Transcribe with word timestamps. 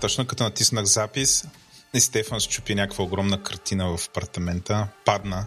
точно 0.00 0.26
като 0.26 0.44
натиснах 0.44 0.84
запис, 0.84 1.44
и 1.94 2.00
Стефан 2.00 2.40
щупи 2.40 2.74
някаква 2.74 3.04
огромна 3.04 3.42
картина 3.42 3.96
в 3.96 4.08
апартамента. 4.08 4.88
Падна. 5.04 5.46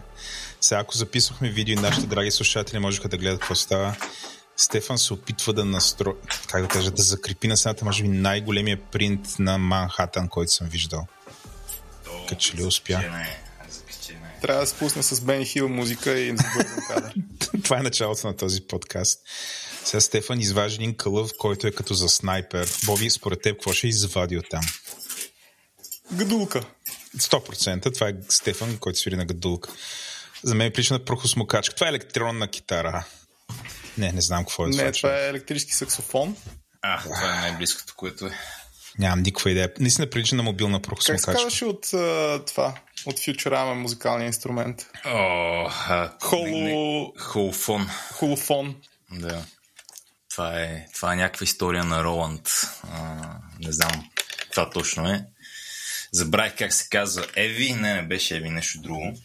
Сега, 0.60 0.80
ако 0.80 0.96
записвахме 0.96 1.50
видео 1.50 1.72
и 1.72 1.76
нашите 1.76 2.06
драги 2.06 2.30
слушатели 2.30 2.78
можеха 2.78 3.08
да 3.08 3.16
гледат 3.16 3.40
какво 3.40 3.54
става, 3.54 3.96
Стефан 4.56 4.98
се 4.98 5.12
опитва 5.12 5.52
да 5.52 5.64
настро... 5.64 6.14
как 6.46 6.62
да 6.62 6.68
кажа, 6.68 6.90
да 6.90 7.02
закрепи 7.02 7.48
на 7.48 7.56
стената, 7.56 7.84
може 7.84 8.02
би 8.02 8.08
най-големия 8.08 8.80
принт 8.92 9.38
на 9.38 9.58
Манхатън, 9.58 10.28
който 10.28 10.52
съм 10.52 10.68
виждал. 10.68 11.06
Като 12.28 12.40
че 12.40 12.56
ли 12.56 12.64
успя? 12.64 13.00
Трябва 14.42 14.60
да 14.60 14.66
се 14.66 14.74
пусне 14.74 15.02
с 15.02 15.20
Бен 15.20 15.44
Хил 15.44 15.68
музика 15.68 16.18
и 16.18 16.32
да 16.32 16.44
кадър. 16.88 17.14
Това 17.64 17.78
е 17.78 17.82
началото 17.82 18.26
на 18.26 18.36
този 18.36 18.60
подкаст. 18.60 19.20
Сега 19.84 20.00
Стефан 20.00 20.40
изважда 20.40 20.82
един 20.82 20.96
кълъв, 20.96 21.30
който 21.38 21.66
е 21.66 21.72
като 21.72 21.94
за 21.94 22.08
снайпер. 22.08 22.68
Боби, 22.84 23.10
според 23.10 23.42
теб, 23.42 23.52
какво 23.52 23.72
ще 23.72 23.88
извади 23.88 24.36
от 24.36 24.46
там? 24.50 24.62
Гадулка. 26.12 26.64
100%. 27.18 27.94
Това 27.94 28.08
е 28.08 28.14
Стефан, 28.28 28.78
който 28.78 28.98
свири 28.98 29.16
на 29.16 29.24
гадулка. 29.24 29.70
За 30.42 30.54
мен 30.54 30.66
е 30.66 30.70
прилича 30.70 30.94
на 30.94 31.04
прохосмокачка. 31.04 31.74
Това 31.74 31.86
е 31.86 31.90
електронна 31.90 32.48
китара. 32.48 33.04
Не, 33.98 34.12
не 34.12 34.20
знам 34.20 34.44
какво 34.44 34.66
е 34.66 34.68
Не, 34.68 34.92
това 34.92 35.18
е 35.18 35.28
електрически 35.28 35.74
саксофон. 35.74 36.36
А, 36.82 37.02
това 37.02 37.36
е 37.36 37.40
най-близкото, 37.40 37.94
което 37.96 38.26
е. 38.26 38.30
Нямам 38.98 39.22
никаква 39.22 39.50
идея. 39.50 39.72
Наистина 39.80 40.10
прилича 40.10 40.36
на 40.36 40.42
мобилна 40.42 40.82
прохосмокачка. 40.82 41.26
Как 41.26 41.36
се 41.36 41.42
казваше 41.44 41.64
от 41.64 41.86
uh, 41.86 42.46
това? 42.46 42.74
От 43.06 43.18
Futurama 43.18 43.74
музикалния 43.74 44.26
инструмент? 44.26 44.86
О, 45.04 45.70
а, 45.88 46.12
Холо... 46.22 47.12
Холофон. 47.18 47.88
Холофон. 48.12 48.76
Да. 49.12 49.44
Това 50.40 50.60
е, 50.60 50.86
това 50.94 51.12
е 51.12 51.16
някаква 51.16 51.44
история 51.44 51.84
на 51.84 52.04
Роланд. 52.04 52.48
А, 52.92 52.98
не 53.60 53.72
знам 53.72 54.10
това 54.50 54.70
точно 54.70 55.10
е. 55.10 55.24
Забравих 56.12 56.56
как 56.58 56.72
се 56.72 56.88
казва. 56.88 57.26
Еви? 57.36 57.72
Не, 57.72 57.94
не 57.94 58.02
беше 58.02 58.36
Еви, 58.36 58.50
нещо 58.50 58.80
друго. 58.80 59.16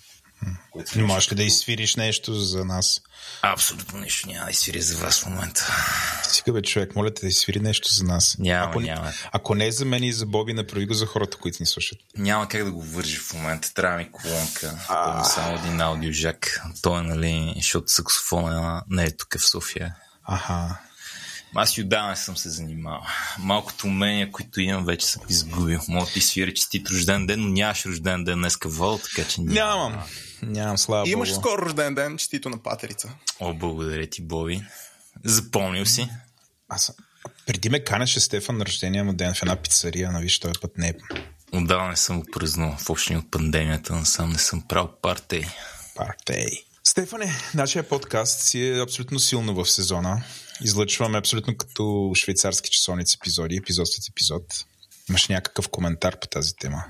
Не 0.95 1.03
можеш 1.03 1.31
ли 1.31 1.35
да 1.35 1.43
изсвириш 1.43 1.95
нещо 1.95 2.33
за 2.33 2.65
нас? 2.65 3.01
Абсолютно 3.41 3.99
нещо 3.99 4.27
няма 4.27 4.45
да 4.45 4.51
изсвири 4.51 4.81
за 4.81 4.97
вас 4.97 5.19
в 5.19 5.25
момента. 5.25 5.75
Стига 6.23 6.53
бе, 6.53 6.61
човек, 6.61 6.95
моля 6.95 7.13
те 7.13 7.21
да 7.21 7.27
изсвири 7.27 7.59
нещо 7.59 7.93
за 7.93 8.03
нас. 8.03 8.35
Няма, 8.39 8.69
ако, 8.69 8.79
няма. 8.79 9.13
Ако 9.31 9.55
не 9.55 9.67
е 9.67 9.71
за 9.71 9.85
мен 9.85 10.03
и 10.03 10.13
за 10.13 10.25
Боби, 10.25 10.53
направи 10.53 10.85
го 10.85 10.93
за 10.93 11.05
хората, 11.05 11.37
които 11.37 11.57
ни 11.59 11.65
слушат. 11.65 11.97
Няма 12.17 12.47
как 12.47 12.63
да 12.63 12.71
го 12.71 12.81
вържи 12.81 13.17
в 13.17 13.33
момента. 13.33 13.73
Трябва 13.73 13.97
ми 13.97 14.11
колонка. 14.11 14.67
Е 15.21 15.25
само 15.25 15.57
един 15.57 15.81
аудиожак. 15.81 16.61
Той 16.81 16.99
е, 16.99 17.03
нали, 17.03 17.53
защото 17.55 17.87
саксофона 17.87 18.83
не 18.89 19.03
е 19.03 19.17
тук 19.17 19.37
в 19.39 19.49
София. 19.49 19.95
Аха. 20.23 20.84
Аз 21.55 21.77
и 21.77 21.81
отдавна 21.81 22.15
съм 22.15 22.37
се 22.37 22.49
занимавал. 22.49 23.01
Малкото 23.39 23.87
умения, 23.87 24.31
които 24.31 24.61
имам, 24.61 24.85
вече 24.85 25.05
съм 25.05 25.21
изгубил. 25.29 25.79
Мога 25.87 26.05
да 26.05 26.11
ти 26.11 26.21
свиря 26.21 26.53
честит 26.53 26.89
рожден 26.89 27.25
ден, 27.27 27.41
но 27.41 27.47
нямаш 27.47 27.85
рожден 27.85 28.23
ден 28.23 28.35
днес 28.39 28.57
Вол, 28.65 28.97
така 28.99 29.27
че 29.29 29.41
няма. 29.41 29.53
Нямам. 29.53 30.03
Нямам, 30.41 30.77
слава 30.77 31.09
Имаш 31.09 31.29
Богу. 31.29 31.41
скоро 31.41 31.61
рожден 31.61 31.95
ден, 31.95 32.17
честито 32.17 32.49
на 32.49 32.63
патерица. 32.63 33.09
О, 33.39 33.53
благодаря 33.53 34.07
ти, 34.07 34.21
Боби. 34.21 34.61
Запомнил 35.23 35.85
си. 35.85 36.09
Аз 36.69 36.83
съм- 36.83 36.95
преди 37.45 37.69
ме 37.69 37.79
канеше 37.83 38.19
Стефан 38.19 38.57
на 38.57 38.65
рождения 38.65 39.03
му 39.03 39.13
ден 39.13 39.33
в 39.33 39.41
една 39.41 39.55
пицария, 39.55 40.11
но 40.11 40.19
виж, 40.19 40.39
този 40.39 40.53
път 40.61 40.77
не 40.77 40.87
е. 40.87 40.93
Отдавна 41.53 41.89
не 41.89 41.95
съм 41.95 42.19
го 42.19 42.25
празнувал. 42.33 42.77
В 42.77 42.89
общини 42.89 43.19
от 43.19 43.31
пандемията 43.31 43.95
насам 43.95 44.29
не 44.29 44.37
съм 44.37 44.61
правил 44.61 44.89
партей. 45.01 45.43
Партей. 45.95 46.47
Стефане, 46.95 47.31
нашия 47.55 47.89
подкаст 47.89 48.39
си 48.39 48.67
е 48.67 48.81
абсолютно 48.81 49.19
силно 49.19 49.53
в 49.53 49.65
сезона. 49.71 50.23
Излъчваме 50.63 51.17
абсолютно 51.17 51.57
като 51.57 52.11
швейцарски 52.15 52.69
часовници 52.69 53.17
епизоди, 53.21 53.55
епизод 53.55 53.87
след 53.87 54.07
епизод. 54.09 54.43
Имаш 55.09 55.27
някакъв 55.27 55.69
коментар 55.69 56.19
по 56.19 56.27
тази 56.27 56.55
тема? 56.55 56.83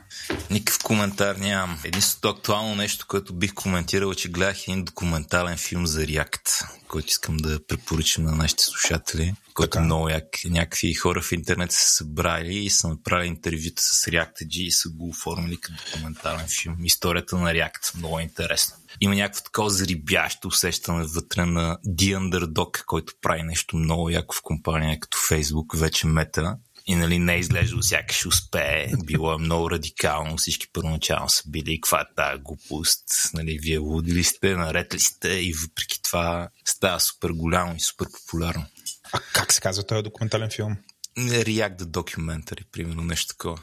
Никакъв 0.52 0.84
коментар 0.84 1.36
нямам. 1.36 1.80
Единственото 1.84 2.30
актуално 2.30 2.76
нещо, 2.76 3.06
което 3.08 3.34
бих 3.34 3.53
коментирал, 3.53 4.12
е, 4.12 4.16
че 4.16 4.30
гледах 4.30 4.68
един 4.68 4.84
документален 4.84 5.58
филм 5.58 5.88
за 5.88 6.02
React, 6.02 6.68
който 6.88 7.08
искам 7.08 7.38
да 7.38 7.68
препоръчам 7.68 8.24
на 8.24 8.31
нашите 8.31 8.64
слушатели, 8.64 9.34
който 9.54 9.72
Така. 9.72 9.84
е 9.84 9.86
много 9.86 10.09
як. 10.09 10.25
Някакви 10.46 10.94
хора 10.94 11.22
в 11.22 11.31
интернет 11.31 11.72
са 11.72 11.96
събрали 11.96 12.56
и 12.56 12.70
са 12.70 12.88
направили 12.88 13.28
интервюта 13.28 13.81
с 13.81 14.06
React.G 14.06 14.58
и 14.58 14.72
са 14.72 14.90
го 14.90 15.09
оформили 15.09 15.58
като 15.62 15.84
документален 15.86 16.48
филм. 16.62 16.86
Историята 16.86 17.38
на 17.38 17.52
React. 17.52 17.96
Много 17.98 18.20
интересно. 18.20 18.75
Има 19.02 19.16
някакво 19.16 19.44
такова 19.44 19.70
зарибящо 19.70 20.48
усещане 20.48 21.06
вътре 21.06 21.46
на 21.46 21.78
The 21.88 22.18
Underdog, 22.18 22.86
който 22.86 23.14
прави 23.22 23.44
нещо 23.44 23.78
много 23.78 24.09
яко 24.09 24.36
в 24.36 24.42
компания 24.44 25.00
като 25.00 25.18
Facebook, 25.18 25.78
вече 25.78 26.08
мета. 26.08 26.58
И 26.88 26.96
нали 26.96 27.19
не 27.19 27.34
е 27.34 27.40
изглеждало 27.40 27.81
сякаш 27.81 28.25
успее. 28.25 28.88
Било 29.06 29.34
е 29.34 29.38
много 29.38 29.72
радикално. 29.72 30.38
Всички 30.38 30.68
първоначално 30.73 31.29
са 31.29 31.44
били 31.47 31.81
каква 31.81 32.01
е 32.01 32.16
тази 32.16 32.41
глупост. 32.41 33.03
Нали, 33.34 33.59
вие 33.62 33.78
луди 33.78 34.13
ли 34.13 34.23
сте, 34.23 34.56
наред 34.56 34.94
ли 34.94 35.00
сте 35.00 35.29
и 35.29 35.53
въпреки 35.53 36.01
това 36.01 36.50
става 36.66 37.00
супер 37.00 37.29
голямо 37.29 37.75
и 37.75 37.79
супер 37.79 38.07
популярно. 38.13 38.66
А 39.13 39.19
как 39.34 39.53
се 39.53 39.62
казва 39.62 39.84
този 39.84 40.03
документален 40.03 40.50
филм? 40.50 40.78
React 41.18 41.78
the 41.78 41.85
Documentary, 41.85 42.66
примерно 42.72 43.03
нещо 43.03 43.28
такова. 43.28 43.62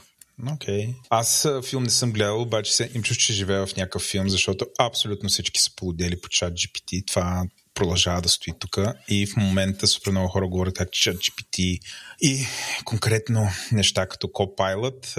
Окей. 0.53 0.87
Okay. 0.87 0.95
Аз 1.09 1.47
филм 1.69 1.83
не 1.83 1.89
съм 1.89 2.11
гледал, 2.11 2.41
обаче 2.41 2.73
се 2.73 2.91
им 2.95 3.03
чуш, 3.03 3.17
че 3.17 3.33
живея 3.33 3.67
в 3.67 3.75
някакъв 3.75 4.01
филм, 4.01 4.29
защото 4.29 4.65
абсолютно 4.79 5.29
всички 5.29 5.61
са 5.61 5.75
полудели 5.75 6.21
по 6.21 6.29
чат 6.29 6.53
GPT. 6.53 7.07
Това 7.07 7.43
продължава 7.73 8.21
да 8.21 8.29
стои 8.29 8.53
тук. 8.59 8.77
И 9.07 9.27
в 9.27 9.35
момента 9.35 9.87
супер 9.87 10.11
много 10.11 10.27
хора 10.27 10.47
говорят 10.47 10.77
как 10.77 10.91
чат 10.91 11.17
GPT 11.17 11.79
и 12.21 12.45
конкретно 12.85 13.49
неща 13.71 14.05
като 14.05 14.27
Copilot, 14.27 15.17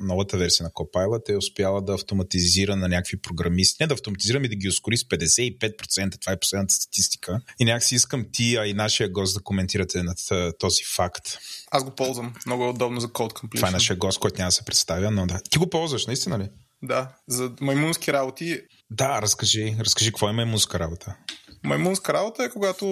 новата 0.00 0.36
версия 0.36 0.64
на 0.64 0.70
Copilot 0.70 1.32
е 1.32 1.36
успяла 1.36 1.82
да 1.82 1.94
автоматизира 1.94 2.76
на 2.76 2.88
някакви 2.88 3.16
програмисти. 3.16 3.76
Не 3.80 3.86
да 3.86 3.94
автоматизираме, 3.94 4.48
да 4.48 4.54
ги 4.54 4.68
ускори 4.68 4.96
с 4.96 5.04
55%. 5.04 6.20
Това 6.20 6.32
е 6.32 6.40
последната 6.40 6.74
статистика. 6.74 7.40
И 7.60 7.64
някакси 7.64 7.94
искам 7.94 8.26
ти, 8.32 8.56
а 8.56 8.66
и 8.66 8.74
нашия 8.74 9.08
гост 9.08 9.34
да 9.34 9.42
коментирате 9.42 10.02
над 10.02 10.18
този 10.58 10.84
факт. 10.96 11.38
Аз 11.70 11.84
го 11.84 11.90
ползвам. 11.90 12.34
Много 12.46 12.64
е 12.64 12.68
удобно 12.68 13.00
за 13.00 13.12
код 13.12 13.32
completion. 13.32 13.56
Това 13.56 13.68
е 13.68 13.72
нашия 13.72 13.96
гост, 13.96 14.18
който 14.18 14.38
няма 14.38 14.48
да 14.48 14.52
се 14.52 14.64
представя, 14.64 15.10
но 15.10 15.26
да. 15.26 15.40
Ти 15.50 15.58
го 15.58 15.70
ползваш, 15.70 16.06
наистина 16.06 16.38
ли? 16.38 16.48
Да, 16.82 17.08
за 17.28 17.52
маймунски 17.60 18.12
работи. 18.12 18.60
Да, 18.90 19.22
разкажи, 19.22 19.76
разкажи 19.80 20.10
какво 20.10 20.30
има 20.30 20.46
музика 20.46 20.78
работа. 20.78 21.16
Маймунска 21.64 22.12
работа 22.12 22.44
е 22.44 22.50
когато 22.50 22.86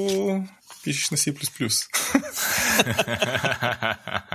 пишеш 0.84 1.10
на 1.10 1.16
C++. 1.16 1.34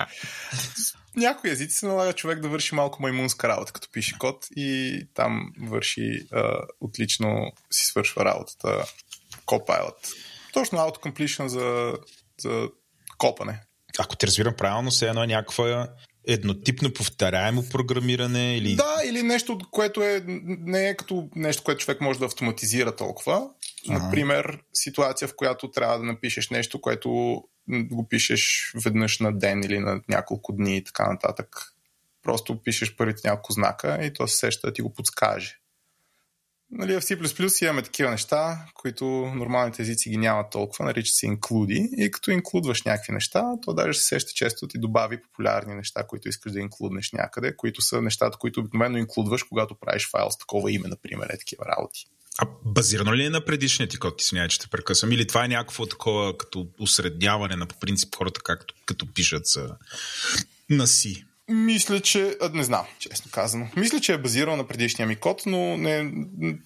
Някои 1.16 1.50
езици 1.50 1.78
се 1.78 1.86
налага 1.86 2.14
човек 2.14 2.40
да 2.40 2.50
върши 2.50 2.76
малко 2.76 3.02
маймунска 3.02 3.48
работа, 3.48 3.72
като 3.72 3.92
пише 3.92 4.18
код 4.20 4.48
и 4.56 5.00
там 5.14 5.54
върши 5.62 6.28
а, 6.32 6.58
отлично 6.82 7.52
си 7.72 7.86
свършва 7.86 8.26
работата 8.26 8.86
Copilot. 9.46 10.14
Точно 10.54 10.78
autocompletion 10.78 11.46
за, 11.46 11.94
за 12.40 12.70
копане. 13.18 13.62
Ако 14.00 14.16
те 14.16 14.28
разбирам 14.28 14.54
правилно, 14.58 14.92
все 14.92 15.08
едно 15.08 15.24
е 15.24 15.28
някаква 15.28 15.88
еднотипно 16.28 16.94
повторяемо 16.94 17.70
програмиране 17.70 18.58
или... 18.58 18.76
Да, 18.76 19.02
или 19.06 19.24
нещо, 19.24 19.60
което 19.72 20.04
е, 20.04 20.24
не 20.46 20.90
е 20.90 20.96
като 20.96 21.30
нещо, 21.36 21.64
което 21.64 21.82
човек 21.82 22.02
може 22.02 22.20
да 22.20 22.26
автоматизира 22.26 22.96
толкова. 22.96 23.50
Например, 23.90 24.60
ситуация, 24.74 25.28
в 25.28 25.36
която 25.36 25.72
трябва 25.72 25.98
да 25.98 26.04
напишеш 26.04 26.50
нещо, 26.50 26.82
което 26.82 27.10
го 27.70 28.08
пишеш 28.10 28.74
веднъж 28.84 29.20
на 29.20 29.40
ден 29.40 29.64
или 29.64 29.80
на 29.80 30.02
няколко 30.10 30.54
дни 30.54 30.78
и 30.78 30.84
така 30.84 31.12
нататък. 31.12 31.56
Просто 32.24 32.64
пишеш 32.64 32.96
първите 32.96 33.28
няколко 33.28 33.54
знака 33.54 34.00
и 34.06 34.14
то 34.14 34.28
се 34.28 34.38
сеща 34.38 34.68
да 34.68 34.74
ти 34.74 34.82
го 34.82 34.94
подскаже. 34.94 35.60
Нали, 36.72 36.94
в 36.94 37.02
C++ 37.02 37.64
имаме 37.64 37.82
такива 37.82 38.12
неща, 38.12 38.66
които 38.74 39.06
нормалните 39.36 39.82
езици 39.82 40.10
ги 40.10 40.18
нямат 40.18 40.52
толкова, 40.52 40.86
наричат 40.86 41.16
се 41.16 41.26
инклюди 41.26 41.90
и 41.98 42.12
като 42.12 42.32
инклюдваш 42.32 42.84
някакви 42.84 43.14
неща, 43.14 43.44
то 43.66 43.74
даже 43.74 44.00
се 44.00 44.06
сеща 44.06 44.32
често 44.36 44.68
ти 44.68 44.78
добави 44.78 45.22
популярни 45.22 45.76
неща, 45.76 46.04
които 46.08 46.30
искаш 46.30 46.52
да 46.52 46.60
инклюднеш 46.60 47.12
някъде, 47.12 47.56
които 47.56 47.82
са 47.82 48.02
нещата, 48.02 48.38
които 48.38 48.60
обикновено 48.60 48.98
инклюдваш, 48.98 49.44
когато 49.44 49.76
правиш 49.76 50.10
файл 50.12 50.32
с 50.32 50.38
такова 50.38 50.72
име, 50.72 50.88
например, 50.88 51.30
е 51.30 51.38
такива 51.38 51.66
работи. 51.78 52.06
А 52.38 52.48
базирано 52.66 53.14
ли 53.14 53.26
е 53.26 53.30
на 53.30 53.46
предишния 53.46 53.90
ти 53.90 53.98
код, 53.98 54.22
извинявай, 54.22 54.50
че 54.50 54.60
те 54.60 54.68
прекъсвам? 54.68 55.12
Или 55.12 55.28
това 55.28 55.46
е 55.46 55.48
някакво 55.48 55.86
такова 55.86 56.38
като 56.38 56.68
усредняване 56.80 57.56
на 57.56 57.66
по 57.66 57.80
принцип 57.80 58.16
хората, 58.16 58.42
както, 58.44 58.76
като 58.86 59.14
пишат 59.14 59.46
за... 59.46 59.76
на 60.70 60.88
си? 60.88 61.26
Мисля, 61.50 62.00
че... 62.00 62.38
Не 62.54 62.64
знам, 62.64 62.86
честно 63.00 63.32
казано. 63.32 63.68
Мисля, 63.76 64.00
че 64.00 64.14
е 64.14 64.18
базирал 64.18 64.56
на 64.56 64.68
предишния 64.68 65.08
ми 65.08 65.16
код, 65.16 65.44
но 65.46 65.78
не, 65.78 66.12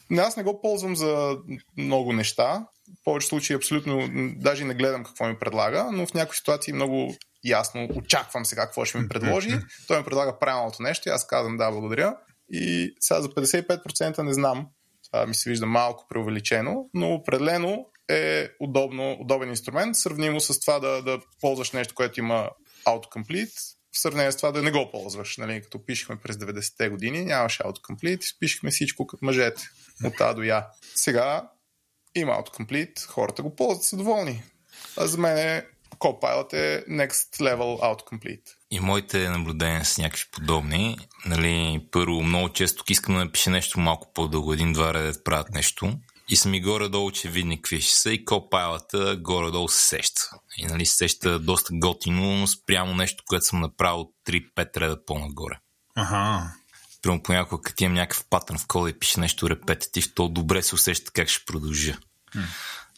не, 0.09 0.21
аз 0.21 0.37
не 0.37 0.43
го 0.43 0.61
ползвам 0.61 0.95
за 0.95 1.37
много 1.77 2.13
неща. 2.13 2.67
В 3.01 3.03
повече 3.03 3.27
случаи 3.27 3.55
абсолютно 3.55 4.09
даже 4.35 4.65
не 4.65 4.73
гледам 4.73 5.03
какво 5.03 5.27
ми 5.27 5.39
предлага, 5.39 5.89
но 5.91 6.05
в 6.05 6.13
някои 6.13 6.35
ситуации 6.35 6.73
много 6.73 7.15
ясно 7.43 7.87
очаквам 7.95 8.45
сега 8.45 8.61
какво 8.65 8.85
ще 8.85 8.97
ми 8.97 9.07
предложи. 9.07 9.49
Той 9.87 9.97
ми 9.97 10.05
предлага 10.05 10.39
правилното 10.39 10.83
нещо 10.83 11.09
и 11.09 11.11
аз 11.11 11.27
казвам 11.27 11.57
да, 11.57 11.71
благодаря. 11.71 12.15
И 12.51 12.95
сега 12.99 13.21
за 13.21 13.29
55% 13.29 14.21
не 14.21 14.33
знам. 14.33 14.67
Това 15.11 15.25
ми 15.25 15.35
се 15.35 15.49
вижда 15.49 15.65
малко 15.65 16.05
преувеличено, 16.09 16.89
но 16.93 17.13
определено 17.13 17.85
е 18.09 18.49
удобно, 18.59 19.17
удобен 19.19 19.49
инструмент, 19.49 19.95
сравнимо 19.95 20.39
с 20.39 20.59
това 20.59 20.79
да, 20.79 21.01
да 21.01 21.19
ползваш 21.41 21.71
нещо, 21.71 21.95
което 21.95 22.19
има 22.19 22.49
autocomplete 22.85 23.78
в 23.91 23.99
сравнение 23.99 24.31
с 24.31 24.37
това 24.37 24.51
да 24.51 24.61
не 24.61 24.71
го 24.71 24.91
ползваш. 24.91 25.37
Нали? 25.37 25.61
Като 25.61 25.85
пишехме 25.85 26.15
през 26.15 26.35
90-те 26.35 26.89
години, 26.89 27.25
нямаше 27.25 27.63
autocomplete, 27.63 28.39
пишехме 28.39 28.71
всичко 28.71 29.07
като 29.07 29.25
мъжете. 29.25 29.69
От 30.03 30.21
А 30.21 30.33
до 30.33 30.43
Я. 30.43 30.67
Сега 30.95 31.49
има 32.15 32.33
autocomplete, 32.33 33.07
хората 33.07 33.43
го 33.43 33.55
ползват, 33.55 33.83
са 33.83 33.97
доволни. 33.97 34.43
А 34.97 35.07
за 35.07 35.17
мен 35.17 35.37
е 35.37 35.65
Copilot 35.99 36.53
е 36.53 36.85
next 36.89 37.39
level 37.39 37.79
autocomplete. 37.81 38.55
И 38.71 38.79
моите 38.79 39.29
наблюдения 39.29 39.85
са 39.85 40.01
някакви 40.01 40.25
подобни. 40.31 40.97
Нали, 41.25 41.87
първо, 41.91 42.23
много 42.23 42.49
често 42.49 42.83
искам 42.89 43.15
да 43.15 43.25
напиша 43.25 43.49
нещо 43.49 43.79
малко 43.79 44.13
по-дълго, 44.13 44.53
един-два 44.53 44.93
реда 44.93 45.11
да 45.11 45.23
правят 45.23 45.49
нещо. 45.49 45.93
И 46.29 46.35
са 46.35 46.49
ми 46.49 46.61
горе-долу 46.61 47.07
очевидни 47.07 47.57
какви 47.57 47.81
ще 47.81 47.95
са 47.95 48.11
и 48.11 48.25
копайлата 48.25 49.17
горе-долу 49.19 49.67
се 49.67 49.87
сеща. 49.87 50.21
И 50.57 50.65
нали 50.65 50.85
се 50.85 50.95
сеща 50.95 51.39
доста 51.39 51.69
готино 51.73 52.47
спрямо 52.47 52.95
нещо, 52.95 53.23
което 53.27 53.45
съм 53.45 53.59
направил 53.59 54.11
3-5 54.27 54.77
реда 54.77 55.05
по-нагоре. 55.05 55.59
Ага. 55.95 56.53
Примерно 57.01 57.23
понякога, 57.23 57.61
като 57.61 57.83
имам 57.83 57.93
някакъв 57.93 58.25
патърн 58.29 58.57
в 58.57 58.67
кода 58.67 58.89
и 58.89 58.99
пише 58.99 59.19
нещо 59.19 59.49
репетитив, 59.49 60.13
то 60.13 60.29
добре 60.29 60.63
се 60.63 60.75
усеща 60.75 61.11
как 61.11 61.29
ще 61.29 61.45
продължа. 61.45 61.97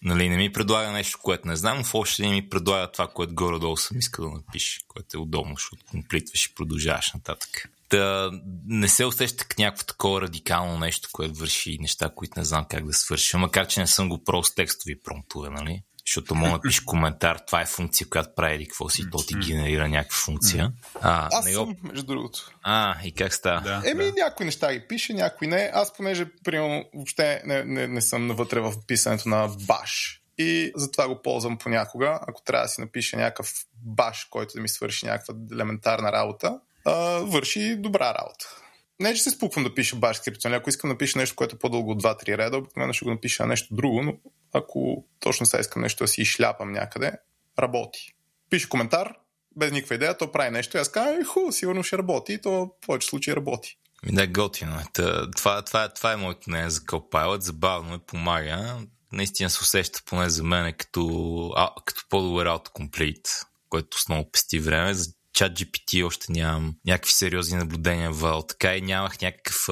Нали, 0.03 0.29
не 0.29 0.37
ми 0.37 0.53
предлага 0.53 0.91
нещо, 0.91 1.19
което 1.21 1.47
не 1.47 1.55
знам, 1.55 1.83
в 1.83 1.95
още 1.95 2.27
ми 2.27 2.49
предлага 2.49 2.91
това, 2.91 3.07
което 3.07 3.35
горе-долу 3.35 3.77
съм 3.77 3.99
искал 3.99 4.29
да 4.29 4.35
напише, 4.35 4.79
което 4.87 5.17
е 5.17 5.19
удобно, 5.19 5.55
защото 5.55 5.85
комплитваш 5.85 6.45
и 6.45 6.55
продължаваш 6.55 7.13
нататък. 7.13 7.69
Да 7.91 8.31
не 8.67 8.87
се 8.87 9.05
усеща 9.05 9.45
някакво 9.59 9.85
такова 9.85 10.21
радикално 10.21 10.79
нещо, 10.79 11.09
което 11.11 11.39
върши 11.39 11.77
неща, 11.81 12.11
които 12.15 12.39
не 12.39 12.45
знам 12.45 12.65
как 12.69 12.85
да 12.85 12.93
свърши. 12.93 13.37
Макар, 13.37 13.67
че 13.67 13.79
не 13.79 13.87
съм 13.87 14.09
го 14.09 14.23
про 14.23 14.43
с 14.43 14.55
текстови 14.55 15.01
промптове, 15.01 15.49
нали? 15.49 15.83
Защото 16.07 16.35
мога 16.35 16.51
да 16.51 16.61
пишеш 16.61 16.79
коментар, 16.79 17.39
това 17.47 17.61
е 17.61 17.65
функция, 17.65 18.09
която 18.09 18.35
прави 18.35 18.55
или 18.55 18.67
какво 18.67 18.89
си, 18.89 19.03
то 19.11 19.17
ти 19.17 19.35
генерира 19.35 19.87
някаква 19.87 20.17
функция. 20.17 20.71
А, 21.01 21.29
Аз 21.31 21.45
не 21.45 21.53
съм, 21.53 21.75
между 21.83 22.05
другото. 22.05 22.51
А, 22.63 22.95
и 23.03 23.11
как 23.13 23.33
става? 23.33 23.61
Да, 23.61 23.81
Еми, 23.85 24.03
да. 24.03 24.13
някои 24.23 24.45
неща 24.45 24.73
ги 24.73 24.87
пише, 24.87 25.13
някои 25.13 25.47
не. 25.47 25.71
Аз, 25.73 25.93
понеже, 25.93 26.25
примерно, 26.43 26.85
въобще 26.93 27.41
не, 27.45 27.63
не, 27.63 27.87
не 27.87 28.01
съм 28.01 28.27
навътре 28.27 28.59
в 28.59 28.73
писането 28.87 29.29
на 29.29 29.47
баш. 29.47 30.21
И 30.37 30.71
затова 30.75 31.07
го 31.07 31.21
ползвам 31.21 31.57
понякога. 31.57 32.19
Ако 32.27 32.41
трябва 32.43 32.65
да 32.65 32.69
си 32.69 32.81
напиша 32.81 33.17
някакъв 33.17 33.53
баш, 33.83 34.27
който 34.29 34.53
да 34.55 34.61
ми 34.61 34.69
свърши 34.69 35.05
някаква 35.05 35.33
елементарна 35.51 36.11
работа, 36.11 36.59
а, 36.85 36.93
върши 37.19 37.75
добра 37.75 38.13
работа. 38.13 38.57
Не, 38.99 39.13
че 39.13 39.23
се 39.23 39.29
спуквам 39.29 39.63
да 39.63 39.73
пиша 39.73 39.95
баш 39.95 40.17
скрипт, 40.17 40.43
нали? 40.43 40.55
ако 40.55 40.69
искам 40.69 40.89
да 40.89 40.97
пиша 40.97 41.19
нещо, 41.19 41.35
което 41.35 41.55
е 41.55 41.59
по-дълго 41.59 41.91
от 41.91 42.03
2-3 42.03 42.37
реда, 42.37 42.57
обикновено 42.57 42.93
ще 42.93 43.05
го 43.05 43.11
напиша 43.11 43.45
нещо 43.45 43.75
друго, 43.75 44.01
но 44.01 44.17
ако 44.53 45.05
точно 45.19 45.45
сега 45.45 45.61
искам 45.61 45.81
нещо 45.81 46.03
да 46.03 46.07
си 46.07 46.21
изшляпам 46.21 46.71
някъде, 46.71 47.11
работи. 47.59 48.13
Пише 48.49 48.69
коментар, 48.69 49.13
без 49.55 49.71
никаква 49.71 49.95
идея, 49.95 50.17
то 50.17 50.31
прави 50.31 50.51
нещо 50.51 50.77
и 50.77 50.79
аз 50.79 50.91
казвам, 50.91 51.25
хубаво, 51.25 51.51
сигурно 51.51 51.83
ще 51.83 51.97
работи 51.97 52.33
и 52.33 52.41
то 52.41 52.51
в 52.51 52.67
повече 52.85 53.07
случаи 53.07 53.35
работи. 53.35 53.77
Да, 54.05 54.27
готино. 54.27 54.79
Е. 54.79 54.83
Това, 55.37 55.61
това, 55.61 55.89
това 55.89 56.13
е 56.13 56.15
моето 56.15 56.49
мнение 56.49 56.69
за 56.69 56.79
Copilot. 56.79 57.39
Забавно 57.39 57.93
е, 57.93 57.99
помага. 58.07 58.77
Наистина 59.11 59.49
се 59.49 59.59
усеща 59.61 60.01
поне 60.05 60.29
за 60.29 60.43
мен 60.43 60.73
като, 60.77 61.51
а, 61.55 61.69
като 61.85 62.01
по-добър 62.09 62.47
autocomplete, 62.47 63.45
което 63.69 63.95
основно 63.95 64.31
пести 64.31 64.59
време. 64.59 64.93
За 64.93 65.11
чат 65.33 65.59
GPT 65.59 66.05
още 66.05 66.31
нямам 66.31 66.75
някакви 66.85 67.13
сериозни 67.13 67.57
наблюдения 67.57 68.11
в 68.11 68.43
Така 68.47 68.75
и 68.75 68.81
нямах 68.81 69.21
някакъв 69.21 69.69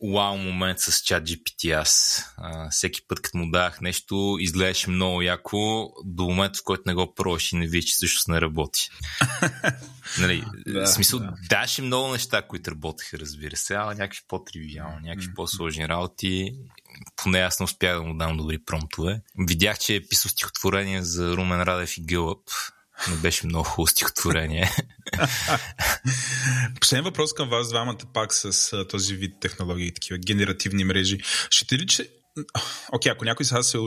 уау 0.00 0.36
момент 0.36 0.80
с 0.80 1.02
чат 1.02 1.28
GPT 1.28 1.80
аз. 1.80 2.22
А, 2.36 2.70
всеки 2.70 3.00
път, 3.08 3.20
като 3.20 3.38
му 3.38 3.50
давах 3.50 3.80
нещо, 3.80 4.36
изглеждаше 4.40 4.90
много 4.90 5.22
яко 5.22 5.90
до 6.04 6.24
момента, 6.24 6.58
в 6.58 6.64
който 6.64 6.82
не 6.86 6.94
го 6.94 7.14
пробваш 7.14 7.52
и 7.52 7.56
не 7.56 7.66
виж, 7.66 7.84
че 7.84 7.92
всъщност 7.92 8.28
не 8.28 8.40
работи. 8.40 8.90
нали, 10.18 10.44
да, 10.66 10.84
в 10.84 10.88
смисъл, 10.88 11.18
да. 11.18 11.34
даваше 11.48 11.82
много 11.82 12.12
неща, 12.12 12.42
които 12.42 12.70
работеха, 12.70 13.18
разбира 13.18 13.56
се, 13.56 13.74
ама 13.74 13.94
някакви 13.94 14.20
по-тривиални, 14.28 15.08
някакви 15.08 15.34
по-сложни 15.34 15.88
работи 15.88 16.54
поне 17.16 17.38
аз 17.38 17.60
не 17.60 17.64
успях 17.64 17.96
да 17.96 18.02
му 18.02 18.16
дам 18.16 18.36
добри 18.36 18.58
промптове. 18.58 19.20
Видях, 19.38 19.78
че 19.78 19.94
е 19.94 20.06
писал 20.08 20.30
стихотворение 20.30 21.02
за 21.02 21.36
Румен 21.36 21.62
Радев 21.62 21.98
и 21.98 22.02
Гълъб 22.02 22.40
не 23.10 23.16
беше 23.16 23.46
много 23.46 23.64
хубаво 23.64 23.86
стихотворение. 23.86 24.70
Последен 26.80 27.04
въпрос 27.04 27.32
към 27.34 27.48
вас 27.48 27.68
двамата 27.68 27.98
пак 28.14 28.34
с 28.34 28.72
този 28.88 29.14
вид 29.14 29.34
технологии, 29.40 29.94
такива 29.94 30.18
генеративни 30.18 30.84
мрежи. 30.84 31.18
Ще 31.50 31.78
ли, 31.78 31.86
че... 31.86 32.10
Окей, 32.92 33.12
ако 33.12 33.24
някой 33.24 33.46
сега 33.46 33.62
се 33.62 33.78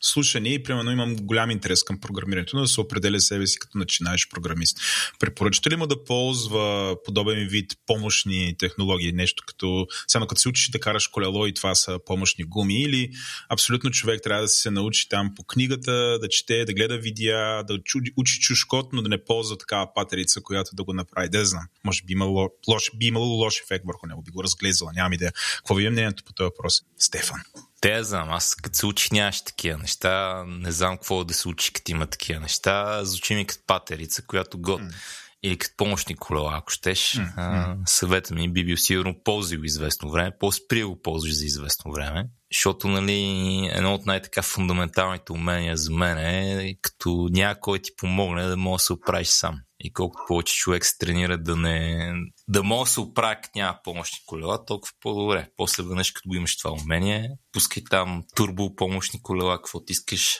слушане 0.00 0.48
и 0.48 0.62
примерно 0.62 0.90
имам 0.90 1.16
голям 1.16 1.50
интерес 1.50 1.82
към 1.82 2.00
програмирането, 2.00 2.56
но 2.56 2.62
да 2.62 2.68
се 2.68 2.80
определя 2.80 3.20
себе 3.20 3.46
си 3.46 3.58
като 3.58 3.78
начинаеш 3.78 4.28
програмист. 4.28 4.78
Препоръчате 5.18 5.70
ли 5.70 5.76
му 5.76 5.86
да 5.86 6.04
ползва 6.04 6.96
подобен 7.04 7.48
вид 7.48 7.72
помощни 7.86 8.54
технологии, 8.58 9.12
нещо 9.12 9.44
като, 9.46 9.86
само 10.08 10.26
като 10.26 10.40
се 10.40 10.48
учиш 10.48 10.68
да 10.68 10.80
караш 10.80 11.06
колело 11.06 11.46
и 11.46 11.54
това 11.54 11.74
са 11.74 11.98
помощни 12.06 12.44
гуми 12.44 12.82
или 12.82 13.10
абсолютно 13.48 13.90
човек 13.90 14.20
трябва 14.22 14.42
да 14.42 14.48
се 14.48 14.70
научи 14.70 15.08
там 15.08 15.32
по 15.36 15.44
книгата, 15.44 16.18
да 16.20 16.28
чете, 16.28 16.64
да 16.64 16.74
гледа 16.74 16.98
видеа, 16.98 17.64
да 17.64 17.78
учи 18.16 18.40
чушкот, 18.40 18.92
но 18.92 19.02
да 19.02 19.08
не 19.08 19.24
ползва 19.24 19.58
такава 19.58 19.94
патерица, 19.94 20.40
която 20.42 20.76
да 20.76 20.84
го 20.84 20.92
направи. 20.92 21.28
Да 21.28 21.44
знам. 21.44 21.64
Може 21.84 22.02
би 22.02 22.12
имало 22.12 22.50
лош, 22.68 22.90
би 22.96 23.06
имало 23.06 23.26
лош 23.26 23.60
ефект 23.64 23.84
върху 23.86 24.06
него, 24.06 24.22
би 24.22 24.30
го 24.30 24.42
разглезала, 24.42 24.92
нямам 24.94 25.12
идея. 25.12 25.32
Какво 25.56 25.74
ви 25.74 25.86
е 25.86 25.90
мнението 25.90 26.24
по 26.24 26.32
този 26.32 26.44
въпрос? 26.44 26.82
Стефан. 26.98 27.40
Те 27.86 28.04
знам, 28.04 28.30
аз 28.30 28.54
като 28.54 28.76
се 28.76 28.86
учи 28.86 29.08
нямаш 29.12 29.42
такива 29.42 29.78
неща, 29.78 30.44
не 30.46 30.72
знам 30.72 30.96
какво 30.96 31.24
да 31.24 31.34
се 31.34 31.48
учи 31.48 31.72
като 31.72 31.92
има 31.92 32.06
такива 32.06 32.40
неща. 32.40 33.04
Звучи 33.04 33.34
ми 33.34 33.46
като 33.46 33.62
патерица, 33.66 34.22
която 34.26 34.58
год. 34.58 34.80
Mm. 34.80 34.94
Или 35.42 35.58
като 35.58 35.74
помощни 35.76 36.16
колела, 36.16 36.56
ако 36.56 36.70
щеш. 36.70 37.00
Mm. 37.00 37.32
А, 37.36 37.76
съвета 37.86 38.34
ми 38.34 38.52
би 38.52 38.64
бил 38.64 38.76
сигурно 38.76 39.22
ползи 39.24 39.56
го 39.56 39.64
известно 39.64 40.10
време, 40.10 40.32
по-спри 40.40 40.84
го 40.84 41.02
ползваш 41.02 41.36
за 41.36 41.44
известно 41.44 41.92
време. 41.92 42.24
Защото, 42.52 42.88
нали, 42.88 43.70
едно 43.72 43.94
от 43.94 44.06
най-така 44.06 44.42
фундаменталните 44.42 45.32
умения 45.32 45.76
за 45.76 45.92
мен 45.92 46.18
е 46.18 46.74
като 46.82 47.28
някой 47.30 47.78
ти 47.78 47.90
помогне 47.96 48.46
да 48.46 48.56
може 48.56 48.80
да 48.80 48.84
се 48.84 48.92
оправиш 48.92 49.28
сам. 49.28 49.60
И 49.80 49.92
колкото 49.92 50.24
повече 50.28 50.54
човек 50.54 50.84
се 50.86 50.98
тренира 50.98 51.38
да 51.38 51.56
не... 51.56 52.12
да 52.48 52.62
може 52.62 52.88
да 52.88 52.92
се 52.92 53.00
оправи, 53.00 53.36
като 53.42 53.58
няма 53.58 53.78
помощни 53.84 54.18
колела, 54.26 54.64
толкова 54.64 54.92
по-добре. 55.00 55.48
После 55.56 55.82
веднъж, 55.82 56.10
като 56.10 56.28
го 56.28 56.34
имаш 56.34 56.56
това 56.56 56.72
умение, 56.72 57.30
пускай 57.52 57.82
там 57.90 58.24
турбо 58.34 58.76
помощни 58.76 59.22
колела, 59.22 59.56
каквото 59.56 59.92
искаш. 59.92 60.38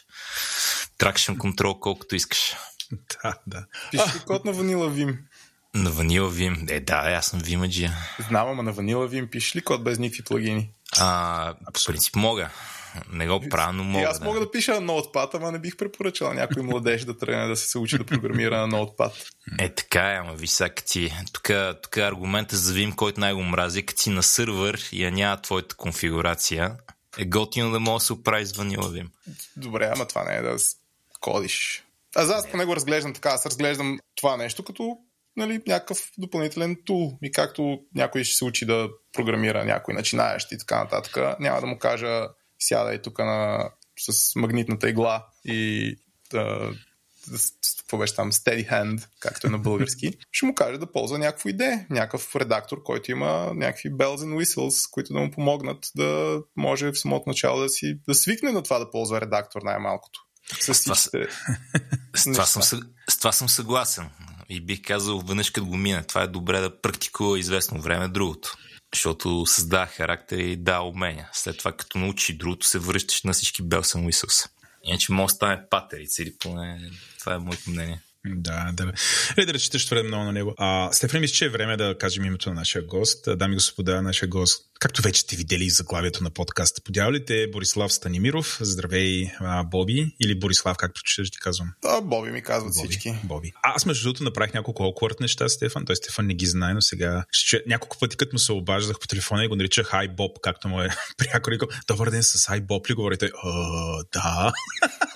Тракшен 0.98 1.38
контрол, 1.38 1.80
колкото 1.80 2.16
искаш. 2.16 2.56
Да, 3.22 3.38
да. 3.46 3.66
Пиши 3.90 4.24
код 4.26 4.44
на 4.44 4.52
Ванила 4.52 4.88
Вим. 4.88 5.18
На 5.74 5.90
Ванила 5.90 6.30
Вим. 6.30 6.66
Е, 6.68 6.80
да, 6.80 6.94
аз 6.94 7.26
съм 7.26 7.40
Вимаджия. 7.40 7.92
Знам, 8.28 8.48
ама 8.48 8.62
на 8.62 8.72
Ванила 8.72 9.06
Вим 9.06 9.28
пишеш 9.30 9.56
ли 9.56 9.60
код 9.60 9.84
без 9.84 9.98
никакви 9.98 10.24
плагини? 10.24 10.70
А, 10.98 11.54
по 11.74 11.80
принцип 11.86 12.16
мога. 12.16 12.50
Не 13.12 13.28
го 13.28 13.48
правя, 13.50 13.72
но 13.72 13.84
мога. 13.84 14.02
И 14.02 14.04
аз 14.04 14.20
мога 14.20 14.40
да, 14.40 14.50
пиша 14.50 14.74
на 14.74 14.80
ноутпад, 14.80 15.34
ама 15.34 15.52
не 15.52 15.58
бих 15.58 15.76
препоръчал 15.76 16.32
някой 16.32 16.62
младеж 16.62 17.04
да 17.04 17.18
тръгне 17.18 17.46
да 17.46 17.56
се, 17.56 17.66
се 17.66 17.78
учи 17.78 17.98
да 17.98 18.06
програмира 18.06 18.60
на 18.60 18.66
ноутпад. 18.66 19.12
Е, 19.58 19.74
така 19.74 20.12
е, 20.12 20.16
ама 20.16 20.46
сега, 20.46 20.74
ти. 20.86 21.12
Тук, 21.32 21.50
тук 21.82 21.96
е 21.96 22.00
аргумента 22.00 22.56
за 22.56 22.74
Vim, 22.74 22.94
който 22.94 23.20
най-го 23.20 23.42
мрази, 23.42 23.86
като 23.86 24.02
си 24.02 24.10
на 24.10 24.22
сървър 24.22 24.88
и 24.92 25.04
я 25.04 25.10
няма 25.10 25.42
твоята 25.42 25.76
конфигурация, 25.76 26.76
е 27.18 27.24
готино 27.24 27.70
да 27.70 27.80
може 27.80 28.02
да 28.02 28.06
се 28.06 28.12
оправи 28.12 28.46
с 28.46 28.52
Vanilla 28.52 28.80
Vim. 28.80 29.06
Добре, 29.56 29.90
ама 29.94 30.06
това 30.06 30.24
не 30.24 30.36
е 30.36 30.42
да 30.42 30.56
кодиш. 31.20 31.84
Аз 32.14 32.30
аз 32.30 32.50
поне 32.50 32.64
го 32.64 32.76
разглеждам 32.76 33.14
така. 33.14 33.28
Аз 33.28 33.46
разглеждам 33.46 33.98
това 34.14 34.36
нещо 34.36 34.64
като 34.64 34.98
нали, 35.36 35.62
някакъв 35.66 36.10
допълнителен 36.18 36.76
тул. 36.84 37.18
И 37.22 37.32
както 37.32 37.78
някой 37.94 38.24
ще 38.24 38.36
се 38.36 38.44
учи 38.44 38.66
да 38.66 38.88
програмира 39.12 39.64
някой 39.64 39.94
начинаещ 39.94 40.52
и 40.52 40.58
така 40.58 40.78
нататък, 40.78 41.40
няма 41.40 41.60
да 41.60 41.66
му 41.66 41.78
кажа 41.78 42.28
сядай 42.66 43.02
тук 43.02 43.18
на, 43.18 43.70
с 43.98 44.36
магнитната 44.36 44.88
игла 44.88 45.26
и 45.44 45.96
да, 46.32 46.70
какво 47.78 47.98
беше 47.98 48.14
там, 48.14 48.32
steady 48.32 48.70
hand, 48.70 49.06
както 49.20 49.46
е 49.46 49.50
на 49.50 49.58
български, 49.58 50.10
ще 50.32 50.46
му 50.46 50.54
каже 50.54 50.78
да 50.78 50.92
ползва 50.92 51.18
някакво 51.18 51.48
идея, 51.48 51.86
някакъв 51.90 52.36
редактор, 52.36 52.82
който 52.82 53.10
има 53.10 53.52
някакви 53.54 53.90
bells 53.90 54.16
and 54.16 54.44
whistles, 54.44 54.90
които 54.90 55.12
да 55.12 55.20
му 55.20 55.30
помогнат 55.30 55.90
да 55.96 56.40
може 56.56 56.92
в 56.92 56.98
самото 56.98 57.28
начало 57.28 57.60
да 57.60 57.68
си 57.68 57.98
да 58.08 58.14
свикне 58.14 58.52
на 58.52 58.62
това 58.62 58.78
да 58.78 58.90
ползва 58.90 59.20
редактор 59.20 59.62
най-малкото. 59.62 60.20
С, 60.60 60.82
това, 60.82 60.94
с, 60.94 61.10
това, 62.24 62.46
съм, 62.46 62.62
с 63.10 63.18
това 63.18 63.32
съм 63.32 63.48
съгласен. 63.48 64.10
И 64.48 64.60
бих 64.60 64.82
казал, 64.82 65.18
веднъж 65.18 65.50
като 65.50 65.66
го 65.66 65.76
мина, 65.76 66.04
това 66.04 66.22
е 66.22 66.26
добре 66.26 66.60
да 66.60 66.80
практикува 66.80 67.38
известно 67.38 67.80
време 67.80 68.08
другото. 68.08 68.56
Защото 68.96 69.46
създава 69.46 69.86
характер 69.86 70.38
и 70.38 70.56
да, 70.56 70.80
обменя. 70.80 71.28
След 71.32 71.58
това, 71.58 71.72
като 71.72 71.98
научи 71.98 72.36
другото, 72.36 72.66
се 72.66 72.78
връщаш 72.78 73.22
на 73.22 73.32
всички 73.32 73.62
Белсън 73.62 74.06
Уисълс. 74.06 74.48
Иначе 74.84 75.12
може 75.12 75.32
да 75.32 75.34
стане 75.34 75.68
патерица 75.70 76.22
или 76.22 76.34
поне 76.38 76.90
това 77.18 77.34
е 77.34 77.38
моето 77.38 77.70
мнение. 77.70 78.00
Да, 78.26 78.70
да. 78.72 78.92
Е, 79.36 79.46
да 79.46 79.54
разчиташ 79.54 79.86
твърде 79.86 80.02
много 80.02 80.24
на 80.24 80.32
него. 80.32 80.54
А, 80.58 80.92
Стефан, 80.92 81.20
мисля, 81.20 81.34
че 81.34 81.44
е 81.44 81.48
време 81.48 81.76
да 81.76 81.98
кажем 81.98 82.24
името 82.24 82.48
на 82.48 82.54
нашия 82.54 82.82
гост. 82.82 83.28
Дами 83.36 83.54
и 83.54 83.56
господа, 83.56 84.02
нашия 84.02 84.28
гост, 84.28 84.64
както 84.80 85.02
вече 85.02 85.20
сте 85.20 85.36
видели 85.36 85.70
заглавието 85.70 86.24
на 86.24 86.30
подкаста, 86.30 86.82
подявалите 86.82 87.42
е 87.42 87.50
Борислав 87.50 87.92
Станимиров. 87.92 88.58
Здравей, 88.60 89.30
а, 89.40 89.64
Боби. 89.64 90.14
Или 90.20 90.38
Борислав, 90.38 90.76
както 90.76 91.00
ще 91.04 91.22
ти 91.22 91.38
казвам. 91.38 91.72
Да, 91.82 92.00
Боби 92.00 92.30
ми 92.30 92.42
казват 92.42 92.74
Боби, 92.74 92.88
всички. 92.88 93.14
Боби. 93.24 93.52
Аз 93.62 93.86
между 93.86 94.04
другото 94.04 94.24
направих 94.24 94.54
няколко 94.54 94.82
awkward 94.82 95.20
неща, 95.20 95.48
Стефан. 95.48 95.84
Той 95.84 95.96
Стефан 95.96 96.26
не 96.26 96.34
ги 96.34 96.46
знае, 96.46 96.74
но 96.74 96.80
сега 96.80 97.24
ще... 97.30 97.62
няколко 97.66 97.98
пъти, 97.98 98.16
като 98.16 98.34
му 98.34 98.38
се 98.38 98.52
обаждах 98.52 98.98
по 99.00 99.06
телефона 99.06 99.44
и 99.44 99.48
го 99.48 99.56
наричах 99.56 99.86
Хай 99.86 100.08
Боб, 100.08 100.36
както 100.42 100.68
му 100.68 100.80
е 100.82 100.88
приятел. 101.16 101.36
Добър 101.88 102.10
ден 102.10 102.22
с 102.22 102.46
Хай 102.46 102.60
Боб 102.60 102.90
ли 102.90 102.94
говори 102.94 103.18
той? 103.18 103.30
да. 104.12 104.52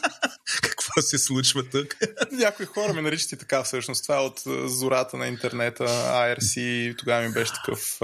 какво 0.94 1.09
се 1.09 1.18
случва 1.18 1.62
тук. 1.62 1.97
Някои 2.32 2.66
хора 2.66 2.92
ме 2.92 3.02
наричат 3.02 3.32
и 3.32 3.37
така 3.37 3.62
всъщност. 3.62 4.02
Това 4.02 4.16
е 4.16 4.20
от 4.20 4.42
зората 4.66 5.16
на 5.16 5.26
интернета, 5.26 5.85
IRC, 5.85 6.99
тогава 6.99 7.26
ми 7.26 7.32
беше 7.32 7.52
такъв 7.52 8.00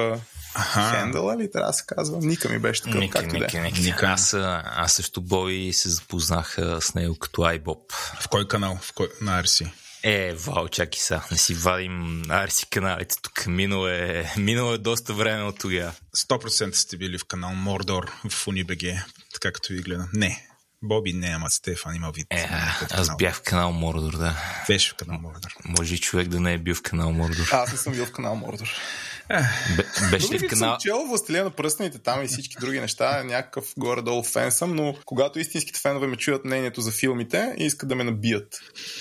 хендъл, 0.72 1.38
ли 1.38 1.50
трябва 1.50 1.70
да 1.70 1.72
се 1.72 1.84
казва? 1.86 2.18
Ника 2.20 2.48
ми 2.48 2.58
беше 2.58 2.82
такъв, 2.82 3.00
Ника, 3.00 3.18
както 3.18 3.34
Ника, 3.34 3.62
Ника. 3.62 3.80
Ника. 3.80 4.06
Аз, 4.06 4.34
аз 4.64 4.92
също 4.92 5.20
Бой 5.20 5.70
се 5.72 5.88
запознах 5.88 6.56
с 6.80 6.94
него 6.94 7.18
като 7.18 7.42
iBob. 7.42 7.92
В 8.20 8.28
кой 8.28 8.48
канал? 8.48 8.78
В 8.82 8.92
кой? 8.92 9.08
На 9.20 9.42
IRC? 9.42 9.70
Е, 10.02 10.34
вау, 10.34 10.68
чакай 10.68 11.00
сега, 11.00 11.24
не 11.30 11.38
си 11.38 11.54
вадим 11.54 12.22
RC 12.24 12.68
каналите 12.70 13.16
тук. 13.22 13.46
Минало 13.46 13.88
е, 13.88 14.32
минало 14.36 14.72
е 14.72 14.78
доста 14.78 15.14
време 15.14 15.42
от 15.42 15.58
тогава. 15.58 15.92
100% 16.16 16.72
сте 16.72 16.96
били 16.96 17.18
в 17.18 17.24
канал 17.24 17.54
Мордор 17.54 18.12
в 18.28 18.46
UniBG, 18.46 19.04
така 19.32 19.52
като 19.52 19.72
ви 19.72 19.80
гледам. 19.80 20.08
Не, 20.12 20.46
Боби 20.82 21.12
не, 21.12 21.26
ама 21.26 21.50
Стефан 21.50 21.94
има 21.94 22.10
вид. 22.10 22.26
Е, 22.30 22.48
аз 22.90 23.16
бях 23.16 23.36
в 23.36 23.42
канал 23.42 23.72
Мордор, 23.72 24.18
да. 24.18 24.36
Беше 24.68 24.90
в 24.90 24.94
канал 24.94 25.20
Мордор. 25.20 25.50
Може 25.64 25.94
и 25.94 25.98
човек 25.98 26.28
да 26.28 26.40
не 26.40 26.52
е 26.52 26.58
бил 26.58 26.74
в 26.74 26.82
канал 26.82 27.12
Мордор. 27.12 27.48
Аз 27.52 27.72
не 27.72 27.78
съм 27.78 27.92
бил 27.92 28.06
в 28.06 28.12
канал 28.12 28.34
Мордор. 28.34 28.68
Бе, 29.76 29.84
беше 30.10 30.32
ли 30.32 30.38
в 30.38 30.48
канал... 30.48 30.72
съм 30.72 30.78
чел 30.80 31.04
Властелина 31.08 31.44
на 31.44 31.50
пръстените 31.50 31.98
там 31.98 32.24
и 32.24 32.28
всички 32.28 32.56
други 32.60 32.80
неща, 32.80 33.24
някакъв 33.24 33.64
горе-долу 33.78 34.22
фен 34.22 34.52
съм, 34.52 34.74
но 34.74 34.96
когато 35.04 35.38
истинските 35.38 35.80
фенове 35.80 36.06
ме 36.06 36.16
чуят 36.16 36.44
мнението 36.44 36.80
за 36.80 36.92
филмите 36.92 37.54
искат 37.58 37.88
да 37.88 37.94
ме 37.94 38.04
набият. 38.04 38.54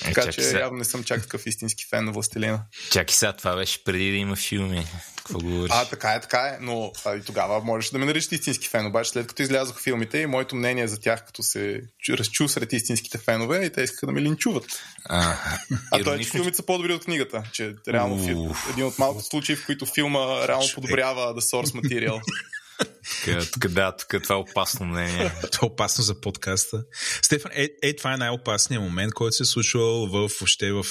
Е, 0.06 0.14
така 0.14 0.32
че 0.32 0.42
сега... 0.42 0.60
явно 0.60 0.78
не 0.78 0.84
съм 0.86 1.04
чак 1.04 1.22
такъв 1.22 1.46
истински 1.46 1.86
фен 1.90 2.06
на 2.06 2.12
Властелина. 2.12 2.62
Чакай 2.92 3.16
сега, 3.16 3.34
това 3.34 3.56
беше 3.56 3.84
преди 3.84 4.12
да 4.12 4.18
има 4.18 4.36
филми. 4.36 4.86
Какво 5.26 5.40
говориш? 5.40 5.72
А, 5.74 5.86
така 5.86 6.14
е, 6.14 6.22
така 6.22 6.40
е, 6.40 6.58
но 6.62 6.92
а, 7.06 7.16
и 7.16 7.22
тогава 7.22 7.64
можеш 7.64 7.92
да 7.92 7.98
ме 7.98 8.06
наричаш 8.06 8.32
истински 8.32 8.68
фен, 8.68 8.86
обаче 8.86 9.10
след 9.10 9.28
като 9.28 9.42
излязоха 9.42 9.82
филмите 9.82 10.18
и 10.18 10.26
моето 10.26 10.56
мнение 10.56 10.88
за 10.88 11.00
тях, 11.00 11.26
като 11.26 11.44
се 11.44 11.82
разчу 12.10 12.48
сред 12.48 12.74
истинските 12.74 13.18
фенове 13.18 13.66
и 13.66 13.72
те 13.72 13.82
искаха 13.82 14.06
да 14.06 14.12
ме 14.12 14.22
линчуват. 14.22 14.66
А, 15.06 15.38
а 15.92 16.04
той, 16.04 16.20
че 16.20 16.30
филмите 16.30 16.58
са 16.58 16.66
по-добри 16.66 16.94
от 16.94 17.06
книгата, 17.06 17.44
че 17.54 17.74
реално 17.88 18.24
филм, 18.26 18.56
един 18.72 18.86
от 18.86 19.00
малкото 19.00 19.26
случаи, 19.26 19.56
в 19.56 19.66
които 19.66 19.86
филма 19.86 20.48
реално 20.48 20.68
подобрява 20.76 21.34
да 21.34 21.42
source 21.42 21.76
материал. 21.76 22.22
Тук, 23.54 23.68
да, 23.68 23.96
тук 23.96 24.24
това 24.24 24.36
е 24.36 24.40
опасно 24.40 24.86
мнение. 24.86 25.32
това 25.52 25.66
е 25.66 25.72
опасно 25.72 26.04
за 26.04 26.22
подкаста. 26.22 26.84
Стефан, 27.22 27.52
е, 27.54 27.70
е 27.84 27.96
това 27.96 28.14
е 28.14 28.18
най-опасният 28.18 28.84
момент, 28.84 29.14
който 29.14 29.36
се 29.36 29.44
е 29.44 29.46
случвал 29.46 30.08
в, 30.08 30.12
въобще 30.12 30.72
в 30.72 30.86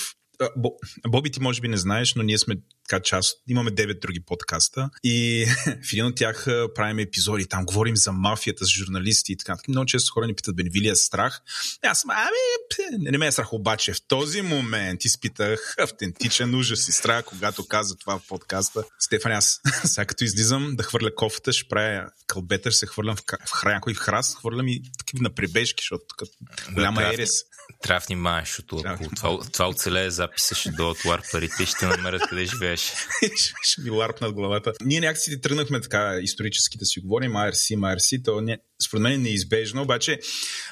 Боби, 1.08 1.30
ти 1.30 1.40
може 1.40 1.60
би 1.60 1.68
не 1.68 1.76
знаеш, 1.76 2.14
но 2.14 2.22
ние 2.22 2.38
сме 2.38 2.54
така 2.88 3.02
част. 3.02 3.38
Имаме 3.48 3.70
9 3.70 4.00
други 4.00 4.20
подкаста 4.20 4.90
и 5.04 5.46
в 5.66 5.92
един 5.92 6.06
от 6.06 6.16
тях 6.16 6.46
правим 6.74 6.98
епизоди. 6.98 7.46
Там 7.46 7.64
говорим 7.64 7.96
за 7.96 8.12
мафията, 8.12 8.64
с 8.64 8.68
журналисти 8.68 9.32
и 9.32 9.36
така. 9.36 9.56
Много 9.68 9.86
често 9.86 10.12
хора 10.12 10.26
ни 10.26 10.34
питат, 10.34 10.56
бе, 10.56 10.62
ви 10.62 10.80
ли 10.80 10.88
е 10.88 10.94
страх? 10.94 11.40
Аз 11.82 12.00
съм, 12.00 12.10
ами, 12.10 12.98
не, 12.98 13.10
не 13.10 13.18
ме 13.18 13.26
е 13.26 13.32
страх, 13.32 13.52
обаче 13.52 13.92
в 13.92 14.02
този 14.08 14.42
момент 14.42 15.04
изпитах 15.04 15.74
автентичен 15.78 16.54
ужас 16.54 16.88
и 16.88 16.92
страх, 16.92 17.24
когато 17.24 17.68
каза 17.68 17.96
това 17.96 18.18
в 18.18 18.26
подкаста. 18.28 18.84
Стефан, 18.98 19.32
аз 19.32 19.60
сега 19.84 20.04
като 20.04 20.24
излизам 20.24 20.76
да 20.76 20.82
хвърля 20.82 21.14
кофата, 21.14 21.52
ще 21.52 21.68
правя 21.68 22.10
кълбета, 22.26 22.70
ще 22.70 22.78
се 22.78 22.86
хвърлям 22.86 23.16
в, 23.16 23.22
в 23.46 23.50
храна, 23.50 23.80
и 23.88 23.94
в 23.94 23.98
храст, 23.98 24.38
хвърлям 24.38 24.68
и 24.68 24.82
такива 24.98 25.22
на 25.22 25.34
прибежки, 25.34 25.82
защото 25.82 26.04
тук 26.08 26.28
голяма 26.74 27.02
ерес. 27.02 27.30
Трябва 27.84 28.00
да 28.00 28.06
внимаваш, 28.06 28.48
защото 28.48 28.82
ако 28.84 29.04
това, 29.16 29.38
това 29.52 29.68
оцелее 29.68 30.10
записа, 30.10 30.54
ще 30.54 30.70
дойдат 30.70 31.04
ларпарите 31.04 31.62
и 31.62 31.66
ще 31.66 31.86
намерят 31.86 32.22
къде 32.28 32.46
живееш. 32.46 32.92
ще 33.62 33.80
ми 33.82 33.90
ларпнат 33.90 34.32
главата. 34.32 34.72
Ние 34.84 35.00
някакси 35.00 35.40
тръгнахме 35.40 35.80
така 35.80 36.18
исторически 36.22 36.78
да 36.78 36.84
си 36.84 37.00
говорим, 37.00 37.32
IRC, 37.32 37.78
IRC, 37.78 38.24
то 38.24 38.40
не, 38.40 38.58
според 38.86 39.02
мен 39.02 39.12
е 39.12 39.18
неизбежно, 39.18 39.82
обаче 39.82 40.18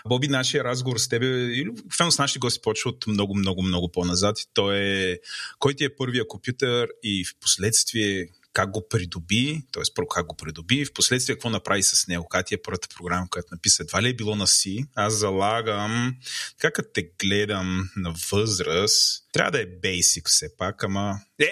Боби, 0.08 0.28
нашия 0.28 0.64
разговор 0.64 0.98
с 0.98 1.08
тебе, 1.08 1.26
или 1.26 1.70
с 2.10 2.18
нашите 2.18 2.38
гости 2.38 2.60
почва 2.62 2.90
от 2.90 3.06
много, 3.06 3.34
много, 3.34 3.62
много 3.62 3.92
по-назад 3.92 4.36
то 4.54 4.72
е 4.72 5.18
кой 5.58 5.74
ти 5.74 5.84
е 5.84 5.96
първия 5.96 6.28
компютър 6.28 6.88
и 7.02 7.24
в 7.24 7.40
последствие 7.40 8.28
как 8.52 8.70
го 8.70 8.88
придоби, 8.88 9.62
т.е. 9.72 9.82
първо 9.94 10.08
как 10.08 10.26
го 10.26 10.36
придоби, 10.36 10.84
в 10.84 10.92
последствие 10.92 11.34
какво 11.34 11.50
направи 11.50 11.82
с 11.82 12.08
него, 12.08 12.28
как 12.28 12.46
ти 12.46 12.54
е 12.54 12.62
първата 12.62 12.88
програма, 12.96 13.26
която 13.30 13.48
написа, 13.52 13.82
едва 13.82 14.02
ли 14.02 14.08
е 14.08 14.14
било 14.14 14.36
на 14.36 14.46
си. 14.46 14.84
Аз 14.94 15.14
залагам, 15.14 16.16
как 16.58 16.78
те 16.94 17.10
гледам 17.18 17.90
на 17.96 18.14
възраст, 18.32 19.24
трябва 19.32 19.50
да 19.50 19.62
е 19.62 19.66
basic 19.66 20.28
все 20.28 20.56
пак, 20.56 20.84
ама... 20.84 21.20
Е, 21.38 21.50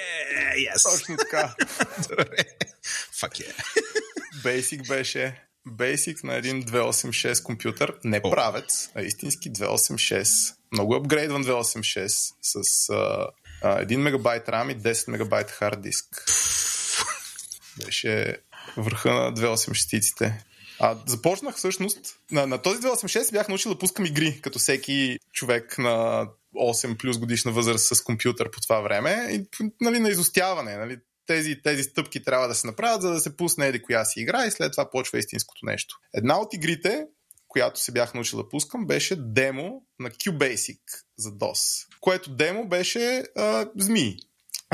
yes! 0.56 0.92
Точно 0.92 1.16
така. 1.16 1.54
Добре. 2.08 2.36
Fuck 3.20 3.32
yeah. 3.32 3.54
Basic 4.44 4.88
беше 4.88 5.50
Basic 5.68 6.24
на 6.24 6.34
един 6.34 6.62
286 6.62 7.42
компютър, 7.42 7.94
не 8.04 8.20
oh. 8.20 8.30
правец, 8.30 8.90
а 8.94 9.02
истински 9.02 9.52
286. 9.52 10.54
Много 10.72 10.94
апгрейдван 10.94 11.44
286 11.44 12.08
с 12.42 12.62
uh, 12.88 13.28
1 13.62 13.96
мегабайт 13.96 14.46
RAM 14.46 14.72
и 14.72 14.76
10 14.76 15.10
мегабайт 15.10 15.50
хард 15.50 15.82
диск. 15.82 16.24
Беше 17.84 18.36
върха 18.76 19.12
на 19.12 19.34
286-ците. 19.34 20.32
А, 20.80 20.96
започнах 21.06 21.56
всъщност, 21.56 21.98
на, 22.30 22.46
на 22.46 22.62
този 22.62 22.80
286 22.80 23.32
бях 23.32 23.48
научил 23.48 23.72
да 23.72 23.78
пускам 23.78 24.06
игри, 24.06 24.40
като 24.42 24.58
всеки 24.58 25.18
човек 25.32 25.78
на 25.78 26.26
8 26.56 26.96
плюс 26.96 27.18
годишна 27.18 27.52
възраст 27.52 27.86
с 27.86 28.02
компютър 28.02 28.50
по 28.50 28.60
това 28.60 28.80
време. 28.80 29.28
И, 29.30 29.46
нали, 29.80 29.98
на 29.98 30.08
изостяване. 30.10 30.76
Нали, 30.76 30.98
тези, 31.26 31.62
тези 31.62 31.82
стъпки 31.82 32.22
трябва 32.22 32.48
да 32.48 32.54
се 32.54 32.66
направят, 32.66 33.02
за 33.02 33.10
да 33.10 33.20
се 33.20 33.36
пусне 33.36 33.66
еди 33.66 33.82
коя 33.82 34.04
си 34.04 34.20
игра 34.20 34.46
и 34.46 34.50
след 34.50 34.72
това 34.72 34.90
почва 34.90 35.18
истинското 35.18 35.66
нещо. 35.66 35.98
Една 36.14 36.40
от 36.40 36.54
игрите, 36.54 37.06
която 37.48 37.80
се 37.80 37.92
бях 37.92 38.14
научил 38.14 38.42
да 38.42 38.48
пускам, 38.48 38.86
беше 38.86 39.16
демо 39.16 39.82
на 39.98 40.10
QBasic 40.10 40.80
за 41.18 41.30
DOS. 41.30 41.86
Което 42.00 42.30
демо 42.30 42.68
беше 42.68 43.24
а, 43.36 43.66
змии. 43.76 44.16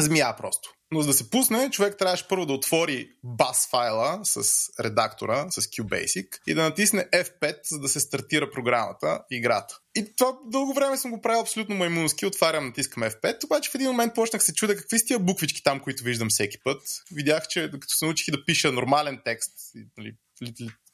Змия 0.01 0.37
просто. 0.37 0.75
Но 0.93 1.00
за 1.00 1.07
да 1.07 1.14
се 1.14 1.31
пусне, 1.31 1.71
човек 1.71 1.99
трябваше 1.99 2.28
първо 2.28 2.47
да 2.47 2.52
отвори 2.52 3.09
бас 3.25 3.69
файла 3.71 4.21
с 4.25 4.66
редактора, 4.81 5.47
с 5.50 5.62
QBasic 5.62 6.26
и 6.47 6.55
да 6.55 6.62
натисне 6.62 7.09
F5, 7.12 7.57
за 7.64 7.78
да 7.78 7.88
се 7.88 8.00
стартира 8.00 8.50
програмата, 8.50 9.21
играта. 9.31 9.78
И 9.95 10.16
това 10.16 10.38
дълго 10.47 10.75
време 10.75 10.97
съм 10.97 11.11
го 11.11 11.21
правил 11.21 11.40
абсолютно 11.40 11.76
маймунски. 11.76 12.26
Отварям, 12.26 12.66
натискам 12.66 13.02
F5, 13.02 13.45
обаче 13.45 13.71
в 13.71 13.75
един 13.75 13.87
момент 13.87 14.14
почнах 14.14 14.43
се 14.43 14.55
чуда 14.55 14.76
какви 14.76 14.99
са 14.99 15.05
тия 15.07 15.19
буквички 15.19 15.62
там, 15.62 15.81
които 15.81 16.05
виждам 16.05 16.28
всеки 16.28 16.59
път. 16.64 16.83
Видях, 17.12 17.49
че 17.49 17.69
докато 17.69 17.95
се 17.95 18.05
научих 18.05 18.35
да 18.35 18.45
пиша 18.45 18.73
нормален 18.73 19.21
текст, 19.25 19.52
нали, 19.99 20.12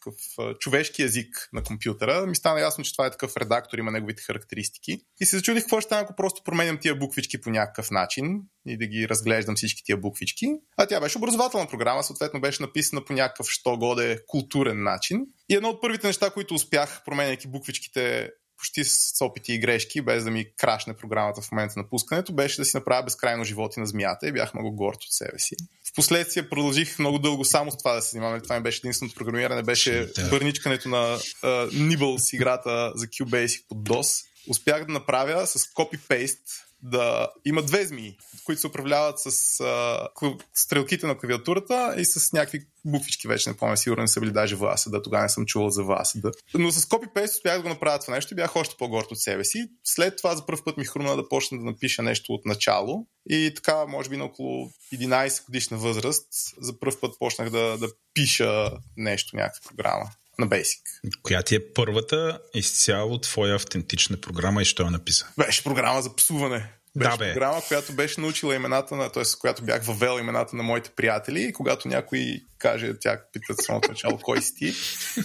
такъв 0.03 0.15
човешки 0.59 1.03
език 1.03 1.49
на 1.53 1.63
компютъра, 1.63 2.27
ми 2.27 2.37
стана 2.37 2.61
ясно, 2.61 2.85
че 2.85 2.93
това 2.93 3.07
е 3.07 3.11
такъв 3.11 3.37
редактор, 3.37 3.79
има 3.79 3.91
неговите 3.91 4.23
характеристики. 4.23 4.99
И 5.21 5.27
се 5.27 5.37
зачудих 5.37 5.63
какво 5.63 5.81
ще 5.81 5.87
стане, 5.87 6.03
ако 6.03 6.17
просто 6.17 6.43
променям 6.45 6.79
тия 6.79 6.97
буквички 6.97 7.41
по 7.41 7.51
някакъв 7.51 7.91
начин 7.91 8.43
и 8.67 8.79
да 8.79 8.87
ги 8.87 9.09
разглеждам 9.09 9.57
всички 9.57 9.83
тия 9.85 9.97
буквички. 9.97 10.47
А 10.77 10.87
тя 10.87 11.01
беше 11.01 11.19
образователна 11.19 11.69
програма, 11.69 12.03
съответно 12.03 12.41
беше 12.41 12.63
написана 12.63 13.05
по 13.05 13.13
някакъв 13.13 13.47
що 13.51 13.77
годе 13.77 14.19
културен 14.27 14.83
начин. 14.83 15.21
И 15.49 15.55
едно 15.55 15.69
от 15.69 15.83
първите 15.83 16.07
неща, 16.07 16.31
които 16.31 16.55
успях, 16.55 17.03
променяйки 17.05 17.49
буквичките 17.49 18.31
почти 18.63 18.85
с 18.85 19.25
опити 19.25 19.53
и 19.53 19.59
грешки, 19.59 20.01
без 20.01 20.25
да 20.25 20.31
ми 20.31 20.47
крашне 20.57 20.95
програмата 20.97 21.41
в 21.41 21.53
момента 21.53 21.75
на 21.77 21.89
пускането, 21.89 22.33
беше 22.33 22.57
да 22.57 22.65
си 22.65 22.77
направя 22.77 23.03
безкрайно 23.03 23.45
животи 23.45 23.81
на 23.81 23.87
змията 23.87 24.29
и 24.29 24.33
бях 24.33 24.55
много 24.55 24.77
горд 24.77 24.97
от 24.97 25.13
себе 25.13 25.39
си. 25.39 25.57
Впоследствие 25.93 26.49
продължих 26.49 26.99
много 26.99 27.19
дълго 27.19 27.45
само 27.45 27.71
с 27.71 27.79
това 27.79 27.95
да 27.95 28.03
се 28.03 28.11
занимавам. 28.11 28.41
Това 28.41 28.57
ми 28.57 28.63
беше 28.63 28.79
единственото 28.79 29.17
програмиране, 29.17 29.63
беше 29.63 30.13
да. 30.17 30.29
бърничкането 30.29 30.89
на 30.89 31.19
uh, 31.19 31.71
Nibbles 31.71 32.35
играта 32.35 32.93
за 32.95 33.07
QBasic 33.07 33.65
под 33.69 33.79
DOS. 33.79 34.25
Успях 34.49 34.85
да 34.87 34.93
направя 34.93 35.47
с 35.47 35.59
копи-пейст 35.59 36.39
да 36.83 37.29
има 37.45 37.63
две 37.63 37.87
змии, 37.87 38.17
които 38.45 38.61
се 38.61 38.67
управляват 38.67 39.19
с 39.19 39.61
а, 39.61 40.09
стрелките 40.55 41.07
на 41.07 41.19
клавиатурата 41.19 41.95
и 41.99 42.05
с 42.05 42.33
някакви 42.33 42.67
буквички 42.85 43.29
вече, 43.29 43.51
не 43.51 43.57
помня, 43.57 43.77
сигурно 43.77 44.03
не 44.03 44.09
са 44.09 44.21
били 44.21 44.31
даже 44.31 44.57
да 44.91 45.03
тогава 45.03 45.23
не 45.23 45.29
съм 45.29 45.47
чувал 45.47 45.71
за 45.71 45.85
да. 46.17 46.33
Но 46.55 46.71
с 46.71 46.87
копипейст 46.87 47.35
успях 47.35 47.57
да 47.57 47.63
го 47.63 47.69
направя 47.69 47.99
това 47.99 48.15
нещо 48.15 48.35
и 48.35 48.37
бях 48.37 48.57
още 48.57 48.77
по-горд 48.79 49.11
от 49.11 49.21
себе 49.21 49.45
си. 49.45 49.69
След 49.85 50.17
това 50.17 50.37
за 50.37 50.47
първ 50.47 50.65
път 50.65 50.77
ми 50.77 50.85
хрумна 50.85 51.17
да 51.17 51.29
почна 51.29 51.59
да 51.59 51.65
напиша 51.65 52.03
нещо 52.03 52.33
от 52.33 52.47
начало 52.47 53.07
и 53.31 53.53
така, 53.57 53.87
може 53.87 54.11
би 54.11 54.17
на 54.17 54.25
около 54.25 54.71
11 54.95 55.47
годишна 55.47 55.77
възраст, 55.77 56.29
за 56.61 56.79
първ 56.81 57.01
път 57.01 57.19
почнах 57.19 57.51
да, 57.51 57.79
да 57.79 57.89
пиша 58.15 58.71
нещо, 58.97 59.37
някаква 59.37 59.69
програма 59.69 60.11
на 60.45 60.49
Basic. 60.49 60.79
Коя 61.23 61.43
ти 61.43 61.55
е 61.55 61.73
първата 61.75 62.39
изцяло 62.55 63.19
твоя 63.19 63.55
автентична 63.55 64.17
програма 64.17 64.63
и 64.63 64.65
що 64.65 64.83
я 64.83 64.91
написа? 64.91 65.27
Беше 65.39 65.65
програма 65.65 66.03
за 66.03 66.17
псуване. 66.17 66.73
Беше 66.97 67.11
Да, 67.11 67.17
бе. 67.17 67.33
програма, 67.33 67.63
която 67.69 67.93
беше 67.93 68.21
научила 68.21 68.55
имената 68.55 68.97
на, 68.97 69.13
т.е. 69.13 69.23
която 69.41 69.63
бях 69.63 69.85
въвел 69.85 70.19
имената 70.21 70.57
на 70.57 70.63
моите 70.63 70.91
приятели 70.91 71.43
и 71.43 71.53
когато 71.53 71.89
някой 71.89 72.41
каже, 72.63 72.93
тя 73.01 73.21
пита 73.33 73.55
в 73.55 73.65
самото 73.65 73.89
начало 73.89 74.19
кой 74.19 74.43
си 74.43 74.55
ти 74.55 74.75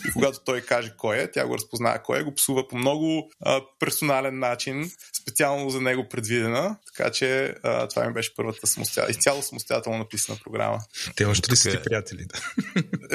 и 0.08 0.12
когато 0.14 0.40
той 0.46 0.62
каже 0.62 0.94
кой 0.98 1.18
е, 1.18 1.32
тя 1.32 1.48
го 1.48 1.56
разпознава 1.56 2.00
кой 2.04 2.20
е, 2.20 2.24
го 2.24 2.36
псува 2.36 2.68
по 2.68 2.78
много 2.78 3.32
а, 3.42 3.62
персонален 3.80 4.40
начин, 4.40 4.92
специално 5.22 5.70
за 5.70 5.82
него 5.82 6.10
предвидена, 6.10 6.76
така 6.88 7.12
че 7.12 7.56
а, 7.64 7.88
това 7.88 8.06
ми 8.08 8.14
беше 8.14 8.36
първата 8.36 8.68
самостоятелна, 8.68 9.12
изцяло 9.12 9.42
самостоятелно 9.42 9.98
написана 9.98 10.38
програма. 10.44 10.80
Те 11.16 11.26
още 11.26 11.52
ли 11.52 11.56
са 11.56 11.72
ти 11.72 11.78
приятели? 11.84 12.26
Да. 12.26 12.40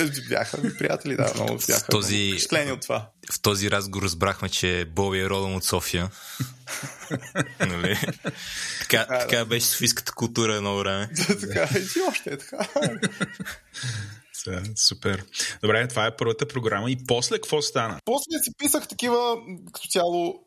Е, 0.02 0.06
Бяха 0.28 0.58
ми 0.58 0.76
приятели, 0.78 1.16
да, 1.16 1.32
много 1.34 1.58
бяха 1.66 1.86
този- 1.86 2.16
много 2.16 2.32
впечатлени 2.32 2.72
от 2.72 2.80
това. 2.80 3.08
В 3.32 3.40
този 3.40 3.70
разговор 3.70 4.02
разбрахме, 4.04 4.48
че 4.48 4.84
Боби 4.94 5.18
е 5.20 5.28
родом 5.28 5.54
от 5.54 5.64
София. 5.64 6.10
нали? 7.60 7.98
Така, 8.80 9.06
така 9.06 9.44
беше 9.44 9.66
софийската 9.66 10.12
култура 10.12 10.54
едно 10.54 10.76
време. 10.78 11.10
така, 11.40 11.68
и 11.96 12.00
още 12.08 12.30
е 12.30 12.38
така. 12.38 12.68
Сега, 14.44 14.62
Супер. 14.76 15.24
Добре, 15.62 15.88
това 15.88 16.06
е 16.06 16.16
първата 16.16 16.48
програма. 16.48 16.90
И 16.90 16.96
после 17.06 17.36
какво 17.36 17.62
стана? 17.62 17.98
После 18.04 18.38
си 18.42 18.50
писах 18.58 18.88
такива, 18.88 19.36
като 19.72 19.88
цяло, 19.88 20.44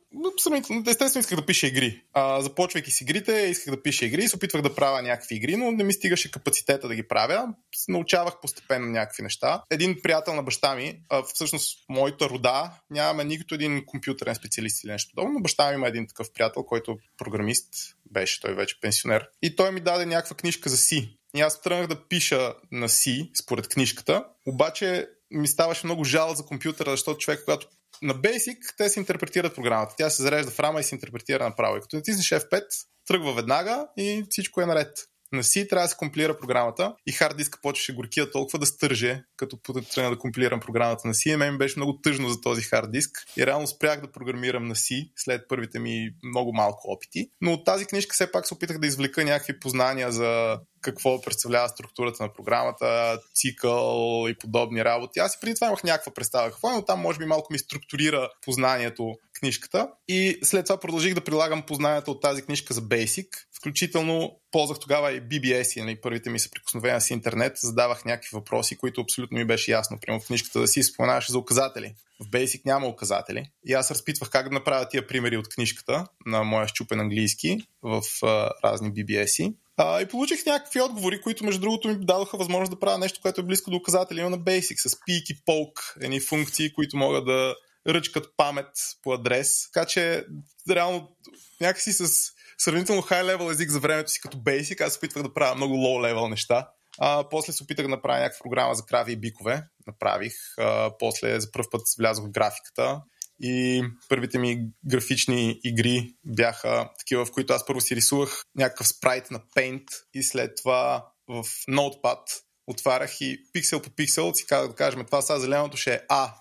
естествено 0.87 1.19
исках 1.19 1.39
да 1.39 1.45
пиша 1.45 1.67
игри. 1.67 2.03
А, 2.13 2.41
започвайки 2.41 2.91
с 2.91 3.01
игрите, 3.01 3.31
исках 3.31 3.75
да 3.75 3.81
пиша 3.81 4.05
игри 4.05 4.23
и 4.23 4.27
се 4.27 4.35
опитвах 4.35 4.61
да 4.61 4.75
правя 4.75 5.01
някакви 5.01 5.35
игри, 5.35 5.55
но 5.55 5.71
не 5.71 5.83
ми 5.83 5.93
стигаше 5.93 6.31
капацитета 6.31 6.87
да 6.87 6.95
ги 6.95 7.07
правя. 7.07 7.47
Научавах 7.87 8.33
постепенно 8.41 8.87
някакви 8.87 9.23
неща. 9.23 9.63
Един 9.71 10.01
приятел 10.03 10.35
на 10.35 10.43
баща 10.43 10.75
ми, 10.75 10.99
а, 11.09 11.23
всъщност 11.23 11.79
моята 11.89 12.29
рода, 12.29 12.71
нямаме 12.89 13.23
нито 13.23 13.55
един 13.55 13.85
компютърен 13.85 14.35
специалист 14.35 14.83
или 14.83 14.91
нещо 14.91 15.11
подобно, 15.15 15.33
но 15.33 15.41
баща 15.41 15.69
ми 15.69 15.75
има 15.75 15.87
един 15.87 16.07
такъв 16.07 16.33
приятел, 16.33 16.63
който 16.63 16.91
е 16.91 16.95
програмист, 17.17 17.73
беше 18.11 18.41
той 18.41 18.55
вече 18.55 18.79
пенсионер. 18.81 19.27
И 19.41 19.55
той 19.55 19.71
ми 19.71 19.79
даде 19.79 20.05
някаква 20.05 20.35
книжка 20.35 20.69
за 20.69 20.77
C. 20.77 21.14
И 21.35 21.41
аз 21.41 21.61
тръгнах 21.61 21.87
да 21.87 22.07
пиша 22.07 22.53
на 22.71 22.89
C, 22.89 23.29
според 23.43 23.67
книжката, 23.67 24.25
обаче 24.45 25.07
ми 25.31 25.47
ставаше 25.47 25.87
много 25.87 26.03
жал 26.03 26.33
за 26.35 26.45
компютъра, 26.45 26.91
защото 26.91 27.17
човек, 27.17 27.41
когато 27.45 27.67
на 28.01 28.15
Basic 28.15 28.57
те 28.77 28.89
се 28.89 28.99
интерпретират 28.99 29.55
програмата. 29.55 29.95
Тя 29.97 30.09
се 30.09 30.23
зарежда 30.23 30.51
в 30.51 30.59
рама 30.59 30.79
и 30.79 30.83
се 30.83 30.95
интерпретира 30.95 31.43
направо. 31.43 31.77
И 31.77 31.81
като 31.81 31.95
натиснеш 31.95 32.29
F5, 32.29 32.63
тръгва 33.07 33.33
веднага 33.33 33.87
и 33.97 34.23
всичко 34.29 34.61
е 34.61 34.65
наред. 34.65 34.97
На 35.31 35.43
C 35.43 35.69
трябва 35.69 35.85
да 35.85 35.89
се 35.89 35.97
компилира 35.97 36.37
програмата 36.37 36.95
и 37.07 37.11
хард 37.11 37.37
диска 37.37 37.59
почваше 37.61 37.93
горкия 37.93 38.31
толкова 38.31 38.59
да 38.59 38.65
стърже, 38.65 39.23
като 39.37 39.57
тръгна 39.95 40.09
да 40.09 40.17
компилирам 40.17 40.59
програмата 40.59 41.07
на 41.07 41.13
C. 41.13 41.33
И 41.33 41.35
мен 41.35 41.57
беше 41.57 41.79
много 41.79 41.99
тъжно 42.01 42.29
за 42.29 42.41
този 42.41 42.61
хард 42.61 42.91
диск 42.91 43.11
и 43.37 43.45
реално 43.45 43.67
спрях 43.67 44.01
да 44.01 44.11
програмирам 44.11 44.67
на 44.67 44.75
C 44.75 45.11
след 45.15 45.47
първите 45.47 45.79
ми 45.79 46.09
много 46.23 46.53
малко 46.53 46.91
опити. 46.91 47.29
Но 47.41 47.53
от 47.53 47.65
тази 47.65 47.85
книжка 47.85 48.13
все 48.13 48.31
пак 48.31 48.47
се 48.47 48.53
опитах 48.53 48.77
да 48.77 48.87
извлека 48.87 49.25
някакви 49.25 49.59
познания 49.59 50.11
за 50.11 50.59
какво 50.85 51.21
представлява 51.21 51.69
структурата 51.69 52.23
на 52.23 52.33
програмата, 52.33 53.19
цикъл 53.35 54.25
и 54.29 54.37
подобни 54.37 54.85
работи. 54.85 55.19
Аз 55.19 55.35
и 55.35 55.37
преди 55.41 55.55
това 55.55 55.67
имах 55.67 55.83
някаква 55.83 56.13
представа 56.13 56.51
какво 56.51 56.71
е, 56.71 56.73
но 56.73 56.85
там 56.85 56.99
може 56.99 57.19
би 57.19 57.25
малко 57.25 57.53
ми 57.53 57.59
структурира 57.59 58.29
познанието 58.45 59.15
книжката. 59.39 59.89
И 60.07 60.39
след 60.43 60.65
това 60.65 60.79
продължих 60.79 61.13
да 61.13 61.21
прилагам 61.21 61.61
познанията 61.61 62.11
от 62.11 62.21
тази 62.21 62.41
книжка 62.41 62.73
за 62.73 62.81
Basic. 62.81 63.27
Включително 63.57 64.39
ползвах 64.51 64.79
тогава 64.79 65.11
и 65.11 65.21
BBS, 65.21 65.81
нали, 65.81 66.01
първите 66.01 66.29
ми 66.29 66.39
съприкосновения 66.39 67.01
с 67.01 67.09
интернет. 67.09 67.57
Задавах 67.57 68.05
някакви 68.05 68.29
въпроси, 68.33 68.77
които 68.77 69.01
абсолютно 69.01 69.37
ми 69.37 69.45
беше 69.45 69.71
ясно. 69.71 69.99
Примерно 70.01 70.21
в 70.21 70.27
книжката 70.27 70.59
да 70.59 70.67
си 70.67 70.83
споменаваше 70.83 71.31
за 71.31 71.39
указатели. 71.39 71.93
В 72.19 72.25
Basic 72.25 72.65
няма 72.65 72.87
указатели. 72.87 73.49
И 73.65 73.73
аз 73.73 73.91
разпитвах 73.91 74.29
как 74.29 74.49
да 74.49 74.53
направя 74.53 74.87
тия 74.89 75.07
примери 75.07 75.37
от 75.37 75.49
книжката 75.49 76.07
на 76.25 76.43
моя 76.43 76.67
щупен 76.67 76.99
английски 76.99 77.57
в 77.81 78.01
а, 78.23 78.49
разни 78.63 78.93
BBS-и. 78.93 79.55
А, 79.77 80.01
и 80.01 80.05
получих 80.05 80.45
някакви 80.45 80.81
отговори, 80.81 81.21
които 81.21 81.45
между 81.45 81.61
другото 81.61 81.87
ми 81.87 82.05
дадоха 82.05 82.37
възможност 82.37 82.71
да 82.71 82.79
правя 82.79 82.97
нещо, 82.97 83.19
което 83.21 83.41
е 83.41 83.45
близко 83.45 83.71
до 83.71 83.77
указатели 83.77 84.23
на 84.23 84.39
Basic, 84.39 84.87
с 84.87 84.95
peek 84.95 85.31
и 85.31 85.43
poke, 85.45 85.81
едни 86.01 86.19
функции, 86.19 86.73
които 86.73 86.97
могат 86.97 87.25
да 87.25 87.55
ръчкат 87.87 88.27
памет 88.37 88.69
по 89.03 89.13
адрес. 89.13 89.71
Така 89.73 89.85
че, 89.85 90.25
реално, 90.69 91.15
някакси 91.61 91.93
с 91.93 92.31
сравнително 92.57 93.01
high-level 93.01 93.51
език 93.51 93.69
за 93.69 93.79
времето 93.79 94.11
си 94.11 94.21
като 94.21 94.37
Basic, 94.37 94.81
аз 94.81 94.93
се 94.93 94.97
опитвах 94.97 95.23
да 95.23 95.33
правя 95.33 95.55
много 95.55 95.75
low-level 95.75 96.29
неща. 96.29 96.69
А, 96.99 97.29
после 97.29 97.53
се 97.53 97.63
опитах 97.63 97.85
да 97.85 97.89
направя 97.89 98.19
някаква 98.19 98.43
програма 98.43 98.75
за 98.75 98.85
крави 98.85 99.11
и 99.11 99.15
бикове. 99.15 99.63
Направих. 99.87 100.33
А, 100.59 100.91
после 100.99 101.39
за 101.39 101.51
първ 101.51 101.65
път 101.71 101.81
влязох 101.99 102.25
в 102.25 102.31
графиката. 102.31 103.01
И 103.39 103.83
първите 104.09 104.39
ми 104.39 104.67
графични 104.85 105.59
игри 105.63 106.13
бяха 106.25 106.89
такива, 106.99 107.25
в 107.25 107.31
които 107.31 107.53
аз 107.53 107.65
първо 107.65 107.81
си 107.81 107.95
рисувах 107.95 108.43
някакъв 108.55 108.87
спрайт 108.87 109.31
на 109.31 109.39
Paint 109.39 109.85
и 110.13 110.23
след 110.23 110.51
това 110.57 111.07
в 111.27 111.43
Notepad 111.69 112.21
отварях 112.67 113.21
и 113.21 113.43
пиксел 113.53 113.81
по 113.81 113.89
пиксел 113.89 114.33
си 114.33 114.45
казах 114.45 114.69
да 114.69 114.75
кажем 114.75 115.05
това 115.05 115.21
сега 115.21 115.39
зеленото 115.39 115.77
ще 115.77 115.93
е 115.93 116.01
А, 116.09 116.33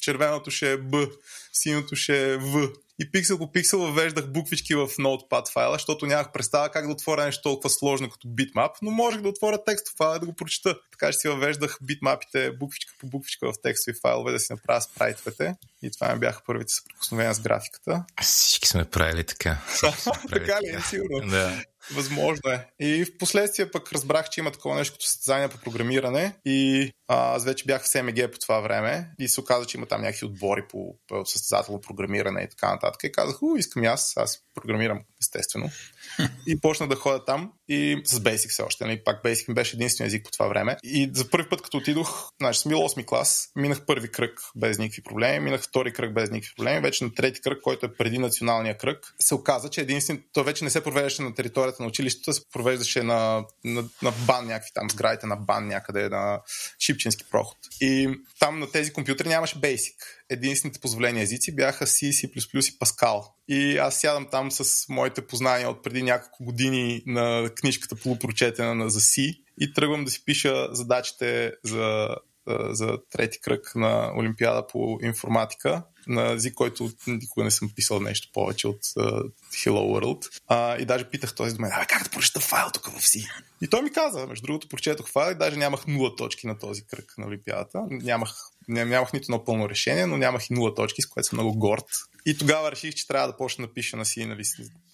червеното 0.00 0.50
ще 0.50 0.72
е 0.72 0.76
Б, 0.76 1.06
синото 1.52 1.96
ще 1.96 2.32
е 2.32 2.36
В. 2.36 2.68
И 3.00 3.10
пиксел 3.10 3.38
по 3.38 3.52
пиксел 3.52 3.78
въвеждах 3.78 4.32
буквички 4.32 4.74
в 4.74 4.88
Notepad 4.88 5.52
файла, 5.52 5.74
защото 5.74 6.06
нямах 6.06 6.32
представа 6.32 6.68
как 6.68 6.86
да 6.86 6.92
отворя 6.92 7.24
нещо 7.24 7.42
толкова 7.42 7.70
сложно 7.70 8.10
като 8.10 8.28
битмап, 8.28 8.76
но 8.82 8.90
можех 8.90 9.20
да 9.20 9.28
отворя 9.28 9.64
текстов 9.64 9.94
файл 9.96 10.16
и 10.16 10.20
да 10.20 10.26
го 10.26 10.32
прочета. 10.32 10.78
Така 10.90 11.12
че 11.12 11.18
си 11.18 11.28
въвеждах 11.28 11.78
битмапите 11.82 12.52
буквичка 12.52 12.94
по 13.00 13.06
буквичка 13.06 13.52
в 13.52 13.54
текстови 13.62 13.96
файлове 14.02 14.32
да 14.32 14.38
си 14.38 14.52
направя 14.52 14.80
спрайтовете. 14.80 15.54
И 15.82 15.90
това 15.90 16.14
ми 16.14 16.20
бяха 16.20 16.42
първите 16.46 16.72
съприкосновения 16.72 17.34
с 17.34 17.40
графиката. 17.40 18.04
Всички 18.22 18.68
сме 18.68 18.84
правили 18.84 19.24
така. 19.24 19.58
Сме 19.68 19.90
правили 20.28 20.46
така 20.46 20.60
ли? 20.62 20.68
Е, 20.68 20.80
сигурно. 20.80 21.30
Да. 21.30 21.64
Възможно 21.94 22.50
е. 22.50 22.68
И 22.80 23.04
в 23.04 23.18
последствие 23.18 23.70
пък 23.70 23.92
разбрах, 23.92 24.30
че 24.30 24.40
има 24.40 24.50
такова 24.50 24.76
нещо 24.76 24.94
като 24.94 25.06
състезание 25.06 25.48
по 25.48 25.58
програмиране 25.58 26.34
и 26.44 26.90
аз 27.08 27.44
вече 27.44 27.64
бях 27.64 27.82
в 27.82 27.88
СМГ 27.88 28.32
по 28.32 28.38
това 28.38 28.60
време 28.60 29.10
и 29.18 29.28
се 29.28 29.40
оказа, 29.40 29.66
че 29.66 29.76
има 29.76 29.86
там 29.86 30.02
някакви 30.02 30.26
отбори 30.26 30.62
по, 30.68 30.94
състезателно 31.24 31.80
програмиране 31.80 32.40
и 32.40 32.48
така 32.48 32.70
нататък. 32.70 33.04
И 33.04 33.12
казах, 33.12 33.42
у, 33.42 33.56
искам 33.56 33.84
и 33.84 33.86
аз, 33.86 34.16
аз 34.16 34.38
програмирам 34.54 35.00
естествено. 35.20 35.70
И 36.46 36.60
почнах 36.60 36.88
да 36.88 36.96
ходя 36.96 37.24
там 37.24 37.52
и 37.68 38.02
с 38.04 38.20
Basic 38.20 38.48
все 38.48 38.62
още. 38.62 38.84
Нали? 38.84 39.04
Пак 39.04 39.24
Basic 39.24 39.48
ми 39.48 39.54
беше 39.54 39.76
единствен 39.76 40.06
език 40.06 40.24
по 40.24 40.30
това 40.30 40.48
време. 40.48 40.76
И 40.84 41.10
за 41.14 41.30
първи 41.30 41.48
път, 41.48 41.62
като 41.62 41.76
отидох, 41.76 42.28
значи 42.40 42.60
съм 42.60 42.68
бил 42.68 42.78
8 42.78 43.04
клас, 43.04 43.48
минах 43.56 43.86
първи 43.86 44.12
кръг 44.12 44.40
без 44.56 44.78
никакви 44.78 45.02
проблеми, 45.02 45.44
минах 45.44 45.62
втори 45.62 45.92
кръг 45.92 46.14
без 46.14 46.30
никакви 46.30 46.54
проблеми, 46.56 46.80
вече 46.80 47.04
на 47.04 47.14
трети 47.14 47.40
кръг, 47.40 47.60
който 47.62 47.86
е 47.86 47.94
преди 47.94 48.18
националния 48.18 48.78
кръг, 48.78 49.14
се 49.18 49.34
оказа, 49.34 49.70
че 49.70 49.80
единствен, 49.80 50.22
той 50.32 50.44
вече 50.44 50.64
не 50.64 50.70
се 50.70 50.84
провеждаше 50.84 51.22
на 51.22 51.34
територията 51.34 51.82
на 51.82 51.88
училището, 51.88 52.32
се 52.32 52.42
провеждаше 52.52 53.02
на, 53.02 53.44
на, 53.64 53.84
на 54.02 54.12
бан 54.26 54.46
някакви 54.46 54.70
там, 54.74 54.90
сградите 54.90 55.26
на 55.26 55.36
бан 55.36 55.68
някъде 55.68 56.08
на 56.08 56.40
Шипчински 56.98 57.24
проход. 57.30 57.58
И 57.80 58.08
там 58.38 58.58
на 58.58 58.70
тези 58.70 58.92
компютри 58.92 59.28
нямаше 59.28 59.56
Basic 59.56 59.94
единствените 60.30 60.80
позволени 60.80 61.22
езици 61.22 61.56
бяха 61.56 61.86
C, 61.86 62.10
C++ 62.10 62.26
и 62.26 62.78
Pascal. 62.78 63.24
И 63.48 63.78
аз 63.78 64.00
сядам 64.00 64.28
там 64.30 64.50
с 64.50 64.88
моите 64.88 65.26
познания 65.26 65.70
от 65.70 65.82
преди 65.82 66.02
няколко 66.02 66.44
години 66.44 67.02
на 67.06 67.50
книжката 67.54 67.96
полупрочетена 67.96 68.90
за 68.90 69.00
C 69.00 69.40
и 69.60 69.72
тръгвам 69.72 70.04
да 70.04 70.10
си 70.10 70.24
пиша 70.24 70.68
задачите 70.72 71.52
за, 71.64 72.08
за 72.70 72.98
трети 73.10 73.40
кръг 73.40 73.72
на 73.74 74.12
Олимпиада 74.18 74.66
по 74.66 74.98
информатика 75.02 75.82
на 76.06 76.32
език, 76.32 76.54
който 76.54 76.90
никога 77.06 77.44
не 77.44 77.50
съм 77.50 77.70
писал 77.76 78.00
нещо 78.00 78.28
повече 78.32 78.68
от 78.68 78.80
Hello 79.52 80.00
World. 80.00 80.40
Uh, 80.50 80.78
и 80.78 80.84
даже 80.84 81.04
питах 81.04 81.34
този 81.34 81.54
до 81.54 81.62
мен, 81.62 81.70
а 81.74 81.86
как 81.86 82.04
да 82.04 82.10
прочета 82.10 82.40
файл 82.40 82.66
тук 82.74 82.86
в 82.86 83.02
C? 83.02 83.30
И 83.62 83.68
той 83.68 83.82
ми 83.82 83.92
каза, 83.92 84.26
между 84.26 84.46
другото, 84.46 84.68
прочетох 84.68 85.10
файл 85.10 85.32
и 85.32 85.38
даже 85.38 85.56
нямах 85.56 85.86
нула 85.86 86.16
точки 86.16 86.46
на 86.46 86.58
този 86.58 86.86
кръг 86.86 87.14
на 87.18 87.26
Олимпиадата. 87.26 87.82
Нямах 87.90 88.34
нямах 88.68 89.12
нито 89.12 89.24
едно 89.24 89.44
пълно 89.44 89.68
решение, 89.68 90.06
но 90.06 90.16
нямах 90.16 90.50
и 90.50 90.54
нула 90.54 90.74
точки, 90.74 91.02
с 91.02 91.06
което 91.06 91.28
съм 91.28 91.36
много 91.36 91.58
горд. 91.58 91.84
И 92.26 92.38
тогава 92.38 92.72
реших, 92.72 92.94
че 92.94 93.06
трябва 93.06 93.28
да 93.28 93.36
почна 93.36 93.66
да 93.66 93.72
пиша 93.72 93.96
на 93.96 94.04
C, 94.04 94.26
нали, 94.26 94.42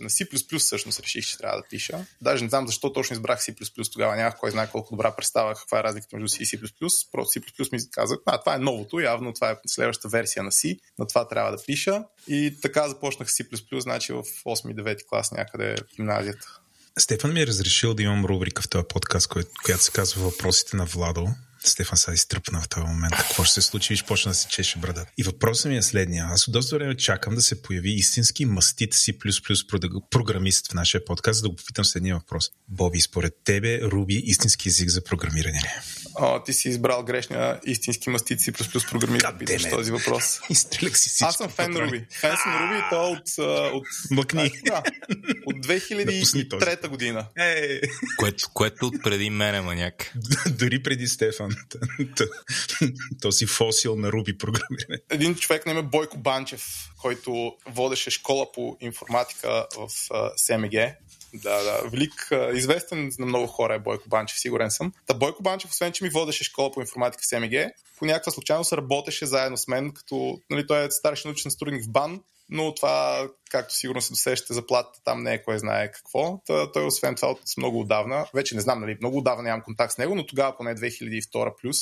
на 0.00 0.10
C++ 0.10 0.58
всъщност 0.58 1.00
реших, 1.00 1.26
че 1.26 1.38
трябва 1.38 1.56
да 1.56 1.64
пиша. 1.70 2.06
Даже 2.22 2.44
не 2.44 2.50
знам 2.50 2.66
защо 2.66 2.92
точно 2.92 3.14
избрах 3.14 3.40
C++, 3.40 3.92
тогава 3.92 4.16
нямах 4.16 4.36
кой 4.36 4.50
знае 4.50 4.70
колко 4.70 4.96
добра 4.96 5.16
представа 5.16 5.54
каква 5.54 5.78
е 5.80 5.82
разликата 5.82 6.16
между 6.16 6.36
C 6.36 6.42
и 6.42 6.46
C++. 6.46 6.72
Просто 7.12 7.40
C++ 7.40 7.72
ми 7.72 7.90
казах, 7.90 8.18
а 8.26 8.40
това 8.40 8.54
е 8.54 8.58
новото, 8.58 9.00
явно 9.00 9.32
това 9.32 9.50
е 9.50 9.56
следващата 9.66 10.08
версия 10.08 10.42
на 10.42 10.50
C, 10.50 10.78
на 10.98 11.06
това 11.06 11.28
трябва 11.28 11.50
да 11.50 11.64
пиша. 11.66 12.04
И 12.28 12.56
така 12.62 12.88
започнах 12.88 13.28
C++, 13.28 13.80
значи 13.80 14.12
в 14.12 14.22
8-9 14.46 15.06
клас 15.08 15.32
някъде 15.32 15.76
в 15.76 15.96
гимназията. 15.96 16.60
Стефан 16.98 17.32
ми 17.32 17.40
е 17.40 17.46
разрешил 17.46 17.94
да 17.94 18.02
имам 18.02 18.24
рубрика 18.24 18.62
в 18.62 18.68
този 18.68 18.84
подкаст, 18.88 19.28
която 19.64 19.82
се 19.82 19.92
казва 19.92 20.22
Въпросите 20.22 20.76
на 20.76 20.84
Владо. 20.84 21.28
Стефан 21.64 21.98
сега 21.98 22.14
изтръпна 22.14 22.60
в 22.60 22.68
този 22.68 22.86
момент. 22.86 23.14
Какво 23.16 23.44
ще 23.44 23.54
се 23.54 23.62
случи? 23.62 23.92
Виж, 23.92 24.04
почна 24.04 24.30
да 24.30 24.34
се 24.34 24.48
чеше 24.48 24.78
брада. 24.78 25.06
И 25.18 25.22
въпросът 25.22 25.70
ми 25.70 25.76
е 25.76 25.82
следния. 25.82 26.26
Аз 26.30 26.48
от 26.48 26.52
доста 26.52 26.76
време 26.76 26.96
чакам 26.96 27.34
да 27.34 27.42
се 27.42 27.62
появи 27.62 27.90
истински 27.90 28.44
мастит 28.46 28.94
си 28.94 29.18
плюс 29.18 29.42
плюс 29.42 29.66
програмист 30.10 30.70
в 30.70 30.74
нашия 30.74 31.04
подкаст, 31.04 31.36
за 31.36 31.42
да 31.42 31.48
го 31.48 31.56
попитам 31.56 31.84
следния 31.84 32.14
въпрос. 32.14 32.50
Боби, 32.68 33.00
според 33.00 33.34
тебе, 33.44 33.80
Руби 33.82 34.14
истински 34.14 34.68
език 34.68 34.88
за 34.88 35.04
програмиране 35.04 35.58
ли? 35.58 35.68
О, 36.14 36.42
ти 36.44 36.52
си 36.52 36.68
избрал 36.68 37.02
грешния 37.04 37.60
истински 37.66 38.10
мастит 38.10 38.40
си 38.40 38.52
плюс 38.52 38.72
плюс 38.72 38.86
програмист 38.86 39.26
да 39.26 39.38
питаш 39.38 39.70
този 39.70 39.92
въпрос. 39.92 40.40
Изстрелях 40.50 40.98
си 40.98 41.08
всички. 41.08 41.24
Аз 41.24 41.36
съм 41.36 41.48
фен 41.48 41.76
Руби. 41.76 42.06
Фен 42.20 42.36
съм 42.42 42.64
Руби 42.64 42.78
и 42.78 42.82
то 42.90 43.10
от... 43.10 43.38
от 43.74 43.86
Мъкни. 44.10 44.50
Да, 44.64 44.82
от 45.46 45.66
2003 45.66 46.88
година. 46.88 47.26
Е. 47.36 47.80
Което, 48.16 48.48
което 48.54 48.86
от 48.86 49.02
преди 49.02 49.30
мене, 49.30 49.60
маняк. 49.60 50.12
Дори 50.48 50.82
преди 50.82 51.08
Стефан. 51.08 51.53
Този 53.22 53.46
фосил 53.46 53.96
на 53.96 54.12
Руби 54.12 54.38
програмиране. 54.38 54.98
Един 55.10 55.34
човек 55.34 55.66
на 55.66 55.72
име 55.72 55.82
Бойко 55.82 56.18
Банчев, 56.18 56.64
който 57.00 57.52
водеше 57.66 58.10
школа 58.10 58.52
по 58.52 58.76
информатика 58.80 59.66
в 59.76 59.88
СМГ. 60.36 60.74
Да, 61.34 61.62
да. 61.62 61.88
Велик, 61.88 62.32
известен 62.54 63.12
на 63.18 63.26
много 63.26 63.46
хора 63.46 63.74
е 63.74 63.78
Бойко 63.78 64.08
Банчев, 64.08 64.38
сигурен 64.38 64.70
съм. 64.70 64.92
Та 65.06 65.14
Бойко 65.14 65.42
Банчев, 65.42 65.70
освен 65.70 65.92
че 65.92 66.04
ми 66.04 66.10
водеше 66.10 66.44
школа 66.44 66.72
по 66.72 66.80
информатика 66.80 67.22
в 67.22 67.26
СМГ, 67.26 67.52
по 67.98 68.04
някаква 68.04 68.32
случайност 68.32 68.72
работеше 68.72 69.26
заедно 69.26 69.56
с 69.56 69.68
мен, 69.68 69.92
като 69.92 70.40
нали, 70.50 70.66
той 70.66 70.84
е 70.84 70.90
старши 70.90 71.28
научен 71.28 71.50
сътрудник 71.50 71.84
в 71.84 71.90
БАН, 71.90 72.20
но 72.48 72.74
това, 72.74 73.28
както 73.50 73.74
сигурно 73.74 74.02
се 74.02 74.12
досещате, 74.12 74.54
заплатата 74.54 75.00
там 75.04 75.22
не 75.22 75.34
е 75.34 75.42
кой 75.42 75.58
знае 75.58 75.92
какво. 75.92 76.42
Та, 76.46 76.72
той 76.72 76.86
освен 76.86 77.14
това 77.14 77.28
от 77.30 77.40
много 77.58 77.80
отдавна, 77.80 78.26
вече 78.34 78.54
не 78.54 78.60
знам, 78.60 78.80
нали, 78.80 78.96
много 79.00 79.18
отдавна 79.18 79.42
нямам 79.42 79.62
контакт 79.62 79.92
с 79.92 79.98
него, 79.98 80.14
но 80.14 80.26
тогава 80.26 80.56
поне 80.56 80.74
2002 80.74 81.52
плюс, 81.62 81.76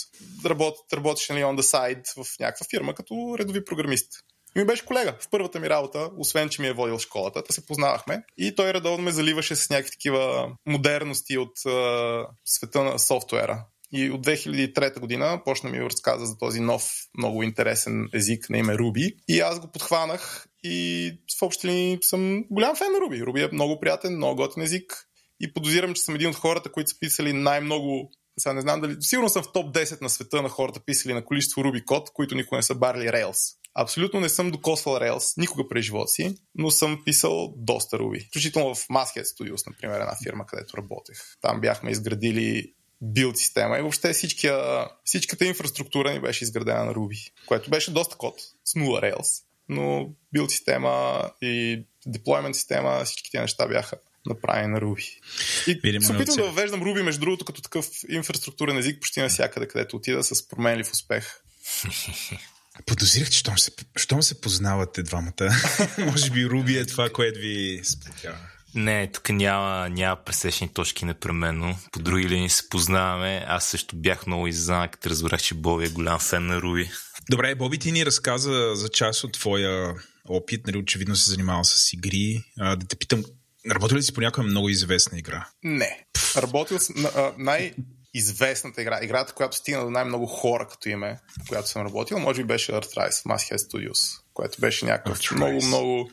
работ, 0.45 0.77
работеше 0.93 1.33
нали, 1.33 1.45
on 1.45 1.61
the 1.61 1.63
side 1.63 2.25
в 2.25 2.39
някаква 2.41 2.67
фирма 2.71 2.95
като 2.95 3.37
редови 3.39 3.65
програмист. 3.65 4.09
И 4.57 4.59
ми 4.59 4.65
беше 4.65 4.87
колега 4.87 5.15
в 5.21 5.29
първата 5.31 5.61
ми 5.61 5.71
работа, 5.71 6.11
освен 6.19 6.49
че 6.49 6.63
ми 6.63 6.69
е 6.69 6.73
водил 6.73 6.99
школата, 6.99 7.43
да 7.49 7.53
се 7.53 7.67
познавахме. 7.67 8.23
И 8.39 8.55
той 8.55 8.75
редовно 8.75 9.05
ме 9.05 9.11
заливаше 9.11 9.57
с 9.57 9.71
някакви 9.71 9.91
такива 9.91 10.51
модерности 10.67 11.39
от 11.39 11.59
uh, 11.59 12.27
света 12.45 12.83
на 12.85 12.99
софтуера. 12.99 13.65
И 13.93 14.11
от 14.11 14.27
2003 14.27 15.01
година 15.01 15.41
почна 15.45 15.71
ми 15.71 15.81
разказа 15.81 16.27
за 16.27 16.39
този 16.39 16.61
нов, 16.61 16.91
много 17.19 17.43
интересен 17.43 18.09
език 18.15 18.51
на 18.51 18.59
име 18.59 18.79
Руби. 18.79 19.17
И 19.29 19.41
аз 19.41 19.61
го 19.61 19.73
подхванах 19.73 20.47
и 20.65 21.11
в 21.39 21.43
общи 21.43 21.67
линии 21.69 21.99
съм 22.01 22.45
голям 22.51 22.77
фен 22.77 22.93
на 22.93 23.01
Руби. 23.01 23.23
Руби 23.23 23.43
е 23.43 23.49
много 23.53 23.81
приятен, 23.81 24.17
много 24.17 24.37
готин 24.37 24.63
език. 24.63 25.09
И 25.41 25.55
подозирам, 25.55 25.95
че 25.95 26.03
съм 26.03 26.15
един 26.15 26.29
от 26.29 26.37
хората, 26.37 26.73
които 26.73 26.91
са 26.91 26.99
писали 26.99 27.33
най-много 27.33 28.11
сега 28.39 28.53
не 28.53 28.61
знам 28.61 28.81
дали. 28.81 28.97
Сигурно 29.01 29.29
съм 29.29 29.43
в 29.43 29.53
топ 29.53 29.75
10 29.75 30.03
на 30.03 30.11
света 30.11 30.43
на 30.43 30.49
хората 30.49 30.81
писали 30.81 31.15
на 31.15 31.25
количество 31.25 31.63
Ruby 31.63 31.85
код, 31.85 32.11
които 32.13 32.35
никога 32.35 32.57
не 32.57 32.63
са 32.63 32.75
барли 32.75 33.05
Rails. 33.05 33.57
Абсолютно 33.75 34.21
не 34.21 34.29
съм 34.29 34.51
докосвал 34.51 34.95
Rails 34.95 35.41
никога 35.41 35.69
през 35.69 35.85
живота 35.85 36.09
си, 36.09 36.37
но 36.55 36.71
съм 36.71 37.03
писал 37.05 37.55
доста 37.57 37.99
Ruby. 37.99 38.29
Включително 38.29 38.75
в 38.75 38.89
Masthead 38.89 39.25
Studios, 39.25 39.67
например, 39.67 40.01
една 40.01 40.17
фирма, 40.25 40.47
където 40.47 40.77
работех. 40.77 41.17
Там 41.41 41.61
бяхме 41.61 41.91
изградили 41.91 42.73
билд 43.03 43.39
система 43.39 43.79
и 43.79 43.81
въобще 43.81 44.13
всичкия, 44.13 44.89
всичката 45.05 45.45
инфраструктура 45.45 46.13
ни 46.13 46.21
беше 46.21 46.45
изградена 46.45 46.85
на 46.85 46.95
Ruby, 46.95 47.33
което 47.47 47.71
беше 47.71 47.93
доста 47.93 48.17
код 48.17 48.35
с 48.65 48.75
0 48.75 49.15
Rails, 49.15 49.43
но 49.69 50.11
билд 50.33 50.51
система 50.51 51.23
и 51.43 51.85
deployment 52.09 52.53
система, 52.53 53.05
всички 53.05 53.31
тези 53.31 53.43
неща 53.43 53.67
бяха 53.69 53.97
направени 54.27 54.73
на 54.73 54.81
Ruby. 54.81 55.19
И 55.67 56.01
се 56.03 56.13
опитвам 56.13 56.37
да 56.37 56.45
въвеждам 56.45 56.83
Ruby, 56.83 57.03
между 57.03 57.21
другото, 57.21 57.45
като 57.45 57.63
такъв 57.63 57.87
инфраструктурен 58.09 58.79
език 58.79 59.01
почти 59.01 59.21
навсякъде, 59.21 59.69
където 59.69 59.97
отида 59.97 60.25
с 60.25 60.49
променлив 60.49 60.93
успех. 60.93 61.41
Подозирах, 62.87 63.31
че 63.31 63.39
щом 63.39 63.59
се, 63.59 63.71
щом 63.97 64.23
се 64.23 64.41
познавате 64.41 65.03
двамата. 65.03 65.51
Може 65.99 66.31
би 66.31 66.47
Руби 66.47 66.79
е 66.79 66.87
това, 66.87 67.11
което 67.11 67.41
ви 67.41 67.81
сплотява. 67.85 68.39
Не, 68.75 69.11
тук 69.13 69.29
няма, 69.29 69.89
няма 69.89 70.17
пресечни 70.17 70.69
точки 70.69 71.05
непременно. 71.05 71.79
По 71.93 71.99
други 71.99 72.29
линии 72.29 72.51
се 72.51 72.69
познаваме. 72.69 73.45
Аз 73.49 73.65
също 73.65 73.97
бях 73.97 74.27
много 74.27 74.47
изненадан, 74.47 74.89
като 74.89 75.11
разбрах, 75.11 75.43
че 75.43 75.55
Боби 75.55 75.85
е 75.85 75.89
голям 75.89 76.19
фен 76.19 76.47
на 76.47 76.63
Руби. 76.63 76.91
Добре, 77.31 77.55
Боби 77.55 77.79
ти 77.79 77.93
ни 77.93 78.07
разказа 78.07 78.75
за 78.75 78.89
част 78.89 79.25
от 79.25 79.33
твоя 79.33 79.95
опит, 80.29 80.67
нали, 80.67 80.79
очевидно 80.79 81.17
се 81.17 81.31
занимавал 81.31 81.65
с 81.65 81.93
игри. 81.93 82.45
А, 82.61 82.77
да 82.77 82.87
те 82.87 82.97
питам, 82.97 83.25
работил 83.71 83.97
ли 83.97 84.03
си 84.03 84.15
по 84.15 84.21
някоя 84.21 84.47
много 84.47 84.69
известна 84.69 85.19
игра? 85.19 85.49
Не. 85.63 86.07
Работил 86.37 86.79
съм 86.79 87.07
най- 87.39 87.75
известната 88.15 88.83
игра, 88.83 89.01
играта, 89.03 89.33
която 89.33 89.57
стигна 89.57 89.85
до 89.85 89.91
най-много 89.91 90.27
хора 90.27 90.69
като 90.71 90.89
име, 90.89 91.19
която 91.49 91.69
съм 91.69 91.83
работил, 91.83 92.19
може 92.19 92.43
би 92.43 92.47
беше 92.47 92.73
Earthrise 92.73 93.21
в 93.21 93.25
Masthead 93.25 93.57
Studios, 93.57 94.21
което 94.35 94.61
беше 94.61 94.85
някакъв 94.85 95.33
много, 95.33 95.67
много 95.67 96.11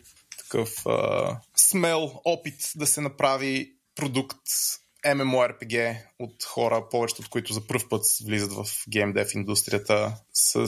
такъв 0.50 0.86
а, 0.86 1.40
смел 1.56 2.22
опит 2.26 2.72
да 2.76 2.88
се 2.88 3.02
направи 3.02 3.74
продукт 3.96 4.42
MMORPG 5.06 5.98
от 6.20 6.44
хора, 6.44 6.90
повечето 6.92 7.22
от 7.22 7.30
които 7.30 7.54
за 7.54 7.68
първ 7.68 7.90
път 7.90 8.06
влизат 8.26 8.52
в 8.52 8.66
геймдев 8.90 9.34
индустрията 9.34 10.16
с 10.34 10.68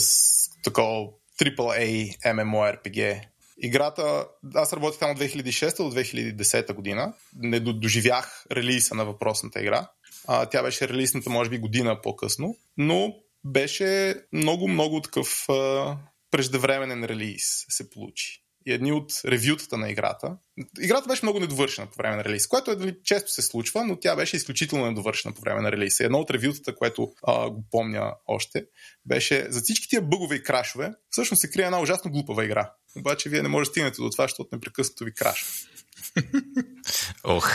такова 0.63 1.07
AAA 1.41 2.17
MMORPG. 2.25 3.21
Играта, 3.57 4.27
аз 4.55 4.73
работих 4.73 4.99
там 4.99 5.11
от 5.11 5.19
2006 5.19 5.77
до 5.77 5.91
2010 5.95 6.73
година. 6.73 7.13
Не 7.35 7.59
доживях 7.59 8.45
релиза 8.51 8.95
на 8.95 9.05
въпросната 9.05 9.61
игра. 9.61 9.87
А, 10.27 10.45
тя 10.45 10.63
беше 10.63 10.87
релизната, 10.87 11.29
може 11.29 11.49
би, 11.49 11.57
година 11.57 12.01
по-късно, 12.01 12.55
но 12.77 13.13
беше 13.45 14.15
много-много 14.33 15.01
такъв 15.01 15.49
а, 15.49 15.97
преждевременен 16.31 17.05
релиз 17.05 17.65
се 17.69 17.89
получи 17.89 18.40
и 18.65 18.73
едни 18.73 18.91
от 18.91 19.11
ревютата 19.25 19.77
на 19.77 19.89
играта. 19.89 20.37
Играта 20.81 21.07
беше 21.07 21.25
много 21.25 21.39
недовършена 21.39 21.87
по 21.87 21.95
време 21.95 22.15
на 22.15 22.23
релиз, 22.23 22.47
което 22.47 22.71
е, 22.71 22.75
дали, 22.75 22.95
често 23.03 23.31
се 23.31 23.41
случва, 23.41 23.85
но 23.85 23.99
тя 23.99 24.15
беше 24.15 24.35
изключително 24.35 24.85
недовършена 24.85 25.33
по 25.33 25.41
време 25.41 25.61
на 25.61 25.71
релиз. 25.71 25.99
Едно 25.99 26.19
от 26.19 26.31
ревютата, 26.31 26.75
което 26.75 27.13
а, 27.27 27.49
го 27.49 27.63
помня 27.71 28.13
още, 28.27 28.65
беше 29.05 29.47
за 29.49 29.61
всички 29.61 29.89
тия 29.89 30.01
бъгове 30.01 30.35
и 30.35 30.43
крашове, 30.43 30.93
всъщност 31.09 31.41
се 31.41 31.49
крие 31.49 31.65
една 31.65 31.81
ужасно 31.81 32.11
глупава 32.11 32.45
игра. 32.45 32.71
Обаче 32.97 33.29
вие 33.29 33.41
не 33.41 33.49
можете 33.49 33.69
да 33.69 33.71
стигнете 33.71 34.01
до 34.01 34.09
това, 34.09 34.23
защото 34.23 34.49
непрекъснато 34.55 35.03
ви 35.03 35.13
крашва. 35.13 35.47
Ох, 37.23 37.51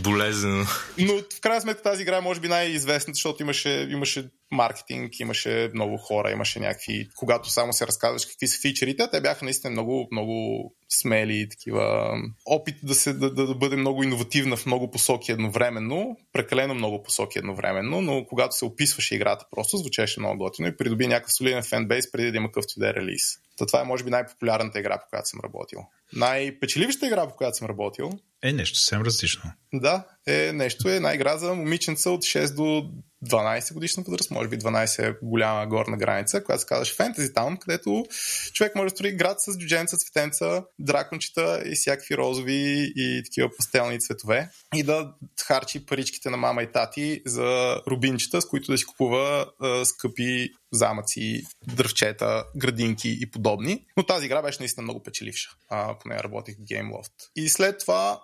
болезнено. 0.00 0.66
Но 0.98 1.12
в 1.36 1.40
крайна 1.40 1.60
сметка 1.60 1.82
тази 1.82 2.02
игра 2.02 2.16
е 2.16 2.20
може 2.20 2.40
би 2.40 2.48
най-известната, 2.48 3.14
защото 3.14 3.42
имаше, 3.42 3.88
имаше 3.90 4.30
маркетинг, 4.50 5.20
имаше 5.20 5.70
много 5.74 5.96
хора, 5.96 6.30
имаше 6.30 6.60
някакви... 6.60 7.08
Когато 7.16 7.50
само 7.50 7.72
се 7.72 7.86
разказваш 7.86 8.26
какви 8.26 8.46
са 8.46 8.60
фичерите, 8.60 9.08
те 9.10 9.20
бяха 9.20 9.44
наистина 9.44 9.70
много, 9.70 10.08
много 10.12 10.74
смели, 10.88 11.48
такива 11.48 12.14
опит 12.46 12.76
да, 12.82 12.94
се, 12.94 13.12
да, 13.12 13.34
да, 13.34 13.46
да 13.46 13.54
бъде 13.54 13.76
много 13.76 14.02
иновативна 14.02 14.56
в 14.56 14.66
много 14.66 14.90
посоки 14.90 15.32
едновременно, 15.32 16.16
прекалено 16.32 16.74
много 16.74 17.02
посоки 17.02 17.38
едновременно, 17.38 18.00
но 18.00 18.24
когато 18.26 18.56
се 18.56 18.64
описваше 18.64 19.14
играта, 19.14 19.46
просто 19.50 19.76
звучеше 19.76 20.20
много 20.20 20.38
готино 20.38 20.68
и 20.68 20.76
придоби 20.76 21.06
някакъв 21.06 21.32
солиден 21.32 21.62
фенбейс 21.62 22.12
преди 22.12 22.30
да 22.30 22.36
има 22.36 22.52
къвто 22.52 22.74
да 22.76 22.88
е 22.88 22.94
релиз. 22.94 23.22
Та 23.56 23.66
това 23.66 23.80
е 23.80 23.84
може 23.84 24.04
би 24.04 24.10
най-популярната 24.10 24.78
игра, 24.78 24.98
по 24.98 25.06
която 25.10 25.28
съм 25.28 25.40
работил. 25.44 25.78
Най-печеливаща 26.12 27.06
игра, 27.06 27.28
по 27.28 27.36
която 27.36 27.56
съм 27.56 27.68
работил. 27.68 28.10
Е 28.44 28.52
нещо 28.52 28.78
съвсем 28.78 29.02
различно. 29.02 29.42
Да, 29.74 30.06
е 30.26 30.52
нещо 30.52 30.88
е 30.88 30.96
една 30.96 31.14
игра 31.14 31.38
за 31.38 31.54
момиченца 31.54 32.10
от 32.10 32.22
6 32.22 32.54
до 32.54 32.90
12 33.26 33.74
годишна 33.74 34.02
възраст, 34.06 34.30
може 34.30 34.48
би 34.48 34.58
12 34.58 35.08
е 35.08 35.16
голяма 35.22 35.66
горна 35.66 35.96
граница, 35.96 36.44
която 36.44 36.60
се 36.60 36.66
казваше 36.66 36.96
Fantasy 36.96 37.32
Town, 37.32 37.58
където 37.58 38.04
човек 38.52 38.74
може 38.74 38.84
да 38.84 38.90
строи 38.90 39.12
град 39.12 39.40
с 39.40 39.58
джудженца, 39.58 39.96
цветенца, 39.96 40.64
дракончета 40.78 41.62
и 41.66 41.74
всякакви 41.74 42.16
розови 42.16 42.92
и 42.96 43.22
такива 43.24 43.50
пастелни 43.56 44.00
цветове 44.00 44.50
и 44.74 44.82
да 44.82 45.14
харчи 45.46 45.86
паричките 45.86 46.30
на 46.30 46.36
мама 46.36 46.62
и 46.62 46.72
тати 46.72 47.22
за 47.26 47.80
рубинчета, 47.86 48.40
с 48.40 48.48
които 48.48 48.72
да 48.72 48.78
си 48.78 48.84
купува 48.84 49.46
а, 49.60 49.84
скъпи 49.84 50.50
замъци, 50.72 51.42
дръвчета, 51.74 52.44
градинки 52.56 53.18
и 53.20 53.30
подобни. 53.30 53.84
Но 53.96 54.06
тази 54.06 54.26
игра 54.26 54.42
беше 54.42 54.58
наистина 54.60 54.82
много 54.82 55.02
печеливша. 55.02 55.50
А, 55.68 55.98
поне 55.98 56.22
работих 56.22 56.56
в 56.56 56.64
GameLoft. 56.64 57.12
И 57.36 57.48
след 57.48 57.78
това 57.78 58.20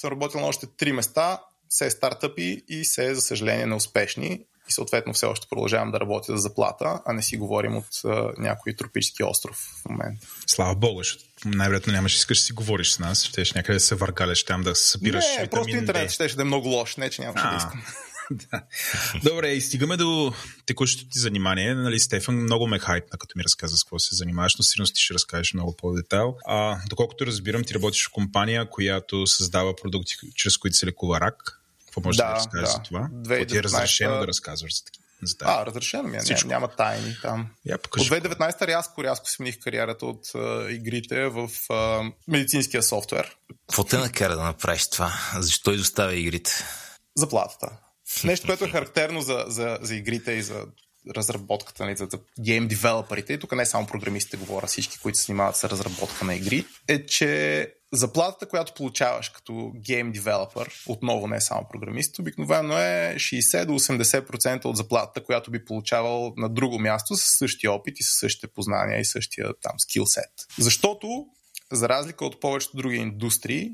съм 0.00 0.10
работил 0.10 0.40
на 0.40 0.46
още 0.46 0.66
три 0.66 0.92
места, 0.92 1.40
все 1.68 1.90
стартъпи 1.90 2.62
и 2.68 2.84
все, 2.84 3.14
за 3.14 3.20
съжаление, 3.20 3.66
неуспешни. 3.66 4.40
И 4.68 4.72
съответно 4.72 5.12
все 5.12 5.26
още 5.26 5.46
продължавам 5.50 5.90
да 5.90 6.00
работя 6.00 6.32
за 6.32 6.38
заплата, 6.38 7.00
а 7.06 7.12
не 7.12 7.22
си 7.22 7.36
говорим 7.36 7.76
от 7.76 7.86
а, 8.04 8.32
някой 8.38 8.72
тропически 8.72 9.24
остров 9.24 9.56
в 9.56 9.88
момента. 9.88 10.26
Слава 10.46 10.74
Богу, 10.74 10.98
защото 10.98 11.24
най-вероятно 11.44 11.92
нямаш 11.92 12.16
искаш 12.16 12.38
да 12.38 12.44
си 12.44 12.52
говориш 12.52 12.92
с 12.92 12.98
нас, 12.98 13.24
щеш 13.24 13.52
някъде 13.52 13.76
да 13.76 13.80
се 13.80 13.94
въргаляш 13.94 14.44
там 14.44 14.62
да 14.62 14.74
събираш 14.74 15.24
Не, 15.38 15.46
просто 15.46 15.76
интернет 15.76 16.10
ще 16.10 16.26
да 16.26 16.42
е 16.42 16.44
много 16.44 16.68
лош, 16.68 16.96
не 16.96 17.10
че 17.10 17.22
нямаше 17.22 17.44
да 17.44 17.56
искам. 17.56 17.82
да. 18.50 18.62
Добре, 19.24 19.52
и 19.52 19.60
стигаме 19.60 19.96
до 19.96 20.32
текущото 20.66 21.08
ти 21.10 21.18
занимание. 21.18 21.74
Нали, 21.74 22.00
Стефан 22.00 22.34
много 22.34 22.66
ме 22.66 22.78
хайпна, 22.78 23.18
като 23.18 23.32
ми 23.36 23.44
разказа 23.44 23.76
с 23.76 23.84
какво 23.84 23.98
се 23.98 24.16
занимаваш, 24.16 24.56
но 24.56 24.62
сигурно 24.62 24.86
ти 24.86 25.00
ще 25.00 25.14
разкажеш 25.14 25.54
много 25.54 25.76
по-детайл. 25.76 26.36
А, 26.46 26.78
доколкото 26.88 27.26
разбирам, 27.26 27.64
ти 27.64 27.74
работиш 27.74 28.06
в 28.06 28.12
компания, 28.12 28.70
която 28.70 29.26
създава 29.26 29.76
продукти, 29.76 30.14
чрез 30.34 30.56
които 30.56 30.76
се 30.76 30.86
лекува 30.86 31.20
рак. 31.20 31.62
Какво 31.86 32.00
можеш 32.00 32.16
да, 32.16 32.28
да 32.28 32.34
разкажеш 32.34 32.68
да. 32.68 32.72
за 32.72 32.82
това? 32.82 33.08
Какво 33.28 33.46
ти 33.46 33.56
е 33.56 33.62
разрешено 33.62 34.18
да 34.18 34.26
разказваш 34.26 34.76
за 34.76 34.84
такива? 34.84 35.06
За 35.22 35.36
а, 35.40 35.66
разрешено 35.66 36.02
ми 36.02 36.16
е. 36.16 36.20
Всичко. 36.20 36.48
Няма 36.48 36.68
тайни 36.68 37.16
там. 37.22 37.48
Я 37.66 37.74
от 37.74 38.08
2019 38.08 38.66
рязко, 38.66 39.04
рязко 39.04 39.30
смених 39.30 39.58
кариерата 39.58 40.06
от 40.06 40.34
а, 40.34 40.70
игрите 40.70 41.28
в 41.28 41.50
а, 41.70 42.02
медицинския 42.28 42.82
софтуер. 42.82 43.36
Какво 43.68 43.84
те 43.84 43.98
накара 43.98 44.36
да 44.36 44.42
направиш 44.42 44.88
това? 44.88 45.12
Защо 45.38 45.72
изоставя 45.72 46.14
игрите? 46.14 46.52
Заплатата. 47.16 47.68
Нещо, 48.24 48.46
което 48.46 48.64
е 48.64 48.68
характерно 48.68 49.20
за, 49.20 49.44
за, 49.48 49.78
за 49.80 49.94
игрите 49.94 50.32
и 50.32 50.42
за 50.42 50.66
разработката, 51.16 51.84
нали, 51.84 51.96
за, 51.96 52.08
за 52.10 52.18
гейм 52.40 52.68
девелоперите, 52.68 53.32
и 53.32 53.38
тук 53.38 53.56
не 53.56 53.66
само 53.66 53.86
програмистите 53.86 54.36
говоря, 54.36 54.66
всички, 54.66 54.98
които 54.98 55.18
се 55.18 55.24
занимават 55.24 55.56
с 55.56 55.64
разработка 55.64 56.24
на 56.24 56.34
игри, 56.34 56.64
е, 56.88 57.06
че 57.06 57.72
заплатата, 57.92 58.48
която 58.48 58.74
получаваш 58.74 59.28
като 59.28 59.72
гейм 59.76 60.12
девелопер, 60.12 60.82
отново 60.86 61.26
не 61.26 61.36
е 61.36 61.40
само 61.40 61.68
програмист, 61.70 62.18
обикновено 62.18 62.78
е 62.78 63.14
60 63.16 63.64
до 63.64 63.72
80% 63.72 64.64
от 64.64 64.76
заплатата, 64.76 65.24
която 65.24 65.50
би 65.50 65.64
получавал 65.64 66.34
на 66.36 66.48
друго 66.48 66.78
място 66.78 67.16
с 67.16 67.38
същия 67.38 67.72
опит 67.72 68.00
и 68.00 68.02
с 68.02 68.18
същите 68.18 68.46
познания 68.46 69.00
и 69.00 69.04
същия 69.04 69.54
там 69.62 69.72
скилсет. 69.78 70.30
Защото, 70.58 71.26
за 71.72 71.88
разлика 71.88 72.24
от 72.24 72.40
повечето 72.40 72.76
други 72.76 72.96
индустрии, 72.96 73.70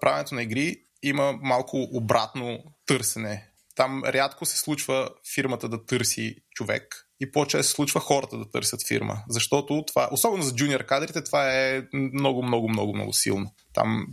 правенето 0.00 0.34
на 0.34 0.42
игри 0.42 0.76
има 1.02 1.32
малко 1.42 1.88
обратно 1.92 2.58
търсене 2.86 3.53
там 3.74 4.04
рядко 4.04 4.46
се 4.46 4.58
случва 4.58 5.10
фирмата 5.34 5.68
да 5.68 5.84
търси 5.86 6.36
човек 6.54 7.03
и 7.24 7.32
по-често 7.32 7.68
се 7.68 7.74
случва 7.74 8.00
хората 8.00 8.38
да 8.38 8.50
търсят 8.50 8.86
фирма. 8.86 9.16
Защото 9.28 9.84
това, 9.86 10.08
особено 10.12 10.42
за 10.42 10.54
джуниор 10.54 10.84
кадрите, 10.84 11.24
това 11.24 11.52
е 11.52 11.82
много, 11.92 12.42
много, 12.42 12.68
много, 12.68 12.94
много 12.94 13.12
силно. 13.12 13.50
Там 13.74 14.06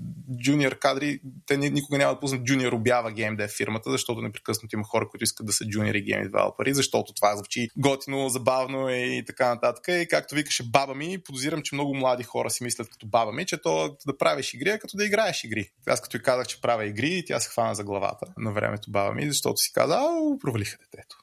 джуниор 0.43 0.79
кадри, 0.79 1.19
те 1.45 1.57
никога 1.57 1.97
няма 1.97 2.13
да 2.13 2.19
пуснат 2.19 2.43
джуниор 2.43 2.73
обява 2.73 3.11
геймдев 3.11 3.51
фирмата, 3.57 3.91
защото 3.91 4.21
непрекъснато 4.21 4.75
има 4.75 4.83
хора, 4.83 5.07
които 5.09 5.23
искат 5.23 5.45
да 5.45 5.53
са 5.53 5.65
джуниори 5.65 6.01
гейм 6.01 6.23
девелопери, 6.23 6.73
защото 6.73 7.13
това 7.13 7.35
звучи 7.35 7.67
готино, 7.77 8.29
забавно 8.29 8.89
и 8.89 9.23
така 9.27 9.49
нататък. 9.49 9.85
И 9.87 10.07
както 10.09 10.35
викаше 10.35 10.63
баба 10.63 10.95
ми, 10.95 11.23
подозирам, 11.23 11.61
че 11.61 11.75
много 11.75 11.95
млади 11.95 12.23
хора 12.23 12.49
си 12.49 12.63
мислят 12.63 12.89
като 12.89 13.07
баба 13.07 13.31
ми, 13.31 13.45
че 13.45 13.61
то 13.61 13.97
да 14.07 14.17
правиш 14.17 14.53
игри 14.53 14.69
е 14.69 14.79
като 14.79 14.97
да 14.97 15.05
играеш 15.05 15.43
игри. 15.43 15.69
Аз 15.87 16.01
като 16.01 16.17
и 16.17 16.21
казах, 16.21 16.47
че 16.47 16.61
правя 16.61 16.85
игри, 16.85 17.23
тя 17.27 17.39
се 17.39 17.49
хвана 17.49 17.75
за 17.75 17.83
главата 17.83 18.25
на 18.37 18.51
времето 18.51 18.91
баба 18.91 19.13
ми, 19.13 19.27
защото 19.27 19.57
си 19.57 19.73
каза, 19.73 19.95
ау, 19.95 20.39
провалиха 20.39 20.77
детето. 20.77 21.17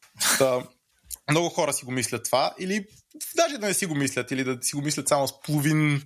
Много 1.31 1.49
хора 1.49 1.73
си 1.73 1.85
го 1.85 1.91
мислят 1.91 2.25
това, 2.25 2.55
или 2.59 2.87
даже 3.37 3.59
да 3.59 3.67
не 3.67 3.75
си 3.75 3.87
го 3.87 3.95
мислят, 3.95 4.31
или 4.31 4.45
да 4.45 4.59
си 4.63 4.77
го 4.77 4.83
мислят 4.83 5.09
само 5.09 5.29
с 5.29 5.41
половин 5.41 5.95
е, 5.97 6.01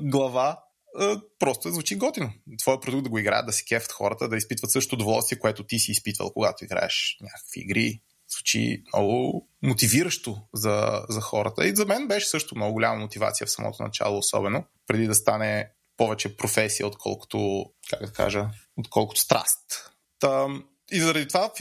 глава, 0.00 0.60
е, 1.00 1.14
просто 1.38 1.70
звучи 1.70 1.96
готино. 1.96 2.32
Твоя 2.58 2.80
продукт 2.80 3.04
да 3.04 3.10
го 3.10 3.18
играят, 3.18 3.46
да 3.46 3.52
си 3.52 3.64
кефт 3.64 3.92
хората, 3.92 4.28
да 4.28 4.36
изпитват 4.36 4.70
също 4.70 4.94
удоволствие, 4.94 5.38
което 5.38 5.66
ти 5.66 5.78
си 5.78 5.90
изпитвал, 5.90 6.32
когато 6.32 6.64
играеш 6.64 7.16
някакви 7.20 7.60
игри. 7.60 8.00
Звучи 8.28 8.82
много 8.94 9.48
мотивиращо 9.62 10.42
за, 10.54 11.04
за 11.08 11.20
хората. 11.20 11.66
И 11.66 11.76
за 11.76 11.86
мен 11.86 12.08
беше 12.08 12.28
също 12.28 12.56
много 12.56 12.72
голяма 12.72 13.00
мотивация 13.00 13.46
в 13.46 13.50
самото 13.50 13.82
начало, 13.82 14.18
особено, 14.18 14.64
преди 14.86 15.06
да 15.06 15.14
стане 15.14 15.70
повече 15.96 16.36
професия, 16.36 16.86
отколкото, 16.86 17.64
как 17.90 18.00
да 18.00 18.12
кажа, 18.12 18.48
отколкото 18.76 19.20
страст. 19.20 19.92
Там, 20.18 20.64
и 20.92 21.00
заради 21.00 21.28
това 21.28 21.52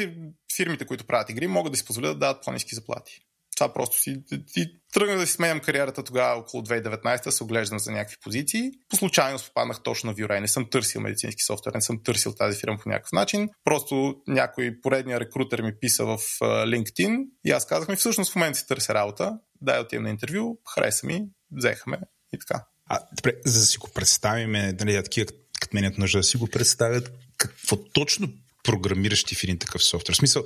фирмите, 0.55 0.85
които 0.85 1.07
правят 1.07 1.29
игри, 1.29 1.47
могат 1.47 1.71
да 1.73 1.77
си 1.77 1.85
позволят 1.85 2.19
да 2.19 2.27
дадат 2.27 2.43
по-низки 2.43 2.75
заплати. 2.75 3.21
Това 3.55 3.73
просто 3.73 3.97
си, 3.99 4.23
ти 4.53 4.65
тръгнах 4.93 5.17
да 5.17 5.27
си 5.27 5.33
сменям 5.33 5.59
кариерата 5.59 6.03
тогава 6.03 6.39
около 6.39 6.63
2019, 6.63 7.29
се 7.29 7.43
оглеждам 7.43 7.79
за 7.79 7.91
някакви 7.91 8.17
позиции. 8.23 8.71
По 8.89 8.95
случайност 8.95 9.47
попаднах 9.47 9.83
точно 9.83 10.09
на 10.11 10.15
Vue.ray. 10.17 10.39
Не 10.39 10.47
съм 10.47 10.69
търсил 10.69 11.01
медицински 11.01 11.43
софтуер, 11.43 11.73
не 11.73 11.81
съм 11.81 12.03
търсил 12.03 12.33
тази 12.33 12.59
фирма 12.59 12.77
по 12.77 12.89
някакъв 12.89 13.11
начин. 13.11 13.49
Просто 13.63 14.15
някой 14.27 14.81
поредния 14.81 15.19
рекрутер 15.19 15.61
ми 15.61 15.79
писа 15.79 16.05
в 16.05 16.17
LinkedIn 16.41 17.25
и 17.45 17.51
аз 17.51 17.67
казах 17.67 17.89
ми 17.89 17.95
всъщност 17.95 18.31
в 18.31 18.35
момента 18.35 18.59
си 18.59 18.67
търся 18.67 18.93
работа. 18.93 19.39
Дай 19.61 19.79
отивам 19.79 20.03
на 20.03 20.09
интервю, 20.09 20.57
хареса 20.75 21.07
ми, 21.07 21.25
взехме 21.51 21.97
и 22.33 22.39
така. 22.39 22.65
А, 22.89 22.99
добре, 23.15 23.33
за 23.45 23.59
да 23.59 23.65
си 23.65 23.77
го 23.77 23.87
представим, 23.93 24.51
нали, 24.51 25.03
такива, 25.03 25.25
като 25.61 25.75
менят 25.75 25.97
нужда 25.97 26.19
да 26.19 26.23
си 26.23 26.37
го 26.37 26.47
представят, 26.47 27.11
какво 27.37 27.83
точно 27.83 28.27
програмиращи 28.65 29.35
в 29.35 29.43
един 29.43 29.57
такъв 29.57 29.83
софтуер? 29.83 30.13
В 30.13 30.17
смисъл, 30.17 30.43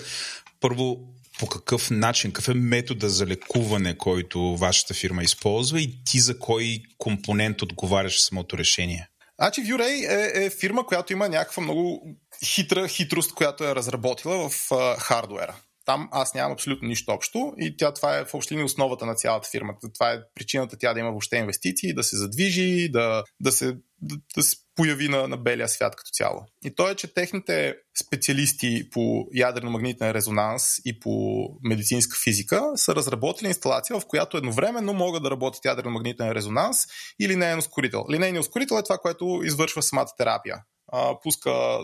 първо, 0.59 0.99
по 1.39 1.47
какъв 1.47 1.91
начин, 1.91 2.31
какъв 2.31 2.55
е 2.55 2.57
метода 2.57 3.09
за 3.09 3.27
лекуване, 3.27 3.97
който 3.97 4.57
вашата 4.57 4.93
фирма 4.93 5.23
използва 5.23 5.81
и 5.81 6.03
ти 6.05 6.19
за 6.19 6.39
кой 6.39 6.81
компонент 6.97 7.61
отговаряш 7.61 8.19
самото 8.19 8.57
решение? 8.57 9.09
Значи 9.39 9.61
ViewRay 9.61 10.09
е, 10.09 10.45
е 10.45 10.49
фирма, 10.49 10.85
която 10.85 11.13
има 11.13 11.29
някаква 11.29 11.63
много 11.63 12.07
хитра 12.45 12.87
хитрост, 12.87 13.33
която 13.33 13.63
е 13.63 13.75
разработила 13.75 14.49
в 14.49 14.69
uh, 14.69 14.97
хардуера. 14.99 15.55
Там 15.85 16.09
аз 16.11 16.33
нямам 16.33 16.51
абсолютно 16.51 16.87
нищо 16.87 17.11
общо 17.11 17.53
и 17.57 17.77
тя, 17.77 17.93
това 17.93 18.17
е 18.17 18.25
в 18.25 18.33
общи 18.33 18.63
основата 18.63 19.05
на 19.05 19.15
цялата 19.15 19.49
фирма. 19.51 19.73
Това 19.93 20.11
е 20.11 20.19
причината 20.35 20.77
тя 20.79 20.93
да 20.93 20.99
има 20.99 21.09
въобще 21.09 21.37
инвестиции, 21.37 21.93
да 21.93 22.03
се 22.03 22.17
задвижи, 22.17 22.89
да, 22.91 23.23
да, 23.39 23.51
се, 23.51 23.77
да, 24.01 24.15
да 24.35 24.43
се 24.43 24.57
появи 24.79 25.07
на, 25.07 25.27
на 25.27 25.37
белия 25.37 25.69
свят 25.69 25.95
като 25.95 26.09
цяло. 26.13 26.45
И 26.63 26.75
то 26.75 26.89
е, 26.89 26.95
че 26.95 27.13
техните 27.13 27.75
специалисти 28.05 28.89
по 28.89 29.27
ядрено-магнитен 29.33 30.11
резонанс 30.11 30.63
и 30.85 30.99
по 30.99 31.45
медицинска 31.63 32.17
физика 32.23 32.71
са 32.75 32.95
разработили 32.95 33.47
инсталация, 33.47 33.99
в 33.99 34.05
която 34.07 34.37
едновременно 34.37 34.93
могат 34.93 35.23
да 35.23 35.31
работят 35.31 35.65
ядрено-магнитен 35.65 36.31
резонанс 36.31 36.77
и 37.19 37.27
линейен 37.27 37.59
ускорител. 37.59 38.05
Линейният 38.11 38.45
ускорител 38.45 38.75
е 38.75 38.83
това, 38.83 38.97
което 38.97 39.41
извършва 39.43 39.81
самата 39.81 40.07
терапия. 40.17 40.55
А, 40.91 41.19
пуска 41.23 41.79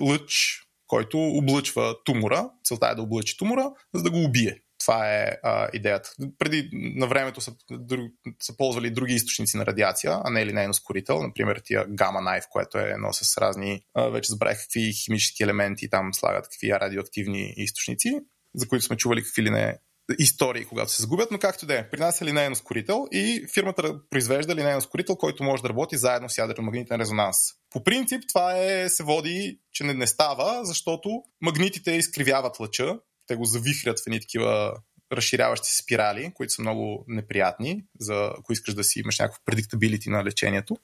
лъч 0.00 0.60
който 0.90 1.18
облъчва 1.18 1.94
тумора. 2.04 2.50
Целта 2.64 2.88
е 2.88 2.94
да 2.94 3.02
облъчи 3.02 3.36
тумора, 3.36 3.70
за 3.94 4.02
да 4.02 4.10
го 4.10 4.24
убие. 4.24 4.56
Това 4.80 5.14
е 5.14 5.36
а, 5.42 5.68
идеята. 5.72 6.10
Преди 6.38 6.68
на 6.72 7.06
времето 7.06 7.40
са, 7.40 7.52
друг, 7.70 8.12
са 8.42 8.56
ползвали 8.56 8.90
други 8.90 9.14
източници 9.14 9.56
на 9.56 9.66
радиация, 9.66 10.18
а 10.24 10.30
не 10.30 10.46
линейно 10.46 10.74
скорител. 10.74 11.22
Например, 11.22 11.60
тия 11.64 11.86
гама 11.88 12.20
найф, 12.20 12.44
което 12.50 12.78
е 12.78 12.90
едно 12.90 13.12
с 13.12 13.38
разни, 13.38 13.82
а, 13.94 14.08
вече 14.08 14.30
забравих 14.30 14.58
какви 14.58 14.92
химически 15.04 15.42
елементи 15.42 15.90
там 15.90 16.14
слагат, 16.14 16.44
какви 16.44 16.72
радиоактивни 16.72 17.54
източници, 17.56 18.20
за 18.54 18.68
които 18.68 18.84
сме 18.84 18.96
чували 18.96 19.22
какви 19.22 19.42
ли 19.42 19.50
не 19.50 19.78
истории, 20.18 20.64
когато 20.64 20.90
се 20.90 21.02
загубят, 21.02 21.30
но 21.30 21.38
както 21.38 21.66
да 21.66 21.78
е. 21.78 21.90
При 21.90 22.00
нас 22.00 22.20
е 22.20 22.24
линейен 22.24 22.52
ускорител 22.52 23.06
и 23.12 23.46
фирмата 23.54 23.94
произвежда 24.10 24.54
линейен 24.54 24.78
ускорител, 24.78 25.16
който 25.16 25.44
може 25.44 25.62
да 25.62 25.68
работи 25.68 25.96
заедно 25.96 26.28
с 26.28 26.38
ядрено-магнитен 26.38 27.00
резонанс. 27.00 27.36
По 27.70 27.84
принцип 27.84 28.22
това 28.28 28.56
е, 28.56 28.88
се 28.88 29.02
води, 29.02 29.58
че 29.72 29.84
не, 29.84 29.94
не 29.94 30.06
става, 30.06 30.64
защото 30.64 31.22
магнитите 31.40 31.90
изкривяват 31.90 32.60
лъча, 32.60 32.98
те 33.30 33.36
го 33.36 33.44
завихрят 33.44 34.00
в 34.00 34.06
едни 34.06 34.20
такива 34.20 34.74
разширяващи 35.12 35.68
спирали, 35.82 36.32
които 36.34 36.52
са 36.52 36.62
много 36.62 37.04
неприятни, 37.08 37.84
за, 38.00 38.32
ако 38.38 38.52
искаш 38.52 38.74
да 38.74 38.84
си 38.84 39.00
имаш 39.00 39.18
някакво 39.18 39.40
предиктабилити 39.44 40.10
на 40.10 40.24
лечението. 40.24 40.76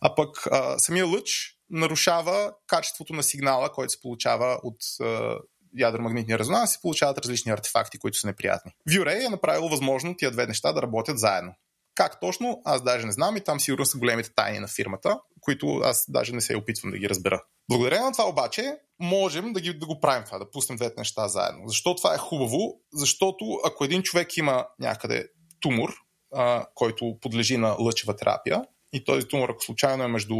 А 0.00 0.14
пък 0.14 0.46
а, 0.50 0.78
самия 0.78 1.06
лъч 1.06 1.56
нарушава 1.70 2.52
качеството 2.66 3.12
на 3.12 3.22
сигнала, 3.22 3.72
който 3.72 3.92
се 3.92 4.00
получава 4.00 4.60
от 4.62 4.76
а, 5.00 5.36
ядромагнитния 5.78 6.38
резонанс 6.38 6.74
и 6.74 6.80
получават 6.82 7.18
различни 7.18 7.52
артефакти, 7.52 7.98
които 7.98 8.18
са 8.18 8.26
неприятни. 8.26 8.72
Vue-Ray 8.90 9.26
е 9.26 9.28
направило 9.28 9.68
възможно 9.68 10.16
тия 10.16 10.30
две 10.30 10.46
неща 10.46 10.72
да 10.72 10.82
работят 10.82 11.18
заедно. 11.18 11.54
Как 11.94 12.20
точно, 12.20 12.62
аз 12.64 12.82
даже 12.82 13.06
не 13.06 13.12
знам 13.12 13.36
и 13.36 13.44
там 13.44 13.60
сигурно 13.60 13.86
са 13.86 13.98
големите 13.98 14.30
тайни 14.34 14.58
на 14.58 14.68
фирмата, 14.68 15.20
които 15.40 15.80
аз 15.84 16.04
даже 16.08 16.32
не 16.32 16.40
се 16.40 16.56
опитвам 16.56 16.90
да 16.90 16.98
ги 16.98 17.08
разбера. 17.08 17.42
Благодарение 17.68 18.04
на 18.04 18.12
това 18.12 18.28
обаче 18.28 18.78
можем 19.00 19.52
да, 19.52 19.60
ги, 19.60 19.74
да 19.74 19.86
го 19.86 20.00
правим 20.00 20.24
това, 20.24 20.38
да 20.38 20.50
пуснем 20.50 20.76
двете 20.76 20.94
неща 20.98 21.28
заедно. 21.28 21.68
Защо 21.68 21.94
това 21.94 22.14
е 22.14 22.18
хубаво? 22.18 22.80
Защото 22.92 23.60
ако 23.64 23.84
един 23.84 24.02
човек 24.02 24.36
има 24.36 24.66
някъде 24.78 25.28
тумор, 25.60 25.94
а, 26.34 26.66
който 26.74 27.18
подлежи 27.20 27.56
на 27.56 27.76
лъчева 27.80 28.16
терапия, 28.16 28.62
и 28.92 29.04
този 29.04 29.28
тумор, 29.28 29.48
ако 29.48 29.64
случайно 29.64 30.04
е 30.04 30.08
между 30.08 30.36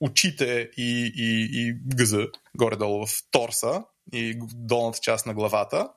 очите 0.00 0.70
и, 0.76 1.12
и, 1.16 1.48
и 1.52 1.74
гъза, 1.96 2.26
горе-долу 2.56 3.06
в 3.06 3.10
торса 3.30 3.84
и 4.12 4.38
долната 4.54 4.98
част 5.02 5.26
на 5.26 5.34
главата, 5.34 5.88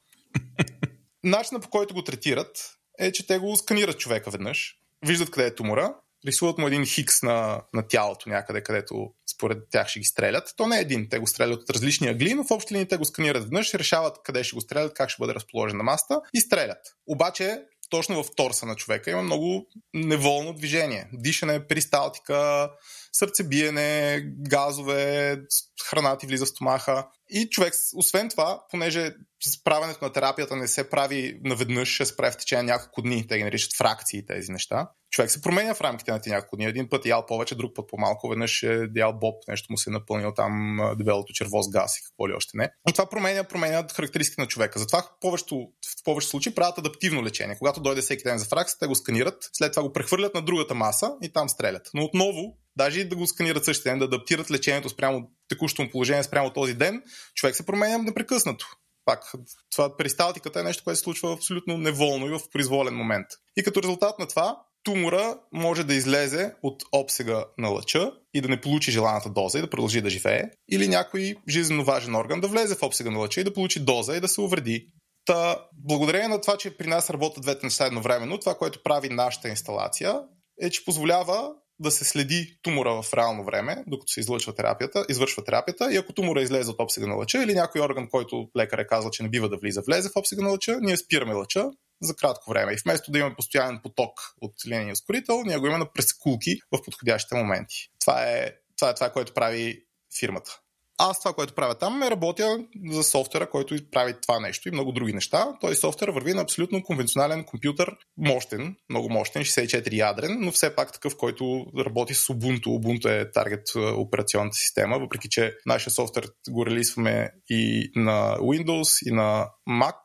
начинът 1.24 1.64
по 1.64 1.70
който 1.70 1.94
го 1.94 2.04
третират 2.04 2.80
е, 3.00 3.12
че 3.12 3.28
те 3.28 3.40
го 3.40 3.56
сканират 3.56 4.00
човека 4.00 4.30
веднъж, 4.30 4.76
виждат 5.06 5.32
къде 5.32 5.48
е 5.48 5.56
тумора, 5.56 5.96
рисуват 6.26 6.58
му 6.58 6.68
един 6.68 6.86
хикс 6.86 7.22
на, 7.22 7.62
на 7.74 7.88
тялото 7.88 8.30
някъде, 8.30 8.64
където 8.64 9.14
според 9.32 9.58
тях 9.72 9.88
ще 9.88 10.00
ги 10.00 10.06
стрелят. 10.06 10.54
То 10.58 10.68
не 10.68 10.78
е 10.78 10.82
един, 10.82 11.10
те 11.10 11.20
го 11.20 11.28
стрелят 11.28 11.62
от 11.62 11.70
различни 11.70 12.08
агли, 12.08 12.34
но 12.34 12.44
в 12.44 12.52
общи 12.52 12.74
линии 12.74 12.88
те 12.88 12.98
го 12.98 13.06
сканират 13.06 13.44
веднъж, 13.44 13.74
решават 13.74 14.18
къде 14.24 14.44
ще 14.44 14.56
го 14.56 14.62
стрелят, 14.62 14.94
как 14.94 15.10
ще 15.10 15.20
бъде 15.20 15.34
разположен 15.34 15.78
на 15.78 15.84
маста 15.84 16.22
и 16.34 16.40
стрелят. 16.40 16.96
Обаче 17.08 17.62
точно 17.90 18.24
в 18.24 18.36
торса 18.36 18.66
на 18.66 18.76
човека 18.76 19.12
има 19.12 19.22
много 19.22 19.68
неволно 19.94 20.54
движение. 20.54 21.10
Дишане, 21.14 21.68
перисталтика, 21.68 22.70
сърцебиене, 23.12 24.22
газове, 24.50 25.38
храна 25.84 26.18
ти 26.18 26.28
влиза 26.28 26.46
в 26.46 26.50
стомаха. 26.50 27.08
И 27.30 27.50
човек, 27.50 27.74
освен 27.96 28.30
това, 28.30 28.64
понеже 28.70 29.16
правенето 29.64 30.06
на 30.06 30.12
терапията 30.12 30.56
не 30.56 30.68
се 30.68 30.90
прави 30.90 31.40
наведнъж, 31.44 31.90
ще 31.90 32.06
се 32.06 32.18
прави 32.18 32.32
в 32.32 32.38
течение 32.38 32.64
няколко 32.64 33.02
дни, 33.02 33.28
те 33.28 33.38
ги 33.38 33.44
наричат 33.44 33.78
фракции 33.78 34.26
тези 34.26 34.52
неща. 34.52 34.90
Човек 35.12 35.32
се 35.32 35.42
променя 35.42 35.74
в 35.74 35.82
рамките 35.82 36.12
на 36.12 36.22
тези 36.22 36.34
няколко 36.34 36.56
дни. 36.56 36.66
Един 36.66 36.90
път 36.90 37.06
е 37.06 37.10
ял 37.10 37.26
повече, 37.26 37.56
друг 37.56 37.76
път 37.76 37.90
по-малко, 37.90 38.30
веднъж 38.30 38.64
е 38.64 38.88
ял 38.96 39.14
боб, 39.14 39.36
нещо 39.48 39.68
му 39.70 39.78
се 39.78 39.90
е 39.90 39.94
напълнил 39.94 40.34
там 40.34 40.80
дебелото 40.98 41.34
черво 41.34 41.62
с 41.62 41.70
газ 41.70 41.98
и 41.98 42.04
какво 42.04 42.30
ли 42.30 42.34
още 42.34 42.58
не. 42.58 42.70
И 42.90 42.94
това 42.94 43.10
променя, 43.10 43.44
променя 43.44 43.88
характеристики 43.96 44.42
на 44.42 44.48
човека. 44.48 44.80
Затова 44.80 45.04
повечето, 45.22 45.56
в 46.00 46.04
повечето 46.04 46.32
случаи 46.32 46.56
правят 46.56 46.78
адаптивно 46.78 47.24
лечение. 47.24 47.58
Когато 47.58 47.82
дойде 47.82 48.02
всеки 48.02 48.24
ден 48.24 48.38
за 48.38 48.46
фракция, 48.46 48.78
те 48.80 48.88
го 48.88 48.96
сканират, 48.96 49.50
след 49.54 49.72
това 49.72 49.84
го 49.84 49.94
прехвърлят 49.94 50.34
на 50.34 50.42
другата 50.42 50.76
маса 50.76 51.12
и 51.24 51.34
там 51.34 51.50
стрелят. 51.50 51.90
Но 51.94 52.04
отново 52.04 52.58
даже 52.80 53.00
и 53.00 53.10
да 53.10 53.16
го 53.16 53.28
сканират 53.28 53.66
същия 53.66 53.92
ден, 53.92 54.00
да 54.00 54.06
адаптират 54.06 54.52
лечението 54.52 54.90
спрямо 54.90 55.30
текущото 55.48 55.82
му 55.82 55.90
положение, 55.90 56.24
спрямо 56.24 56.54
този 56.54 56.74
ден, 56.74 57.02
човек 57.36 57.56
се 57.56 57.66
променя 57.66 57.98
непрекъснато. 57.98 58.68
Пак, 59.06 59.34
това 59.72 59.98
перисталтиката 59.98 60.60
е 60.60 60.64
нещо, 60.64 60.84
което 60.84 60.98
се 60.98 61.04
случва 61.04 61.34
абсолютно 61.34 61.78
неволно 61.78 62.28
и 62.28 62.30
в 62.30 62.40
произволен 62.52 62.96
момент. 62.96 63.28
И 63.58 63.64
като 63.64 63.84
резултат 63.84 64.20
на 64.20 64.28
това, 64.28 64.62
тумора 64.84 65.40
може 65.54 65.84
да 65.84 65.94
излезе 65.94 66.54
от 66.64 66.84
обсега 66.92 67.46
на 67.58 67.68
лъча 67.68 68.12
и 68.34 68.42
да 68.42 68.48
не 68.48 68.62
получи 68.62 68.92
желаната 68.92 69.30
доза 69.30 69.58
и 69.58 69.62
да 69.62 69.70
продължи 69.70 70.02
да 70.02 70.10
живее, 70.10 70.44
или 70.72 70.88
някой 70.88 71.36
жизненно 71.50 71.84
важен 71.84 72.16
орган 72.16 72.42
да 72.42 72.48
влезе 72.48 72.76
в 72.76 72.84
обсега 72.84 73.12
на 73.12 73.20
лъча 73.20 73.42
и 73.42 73.44
да 73.44 73.54
получи 73.54 73.80
доза 73.80 74.16
и 74.16 74.20
да 74.20 74.28
се 74.28 74.42
увреди. 74.42 74.88
Та, 75.26 75.66
благодарение 75.74 76.28
на 76.28 76.42
това, 76.42 76.58
че 76.58 76.78
при 76.78 76.88
нас 76.88 77.10
работят 77.10 77.42
двете 77.42 77.66
неща 77.66 77.86
едновременно, 77.86 78.40
това, 78.40 78.56
което 78.56 78.84
прави 78.84 79.10
нашата 79.10 79.50
инсталация, 79.50 80.22
е, 80.62 80.70
че 80.70 80.86
позволява 80.86 81.52
да 81.80 81.92
се 81.92 82.06
следи 82.06 82.58
тумора 82.62 83.02
в 83.02 83.14
реално 83.14 83.46
време, 83.46 83.84
докато 83.88 84.12
се 84.12 84.20
излъчва 84.20 84.56
терапията, 84.56 85.06
извършва 85.10 85.44
терапията 85.44 85.94
и 85.94 85.98
ако 85.98 86.14
тумора 86.14 86.42
излезе 86.42 86.72
от 86.72 86.80
обсега 86.80 87.08
на 87.08 87.16
лъча 87.16 87.44
или 87.44 87.54
някой 87.54 87.82
орган, 87.82 88.10
който 88.10 88.50
лекар 88.58 88.78
е 88.78 88.88
казал, 88.88 89.12
че 89.12 89.24
не 89.24 89.30
бива 89.30 89.50
да 89.50 89.58
влиза, 89.58 89.82
влезе 89.82 90.10
в 90.10 90.16
обсега 90.16 90.42
на 90.42 90.50
лъча, 90.50 90.78
ние 90.82 90.98
спираме 90.98 91.34
лъча 91.34 91.66
за 92.02 92.16
кратко 92.16 92.50
време. 92.50 92.74
И 92.74 92.78
вместо 92.84 93.12
да 93.12 93.20
имаме 93.20 93.36
постоянен 93.36 93.80
поток 93.84 94.20
от 94.42 94.54
линейния 94.68 94.94
ускорител, 94.94 95.42
ние 95.46 95.58
го 95.58 95.66
имаме 95.66 95.80
на 95.80 95.92
пресекулки 95.94 96.60
в 96.72 96.82
подходящите 96.86 97.36
моменти. 97.36 97.90
Това 98.00 98.24
е 98.24 98.52
това, 98.78 98.90
е 98.90 98.94
това 98.94 99.10
което 99.10 99.34
прави 99.34 99.84
фирмата. 100.20 100.60
Аз 101.02 101.20
това, 101.20 101.34
което 101.34 101.54
правя 101.54 101.76
там, 101.76 102.04
е 102.04 102.12
работя 102.12 102.60
за 102.92 103.04
софтуера, 103.04 103.50
който 103.50 103.76
прави 103.92 104.14
това 104.22 104.40
нещо 104.40 104.70
и 104.70 104.72
много 104.72 104.92
други 104.92 105.14
неща. 105.14 105.58
Той 105.62 105.76
софтуер 105.76 106.10
върви 106.10 106.34
на 106.34 106.42
абсолютно 106.42 106.84
конвенционален 106.84 107.44
компютър, 107.44 107.96
мощен, 108.18 108.76
много 108.90 109.10
мощен, 109.10 109.42
64 109.42 109.94
ядрен, 109.94 110.38
но 110.40 110.52
все 110.52 110.76
пак 110.76 110.94
такъв, 110.94 111.18
който 111.18 111.66
работи 111.86 112.14
с 112.14 112.28
Ubuntu. 112.28 112.66
Ubuntu 112.66 113.22
е 113.22 113.32
таргет 113.32 113.68
операционната 113.76 114.58
система, 114.58 115.00
въпреки 115.00 115.30
че 115.30 115.54
нашия 115.66 115.94
софтуер 115.94 116.30
го 116.50 116.66
релизваме 116.66 117.30
и 117.50 117.92
на 117.96 118.38
Windows, 118.38 119.10
и 119.10 119.12
на 119.12 119.50
Mac 119.70 119.96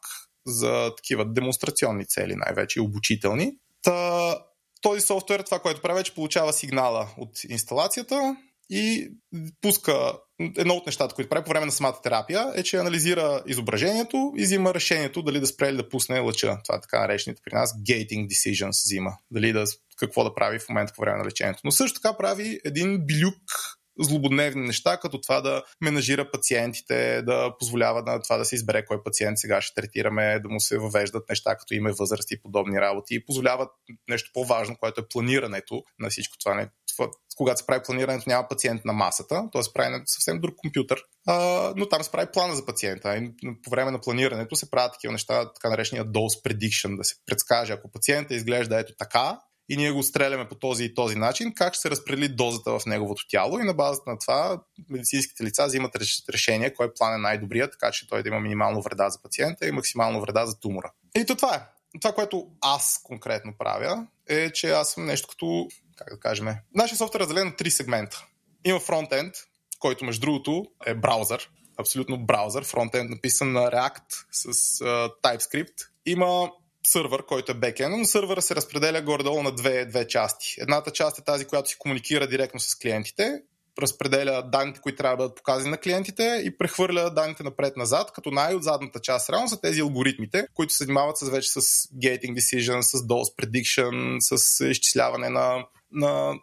за 0.46 0.92
такива 0.96 1.24
демонстрационни 1.24 2.06
цели, 2.06 2.34
най-вече 2.36 2.80
обучителни. 2.80 3.52
Та, 3.82 4.38
този 4.82 5.00
софтуер, 5.00 5.40
това, 5.40 5.58
което 5.58 5.82
прави, 5.82 6.00
е, 6.00 6.02
че 6.04 6.14
получава 6.14 6.52
сигнала 6.52 7.08
от 7.18 7.44
инсталацията, 7.48 8.36
и 8.70 9.10
пуска 9.60 10.12
едно 10.40 10.74
от 10.74 10.86
нещата, 10.86 11.14
които 11.14 11.28
прави 11.28 11.44
по 11.44 11.50
време 11.50 11.66
на 11.66 11.72
самата 11.72 12.00
терапия, 12.02 12.52
е, 12.54 12.62
че 12.62 12.76
анализира 12.76 13.42
изображението 13.46 14.32
и 14.36 14.42
взима 14.42 14.74
решението 14.74 15.22
дали 15.22 15.40
да 15.40 15.46
спре 15.46 15.68
или 15.68 15.76
да 15.76 15.88
пусне 15.88 16.20
лъча. 16.20 16.58
Това 16.64 16.76
е 16.76 16.80
така 16.80 17.00
наречените 17.00 17.42
при 17.44 17.54
нас 17.54 17.74
gating 17.78 18.26
decisions 18.26 18.84
взима. 18.84 19.10
Дали 19.30 19.52
да, 19.52 19.64
какво 19.96 20.24
да 20.24 20.34
прави 20.34 20.58
в 20.58 20.68
момента 20.68 20.92
по 20.96 21.00
време 21.00 21.18
на 21.18 21.24
лечението. 21.24 21.60
Но 21.64 21.70
също 21.70 22.00
така 22.00 22.16
прави 22.16 22.60
един 22.64 23.06
билюк 23.06 23.42
злободневни 23.98 24.66
неща, 24.66 24.96
като 24.96 25.20
това 25.20 25.40
да 25.40 25.62
менажира 25.80 26.30
пациентите, 26.30 27.22
да 27.22 27.54
позволява 27.58 28.02
на 28.02 28.22
това 28.22 28.36
да 28.36 28.44
се 28.44 28.54
избере 28.54 28.84
кой 28.84 29.02
пациент 29.02 29.38
сега 29.38 29.60
ще 29.60 29.74
третираме, 29.74 30.40
да 30.40 30.48
му 30.48 30.60
се 30.60 30.78
въвеждат 30.78 31.28
неща 31.28 31.56
като 31.56 31.74
име, 31.74 31.92
възраст 31.92 32.30
и 32.30 32.42
подобни 32.42 32.80
работи 32.80 33.14
и 33.14 33.24
позволяват 33.24 33.68
нещо 34.08 34.30
по-важно, 34.34 34.76
което 34.76 35.00
е 35.00 35.08
планирането 35.08 35.82
на 35.98 36.10
всичко 36.10 36.38
това. 36.38 36.68
Това 36.96 37.10
когато 37.36 37.60
се 37.60 37.66
прави 37.66 37.82
планирането, 37.84 38.30
няма 38.30 38.48
пациент 38.48 38.84
на 38.84 38.92
масата, 38.92 39.48
т.е. 39.52 39.62
прави 39.74 39.90
на 39.90 40.02
съвсем 40.06 40.40
друг 40.40 40.54
компютър, 40.56 41.02
а, 41.26 41.72
но 41.76 41.88
там 41.88 42.02
се 42.02 42.10
прави 42.10 42.26
плана 42.32 42.56
за 42.56 42.66
пациента. 42.66 43.16
И 43.16 43.32
по 43.62 43.70
време 43.70 43.90
на 43.90 44.00
планирането 44.00 44.56
се 44.56 44.70
правят 44.70 44.92
такива 44.92 45.12
неща, 45.12 45.52
така 45.52 45.70
наречения 45.70 46.06
dose 46.06 46.44
prediction, 46.44 46.96
да 46.96 47.04
се 47.04 47.14
предскаже, 47.26 47.72
ако 47.72 47.90
пациента 47.90 48.34
изглежда 48.34 48.78
ето 48.78 48.92
така, 48.98 49.38
и 49.68 49.76
ние 49.76 49.92
го 49.92 50.02
стреляме 50.02 50.48
по 50.48 50.54
този 50.54 50.84
и 50.84 50.94
този 50.94 51.16
начин, 51.16 51.54
как 51.54 51.74
ще 51.74 51.80
се 51.80 51.90
разпредели 51.90 52.28
дозата 52.28 52.78
в 52.78 52.86
неговото 52.86 53.24
тяло 53.28 53.58
и 53.58 53.64
на 53.64 53.74
базата 53.74 54.10
на 54.10 54.18
това 54.18 54.62
медицинските 54.90 55.44
лица 55.44 55.66
взимат 55.66 55.96
решение 56.32 56.74
кой 56.74 56.94
план 56.94 57.14
е 57.14 57.18
най-добрият, 57.18 57.72
така 57.72 57.92
че 57.92 58.08
той 58.08 58.22
да 58.22 58.28
има 58.28 58.40
минимално 58.40 58.82
вреда 58.82 59.10
за 59.10 59.22
пациента 59.22 59.66
и 59.66 59.72
максимално 59.72 60.20
вреда 60.20 60.46
за 60.46 60.60
тумора. 60.60 60.92
И 61.16 61.26
то 61.26 61.36
това 61.36 61.54
е. 61.54 61.73
Това, 62.00 62.14
което 62.14 62.46
аз 62.60 63.00
конкретно 63.04 63.54
правя, 63.58 64.06
е, 64.28 64.50
че 64.50 64.70
аз 64.70 64.90
съм 64.90 65.06
нещо 65.06 65.28
като, 65.28 65.68
как 65.96 66.10
да 66.10 66.20
кажем, 66.20 66.48
нашия 66.74 66.98
софтуер 66.98 67.20
е 67.20 67.22
разделен 67.22 67.46
на 67.46 67.56
три 67.56 67.70
сегмента. 67.70 68.26
Има 68.64 68.80
фронтенд, 68.80 69.34
който 69.78 70.04
между 70.04 70.20
другото 70.20 70.66
е 70.86 70.94
браузър, 70.94 71.50
абсолютно 71.80 72.26
браузър, 72.26 72.64
фронтенд 72.64 73.10
написан 73.10 73.52
на 73.52 73.60
React 73.60 74.24
с 74.30 74.52
uh, 74.52 75.12
TypeScript. 75.22 75.88
Има 76.06 76.50
сървър, 76.86 77.26
който 77.26 77.52
е 77.52 77.54
бекенд, 77.54 77.98
но 77.98 78.04
сървъра 78.04 78.42
се 78.42 78.54
разпределя 78.54 79.02
горе-долу 79.02 79.42
на 79.42 79.54
две, 79.54 79.84
две 79.84 80.08
части. 80.08 80.54
Едната 80.58 80.90
част 80.90 81.18
е 81.18 81.24
тази, 81.24 81.44
която 81.44 81.68
си 81.68 81.76
комуникира 81.78 82.26
директно 82.26 82.60
с 82.60 82.74
клиентите, 82.78 83.42
разпределя 83.78 84.42
данните, 84.52 84.80
които 84.80 84.96
трябва 84.96 85.16
да 85.16 85.22
бъдат 85.22 85.36
показани 85.36 85.70
на 85.70 85.78
клиентите 85.78 86.42
и 86.44 86.58
прехвърля 86.58 87.10
данните 87.10 87.42
напред-назад, 87.42 88.12
като 88.14 88.30
най-от 88.30 88.62
задната 88.62 89.00
част 89.00 89.30
реално 89.30 89.48
са 89.48 89.60
тези 89.60 89.80
алгоритмите, 89.80 90.46
които 90.54 90.72
се 90.72 90.84
занимават 90.84 91.18
с, 91.18 91.30
вече 91.30 91.50
с 91.50 91.60
gating 91.88 92.34
decision, 92.34 92.80
с 92.80 92.98
dose 92.98 93.36
prediction, 93.38 94.16
с 94.20 94.64
изчисляване 94.64 95.28
на, 95.28 95.66
на, 95.92 96.34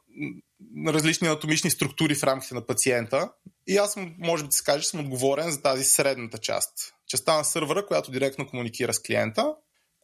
различни 0.87 1.27
анатомични 1.27 1.69
структури 1.69 2.15
в 2.15 2.23
рамките 2.23 2.55
на 2.55 2.65
пациента. 2.65 3.29
И 3.67 3.77
аз 3.77 3.95
може 4.19 4.43
би 4.43 4.47
да 4.47 4.55
се 4.55 4.63
каже, 4.63 4.87
съм 4.87 4.99
отговорен 4.99 5.51
за 5.51 5.61
тази 5.61 5.83
средната 5.83 6.37
част. 6.37 6.73
Частта 7.07 7.37
на 7.37 7.43
сървъра, 7.43 7.85
която 7.85 8.11
директно 8.11 8.47
комуникира 8.47 8.93
с 8.93 9.01
клиента 9.01 9.55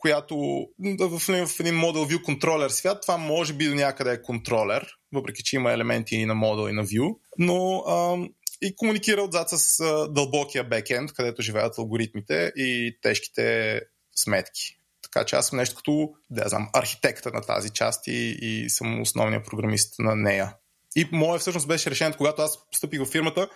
която 0.07 0.67
в, 0.99 1.47
в 1.47 1.59
един 1.59 1.75
модел 1.75 2.01
view 2.01 2.21
контролер 2.21 2.69
свят, 2.69 3.01
това 3.01 3.17
може 3.17 3.53
би 3.53 3.67
до 3.67 3.75
някъде 3.75 4.11
е 4.11 4.21
контролер, 4.21 4.87
въпреки 5.13 5.43
че 5.43 5.55
има 5.55 5.71
елементи 5.71 6.15
и 6.15 6.25
на 6.25 6.35
модел 6.35 6.69
и 6.69 6.73
на 6.73 6.85
view, 6.85 7.15
но 7.37 7.83
ам, 7.87 8.29
и 8.61 8.75
комуникира 8.75 9.21
отзад 9.21 9.49
с 9.49 9.79
а, 9.79 10.07
дълбокия 10.07 10.63
бекенд, 10.63 11.13
където 11.13 11.41
живеят 11.41 11.77
алгоритмите 11.77 12.51
и 12.55 12.97
тежките 13.01 13.81
сметки. 14.15 14.77
Така 15.01 15.25
че 15.25 15.35
аз 15.35 15.47
съм 15.47 15.57
нещо 15.57 15.75
като, 15.75 16.09
да 16.29 16.49
знам, 16.49 16.69
архитекта 16.73 17.31
на 17.31 17.41
тази 17.41 17.69
част 17.69 18.07
и, 18.07 18.37
и 18.41 18.69
съм 18.69 19.01
основният 19.01 19.45
програмист 19.45 19.95
на 19.99 20.15
нея. 20.15 20.55
И 20.95 21.07
моят 21.11 21.41
всъщност 21.41 21.67
беше 21.67 21.91
решението, 21.91 22.17
когато 22.17 22.41
аз 22.41 22.69
постъпих 22.71 23.01
в 23.01 23.11
фирмата, 23.11 23.49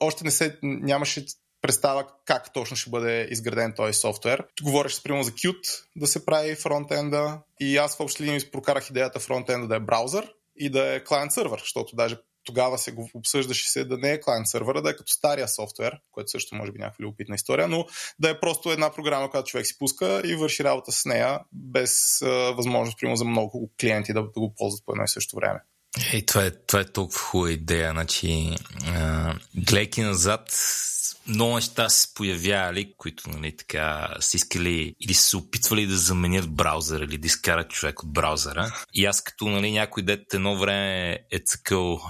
още 0.00 0.24
не 0.24 0.30
се, 0.30 0.58
нямаше 0.62 1.24
представа 1.64 2.06
как 2.24 2.52
точно 2.52 2.76
ще 2.76 2.90
бъде 2.90 3.28
изграден 3.30 3.72
този 3.76 3.92
софтуер. 3.92 4.44
Говореше 4.62 5.02
примерно 5.02 5.24
за 5.24 5.30
Qt 5.30 5.84
да 5.96 6.06
се 6.06 6.26
прави 6.26 6.54
фронтенда 6.54 7.40
и 7.60 7.76
аз 7.76 7.96
в 7.96 8.00
общи 8.00 8.50
прокарах 8.52 8.90
идеята 8.90 9.20
фронтенда 9.20 9.68
да 9.68 9.76
е 9.76 9.80
браузър 9.80 10.32
и 10.56 10.70
да 10.70 10.94
е 10.94 11.04
клиент 11.04 11.32
сервер, 11.32 11.58
защото 11.58 11.96
даже 11.96 12.16
тогава 12.44 12.78
се 12.78 12.92
го 12.92 13.10
обсъждаше 13.14 13.70
се 13.70 13.84
да 13.84 13.98
не 13.98 14.12
е 14.12 14.20
клиент 14.20 14.46
сервера, 14.46 14.82
да 14.82 14.90
е 14.90 14.96
като 14.96 15.12
стария 15.12 15.48
софтуер, 15.48 15.98
което 16.12 16.30
също 16.30 16.54
може 16.54 16.72
би 16.72 16.78
някаква 16.78 17.02
любопитна 17.02 17.34
история, 17.34 17.68
но 17.68 17.86
да 18.18 18.30
е 18.30 18.40
просто 18.40 18.72
една 18.72 18.92
програма, 18.92 19.30
която 19.30 19.50
човек 19.50 19.66
си 19.66 19.78
пуска 19.78 20.22
и 20.24 20.34
върши 20.34 20.64
работа 20.64 20.92
с 20.92 21.04
нея 21.04 21.40
без 21.52 22.22
а, 22.22 22.28
възможност, 22.28 22.98
примерно, 22.98 23.16
за 23.16 23.24
много 23.24 23.70
клиенти 23.80 24.12
да, 24.12 24.22
да 24.22 24.40
го 24.40 24.54
ползват 24.56 24.84
по 24.86 24.92
едно 24.92 25.04
и 25.04 25.08
също 25.08 25.36
време. 25.36 25.60
Ей, 26.12 26.26
това 26.26 26.44
е, 26.44 26.50
това 26.50 26.80
е 26.80 26.84
толкова 26.84 27.20
хубава 27.20 27.50
идея. 27.50 27.90
Значи, 27.90 28.56
гледайки 29.54 30.00
назад, 30.02 30.52
много 31.26 31.54
неща 31.54 31.88
се 31.88 32.14
появявали, 32.14 32.94
които 32.98 33.30
нали, 33.30 33.56
така 33.56 34.08
са 34.20 34.36
искали 34.36 34.94
или 35.00 35.14
са 35.14 35.28
се 35.28 35.36
опитвали 35.36 35.86
да 35.86 35.96
заменят 35.96 36.50
браузъра 36.50 37.04
или 37.04 37.18
да 37.18 37.26
изкарат 37.26 37.70
човек 37.70 38.02
от 38.02 38.12
браузъра. 38.12 38.74
И 38.94 39.04
аз 39.04 39.22
като 39.22 39.48
нали, 39.48 39.72
някой 39.72 40.02
дете 40.02 40.36
едно 40.36 40.58
време 40.58 41.18
е 41.30 41.38
цъкъл 41.38 42.00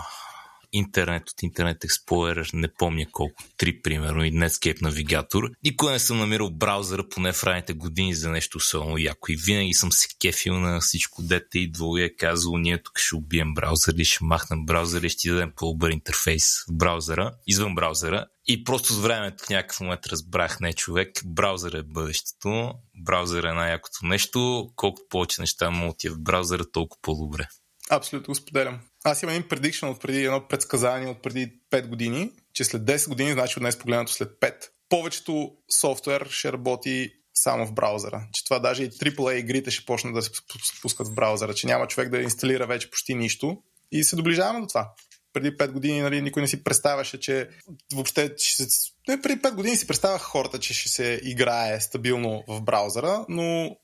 интернет 0.74 1.30
от 1.30 1.42
интернет 1.42 1.82
Explorer, 1.82 2.54
не 2.54 2.68
помня 2.68 3.06
колко, 3.12 3.42
три 3.56 3.82
примерно 3.82 4.24
и 4.24 4.32
Netscape 4.32 4.82
навигатор. 4.82 5.50
Никога 5.64 5.92
не 5.92 5.98
съм 5.98 6.18
намирал 6.18 6.50
браузъра 6.50 7.08
поне 7.08 7.32
в 7.32 7.44
ранните 7.44 7.72
години 7.72 8.14
за 8.14 8.30
нещо 8.30 8.58
особено 8.58 8.98
яко 8.98 9.32
и 9.32 9.36
винаги 9.36 9.74
съм 9.74 9.92
се 9.92 10.08
кефил 10.20 10.58
на 10.58 10.80
всичко 10.80 11.22
дете 11.22 11.58
идвало 11.58 11.96
и 11.96 12.02
е 12.02 12.16
казал, 12.16 12.56
ние 12.56 12.82
тук 12.82 12.98
ще 12.98 13.14
убием 13.14 13.54
браузър 13.54 13.92
или 13.92 14.04
ще 14.04 14.24
махнем 14.24 14.66
браузър 14.66 15.02
и 15.02 15.08
ще 15.08 15.30
дадем 15.30 15.52
по-добър 15.56 15.90
интерфейс 15.90 16.64
в 16.68 16.72
браузъра, 16.72 17.32
извън 17.46 17.74
браузъра. 17.74 18.26
И 18.46 18.64
просто 18.64 18.92
с 18.92 18.98
времето 18.98 19.44
в 19.44 19.48
някакъв 19.48 19.80
момент 19.80 20.06
разбрах, 20.06 20.60
не 20.60 20.72
човек, 20.72 21.10
браузър 21.24 21.72
е 21.72 21.82
бъдещето, 21.82 22.72
браузър 23.04 23.44
е 23.44 23.52
най-якото 23.52 24.06
нещо, 24.06 24.70
колкото 24.76 25.06
повече 25.08 25.40
неща 25.40 25.70
му 25.70 25.94
в 26.10 26.18
браузъра, 26.18 26.70
толкова 26.70 27.02
по-добре. 27.02 27.48
Абсолютно 27.90 28.32
го 28.32 28.34
споделям. 28.34 28.80
Аз 29.04 29.22
имам 29.22 29.34
един 29.34 29.48
предикшн 29.48 29.86
от 29.86 30.00
преди 30.00 30.24
едно 30.24 30.48
предсказание 30.48 31.08
от 31.08 31.22
преди 31.22 31.52
5 31.70 31.86
години, 31.88 32.30
че 32.52 32.64
след 32.64 32.82
10 32.82 33.08
години, 33.08 33.32
значи 33.32 33.58
от 33.58 33.62
днес 33.62 33.78
погледнато 33.78 34.12
след 34.12 34.28
5, 34.40 34.54
повечето 34.88 35.52
софтуер 35.80 36.28
ще 36.30 36.52
работи 36.52 37.12
само 37.34 37.66
в 37.66 37.72
браузъра. 37.72 38.26
Че 38.32 38.44
това 38.44 38.58
даже 38.58 38.84
и 38.84 38.90
AAA 38.90 39.32
игрите 39.32 39.70
ще 39.70 39.86
почнат 39.86 40.14
да 40.14 40.22
се 40.22 40.30
спускат 40.78 41.08
в 41.08 41.14
браузъра, 41.14 41.54
че 41.54 41.66
няма 41.66 41.86
човек 41.86 42.08
да 42.10 42.22
инсталира 42.22 42.66
вече 42.66 42.90
почти 42.90 43.14
нищо. 43.14 43.62
И 43.92 44.04
се 44.04 44.16
доближаваме 44.16 44.60
до 44.60 44.66
това. 44.66 44.92
Преди 45.32 45.56
5 45.56 45.70
години 45.70 46.00
нали, 46.00 46.22
никой 46.22 46.42
не 46.42 46.48
си 46.48 46.64
представяше, 46.64 47.20
че 47.20 47.48
въобще 47.92 48.34
ще 48.38 48.64
се... 48.64 48.90
Не, 49.08 49.22
преди 49.22 49.40
5 49.40 49.54
години 49.54 49.76
си 49.76 49.86
представях 49.86 50.22
хората, 50.22 50.58
че 50.58 50.74
ще 50.74 50.88
се 50.88 51.20
играе 51.22 51.80
стабилно 51.80 52.44
в 52.48 52.62
браузъра, 52.62 53.24
но 53.28 53.76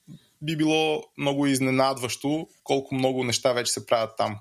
би 0.43 0.57
било 0.57 1.03
много 1.19 1.47
изненадващо 1.47 2.49
колко 2.65 2.95
много 2.95 3.25
неща 3.25 3.53
вече 3.53 3.73
се 3.73 3.87
правят 3.87 4.11
там. 4.17 4.39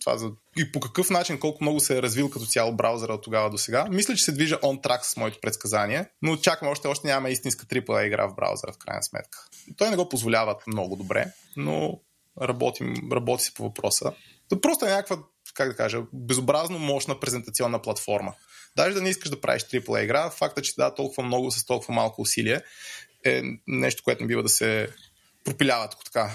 Това 0.00 0.16
за... 0.16 0.30
И 0.56 0.72
по 0.72 0.80
какъв 0.80 1.10
начин, 1.10 1.40
колко 1.40 1.64
много 1.64 1.80
се 1.80 1.98
е 1.98 2.02
развил 2.02 2.30
като 2.30 2.46
цяло 2.46 2.76
браузъра 2.76 3.12
от 3.12 3.22
тогава 3.22 3.50
до 3.50 3.58
сега. 3.58 3.86
Мисля, 3.90 4.14
че 4.14 4.24
се 4.24 4.32
движа 4.32 4.56
on 4.56 4.82
track 4.82 5.02
с 5.02 5.16
моето 5.16 5.38
предсказание, 5.40 6.06
но 6.22 6.36
чакам 6.36 6.68
още, 6.68 6.88
още 6.88 7.06
нямаме 7.06 7.30
истинска 7.30 7.66
AAA 7.66 8.06
игра 8.06 8.26
в 8.26 8.34
браузъра 8.34 8.72
в 8.72 8.78
крайна 8.78 9.02
сметка. 9.02 9.38
Той 9.76 9.90
не 9.90 9.96
го 9.96 10.08
позволява 10.08 10.56
много 10.66 10.96
добре, 10.96 11.32
но 11.56 12.00
работим, 12.42 12.94
работи 13.12 13.44
се 13.44 13.54
по 13.54 13.62
въпроса. 13.62 14.12
То 14.48 14.60
просто 14.60 14.86
е 14.86 14.90
някаква, 14.90 15.18
как 15.54 15.68
да 15.68 15.76
кажа, 15.76 16.02
безобразно 16.12 16.78
мощна 16.78 17.20
презентационна 17.20 17.82
платформа. 17.82 18.34
Даже 18.76 18.94
да 18.94 19.02
не 19.02 19.08
искаш 19.08 19.30
да 19.30 19.40
правиш 19.40 19.62
AAA 19.62 20.04
игра, 20.04 20.30
факта, 20.30 20.62
че 20.62 20.74
да 20.74 20.94
толкова 20.94 21.22
много 21.22 21.50
с 21.50 21.66
толкова 21.66 21.94
малко 21.94 22.22
усилие 22.22 22.60
е 23.24 23.42
нещо, 23.66 24.02
което 24.04 24.22
не 24.22 24.26
бива 24.26 24.42
да 24.42 24.48
се 24.48 24.88
пропиляват, 25.44 25.94
ако 25.94 26.04
така. 26.04 26.30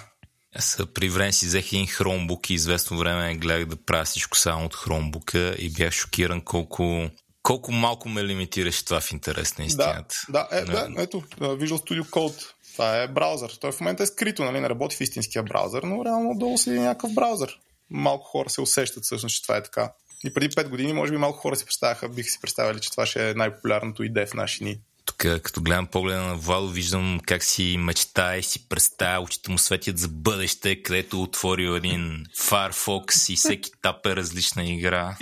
При 0.94 1.10
време 1.10 1.32
си 1.32 1.46
взех 1.46 1.74
един 1.74 1.88
хромбук 1.88 2.50
и 2.50 2.54
известно 2.54 2.98
време 2.98 3.36
гледах 3.36 3.66
да 3.66 3.76
правя 3.76 4.06
всичко 4.06 4.38
само 4.38 4.66
от 4.66 4.76
хромбука 4.76 5.56
и 5.60 5.70
бях 5.70 5.94
шокиран 5.94 6.42
колко, 6.42 7.10
колко 7.44 7.72
малко 7.72 8.10
ме 8.10 8.24
лимитираше 8.24 8.86
това 8.86 9.00
в 9.00 9.12
интерес 9.12 9.58
на 9.58 9.66
истината. 9.66 10.16
Да, 10.30 10.48
да, 10.52 10.58
е, 10.58 10.66
да, 10.66 10.88
ето, 10.98 11.22
Visual 11.40 11.78
Studio 11.78 12.10
Code. 12.10 12.52
Това 12.74 13.02
е 13.02 13.08
браузър. 13.08 13.58
Той 13.62 13.72
в 13.72 13.80
момента 13.80 14.04
е 14.04 14.06
скрито, 14.06 14.44
нали, 14.44 14.60
не 14.60 14.70
работи 14.70 14.96
в 14.96 15.02
истинския 15.02 15.44
браузър, 15.44 15.84
но 15.84 16.06
реално 16.06 16.36
долу 16.36 16.58
си 16.58 16.70
е 16.70 16.74
някакъв 16.74 17.14
браузър. 17.14 17.60
Малко 17.90 18.26
хора 18.26 18.50
се 18.50 18.62
усещат 18.62 19.04
всъщност, 19.04 19.36
че 19.36 19.42
това 19.42 19.58
е 19.58 19.64
така. 19.64 19.92
И 20.24 20.34
преди 20.34 20.50
5 20.50 20.70
години, 20.70 20.94
може 20.94 21.12
би 21.12 21.18
малко 21.18 21.40
хора 21.40 21.56
си 21.56 21.66
представяха, 21.66 22.10
биха 22.10 22.30
си 22.30 22.38
представили, 22.42 22.80
че 22.80 22.92
това 22.92 23.06
ще 23.06 23.30
е 23.30 23.34
най-популярното 23.34 24.04
идея 24.04 24.28
в 24.28 24.34
наши 24.34 24.60
дни 24.60 24.80
като 25.18 25.62
гледам 25.62 25.88
погледа 25.88 26.22
на 26.22 26.36
Владо, 26.36 26.70
виждам 26.70 27.20
как 27.26 27.44
си 27.44 27.78
мечтае, 27.80 28.42
си 28.42 28.70
представя, 28.70 29.24
очите 29.24 29.52
му 29.52 29.58
светят 29.58 29.98
за 29.98 30.08
бъдеще, 30.08 30.82
където 30.82 31.24
отворил 31.24 31.72
един 31.72 32.26
Firefox 32.38 33.34
и 33.34 33.36
всеки 33.36 33.72
тап 33.82 34.06
е 34.06 34.16
различна 34.16 34.66
игра. 34.66 35.18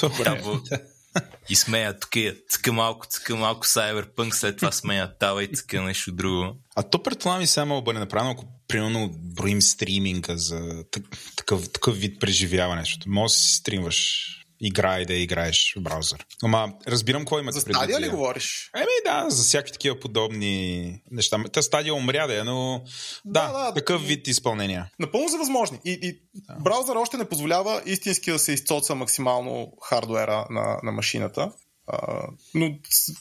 Добре. 0.00 0.42
И 1.48 1.56
смея 1.56 1.98
тук, 1.98 2.10
цъка 2.48 2.72
малко, 2.72 3.06
цъка 3.06 3.36
малко 3.36 3.66
Cyberpunk, 3.66 4.30
след 4.30 4.56
това 4.56 4.72
смея 4.72 5.18
тава 5.18 5.44
и 5.44 5.52
цъка 5.52 5.82
нещо 5.82 6.12
друго. 6.12 6.56
А 6.76 6.82
то 6.82 7.02
предполагам 7.02 7.42
и 7.42 7.46
само 7.46 7.82
бъде 7.82 7.98
направено, 7.98 8.30
ако 8.30 8.44
примерно 8.68 9.10
броим 9.14 9.62
стриминга 9.62 10.36
за 10.36 10.84
такъв, 11.36 11.72
такъв 11.72 11.96
вид 11.96 12.20
преживяване, 12.20 12.82
защото 12.82 13.10
може 13.10 13.32
да 13.32 13.38
си 13.38 13.54
стримваш 13.54 14.26
игра 14.60 15.00
и 15.00 15.06
да 15.06 15.14
играеш 15.14 15.74
в 15.76 15.80
браузър. 15.80 16.26
Ама 16.42 16.72
разбирам 16.88 17.22
какво 17.22 17.38
имате 17.38 17.54
За 17.54 17.60
стадия 17.60 18.00
ли 18.00 18.08
говориш? 18.08 18.70
Еми 18.76 18.86
да, 19.06 19.30
за 19.30 19.42
всякакви 19.42 19.72
такива 19.72 20.00
подобни 20.00 21.02
неща. 21.10 21.44
Та 21.52 21.62
стадия 21.62 21.94
умря 21.94 22.26
да 22.26 22.40
е, 22.40 22.42
но 22.44 22.82
да, 23.24 23.52
да, 23.52 23.64
да 23.64 23.74
такъв 23.74 24.06
вид 24.06 24.28
изпълнения. 24.28 24.90
Напълно 24.98 25.28
за 25.28 25.38
възможни. 25.38 25.78
И, 25.84 25.98
и 26.02 26.20
да. 26.34 26.54
браузър 26.54 26.96
още 26.96 27.16
не 27.16 27.28
позволява 27.28 27.82
истински 27.86 28.30
да 28.32 28.38
се 28.38 28.52
изцоца 28.52 28.94
максимално 28.94 29.72
хардуера 29.82 30.46
на, 30.50 30.80
на 30.82 30.92
машината. 30.92 31.52
Uh, 31.92 32.28
но 32.54 32.78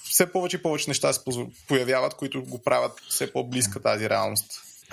все 0.09 0.31
повече 0.31 0.57
и 0.57 0.61
повече 0.61 0.89
неща 0.89 1.13
се 1.13 1.19
появяват, 1.67 2.13
които 2.13 2.43
го 2.43 2.61
правят 2.61 2.91
все 3.09 3.33
по-близка 3.33 3.81
тази 3.81 4.09
реалност. 4.09 4.51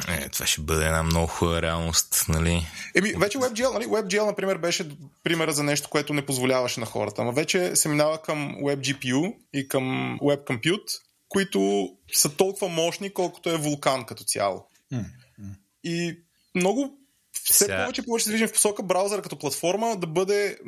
Е, 0.09 0.29
това 0.29 0.47
ще 0.47 0.61
бъде 0.61 0.87
една 0.87 1.03
много 1.03 1.27
хубава 1.27 1.63
реалност, 1.63 2.25
нали? 2.29 2.67
Еми, 2.95 3.13
вече 3.13 3.39
WebGL, 3.39 3.73
нали? 3.73 3.87
WebGL, 3.87 4.27
например, 4.27 4.59
беше 4.59 4.91
примера 5.23 5.53
за 5.53 5.63
нещо, 5.63 5.89
което 5.89 6.15
не 6.15 6.27
позволяваше 6.27 6.81
на 6.81 6.87
хората. 6.87 7.23
Ама 7.23 7.33
вече 7.33 7.77
се 7.77 7.89
минава 7.89 8.23
към 8.23 8.57
WebGPU 8.57 9.35
и 9.53 9.69
към 9.69 10.19
Web 10.23 10.45
Compute, 10.45 10.93
които 11.29 11.89
са 12.13 12.37
толкова 12.37 12.69
мощни, 12.69 13.11
колкото 13.11 13.51
е 13.51 13.57
вулкан 13.57 14.05
като 14.05 14.25
цяло. 14.25 14.67
Mm-hmm. 14.93 15.55
И 15.85 16.19
много 16.55 16.99
все 17.33 17.55
Сега... 17.55 17.85
повече 17.85 18.03
повече 18.03 18.25
се 18.25 18.31
движим 18.31 18.49
в 18.49 18.53
посока 18.53 18.83
браузъра 18.83 19.23
като 19.23 19.39
платформа 19.39 19.97
да 19.97 20.07
бъде 20.07 20.59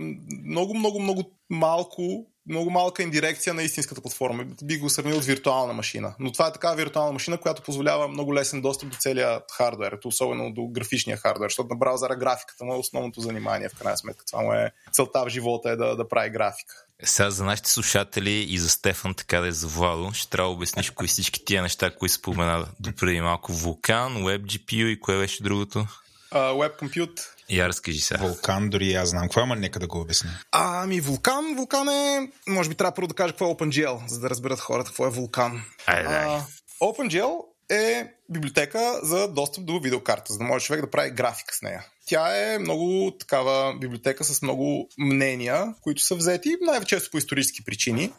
много, 0.45 0.75
много, 0.75 1.01
много 1.01 1.39
малко 1.51 2.27
много 2.49 2.71
малка 2.71 3.03
индирекция 3.03 3.55
на 3.55 3.63
истинската 3.63 4.01
платформа. 4.01 4.45
Би 4.65 4.79
го 4.79 4.91
сравнил 4.91 5.23
с 5.23 5.27
виртуална 5.27 5.73
машина. 5.73 6.15
Но 6.19 6.33
това 6.33 6.47
е 6.47 6.53
такава 6.53 6.77
виртуална 6.77 7.13
машина, 7.13 7.39
която 7.39 7.63
позволява 7.63 8.09
много 8.09 8.35
лесен 8.35 8.61
достъп 8.61 8.89
до 8.89 8.97
целия 8.97 9.41
хардвер, 9.53 9.99
особено 10.05 10.53
до 10.53 10.67
графичния 10.67 11.17
хардвер, 11.17 11.47
защото 11.47 11.69
на 11.69 11.77
браузъра 11.77 12.17
графиката 12.17 12.65
му 12.65 12.75
е 12.75 12.79
основното 12.79 13.21
занимание, 13.21 13.69
в 13.69 13.79
крайна 13.79 13.99
сметка. 13.99 14.25
Това 14.25 14.43
му 14.43 14.53
е 14.53 14.73
целта 14.93 15.25
в 15.25 15.29
живота 15.29 15.71
е 15.71 15.77
да, 15.77 15.97
да 15.97 16.09
прави 16.09 16.31
графика. 16.31 16.75
Сега 17.05 17.31
за 17.31 17.45
нашите 17.45 17.71
слушатели 17.71 18.47
и 18.49 18.59
за 18.59 18.69
Стефан, 18.69 19.15
така 19.15 19.41
да 19.41 19.49
е 19.49 19.53
за 19.53 19.67
Владо, 19.67 20.13
ще 20.13 20.31
трябва 20.31 20.51
да 20.51 20.57
обясниш 20.57 20.91
кои 20.91 21.09
всички 21.09 21.45
тия 21.45 21.63
неща, 21.63 21.91
които 21.91 22.15
спомена 22.15 22.67
допреди 22.81 23.21
малко. 23.21 23.53
Вулкан, 23.53 24.17
WebGPU 24.17 24.87
и 24.87 25.01
кое 25.01 25.19
беше 25.19 25.43
другото? 25.43 25.87
Uh, 26.33 26.53
Web 26.53 26.81
Compute 26.81 27.21
я 27.51 27.69
разкажи 27.69 28.01
сега. 28.01 28.21
Вулкан, 28.21 28.71
дори 28.71 28.95
аз 28.95 29.09
знам 29.09 29.23
какво, 29.23 29.41
ама 29.41 29.57
нека 29.57 29.79
да 29.79 29.87
го 29.87 30.01
обясня. 30.01 30.31
А, 30.53 30.83
ами 30.83 31.01
Вулкан, 31.01 31.55
Вулкан 31.57 31.89
е... 31.89 32.31
Може 32.49 32.69
би 32.69 32.75
трябва 32.75 32.95
първо 32.95 33.09
да 33.09 33.15
кажа 33.15 33.33
какво 33.33 33.51
е 33.51 33.55
OpenGL, 33.55 34.09
за 34.09 34.21
да 34.21 34.31
разберат 34.31 34.61
хората 34.61 34.89
какво 34.89 35.07
е 35.07 35.11
Вулкан. 35.11 35.63
Айде, 35.87 36.09
а, 36.09 36.43
OpenGL 36.83 37.31
е 37.71 38.13
библиотека 38.29 39.01
за 39.03 39.29
достъп 39.29 39.65
до 39.65 39.81
видеокарта, 39.81 40.33
за 40.33 40.39
да 40.39 40.45
може 40.45 40.65
човек 40.65 40.81
да 40.81 40.91
прави 40.91 41.11
графика 41.11 41.55
с 41.55 41.63
нея. 41.63 41.87
Тя 42.07 42.37
е 42.37 42.59
много 42.59 43.17
такава 43.21 43.79
библиотека 43.79 44.25
с 44.25 44.43
много 44.43 44.89
мнения, 44.99 45.75
които 45.81 46.03
са 46.03 46.15
взети 46.15 46.57
най-често 46.61 47.11
по 47.11 47.19
исторически 47.19 47.65
причини, 47.65 48.13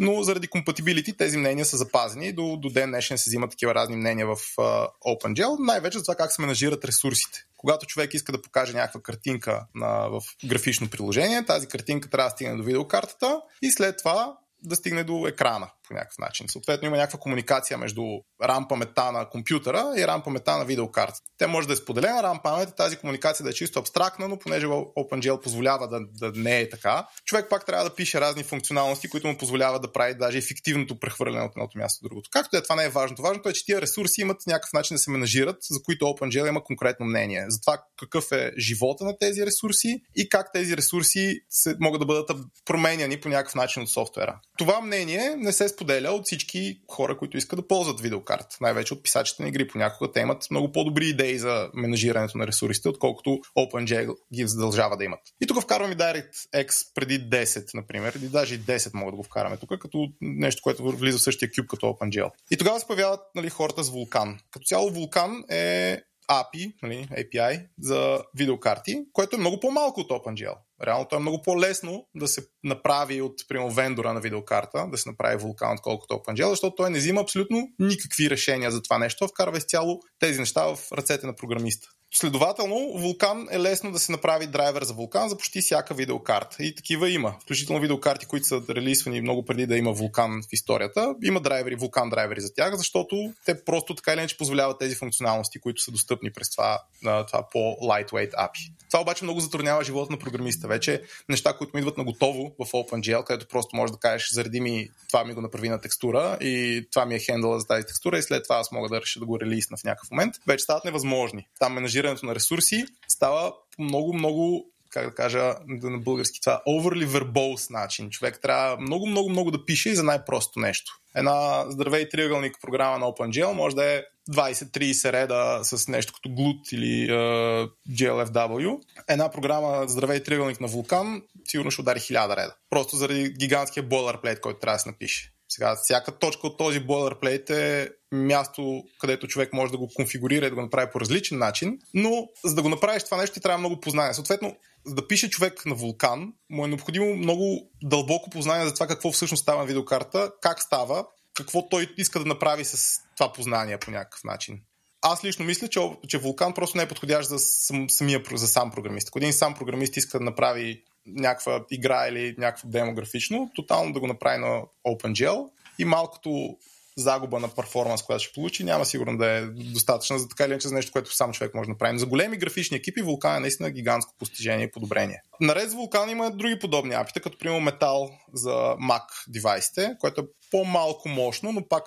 но 0.00 0.22
заради 0.22 0.48
компатибилити 0.48 1.16
тези 1.16 1.38
мнения 1.38 1.64
са 1.64 1.76
запазени. 1.76 2.32
До, 2.32 2.56
до 2.56 2.68
ден 2.68 2.90
днешен 2.90 3.18
се 3.18 3.30
взимат 3.30 3.50
такива 3.50 3.74
разни 3.74 3.96
мнения 3.96 4.26
в 4.26 4.36
uh, 4.36 4.88
OpenGL, 5.06 5.56
най-вече 5.58 5.98
за 5.98 6.04
това 6.04 6.14
как 6.14 6.32
се 6.32 6.42
менажират 6.42 6.84
ресурсите. 6.84 7.44
Когато 7.56 7.86
човек 7.86 8.14
иска 8.14 8.32
да 8.32 8.42
покаже 8.42 8.72
някаква 8.72 9.00
картинка 9.00 9.66
на, 9.74 10.08
в 10.08 10.20
графично 10.44 10.90
приложение, 10.90 11.44
тази 11.44 11.66
картинка 11.66 12.10
трябва 12.10 12.30
да 12.30 12.34
стигне 12.34 12.56
до 12.56 12.62
видеокартата 12.62 13.40
и 13.62 13.70
след 13.70 13.98
това 13.98 14.36
да 14.62 14.76
стигне 14.76 15.04
до 15.04 15.26
екрана 15.26 15.70
по 15.88 15.94
някакъв 15.94 16.18
начин. 16.18 16.48
Съответно 16.48 16.86
има 16.86 16.96
някаква 16.96 17.18
комуникация 17.18 17.78
между 17.78 18.02
RAM 18.42 18.68
паметта 18.68 19.12
на 19.12 19.28
компютъра 19.28 19.92
и 19.96 20.00
RAM 20.00 20.24
паметта 20.24 20.56
на 20.56 20.64
видеокарта. 20.64 21.18
Те 21.38 21.46
може 21.46 21.66
да 21.66 21.72
е 21.72 21.76
споделена 21.76 22.22
RAM 22.22 22.42
памет, 22.42 22.76
тази 22.76 22.96
комуникация 22.96 23.44
да 23.44 23.50
е 23.50 23.54
чисто 23.54 23.78
абстрактна, 23.78 24.28
но 24.28 24.38
понеже 24.38 24.66
OpenGL 24.66 25.42
позволява 25.42 25.88
да, 25.88 26.00
да 26.12 26.40
не 26.40 26.60
е 26.60 26.68
така, 26.68 27.06
човек 27.24 27.46
пак 27.50 27.66
трябва 27.66 27.84
да 27.84 27.94
пише 27.94 28.20
разни 28.20 28.42
функционалности, 28.42 29.08
които 29.08 29.28
му 29.28 29.38
позволяват 29.38 29.82
да 29.82 29.92
прави 29.92 30.14
даже 30.14 30.38
ефективното 30.38 30.98
прехвърляне 31.00 31.44
от 31.44 31.52
едното 31.56 31.78
място 31.78 32.02
до 32.02 32.08
другото. 32.08 32.30
Както 32.32 32.56
е, 32.56 32.62
това 32.62 32.76
не 32.76 32.84
е 32.84 32.88
важното. 32.88 33.22
Важното 33.22 33.48
е, 33.48 33.52
че 33.52 33.64
тия 33.64 33.80
ресурси 33.80 34.20
имат 34.20 34.46
някакъв 34.46 34.72
начин 34.72 34.94
да 34.94 34.98
се 34.98 35.10
менажират, 35.10 35.56
за 35.70 35.82
които 35.82 36.04
OpenGL 36.04 36.48
има 36.48 36.64
конкретно 36.64 37.06
мнение. 37.06 37.44
За 37.48 37.60
това 37.60 37.82
какъв 37.98 38.32
е 38.32 38.52
живота 38.58 39.04
на 39.04 39.18
тези 39.18 39.46
ресурси 39.46 40.02
и 40.16 40.28
как 40.28 40.52
тези 40.52 40.76
ресурси 40.76 41.40
се, 41.50 41.76
могат 41.80 42.00
да 42.00 42.06
бъдат 42.06 42.30
променяни 42.64 43.20
по 43.20 43.28
някакъв 43.28 43.54
начин 43.54 43.82
от 43.82 43.90
софтуера. 43.90 44.40
Това 44.58 44.80
мнение 44.80 45.36
не 45.36 45.52
се 45.52 45.68
споделя 45.76 46.10
от 46.10 46.22
всички 46.24 46.80
хора, 46.90 47.18
които 47.18 47.36
искат 47.36 47.58
да 47.58 47.66
ползват 47.68 48.00
видеокарта. 48.00 48.56
Най-вече 48.60 48.94
от 48.94 49.02
писачите 49.02 49.42
на 49.42 49.48
игри. 49.48 49.68
Понякога 49.68 50.12
те 50.12 50.20
имат 50.20 50.50
много 50.50 50.72
по-добри 50.72 51.06
идеи 51.06 51.38
за 51.38 51.70
менажирането 51.74 52.38
на 52.38 52.46
ресурсите, 52.46 52.88
отколкото 52.88 53.30
OpenGL 53.58 54.16
ги 54.34 54.46
задължава 54.46 54.96
да 54.96 55.04
имат. 55.04 55.20
И 55.40 55.46
тук 55.46 55.62
вкарваме 55.62 55.96
DirectX 55.96 56.94
преди 56.94 57.20
10, 57.20 57.74
например, 57.74 58.14
или 58.14 58.28
даже 58.28 58.54
и 58.54 58.60
10 58.60 58.94
могат 58.94 59.12
да 59.12 59.16
го 59.16 59.22
вкараме 59.22 59.56
тук, 59.56 59.78
като 59.78 60.08
нещо, 60.20 60.62
което 60.62 60.90
влиза 60.90 61.18
в 61.18 61.22
същия 61.22 61.50
кюб 61.56 61.66
като 61.66 61.86
OpenGL. 61.86 62.30
И 62.50 62.56
тогава 62.56 62.80
се 62.80 62.86
появяват 62.86 63.20
нали, 63.34 63.50
хората 63.50 63.84
с 63.84 63.90
Vulkan. 63.90 64.38
Като 64.50 64.64
цяло 64.64 64.90
Vulkan 64.90 65.52
е 65.52 66.02
API, 66.30 66.74
нали, 66.82 67.08
API 67.12 67.66
за 67.80 68.22
видеокарти, 68.34 69.04
което 69.12 69.36
е 69.36 69.38
много 69.38 69.60
по-малко 69.60 70.00
от 70.00 70.10
OpenGL. 70.10 70.54
Реално 70.84 71.08
то 71.08 71.16
е 71.16 71.20
много 71.20 71.42
по-лесно 71.42 72.06
да 72.14 72.28
се 72.28 72.46
направи 72.64 73.22
от, 73.22 73.34
примерно, 73.48 73.70
вендора 73.70 74.12
на 74.12 74.20
видеокарта, 74.20 74.86
да 74.90 74.98
се 74.98 75.08
направи 75.08 75.36
вулкан, 75.36 75.74
отколкото 75.74 76.14
OpenGL, 76.14 76.48
защото 76.48 76.76
той 76.76 76.90
не 76.90 76.98
взима 76.98 77.20
абсолютно 77.20 77.68
никакви 77.78 78.30
решения 78.30 78.70
за 78.70 78.82
това 78.82 78.98
нещо, 78.98 79.28
вкарва 79.28 79.58
изцяло 79.58 80.00
тези 80.18 80.40
неща 80.40 80.74
в 80.74 80.92
ръцете 80.92 81.26
на 81.26 81.34
програмиста. 81.34 81.88
Следователно, 82.18 82.92
Вулкан 82.94 83.48
е 83.50 83.60
лесно 83.60 83.92
да 83.92 83.98
се 83.98 84.12
направи 84.12 84.46
драйвер 84.46 84.84
за 84.84 84.94
Вулкан 84.94 85.28
за 85.28 85.36
почти 85.36 85.60
всяка 85.60 85.94
видеокарта. 85.94 86.56
И 86.64 86.74
такива 86.74 87.10
има. 87.10 87.34
Включително 87.42 87.80
видеокарти, 87.80 88.26
които 88.26 88.46
са 88.46 88.62
релисвани 88.70 89.20
много 89.20 89.44
преди 89.44 89.66
да 89.66 89.76
има 89.76 89.92
Вулкан 89.92 90.42
в 90.42 90.52
историята. 90.52 91.14
Има 91.24 91.40
драйвери, 91.40 91.74
Вулкан 91.74 92.10
драйвери 92.10 92.40
за 92.40 92.54
тях, 92.54 92.74
защото 92.74 93.32
те 93.44 93.64
просто 93.64 93.94
така 93.94 94.12
или 94.12 94.18
иначе 94.18 94.36
позволяват 94.36 94.78
тези 94.78 94.94
функционалности, 94.94 95.60
които 95.60 95.82
са 95.82 95.90
достъпни 95.90 96.32
през 96.32 96.50
това, 96.50 96.82
това 97.02 97.48
по-lightweight 97.52 98.32
API. 98.32 98.72
Това 98.90 99.00
обаче 99.00 99.24
много 99.24 99.40
затруднява 99.40 99.84
живота 99.84 100.12
на 100.12 100.18
програмиста. 100.18 100.68
Вече 100.68 101.02
неща, 101.28 101.52
които 101.52 101.76
ми 101.76 101.80
идват 101.80 101.98
на 101.98 102.04
готово 102.04 102.52
в 102.58 102.72
OpenGL, 102.72 103.24
където 103.24 103.48
просто 103.48 103.76
можеш 103.76 103.92
да 103.92 103.98
кажеш, 103.98 104.32
заради 104.32 104.60
ми 104.60 104.88
това 105.08 105.24
ми 105.24 105.34
го 105.34 105.40
направи 105.40 105.68
на 105.68 105.80
текстура 105.80 106.38
и 106.40 106.86
това 106.92 107.06
ми 107.06 107.14
е 107.14 107.18
хендъла 107.18 107.60
за 107.60 107.66
тази 107.66 107.86
текстура 107.86 108.18
и 108.18 108.22
след 108.22 108.42
това 108.42 108.56
аз 108.56 108.72
мога 108.72 108.88
да 108.88 109.00
реша 109.00 109.20
да 109.20 109.26
го 109.26 109.40
релисна 109.40 109.76
в 109.76 109.84
някакъв 109.84 110.10
момент, 110.10 110.34
вече 110.46 110.62
стават 110.64 110.84
невъзможни. 110.84 111.46
Там 111.58 111.74
менажирането 112.06 112.26
на 112.26 112.34
ресурси 112.34 112.86
става 113.08 113.52
много, 113.78 114.14
много 114.14 114.66
как 114.90 115.06
да 115.06 115.14
кажа 115.14 115.54
на 115.66 115.98
български 115.98 116.40
това, 116.40 116.62
overly 116.68 117.06
verbose 117.06 117.70
начин. 117.70 118.10
Човек 118.10 118.38
трябва 118.42 118.76
много, 118.80 119.06
много, 119.06 119.30
много 119.30 119.50
да 119.50 119.64
пише 119.64 119.90
и 119.90 119.94
за 119.94 120.02
най-просто 120.02 120.60
нещо. 120.60 121.00
Една 121.14 121.64
здравей 121.68 122.08
триъгълник 122.08 122.56
програма 122.62 122.98
на 122.98 123.06
OpenGL 123.06 123.52
може 123.52 123.76
да 123.76 123.84
е 123.84 124.02
20-30 124.30 125.12
реда 125.12 125.60
с 125.62 125.88
нещо 125.88 126.12
като 126.12 126.28
GLUT 126.28 126.74
или 126.74 127.10
uh, 127.10 127.70
GLFW. 127.90 128.80
Една 129.08 129.30
програма 129.30 129.88
здравей 129.88 130.22
триъгълник 130.22 130.60
на 130.60 130.68
Vulkan 130.68 131.22
сигурно 131.44 131.70
ще 131.70 131.80
удари 131.80 131.98
1000 131.98 132.36
реда. 132.36 132.54
Просто 132.70 132.96
заради 132.96 133.34
гигантския 133.38 133.84
boilerplate, 133.88 134.40
който 134.40 134.60
трябва 134.60 134.76
да 134.76 134.80
се 134.80 134.88
напише. 134.88 135.35
Сега, 135.56 135.76
всяка 135.82 136.18
точка 136.18 136.46
от 136.46 136.58
този 136.58 136.80
boilerplate 136.80 137.50
е 137.50 137.88
място, 138.12 138.82
където 139.00 139.26
човек 139.26 139.52
може 139.52 139.72
да 139.72 139.78
го 139.78 139.88
конфигурира 139.94 140.46
и 140.46 140.50
да 140.50 140.54
го 140.54 140.62
направи 140.62 140.90
по 140.92 141.00
различен 141.00 141.38
начин, 141.38 141.78
но 141.94 142.28
за 142.44 142.54
да 142.54 142.62
го 142.62 142.68
направиш 142.68 143.04
това 143.04 143.16
нещо 143.16 143.34
ти 143.34 143.40
трябва 143.40 143.58
много 143.58 143.80
познание. 143.80 144.14
Съответно, 144.14 144.56
за 144.86 144.94
да 144.94 145.08
пише 145.08 145.30
човек 145.30 145.66
на 145.66 145.74
вулкан, 145.74 146.32
му 146.50 146.64
е 146.64 146.68
необходимо 146.68 147.14
много 147.14 147.70
дълбоко 147.82 148.30
познание 148.30 148.66
за 148.66 148.74
това 148.74 148.86
какво 148.86 149.12
всъщност 149.12 149.42
става 149.42 149.60
на 149.60 149.66
видеокарта, 149.66 150.30
как 150.42 150.62
става, 150.62 151.06
какво 151.34 151.68
той 151.68 151.94
иска 151.96 152.18
да 152.18 152.24
направи 152.24 152.64
с 152.64 152.98
това 153.16 153.32
познание 153.32 153.78
по 153.78 153.90
някакъв 153.90 154.24
начин. 154.24 154.60
Аз 155.02 155.24
лично 155.24 155.44
мисля, 155.44 155.68
че, 155.68 155.80
че 156.08 156.18
Вулкан 156.18 156.54
просто 156.54 156.76
не 156.76 156.82
е 156.82 156.88
подходящ 156.88 157.28
за, 157.28 157.38
сам, 157.38 157.90
самия, 157.90 158.22
за 158.34 158.48
сам 158.48 158.70
програмист. 158.70 159.08
Ако 159.08 159.18
един 159.18 159.32
сам 159.32 159.54
програмист 159.54 159.96
иска 159.96 160.18
да 160.18 160.24
направи 160.24 160.82
някаква 161.06 161.64
игра 161.70 162.08
или 162.08 162.34
някакво 162.38 162.68
демо 162.68 162.94
графично, 162.94 163.50
тотално 163.54 163.92
да 163.92 164.00
го 164.00 164.06
направи 164.06 164.38
на 164.38 164.62
OpenGL 164.86 165.48
и 165.78 165.84
малкото 165.84 166.56
загуба 166.96 167.40
на 167.40 167.48
перформанс, 167.48 168.02
която 168.02 168.24
ще 168.24 168.34
получи, 168.34 168.64
няма 168.64 168.84
сигурно 168.84 169.18
да 169.18 169.26
е 169.26 169.42
достатъчна 169.46 170.18
за 170.18 170.28
така 170.28 170.44
или 170.44 170.50
иначе 170.50 170.68
за 170.68 170.74
нещо, 170.74 170.92
което 170.92 171.14
сам 171.14 171.32
човек 171.32 171.54
може 171.54 171.66
да 171.66 171.72
направи. 171.72 171.98
За 171.98 172.06
големи 172.06 172.36
графични 172.36 172.76
екипи 172.76 173.02
Вулкан 173.02 173.36
е 173.36 173.40
наистина 173.40 173.70
гигантско 173.70 174.14
постижение 174.18 174.64
и 174.64 174.70
подобрение. 174.70 175.22
Наред 175.40 175.70
с 175.70 175.74
Вулкан 175.74 176.10
има 176.10 176.30
други 176.30 176.58
подобни 176.58 176.94
апита, 176.94 177.20
като 177.20 177.38
примерно 177.38 177.70
Metal 177.70 178.10
за 178.32 178.50
Mac 178.90 179.02
девайсите, 179.28 179.96
което 180.00 180.20
е 180.20 180.24
по-малко 180.50 181.08
мощно, 181.08 181.52
но 181.52 181.68
пак 181.68 181.84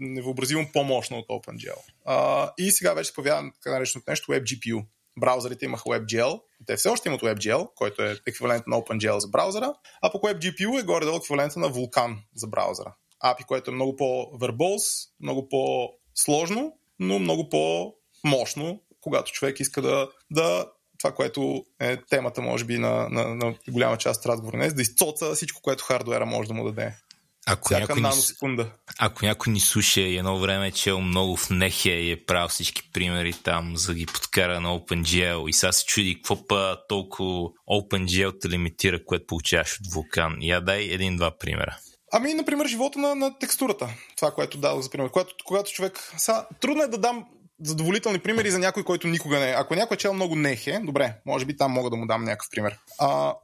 невъобразимо 0.00 0.68
по-мощно 0.72 1.18
от 1.18 1.28
OpenGL. 1.28 1.78
А, 2.04 2.50
и 2.58 2.70
сега 2.70 2.94
вече 2.94 3.14
появява 3.14 3.50
така 3.62 3.74
нареченото 3.74 4.10
нещо 4.10 4.32
WebGPU. 4.32 4.84
Браузърите 5.20 5.64
имаха 5.64 5.84
WebGL, 5.84 6.40
те 6.66 6.76
все 6.76 6.88
още 6.88 7.08
имат 7.08 7.20
WebGL, 7.20 7.68
който 7.74 8.02
е 8.02 8.16
еквивалент 8.26 8.66
на 8.66 8.76
OpenGL 8.76 9.18
за 9.18 9.28
браузъра, 9.28 9.74
а 10.02 10.12
пък 10.12 10.22
WebGPU 10.22 10.80
е 10.80 10.84
горе-долу 10.84 11.16
еквивалента 11.16 11.60
на 11.60 11.70
Vulkan 11.70 12.16
за 12.34 12.46
браузъра. 12.46 12.94
API, 13.24 13.44
което 13.44 13.70
е 13.70 13.74
много 13.74 13.96
по-вербоз, 13.96 14.82
много 15.20 15.48
по-сложно, 15.48 16.72
но 16.98 17.18
много 17.18 17.48
по-мощно, 17.48 18.82
когато 19.00 19.32
човек 19.32 19.60
иска 19.60 19.82
да, 19.82 20.08
да 20.30 20.66
това, 20.98 21.12
което 21.12 21.64
е 21.80 21.96
темата, 21.96 22.42
може 22.42 22.64
би, 22.64 22.78
на, 22.78 23.08
на, 23.08 23.34
на 23.34 23.54
голяма 23.70 23.96
част 23.96 24.20
от 24.20 24.26
разговора 24.26 24.56
днес, 24.56 24.74
да 24.74 24.82
изцоца 24.82 25.34
всичко, 25.34 25.62
което 25.62 25.84
хардуера 25.84 26.26
може 26.26 26.48
да 26.48 26.54
му 26.54 26.64
даде. 26.64 26.94
Ако 27.46 27.68
Всяка 27.68 28.00
някой. 28.00 28.48
Ни, 28.48 28.64
ако 28.98 29.24
някой 29.24 29.52
ни 29.52 29.60
слуша 29.60 30.00
и 30.00 30.16
едно 30.16 30.38
време 30.38 30.66
е 30.66 30.72
чел 30.72 31.00
много 31.00 31.36
в 31.36 31.50
Нехе 31.50 31.90
и 31.90 32.10
е 32.10 32.24
правил 32.24 32.48
всички 32.48 32.90
примери 32.92 33.32
там, 33.32 33.76
за 33.76 33.86
да 33.86 33.98
ги 33.98 34.06
подкара 34.06 34.60
на 34.60 34.68
OpenGL 34.68 35.48
и 35.48 35.52
сега 35.52 35.72
се 35.72 35.84
чуди 35.84 36.14
какво 36.14 36.46
па 36.46 36.76
толкова 36.88 37.48
OpenGL 37.70 38.40
те 38.40 38.48
лимитира, 38.48 39.04
което 39.04 39.26
получаваш 39.26 39.80
от 39.80 39.92
Вулкан. 39.92 40.36
Я 40.40 40.60
дай 40.60 40.82
един-два 40.82 41.38
примера. 41.38 41.76
Ами, 42.12 42.34
например, 42.34 42.66
живота 42.66 42.98
на, 42.98 43.14
на 43.14 43.38
текстурата. 43.38 43.88
Това, 44.16 44.30
което 44.30 44.58
дадох 44.58 44.80
за 44.80 44.90
пример. 44.90 45.10
Когато, 45.10 45.34
когато 45.44 45.70
човек... 45.70 46.12
Са, 46.16 46.46
трудно 46.60 46.82
е 46.82 46.88
да 46.88 46.98
дам 46.98 47.26
задоволителни 47.62 48.18
примери 48.18 48.50
за 48.50 48.58
някой, 48.58 48.84
който 48.84 49.08
никога 49.08 49.38
не 49.38 49.50
е. 49.50 49.54
Ако 49.56 49.74
някой 49.74 49.94
е 49.94 49.98
чел 49.98 50.14
много 50.14 50.36
нехе, 50.36 50.80
добре, 50.84 51.14
може 51.26 51.44
би 51.44 51.56
там 51.56 51.72
мога 51.72 51.90
да 51.90 51.96
му 51.96 52.06
дам 52.06 52.24
някакъв 52.24 52.46
пример. 52.50 52.78
А, 52.98 53.34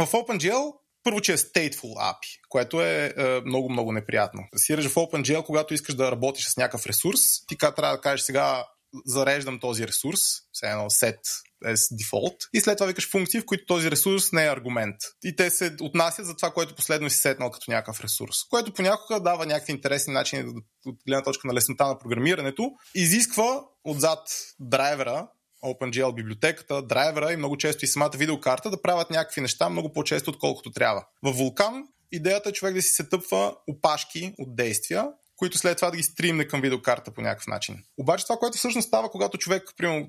в 0.00 0.06
OpenGL 0.06 0.72
първо, 1.02 1.20
че 1.20 1.32
е 1.32 1.36
stateful 1.36 1.94
API, 1.94 2.40
което 2.48 2.82
е, 2.82 3.14
е 3.16 3.40
много, 3.40 3.70
много 3.70 3.92
неприятно. 3.92 4.42
Сираш 4.56 4.86
в 4.86 4.94
OpenGL, 4.94 5.44
когато 5.44 5.74
искаш 5.74 5.94
да 5.94 6.12
работиш 6.12 6.48
с 6.48 6.56
някакъв 6.56 6.86
ресурс, 6.86 7.20
ти 7.48 7.58
трябва 7.58 7.96
да 7.96 8.00
кажеш 8.00 8.20
сега 8.20 8.64
зареждам 9.06 9.60
този 9.60 9.86
ресурс, 9.86 10.20
все 10.52 10.66
едно 10.66 10.84
set 10.84 11.20
as 11.64 11.74
default, 11.74 12.36
и 12.52 12.60
след 12.60 12.78
това 12.78 12.86
викаш 12.86 13.10
функции, 13.10 13.40
в 13.40 13.46
които 13.46 13.66
този 13.66 13.90
ресурс 13.90 14.32
не 14.32 14.44
е 14.44 14.50
аргумент. 14.50 14.96
И 15.24 15.36
те 15.36 15.50
се 15.50 15.76
отнасят 15.80 16.26
за 16.26 16.36
това, 16.36 16.50
което 16.50 16.74
последно 16.74 17.10
си 17.10 17.16
сетнал 17.16 17.50
като 17.50 17.70
някакъв 17.70 18.00
ресурс, 18.00 18.36
което 18.50 18.74
понякога 18.74 19.20
дава 19.20 19.46
някакви 19.46 19.72
интересни 19.72 20.12
начини 20.12 20.52
от 20.86 20.96
гледна 21.06 21.22
точка 21.22 21.48
на 21.48 21.54
леснота 21.54 21.86
на 21.86 21.98
програмирането, 21.98 22.70
изисква 22.94 23.60
отзад 23.84 24.28
драйвера, 24.60 25.28
OpenGL 25.64 26.14
библиотеката, 26.14 26.82
драйвера 26.82 27.32
и 27.32 27.36
много 27.36 27.56
често 27.56 27.84
и 27.84 27.88
самата 27.88 28.10
видеокарта 28.16 28.70
да 28.70 28.82
правят 28.82 29.10
някакви 29.10 29.40
неща 29.40 29.68
много 29.68 29.92
по-често, 29.92 30.30
отколкото 30.30 30.72
трябва. 30.72 31.04
В 31.22 31.32
Vulkan 31.32 31.84
идеята 32.12 32.48
е 32.48 32.52
човек 32.52 32.74
да 32.74 32.82
си 32.82 32.88
се 32.88 33.08
тъпва 33.08 33.54
опашки 33.68 34.34
от 34.38 34.56
действия, 34.56 35.08
които 35.36 35.58
след 35.58 35.76
това 35.76 35.90
да 35.90 35.96
ги 35.96 36.02
стримне 36.02 36.46
към 36.46 36.60
видеокарта 36.60 37.10
по 37.10 37.20
някакъв 37.20 37.46
начин. 37.46 37.78
Обаче 37.98 38.24
това, 38.24 38.36
което 38.36 38.58
всъщност 38.58 38.88
става, 38.88 39.10
когато 39.10 39.38
човек, 39.38 39.62
примерно, 39.76 40.08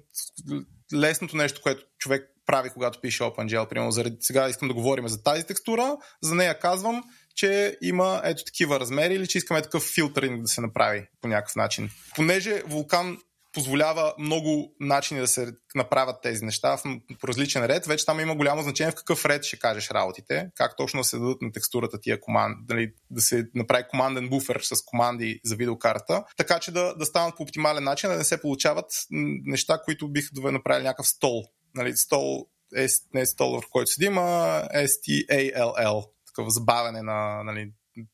лесното 0.94 1.38
нещо, 1.38 1.62
което 1.64 1.86
човек 2.00 2.28
прави, 2.46 2.70
когато 2.70 3.02
пише 3.02 3.24
OpenGL, 3.24 3.68
примерно, 3.68 3.92
заради, 3.92 4.18
сега 4.20 4.50
искам 4.50 4.68
да 4.68 4.74
говорим 4.74 5.08
за 5.08 5.24
тази 5.24 5.44
текстура, 5.44 5.98
за 6.22 6.36
нея 6.36 6.60
казвам, 6.60 7.04
че 7.36 7.78
има 7.82 8.22
ето 8.24 8.44
такива 8.44 8.80
размери 8.80 9.14
или 9.14 9.28
че 9.28 9.38
искаме 9.38 9.62
такъв 9.62 9.84
филтринг 9.84 10.42
да 10.42 10.48
се 10.48 10.62
направи 10.62 11.08
по 11.22 11.28
някакъв 11.28 11.56
начин. 11.56 11.90
Понеже 12.16 12.62
Вулкан 12.66 13.18
позволява 13.54 14.14
много 14.20 14.76
начини 14.80 15.20
да 15.20 15.28
се 15.28 15.54
направят 15.76 16.22
тези 16.22 16.46
неща 16.46 16.78
по 17.20 17.28
различен 17.28 17.66
ред. 17.66 17.86
Вече 17.86 18.06
там 18.06 18.20
има 18.20 18.36
голямо 18.36 18.62
значение 18.62 18.92
в 18.92 18.96
какъв 18.96 19.26
ред 19.26 19.44
ще 19.44 19.60
кажеш 19.60 19.92
работите, 19.92 20.50
как 20.56 20.78
точно 20.78 21.00
да 21.00 21.04
се 21.04 21.18
дадат 21.18 21.42
на 21.42 21.52
текстурата 21.52 22.00
тия 22.02 22.22
команди, 22.22 22.58
дали, 22.62 22.94
да 23.10 23.22
се 23.22 23.50
направи 23.56 23.84
команден 23.90 24.30
буфер 24.30 24.60
с 24.64 24.86
команди 24.86 25.40
за 25.46 25.56
видеокарта, 25.56 26.24
така 26.38 26.60
че 26.60 26.72
да, 26.72 26.96
да 26.96 27.06
станат 27.06 27.38
по 27.38 27.44
оптимален 27.44 27.84
начин, 27.84 28.10
да 28.10 28.18
не 28.18 28.24
се 28.24 28.42
получават 28.42 28.92
неща, 29.46 29.82
които 29.86 30.12
бих 30.12 30.34
да 30.34 30.52
направили 30.52 30.84
някакъв 30.84 31.08
стол. 31.08 31.44
Нали, 31.76 31.98
стол 31.98 32.46
е 32.76 32.88
не 33.14 33.26
стол, 33.26 33.62
в 33.62 33.64
който 33.72 33.92
седим, 33.92 34.18
а 34.18 34.64
STALL, 34.74 36.06
такъв 36.28 36.50
забавяне 36.50 37.02
на 37.02 37.44
нали, 37.44 37.72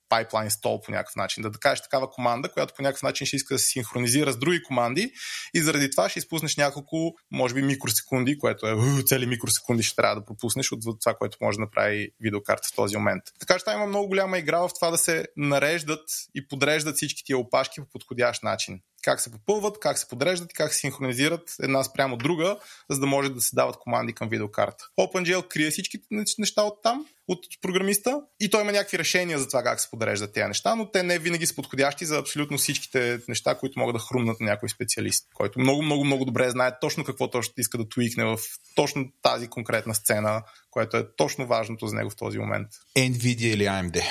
пайплайн 0.10 0.52
стол 0.52 0.82
по 0.82 0.92
някакъв 0.92 1.16
начин. 1.16 1.44
Да, 1.44 1.50
да 1.50 1.60
кажеш 1.60 1.82
такава 1.82 2.10
команда, 2.10 2.50
която 2.50 2.74
по 2.74 2.82
някакъв 2.82 3.04
начин 3.04 3.28
ще 3.28 3.36
иска 3.36 3.54
да 3.54 3.60
се 3.60 3.66
синхронизира 3.66 4.32
с 4.32 4.38
други 4.38 4.64
команди 4.64 5.12
и 5.54 5.62
заради 5.62 5.92
това 5.92 6.10
ще 6.10 6.20
изпуснеш 6.20 6.58
няколко, 6.58 7.16
може 7.32 7.54
би, 7.54 7.62
микросекунди, 7.62 8.38
което 8.38 8.68
е 8.68 9.04
цели 9.06 9.26
микросекунди 9.26 9.84
ще 9.84 9.96
трябва 9.96 10.16
да 10.16 10.26
пропуснеш 10.26 10.72
от 10.72 10.80
това, 11.02 11.14
което 11.14 11.38
може 11.42 11.56
да 11.56 11.62
направи 11.62 12.10
видеокарта 12.22 12.68
в 12.72 12.76
този 12.76 12.98
момент. 12.98 13.24
Така 13.40 13.60
че 13.60 13.66
там 13.66 13.76
има 13.76 13.88
много 13.88 14.08
голяма 14.08 14.38
игра 14.38 14.60
в 14.60 14.70
това 14.76 14.92
да 14.92 14.98
се 14.98 15.26
нареждат 15.38 16.10
и 16.36 16.48
подреждат 16.48 16.96
всички 16.96 17.24
тия 17.26 17.38
опашки 17.38 17.82
по 17.82 17.88
подходящ 17.88 18.44
начин 18.44 18.80
как 19.08 19.22
се 19.22 19.32
попълват, 19.32 19.80
как 19.80 19.98
се 19.98 20.08
подреждат 20.08 20.52
и 20.52 20.54
как 20.54 20.74
се 20.74 20.80
синхронизират 20.80 21.56
една 21.62 21.84
спрямо 21.84 22.18
друга, 22.18 22.58
за 22.90 23.00
да 23.00 23.06
може 23.06 23.30
да 23.30 23.42
се 23.42 23.56
дават 23.56 23.78
команди 23.78 24.14
към 24.14 24.30
видеокарта. 24.30 24.86
OpenGL 25.00 25.48
крие 25.48 25.70
всички 25.70 26.00
неща 26.38 26.62
от 26.62 26.84
там, 26.84 27.06
от 27.28 27.40
програмиста 27.62 28.22
и 28.40 28.50
той 28.50 28.62
има 28.62 28.72
някакви 28.72 29.00
решения 29.00 29.40
за 29.40 29.48
това 29.48 29.64
как 29.64 29.80
се 29.80 29.90
подреждат 29.98 30.34
тези 30.34 30.48
неща, 30.48 30.76
но 30.76 30.92
те 30.92 31.04
не 31.04 31.20
винаги 31.20 31.46
са 31.46 31.56
подходящи 31.56 32.06
за 32.06 32.18
абсолютно 32.18 32.58
всичките 32.58 33.20
неща, 33.28 33.56
които 33.56 33.80
могат 33.80 33.96
да 33.96 34.00
хрумнат 34.00 34.40
на 34.40 34.46
някой 34.46 34.70
специалист, 34.70 35.28
който 35.34 35.60
много, 35.60 35.82
много, 35.82 36.06
много 36.06 36.26
добре 36.26 36.50
знае 36.50 36.72
точно 36.82 37.04
какво 37.04 37.30
точно 37.30 37.54
иска 37.58 37.78
да 37.78 37.90
туикне 37.90 38.26
в 38.26 38.38
точно 38.76 39.06
тази 39.22 39.48
конкретна 39.48 39.96
сцена, 39.96 40.44
което 40.72 40.98
е 40.98 41.08
точно 41.16 41.48
важното 41.48 41.88
за 41.88 41.96
него 41.96 42.10
в 42.10 42.16
този 42.16 42.38
момент. 42.38 42.68
Nvidia 42.98 43.54
или 43.54 43.64
AMD? 43.64 44.04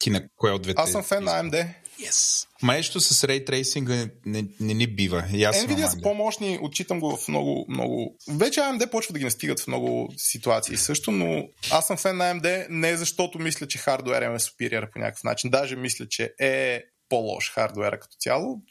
Ти 0.00 0.10
на 0.10 0.28
кое 0.36 0.50
от 0.50 0.62
двете? 0.62 0.82
Аз 0.82 0.92
съм 0.92 1.02
фен 1.02 1.24
на 1.24 1.30
AMD. 1.30 1.74
Yes. 2.04 2.46
Маещо 2.62 3.00
с 3.00 3.24
рей 3.24 3.44
трейсинга 3.44 3.94
не, 3.94 4.10
не, 4.26 4.44
не 4.60 4.74
ни 4.74 4.86
бива. 4.86 5.18
Аз 5.18 5.56
Nvidia 5.56 5.86
са 5.86 6.00
по-мощни, 6.02 6.58
отчитам 6.62 7.00
го 7.00 7.16
в 7.16 7.28
много, 7.28 7.66
много... 7.68 8.16
Вече 8.28 8.60
AMD 8.60 8.90
почва 8.90 9.12
да 9.12 9.18
ги 9.18 9.24
настигат 9.24 9.60
в 9.60 9.66
много 9.66 10.12
ситуации 10.16 10.76
също, 10.76 11.10
но 11.10 11.48
аз 11.70 11.86
съм 11.86 11.96
фен 11.96 12.16
на 12.16 12.34
AMD 12.34 12.66
не 12.70 12.96
защото 12.96 13.38
мисля, 13.38 13.68
че 13.68 13.78
хардуер 13.78 14.22
е 14.22 14.26
superior 14.26 14.92
по 14.92 14.98
някакъв 14.98 15.24
начин. 15.24 15.50
Даже 15.50 15.76
мисля, 15.76 16.08
че 16.08 16.34
е 16.40 16.82
по-лош 17.08 17.52
хардуера 17.52 18.00
като 18.00 18.16
цяло. 18.20 18.62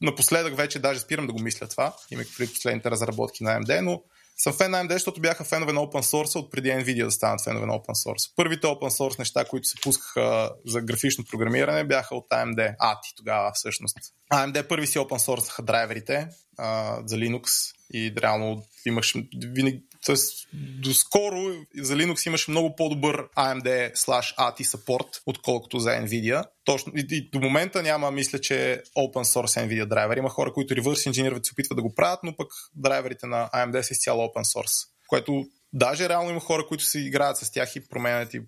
Напоследък 0.00 0.56
вече 0.56 0.78
даже 0.78 1.00
спирам 1.00 1.26
да 1.26 1.32
го 1.32 1.42
мисля 1.42 1.68
това, 1.68 1.96
имайки 2.10 2.32
при 2.38 2.46
последните 2.46 2.90
разработки 2.90 3.44
на 3.44 3.60
AMD, 3.60 3.80
но 3.80 4.02
съм 4.36 4.52
фен 4.52 4.70
на 4.70 4.84
AMD, 4.84 4.92
защото 4.92 5.20
бяха 5.20 5.44
фенове 5.44 5.72
на 5.72 5.80
open 5.80 6.02
source 6.02 6.36
от 6.36 6.50
преди 6.50 6.68
Nvidia 6.68 7.04
да 7.04 7.10
станат 7.10 7.44
фенове 7.44 7.66
на 7.66 7.72
open 7.72 8.06
source. 8.06 8.32
Първите 8.36 8.66
open 8.66 8.90
source 8.90 9.18
неща, 9.18 9.44
които 9.44 9.68
се 9.68 9.76
пускаха 9.82 10.50
за 10.66 10.80
графично 10.80 11.24
програмиране, 11.30 11.84
бяха 11.84 12.14
от 12.14 12.28
AMD. 12.30 12.76
ATI 12.76 13.16
тогава 13.16 13.52
всъщност. 13.54 13.96
AMD 14.32 14.68
първи 14.68 14.86
си 14.86 14.98
open 14.98 15.18
source 15.18 15.62
драйверите 15.62 16.28
а, 16.58 16.98
за 17.06 17.16
Linux 17.16 17.75
и 17.94 18.12
реално 18.22 18.66
имаш 18.86 19.14
винаги, 19.36 19.82
т.е. 20.06 20.16
доскоро 20.54 21.52
за 21.76 21.96
Linux 21.96 22.26
имаше 22.26 22.50
много 22.50 22.76
по-добър 22.76 23.28
AMD 23.36 23.94
slash 23.94 24.36
ATI 24.36 24.62
support, 24.62 25.22
отколкото 25.26 25.78
за 25.78 25.90
Nvidia. 25.90 26.44
Точно, 26.64 26.92
и, 26.96 27.06
и 27.10 27.30
до 27.30 27.40
момента 27.40 27.82
няма, 27.82 28.10
мисля, 28.10 28.38
че 28.38 28.82
open 28.98 29.24
source 29.24 29.66
Nvidia 29.66 29.86
драйвер. 29.86 30.16
Има 30.16 30.28
хора, 30.28 30.52
които 30.52 30.74
reverse 30.74 31.06
инженерват 31.06 31.46
се 31.46 31.52
опитват 31.52 31.76
да 31.76 31.82
го 31.82 31.94
правят, 31.94 32.20
но 32.22 32.36
пък 32.36 32.48
драйверите 32.74 33.26
на 33.26 33.50
AMD 33.54 33.82
са 33.82 33.92
изцяло 33.92 34.26
open 34.26 34.56
source. 34.56 34.88
Което 35.06 35.46
даже 35.72 36.08
реално 36.08 36.30
има 36.30 36.40
хора, 36.40 36.66
които 36.66 36.84
се 36.84 37.00
играят 37.00 37.36
с 37.36 37.50
тях 37.50 37.76
и 37.76 37.88
променят 37.88 38.34
и 38.34 38.40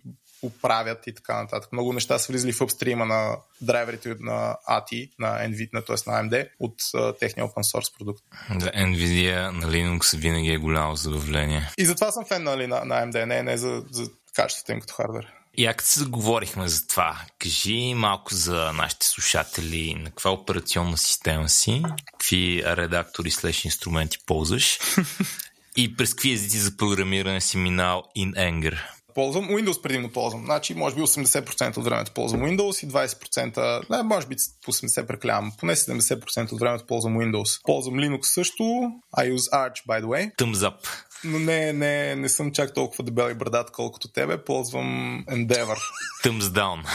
оправят 0.43 1.07
и 1.07 1.15
така 1.15 1.43
нататък. 1.43 1.73
Много 1.73 1.93
неща 1.93 2.19
са 2.19 2.33
влизали 2.33 2.53
в 2.53 2.61
апстрима 2.61 3.07
на 3.07 3.37
драйверите 3.61 4.17
на 4.21 4.57
ATI, 4.69 5.11
на 5.19 5.29
NVIDIA, 5.29 5.87
т.е. 5.87 6.11
на 6.11 6.23
AMD, 6.23 6.49
от 6.61 6.83
uh, 6.83 7.19
техния 7.19 7.47
open 7.47 7.75
source 7.77 7.99
продукт. 7.99 8.25
Да, 8.51 8.71
NVIDIA 8.71 9.51
на 9.51 9.67
Linux 9.67 10.17
винаги 10.17 10.51
е 10.51 10.59
голямо 10.59 10.97
задоволение. 10.97 11.71
И 11.79 11.87
затова 11.87 12.11
съм 12.11 12.25
фен 12.25 12.43
нали, 12.43 12.67
на, 12.67 12.85
на 12.85 13.07
AMD, 13.07 13.25
не, 13.25 13.43
не 13.43 13.57
за, 13.57 13.83
за 13.91 14.11
качеството 14.35 14.73
им 14.73 14.81
като 14.81 14.95
хардвер. 14.95 15.33
И 15.55 15.67
ако 15.67 15.83
се 15.83 15.99
заговорихме 15.99 16.69
за 16.69 16.87
това, 16.87 17.21
кажи 17.39 17.95
малко 17.95 18.35
за 18.35 18.73
нашите 18.73 19.07
слушатели 19.07 19.95
на 19.95 20.05
каква 20.05 20.31
операционна 20.31 20.99
система 20.99 21.49
си, 21.49 21.83
какви 22.13 22.63
редактори 22.67 23.31
слеш 23.31 23.65
инструменти 23.65 24.19
ползваш 24.27 24.79
и 25.77 25.97
през 25.97 26.15
какви 26.15 26.33
езици 26.33 26.59
за 26.59 26.77
програмиране 26.77 27.41
си 27.41 27.57
минал 27.57 28.05
in 28.17 28.35
Anger 28.35 28.79
ползвам. 29.19 29.49
Windows 29.49 29.83
предимно 29.83 30.09
ползвам. 30.09 30.45
Значи, 30.45 30.75
може 30.75 30.95
би 30.95 31.01
80% 31.01 31.77
от 31.77 31.85
времето 31.85 32.13
ползвам 32.13 32.41
Windows 32.41 32.85
и 32.85 32.89
20%, 32.89 33.91
не, 33.91 34.03
може 34.03 34.27
би 34.27 34.37
по 34.65 34.73
80% 34.73 35.07
преклявам, 35.07 35.53
поне 35.59 35.77
70% 35.77 36.53
от 36.53 36.61
времето 36.61 36.87
ползвам 36.87 37.19
Windows. 37.19 37.63
Ползвам 37.65 37.95
Linux 37.95 38.23
също. 38.23 38.63
I 39.19 39.35
use 39.35 39.53
Arch, 39.53 39.87
by 39.89 40.03
the 40.03 40.05
way. 40.05 40.37
Thumbs 40.37 40.55
up. 40.55 40.89
Но 41.25 41.39
не, 41.39 41.73
не, 41.73 42.15
не 42.15 42.29
съм 42.29 42.53
чак 42.53 42.75
толкова 42.75 43.05
дебел 43.05 43.31
и 43.31 43.35
брадат, 43.35 43.71
колкото 43.71 44.13
тебе. 44.13 44.45
Ползвам 44.45 45.25
Endeavor. 45.29 45.79
Thumbs 46.25 46.41
down. 46.41 46.83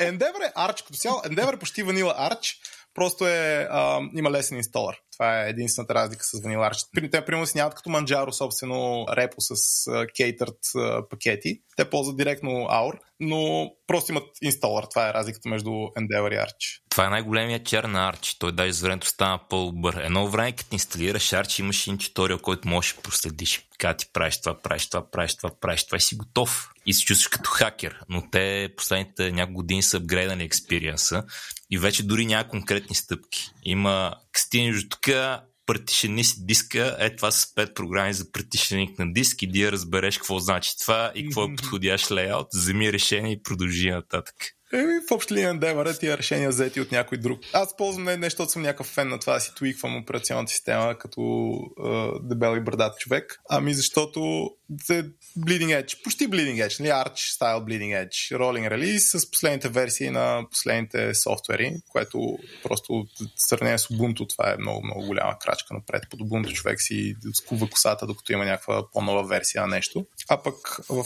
Endeavor 0.00 0.48
е 0.48 0.52
Arch 0.56 0.86
като 0.86 0.98
цяло. 0.98 1.16
Endeavor 1.16 1.54
е 1.54 1.58
почти 1.58 1.82
ванила 1.82 2.14
Arch. 2.30 2.56
Просто 2.94 3.26
е, 3.26 3.68
а, 3.70 4.00
има 4.16 4.30
лесен 4.30 4.56
инсталър. 4.56 4.96
Това 5.12 5.42
е 5.42 5.50
единствената 5.50 5.94
разлика 5.94 6.24
с 6.24 6.32
Arch. 6.32 7.10
Те, 7.10 7.24
примерно, 7.24 7.46
си 7.46 7.58
нямат 7.58 7.74
като 7.74 7.90
Manjaro 7.90 8.30
собствено 8.30 9.06
репо 9.16 9.36
с 9.38 9.54
catered 9.90 11.08
пакети. 11.08 11.60
Те 11.76 11.90
ползват 11.90 12.16
директно 12.16 12.50
Aur, 12.50 12.98
но 13.20 13.70
просто 13.86 14.12
имат 14.12 14.28
инсталър. 14.42 14.84
Това 14.90 15.08
е 15.08 15.12
разликата 15.12 15.48
между 15.48 15.70
Endeavor 15.70 16.34
и 16.34 16.38
Arch. 16.38 16.80
Това 16.90 17.06
е 17.06 17.10
най-големият 17.10 17.66
чар 17.66 17.84
на 17.84 18.12
Arch. 18.12 18.36
Той 18.38 18.52
даже 18.52 18.72
с 18.72 18.80
времето 18.80 19.06
стана 19.06 19.40
по-добър. 19.48 19.94
Едно 19.94 20.28
време, 20.28 20.52
като 20.52 20.74
инсталираш 20.74 21.30
Arch, 21.30 21.60
имаш 21.60 21.86
един 21.86 21.98
туториал, 21.98 22.38
който 22.38 22.68
можеш 22.68 22.92
да 22.94 23.02
проследиш. 23.02 23.68
Как 23.78 23.96
ти 23.96 24.06
правиш 24.12 24.40
това, 24.40 24.62
правиш 24.62 24.90
това, 24.90 25.10
правиш 25.10 25.36
това, 25.36 25.50
правиш 25.60 25.86
това 25.86 25.96
и 25.96 26.00
си 26.00 26.16
готов. 26.16 26.70
И 26.86 26.94
се 26.94 27.04
чувстваш 27.04 27.28
като 27.28 27.50
хакер. 27.50 28.00
Но 28.08 28.30
те 28.30 28.68
последните 28.76 29.32
няколко 29.32 29.56
години 29.56 29.82
са 29.82 29.96
апгрейдали 29.96 30.44
експириенса 30.44 31.24
и 31.74 31.78
вече 31.78 32.02
дори 32.02 32.26
няма 32.26 32.48
конкретни 32.48 32.96
стъпки. 32.96 33.50
Има, 33.64 34.14
стигнеш 34.36 34.82
до 34.82 34.88
тук, 34.88 35.14
партишени 35.66 36.24
си 36.24 36.46
диска, 36.46 36.96
е 37.00 37.16
това 37.16 37.30
с 37.30 37.46
5 37.54 37.74
програми 37.74 38.14
за 38.14 38.32
партишеник 38.32 38.98
на 38.98 39.12
диск 39.12 39.42
и 39.42 39.46
да 39.46 39.72
разбереш 39.72 40.16
какво 40.16 40.38
значи 40.38 40.78
това 40.80 41.12
и 41.14 41.24
какво 41.24 41.44
е 41.44 41.54
подходящ 41.56 42.10
лейаут, 42.10 42.46
вземи 42.54 42.92
решение 42.92 43.32
и 43.32 43.42
продължи 43.42 43.90
нататък. 43.90 44.34
Еми, 44.74 44.92
в 45.08 45.10
общи 45.10 45.34
линия 45.34 45.54
Endeavor 45.54 46.00
тия 46.00 46.18
решения 46.18 46.50
взети 46.50 46.80
от 46.80 46.92
някой 46.92 47.18
друг. 47.18 47.40
Аз 47.52 47.76
ползвам 47.76 48.04
не, 48.04 48.16
не 48.16 48.26
защото 48.26 48.50
съм 48.50 48.62
някакъв 48.62 48.86
фен 48.86 49.08
на 49.08 49.18
това 49.18 49.34
да 49.34 49.40
си 49.40 49.54
твиквам 49.54 49.96
операционната 49.96 50.52
система 50.52 50.98
като 50.98 51.20
uh, 51.20 52.28
дебел 52.28 52.56
и 52.56 52.60
брадат 52.60 52.98
човек, 52.98 53.40
ами 53.50 53.74
защото 53.74 54.50
е 54.90 55.02
Bleeding 55.38 55.82
Edge, 55.82 56.02
почти 56.02 56.28
Bleeding 56.28 56.66
Edge, 56.66 56.80
нали? 56.80 56.90
Arch 56.90 57.38
Style 57.38 57.64
Bleeding 57.64 58.04
Edge, 58.04 58.36
Rolling 58.36 58.72
Release 58.72 59.18
с 59.18 59.30
последните 59.30 59.68
версии 59.68 60.10
на 60.10 60.46
последните 60.50 61.14
софтуери, 61.14 61.76
което 61.88 62.38
просто 62.62 62.92
в 62.92 63.30
сравнение 63.36 63.78
с 63.78 63.88
Ubuntu 63.88 64.28
това 64.28 64.52
е 64.52 64.56
много, 64.56 64.84
много 64.84 65.06
голяма 65.06 65.38
крачка 65.38 65.74
напред. 65.74 66.02
Под 66.10 66.20
Ubuntu 66.20 66.52
човек 66.52 66.82
си 66.82 67.16
скува 67.32 67.70
косата, 67.70 68.06
докато 68.06 68.32
има 68.32 68.44
някаква 68.44 68.90
по-нова 68.92 69.26
версия 69.26 69.62
на 69.62 69.68
нещо. 69.68 70.06
А 70.28 70.42
пък 70.42 70.56
в 70.88 71.04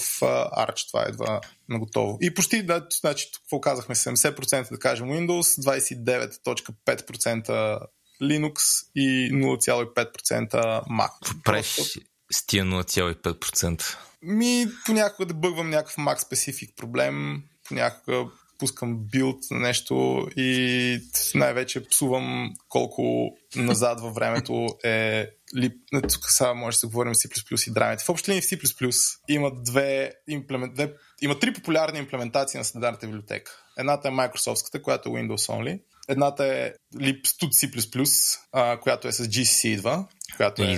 Arch 0.58 0.88
това 0.88 1.04
едва 1.08 1.40
на 1.68 1.78
готово. 1.78 2.18
И 2.20 2.34
почти, 2.34 2.62
да, 2.62 2.86
значи, 3.00 3.30
какво 3.34 3.60
казахме, 3.60 3.94
70% 3.94 4.70
да 4.70 4.78
кажем 4.78 5.08
Windows, 5.08 5.62
29.5% 5.62 7.80
Linux 8.22 8.56
и 8.94 9.32
0,5% 9.32 10.50
Mac. 10.86 11.42
Правиш 11.44 11.98
с 12.32 12.46
тия 12.46 12.64
0,5%? 12.64 13.96
Ми, 14.22 14.66
понякога 14.86 15.26
да 15.26 15.34
бъгвам 15.34 15.70
някакъв 15.70 15.96
Mac 15.96 16.18
специфик 16.18 16.76
проблем, 16.76 17.42
понякога 17.68 18.24
пускам 18.58 18.98
билд 18.98 19.38
на 19.50 19.58
нещо 19.58 20.26
и 20.36 21.00
най-вече 21.34 21.88
псувам 21.88 22.54
колко 22.68 23.30
назад 23.56 24.00
във 24.00 24.14
времето 24.14 24.66
е 24.84 25.30
лип... 25.56 25.72
Тук 26.12 26.24
сега 26.28 26.54
може 26.54 26.74
да 26.74 26.78
се 26.78 26.86
говорим 26.86 27.12
C++ 27.14 27.68
и 27.68 27.72
драмите. 27.72 28.04
В 28.04 28.08
общи 28.08 28.30
линии 28.30 28.42
в 28.42 28.44
C++ 28.44 29.18
има 29.28 29.52
две, 29.64 30.12
имплемент... 30.28 30.74
две... 30.74 30.92
има 31.22 31.38
три 31.38 31.52
популярни 31.52 31.98
имплементации 31.98 32.58
на 32.58 32.64
стандартната 32.64 33.06
библиотека. 33.06 33.52
Едната 33.78 34.08
е 34.08 34.10
Microsoftската, 34.10 34.82
която 34.82 35.08
е 35.08 35.12
Windows 35.12 35.52
Only. 35.52 35.82
Едната 36.08 36.46
е 36.46 36.72
libstud 36.94 37.48
C++, 37.48 38.80
която 38.80 39.08
е 39.08 39.12
с 39.12 39.24
GCC 39.24 39.68
идва, 39.68 40.06
която 40.36 40.62
е... 40.62 40.76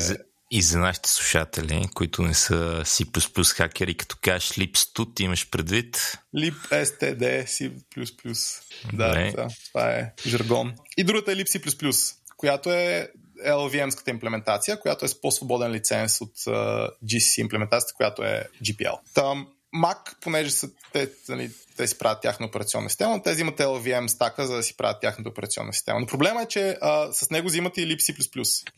И 0.53 0.63
за 0.63 0.79
нашите 0.79 1.09
слушатели, 1.09 1.89
които 1.95 2.23
не 2.23 2.35
са 2.35 2.83
C++ 2.85 3.55
хакери, 3.55 3.95
като 3.95 4.17
кажеш 4.23 4.51
libstut, 4.51 5.21
имаш 5.21 5.51
предвид? 5.51 6.19
libstd 6.37 7.45
C++. 7.45 7.73
Да, 8.93 9.31
да, 9.33 9.49
това 9.69 9.91
е 9.91 10.13
жаргон. 10.27 10.75
И 10.97 11.05
другата 11.05 11.33
е 11.33 11.37
libc++, 11.37 12.15
която 12.37 12.71
е 12.71 13.09
LVM-ската 13.47 14.11
имплементация, 14.11 14.81
която 14.81 15.05
е 15.05 15.09
с 15.09 15.21
по-свободен 15.21 15.73
лиценз 15.73 16.21
от 16.21 16.37
uh, 16.39 16.91
GCC 17.05 17.41
имплементацията, 17.41 17.95
която 17.97 18.23
е 18.23 18.49
GPL. 18.63 18.99
Там 19.15 19.49
Mac, 19.75 20.15
понеже 20.21 20.51
са, 20.51 20.71
те, 20.93 21.09
нали, 21.29 21.51
те 21.77 21.87
си 21.87 21.99
правят 21.99 22.23
тяхна 22.23 22.47
операционна 22.47 22.91
система, 22.91 23.23
те 23.23 23.33
взимат 23.33 23.59
LVM 23.59 24.07
стака, 24.07 24.47
за 24.47 24.57
да 24.57 24.63
си 24.63 24.77
правят 24.77 25.01
тяхната 25.01 25.31
операционна 25.31 25.73
система. 25.73 26.01
Но 26.01 26.07
проблема 26.07 26.43
е, 26.43 26.47
че 26.47 26.79
а, 26.81 27.13
с 27.13 27.31
него 27.31 27.49
взимат 27.49 27.77
и 27.77 27.97
libc++. 27.97 28.29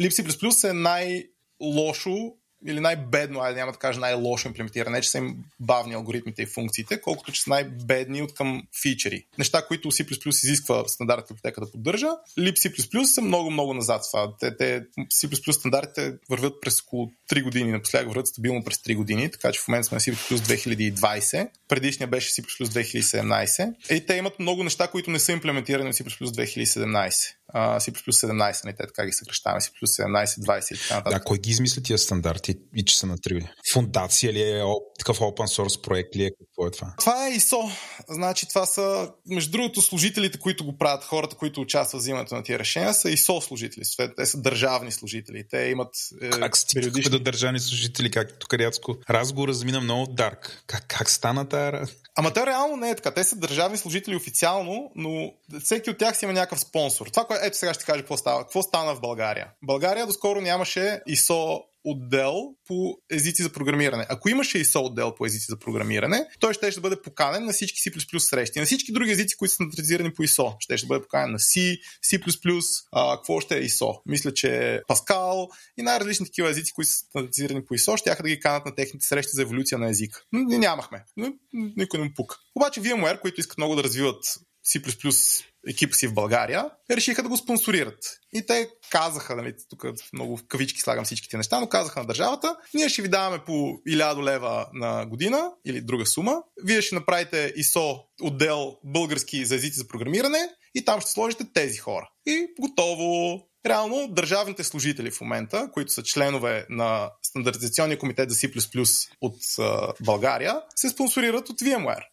libc++ 0.00 0.70
е 0.70 0.72
най- 0.72 1.24
лошо 1.60 2.32
или 2.66 2.80
най-бедно, 2.80 3.40
айде 3.40 3.60
няма 3.60 3.72
да 3.72 3.78
кажа 3.78 4.00
най-лошо 4.00 4.48
имплементиране, 4.48 5.00
че 5.00 5.10
са 5.10 5.18
им 5.18 5.36
бавни 5.60 5.94
алгоритмите 5.94 6.42
и 6.42 6.46
функциите, 6.46 7.00
колкото 7.00 7.32
че 7.32 7.42
са 7.42 7.50
най-бедни 7.50 8.22
от 8.22 8.34
към 8.34 8.62
фичери. 8.82 9.24
Неща, 9.38 9.66
които 9.66 9.90
C++ 9.90 10.28
изисква 10.28 10.88
стандартната 10.88 11.34
библиотека 11.34 11.60
да 11.60 11.70
поддържа, 11.70 12.08
libc++ 12.38 13.04
са 13.04 13.22
много-много 13.22 13.74
назад 13.74 14.02
това. 14.10 14.32
Те, 14.40 14.56
те 14.56 14.82
C++ 14.96 15.52
стандартите 15.52 16.14
вървят 16.30 16.60
през 16.60 16.80
около 16.80 17.10
3 17.32 17.42
години, 17.42 17.72
напоследък 17.72 18.08
вървят 18.08 18.26
стабилно 18.26 18.64
през 18.64 18.76
3 18.76 18.96
години, 18.96 19.30
така 19.30 19.52
че 19.52 19.60
в 19.60 19.68
момента 19.68 19.88
сме 19.88 19.94
на 19.94 20.00
C++ 20.00 20.12
2020, 20.12 21.48
предишния 21.68 22.06
беше 22.06 22.42
C++ 22.42 22.42
2017 22.42 23.74
и 23.90 24.06
те 24.06 24.14
имат 24.14 24.38
много 24.38 24.64
неща, 24.64 24.88
които 24.88 25.10
не 25.10 25.18
са 25.18 25.32
имплементирани 25.32 25.92
в 25.92 25.96
C++ 25.96 26.02
2017. 26.02 27.12
Uh, 27.54 27.78
C++ 27.78 27.90
17, 27.90 28.64
не 28.64 28.72
те 28.72 28.86
така 28.86 29.06
ги 29.06 29.12
съкръщаваме, 29.12 29.60
C++ 29.60 29.70
17, 29.84 30.26
20 30.26 30.74
и 30.74 30.78
така 30.78 30.94
нататък. 30.94 31.18
Да, 31.18 31.24
кой 31.24 31.38
ги 31.38 31.50
измисли 31.50 31.82
тия 31.82 31.98
стандарти? 31.98 32.54
и, 32.76 32.84
че 32.84 32.98
са 32.98 33.06
на 33.06 33.18
3. 33.18 33.48
Фундация 33.72 34.32
ли 34.32 34.42
е, 34.42 34.62
такъв 34.98 35.18
open 35.18 35.58
source 35.58 35.82
проект 35.82 36.16
ли 36.16 36.24
е, 36.24 36.30
какво 36.30 36.66
е 36.66 36.70
това? 36.70 36.94
Това 36.98 37.28
е 37.28 37.30
ISO. 37.30 37.72
Значи 38.08 38.48
това 38.48 38.66
са, 38.66 39.10
между 39.26 39.50
другото, 39.50 39.82
служителите, 39.82 40.38
които 40.38 40.64
го 40.64 40.78
правят, 40.78 41.04
хората, 41.04 41.36
които 41.36 41.60
участват 41.60 42.00
в 42.00 42.02
взимането 42.02 42.34
на 42.34 42.42
тия 42.42 42.58
решения, 42.58 42.94
са 42.94 43.08
ISO 43.08 43.40
служители. 43.40 43.84
Те 44.16 44.26
са 44.26 44.40
държавни 44.40 44.92
служители. 44.92 45.44
Те 45.50 45.58
имат 45.58 45.94
е, 46.22 46.30
Как 46.30 46.52
периодични... 46.74 47.10
до 47.10 47.18
държавни 47.22 47.60
служители, 47.60 48.10
както 48.10 48.58
рядско 48.58 48.96
разговора 49.10 49.52
замина 49.52 49.80
много 49.80 50.06
дарк. 50.06 50.62
Как, 50.66 50.84
как 50.88 51.10
стана 51.10 51.48
тая 51.48 51.86
Ама 52.16 52.32
те 52.32 52.46
реално 52.46 52.76
не 52.76 52.90
е 52.90 52.96
така. 52.96 53.10
Те 53.10 53.24
са 53.24 53.36
държавни 53.36 53.78
служители 53.78 54.16
официално, 54.16 54.92
но 54.94 55.32
всеки 55.64 55.90
от 55.90 55.98
тях 55.98 56.16
си 56.16 56.24
има 56.24 56.34
някакъв 56.34 56.60
спонсор. 56.60 57.06
Това, 57.06 57.24
което 57.24 57.44
ето 57.46 57.56
сега 57.56 57.74
ще 57.74 57.84
кажа 57.84 58.00
какво 58.00 58.16
става. 58.16 58.42
Какво 58.42 58.62
стана 58.62 58.94
в 58.94 59.00
България? 59.00 59.48
България 59.62 60.06
доскоро 60.06 60.40
нямаше 60.40 61.00
ISO 61.08 61.62
отдел 61.84 62.34
по 62.66 62.98
езици 63.10 63.42
за 63.42 63.52
програмиране. 63.52 64.06
Ако 64.08 64.28
имаше 64.28 64.64
ISO 64.64 64.86
отдел 64.86 65.14
по 65.14 65.26
езици 65.26 65.46
за 65.48 65.58
програмиране, 65.58 66.26
той 66.40 66.54
ще, 66.54 66.70
ще 66.70 66.80
бъде 66.80 67.02
поканен 67.02 67.44
на 67.44 67.52
всички 67.52 67.90
C++ 67.90 68.18
срещи. 68.18 68.58
На 68.58 68.66
всички 68.66 68.92
други 68.92 69.10
езици, 69.10 69.36
които 69.36 69.50
са 69.50 69.54
стандартизирани 69.54 70.14
по 70.14 70.22
ISO. 70.22 70.56
Ще, 70.58 70.76
ще 70.76 70.86
бъде 70.86 71.02
поканен 71.02 71.30
на 71.32 71.38
C, 71.38 71.78
C++, 72.10 72.62
а, 72.92 73.16
какво 73.16 73.40
ще 73.40 73.58
е 73.58 73.62
ISO? 73.62 74.00
Мисля, 74.06 74.34
че 74.34 74.80
Pascal 74.88 75.48
и 75.76 75.82
най-различни 75.82 76.26
такива 76.26 76.50
езици, 76.50 76.72
които 76.72 76.90
са 76.90 76.96
стандартизирани 76.96 77.64
по 77.64 77.74
ISO, 77.74 77.96
ще 77.96 78.22
да 78.22 78.28
ги 78.28 78.40
канат 78.40 78.66
на 78.66 78.74
техните 78.74 79.06
срещи 79.06 79.30
за 79.34 79.42
еволюция 79.42 79.78
на 79.78 79.90
език. 79.90 80.26
Нямахме. 80.32 81.04
Никой 81.52 82.00
не 82.00 82.04
му 82.04 82.10
пука. 82.16 82.36
Обаче 82.56 82.80
VMware, 82.80 83.20
които 83.20 83.40
искат 83.40 83.58
много 83.58 83.76
да 83.76 83.84
развиват 83.84 84.24
C++ 84.66 85.44
екипа 85.68 85.94
си 85.94 86.06
в 86.06 86.14
България, 86.14 86.70
решиха 86.90 87.22
да 87.22 87.28
го 87.28 87.36
спонсорират. 87.36 87.98
И 88.32 88.46
те 88.46 88.68
казаха, 88.90 89.36
нали, 89.36 89.54
тук 89.70 89.84
много 90.12 90.36
в 90.36 90.44
кавички 90.48 90.80
слагам 90.80 91.04
всичките 91.04 91.36
неща, 91.36 91.60
но 91.60 91.68
казаха 91.68 92.00
на 92.00 92.06
държавата, 92.06 92.56
ние 92.74 92.88
ще 92.88 93.02
ви 93.02 93.08
даваме 93.08 93.44
по 93.44 93.52
1000 93.52 94.22
лева 94.22 94.66
на 94.72 95.06
година 95.06 95.50
или 95.64 95.80
друга 95.80 96.06
сума, 96.06 96.42
вие 96.64 96.82
ще 96.82 96.94
направите 96.94 97.54
ISO 97.58 98.02
отдел 98.22 98.76
български 98.84 99.44
за 99.44 99.54
езици 99.54 99.78
за 99.78 99.88
програмиране 99.88 100.48
и 100.74 100.84
там 100.84 101.00
ще 101.00 101.10
сложите 101.10 101.44
тези 101.54 101.78
хора. 101.78 102.10
И 102.26 102.46
готово. 102.60 103.40
Реално 103.66 104.08
държавните 104.08 104.64
служители 104.64 105.10
в 105.10 105.20
момента, 105.20 105.70
които 105.72 105.92
са 105.92 106.02
членове 106.02 106.66
на 106.70 107.10
стандартизационния 107.22 107.98
комитет 107.98 108.30
за 108.30 108.36
C++ 108.36 109.08
от 109.20 109.36
uh, 109.42 109.94
България, 110.04 110.60
се 110.76 110.88
спонсорират 110.88 111.48
от 111.48 111.60
VMware. 111.60 112.04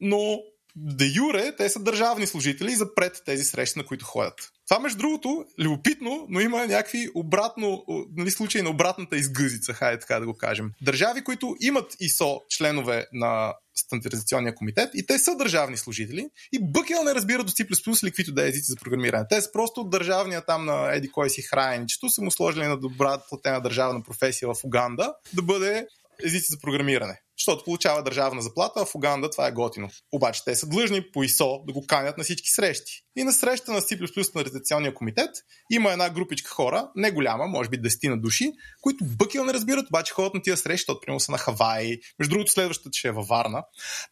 Но 0.00 0.38
де 0.76 1.12
юре, 1.14 1.56
те 1.56 1.68
са 1.68 1.80
държавни 1.80 2.26
служители 2.26 2.74
за 2.74 2.94
пред 2.94 3.22
тези 3.26 3.44
срещи, 3.44 3.78
на 3.78 3.86
които 3.86 4.04
ходят. 4.04 4.34
Това, 4.68 4.80
между 4.80 4.98
другото, 4.98 5.44
любопитно, 5.58 6.26
но 6.28 6.40
има 6.40 6.66
някакви 6.66 7.08
обратно, 7.14 7.84
нали, 8.16 8.30
случаи 8.30 8.62
на 8.62 8.70
обратната 8.70 9.16
изгъзица, 9.16 9.72
хайде 9.72 9.98
така 9.98 10.20
да 10.20 10.26
го 10.26 10.36
кажем. 10.36 10.70
Държави, 10.82 11.24
които 11.24 11.56
имат 11.60 11.96
ИСО 12.00 12.40
членове 12.48 13.06
на 13.12 13.54
стандартизационния 13.76 14.54
комитет 14.54 14.90
и 14.94 15.06
те 15.06 15.18
са 15.18 15.36
държавни 15.36 15.76
служители 15.76 16.28
и 16.52 16.58
бъкел 16.62 17.02
не 17.04 17.14
разбира 17.14 17.44
до 17.44 17.52
C++ 17.52 18.02
или 18.02 18.10
каквито 18.10 18.32
да 18.32 18.44
е 18.44 18.48
езици 18.48 18.70
за 18.72 18.76
програмиране. 18.76 19.26
Те 19.30 19.40
са 19.40 19.52
просто 19.52 19.84
държавния 19.84 20.44
там 20.44 20.64
на 20.64 20.94
еди 20.94 21.10
кой 21.10 21.30
си 21.30 21.42
храеничето, 21.42 22.10
са 22.10 22.22
му 22.22 22.30
сложили 22.30 22.66
на 22.66 22.76
добра 22.76 23.18
платена 23.28 23.60
държавна 23.60 24.02
професия 24.02 24.48
в 24.48 24.64
Уганда 24.64 25.14
да 25.34 25.42
бъде 25.42 25.86
езици 26.24 26.46
за 26.50 26.58
програмиране 26.58 27.20
защото 27.38 27.64
получава 27.64 28.02
държавна 28.02 28.42
заплата, 28.42 28.80
а 28.80 28.86
в 28.86 28.94
Уганда 28.94 29.30
това 29.30 29.46
е 29.46 29.52
готино. 29.52 29.88
Обаче 30.12 30.44
те 30.44 30.56
са 30.56 30.66
длъжни 30.66 31.02
по 31.12 31.22
ИСО 31.22 31.62
да 31.66 31.72
го 31.72 31.86
канят 31.86 32.18
на 32.18 32.24
всички 32.24 32.48
срещи. 32.50 33.02
И 33.16 33.24
на 33.24 33.32
среща 33.32 33.72
на 33.72 33.80
C++ 33.80 34.34
на 34.34 34.44
редакционния 34.44 34.94
комитет 34.94 35.30
има 35.72 35.92
една 35.92 36.10
групичка 36.10 36.50
хора, 36.50 36.88
не 36.96 37.10
голяма, 37.10 37.46
може 37.46 37.68
би 37.68 37.82
10 37.82 38.08
на 38.08 38.20
души, 38.20 38.52
които 38.80 39.04
бъкил 39.04 39.44
не 39.44 39.52
разбират, 39.52 39.86
обаче 39.88 40.12
ходят 40.12 40.34
на 40.34 40.42
тия 40.42 40.56
срещи, 40.56 40.80
защото 40.80 41.00
примерно 41.00 41.20
са 41.20 41.32
на 41.32 41.38
Хавай. 41.38 41.98
Между 42.18 42.30
другото, 42.30 42.52
следващата 42.52 42.90
ще 42.92 43.08
е 43.08 43.12
във 43.12 43.26
Варна. 43.26 43.62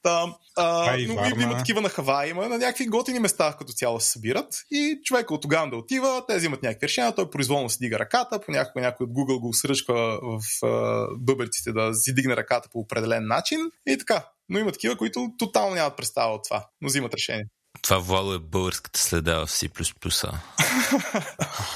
Та, 0.03 0.27
а, 0.57 0.95
а, 0.95 0.97
но 1.09 1.15
Варна. 1.15 1.43
има 1.43 1.59
такива 1.59 1.81
на 1.81 1.89
Хавай, 1.89 2.31
има 2.31 2.49
на 2.49 2.59
някакви 2.59 2.87
готини 2.87 3.19
места, 3.19 3.57
като 3.59 3.73
цяло 3.73 4.01
се 4.01 4.11
събират. 4.11 4.55
И 4.71 5.01
човека 5.05 5.35
от 5.35 5.45
Уганда 5.45 5.77
отива, 5.77 6.25
те 6.29 6.37
взимат 6.37 6.63
някакви 6.63 6.87
решения, 6.87 7.15
той 7.15 7.31
произволно 7.31 7.71
си 7.71 7.79
дига 7.81 7.99
ръката, 7.99 8.41
понякога 8.41 8.81
някой 8.81 9.05
от 9.05 9.11
Google 9.11 9.41
го 9.41 9.55
сръчва 9.55 10.19
в 10.23 10.41
бъберците 11.19 11.73
да 11.73 11.95
си 11.95 12.15
дигне 12.15 12.37
ръката 12.37 12.69
по 12.73 12.79
определен 12.79 13.14
начин 13.21 13.61
и 13.87 13.99
така. 13.99 14.29
Но 14.49 14.59
има 14.59 14.73
такива, 14.73 14.97
които 14.97 15.31
тотално 15.39 15.75
нямат 15.75 15.97
представа 15.97 16.35
от 16.35 16.45
това, 16.45 16.67
но 16.81 16.89
взимат 16.89 17.15
решение. 17.15 17.45
Това 17.83 17.99
Вало 17.99 18.35
е 18.35 18.39
българската 18.39 19.01
следа 19.01 19.47
в 19.47 19.51
C++. 19.51 19.71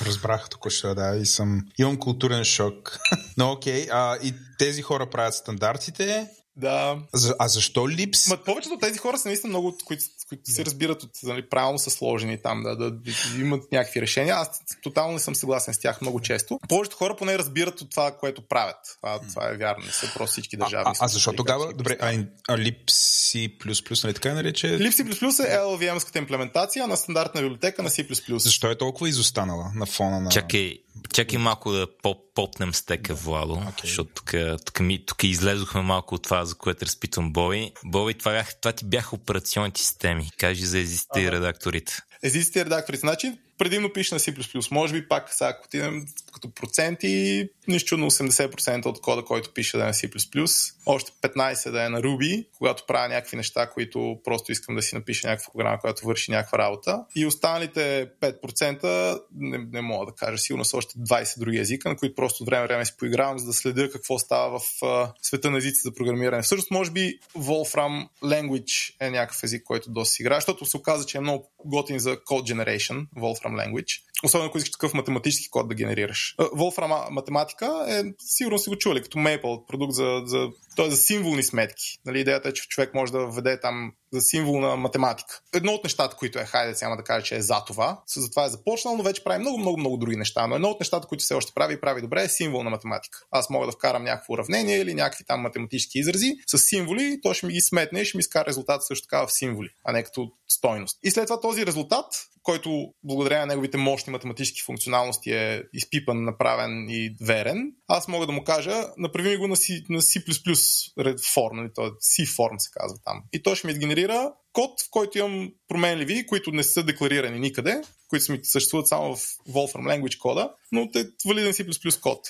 Разбрах 0.06 0.48
току-що, 0.48 0.94
да, 0.94 1.16
и 1.16 1.26
съм... 1.26 1.60
Имам 1.78 1.98
културен 1.98 2.44
шок. 2.44 2.98
Но 3.36 3.52
окей, 3.52 3.86
okay, 3.86 3.88
а, 3.92 4.18
и 4.26 4.34
тези 4.58 4.82
хора 4.82 5.10
правят 5.10 5.34
стандартите, 5.34 6.28
да. 6.58 6.98
За, 7.14 7.34
а 7.38 7.48
защо 7.48 7.88
липс? 7.88 8.28
Ма, 8.28 8.36
повечето 8.36 8.74
от 8.74 8.80
тези 8.80 8.98
хора 8.98 9.18
са 9.18 9.28
наистина 9.28 9.48
много, 9.48 9.78
които, 9.84 10.04
които 10.28 10.50
се 10.50 10.64
разбират 10.64 11.02
от, 11.02 11.10
нали, 11.22 11.48
правилно 11.48 11.78
са 11.78 11.90
сложени 11.90 12.42
там, 12.42 12.62
да, 12.62 12.76
да, 12.76 12.90
да, 12.90 13.10
имат 13.38 13.72
някакви 13.72 14.00
решения. 14.02 14.34
Аз 14.34 14.60
тотално 14.82 15.12
не 15.12 15.18
съм 15.18 15.34
съгласен 15.34 15.74
с 15.74 15.78
тях 15.78 16.00
много 16.00 16.20
често. 16.20 16.60
Повечето 16.68 16.96
хора 16.96 17.16
поне 17.16 17.38
разбират 17.38 17.80
от 17.80 17.90
това, 17.90 18.16
което 18.20 18.42
правят. 18.42 18.76
Това, 19.00 19.20
това 19.28 19.48
е 19.48 19.56
вярно, 19.56 19.84
не 19.86 19.92
са 19.92 20.12
просто 20.14 20.32
всички 20.32 20.56
държави. 20.56 20.84
А, 20.86 20.90
а, 20.90 20.94
а 21.00 21.08
защо 21.08 21.32
тогава? 21.32 21.72
Добре, 21.72 21.96
а, 22.00 22.24
а 22.48 22.56
Lipsy++, 22.56 24.04
нали 24.04 24.14
така 24.14 24.34
нарече? 24.34 24.66
Lipsy++ 24.66 25.44
е 25.44 25.56
LLVM-ската 25.56 26.18
имплементация 26.18 26.86
на 26.86 26.96
стандартна 26.96 27.40
библиотека 27.40 27.82
на 27.82 27.90
C++. 27.90 28.38
Защо 28.38 28.70
е 28.70 28.78
толкова 28.78 29.08
изостанала 29.08 29.72
на 29.74 29.86
фона 29.86 30.20
на... 30.20 30.30
Чакай, 30.30 30.78
Чакай 31.12 31.38
малко 31.38 31.72
да 31.72 31.86
попнем 32.34 32.74
стека, 32.74 33.14
Владо, 33.14 33.54
okay. 33.54 33.82
защото 33.82 34.10
тук, 34.14 34.34
тук, 34.64 34.80
ми, 34.80 35.06
тук 35.06 35.24
излезохме 35.24 35.82
малко 35.82 36.14
от 36.14 36.22
това, 36.22 36.44
за 36.44 36.54
което 36.54 36.84
разпитвам 36.84 37.32
Боби. 37.32 37.72
Боби, 37.84 38.14
това, 38.14 38.32
бях, 38.32 38.60
това 38.60 38.72
ти 38.72 38.84
бяха 38.84 39.16
операционните 39.16 39.80
системи. 39.80 40.17
Кажи 40.38 40.64
за 40.64 40.78
езиците 40.78 41.20
и 41.20 41.32
редакторите. 41.32 41.98
Езиците 42.22 42.60
и 42.60 42.64
редакторите. 42.64 43.00
Значи, 43.00 43.38
предимно 43.58 43.92
пише 43.92 44.14
на 44.14 44.18
C++. 44.18 44.34
Може 44.70 44.92
би 44.92 45.08
пак, 45.08 45.32
сега, 45.32 45.48
ако 45.48 45.64
отидем 45.64 46.06
като 46.40 46.54
проценти, 46.54 47.48
нищо 47.68 47.96
на 47.96 48.10
80% 48.10 48.86
от 48.86 49.00
кода, 49.00 49.22
който 49.22 49.52
пише 49.52 49.76
да 49.76 49.82
е 49.82 49.86
на 49.86 49.92
C++, 49.92 50.72
още 50.86 51.12
15% 51.12 51.70
да 51.70 51.84
е 51.84 51.88
на 51.88 52.02
Ruby, 52.02 52.46
когато 52.58 52.86
правя 52.86 53.08
някакви 53.08 53.36
неща, 53.36 53.70
които 53.70 54.18
просто 54.24 54.52
искам 54.52 54.74
да 54.74 54.82
си 54.82 54.94
напиша 54.94 55.28
някаква 55.28 55.52
програма, 55.52 55.78
която 55.80 56.06
върши 56.06 56.30
някаква 56.30 56.58
работа. 56.58 57.04
И 57.16 57.26
останалите 57.26 58.10
5% 58.20 59.20
не, 59.34 59.58
не 59.72 59.80
мога 59.80 60.06
да 60.06 60.12
кажа, 60.12 60.38
сигурно 60.38 60.64
са 60.64 60.76
още 60.76 60.98
20 60.98 61.38
други 61.38 61.58
езика, 61.58 61.88
на 61.88 61.96
които 61.96 62.14
просто 62.14 62.44
време 62.44 62.66
време 62.66 62.84
си 62.84 62.96
поигравам, 62.98 63.38
за 63.38 63.46
да 63.46 63.52
следя 63.52 63.90
какво 63.90 64.18
става 64.18 64.58
в 64.58 64.62
uh, 64.62 65.12
света 65.22 65.50
на 65.50 65.58
езици 65.58 65.80
за 65.82 65.94
програмиране. 65.94 66.42
Всъщност, 66.42 66.70
може 66.70 66.90
би 66.90 67.18
Wolfram 67.36 68.08
Language 68.22 68.94
е 69.00 69.10
някакъв 69.10 69.42
език, 69.42 69.62
който 69.64 69.90
доста 69.90 70.12
си 70.12 70.22
играе, 70.22 70.36
защото 70.36 70.66
се 70.66 70.76
оказа, 70.76 71.06
че 71.06 71.18
е 71.18 71.20
много 71.20 71.50
готин 71.64 71.98
за 71.98 72.16
code 72.16 72.54
generation, 72.54 73.06
Wolfram 73.16 73.66
Language. 73.66 74.00
Особено 74.24 74.48
ако 74.48 74.58
искаш 74.58 74.72
такъв 74.72 74.94
математически 74.94 75.50
код 75.50 75.68
да 75.68 75.74
генерираш. 75.74 76.34
Wolfram 76.38 77.10
математика 77.10 77.86
е, 77.88 78.02
сигурно 78.18 78.58
си 78.58 78.70
го 78.70 78.76
чули, 78.76 79.02
като 79.02 79.18
Maple, 79.18 79.66
продукт 79.66 79.92
за, 79.92 80.22
за, 80.24 80.48
е 80.78 80.90
за 80.90 80.96
символни 80.96 81.42
сметки. 81.42 81.98
Нали, 82.06 82.20
идеята 82.20 82.48
е, 82.48 82.52
че 82.52 82.68
човек 82.68 82.94
може 82.94 83.12
да 83.12 83.26
введе 83.26 83.60
там 83.60 83.92
за 84.12 84.20
символна 84.20 84.76
математика. 84.76 85.40
Едно 85.54 85.72
от 85.72 85.84
нещата, 85.84 86.16
които 86.16 86.38
е, 86.38 86.44
хайде 86.44 86.74
сега 86.74 86.96
да 86.96 87.02
кажа, 87.02 87.26
че 87.26 87.36
е 87.36 87.42
за 87.42 87.64
това, 87.66 88.02
за 88.16 88.30
това 88.30 88.44
е 88.44 88.48
започнал, 88.48 88.96
но 88.96 89.02
вече 89.02 89.24
прави 89.24 89.38
много, 89.38 89.58
много, 89.58 89.78
много 89.78 89.96
други 89.96 90.16
неща. 90.16 90.46
Но 90.46 90.54
едно 90.54 90.68
от 90.68 90.80
нещата, 90.80 91.06
които 91.06 91.24
все 91.24 91.34
още 91.34 91.52
прави 91.54 91.74
и 91.74 91.80
прави 91.80 92.00
добре 92.00 92.22
е 92.22 92.28
символна 92.28 92.70
математика. 92.70 93.18
Аз 93.30 93.50
мога 93.50 93.66
да 93.66 93.72
вкарам 93.72 94.04
някакво 94.04 94.32
уравнение 94.32 94.78
или 94.78 94.94
някакви 94.94 95.24
там 95.24 95.40
математически 95.40 95.98
изрази 95.98 96.32
с 96.46 96.58
символи, 96.58 97.18
то 97.22 97.34
ще 97.34 97.46
ми 97.46 97.52
ги 97.52 97.60
сметне 97.60 98.00
и 98.00 98.04
ще 98.04 98.16
ми 98.16 98.20
изкара 98.20 98.46
резултат 98.46 98.86
също 98.86 99.06
така 99.06 99.26
в 99.26 99.32
символи, 99.32 99.68
а 99.84 99.92
не 99.92 100.02
като 100.02 100.30
стойност. 100.48 100.98
И 101.02 101.10
след 101.10 101.26
това 101.26 101.40
този 101.40 101.66
резултат 101.66 102.06
който 102.48 102.94
благодарение 103.04 103.40
на 103.40 103.46
неговите 103.46 103.76
мощни 103.76 104.10
математически 104.10 104.62
функционалности 104.62 105.30
е 105.30 105.62
изпипан, 105.72 106.24
направен 106.24 106.86
и 106.90 107.16
верен, 107.20 107.72
аз 107.88 108.08
мога 108.08 108.26
да 108.26 108.32
му 108.32 108.44
кажа, 108.44 108.84
направи 108.98 109.28
ми 109.28 109.36
го 109.36 109.48
на 109.48 109.56
C, 109.56 109.84
на 109.90 110.02
C++ 110.02 111.34
форм, 111.34 111.56
нали, 111.56 111.68
то 111.74 111.86
е 111.86 111.90
C 111.90 112.36
форм 112.36 112.58
се 112.58 112.70
казва 112.72 112.98
там. 113.04 113.22
И 113.32 113.42
той 113.42 113.56
ще 113.56 113.66
ми 113.66 113.74
генерира 113.98 114.32
код, 114.52 114.82
в 114.82 114.90
който 114.90 115.18
имам 115.18 115.52
променливи, 115.68 116.26
които 116.26 116.52
не 116.52 116.62
са 116.62 116.82
декларирани 116.82 117.38
никъде, 117.38 117.82
които 118.08 118.32
ми 118.32 118.40
съществуват 118.42 118.88
само 118.88 119.16
в 119.16 119.20
Wolfram 119.48 120.02
Language 120.02 120.18
кода, 120.18 120.54
но 120.72 120.90
те 120.90 121.06
валиден 121.26 121.52
C++ 121.52 122.00
код 122.00 122.20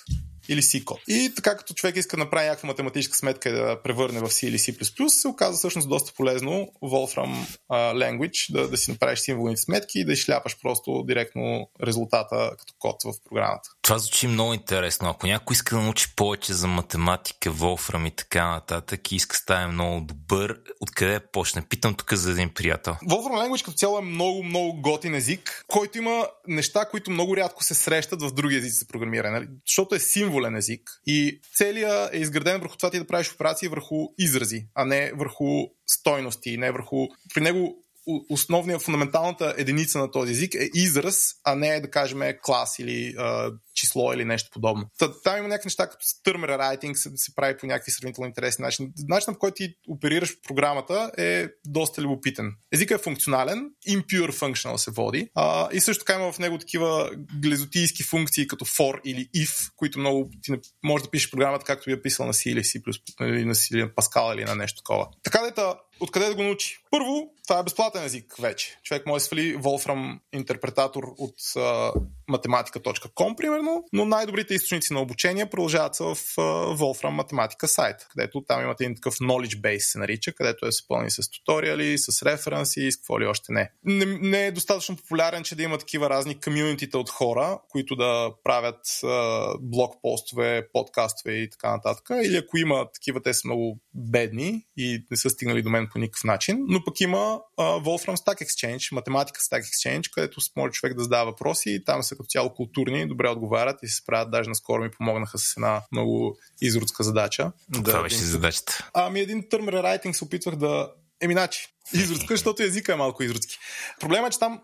или 0.48 0.62
C 0.62 0.84
код. 0.84 1.00
И 1.08 1.32
така 1.36 1.56
като 1.56 1.74
човек 1.74 1.96
иска 1.96 2.16
да 2.16 2.24
направи 2.24 2.46
някаква 2.46 2.66
математическа 2.66 3.16
сметка 3.16 3.48
и 3.48 3.52
да 3.52 3.82
превърне 3.82 4.20
в 4.20 4.28
C 4.28 4.46
или 4.46 4.58
C++, 4.58 5.08
се 5.08 5.28
оказа 5.28 5.58
всъщност 5.58 5.88
доста 5.88 6.12
полезно 6.12 6.68
Wolfram 6.82 7.34
uh, 7.70 7.94
Language 7.94 8.52
да, 8.52 8.68
да 8.68 8.76
си 8.76 8.90
направиш 8.90 9.18
символните 9.18 9.62
сметки 9.62 9.98
и 9.98 10.04
да 10.04 10.12
изшляпаш 10.12 10.56
просто 10.62 11.04
директно 11.06 11.70
резултата 11.86 12.50
като 12.58 12.74
код 12.78 12.96
в 13.04 13.12
програмата. 13.24 13.70
Това 13.88 13.98
звучи 13.98 14.26
много 14.26 14.54
интересно. 14.54 15.08
Ако 15.08 15.26
някой 15.26 15.54
иска 15.54 15.76
да 15.76 15.82
научи 15.82 16.14
повече 16.16 16.52
за 16.52 16.66
математика, 16.66 17.50
Волфрам 17.50 18.06
и 18.06 18.10
така 18.10 18.48
нататък 18.48 19.12
и 19.12 19.16
иска 19.16 19.34
да 19.34 19.38
стане 19.38 19.66
много 19.66 20.00
добър, 20.00 20.60
откъде 20.80 21.20
почне? 21.20 21.62
Питам 21.68 21.94
тук 21.94 22.14
за 22.14 22.30
един 22.30 22.54
приятел. 22.54 22.96
Wolfram 23.04 23.48
Language 23.48 23.64
като 23.64 23.76
цяло 23.76 23.98
е 23.98 24.02
много, 24.02 24.42
много 24.42 24.80
готин 24.80 25.14
език, 25.14 25.64
който 25.68 25.98
има 25.98 26.26
неща, 26.48 26.84
които 26.90 27.10
много 27.10 27.36
рядко 27.36 27.64
се 27.64 27.74
срещат 27.74 28.22
в 28.22 28.32
други 28.32 28.56
езици 28.56 28.76
за 28.78 28.86
програмиране, 28.86 29.38
нали? 29.38 29.48
защото 29.66 29.94
е 29.94 29.98
символен 29.98 30.56
език 30.56 30.90
и 31.06 31.40
целият 31.54 32.14
е 32.14 32.18
изграден 32.18 32.60
върху 32.60 32.76
това 32.76 32.90
ти 32.90 32.98
да 32.98 33.06
правиш 33.06 33.32
операции 33.32 33.68
върху 33.68 33.96
изрази, 34.18 34.66
а 34.74 34.84
не 34.84 35.12
върху 35.14 35.44
стойности, 35.86 36.56
не 36.56 36.72
върху... 36.72 37.06
При 37.34 37.40
него 37.40 37.84
основния, 38.28 38.78
фундаменталната 38.78 39.54
единица 39.56 39.98
на 39.98 40.10
този 40.10 40.32
език 40.32 40.54
е 40.54 40.70
израз, 40.74 41.34
а 41.44 41.54
не 41.54 41.80
да 41.80 41.90
кажем 41.90 42.20
клас 42.42 42.78
или 42.78 43.14
а, 43.18 43.50
число 43.74 44.12
или 44.12 44.24
нещо 44.24 44.50
подобно. 44.52 44.84
Та, 44.98 45.20
там 45.22 45.38
има 45.38 45.48
някакви 45.48 45.66
неща, 45.66 45.86
като 45.86 46.06
term 46.06 46.44
rewriting 46.44 46.94
се, 46.94 47.10
се 47.14 47.34
прави 47.34 47.56
по 47.56 47.66
някакви 47.66 47.92
сравнително 47.92 48.28
интересни 48.28 48.62
начини. 48.62 48.88
Начинът, 49.08 49.34
по 49.36 49.38
който 49.38 49.54
ти 49.54 49.74
оперираш 49.88 50.40
програмата 50.42 51.10
е 51.18 51.48
доста 51.66 52.02
любопитен. 52.02 52.52
Езикът 52.72 53.00
е 53.00 53.04
функционален, 53.04 53.70
impure 53.88 54.30
functional 54.30 54.76
се 54.76 54.90
води 54.90 55.28
а, 55.34 55.68
и 55.72 55.80
също 55.80 56.04
така 56.04 56.20
има 56.20 56.32
в 56.32 56.38
него 56.38 56.58
такива 56.58 57.10
глезотийски 57.42 58.02
функции 58.02 58.46
като 58.46 58.64
for 58.64 59.00
или 59.04 59.28
if, 59.36 59.70
които 59.76 59.98
много 59.98 60.30
ти 60.42 60.50
не, 60.50 60.58
може 60.84 61.04
да 61.04 61.10
пишеш 61.10 61.30
програмата 61.30 61.64
както 61.64 61.84
би 61.86 61.92
е 61.92 62.02
писал 62.02 62.26
на 62.26 62.32
C 62.32 62.50
или 62.50 62.60
C++, 62.60 62.82
или 63.22 63.44
на 63.44 63.54
C 63.54 63.74
или 63.74 63.82
на 63.82 63.88
Pascal 63.88 64.34
или 64.34 64.44
на 64.44 64.54
нещо 64.54 64.82
такова. 64.82 65.08
Така 65.22 65.42
дета, 65.42 65.74
откъде 66.00 66.26
да 66.26 66.34
го 66.34 66.42
научи? 66.42 66.78
Първо, 66.90 67.30
това 67.48 67.60
е 67.60 67.62
безплатен 67.62 68.04
език 68.04 68.36
вече. 68.40 68.78
Човек 68.82 69.06
може 69.06 69.22
да 69.22 69.24
свали 69.24 69.56
Wolfram 69.56 70.18
интерпретатор 70.32 71.04
от 71.18 71.38
uh, 71.40 71.92
математика.com, 72.28 73.36
примерно, 73.36 73.84
но 73.92 74.04
най-добрите 74.04 74.54
източници 74.54 74.92
на 74.92 75.00
обучение 75.00 75.50
продължават 75.50 75.96
в 75.96 76.14
uh, 76.14 76.76
Wolfram 76.76 77.08
математика 77.08 77.68
сайт, 77.68 78.06
където 78.10 78.40
там 78.40 78.62
имате 78.62 78.84
един 78.84 78.94
такъв 78.94 79.14
knowledge 79.14 79.60
base, 79.60 79.78
се 79.78 79.98
нарича, 79.98 80.32
където 80.32 80.66
е 80.66 80.72
спълни 80.72 81.10
с 81.10 81.30
туториали, 81.30 81.98
с 81.98 82.22
референси 82.22 82.92
с 82.92 82.96
какво 82.96 83.20
ли 83.20 83.26
още 83.26 83.52
не. 83.52 83.70
не. 83.84 84.04
Не 84.04 84.46
е 84.46 84.52
достатъчно 84.52 84.96
популярен, 84.96 85.42
че 85.42 85.56
да 85.56 85.62
има 85.62 85.78
такива 85.78 86.10
разни 86.10 86.40
комьюнитита 86.40 86.98
от 86.98 87.10
хора, 87.10 87.58
които 87.68 87.96
да 87.96 88.30
правят 88.44 88.86
uh, 88.86 89.58
блог 89.60 89.94
постове, 90.02 90.68
подкастове 90.72 91.34
и 91.34 91.50
така 91.50 91.70
нататък. 91.70 92.10
Или 92.24 92.36
ако 92.36 92.58
има 92.58 92.86
такива, 92.94 93.22
те 93.22 93.34
са 93.34 93.40
много 93.44 93.80
бедни 93.94 94.66
и 94.76 95.04
не 95.10 95.16
са 95.16 95.30
стигнали 95.30 95.62
до 95.62 95.70
мен 95.70 95.87
по 95.92 95.98
никакъв 95.98 96.24
начин, 96.24 96.64
но 96.68 96.84
пък 96.84 97.00
има 97.00 97.40
uh, 97.58 97.82
Wolfram 97.84 98.16
Stack 98.16 98.42
Exchange, 98.42 98.92
математика 98.92 99.40
Stack 99.40 99.62
Exchange, 99.62 100.10
където 100.10 100.40
може 100.56 100.72
човек 100.72 100.94
да 100.94 101.02
задава 101.02 101.30
въпроси 101.30 101.70
и 101.70 101.84
там 101.84 102.02
са 102.02 102.16
като 102.16 102.26
цяло 102.28 102.54
културни, 102.54 103.08
добре 103.08 103.28
отговарят 103.28 103.82
и 103.82 103.88
се 103.88 103.96
справят. 103.96 104.30
Даже 104.30 104.48
наскоро 104.48 104.82
ми 104.82 104.90
помогнаха 104.90 105.38
с 105.38 105.56
една 105.56 105.82
много 105.92 106.38
изродска 106.60 107.02
задача. 107.02 107.52
Това 107.72 107.92
да, 107.92 108.02
беше 108.02 108.16
задачата. 108.16 108.90
Ами 108.94 109.20
един 109.20 109.42
term 109.42 109.70
rewriting 109.70 110.12
се 110.12 110.24
опитвах 110.24 110.56
да 110.56 110.88
Еми, 111.20 111.34
начи. 111.34 111.66
Изродска, 111.94 112.26
защото 112.34 112.62
езика 112.62 112.92
е 112.92 112.96
малко 112.96 113.22
изродски. 113.22 113.58
Проблема 114.00 114.26
е, 114.26 114.30
че 114.30 114.38
там 114.38 114.60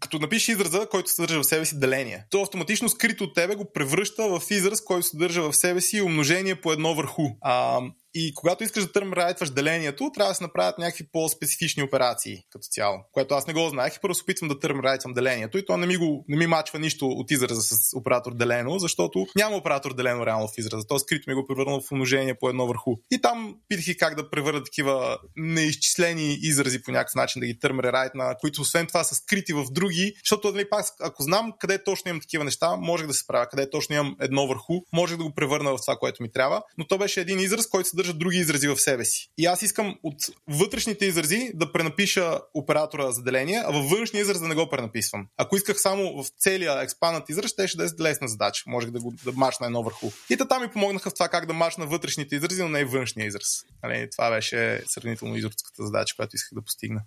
като 0.00 0.18
напишеш 0.18 0.48
израза, 0.48 0.86
който 0.90 1.10
съдържа 1.10 1.40
в 1.40 1.46
себе 1.46 1.64
си 1.64 1.78
деление, 1.78 2.24
то 2.30 2.42
автоматично 2.42 2.88
скрито 2.88 3.24
от 3.24 3.34
тебе 3.34 3.54
го 3.54 3.72
превръща 3.72 4.28
в 4.28 4.42
израз, 4.50 4.84
който 4.84 5.06
съдържа 5.06 5.42
в 5.42 5.56
себе 5.56 5.80
си 5.80 6.00
умножение 6.00 6.60
по 6.60 6.72
едно 6.72 6.94
върху. 6.94 7.22
А, 7.40 7.80
и 8.18 8.34
когато 8.34 8.64
искаш 8.64 8.84
да 8.84 8.92
търмрайтваш 8.92 9.50
делението, 9.50 10.10
трябва 10.14 10.30
да 10.30 10.34
се 10.34 10.44
направят 10.44 10.78
някакви 10.78 11.04
по-специфични 11.12 11.82
операции 11.82 12.42
като 12.50 12.66
цяло, 12.70 12.98
което 13.12 13.34
аз 13.34 13.46
не 13.46 13.52
го 13.52 13.68
знаех. 13.68 13.96
И 13.96 13.98
първо 14.02 14.14
се 14.14 14.22
опитвам 14.22 14.48
да 14.48 14.58
търмрайтвам 14.58 15.12
делението. 15.12 15.58
И 15.58 15.64
то 15.66 15.76
не 15.76 15.86
ми, 15.86 15.96
го, 15.96 16.24
не 16.28 16.36
ми 16.36 16.46
мачва 16.46 16.78
нищо 16.78 17.06
от 17.06 17.30
израза 17.30 17.62
с 17.62 17.96
оператор 17.96 18.34
делено, 18.34 18.78
защото 18.78 19.26
няма 19.36 19.56
оператор 19.56 19.94
делено 19.94 20.26
реално 20.26 20.48
в 20.48 20.58
израза. 20.58 20.86
То 20.86 20.98
скрито 20.98 21.30
ми 21.30 21.34
го 21.34 21.46
превърнал 21.46 21.80
в 21.80 21.92
умножение 21.92 22.34
по 22.34 22.48
едно 22.48 22.66
върху. 22.66 22.96
И 23.10 23.20
там 23.20 23.56
питах 23.68 23.96
как 23.98 24.14
да 24.14 24.30
превърна 24.30 24.64
такива 24.64 25.18
неизчислени 25.36 26.38
изрази 26.42 26.82
по 26.82 26.90
някакъв 26.90 27.14
начин 27.14 27.40
да 27.40 27.46
ги 27.46 27.58
търмрайтна, 27.58 28.36
които 28.40 28.60
освен 28.62 28.86
това 28.86 29.04
са 29.04 29.14
скрити 29.14 29.52
в 29.52 29.64
други, 29.70 30.14
защото 30.24 30.52
нали, 30.52 30.68
пак, 30.68 30.86
ако 31.00 31.22
знам 31.22 31.52
къде 31.58 31.84
точно 31.84 32.08
имам 32.08 32.20
такива 32.20 32.44
неща, 32.44 32.76
можех 32.76 33.06
да 33.06 33.14
се 33.14 33.20
справя, 33.20 33.46
къде 33.48 33.70
точно 33.70 33.94
имам 33.94 34.16
едно 34.20 34.46
върху, 34.46 34.74
можех 34.92 35.16
да 35.16 35.24
го 35.24 35.34
превърна 35.34 35.76
в 35.76 35.80
това, 35.80 35.96
което 35.96 36.22
ми 36.22 36.32
трябва, 36.32 36.62
но 36.78 36.86
то 36.86 36.98
беше 36.98 37.20
един 37.20 37.40
израз, 37.40 37.68
който 37.68 37.88
се 37.88 37.96
съдържат 38.06 38.18
други 38.18 38.38
изрази 38.38 38.68
в 38.68 38.76
себе 38.76 39.04
си. 39.04 39.30
И 39.38 39.46
аз 39.46 39.62
искам 39.62 39.98
от 40.02 40.16
вътрешните 40.48 41.06
изрази 41.06 41.50
да 41.54 41.72
пренапиша 41.72 42.40
оператора 42.54 43.12
за 43.12 43.22
деление, 43.22 43.62
а 43.66 43.72
във 43.72 43.90
външния 43.90 44.20
израз 44.20 44.40
да 44.40 44.48
не 44.48 44.54
го 44.54 44.68
пренаписвам. 44.70 45.26
Ако 45.36 45.56
исках 45.56 45.80
само 45.80 46.22
в 46.22 46.26
целия 46.38 46.82
експанат 46.82 47.28
израз, 47.28 47.50
ще 47.50 47.76
да 47.76 47.84
е 47.84 47.88
лесна 48.00 48.28
задача. 48.28 48.62
Можех 48.66 48.90
да 48.90 49.00
го 49.00 49.14
да 49.24 49.32
мачна 49.32 49.66
едно 49.66 49.82
върху. 49.82 50.10
И 50.30 50.36
там 50.36 50.62
ми 50.62 50.68
помогнаха 50.68 51.10
в 51.10 51.14
това 51.14 51.28
как 51.28 51.46
да 51.46 51.52
мачна 51.52 51.86
вътрешните 51.86 52.36
изрази, 52.36 52.62
но 52.62 52.68
не 52.68 52.80
и 52.80 52.84
външния 52.84 53.26
израз. 53.26 53.64
Нали, 53.82 54.08
това 54.10 54.30
беше 54.30 54.82
сравнително 54.86 55.36
изродската 55.36 55.86
задача, 55.86 56.16
която 56.16 56.36
исках 56.36 56.54
да 56.54 56.62
постигна. 56.62 57.00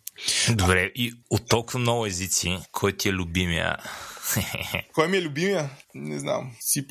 Добре, 0.49 0.91
и 0.95 1.13
от 1.29 1.47
толкова 1.47 1.79
много 1.79 2.05
езици, 2.05 2.57
кой 2.71 2.97
ти 2.97 3.09
е 3.09 3.13
любимия? 3.13 3.77
Кой 4.93 5.07
ми 5.07 5.17
е 5.17 5.21
любимия? 5.21 5.69
Не 5.95 6.19
знам. 6.19 6.51
C++? 6.61 6.85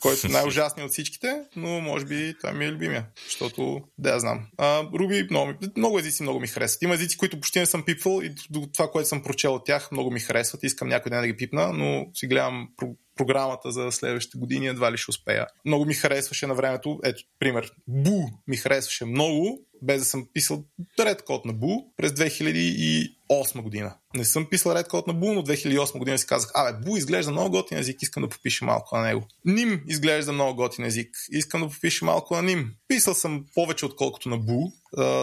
Който 0.00 0.26
е 0.26 0.30
най-ужасният 0.32 0.86
от 0.86 0.92
всичките, 0.92 1.42
но 1.56 1.80
може 1.80 2.04
би 2.04 2.34
той 2.40 2.52
ми 2.52 2.64
е 2.64 2.72
любимия, 2.72 3.06
защото 3.24 3.80
да 3.98 4.10
я 4.10 4.20
знам. 4.20 4.46
Руби 4.94 5.26
много, 5.30 5.52
много 5.76 5.98
езици 5.98 6.22
много 6.22 6.40
ми 6.40 6.46
харесват. 6.46 6.82
Има 6.82 6.94
езици, 6.94 7.16
които 7.16 7.40
почти 7.40 7.58
не 7.58 7.66
съм 7.66 7.84
пипвал 7.84 8.20
и 8.22 8.34
до 8.50 8.68
това, 8.72 8.90
което 8.90 9.08
съм 9.08 9.22
прочел 9.22 9.54
от 9.54 9.66
тях, 9.66 9.92
много 9.92 10.10
ми 10.10 10.20
харесват. 10.20 10.62
Искам 10.62 10.88
някой 10.88 11.10
ден 11.10 11.20
да 11.20 11.26
ги 11.26 11.36
пипна, 11.36 11.72
но 11.72 12.06
си 12.14 12.26
гледам 12.26 12.68
програмата 13.16 13.72
за 13.72 13.92
следващите 13.92 14.38
години, 14.38 14.66
едва 14.66 14.92
ли 14.92 14.96
ще 14.96 15.10
успея. 15.10 15.46
Много 15.64 15.84
ми 15.84 15.94
харесваше 15.94 16.46
на 16.46 16.54
времето, 16.54 16.98
ето, 17.04 17.22
пример, 17.38 17.72
Бу 17.88 18.20
ми 18.46 18.56
харесваше 18.56 19.04
много, 19.04 19.58
без 19.82 19.98
да 19.98 20.04
съм 20.04 20.26
писал 20.34 20.64
ред 20.98 21.22
код 21.24 21.44
на 21.44 21.52
Бу 21.52 21.68
през 21.96 22.12
2008 22.12 23.62
година. 23.62 23.94
Не 24.14 24.24
съм 24.24 24.46
писал 24.50 24.74
ред 24.74 24.88
код 24.88 25.06
на 25.06 25.14
Бу, 25.14 25.32
но 25.32 25.42
2008 25.42 25.98
година 25.98 26.18
си 26.18 26.26
казах, 26.26 26.50
абе, 26.54 26.78
Бу 26.84 26.96
изглежда 26.96 27.32
много 27.32 27.50
готин 27.50 27.78
език, 27.78 28.02
искам 28.02 28.22
да 28.22 28.28
попиша 28.28 28.64
малко 28.64 28.96
на 28.96 29.02
него. 29.02 29.26
Ним 29.44 29.82
изглежда 29.86 30.32
много 30.32 30.56
готин 30.56 30.84
език, 30.84 31.16
искам 31.30 31.60
да 31.60 31.68
попиша 31.68 32.04
малко 32.04 32.36
на 32.36 32.42
Ним. 32.42 32.74
Писал 32.90 33.14
съм 33.14 33.44
повече 33.54 33.86
отколкото 33.86 34.28
на 34.28 34.38
Бу, 34.38 34.72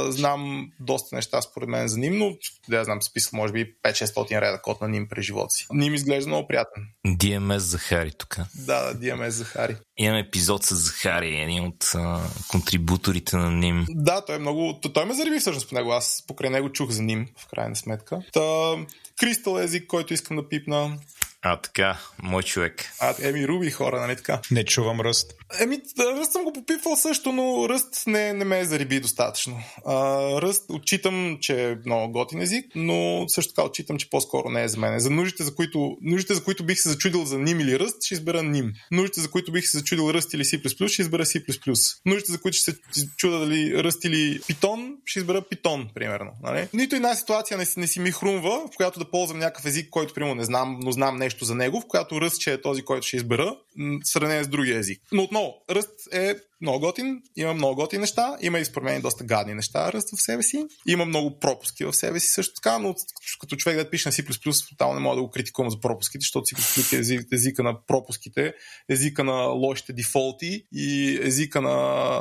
знам 0.09 0.72
доста 0.80 1.15
неща 1.15 1.41
според 1.41 1.70
мен 1.70 1.88
за 1.88 1.97
Ним, 1.97 2.18
но 2.18 2.38
да 2.70 2.84
знам, 2.84 3.01
списал 3.01 3.38
може 3.38 3.53
би 3.53 3.74
5-600 3.86 4.41
реда 4.41 4.61
код 4.61 4.82
на 4.82 4.88
Ним 4.88 5.07
през 5.09 5.26
живота 5.26 5.49
си. 5.49 5.68
Ним 5.74 5.95
изглежда 5.95 6.28
много 6.28 6.47
приятен. 6.47 6.88
DMS 7.07 7.57
Захари 7.57 8.11
тук. 8.18 8.38
Да, 8.55 8.93
да, 8.93 8.99
DMS 8.99 9.30
Захари. 9.30 9.76
Имам 9.97 10.18
епизод 10.18 10.63
с 10.63 10.76
Захари, 10.76 11.41
един 11.41 11.63
от 11.63 11.91
а, 11.95 12.30
контрибуторите 12.47 13.38
на 13.38 13.51
Ним. 13.51 13.86
Да, 13.89 14.26
той 14.26 14.36
е 14.36 14.39
много... 14.39 14.80
Той 14.93 15.05
ме 15.05 15.13
зареби 15.13 15.39
всъщност 15.39 15.70
по 15.70 15.76
него. 15.76 15.91
Аз 15.91 16.24
покрай 16.28 16.49
него 16.49 16.72
чух 16.72 16.89
за 16.89 17.03
Ним, 17.03 17.28
в 17.38 17.47
крайна 17.47 17.76
сметка. 17.76 18.22
Та, 18.34 18.76
Кристал 19.20 19.59
език, 19.59 19.88
който 19.88 20.13
искам 20.13 20.38
да 20.38 20.49
пипна. 20.49 20.97
А, 21.41 21.61
така, 21.61 21.97
мой 22.23 22.43
човек. 22.43 22.85
А, 22.99 23.15
еми, 23.21 23.47
Руби 23.47 23.71
хора, 23.71 23.99
нали 23.99 24.15
така? 24.15 24.41
Не 24.51 24.65
чувам 24.65 25.01
ръст. 25.01 25.33
Еми, 25.59 25.79
ръст 25.99 26.31
съм 26.31 26.43
го 26.43 26.53
попипвал 26.53 26.95
също, 26.95 27.31
но 27.31 27.69
ръст 27.69 28.03
не, 28.07 28.33
не 28.33 28.45
ме 28.45 28.59
е 28.59 28.65
зариби 28.65 28.99
достатъчно. 28.99 29.63
А, 29.85 29.95
ръст 30.41 30.63
отчитам, 30.69 31.38
че 31.41 31.69
е 31.69 31.75
много 31.85 32.13
готин 32.13 32.41
език, 32.41 32.65
но 32.75 33.25
също 33.27 33.53
така 33.53 33.67
отчитам, 33.67 33.97
че 33.97 34.09
по-скоро 34.09 34.49
не 34.49 34.63
е 34.63 34.67
за 34.67 34.79
мен. 34.79 34.99
За 34.99 35.09
нуждите, 35.09 35.43
за 35.43 35.55
които, 35.55 35.97
нуждите, 36.01 36.33
за 36.33 36.43
които 36.43 36.65
бих 36.65 36.79
се 36.79 36.89
зачудил 36.89 37.25
за 37.25 37.39
ним 37.39 37.59
или 37.59 37.79
ръст, 37.79 38.03
ще 38.03 38.13
избера 38.13 38.43
ним. 38.43 38.73
Нуждите, 38.91 39.21
за 39.21 39.31
които 39.31 39.51
бих 39.51 39.67
се 39.67 39.77
зачудил 39.77 40.13
ръст 40.13 40.33
или 40.33 40.43
C++, 40.43 40.88
ще 40.88 41.01
избера 41.01 41.25
C++. 41.25 41.99
Нуждите, 42.05 42.31
за 42.31 42.41
които 42.41 42.57
ще 42.57 42.71
се 42.71 43.07
чуда 43.17 43.39
дали 43.39 43.83
ръст 43.83 44.05
или 44.05 44.39
питон, 44.47 44.95
ще 45.05 45.19
избера 45.19 45.41
питон, 45.41 45.89
примерно. 45.95 46.31
Нали? 46.43 46.67
Нито 46.73 46.95
една 46.95 47.15
ситуация 47.15 47.57
не 47.57 47.65
си, 47.65 47.79
не 47.79 47.88
си 47.88 47.99
ми 47.99 48.11
хрумва, 48.11 48.67
в 48.73 48.75
която 48.75 48.99
да 48.99 49.11
ползвам 49.11 49.39
някакъв 49.39 49.65
език, 49.65 49.89
който, 49.89 50.13
примерно, 50.13 50.35
не 50.35 50.43
знам, 50.43 50.79
но 50.81 50.91
знам 50.91 51.17
нещо 51.28 51.45
за 51.45 51.55
него, 51.55 51.82
в 51.82 51.88
която 51.88 52.21
ръст, 52.21 52.41
че 52.41 52.53
е 52.53 52.61
този, 52.61 52.82
който 52.82 53.07
ще 53.07 53.17
избера, 53.17 53.55
сравнение 54.03 54.43
с 54.43 54.47
другия 54.47 54.80
език. 54.80 55.01
Но 55.11 55.23
отново, 55.23 55.53
ръст 55.69 56.13
е 56.13 56.36
много 56.61 56.80
готин, 56.80 57.21
има 57.36 57.53
много 57.53 57.75
готини 57.75 58.01
неща, 58.01 58.38
има 58.41 58.59
и 58.59 58.65
според 58.65 59.01
доста 59.01 59.23
гадни 59.23 59.53
неща 59.53 59.93
ръст 59.93 60.09
в 60.17 60.21
себе 60.21 60.43
си, 60.43 60.65
има 60.88 61.05
много 61.05 61.39
пропуски 61.39 61.86
в 61.86 61.93
себе 61.93 62.19
си 62.19 62.28
също 62.28 62.53
така, 62.53 62.80
но 62.80 62.95
като 63.39 63.55
човек 63.55 63.78
да 63.78 63.89
пише 63.89 64.09
на 64.09 64.13
C++, 64.13 64.69
тотално 64.69 64.93
не 64.93 64.99
мога 64.99 65.15
да 65.15 65.21
го 65.21 65.30
критикувам 65.30 65.71
за 65.71 65.80
пропуските, 65.80 66.21
защото 66.21 66.45
C++ 66.45 66.93
е 66.95 66.99
език, 66.99 67.28
езика 67.32 67.63
на 67.63 67.86
пропуските, 67.86 68.53
езика 68.89 69.23
на 69.23 69.41
лошите 69.43 69.93
дефолти 69.93 70.63
и 70.71 71.19
езика 71.21 71.61
на 71.61 72.19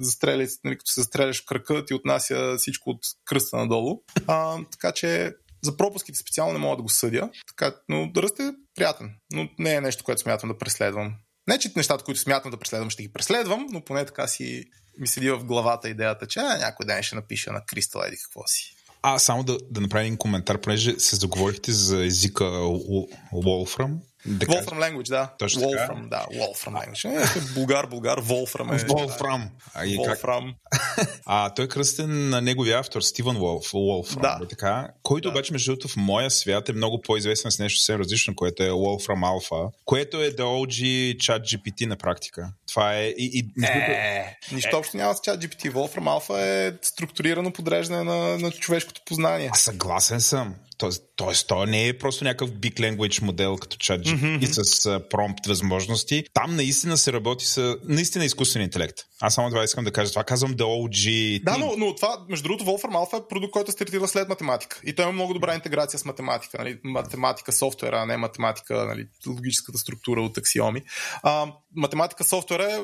застрелец, 0.00 0.58
нали, 0.64 0.78
като 0.78 0.90
се 0.90 1.00
застреляш 1.00 1.42
в 1.42 1.46
кръка, 1.46 1.84
ти 1.84 1.94
отнася 1.94 2.54
всичко 2.58 2.90
от 2.90 3.00
кръста 3.24 3.56
надолу. 3.56 4.00
А, 4.26 4.58
така 4.70 4.92
че 4.92 5.32
за 5.64 5.76
пропуските 5.76 6.18
специално 6.18 6.52
не 6.52 6.58
мога 6.58 6.76
да 6.76 6.82
го 6.82 6.88
съдя, 6.88 7.30
така, 7.48 7.76
но 7.88 8.12
ръст 8.16 8.40
е 8.40 8.52
приятен, 8.74 9.10
но 9.32 9.48
не 9.58 9.74
е 9.74 9.80
нещо, 9.80 10.04
което 10.04 10.20
смятам 10.20 10.48
да 10.48 10.58
преследвам. 10.58 11.14
Не, 11.48 11.58
че 11.58 11.72
нещата, 11.76 12.04
които 12.04 12.20
смятам 12.20 12.50
да 12.50 12.56
преследвам, 12.56 12.90
ще 12.90 13.02
ги 13.02 13.12
преследвам, 13.12 13.66
но 13.70 13.84
поне 13.84 14.04
така 14.06 14.26
си 14.26 14.64
ми 14.98 15.06
седи 15.06 15.30
в 15.30 15.44
главата 15.44 15.88
идеята, 15.88 16.26
че 16.26 16.40
някой 16.40 16.86
ден 16.86 17.02
ще 17.02 17.16
напиша 17.16 17.52
на 17.52 17.64
Кристал 17.66 18.02
Еди 18.06 18.16
какво 18.16 18.46
си. 18.46 18.74
А, 19.02 19.18
само 19.18 19.44
да, 19.44 19.58
да 19.70 19.80
направя 19.80 20.04
един 20.04 20.16
коментар, 20.16 20.60
понеже 20.60 20.94
се 20.98 21.16
заговорихте 21.16 21.72
за 21.72 22.04
езика 22.04 22.44
Wolfram. 22.44 23.96
Да 24.26 24.46
Wolfram 24.46 24.78
Language, 24.78 25.08
да. 25.08 25.30
Точно 25.38 25.62
Wolfram, 25.62 26.08
да. 26.08 26.26
Wolfram 26.32 26.72
Language. 26.72 27.38
Е, 27.38 27.54
булгар, 27.54 27.86
булгар, 27.86 28.20
Wolfram 28.20 28.76
е. 28.76 28.86
Wolfram. 28.86 29.48
А, 29.74 29.86
и 29.86 29.96
Wolfram. 29.98 30.54
Как? 30.70 31.08
а 31.26 31.50
той 31.50 31.64
е 31.64 31.68
кръстен 31.68 32.28
на 32.28 32.40
неговия 32.40 32.78
автор, 32.78 33.00
Стивън 33.00 33.36
Волф, 33.36 33.72
Wolfram. 33.72 34.20
Да. 34.20 34.38
Е 34.44 34.48
така, 34.48 34.88
който 35.02 35.28
да. 35.28 35.32
обаче, 35.32 35.52
между 35.52 35.70
другото, 35.70 35.88
в 35.88 35.96
моя 35.96 36.30
свят 36.30 36.68
е 36.68 36.72
много 36.72 37.00
по-известен 37.00 37.50
с 37.50 37.58
нещо 37.58 37.80
съвсем 37.80 38.00
различно, 38.00 38.34
което 38.34 38.62
е 38.62 38.70
Wolfram 38.70 39.20
Alpha, 39.20 39.70
което 39.84 40.22
е 40.22 40.30
да 40.30 40.42
OG 40.42 41.16
chat 41.16 41.40
GPT 41.40 41.86
на 41.86 41.96
практика. 41.96 42.52
Това 42.66 42.94
е... 42.94 43.04
И, 43.04 43.38
и, 43.38 43.64
е, 43.64 44.36
нищо 44.52 44.76
е. 44.76 44.78
общо 44.78 44.96
няма 44.96 45.14
с 45.14 45.20
chat 45.20 45.46
GPT. 45.46 45.72
Wolfram 45.72 46.20
Alpha 46.20 46.40
е 46.40 46.76
структурирано 46.82 47.52
подреждане 47.52 48.02
на, 48.02 48.38
на 48.38 48.50
човешкото 48.50 49.00
познание. 49.06 49.50
А 49.52 49.56
съгласен 49.56 50.20
съм. 50.20 50.54
Тоест, 50.78 51.02
тоест, 51.16 51.48
то 51.48 51.66
не 51.66 51.88
е 51.88 51.98
просто 51.98 52.24
някакъв 52.24 52.50
big 52.50 52.74
language 52.74 53.22
модел 53.22 53.56
като 53.56 53.76
ChatGPT 53.76 54.40
mm-hmm. 54.40 54.62
с 54.62 54.84
uh, 54.84 55.08
промпт 55.08 55.46
възможности. 55.46 56.24
Там 56.34 56.56
наистина 56.56 56.96
се 56.96 57.12
работи 57.12 57.46
с 57.46 57.76
наистина 57.84 58.24
изкуствен 58.24 58.62
интелект. 58.62 58.98
Аз 59.20 59.34
само 59.34 59.48
това 59.48 59.64
искам 59.64 59.84
да 59.84 59.92
кажа. 59.92 60.10
Това 60.10 60.24
казвам 60.24 60.54
да 60.54 60.64
OG. 60.64 61.42
Да, 61.44 61.58
но, 61.58 61.74
но 61.78 61.94
това, 61.94 62.24
между 62.28 62.42
другото, 62.42 62.64
Wolfram 62.64 62.92
Alpha 62.92 63.24
е 63.24 63.28
продукт, 63.28 63.52
който 63.52 63.72
стартира 63.72 64.08
след 64.08 64.28
математика. 64.28 64.80
И 64.84 64.94
той 64.94 65.04
има 65.04 65.12
много 65.12 65.34
добра 65.34 65.54
интеграция 65.54 65.98
с 65.98 66.04
математика. 66.04 66.58
Нали? 66.58 66.78
Математика, 66.84 67.52
софтуера, 67.52 67.98
а 67.98 68.06
не 68.06 68.16
математика, 68.16 68.84
нали? 68.84 69.06
логическата 69.26 69.78
структура 69.78 70.22
от 70.22 70.38
аксиоми. 70.38 70.82
А, 71.22 71.46
математика, 71.76 72.24
софтуера 72.24 72.72
е 72.72 72.78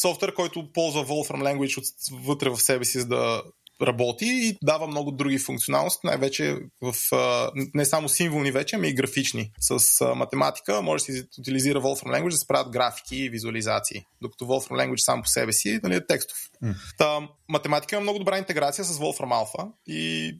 софтуер, 0.00 0.34
който 0.34 0.72
ползва 0.72 1.06
Wolfram 1.06 1.42
Language 1.42 1.78
от, 1.78 1.84
вътре 2.24 2.50
в 2.50 2.60
себе 2.60 2.84
си, 2.84 2.98
за 2.98 3.06
да 3.06 3.42
работи 3.82 4.26
и 4.26 4.56
дава 4.62 4.86
много 4.86 5.10
други 5.10 5.38
функционалности, 5.38 6.00
най-вече 6.04 6.56
в 6.82 6.94
не 7.74 7.84
само 7.84 8.08
символни 8.08 8.50
вече, 8.50 8.76
ами 8.76 8.88
и 8.88 8.94
графични. 8.94 9.52
С 9.60 10.04
математика 10.14 10.82
може 10.82 11.04
да 11.04 11.12
се 11.12 11.26
утилизира 11.38 11.80
Wolfram 11.80 12.20
Language 12.20 12.30
да 12.30 12.36
се 12.36 12.46
правят 12.46 12.70
графики 12.70 13.16
и 13.16 13.28
визуализации, 13.28 14.04
докато 14.22 14.44
Wolfram 14.44 14.70
Language 14.70 14.96
сам 14.96 15.22
по 15.22 15.28
себе 15.28 15.52
си 15.52 15.80
нали, 15.82 15.94
е 15.94 16.06
текстов. 16.06 16.38
Mm. 16.64 16.74
Та, 16.98 17.28
математика 17.48 17.96
има 17.96 18.02
много 18.02 18.18
добра 18.18 18.38
интеграция 18.38 18.84
с 18.84 18.98
Wolfram 18.98 19.44
Alpha 19.44 19.68
и 19.86 20.32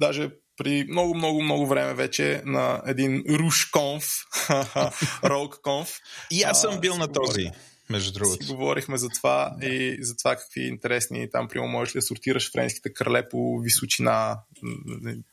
даже 0.00 0.30
при 0.56 0.84
много, 0.88 1.14
много, 1.14 1.42
много 1.42 1.66
време 1.66 1.94
вече 1.94 2.42
на 2.44 2.82
един 2.86 3.22
RushConf, 3.22 4.04
RogueConf. 5.22 5.88
И 6.30 6.42
аз 6.42 6.60
съм 6.60 6.80
бил 6.80 6.96
на 6.96 7.12
този 7.12 7.50
между 7.90 8.12
другото. 8.12 8.44
Си 8.44 8.52
говорихме 8.52 8.96
за 8.96 9.08
това 9.08 9.54
да. 9.60 9.66
и 9.66 9.98
за 10.00 10.16
това 10.16 10.36
какви 10.36 10.60
интересни 10.60 11.30
там, 11.30 11.48
прямо 11.48 11.68
можеш 11.68 11.94
ли 11.94 11.98
да 11.98 12.02
сортираш 12.02 12.52
френските 12.52 12.92
крале 12.92 13.28
по 13.28 13.58
височина 13.58 14.38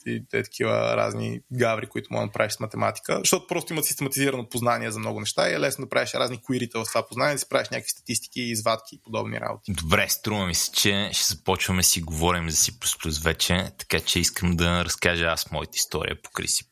и 0.05 0.23
те 0.29 0.43
такива 0.43 0.97
разни 0.97 1.39
гаври, 1.53 1.87
които 1.87 2.07
можеш 2.11 2.21
да 2.21 2.25
направиш 2.25 2.53
с 2.53 2.59
математика, 2.59 3.19
защото 3.19 3.47
просто 3.47 3.73
имат 3.73 3.85
систематизирано 3.85 4.49
познание 4.49 4.91
за 4.91 4.99
много 4.99 5.19
неща 5.19 5.49
и 5.49 5.53
е 5.53 5.59
лесно 5.59 5.85
да 5.85 5.89
правиш 5.89 6.13
разни 6.13 6.41
куирита 6.41 6.79
в 6.79 6.87
това 6.87 7.07
познание, 7.07 7.35
да 7.35 7.39
си 7.39 7.49
правиш 7.49 7.69
някакви 7.69 7.89
статистики, 7.89 8.41
извадки 8.41 8.95
и 8.95 9.01
подобни 9.03 9.39
работи. 9.39 9.71
Добре, 9.73 10.09
струва 10.09 10.45
ми 10.45 10.55
се, 10.55 10.71
че 10.71 11.09
ще 11.13 11.33
започваме 11.33 11.83
си 11.83 12.01
говорим 12.01 12.49
за 12.49 12.57
C++ 12.57 13.23
вече, 13.23 13.71
така 13.77 13.99
че 13.99 14.19
искам 14.19 14.55
да 14.55 14.85
разкажа 14.85 15.25
аз 15.25 15.51
моята 15.51 15.71
история 15.75 16.21
покрай 16.21 16.47
C++. 16.47 16.63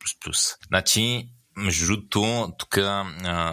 Значи, 0.67 1.29
между 1.59 1.85
другото, 1.85 2.53
тук 2.59 2.77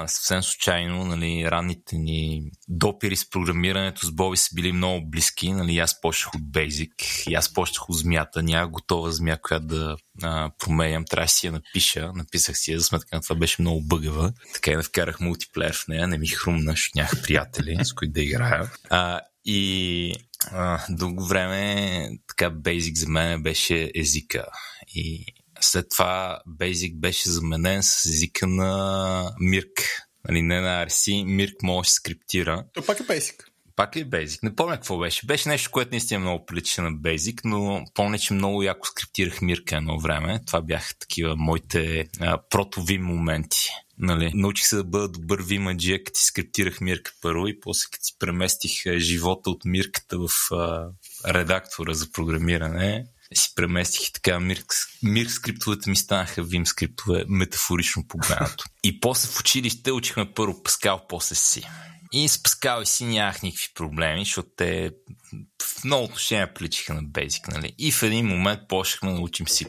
съвсем 0.07 0.43
случайно, 0.43 1.05
нали, 1.05 1.49
ранните 1.51 1.97
ни 1.97 2.43
допири 2.69 3.17
с 3.17 3.31
програмирането 3.31 4.07
с 4.07 4.13
Боби 4.13 4.37
са 4.37 4.49
били 4.55 4.73
много 4.73 5.11
близки. 5.11 5.53
Нали, 5.53 5.79
аз 5.79 6.01
почнах 6.01 6.35
от 6.35 6.41
Basic 6.41 6.93
аз 7.37 7.53
почнах 7.53 7.91
от 7.91 7.99
змията. 7.99 8.43
Няма 8.43 8.69
готова 8.69 9.11
змия, 9.11 9.41
която 9.43 9.67
да 9.67 9.97
а, 10.23 10.51
променям. 10.59 11.05
Трябваше 11.05 11.35
си 11.35 11.47
я 11.47 11.53
напиша. 11.53 12.13
Написах 12.15 12.59
си 12.59 12.73
я, 12.73 12.79
за 12.79 12.85
сметка 12.85 13.17
на 13.17 13.23
това 13.23 13.37
беше 13.37 13.63
много 13.63 13.83
бъгава. 13.83 14.33
Така 14.55 14.71
и 14.71 14.77
не 14.77 14.83
вкарах 14.83 15.21
мултиплеер 15.21 15.75
в 15.75 15.89
нея. 15.89 16.09
Не 16.09 16.19
ми 16.19 16.27
хрумна, 16.27 16.71
защото 16.71 16.99
нямах 16.99 17.23
приятели, 17.23 17.79
с 17.83 17.93
които 17.93 18.13
да 18.13 18.23
играя. 18.23 18.71
А, 18.91 19.21
и 19.45 20.13
а, 20.53 20.81
дълго 20.91 21.25
време 21.25 22.09
така 22.29 22.51
Basic 22.51 22.95
за 22.95 23.09
мен 23.09 23.43
беше 23.43 23.91
езика. 23.95 24.47
И 24.95 25.27
след 25.61 25.87
това 25.91 26.39
Basic 26.49 26.97
беше 26.97 27.31
заменен 27.31 27.83
с 27.83 28.07
езика 28.07 28.47
на 28.47 29.33
Mirk. 29.43 29.81
Нали, 30.29 30.43
не 30.43 30.61
на 30.61 30.87
RC. 30.87 31.25
Mirk 31.25 31.55
може 31.63 31.87
да 31.87 31.93
скриптира. 31.93 32.65
То 32.73 32.83
пак 32.83 33.01
е 33.01 33.03
Basic. 33.03 33.35
Пак 33.77 33.97
ли 33.97 34.01
е 34.01 34.07
Basic? 34.07 34.43
Не 34.43 34.55
помня 34.55 34.75
какво 34.75 34.99
беше. 34.99 35.27
Беше 35.27 35.49
нещо, 35.49 35.71
което 35.71 35.91
наистина 35.91 36.21
много 36.21 36.47
прилича 36.47 36.83
на 36.83 36.91
Basic, 36.91 37.41
но 37.45 37.85
помня, 37.95 38.19
че 38.19 38.35
много 38.35 38.63
яко 38.63 38.87
скриптирах 38.87 39.41
Мирка 39.41 39.77
едно 39.77 40.01
време. 40.01 40.41
Това 40.47 40.63
бяха 40.63 40.95
такива 40.99 41.37
моите 41.37 42.05
протови 42.51 42.99
моменти. 42.99 43.69
Нали, 43.99 44.31
научих 44.35 44.67
се 44.67 44.77
да 44.77 44.85
бъда 44.85 45.09
добър 45.09 45.43
вимаджия, 45.43 46.05
като 46.05 46.19
си 46.19 46.27
скриптирах 46.27 46.81
Мирка 46.81 47.13
първо 47.23 47.49
и 47.49 47.61
после 47.61 47.89
като 47.93 48.05
си 48.05 48.17
преместих 48.19 48.97
живота 48.97 49.51
от 49.51 49.65
Мирката 49.65 50.19
в 50.19 50.55
а, 50.55 50.89
редактора 51.27 51.95
за 51.95 52.13
програмиране 52.13 53.07
си 53.35 53.53
преместих 53.55 54.09
и 54.09 54.13
така 54.13 54.41
мир, 54.41 54.65
мир 55.03 55.27
скриптовете 55.27 55.91
ми 55.91 55.97
станаха 55.97 56.43
вим 56.43 56.67
скриптове, 56.67 57.25
метафорично 57.29 58.09
погледнато. 58.09 58.65
И 58.85 59.01
после 59.01 59.29
в 59.29 59.41
училище 59.41 59.93
учихме 59.93 60.33
първо 60.35 60.63
Паскал, 60.63 61.07
после 61.09 61.35
си. 61.35 61.63
И 62.13 62.29
с 62.29 62.43
Паскал 62.43 62.83
и 62.83 62.87
си 62.87 63.05
нямах 63.05 63.43
никакви 63.43 63.69
проблеми, 63.75 64.25
защото 64.25 64.49
те 64.57 64.91
в 65.63 65.85
много 65.85 66.05
отношения 66.05 66.55
приличиха 66.55 66.95
на 66.95 67.03
Basic, 67.03 67.49
нали? 67.49 67.75
И 67.79 67.93
в 67.93 68.03
един 68.03 68.27
момент 68.27 68.61
почнахме 68.69 69.13
да 69.13 69.21
учим 69.21 69.47
C++. 69.47 69.67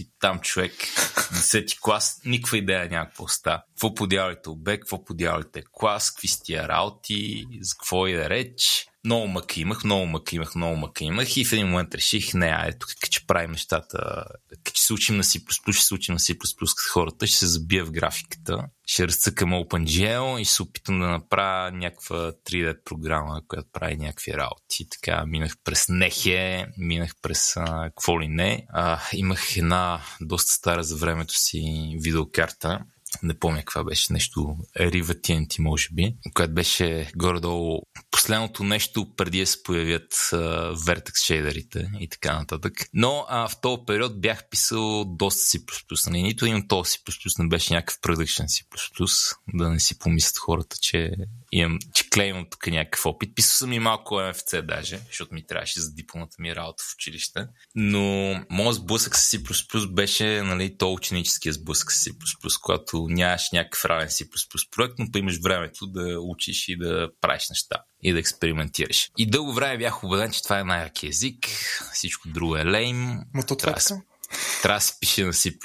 И 0.00 0.08
там 0.20 0.40
човек, 0.40 0.72
10 0.72 1.80
клас, 1.80 2.20
никаква 2.24 2.58
идея 2.58 2.88
няма 2.88 3.06
какво 3.06 3.28
става. 3.28 3.62
Какво 3.68 3.94
подявалите 3.94 4.48
обект, 4.48 4.80
какво 4.80 5.04
подявалите 5.04 5.62
клас, 5.72 6.10
какви 6.10 6.28
сте 6.28 6.68
работи, 6.68 7.44
за 7.60 7.74
какво 7.74 8.06
и 8.06 8.12
да 8.12 8.30
реч 8.30 8.86
много 9.04 9.28
мъка 9.28 9.60
имах, 9.60 9.84
много 9.84 10.06
мъка 10.06 10.36
имах, 10.36 10.54
много 10.54 10.76
мъка 10.76 11.04
имах 11.04 11.36
и 11.36 11.44
в 11.44 11.52
един 11.52 11.66
момент 11.66 11.94
реших, 11.94 12.34
не, 12.34 12.46
айде 12.46 12.78
тук, 12.78 12.90
че 13.10 13.26
правим 13.26 13.50
нещата, 13.50 14.24
като 14.64 14.80
се 14.80 14.92
учим 14.92 15.16
на 15.16 15.22
C++, 15.22 15.72
ще 15.72 15.84
се 15.84 15.94
учим 15.94 16.12
на 16.12 16.18
C++ 16.18 16.38
като 16.58 16.92
хората, 16.92 17.26
ще 17.26 17.36
се 17.36 17.46
забия 17.46 17.84
в 17.84 17.90
графиката, 17.90 18.64
ще 18.86 19.08
разцъкам 19.08 19.50
OpenGL 19.50 20.38
и 20.40 20.44
ще 20.44 20.54
се 20.54 20.62
опитам 20.62 21.00
да 21.00 21.06
направя 21.06 21.72
някаква 21.72 22.16
3D 22.16 22.84
програма, 22.84 23.42
която 23.48 23.68
прави 23.72 23.96
някакви 23.96 24.32
работи. 24.32 24.88
Така 24.90 25.26
минах 25.26 25.56
през 25.64 25.88
Нехе, 25.88 26.66
минах 26.78 27.12
през 27.22 27.56
а, 27.56 27.84
какво 27.84 28.20
ли 28.20 28.28
не. 28.28 28.66
А, 28.68 29.00
имах 29.12 29.56
една 29.56 30.00
доста 30.20 30.52
стара 30.52 30.82
за 30.82 30.96
времето 30.96 31.34
си 31.34 31.96
видеокарта, 32.00 32.80
не 33.22 33.38
помня 33.38 33.58
каква 33.58 33.84
беше, 33.84 34.12
нещо 34.12 34.56
Riva 34.78 35.20
TNT, 35.20 35.58
може 35.58 35.88
би, 35.92 36.16
което 36.34 36.54
беше 36.54 37.10
горе-долу 37.16 37.80
последното 38.10 38.64
нещо 38.64 39.14
преди 39.16 39.40
да 39.40 39.46
се 39.46 39.62
появят 39.62 40.12
uh, 40.12 40.74
Vertex 40.74 41.24
шейдерите 41.26 41.90
и 42.00 42.08
така 42.08 42.38
нататък. 42.38 42.72
Но 42.94 43.26
а, 43.28 43.48
в 43.48 43.60
този 43.60 43.82
период 43.86 44.20
бях 44.20 44.48
писал 44.50 45.04
доста 45.04 45.40
C++. 45.40 45.60
Нали? 46.06 46.22
Нито 46.22 46.46
един 46.46 46.68
този 46.68 46.90
C++ 46.90 46.98
не 47.38 47.48
беше 47.48 47.74
някакъв 47.74 48.00
продъкшен 48.00 48.46
C++, 48.46 48.64
да 49.54 49.70
не 49.70 49.80
си 49.80 49.98
помислят 49.98 50.38
хората, 50.38 50.76
че 50.80 51.10
имам, 51.52 51.78
че 51.94 52.10
клеймам 52.10 52.46
тук 52.50 52.66
някакъв 52.66 53.06
опит. 53.06 53.34
Писал 53.34 53.54
съм 53.56 53.72
и 53.72 53.78
малко 53.78 54.14
MFC 54.14 54.62
даже, 54.62 54.98
защото 55.06 55.34
ми 55.34 55.46
трябваше 55.46 55.80
за 55.80 55.92
дипломата 55.92 56.36
ми 56.38 56.56
работа 56.56 56.82
в 56.82 56.94
училище. 56.94 57.46
Но 57.74 58.34
моят 58.50 58.76
сблъсък 58.76 59.16
с 59.16 59.30
C++ 59.30 59.92
беше 59.92 60.42
нали, 60.42 60.78
то 60.78 60.92
ученическия 60.92 61.52
сблъсък 61.52 61.92
с 61.92 62.04
C++, 62.04 62.12
когато 62.62 63.06
нямаш 63.08 63.50
някакъв 63.52 63.84
равен 63.84 64.08
C++ 64.08 64.28
проект, 64.70 64.94
но 64.98 65.06
имаш 65.18 65.38
времето 65.42 65.86
да 65.86 66.20
учиш 66.20 66.68
и 66.68 66.76
да 66.76 67.08
правиш 67.20 67.48
неща 67.50 67.76
и 68.02 68.12
да 68.12 68.18
експериментираш. 68.18 69.10
И 69.18 69.30
дълго 69.30 69.52
време 69.52 69.78
бях 69.78 70.04
убеден, 70.04 70.32
че 70.32 70.42
това 70.42 70.58
е 70.58 70.64
най-яки 70.64 71.06
език, 71.06 71.48
всичко 71.92 72.28
друго 72.28 72.56
е 72.56 72.64
лейм. 72.64 73.18
То 73.48 73.56
трябва, 73.56 73.80
трябва 74.62 74.78
да 74.78 74.80
се 74.80 75.00
пише 75.00 75.24
на 75.24 75.32
C++, 75.32 75.58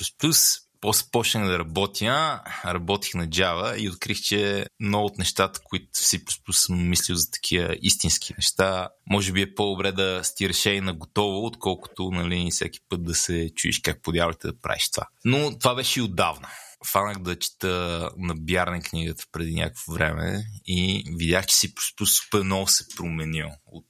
после 0.82 1.05
почнах 1.11 1.47
да 1.47 1.59
работя, 1.59 2.41
работих 2.65 3.13
на 3.13 3.28
Java 3.28 3.78
и 3.78 3.89
открих, 3.89 4.21
че 4.21 4.65
много 4.80 5.05
от 5.05 5.17
нещата, 5.17 5.59
които 5.63 5.88
C++ 5.93 6.21
съм 6.51 6.89
мислил 6.89 7.15
за 7.15 7.32
такива 7.32 7.75
истински 7.82 8.34
неща, 8.38 8.89
може 9.09 9.32
би 9.32 9.41
е 9.41 9.55
по-добре 9.55 9.91
да 9.91 10.21
стираш 10.23 10.65
и 10.65 10.82
на 10.82 10.93
готово, 10.93 11.45
отколкото 11.45 12.11
нали, 12.11 12.51
всеки 12.51 12.80
път 12.89 13.03
да 13.03 13.15
се 13.15 13.49
чуеш 13.55 13.80
как 13.80 14.01
подявате 14.01 14.47
да 14.47 14.59
правиш 14.59 14.91
това. 14.91 15.07
Но 15.25 15.59
това 15.59 15.75
беше 15.75 15.99
и 15.99 16.03
отдавна 16.03 16.49
фанах 16.86 17.17
да 17.19 17.39
чета 17.39 18.09
на 18.17 18.36
Бярна 18.36 18.82
книгата 18.82 19.25
преди 19.32 19.55
някакво 19.55 19.93
време 19.93 20.45
и 20.65 21.03
видях, 21.17 21.45
че 21.45 21.55
си 21.55 21.73
супер 22.05 22.43
много 22.43 22.67
се 22.67 22.86
променил 22.95 23.49
от 23.65 23.88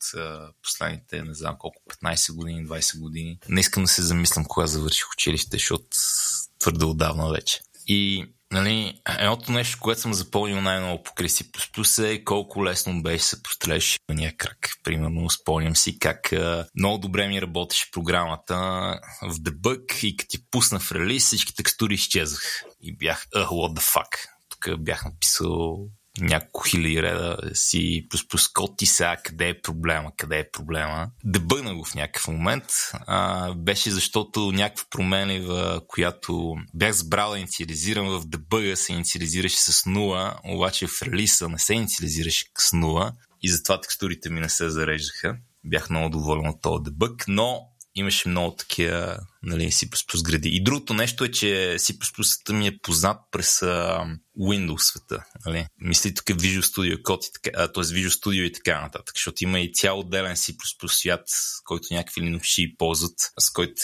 последните, 0.63 1.23
не 1.23 1.33
знам 1.33 1.55
колко, 1.59 1.81
15 2.03 2.35
години, 2.35 2.67
20 2.67 2.99
години. 2.99 3.39
Не 3.49 3.59
искам 3.59 3.83
да 3.83 3.89
се 3.89 4.01
замислям 4.01 4.45
кога 4.45 4.67
завърших 4.67 5.13
училище, 5.13 5.57
защото 5.57 5.87
твърде 6.67 6.85
отдавна 6.85 7.29
вече. 7.29 7.59
И 7.87 8.25
Нали, 8.51 9.01
едното 9.19 9.51
нещо, 9.51 9.77
което 9.81 10.01
съм 10.01 10.13
запомнил 10.13 10.61
най-много 10.61 11.03
по 11.03 11.11
C++ 11.11 12.03
е 12.03 12.23
колко 12.23 12.65
лесно 12.65 13.03
беше 13.03 13.23
се 13.23 13.43
постреляш 13.43 13.99
ния 14.13 14.37
крак. 14.37 14.69
Примерно, 14.83 15.29
спомням 15.29 15.75
си 15.75 15.99
как 15.99 16.33
много 16.75 16.97
добре 16.97 17.27
ми 17.27 17.41
работеше 17.41 17.91
програмата 17.91 18.55
в 19.21 19.33
debug 19.33 20.05
и 20.05 20.17
като 20.17 20.29
ти 20.29 20.37
пусна 20.51 20.79
в 20.79 20.91
релиз, 20.91 21.25
всички 21.25 21.55
текстури 21.55 21.93
изчезвах. 21.93 22.63
И 22.81 22.97
бях, 22.97 23.25
uh, 23.35 23.47
what 23.47 23.79
the 23.79 23.95
fuck? 23.95 24.27
тук 24.49 24.79
бях 24.79 25.05
написал 25.05 25.77
няколко 26.21 26.63
хиляди 26.69 27.03
реда 27.03 27.37
си 27.53 28.07
плюс 28.29 28.47
код 28.47 28.81
и 28.81 28.85
сега 28.85 29.17
къде 29.23 29.49
е 29.49 29.61
проблема, 29.61 30.11
къде 30.17 30.39
е 30.39 30.51
проблема. 30.51 31.09
Дебъгна 31.23 31.75
го 31.75 31.85
в 31.85 31.95
някакъв 31.95 32.27
момент. 32.27 32.63
А, 32.93 33.53
беше 33.53 33.91
защото 33.91 34.51
някаква 34.51 34.85
променлива, 34.89 35.81
която 35.87 36.55
бях 36.73 36.91
забрал 36.91 37.31
да 37.31 37.37
инициализирам 37.37 38.07
в 38.07 38.25
дебъга, 38.25 38.75
се 38.75 38.93
инициализираше 38.93 39.57
с 39.57 39.83
0, 39.83 40.35
обаче 40.43 40.87
в 40.87 41.01
релиса 41.01 41.49
не 41.49 41.59
се 41.59 41.73
инициализираше 41.73 42.45
с 42.57 42.71
0 42.71 43.11
и 43.41 43.49
затова 43.49 43.81
текстурите 43.81 44.29
ми 44.29 44.39
не 44.39 44.49
се 44.49 44.69
зареждаха. 44.69 45.37
Бях 45.63 45.89
много 45.89 46.09
доволен 46.09 46.47
от 46.47 46.61
този 46.61 46.83
дебъг, 46.83 47.23
но 47.27 47.61
имаше 47.99 48.29
много 48.29 48.55
такива 48.55 49.17
нали, 49.43 49.71
C++ 49.71 49.89
гради. 50.23 50.49
И 50.49 50.63
другото 50.63 50.93
нещо 50.93 51.23
е, 51.23 51.31
че 51.31 51.75
C++ 51.79 52.53
ми 52.53 52.67
е 52.67 52.77
познат 52.81 53.17
през 53.31 53.59
uh, 53.59 54.17
Windows 54.39 54.77
света. 54.77 55.23
Нали. 55.45 55.67
Мисли 55.81 56.13
тук 56.13 56.25
Visual 56.25 56.61
Studio 56.61 57.01
Code, 57.01 57.29
и 57.29 57.33
така, 57.33 57.67
т.е. 57.67 57.83
Visual 57.83 58.09
Studio 58.09 58.43
и 58.43 58.51
така 58.51 58.81
нататък, 58.81 59.15
защото 59.15 59.43
има 59.43 59.59
и 59.59 59.73
цял 59.73 59.99
отделен 59.99 60.35
C++ 60.35 60.55
свят, 60.87 61.29
който 61.63 61.87
някакви 61.91 62.21
линукши 62.21 62.75
ползват, 62.77 63.31
с 63.39 63.49
който 63.49 63.81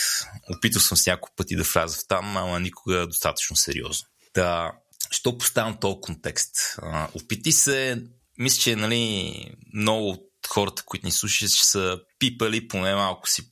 опитал 0.58 0.82
съм 0.82 0.98
с 0.98 1.08
няколко 1.08 1.36
пъти 1.36 1.56
да 1.56 1.64
вляза 1.64 1.98
в 1.98 2.08
там, 2.08 2.38
ама 2.38 2.60
никога 2.60 3.08
достатъчно 3.08 3.56
сериозно. 3.56 4.08
Да, 4.36 4.72
що 5.12 5.38
поставям 5.38 5.78
този 5.80 5.98
контекст? 6.02 6.56
Uh, 6.56 7.16
опити 7.16 7.52
се, 7.52 8.04
мисля, 8.38 8.62
че 8.62 8.76
нали, 8.76 9.34
много 9.74 10.33
хората, 10.48 10.84
които 10.86 11.06
ни 11.06 11.12
слушат, 11.12 11.50
ще 11.50 11.66
са 11.66 12.00
пипали 12.20 12.68
поне 12.68 12.96
малко 12.96 13.30
си 13.30 13.50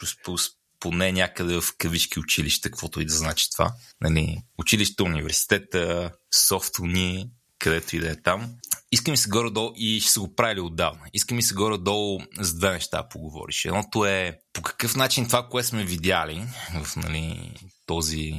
поне 0.80 1.12
някъде 1.12 1.62
в 1.62 1.64
кавички 1.78 2.20
училище, 2.20 2.70
каквото 2.70 3.02
и 3.02 3.06
да 3.06 3.14
значи 3.14 3.52
това. 3.52 3.74
Нали, 4.02 4.38
училище, 4.58 5.04
университета, 5.04 6.12
софтуни, 6.48 7.30
където 7.60 7.96
и 7.96 8.00
да 8.00 8.10
е 8.10 8.22
там. 8.22 8.56
Искам 8.92 9.14
и 9.14 9.18
се 9.18 9.30
горе-долу 9.30 9.74
и 9.76 10.00
ще 10.00 10.12
се 10.12 10.20
го 10.20 10.36
правили 10.36 10.62
отдавна. 10.62 11.02
Искам 11.14 11.40
и 11.40 11.44
се 11.44 11.54
горе-долу 11.54 12.20
с 12.42 12.54
две 12.54 12.72
неща 12.72 13.10
поговориш. 13.10 13.66
Едното 13.66 14.06
е 14.06 14.40
по 14.54 14.62
какъв 14.62 14.96
начин 14.96 15.28
това, 15.28 15.48
което 15.50 15.68
сме 15.68 15.84
видяли 15.84 16.44
в 16.84 16.96
нали, 16.96 17.54
този 17.86 18.34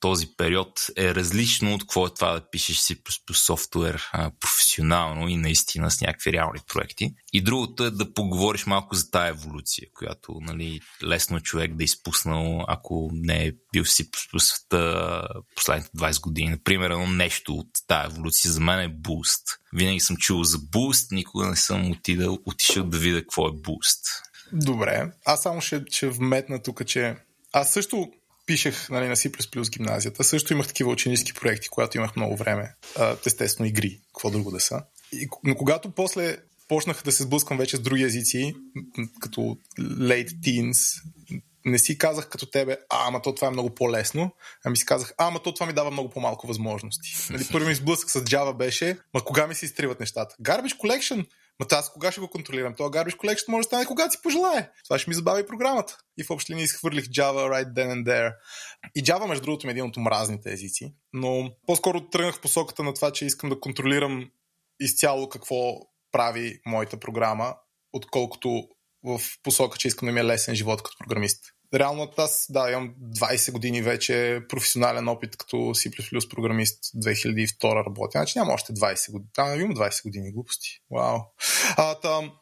този 0.00 0.26
период 0.36 0.86
е 0.96 1.14
различно 1.14 1.74
от 1.74 1.80
какво 1.80 2.06
е 2.06 2.14
това 2.14 2.32
да 2.32 2.50
пишеш 2.50 2.76
си 2.76 3.02
по 3.26 3.34
софтуер 3.34 4.02
а, 4.12 4.30
професионално 4.40 5.28
и 5.28 5.36
наистина 5.36 5.90
с 5.90 6.00
някакви 6.00 6.32
реални 6.32 6.60
проекти. 6.68 7.14
И 7.32 7.42
другото 7.42 7.84
е 7.84 7.90
да 7.90 8.14
поговориш 8.14 8.66
малко 8.66 8.94
за 8.94 9.10
тая 9.10 9.28
еволюция, 9.28 9.88
която 9.94 10.38
нали, 10.40 10.80
лесно 11.04 11.40
човек 11.40 11.74
да 11.74 11.82
е 11.82 11.84
изпуснал, 11.84 12.64
ако 12.68 13.10
не 13.12 13.46
е 13.46 13.52
бил 13.72 13.84
си 13.84 14.10
по 14.10 14.40
света 14.40 15.22
последните 15.56 15.90
20 15.98 16.20
години. 16.20 16.50
Например, 16.50 16.90
едно 16.90 17.06
нещо 17.06 17.54
от 17.54 17.68
тая 17.86 18.06
еволюция 18.06 18.52
за 18.52 18.60
мен 18.60 18.80
е 18.80 18.88
буст. 18.88 19.42
Винаги 19.86 20.00
съм 20.00 20.16
чул 20.16 20.44
за 20.44 20.58
буст, 20.58 21.12
никога 21.12 21.46
не 21.46 21.56
съм 21.56 21.90
отидал, 21.90 22.38
отишъл 22.46 22.84
да 22.84 22.98
видя 22.98 23.20
какво 23.20 23.48
е 23.48 23.52
буст. 23.52 24.06
Добре, 24.52 25.12
аз 25.24 25.42
само 25.42 25.60
ще, 25.60 25.82
ще 25.90 26.08
вметна 26.08 26.62
тук, 26.62 26.86
че 26.86 27.16
аз 27.52 27.72
също 27.72 28.12
пишех 28.46 28.90
нали, 28.90 29.08
на 29.08 29.16
C++ 29.16 29.70
гимназията. 29.70 30.24
Също 30.24 30.52
имах 30.52 30.66
такива 30.66 30.90
ученически 30.90 31.40
проекти, 31.40 31.68
когато 31.68 31.96
имах 31.96 32.16
много 32.16 32.36
време. 32.36 32.74
Естествено 33.26 33.68
игри, 33.68 34.00
какво 34.06 34.30
друго 34.30 34.50
да 34.50 34.60
са. 34.60 34.82
И, 35.12 35.28
но 35.44 35.54
когато 35.54 35.90
после 35.90 36.36
почнах 36.68 37.02
да 37.04 37.12
се 37.12 37.22
сблъсквам 37.22 37.58
вече 37.58 37.76
с 37.76 37.80
други 37.80 38.02
езици, 38.02 38.54
като 39.20 39.40
late 39.80 40.30
teens, 40.30 41.02
не 41.66 41.78
си 41.78 41.98
казах 41.98 42.28
като 42.28 42.46
тебе, 42.46 42.76
а, 42.90 43.08
ама 43.08 43.22
то 43.22 43.34
това 43.34 43.48
е 43.48 43.50
много 43.50 43.74
по-лесно, 43.74 44.30
ами 44.64 44.76
си 44.76 44.86
казах, 44.86 45.14
а, 45.18 45.26
ама 45.26 45.42
то 45.42 45.54
това 45.54 45.66
ми 45.66 45.72
дава 45.72 45.90
много 45.90 46.10
по-малко 46.10 46.46
възможности. 46.46 47.32
Нали, 47.32 47.46
първи 47.52 47.68
ми 47.68 47.74
сблъсък 47.74 48.10
с 48.10 48.20
Java 48.20 48.56
беше, 48.56 48.98
ма 49.14 49.24
кога 49.24 49.46
ми 49.46 49.54
се 49.54 49.64
изтриват 49.64 50.00
нещата? 50.00 50.36
Garbage 50.42 50.78
Collection, 50.78 51.26
Ма 51.60 51.66
аз 51.70 51.92
кога 51.92 52.12
ще 52.12 52.20
го 52.20 52.28
контролирам? 52.28 52.74
Това 52.74 52.90
Garbage 52.90 53.16
Collection 53.16 53.48
може 53.48 53.64
да 53.64 53.66
стане 53.66 53.86
когато 53.86 54.12
си 54.12 54.22
пожелае. 54.22 54.70
Това 54.84 54.98
ще 54.98 55.10
ми 55.10 55.14
забави 55.14 55.46
програмата. 55.46 55.98
И 56.18 56.24
в 56.24 56.30
общи 56.30 56.52
линии 56.52 56.64
изхвърлих 56.64 57.04
Java 57.04 57.50
right 57.50 57.72
then 57.72 57.92
and 57.92 58.04
there. 58.04 58.34
И 58.94 59.02
Java, 59.02 59.26
между 59.26 59.44
другото, 59.44 59.68
е 59.68 59.70
един 59.70 59.84
от 59.84 59.96
омразните 59.96 60.52
езици, 60.52 60.94
но 61.12 61.50
по-скоро 61.66 62.08
тръгнах 62.08 62.34
в 62.34 62.40
посоката 62.40 62.82
на 62.82 62.94
това, 62.94 63.12
че 63.12 63.26
искам 63.26 63.50
да 63.50 63.60
контролирам 63.60 64.30
изцяло 64.80 65.28
какво 65.28 65.80
прави 66.12 66.60
моята 66.66 66.96
програма, 66.96 67.54
отколкото 67.92 68.68
в 69.04 69.20
посока, 69.42 69.78
че 69.78 69.88
искам 69.88 70.06
да 70.06 70.12
ми 70.12 70.20
е 70.20 70.24
лесен 70.24 70.54
живот 70.54 70.82
като 70.82 70.98
програмист 70.98 71.52
реално 71.74 72.12
аз, 72.16 72.46
да, 72.50 72.70
имам 72.70 72.94
20 73.14 73.52
години 73.52 73.82
вече 73.82 74.42
професионален 74.48 75.08
опит 75.08 75.36
като 75.36 75.56
C++ 75.56 76.28
програмист 76.28 76.84
2002 76.84 77.86
работя. 77.86 78.18
Значи 78.18 78.38
няма 78.38 78.52
още 78.52 78.72
20 78.72 79.12
години. 79.12 79.30
Там 79.34 79.60
имам 79.60 79.76
20 79.76 80.02
години 80.02 80.32
глупости. 80.32 80.68
Вау. 80.90 81.18
А, 81.76 81.94
там, 81.94 82.32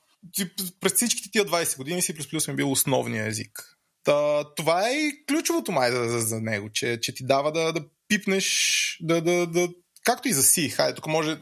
през 0.80 0.92
всичките 0.92 1.30
тия 1.30 1.44
20 1.44 1.76
години 1.76 2.02
C++ 2.02 2.48
ми 2.48 2.52
е 2.52 2.56
бил 2.56 2.72
основния 2.72 3.26
език. 3.26 3.78
Та, 4.04 4.44
това 4.54 4.88
е 4.88 4.92
и 4.92 5.24
ключовото 5.28 5.72
май 5.72 5.90
за, 5.90 6.08
за, 6.08 6.20
за 6.20 6.40
него, 6.40 6.70
че, 6.72 7.00
че 7.00 7.14
ти 7.14 7.26
дава 7.26 7.52
да, 7.52 7.72
да 7.72 7.84
пипнеш, 8.08 8.98
да, 9.00 9.22
да, 9.22 9.46
да, 9.46 9.68
както 10.04 10.28
и 10.28 10.32
за 10.32 10.42
C. 10.42 10.70
Хайде, 10.70 10.94
тук 10.94 11.06
може 11.06 11.36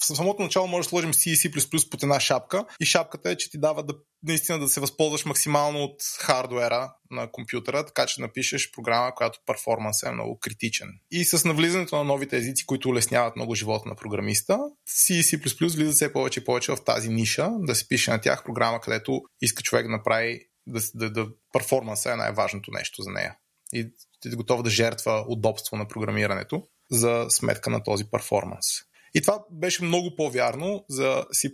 в 0.00 0.04
самото 0.04 0.42
начало 0.42 0.66
може 0.66 0.86
да 0.86 0.88
сложим 0.88 1.12
C 1.12 1.30
и 1.30 1.36
C++ 1.36 1.90
под 1.90 2.02
една 2.02 2.20
шапка 2.20 2.64
и 2.80 2.84
шапката 2.84 3.30
е, 3.30 3.36
че 3.36 3.50
ти 3.50 3.58
дава 3.58 3.82
да 3.82 3.94
наистина 4.22 4.58
да 4.58 4.68
се 4.68 4.80
възползваш 4.80 5.24
максимално 5.24 5.84
от 5.84 6.02
хардуера 6.18 6.94
на 7.10 7.32
компютъра, 7.32 7.86
така 7.86 8.06
че 8.06 8.20
напишеш 8.20 8.70
програма, 8.70 9.14
която 9.14 9.38
перформанс 9.46 10.02
е 10.02 10.10
много 10.10 10.38
критичен. 10.38 10.88
И 11.10 11.24
с 11.24 11.44
навлизането 11.44 11.96
на 11.96 12.04
новите 12.04 12.36
езици, 12.36 12.66
които 12.66 12.88
улесняват 12.88 13.36
много 13.36 13.54
живота 13.54 13.88
на 13.88 13.96
програмиста, 13.96 14.58
C 14.88 15.14
и 15.14 15.22
C++ 15.22 15.76
влизат 15.76 15.94
все 15.94 16.12
повече 16.12 16.40
и 16.40 16.44
повече 16.44 16.72
в 16.72 16.84
тази 16.84 17.08
ниша, 17.08 17.50
да 17.60 17.74
се 17.74 17.88
пише 17.88 18.10
на 18.10 18.20
тях 18.20 18.44
програма, 18.44 18.80
където 18.80 19.22
иска 19.40 19.62
човек 19.62 19.84
да 19.84 19.90
направи 19.90 20.40
да, 20.66 20.80
да, 20.94 21.10
да 21.10 21.28
перформанса 21.52 22.12
е 22.12 22.16
най-важното 22.16 22.70
нещо 22.70 23.02
за 23.02 23.10
нея. 23.10 23.36
И 23.72 23.88
ти 24.20 24.28
е 24.28 24.36
готов 24.36 24.62
да 24.62 24.70
жертва 24.70 25.24
удобство 25.28 25.76
на 25.76 25.88
програмирането 25.88 26.62
за 26.90 27.26
сметка 27.28 27.70
на 27.70 27.82
този 27.82 28.04
перформанс. 28.10 28.66
И 29.14 29.20
това 29.20 29.44
беше 29.50 29.84
много 29.84 30.16
по-вярно 30.16 30.84
за 30.88 31.24
C++ 31.34 31.52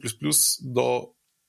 до 0.63 1.09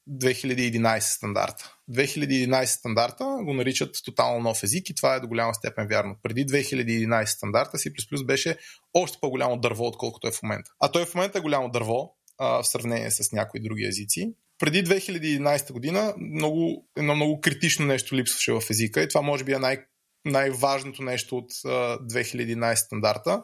2011 0.09 0.99
стандарта. 0.99 1.75
2011 1.91 2.65
стандарта 2.65 3.25
го 3.43 3.53
наричат 3.53 3.95
тотално 4.05 4.39
нов 4.39 4.63
език 4.63 4.89
и 4.89 4.95
това 4.95 5.15
е 5.15 5.19
до 5.19 5.27
голяма 5.27 5.53
степен 5.53 5.87
вярно. 5.87 6.15
Преди 6.23 6.45
2011 6.45 7.25
стандарта 7.25 7.77
C++ 7.77 8.25
беше 8.25 8.57
още 8.93 9.17
по-голямо 9.21 9.59
дърво, 9.59 9.87
отколкото 9.87 10.27
е 10.27 10.31
в 10.31 10.43
момента. 10.43 10.71
А 10.79 10.91
той 10.91 11.05
в 11.05 11.15
момента 11.15 11.37
е 11.37 11.41
голямо 11.41 11.69
дърво 11.69 12.15
а, 12.37 12.63
в 12.63 12.67
сравнение 12.67 13.11
с 13.11 13.31
някои 13.31 13.59
други 13.59 13.85
езици. 13.85 14.33
Преди 14.59 14.83
2011 14.83 15.71
година 15.71 16.13
много, 16.17 16.87
едно 16.97 17.15
много 17.15 17.41
критично 17.41 17.85
нещо 17.85 18.15
липсваше 18.15 18.51
в 18.51 18.61
езика 18.69 19.01
и 19.01 19.07
това 19.07 19.21
може 19.21 19.43
би 19.43 19.51
е 19.51 19.59
най- 19.59 19.85
най-важното 20.25 21.03
нещо 21.03 21.37
от 21.37 21.51
а, 21.65 21.69
2011 21.99 22.75
стандарта 22.75 23.43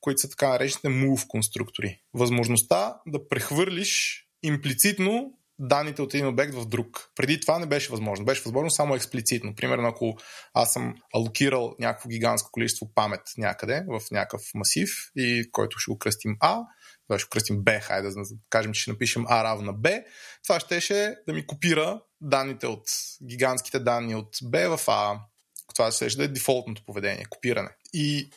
които 0.00 0.20
са 0.20 0.28
така 0.30 0.48
наречените 0.48 0.88
move 0.88 1.26
конструктори. 1.26 2.00
Възможността 2.14 2.96
да 3.06 3.28
прехвърлиш 3.28 4.24
имплицитно 4.42 5.32
данните 5.58 6.02
от 6.02 6.14
един 6.14 6.26
обект 6.26 6.54
в 6.54 6.66
друг. 6.66 7.10
Преди 7.16 7.40
това 7.40 7.58
не 7.58 7.66
беше 7.66 7.90
възможно. 7.90 8.24
Беше 8.24 8.42
възможно 8.42 8.70
само 8.70 8.94
експлицитно. 8.94 9.54
Примерно, 9.54 9.88
ако 9.88 10.18
аз 10.54 10.72
съм 10.72 10.94
алокирал 11.14 11.74
някакво 11.78 12.08
гигантско 12.08 12.50
количество 12.52 12.94
памет 12.94 13.20
някъде 13.38 13.84
в 13.88 14.00
някакъв 14.10 14.42
масив 14.54 14.90
и 15.16 15.48
който 15.52 15.78
ще 15.78 15.90
го 15.90 15.98
кръстим 15.98 16.36
А, 16.40 16.60
това 17.08 17.18
ще 17.18 17.28
кръстим 17.30 17.64
Б, 17.64 17.80
хайде 17.80 18.08
да 18.08 18.22
кажем, 18.50 18.72
че 18.72 18.80
ще 18.80 18.90
напишем 18.90 19.24
А 19.28 19.44
равна 19.44 19.72
Б, 19.72 19.90
това 20.42 20.60
щеше 20.60 21.14
да 21.26 21.34
ми 21.34 21.46
копира 21.46 22.00
данните 22.20 22.66
от 22.66 22.84
гигантските 23.28 23.78
данни 23.78 24.14
от 24.14 24.28
Б 24.42 24.76
в 24.76 24.88
А. 24.88 25.20
Това 25.74 25.90
ще 25.92 26.16
да 26.16 26.24
е 26.24 26.28
дефолтното 26.28 26.82
поведение, 26.86 27.24
копиране. 27.30 27.68
И 27.92 28.30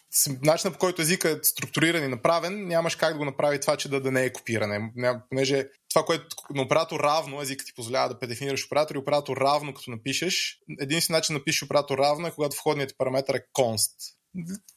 начинът 0.43 0.74
по 0.74 0.80
който 0.80 1.01
езика 1.01 1.30
е 1.30 1.36
структуриран 1.43 2.03
и 2.03 2.07
направен, 2.07 2.67
нямаш 2.67 2.95
как 2.95 3.13
да 3.13 3.17
го 3.17 3.26
направи 3.26 3.59
това, 3.59 3.78
че 3.78 3.89
да, 3.89 4.01
да 4.01 4.11
не 4.11 4.24
е 4.24 4.34
копиране. 4.34 4.91
Понеже 5.30 5.67
това, 5.94 6.06
което 6.06 6.26
на 6.56 6.62
оператор 6.62 7.00
равно, 7.00 7.42
езикът 7.42 7.68
ти 7.68 7.74
позволява 7.74 8.10
да 8.10 8.20
предефинираш 8.20 8.66
оператор 8.66 8.96
и 8.96 8.98
оператор 8.98 9.38
равно, 9.38 9.74
като 9.74 9.92
напишеш. 9.92 10.60
Единствен 10.80 11.16
начин 11.16 11.34
да 11.34 11.39
напишеш 11.39 11.64
оператор 11.64 11.98
равно 11.98 12.28
е 12.28 12.32
когато 12.32 12.56
входният 12.56 12.89
ти 12.89 12.96
параметър 12.98 13.36
е 13.36 13.44
const. 13.54 13.92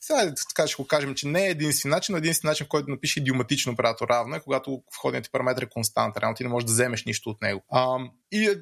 Сега, 0.00 0.34
така 0.48 0.66
ще 0.68 0.82
го 0.82 0.86
кажем, 0.86 1.14
че 1.14 1.28
не 1.28 1.46
е 1.46 1.50
единствен 1.50 1.90
начин, 1.90 2.12
но 2.12 2.18
единствен 2.18 2.48
начин, 2.48 2.66
в 2.66 2.68
който 2.68 2.90
напише 2.90 3.20
идиоматично 3.20 3.72
оператор 3.72 4.08
равно 4.08 4.36
е, 4.36 4.40
когато 4.40 4.82
входният 4.96 5.24
ти 5.24 5.30
параметр 5.30 5.62
е 5.62 5.68
констант. 5.68 6.16
Реално 6.16 6.36
ти 6.36 6.42
не 6.42 6.48
можеш 6.48 6.66
да 6.66 6.72
вземеш 6.72 7.04
нищо 7.04 7.30
от 7.30 7.42
него. 7.42 7.64
А, 7.70 7.98
и 8.32 8.44
е, 8.44 8.56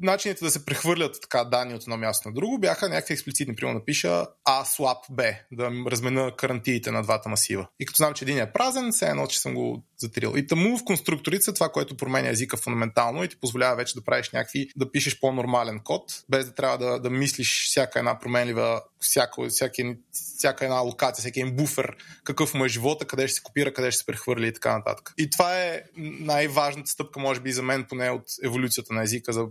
начините 0.00 0.44
да 0.44 0.50
се 0.50 0.64
прехвърлят 0.64 1.18
така 1.22 1.44
данни 1.44 1.74
от 1.74 1.82
едно 1.82 1.96
място 1.96 2.28
на 2.28 2.34
друго 2.34 2.58
бяха 2.58 2.88
някакви 2.88 3.14
експлицитни. 3.14 3.56
Примерно 3.56 3.78
напиша 3.78 4.26
A 4.48 4.62
swap 4.62 5.10
B, 5.10 5.38
да 5.52 5.90
размена 5.90 6.36
карантиите 6.36 6.90
на 6.90 7.02
двата 7.02 7.28
масива. 7.28 7.68
И 7.80 7.86
като 7.86 7.96
знам, 7.96 8.14
че 8.14 8.24
един 8.24 8.38
е 8.38 8.52
празен, 8.52 8.92
все 8.92 9.06
едно, 9.06 9.26
че 9.26 9.40
съм 9.40 9.54
го 9.54 9.84
за 9.98 10.10
Трил. 10.10 10.32
И 10.36 10.46
тъму 10.46 10.78
в 10.78 10.84
конструкторите 10.84 11.52
това, 11.52 11.68
което 11.68 11.96
променя 11.96 12.28
езика 12.28 12.56
фундаментално 12.56 13.24
и 13.24 13.28
ти 13.28 13.36
позволява 13.40 13.76
вече 13.76 13.94
да 13.94 14.04
правиш 14.04 14.30
някакви, 14.30 14.68
да 14.76 14.92
пишеш 14.92 15.20
по-нормален 15.20 15.80
код, 15.84 16.24
без 16.28 16.46
да 16.46 16.54
трябва 16.54 16.78
да, 16.78 17.00
да 17.00 17.10
мислиш 17.10 17.66
всяка 17.66 17.98
една 17.98 18.18
променлива, 18.18 18.82
всяка, 19.00 19.48
всяка, 19.48 19.96
всяка 20.12 20.64
една 20.64 20.78
локация, 20.78 21.22
всеки 21.22 21.40
един 21.40 21.56
буфер, 21.56 21.96
какъв 22.24 22.54
му 22.54 22.64
е 22.64 22.68
живота, 22.68 23.04
къде 23.04 23.28
ще 23.28 23.34
се 23.34 23.42
копира, 23.42 23.74
къде 23.74 23.90
ще 23.90 23.98
се 23.98 24.06
прехвърли 24.06 24.48
и 24.48 24.52
така 24.52 24.78
нататък. 24.78 25.12
И 25.18 25.30
това 25.30 25.62
е 25.62 25.82
най-важната 25.96 26.90
стъпка, 26.90 27.20
може 27.20 27.40
би 27.40 27.52
за 27.52 27.62
мен, 27.62 27.84
поне 27.88 28.10
от 28.10 28.24
еволюцията 28.44 28.94
на 28.94 29.02
езика, 29.02 29.32
за, 29.32 29.46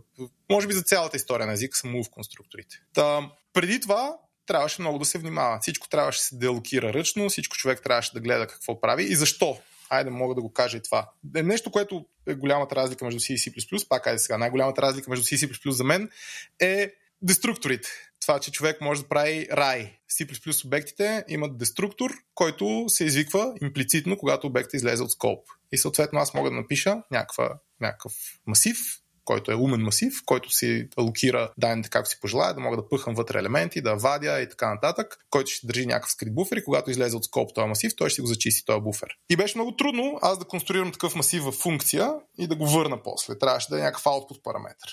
може 0.50 0.68
би 0.68 0.74
за 0.74 0.82
цялата 0.82 1.18
история 1.18 1.48
на 1.48 1.54
езика, 1.54 1.78
са 1.78 1.88
в 1.88 2.10
конструкторите. 2.12 2.76
Та, 2.94 3.30
преди 3.54 3.80
това 3.80 4.16
трябваше 4.46 4.82
много 4.82 5.00
да 5.00 5.06
се 5.06 5.18
внимава. 5.18 5.60
Всичко 5.62 5.90
трябваше 5.90 6.20
да 6.20 6.24
се 6.24 6.36
делокира 6.36 6.94
ръчно, 6.94 7.30
всичко 7.30 7.58
човек 7.58 7.82
трябваше 7.84 8.14
да 8.14 8.20
гледа 8.20 8.48
какво 8.48 8.82
прави 8.82 9.04
и 9.04 9.16
защо. 9.16 9.58
Айде, 9.94 10.10
мога 10.10 10.36
да 10.36 10.42
го 10.42 10.54
кажа 10.54 10.78
и 10.78 10.82
това. 10.82 11.10
Е 11.36 11.44
нещо, 11.44 11.72
което 11.72 12.06
е 12.28 12.34
голямата 12.34 12.76
разлика 12.76 13.06
между 13.06 13.20
C 13.20 13.34
и 13.34 13.38
C++, 13.38 13.88
пак 13.90 14.08
айде 14.08 14.20
сега, 14.20 14.38
най-голямата 14.38 14.82
разлика 14.82 15.10
между 15.10 15.26
C 15.26 15.34
и 15.36 15.38
C++ 15.38 15.70
за 15.70 15.84
мен 15.84 16.10
е 16.60 16.94
деструкторите. 17.22 17.90
Това, 18.22 18.40
че 18.40 18.52
човек 18.52 18.82
може 18.82 19.02
да 19.02 19.08
прави 19.08 19.48
рай. 19.52 19.98
C++ 20.10 20.66
обектите 20.66 21.26
имат 21.28 21.58
деструктор, 21.58 22.12
който 22.36 22.86
се 22.88 23.06
извиква 23.06 23.54
имплицитно, 23.62 24.18
когато 24.18 24.48
обектът 24.48 24.74
излезе 24.74 25.04
от 25.04 25.12
скоп. 25.12 25.48
И 25.72 25.78
съответно 25.78 26.20
аз 26.20 26.34
мога 26.34 26.50
да 26.50 26.56
напиша 26.56 27.04
някаква, 27.12 27.60
някакъв 27.82 28.14
масив, 28.48 28.78
който 29.26 29.52
е 29.52 29.56
умен 29.56 29.82
масив, 29.82 30.14
който 30.26 30.52
си 30.52 30.88
алокира 30.98 31.54
данните 31.58 31.90
както 31.90 32.10
си 32.10 32.20
пожелая, 32.22 32.54
да 32.54 32.60
мога 32.60 32.78
да 32.78 32.90
пъхам 32.90 33.16
вътре 33.16 33.40
елементи, 33.40 33.82
да 33.82 33.96
вадя 33.96 34.42
и 34.42 34.50
така 34.50 34.74
нататък, 34.74 35.18
който 35.30 35.52
ще 35.52 35.68
държи 35.68 35.86
някакъв 35.86 36.12
скрит 36.12 36.36
буфер 36.36 36.58
и 36.58 36.64
когато 36.64 36.92
излезе 36.92 37.16
от 37.16 37.26
скоп 37.26 37.56
този 37.56 37.68
масив, 37.68 37.96
той 37.96 38.10
ще 38.10 38.22
го 38.22 38.28
зачисти 38.28 38.66
този 38.66 38.82
буфер. 38.82 39.10
И 39.30 39.36
беше 39.36 39.58
много 39.58 39.76
трудно 39.76 40.20
аз 40.22 40.40
да 40.40 40.46
конструирам 40.46 40.92
такъв 40.92 41.16
масив 41.16 41.44
в 41.44 41.52
функция 41.52 42.14
и 42.38 42.48
да 42.48 42.56
го 42.56 42.68
върна 42.68 43.04
после. 43.04 43.38
Трябваше 43.38 43.70
да 43.70 43.80
е 43.80 43.82
някакъв 43.82 44.04
output 44.04 44.42
параметр. 44.44 44.90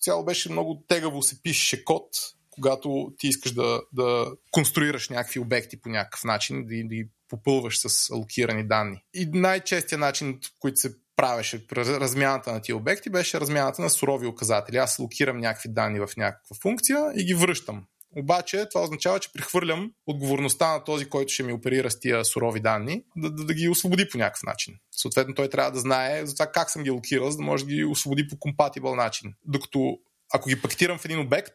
Цяло 0.00 0.24
беше 0.24 0.52
много 0.52 0.82
тегаво 0.88 1.22
се 1.22 1.42
пишеше 1.42 1.84
код, 1.84 2.08
когато 2.50 3.12
ти 3.18 3.28
искаш 3.28 3.52
да, 3.52 3.80
да 3.92 4.26
конструираш 4.50 5.08
някакви 5.08 5.40
обекти 5.40 5.80
по 5.80 5.88
някакъв 5.88 6.24
начин, 6.24 6.66
да, 6.66 6.68
да 6.68 6.94
ги 6.94 7.08
попълваш 7.28 7.78
с 7.78 8.10
алокирани 8.10 8.68
данни. 8.68 9.04
И 9.14 9.26
най-честият 9.32 10.00
начин, 10.00 10.40
който 10.58 10.80
се 10.80 10.94
правеше 11.16 11.64
размяната 11.76 12.52
на 12.52 12.62
тия 12.62 12.76
обекти, 12.76 13.10
беше 13.10 13.40
размяната 13.40 13.82
на 13.82 13.90
сурови 13.90 14.26
указатели. 14.26 14.76
Аз 14.76 14.98
локирам 14.98 15.38
някакви 15.38 15.68
данни 15.68 16.00
в 16.00 16.08
някаква 16.16 16.56
функция 16.62 17.12
и 17.16 17.24
ги 17.24 17.34
връщам. 17.34 17.84
Обаче 18.18 18.66
това 18.68 18.82
означава, 18.84 19.20
че 19.20 19.32
прехвърлям 19.32 19.92
отговорността 20.06 20.72
на 20.72 20.84
този, 20.84 21.08
който 21.08 21.32
ще 21.32 21.42
ми 21.42 21.52
оперира 21.52 21.90
с 21.90 22.00
тия 22.00 22.24
сурови 22.24 22.60
данни, 22.60 23.04
да, 23.16 23.30
да, 23.30 23.44
да 23.44 23.54
ги 23.54 23.68
освободи 23.68 24.08
по 24.08 24.18
някакъв 24.18 24.42
начин. 24.42 24.74
Съответно, 24.96 25.34
той 25.34 25.48
трябва 25.48 25.72
да 25.72 25.78
знае 25.78 26.26
за 26.26 26.34
това 26.34 26.46
как 26.46 26.70
съм 26.70 26.82
ги 26.82 26.90
локирал, 26.90 27.30
за 27.30 27.36
да 27.36 27.42
може 27.42 27.64
да 27.64 27.70
ги 27.70 27.84
освободи 27.84 28.28
по 28.28 28.38
компатибъл 28.38 28.94
начин. 28.94 29.34
Докато 29.44 29.98
ако 30.32 30.48
ги 30.48 30.62
пакетирам 30.62 30.98
в 30.98 31.04
един 31.04 31.20
обект, 31.20 31.54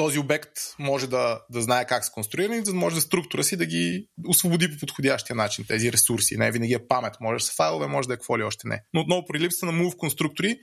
този 0.00 0.18
обект 0.18 0.52
може 0.78 1.06
да, 1.06 1.40
да 1.50 1.62
знае 1.62 1.86
как 1.86 2.04
се 2.04 2.10
конструира 2.14 2.54
за 2.54 2.72
да 2.72 2.74
може 2.74 2.94
да 2.94 3.00
структура 3.00 3.44
си 3.44 3.56
да 3.56 3.66
ги 3.66 4.06
освободи 4.28 4.70
по 4.70 4.78
подходящия 4.80 5.36
начин 5.36 5.64
тези 5.68 5.92
ресурси. 5.92 6.36
Не 6.36 6.50
винаги 6.50 6.74
е 6.74 6.86
памет, 6.88 7.14
може 7.20 7.42
да 7.42 7.46
са 7.46 7.52
файлове, 7.56 7.86
може 7.86 8.08
да 8.08 8.14
е 8.14 8.16
какво 8.16 8.38
ли 8.38 8.42
още 8.42 8.68
не. 8.68 8.82
Но 8.94 9.00
отново 9.00 9.26
при 9.26 9.40
липсата 9.40 9.66
на 9.66 9.72
Move 9.72 9.96
конструктори 9.96 10.56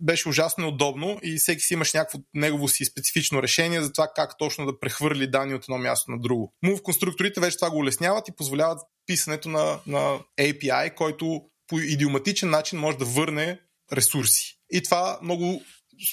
беше 0.00 0.28
ужасно 0.28 0.64
неудобно 0.64 1.18
и 1.22 1.36
всеки 1.36 1.60
си 1.60 1.74
имаш 1.74 1.92
някакво 1.92 2.18
негово 2.34 2.68
си 2.68 2.84
специфично 2.84 3.42
решение 3.42 3.82
за 3.82 3.92
това 3.92 4.08
как 4.16 4.38
точно 4.38 4.66
да 4.66 4.80
прехвърли 4.80 5.30
данни 5.30 5.54
от 5.54 5.64
едно 5.64 5.78
място 5.78 6.10
на 6.10 6.18
друго. 6.20 6.54
Move 6.64 6.82
конструкторите 6.82 7.40
вече 7.40 7.56
това 7.56 7.70
го 7.70 7.78
улесняват 7.78 8.28
и 8.28 8.36
позволяват 8.36 8.78
писането 9.06 9.48
на, 9.48 9.80
на 9.86 10.20
API, 10.40 10.94
който 10.94 11.40
по 11.66 11.78
идиоматичен 11.78 12.50
начин 12.50 12.78
може 12.78 12.98
да 12.98 13.04
върне 13.04 13.60
ресурси. 13.92 14.58
И 14.70 14.82
това 14.82 15.18
много 15.22 15.62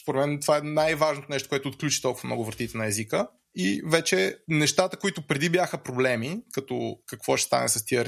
според 0.01 0.27
мен 0.27 0.39
това 0.39 0.57
е 0.57 0.61
най-важното 0.61 1.27
нещо, 1.29 1.49
което 1.49 1.69
отключи 1.69 2.01
толкова 2.01 2.27
много 2.27 2.45
вратите 2.45 2.77
на 2.77 2.85
езика. 2.85 3.27
И 3.55 3.81
вече 3.85 4.37
нещата, 4.47 4.97
които 4.97 5.27
преди 5.27 5.49
бяха 5.49 5.83
проблеми, 5.83 6.41
като 6.53 6.97
какво 7.07 7.37
ще 7.37 7.45
стане 7.45 7.69
с 7.69 7.85
тия 7.85 8.05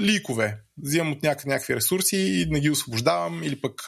ликове. 0.00 0.58
Взимам 0.82 1.12
от 1.12 1.22
някакви, 1.22 1.48
някакви 1.48 1.76
ресурси 1.76 2.16
и 2.16 2.46
не 2.50 2.60
ги 2.60 2.70
освобождавам 2.70 3.42
или 3.42 3.60
пък 3.60 3.82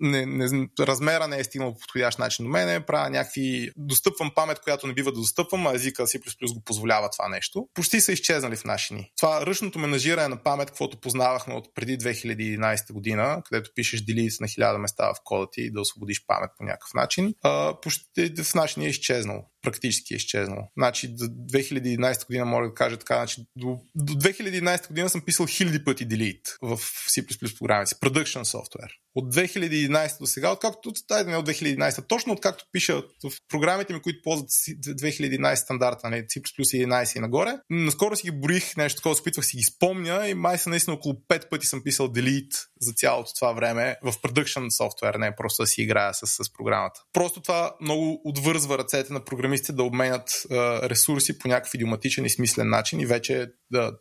не, 0.00 0.26
не, 0.26 0.68
размера 0.80 1.28
не 1.28 1.38
е 1.38 1.44
стигнал 1.44 1.72
по 1.72 1.78
подходящ 1.78 2.18
начин 2.18 2.44
до 2.44 2.50
мене, 2.50 2.86
правя 2.86 3.10
някакви... 3.10 3.70
Достъпвам 3.76 4.32
памет, 4.34 4.60
която 4.60 4.86
не 4.86 4.94
бива 4.94 5.12
да 5.12 5.20
достъпвам, 5.20 5.66
а 5.66 5.74
езика 5.74 6.02
C++ 6.02 6.54
го 6.54 6.60
позволява 6.64 7.10
това 7.10 7.28
нещо. 7.28 7.68
Почти 7.74 8.00
са 8.00 8.12
изчезнали 8.12 8.56
в 8.56 8.64
наши 8.64 8.94
ни. 8.94 9.12
Това 9.16 9.46
ръчното 9.46 9.78
менажиране 9.78 10.28
на 10.28 10.42
памет, 10.42 10.68
каквото 10.68 11.00
познавахме 11.00 11.54
от 11.54 11.74
преди 11.74 11.98
2011 11.98 12.92
година, 12.92 13.42
където 13.44 13.70
пишеш 13.74 14.00
delete 14.00 14.40
на 14.40 14.48
хиляда 14.48 14.78
места 14.78 15.12
в 15.12 15.16
кода 15.24 15.46
ти 15.52 15.70
да 15.70 15.80
освободиш 15.80 16.26
памет 16.26 16.50
по 16.58 16.64
някакъв 16.64 16.94
начин, 16.94 17.34
а, 17.42 17.80
почти 17.80 18.42
в 18.42 18.54
наши 18.54 18.80
ни 18.80 18.86
е 18.86 18.88
изчезнал 18.88 19.46
практически 19.62 20.14
е 20.14 20.16
изчезнал. 20.16 20.68
Значи 20.78 21.08
до 21.08 21.24
2011 21.24 22.26
година 22.26 22.44
мога 22.44 22.68
да 22.68 22.74
кажа 22.74 22.96
така, 22.96 23.14
значи 23.14 23.46
до, 23.56 23.78
до 23.94 24.12
2011 24.12 24.88
година 24.88 25.08
съм 25.08 25.20
писал 25.20 25.46
хиляди 25.46 25.84
пъти 25.84 26.01
delete 26.04 26.56
в 26.60 27.10
C++ 27.10 27.22
програмите 27.58 27.96
production 28.00 28.42
software 28.44 28.90
от 29.14 29.34
2011 29.34 30.18
до 30.18 30.26
сега, 30.26 30.52
откакто, 30.52 30.92
дай 31.08 31.24
не 31.24 31.36
от 31.36 31.48
2011, 31.48 32.08
точно 32.08 32.32
откакто 32.32 32.64
пиша 32.72 33.02
в 33.24 33.32
програмите 33.48 33.92
ми, 33.92 34.02
които 34.02 34.22
ползват 34.22 34.48
2011 34.48 35.54
стандарта, 35.54 36.10
не, 36.10 36.26
C++ 36.26 36.40
11 36.40 37.16
и 37.16 37.20
нагоре, 37.20 37.58
наскоро 37.70 38.16
си 38.16 38.30
ги 38.30 38.40
броих 38.40 38.76
нещо 38.76 38.96
такова, 38.96 39.16
опитвах 39.20 39.46
си 39.46 39.56
ги 39.56 39.62
спомня 39.62 40.28
и 40.28 40.34
май 40.34 40.58
са 40.58 40.70
наистина 40.70 40.94
около 40.94 41.14
5 41.14 41.48
пъти 41.48 41.66
съм 41.66 41.82
писал 41.82 42.08
delete 42.08 42.56
за 42.80 42.92
цялото 42.92 43.34
това 43.34 43.52
време 43.52 43.96
в 44.02 44.12
production 44.12 44.76
софтуер, 44.76 45.14
не 45.14 45.36
просто 45.36 45.62
да 45.62 45.66
си 45.66 45.82
играя 45.82 46.14
с, 46.14 46.44
с 46.44 46.52
програмата. 46.52 47.00
Просто 47.12 47.40
това 47.40 47.76
много 47.80 48.20
отвързва 48.24 48.78
ръцете 48.78 49.12
на 49.12 49.24
програмистите 49.24 49.72
да 49.72 49.82
обменят 49.82 50.28
uh, 50.28 50.90
ресурси 50.90 51.38
по 51.38 51.48
някакъв 51.48 51.74
идиоматичен 51.74 52.24
и 52.24 52.30
смислен 52.30 52.68
начин 52.68 53.00
и 53.00 53.06
вече 53.06 53.46
да 53.70 53.92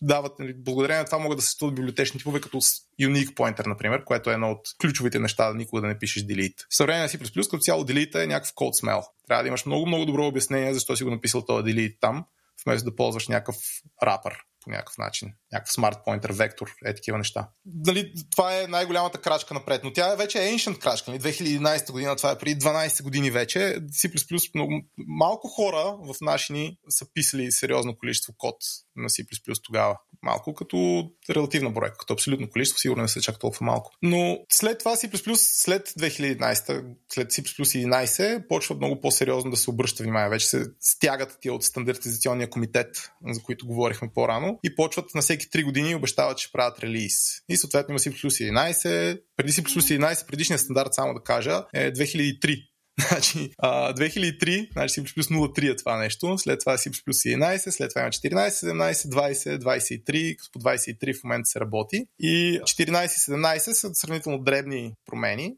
дават, 0.00 0.38
нали, 0.38 0.54
благодарение 0.56 0.98
на 0.98 1.04
това 1.04 1.18
могат 1.18 1.38
да 1.38 1.42
се 1.42 1.46
съществуват 1.46 1.74
библиотечни 1.74 2.18
типове 2.18 2.40
като 2.40 2.58
unique 3.00 3.34
pointer, 3.34 3.66
например, 3.66 4.04
което 4.04 4.30
е 4.30 4.34
едно 4.34 4.50
от 4.50 4.60
ключовите 4.80 5.18
неща 5.18 5.48
да 5.48 5.54
никога 5.54 5.80
да 5.80 5.86
не 5.86 5.98
пишеш 5.98 6.22
delete. 6.22 6.66
В 6.70 6.76
съвременна 6.76 7.08
C++ 7.08 7.18
като 7.50 7.58
цяло 7.58 7.84
delete 7.84 8.24
е 8.24 8.26
някакъв 8.26 8.52
code 8.52 8.84
smell. 8.84 9.02
Трябва 9.28 9.42
да 9.42 9.48
имаш 9.48 9.66
много, 9.66 9.86
много 9.86 10.04
добро 10.04 10.26
обяснение 10.26 10.74
защо 10.74 10.96
си 10.96 11.04
го 11.04 11.10
написал 11.10 11.44
този 11.44 11.62
delete 11.62 11.96
там, 12.00 12.24
вместо 12.66 12.90
да 12.90 12.96
ползваш 12.96 13.28
някакъв 13.28 13.56
рапър 14.02 14.34
по 14.66 14.70
някакъв 14.70 14.98
начин. 14.98 15.32
Някакъв 15.52 15.72
смарт 15.72 15.98
поинтер, 16.04 16.30
вектор, 16.30 16.70
е 16.84 16.94
такива 16.94 17.18
неща. 17.18 17.48
Дали, 17.64 18.12
това 18.30 18.60
е 18.60 18.66
най-голямата 18.66 19.18
крачка 19.18 19.54
напред, 19.54 19.80
но 19.84 19.92
тя 19.92 20.12
е 20.12 20.16
вече 20.16 20.38
ancient 20.38 20.78
крачка. 20.78 21.10
Нали? 21.10 21.20
2011 21.20 21.92
година, 21.92 22.16
това 22.16 22.30
е 22.30 22.38
преди 22.38 22.60
12 22.60 23.02
години 23.02 23.30
вече. 23.30 23.58
C++ 23.58 24.50
много, 24.54 24.72
малко 24.98 25.48
хора 25.48 25.96
в 26.00 26.14
наши 26.20 26.52
ни 26.52 26.78
са 26.88 27.06
писали 27.14 27.52
сериозно 27.52 27.98
количество 27.98 28.34
код 28.38 28.56
на 28.96 29.08
C++ 29.08 29.24
тогава. 29.62 29.98
Малко 30.22 30.54
като 30.54 31.10
релативна 31.30 31.70
бройка, 31.70 31.96
като 31.98 32.12
абсолютно 32.12 32.50
количество, 32.50 32.78
сигурно 32.78 33.02
не 33.02 33.08
са 33.08 33.20
чак 33.20 33.38
толкова 33.38 33.66
малко. 33.66 33.92
Но 34.02 34.38
след 34.52 34.78
това 34.78 34.96
C++, 34.96 35.34
след 35.34 35.88
2011, 35.88 36.94
след 37.12 37.32
C++ 37.32 37.42
11, 37.42 38.48
почва 38.48 38.76
много 38.76 39.00
по-сериозно 39.00 39.50
да 39.50 39.56
се 39.56 39.70
обръща 39.70 40.02
внимание. 40.02 40.30
Вече 40.30 40.46
се 40.46 40.66
стягат 40.80 41.38
тия 41.40 41.54
от 41.54 41.64
стандартизационния 41.64 42.50
комитет, 42.50 43.10
за 43.30 43.42
които 43.42 43.66
говорихме 43.66 44.10
по-рано, 44.14 44.55
и 44.64 44.74
почват 44.74 45.14
на 45.14 45.20
всеки 45.20 45.46
3 45.46 45.64
години 45.64 45.90
и 45.90 45.94
обещават, 45.94 46.38
че 46.38 46.52
правят 46.52 46.80
релиз. 46.80 47.14
И 47.48 47.56
съответно 47.56 47.92
има 47.92 47.98
C++ 47.98 48.10
11. 48.10 49.20
Преди 49.36 49.52
C++ 49.52 49.62
11, 49.62 50.26
предишният 50.26 50.60
стандарт, 50.60 50.94
само 50.94 51.14
да 51.14 51.22
кажа, 51.22 51.64
е 51.74 51.92
2003 51.92 52.62
Значи, 53.08 53.50
а, 53.58 53.94
2003, 53.94 54.72
значи 54.72 55.00
C++ 55.00 55.04
03 55.04 55.72
е 55.72 55.76
това 55.76 55.98
нещо, 55.98 56.38
след 56.38 56.60
това 56.60 56.76
C++ 56.76 56.90
11, 56.90 57.70
след 57.70 57.90
това 57.90 58.00
има 58.00 58.10
14, 58.10 58.48
17, 58.48 58.92
20, 58.92 59.58
23, 59.58 60.36
по 60.52 60.58
23 60.58 61.20
в 61.20 61.24
момента 61.24 61.46
се 61.46 61.60
работи. 61.60 62.06
И 62.18 62.60
14 62.62 63.04
и 63.04 63.32
17 63.32 63.58
са 63.58 63.94
сравнително 63.94 64.38
дребни 64.38 64.92
промени, 65.06 65.56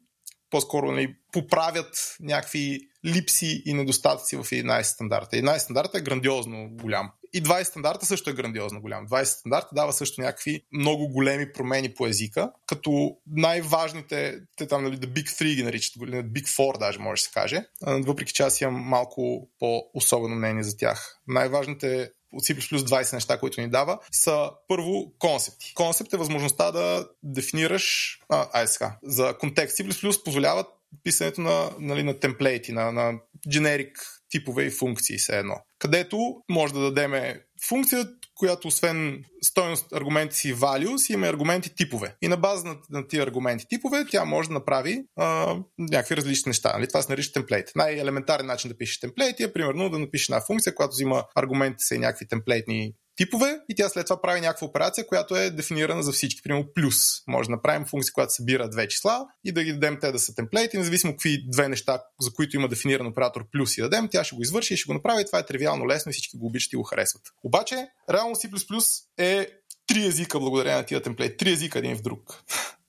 по-скоро 0.51 0.93
нали, 0.93 1.17
поправят 1.33 2.17
някакви 2.21 2.81
липси 3.05 3.63
и 3.67 3.75
недостатъци 3.75 4.37
в 4.37 4.41
11 4.41 4.83
стандарта. 4.83 5.37
11 5.37 5.59
стандарта 5.59 5.99
е 5.99 6.03
грандиозно 6.03 6.69
голям. 6.71 7.11
И 7.33 7.43
20 7.43 7.63
стандарта 7.63 8.07
също 8.07 8.31
е 8.31 8.33
грандиозно 8.33 8.81
голям. 8.81 9.09
20 9.09 9.25
стандарта 9.25 9.69
дава 9.73 9.93
също 9.93 10.21
някакви 10.21 10.63
много 10.73 11.09
големи 11.09 11.53
промени 11.53 11.95
по 11.95 12.07
езика, 12.07 12.53
като 12.67 13.17
най-важните, 13.27 14.41
те 14.57 14.67
там 14.67 14.85
нали, 14.85 14.97
The 14.97 15.07
Big 15.07 15.43
3 15.43 15.55
ги 15.55 15.63
наричат, 15.63 15.95
Big 15.97 16.45
4 16.45 16.79
даже 16.79 16.99
може 16.99 17.21
да 17.21 17.25
се 17.25 17.31
каже, 17.33 17.65
въпреки 17.83 18.33
че 18.33 18.43
аз 18.43 18.61
имам 18.61 18.75
малко 18.75 19.49
по-особено 19.59 20.35
мнение 20.35 20.63
за 20.63 20.77
тях. 20.77 21.21
Най-важните 21.27 22.11
от 22.33 22.45
C++ 22.45 22.55
20 22.55 23.13
неща, 23.13 23.39
които 23.39 23.61
ни 23.61 23.71
дава, 23.71 23.99
са 24.13 24.51
първо 24.69 25.13
концепти. 25.19 25.75
Концепт 25.75 26.13
е 26.13 26.17
възможността 26.17 26.71
да 26.71 27.09
дефинираш, 27.23 28.19
а, 28.29 28.49
ай 28.53 28.67
сега, 28.67 28.97
за 29.03 29.35
контекст. 29.39 29.79
C++ 29.79 30.25
позволяват 30.25 30.67
писането 31.05 31.41
на, 31.41 31.71
нали, 31.79 32.03
на 32.03 32.21
темплейти, 32.21 32.73
на, 32.73 32.93
на 32.93 33.13
generic 33.49 33.93
типове 34.31 34.65
и 34.65 34.71
функции, 34.71 35.19
все 35.19 35.39
едно. 35.39 35.55
Където 35.79 36.43
може 36.51 36.75
да 36.75 36.81
дадеме 36.81 37.41
функция, 37.69 38.09
която 38.39 38.69
освен 38.69 39.25
стоеност 39.43 39.93
аргументи 39.93 40.37
си 40.37 40.55
values, 40.55 41.15
има 41.15 41.27
аргументи 41.27 41.75
типове. 41.75 42.17
И 42.23 42.29
на 42.29 42.37
база 42.37 42.69
на, 42.69 42.77
на 42.91 43.09
тия 43.09 43.23
аргументи 43.23 43.67
типове, 43.69 44.05
тя 44.11 44.25
може 44.25 44.49
да 44.49 44.55
направи 44.55 45.05
а, 45.17 45.57
някакви 45.79 46.17
различни 46.17 46.51
неща. 46.51 46.73
Нали? 46.75 46.89
Това 46.89 47.03
се 47.03 47.13
нарича 47.13 47.33
темплейт. 47.33 47.71
Най-елементарен 47.77 48.47
начин 48.47 48.69
да 48.69 48.79
пишеш 48.79 49.01
темплейт 49.01 49.41
е 49.41 49.53
примерно 49.53 49.91
да 49.91 49.99
напишеш 49.99 50.29
една 50.29 50.41
функция, 50.41 50.75
която 50.75 50.93
взима 50.93 51.25
аргументите 51.35 51.85
са 51.85 51.95
и 51.95 51.99
някакви 51.99 52.29
темплейтни 52.29 52.93
типове 53.19 53.61
и 53.69 53.75
тя 53.75 53.89
след 53.89 54.07
това 54.07 54.21
прави 54.23 54.41
някаква 54.41 54.67
операция, 54.67 55.07
която 55.07 55.37
е 55.37 55.51
дефинирана 55.51 56.03
за 56.03 56.13
всички. 56.13 56.43
Примерно 56.43 56.67
плюс. 56.75 56.97
Може 57.27 57.49
да 57.49 57.55
направим 57.55 57.87
функция, 57.87 58.13
която 58.13 58.33
събира 58.33 58.69
две 58.69 58.89
числа 58.89 59.27
и 59.45 59.53
да 59.53 59.65
ги 59.65 59.73
дадем 59.73 59.99
те 60.01 60.13
да 60.13 60.19
са 60.19 60.35
темплейти, 60.35 60.79
независимо 60.79 61.13
какви 61.13 61.45
две 61.51 61.69
неща, 61.69 62.03
за 62.21 62.33
които 62.33 62.57
има 62.57 62.69
дефиниран 62.69 63.07
оператор 63.07 63.45
плюс 63.53 63.79
и 63.79 63.81
дадем, 63.81 64.09
тя 64.11 64.25
ще 64.25 64.37
го 64.37 64.43
извърши 64.43 64.75
и 64.75 64.77
ще 64.77 64.87
го 64.87 64.95
направи. 64.95 65.27
Това 65.27 65.39
е 65.39 65.47
тривиално 65.47 65.87
лесно 65.87 66.11
и 66.11 66.13
всички 66.13 66.39
го 66.39 66.47
обичат 66.47 66.73
и 66.73 66.77
го 66.77 66.83
харесват. 66.83 67.23
Обаче, 67.43 67.87
реално 68.11 68.35
C++ 68.35 69.05
е 69.19 69.49
три 69.87 70.07
езика 70.07 70.41
благодарение 70.41 70.79
на 70.79 70.85
тия 70.85 71.03
темплейт. 71.03 71.39
Три 71.39 71.53
езика 71.53 71.79
един 71.79 71.97
в 71.97 72.03
друг. 72.03 72.45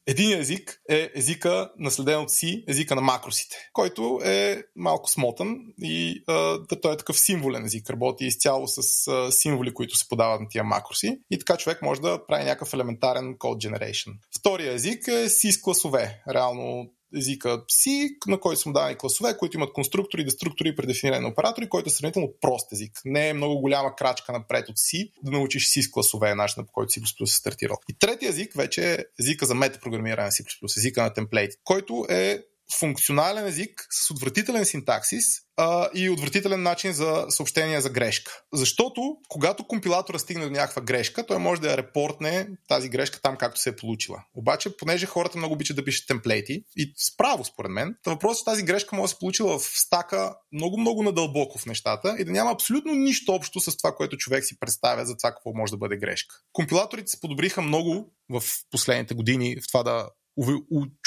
Един 0.07 0.39
език 0.39 0.81
е 0.89 1.11
езика, 1.15 1.71
наследен 1.80 2.19
от 2.19 2.31
си, 2.31 2.63
езика 2.67 2.95
на 2.95 3.01
макросите, 3.01 3.55
който 3.73 4.21
е 4.26 4.63
малко 4.76 5.09
смотан 5.09 5.57
и 5.81 6.23
а, 6.27 6.59
той 6.81 6.93
е 6.93 6.97
такъв 6.97 7.19
символен 7.19 7.65
език. 7.65 7.89
Работи 7.89 8.26
изцяло 8.26 8.67
с 8.67 9.07
а, 9.07 9.31
символи, 9.31 9.73
които 9.73 9.95
се 9.95 10.07
подават 10.09 10.41
на 10.41 10.47
тия 10.47 10.63
макроси. 10.63 11.19
И 11.31 11.39
така 11.39 11.57
човек 11.57 11.81
може 11.81 12.01
да 12.01 12.26
прави 12.27 12.43
някакъв 12.43 12.73
елементарен 12.73 13.38
код 13.38 13.63
generation. 13.63 14.13
Втория 14.39 14.73
език 14.73 15.07
е 15.07 15.11
C 15.11 15.51
с 15.51 15.61
класове. 15.61 16.21
Реално 16.30 16.91
езика 17.18 17.49
C, 17.49 18.10
на 18.27 18.40
който 18.40 18.61
са 18.61 18.69
му 18.69 18.73
дадени 18.73 18.98
класове, 18.98 19.38
които 19.38 19.57
имат 19.57 19.73
конструктори, 19.73 20.23
деструктори 20.23 20.69
и 20.69 20.76
предефинирани 20.76 21.27
оператори, 21.27 21.69
който 21.69 21.88
е 21.88 21.91
сравнително 21.91 22.34
прост 22.41 22.73
език. 22.73 23.02
Не 23.06 23.30
е 23.30 23.34
много 23.34 23.60
голяма 23.60 23.95
крачка 23.95 24.31
напред 24.31 24.69
от 24.69 24.77
C 24.77 25.11
да 25.23 25.31
научиш 25.31 25.69
C 25.69 25.81
с 25.81 25.91
класове, 25.91 26.36
начина 26.36 26.65
по 26.65 26.72
който 26.72 26.94
C++ 26.94 27.23
е 27.23 27.27
стартирал. 27.27 27.77
И 27.90 27.94
третия 27.99 28.30
език 28.30 28.53
вече 28.53 28.94
е 28.94 28.98
езика 29.19 29.45
за 29.45 29.56
метапрограмиране 29.56 30.31
C++, 30.31 30.77
езика 30.77 31.03
на 31.03 31.14
темплейт, 31.14 31.53
който 31.64 32.06
е 32.10 32.40
функционален 32.77 33.47
език 33.47 33.87
с 33.91 34.11
отвратителен 34.11 34.65
синтаксис 34.65 35.25
а, 35.57 35.89
и 35.93 36.09
отвратителен 36.09 36.63
начин 36.63 36.93
за 36.93 37.25
съобщение 37.29 37.81
за 37.81 37.89
грешка. 37.89 38.41
Защото, 38.53 39.17
когато 39.29 39.67
компилатора 39.67 40.19
стигне 40.19 40.45
до 40.45 40.51
някаква 40.51 40.81
грешка, 40.81 41.25
той 41.25 41.37
може 41.37 41.61
да 41.61 41.71
я 41.71 41.77
репортне 41.77 42.47
тази 42.67 42.89
грешка 42.89 43.21
там, 43.21 43.37
както 43.37 43.61
се 43.61 43.69
е 43.69 43.75
получила. 43.75 44.23
Обаче, 44.35 44.77
понеже 44.77 45.05
хората 45.05 45.37
много 45.37 45.53
обичат 45.53 45.75
да 45.75 45.85
пишат 45.85 46.07
темплейти, 46.07 46.63
и 46.75 46.93
справо 46.97 47.45
според 47.45 47.71
мен, 47.71 47.95
въпросът 48.05 48.41
е, 48.41 48.45
тази 48.45 48.63
грешка 48.63 48.95
може 48.95 49.03
да 49.03 49.15
се 49.15 49.19
получила 49.19 49.59
в 49.59 49.63
стака 49.63 50.35
много-много 50.51 51.03
надълбоко 51.03 51.59
в 51.59 51.65
нещата 51.65 52.15
и 52.19 52.25
да 52.25 52.31
няма 52.31 52.51
абсолютно 52.51 52.93
нищо 52.93 53.31
общо 53.31 53.59
с 53.59 53.77
това, 53.77 53.95
което 53.95 54.17
човек 54.17 54.45
си 54.45 54.59
представя 54.59 55.05
за 55.05 55.17
това 55.17 55.31
какво 55.31 55.53
може 55.53 55.71
да 55.71 55.77
бъде 55.77 55.97
грешка. 55.97 56.35
Компилаторите 56.53 57.07
се 57.07 57.19
подобриха 57.19 57.61
много 57.61 58.13
в 58.29 58.43
последните 58.71 59.13
години 59.13 59.55
в 59.61 59.67
това 59.67 59.83
да 59.83 60.09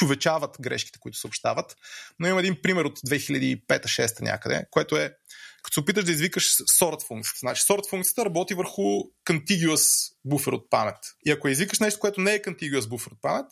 увечават 0.02 0.56
грешките, 0.60 0.98
които 0.98 1.18
съобщават. 1.18 1.76
Но 2.18 2.28
има 2.28 2.40
един 2.40 2.62
пример 2.62 2.84
от 2.84 2.98
2005-2006 2.98 4.22
някъде, 4.22 4.66
което 4.70 4.96
е 4.96 5.14
като 5.62 5.74
се 5.74 5.80
опиташ 5.80 6.04
да 6.04 6.12
извикаш 6.12 6.44
sort 6.56 7.06
функцията. 7.06 7.38
Значи 7.40 7.62
sort 7.62 7.88
функцията 7.90 8.24
работи 8.24 8.54
върху 8.54 8.82
contiguous 9.26 10.12
буфер 10.24 10.52
от 10.52 10.70
памет. 10.70 10.96
И 11.26 11.30
ако 11.30 11.48
извикаш 11.48 11.78
нещо, 11.78 12.00
което 12.00 12.20
не 12.20 12.34
е 12.34 12.42
contiguous 12.42 12.88
буфер 12.88 13.10
от 13.10 13.22
памет, 13.22 13.46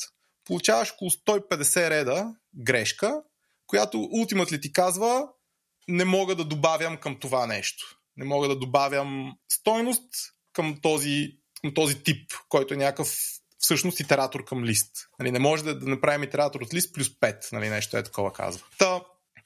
получаваш 0.44 0.92
около 0.92 1.10
150 1.10 1.90
реда 1.90 2.34
грешка, 2.54 3.22
която 3.66 4.08
ултимат 4.12 4.60
ти 4.62 4.72
казва 4.72 5.28
не 5.88 6.04
мога 6.04 6.34
да 6.34 6.44
добавям 6.44 6.96
към 6.96 7.20
това 7.20 7.46
нещо. 7.46 7.98
Не 8.16 8.24
мога 8.24 8.48
да 8.48 8.56
добавям 8.56 9.32
стойност 9.52 10.10
към 10.52 10.78
този, 10.82 11.38
към 11.60 11.74
този 11.74 12.02
тип, 12.02 12.32
който 12.48 12.74
е 12.74 12.76
някакъв 12.76 13.16
всъщност 13.60 14.00
итератор 14.00 14.44
към 14.44 14.64
лист. 14.64 14.90
Нали, 15.18 15.30
не 15.30 15.38
може 15.38 15.64
да, 15.64 15.78
да 15.78 15.86
направим 15.86 16.22
итератор 16.22 16.60
от 16.60 16.74
лист 16.74 16.94
плюс 16.94 17.08
5, 17.08 17.52
нали, 17.52 17.68
нещо 17.68 17.96
е 17.96 18.02
такова 18.02 18.32
казва. 18.32 18.62
Та, 18.78 19.00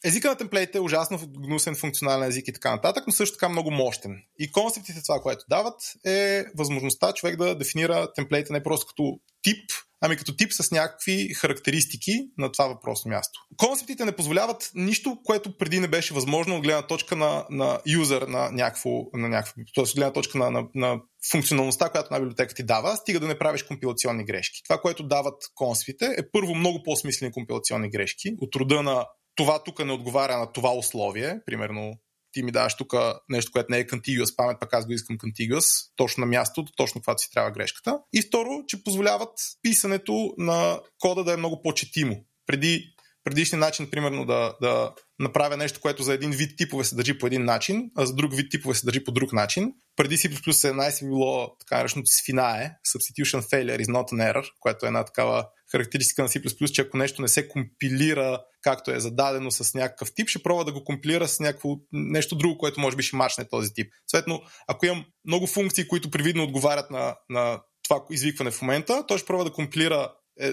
езика 0.05 0.29
на 0.29 0.37
темплейт 0.37 0.75
е 0.75 0.81
ужасно 0.81 1.19
гнусен 1.39 1.75
функционален 1.75 2.29
език 2.29 2.49
и 2.49 2.53
така 2.53 2.71
нататък, 2.71 3.05
но 3.07 3.13
също 3.13 3.37
така 3.37 3.49
много 3.49 3.71
мощен. 3.71 4.23
И 4.39 4.53
концептите 4.53 5.03
това, 5.03 5.21
което 5.21 5.45
дават, 5.49 5.81
е 6.07 6.45
възможността 6.57 7.13
човек 7.13 7.37
да 7.37 7.59
дефинира 7.59 8.13
темплейта 8.13 8.53
не 8.53 8.63
просто 8.63 8.87
като 8.87 9.19
тип, 9.43 9.71
ами 10.01 10.17
като 10.17 10.37
тип 10.37 10.53
с 10.53 10.71
някакви 10.71 11.35
характеристики 11.35 12.13
на 12.39 12.53
това 12.53 12.67
въпросно 12.67 13.11
място. 13.11 13.41
Концептите 13.57 14.05
не 14.05 14.17
позволяват 14.17 14.71
нищо, 14.75 15.19
което 15.25 15.59
преди 15.59 15.81
не 15.81 15.89
беше 15.89 16.15
възможно 16.15 16.57
от 16.57 16.63
гледна 16.63 16.87
точка 16.87 17.17
на, 17.17 17.47
на 17.51 17.81
юзър, 17.87 18.23
на 18.23 18.51
някакво, 18.53 18.91
на 19.13 19.29
някакво 19.29 19.63
т.е. 19.75 19.83
от 19.83 19.95
гледна 19.95 20.13
точка 20.13 20.39
на, 20.39 20.51
на, 20.51 20.67
на 20.75 21.01
функционалността, 21.31 21.89
която 21.89 22.13
на 22.13 22.21
библиотека 22.21 22.55
ти 22.55 22.63
дава, 22.63 22.97
стига 22.97 23.21
да 23.21 23.27
не 23.27 23.39
правиш 23.39 23.63
компилационни 23.63 24.25
грешки. 24.25 24.63
Това, 24.69 24.81
което 24.81 25.03
дават 25.03 25.43
концептите 25.55 26.05
е 26.19 26.31
първо 26.33 26.55
много 26.55 26.83
по-смислени 26.83 27.33
компилационни 27.33 27.91
грешки, 27.91 28.35
от 28.41 28.57
рода 28.57 28.83
на 28.83 29.07
това 29.35 29.63
тук 29.65 29.85
не 29.85 29.93
отговаря 29.93 30.39
на 30.39 30.53
това 30.53 30.75
условие, 30.75 31.41
примерно 31.47 31.93
ти 32.33 32.43
ми 32.43 32.53
даваш 32.53 32.75
тук 32.75 32.95
нещо, 33.29 33.53
което 33.53 33.67
не 33.71 33.79
е 33.79 33.87
contiguous 33.87 34.37
памет, 34.37 34.57
пък 34.61 34.75
аз 34.75 34.87
го 34.87 34.93
искам 34.93 35.19
contiguous, 35.19 35.67
точно 35.97 36.21
на 36.21 36.27
мястото, 36.27 36.73
точно 36.77 37.01
когато 37.01 37.23
си 37.23 37.31
трябва 37.31 37.51
грешката. 37.51 37.99
И 38.13 38.23
второ, 38.23 38.65
че 38.67 38.85
позволяват 38.85 39.39
писането 39.63 40.35
на 40.39 40.81
кода 40.99 41.25
да 41.25 41.33
е 41.33 41.37
много 41.37 41.63
по-четимо. 41.63 42.25
Преди 42.47 42.95
предишния 43.25 43.59
начин, 43.59 43.91
примерно, 43.91 44.27
да, 44.27 44.55
да 44.63 44.95
направя 45.19 45.57
нещо, 45.57 45.81
което 45.81 46.03
за 46.03 46.15
един 46.15 46.31
вид 46.31 46.59
типове 46.59 46.85
се 46.85 46.95
държи 46.95 47.19
по 47.19 47.27
един 47.27 47.45
начин, 47.45 47.91
а 47.97 48.07
за 48.07 48.15
друг 48.15 48.37
вид 48.37 48.51
типове 48.51 48.75
се 48.75 48.87
държи 48.87 49.05
по 49.05 49.13
друг 49.13 49.33
начин. 49.33 49.73
Преди 49.97 50.19
C++ 50.19 50.29
17 50.29 51.09
било 51.09 51.57
така 51.59 51.77
нареченото 51.77 52.11
свинае, 52.11 52.71
substitution 52.97 53.41
failure 53.41 53.83
is 53.83 53.87
not 53.87 54.13
an 54.13 54.33
error, 54.33 54.45
което 54.61 54.87
е 54.87 54.89
една 54.89 55.05
такава 55.05 55.47
характеристика 55.71 56.23
на 56.23 56.29
C++, 56.29 56.73
че 56.73 56.83
ако 56.83 56.97
нещо 56.97 57.23
не 57.23 57.29
се 57.29 57.49
компилира 57.49 58.41
както 58.65 58.91
е 58.91 59.01
зададено 59.01 59.51
с 59.51 59.75
някакъв 59.75 60.15
тип, 60.15 60.29
ще 60.29 60.43
пробва 60.43 60.65
да 60.65 60.73
го 60.73 60.85
компилира 60.85 61.29
с 61.29 61.41
някакво 61.41 61.71
нещо 61.93 62.37
друго, 62.37 62.59
което 62.59 62.81
може 62.81 62.97
би 62.97 63.03
ще 63.03 63.17
мачне 63.17 63.49
този 63.49 63.75
тип. 63.75 63.93
Съответно, 64.11 64.43
ако 64.67 64.87
имам 64.87 65.05
много 65.27 65.47
функции, 65.47 65.89
които 65.89 66.11
привидно 66.11 66.45
отговарят 66.45 66.91
на, 66.91 67.17
на 67.29 67.61
това 67.83 68.05
извикване 68.11 68.51
в 68.51 68.63
момента, 68.63 69.05
той 69.09 69.19
ще 69.19 69.27
пробва 69.27 69.45
да 69.45 69.53
компилира 69.53 70.13
е, 70.41 70.53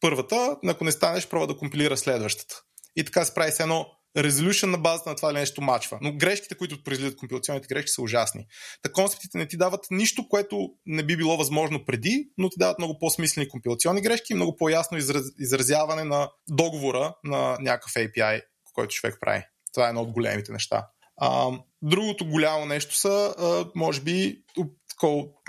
първата, 0.00 0.56
ако 0.66 0.84
не 0.84 0.92
стане, 0.92 1.20
ще 1.20 1.30
пробва 1.30 1.46
да 1.46 1.56
компилира 1.56 1.96
следващата. 1.96 2.54
И 2.96 3.04
така 3.04 3.24
се 3.24 3.34
прави 3.34 3.52
с 3.52 3.60
едно 3.60 3.86
resolution 4.16 4.66
на 4.66 4.78
базата 4.78 5.10
на 5.10 5.16
това 5.16 5.32
нещо 5.32 5.62
мачва. 5.62 5.98
Но 6.02 6.16
грешките, 6.16 6.54
които 6.54 6.82
произлизат 6.84 7.16
компилационните 7.16 7.74
грешки, 7.74 7.88
са 7.88 8.02
ужасни. 8.02 8.46
Та 8.82 8.92
концептите 8.92 9.38
не 9.38 9.48
ти 9.48 9.56
дават 9.56 9.86
нищо, 9.90 10.28
което 10.28 10.68
не 10.86 11.02
би 11.02 11.16
било 11.16 11.36
възможно 11.36 11.84
преди, 11.84 12.28
но 12.38 12.50
ти 12.50 12.58
дават 12.58 12.78
много 12.78 12.98
по-смислени 12.98 13.48
компилационни 13.48 14.00
грешки 14.00 14.32
и 14.32 14.36
много 14.36 14.56
по-ясно 14.56 14.98
израз... 14.98 15.24
изразяване 15.38 16.04
на 16.04 16.30
договора 16.48 17.14
на 17.24 17.58
някакъв 17.60 17.92
API, 17.92 18.42
който 18.74 18.94
човек 18.94 19.16
прави. 19.20 19.42
Това 19.74 19.86
е 19.86 19.88
едно 19.88 20.02
от 20.02 20.12
големите 20.12 20.52
неща. 20.52 20.86
А, 21.16 21.50
другото 21.82 22.26
голямо 22.26 22.66
нещо 22.66 22.96
са, 22.96 23.34
а, 23.38 23.64
може 23.74 24.00
би, 24.00 24.42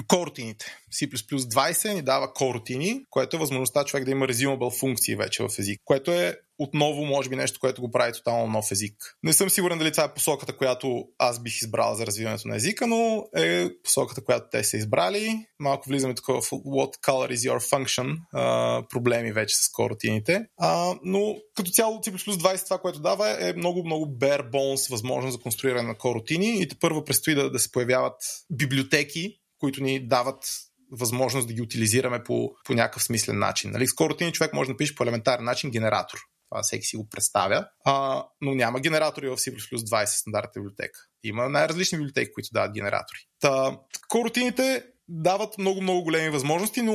корутините. 0.07 0.65
C++ 0.94 1.07
20 1.07 1.94
ни 1.94 2.02
дава 2.02 2.34
корутини, 2.34 3.06
което 3.10 3.36
е 3.36 3.40
възможността 3.40 3.84
човек 3.84 4.06
да 4.06 4.11
има 4.11 4.28
resumable 4.28 4.80
функции 4.80 5.15
вече 5.15 5.44
в 5.44 5.49
език, 5.60 5.82
което 5.86 6.11
е 6.11 6.38
отново, 6.64 7.06
може 7.06 7.30
би, 7.30 7.36
нещо, 7.36 7.60
което 7.60 7.82
го 7.82 7.91
прави 7.91 8.14
тотално 8.14 8.48
нов 8.48 8.72
език. 8.72 8.95
Не 9.23 9.34
съм 9.34 9.49
сигурен 9.49 9.78
дали 9.78 9.91
това 9.91 10.03
е 10.03 10.14
посоката, 10.14 10.57
която 10.57 11.03
аз 11.18 11.44
бих 11.44 11.61
избрал 11.61 11.95
за 11.95 12.06
развиването 12.06 12.48
на 12.48 12.56
езика, 12.56 12.88
но 12.88 13.23
е 13.38 13.69
посоката, 13.84 14.23
която 14.23 14.48
те 14.52 14.64
са 14.64 14.78
избрали. 14.78 15.45
Малко 15.60 15.90
влизаме 15.90 16.15
тук 16.15 16.26
в 16.28 16.49
what 16.49 16.98
color 17.06 17.36
is 17.36 17.49
your 17.49 17.60
function, 17.60 18.18
а, 18.34 18.84
проблеми 18.90 19.32
вече 19.32 19.56
с 19.56 19.72
коротините. 19.72 20.45
А, 20.57 20.95
но 21.03 21.36
като 21.56 21.72
цяло 21.72 21.98
C++ 21.98 22.11
20 22.11 22.64
това, 22.64 22.78
което 22.78 22.99
дава 22.99 23.49
е 23.49 23.53
много, 23.53 23.86
много 23.86 24.06
bare 24.06 24.49
bones 24.49 24.91
възможност 24.91 25.34
за 25.34 25.40
конструиране 25.40 25.88
на 25.88 25.98
коротини 25.98 26.61
и 26.61 26.68
те 26.68 26.76
първо 26.80 27.03
предстои 27.03 27.36
да, 27.36 27.52
да 27.52 27.60
се 27.60 27.72
появяват 27.72 28.15
библиотеки, 28.52 29.40
които 29.62 29.84
ни 29.84 30.08
дават 30.08 30.44
възможност 30.92 31.48
да 31.48 31.54
ги 31.54 31.62
утилизираме 31.62 32.24
по, 32.24 32.52
по 32.66 32.74
някакъв 32.74 33.04
смислен 33.04 33.40
начин. 33.40 33.72
Нали? 33.72 33.88
Скоро 33.88 34.16
ти 34.16 34.32
човек 34.32 34.54
може 34.54 34.68
да 34.68 34.74
напише 34.74 34.96
по 34.96 35.04
елементарен 35.04 35.46
начин 35.46 35.72
генератор. 35.72 36.20
Това 36.50 36.62
всеки 36.64 36.86
си 36.86 36.98
го 36.98 37.10
представя. 37.10 37.68
А, 37.86 38.26
но 38.42 38.56
няма 38.56 38.80
генератори 38.80 39.30
в 39.30 39.38
C++ 39.38 39.52
20 39.52 40.06
стандартната 40.06 40.60
библиотека. 40.60 41.00
Има 41.24 41.50
най-различни 41.50 41.98
библиотеки, 41.98 42.34
които 42.34 42.50
дават 42.54 42.74
генератори. 42.74 43.20
Та, 43.40 43.80
коротините 44.10 44.84
дават 45.08 45.58
много-много 45.58 46.04
големи 46.04 46.30
възможности, 46.30 46.82
но 46.82 46.94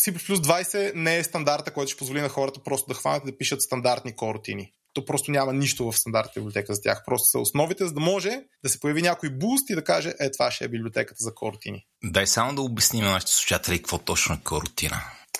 C++ 0.00 0.12
20 0.12 0.94
не 0.94 1.16
е 1.16 1.24
стандарта, 1.24 1.72
който 1.72 1.90
ще 1.90 1.98
позволи 1.98 2.20
на 2.20 2.28
хората 2.28 2.62
просто 2.62 2.88
да 2.88 2.94
хванат 2.94 3.22
и 3.22 3.30
да 3.30 3.38
пишат 3.38 3.62
стандартни 3.62 4.16
коротини 4.16 4.72
то 4.96 5.04
просто 5.04 5.30
няма 5.30 5.52
нищо 5.52 5.90
в 5.90 5.98
стандартната 5.98 6.40
библиотека 6.40 6.74
за 6.74 6.82
тях. 6.82 7.02
Просто 7.06 7.28
са 7.28 7.38
основите, 7.38 7.86
за 7.86 7.92
да 7.92 8.00
може 8.00 8.40
да 8.64 8.68
се 8.70 8.80
появи 8.80 9.02
някой 9.02 9.30
буст 9.30 9.70
и 9.70 9.74
да 9.74 9.84
каже, 9.84 10.14
е, 10.20 10.30
това 10.30 10.50
ще 10.50 10.64
е 10.64 10.68
библиотеката 10.68 11.24
за 11.24 11.34
корутини. 11.34 11.86
Дай 12.04 12.26
само 12.26 12.54
да 12.54 12.62
обясним 12.62 13.04
на 13.04 13.10
нашите 13.10 13.32
слушатели 13.32 13.78
какво 13.78 13.98
точно 13.98 14.34
е 14.34 14.38
корутина. 14.44 14.96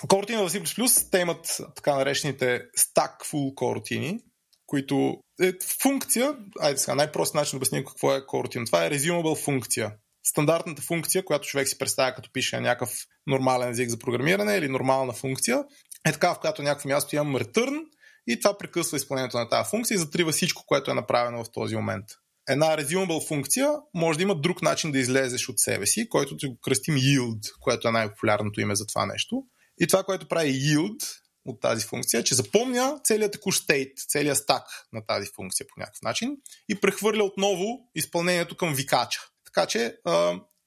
Корутина 0.09 0.49
в 0.49 0.53
C++ 0.53 1.11
те 1.11 1.19
имат 1.19 1.57
така 1.77 1.95
наречените 1.95 2.63
stack 2.79 3.25
full 3.33 3.55
корутини, 3.55 4.21
които 4.67 5.17
е 5.43 5.53
функция, 5.83 6.37
айде 6.61 6.79
сега, 6.79 6.95
най-прост 6.95 7.35
начин 7.35 7.51
да 7.51 7.57
обясним 7.57 7.85
какво 7.85 8.15
е 8.15 8.27
корутина. 8.27 8.67
Това 8.67 8.87
е 8.87 8.91
resumable 8.91 9.45
функция. 9.45 9.93
стандартната 10.29 10.83
функция, 10.83 11.25
която 11.25 11.49
човек 11.49 11.69
си 11.69 11.79
представя 11.79 12.15
като 12.15 12.31
пише 12.33 12.57
на 12.57 12.63
някакъв 12.63 12.91
нормален 13.27 13.69
език 13.69 13.89
за 13.89 13.99
програмиране 13.99 14.57
или 14.57 14.69
нормална 14.69 15.13
функция, 15.13 15.65
е 16.09 16.13
така, 16.13 16.35
в 16.35 16.41
която 16.41 16.63
някакво 16.63 16.89
място 16.89 17.17
имам 17.17 17.37
return 17.37 17.83
и 18.27 18.41
това 18.41 18.59
прекъсва 18.59 18.97
изпълнението 18.97 19.39
на 19.39 19.49
тази 19.49 19.71
функция 19.71 19.95
и 19.95 19.99
затрива 19.99 20.33
всичко, 20.33 20.63
което 20.67 20.91
е 20.91 20.95
направено 20.95 21.45
в 21.45 21.53
този 21.53 21.77
момент. 21.77 22.05
Една 22.49 22.67
resumable 22.67 23.29
функция 23.29 23.69
може 23.95 24.19
да 24.19 24.23
има 24.23 24.41
друг 24.41 24.63
начин 24.63 24.93
да 24.93 24.99
излезеш 24.99 25.49
от 25.49 25.59
себе 25.59 25.87
си, 25.87 26.09
който 26.09 26.37
ти 26.37 26.47
го 26.47 26.59
кръстим 26.61 26.95
yield, 26.95 27.41
което 27.61 27.89
е 27.89 27.93
най-популярното 27.93 28.61
име 28.61 28.77
за 28.77 28.87
това 28.87 29.07
нещо. 29.07 29.43
И 29.81 29.87
това, 29.87 30.03
което 30.03 30.29
прави 30.29 30.53
yield 30.53 30.99
от 31.45 31.61
тази 31.61 31.87
функция, 31.87 32.21
е, 32.21 32.25
че 32.25 32.35
запомня 32.35 33.01
целият 33.05 33.33
текущ 33.33 33.63
стейт, 33.63 33.93
целият 34.09 34.39
стак 34.39 34.63
на 34.93 35.07
тази 35.07 35.31
функция 35.37 35.67
по 35.67 35.81
някакъв 35.81 36.03
начин 36.03 36.37
и 36.69 36.75
прехвърля 36.81 37.25
отново 37.25 37.65
изпълнението 37.95 38.57
към 38.57 38.75
викача. 38.75 39.21
Така 39.45 39.67
че 39.67 39.97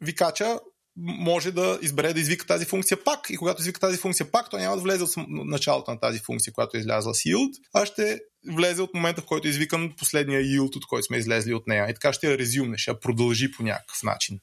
викача 0.02 0.60
може 0.97 1.51
да 1.51 1.79
избере 1.81 2.13
да 2.13 2.19
извика 2.19 2.45
тази 2.45 2.65
функция 2.65 3.03
пак 3.03 3.19
и 3.29 3.37
когато 3.37 3.61
извика 3.61 3.79
тази 3.79 3.97
функция 3.97 4.31
пак, 4.31 4.49
то 4.49 4.57
няма 4.57 4.75
да 4.75 4.81
влезе 4.81 5.03
от 5.03 5.09
началото 5.27 5.91
на 5.91 5.99
тази 5.99 6.19
функция, 6.19 6.53
която 6.53 6.77
е 6.77 6.79
излязла 6.79 7.13
с 7.13 7.17
yield, 7.17 7.51
а 7.73 7.85
ще 7.85 8.19
влезе 8.51 8.81
от 8.81 8.93
момента, 8.93 9.21
в 9.21 9.25
който 9.25 9.47
извикан 9.47 9.93
последния 9.97 10.41
yield, 10.41 10.75
от 10.75 10.85
който 10.85 11.05
сме 11.05 11.17
излезли 11.17 11.53
от 11.53 11.67
нея. 11.67 11.89
И 11.89 11.93
така 11.93 12.13
ще 12.13 12.31
я 12.31 12.37
резюмне, 12.37 12.77
ще 12.77 12.91
я 12.91 12.99
продължи 12.99 13.51
по 13.51 13.63
някакъв 13.63 14.03
начин. 14.03 14.39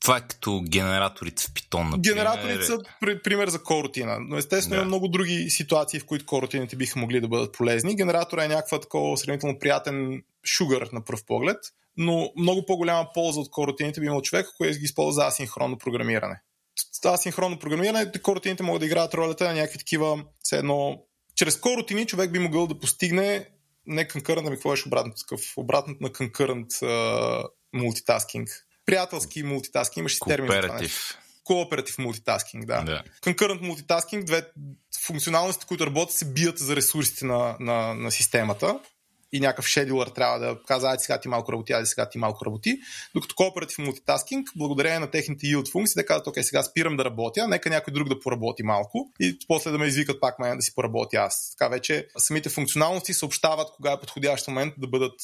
Това 0.00 0.16
е 0.16 0.26
като 0.28 0.62
генераторите 0.68 1.42
в 1.42 1.46
Python, 1.46 1.84
например. 1.84 2.14
Генераторите 2.14 2.64
са 2.64 2.78
пример 3.24 3.48
за 3.48 3.62
корутина, 3.62 4.18
но 4.20 4.36
естествено 4.36 4.74
да. 4.74 4.76
има 4.76 4.84
много 4.84 5.08
други 5.08 5.50
ситуации, 5.50 6.00
в 6.00 6.06
които 6.06 6.26
корутините 6.26 6.76
биха 6.76 6.98
могли 6.98 7.20
да 7.20 7.28
бъдат 7.28 7.52
полезни. 7.52 7.96
Генератора 7.96 8.44
е 8.44 8.48
някаква 8.48 8.80
такова 8.80 9.16
сравнително 9.16 9.58
приятен 9.58 10.22
шугър 10.44 10.88
на 10.92 11.04
пръв 11.04 11.24
поглед, 11.26 11.58
но 11.98 12.32
много 12.36 12.66
по-голяма 12.66 13.08
полза 13.14 13.40
от 13.40 13.50
корутините 13.50 14.00
би 14.00 14.06
имал 14.06 14.22
човек, 14.22 14.46
който 14.56 14.78
ги 14.78 14.84
използва 14.84 15.12
за 15.12 15.26
асинхронно 15.26 15.78
програмиране. 15.78 16.40
За 17.02 17.12
асинхронно 17.12 17.58
програмиране 17.58 18.12
корутините 18.22 18.62
могат 18.62 18.80
да 18.80 18.86
играят 18.86 19.14
ролята 19.14 19.44
на 19.44 19.54
някакви 19.54 19.78
такива, 19.78 20.24
все 20.42 20.56
едно, 20.58 21.02
чрез 21.34 21.60
корутини 21.60 22.06
човек 22.06 22.32
би 22.32 22.38
могъл 22.38 22.66
да 22.66 22.78
постигне 22.78 23.48
не 23.86 24.08
конкурент, 24.08 24.46
ами 24.46 24.56
какво 24.56 24.70
беше 24.70 24.88
обратното, 24.88 25.20
такъв, 25.20 25.52
обратното 25.56 26.02
на 26.02 26.12
конкурент 26.12 26.66
мултитаскинг. 27.72 28.48
Приятелски 28.86 29.42
мултитаскинг, 29.42 29.96
имаше 29.96 30.18
термин 30.20 30.52
за 30.52 30.60
това 30.60 30.78
Кооператив 31.44 31.98
мултитаскинг, 31.98 32.66
да. 32.66 32.82
да. 32.82 33.02
Concurrent 33.22 33.60
мултитаскинг, 33.66 34.24
две 34.24 34.42
функционалности, 35.06 35.66
които 35.66 35.86
работят, 35.86 36.14
се 36.14 36.24
бият 36.24 36.58
за 36.58 36.76
ресурсите 36.76 37.26
на, 37.26 37.56
на, 37.60 37.94
на 37.94 38.10
системата 38.10 38.80
и 39.32 39.40
някакъв 39.40 39.66
шедулър 39.66 40.06
трябва 40.06 40.38
да 40.38 40.58
казва, 40.66 40.88
айде 40.88 41.02
сега 41.02 41.20
ти 41.20 41.28
малко 41.28 41.52
работи, 41.52 41.72
айде 41.72 41.86
сега 41.86 42.08
ти 42.08 42.18
малко 42.18 42.44
работи. 42.44 42.78
Докато 43.14 43.34
кооператив 43.34 43.78
мултитаскинг, 43.78 44.48
благодарение 44.56 44.98
на 44.98 45.10
техните 45.10 45.46
yield 45.46 45.72
функции, 45.72 46.00
да 46.00 46.06
казват, 46.06 46.26
окей, 46.26 46.42
сега 46.42 46.62
спирам 46.62 46.96
да 46.96 47.04
работя, 47.04 47.48
нека 47.48 47.70
някой 47.70 47.92
друг 47.92 48.08
да 48.08 48.20
поработи 48.20 48.62
малко 48.62 49.12
и 49.20 49.38
после 49.48 49.70
да 49.70 49.78
ме 49.78 49.86
извикат 49.86 50.20
пак 50.20 50.38
мен 50.38 50.56
да 50.56 50.62
си 50.62 50.74
поработя 50.74 51.16
аз. 51.16 51.54
Така 51.58 51.68
вече 51.68 52.06
самите 52.18 52.48
функционалности 52.48 53.14
съобщават 53.14 53.68
кога 53.76 53.92
е 53.92 54.00
подходящ 54.00 54.48
момент 54.48 54.74
да 54.78 54.88
бъдат 54.88 55.20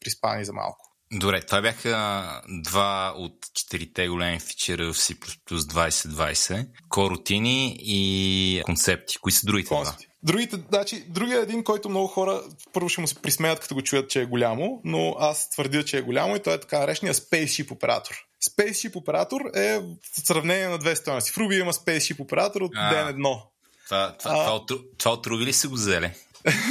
приспани 0.00 0.44
за 0.44 0.52
малко. 0.52 0.86
Добре, 1.12 1.40
това 1.40 1.62
бяха 1.62 2.42
два 2.62 3.14
от 3.16 3.34
четирите 3.54 4.08
големи 4.08 4.40
фичера 4.40 4.92
в 4.92 4.96
C++ 4.96 5.14
2020. 5.50 6.66
Корутини 6.88 7.76
и 7.80 8.62
концепти. 8.64 9.18
Кои 9.20 9.32
са 9.32 9.46
другите 9.46 9.68
два? 9.68 9.96
Другите, 10.22 10.56
значи, 10.68 11.04
другия 11.08 11.40
един, 11.40 11.64
който 11.64 11.88
много 11.88 12.06
хора 12.06 12.42
първо 12.72 12.88
ще 12.88 13.00
му 13.00 13.06
се 13.06 13.14
присмеят, 13.14 13.60
като 13.60 13.74
го 13.74 13.82
чуят, 13.82 14.10
че 14.10 14.20
е 14.20 14.26
голямо, 14.26 14.80
но 14.84 15.16
аз 15.18 15.50
твърдя, 15.50 15.84
че 15.84 15.98
е 15.98 16.02
голямо 16.02 16.36
и 16.36 16.42
той 16.42 16.54
е 16.54 16.60
така 16.60 16.78
наречения 16.78 17.14
Spaceship 17.14 17.70
оператор. 17.70 18.14
Spaceship 18.44 18.96
оператор 18.96 19.40
е 19.54 19.78
в 19.78 20.26
сравнение 20.26 20.68
на 20.68 20.78
две 20.78 20.96
стоености. 20.96 21.30
В 21.30 21.36
Ruby 21.36 21.60
има 21.60 21.72
Spaceship 21.72 22.20
оператор 22.20 22.60
от 22.60 22.72
а, 22.74 22.94
ден 22.94 23.08
едно. 23.08 23.42
Това, 23.84 24.16
това, 24.18 24.30
а, 24.30 24.44
това, 24.44 24.66
това, 24.66 24.80
това 24.98 25.12
от 25.12 25.26
Ruby 25.26 25.44
ли 25.44 25.52
са 25.52 25.68
го 25.68 25.74
взели? 25.74 26.12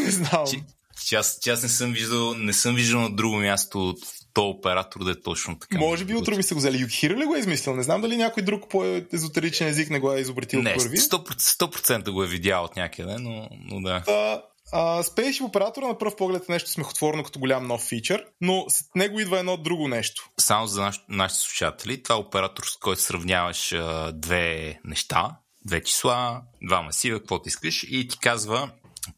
не 0.06 0.12
знам. 0.12 0.48
Че, 0.48 0.64
че 1.06 1.16
аз, 1.16 1.38
че 1.42 1.52
аз 1.52 1.64
не 1.64 1.70
съм 1.70 1.94
виждал, 1.94 2.34
не 2.34 2.54
съм 2.54 2.76
виждал 2.76 3.02
на 3.02 3.16
друго 3.16 3.36
място 3.36 3.90
от 3.90 4.00
то 4.34 4.50
оператор 4.50 5.04
да 5.04 5.12
е 5.12 5.16
точно 5.16 5.60
така. 5.60 5.78
Може 5.78 6.06
би 6.06 6.16
от 6.16 6.28
Руби 6.28 6.44
са 6.44 6.54
го 6.54 6.60
взели. 6.60 6.82
Юкихиро 6.82 7.18
ли 7.18 7.26
го 7.26 7.36
е 7.36 7.40
измислил? 7.40 7.76
Не 7.76 7.84
знам 7.84 8.02
дали 8.02 8.18
някой 8.18 8.44
друг 8.44 8.70
по-езотеричен 8.70 9.68
език 9.68 9.90
не 9.90 10.00
го 10.00 10.14
е 10.14 10.20
изобретил 10.20 10.62
не, 10.62 10.76
първи. 10.76 10.98
100%, 10.98 11.40
100% 11.40 12.12
го 12.12 12.24
е 12.24 12.28
видял 12.28 12.64
от 12.64 12.76
някъде, 12.76 13.16
но, 13.20 13.50
но 13.52 13.82
да. 13.82 14.04
Та, 14.06 14.42
а, 14.72 15.04
Spaceship 15.04 15.42
оператора 15.42 15.88
на 15.88 15.98
пръв 15.98 16.16
поглед 16.16 16.50
е 16.50 16.52
нещо 16.52 16.70
смехотворно 16.70 17.24
като 17.24 17.40
голям 17.40 17.68
нов 17.68 17.82
фичър, 17.82 18.26
но 18.42 18.66
с 18.70 18.84
него 18.96 19.20
идва 19.20 19.40
едно 19.40 19.58
друго 19.58 19.88
нещо. 19.88 20.30
Само 20.40 20.68
за 20.68 20.82
наш, 20.82 21.02
нашите 21.10 21.42
слушатели, 21.42 22.04
това 22.04 22.16
е 22.16 22.20
оператор, 22.20 22.64
с 22.64 22.78
който 22.78 23.02
сравняваш 23.02 23.72
а, 23.72 24.12
две 24.12 24.80
неща, 24.86 25.32
две 25.66 25.84
числа, 25.84 26.42
два 26.64 26.82
масива, 26.82 27.20
каквото 27.20 27.48
искаш 27.48 27.84
и 27.84 28.08
ти 28.08 28.20
казва 28.20 28.70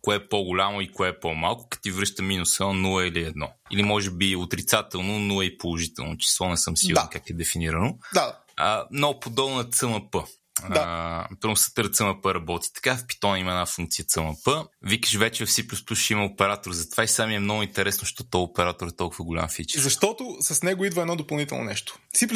кое 0.02 0.16
е 0.16 0.28
по-голямо 0.28 0.82
и 0.82 0.92
кое 0.92 1.10
е 1.10 1.20
по-малко, 1.20 1.68
като 1.70 1.82
ти 1.82 1.92
връща 1.92 2.24
минуса 2.24 2.64
0 2.64 3.08
или 3.08 3.34
1. 3.34 3.48
Или 3.72 3.84
може 3.84 4.12
би 4.12 4.36
отрицателно, 4.36 5.20
0 5.20 5.44
и 5.44 5.58
положително 5.58 6.18
число, 6.18 6.50
не 6.50 6.58
съм 6.58 6.78
сигурен 6.78 7.04
да. 7.04 7.10
как 7.10 7.30
е 7.30 7.34
дефинирано. 7.34 7.98
Да. 8.14 8.38
А, 8.58 8.86
много 8.92 9.20
подобно 9.20 9.56
на 9.56 9.64
CMP. 9.64 10.26
Да. 10.70 11.28
Първо 11.42 11.56
се 11.56 11.74
търца 11.74 12.04
CMP 12.04 12.34
работи 12.34 12.74
така, 12.74 12.98
в 12.98 13.04
Python 13.04 13.38
има 13.38 13.52
една 13.52 13.66
функция 13.66 14.06
CMP. 14.06 14.68
Викаш 14.82 15.16
вече 15.16 15.46
в 15.46 15.50
C++ 15.50 15.96
ще 15.96 16.14
има 16.14 16.26
оператор 16.26 16.72
за 16.72 16.90
това 16.90 17.04
и 17.04 17.08
сами 17.08 17.36
е 17.36 17.40
много 17.40 17.64
интересно, 17.64 18.00
защото 18.00 18.30
този 18.30 18.42
оператор 18.42 18.88
е 18.88 18.96
толкова 18.96 19.26
голям 19.26 19.50
фичър. 19.50 19.82
Защото 19.82 20.38
с 20.40 20.64
него 20.64 20.86
идва 20.86 21.02
едно 21.02 21.16
допълнително 21.16 21.64
нещо. 21.64 22.00
C++ 22.18 22.28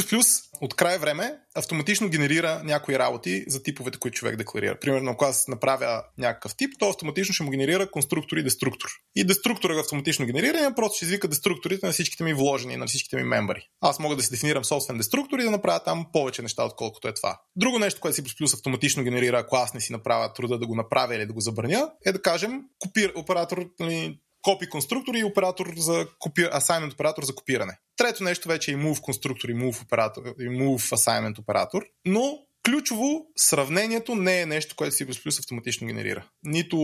от 0.62 0.74
край 0.74 0.98
време 0.98 1.34
автоматично 1.56 2.10
генерира 2.10 2.62
някои 2.64 3.00
работи 3.00 3.46
за 3.48 3.64
типовете, 3.64 4.00
които 4.00 4.18
човек 4.18 4.36
декларира. 4.36 4.80
Примерно, 4.80 5.12
ако 5.12 5.26
аз 5.26 5.48
направя 5.48 6.04
някакъв 6.18 6.56
тип, 6.56 6.74
то 6.80 6.90
автоматично 6.90 7.34
ще 7.34 7.44
му 7.44 7.50
генерира 7.50 7.92
конструктор 7.92 8.38
и 8.38 8.44
деструктор. 8.44 8.90
И 9.16 9.24
деструктора 9.24 9.76
е 9.76 9.80
автоматично 9.80 10.26
генерира, 10.26 10.74
просто 10.76 10.96
ще 10.96 11.06
извика 11.06 11.28
деструкторите 11.28 11.86
на 11.86 11.92
всичките 11.92 12.24
ми 12.24 12.34
вложени, 12.34 12.78
на 12.78 12.88
всичките 12.88 13.16
ми 13.16 13.24
мембари. 13.24 13.70
Аз 13.82 14.00
мога 14.00 14.16
да 14.16 14.24
си 14.24 14.30
дефинирам 14.32 14.66
собствен 14.66 14.98
деструктор 14.98 15.40
и 15.40 15.44
да 15.44 15.52
направя 15.52 15.80
там 15.84 16.06
повече 16.14 16.42
неща, 16.42 16.64
отколкото 16.64 17.08
е 17.08 17.14
това. 17.14 17.42
Друго 17.56 17.80
нещо, 17.80 18.02
което 18.02 18.22
C++ 18.22 18.54
автоматично 18.54 19.04
генерира, 19.04 19.40
ако 19.40 19.56
аз 19.56 19.74
не 19.74 19.82
си 19.82 19.92
направя 19.92 20.34
труда 20.34 20.60
да 20.60 20.68
го 20.68 20.76
направя 20.76 21.16
или 21.16 21.26
да 21.26 21.34
го 21.34 21.42
забраня, 21.42 21.92
е 22.06 22.12
да 22.12 22.22
кажем 22.22 22.62
копир, 22.80 23.14
оператор, 23.16 23.70
нали, 23.80 24.20
копи 24.46 24.70
конструктор 24.70 25.14
и 25.16 25.24
оператор 25.24 25.74
за 25.78 26.08
копи... 26.20 26.42
assignment 26.42 26.94
оператор 26.94 27.24
за 27.24 27.36
копиране. 27.36 27.80
Трето 27.98 28.24
нещо 28.24 28.48
вече 28.48 28.72
е 28.72 28.76
move 28.76 29.02
конструктор 29.02 29.50
и 29.50 29.56
move, 29.56 29.84
оператор, 29.84 30.24
и 30.40 30.50
move 30.50 30.96
assignment 30.96 31.40
оператор, 31.40 31.84
но 32.06 32.40
ключово 32.66 33.26
сравнението 33.36 34.16
не 34.16 34.42
е 34.42 34.46
нещо, 34.46 34.76
което 34.76 34.96
C++ 34.96 35.40
автоматично 35.40 35.88
генерира. 35.88 36.26
Нито 36.44 36.78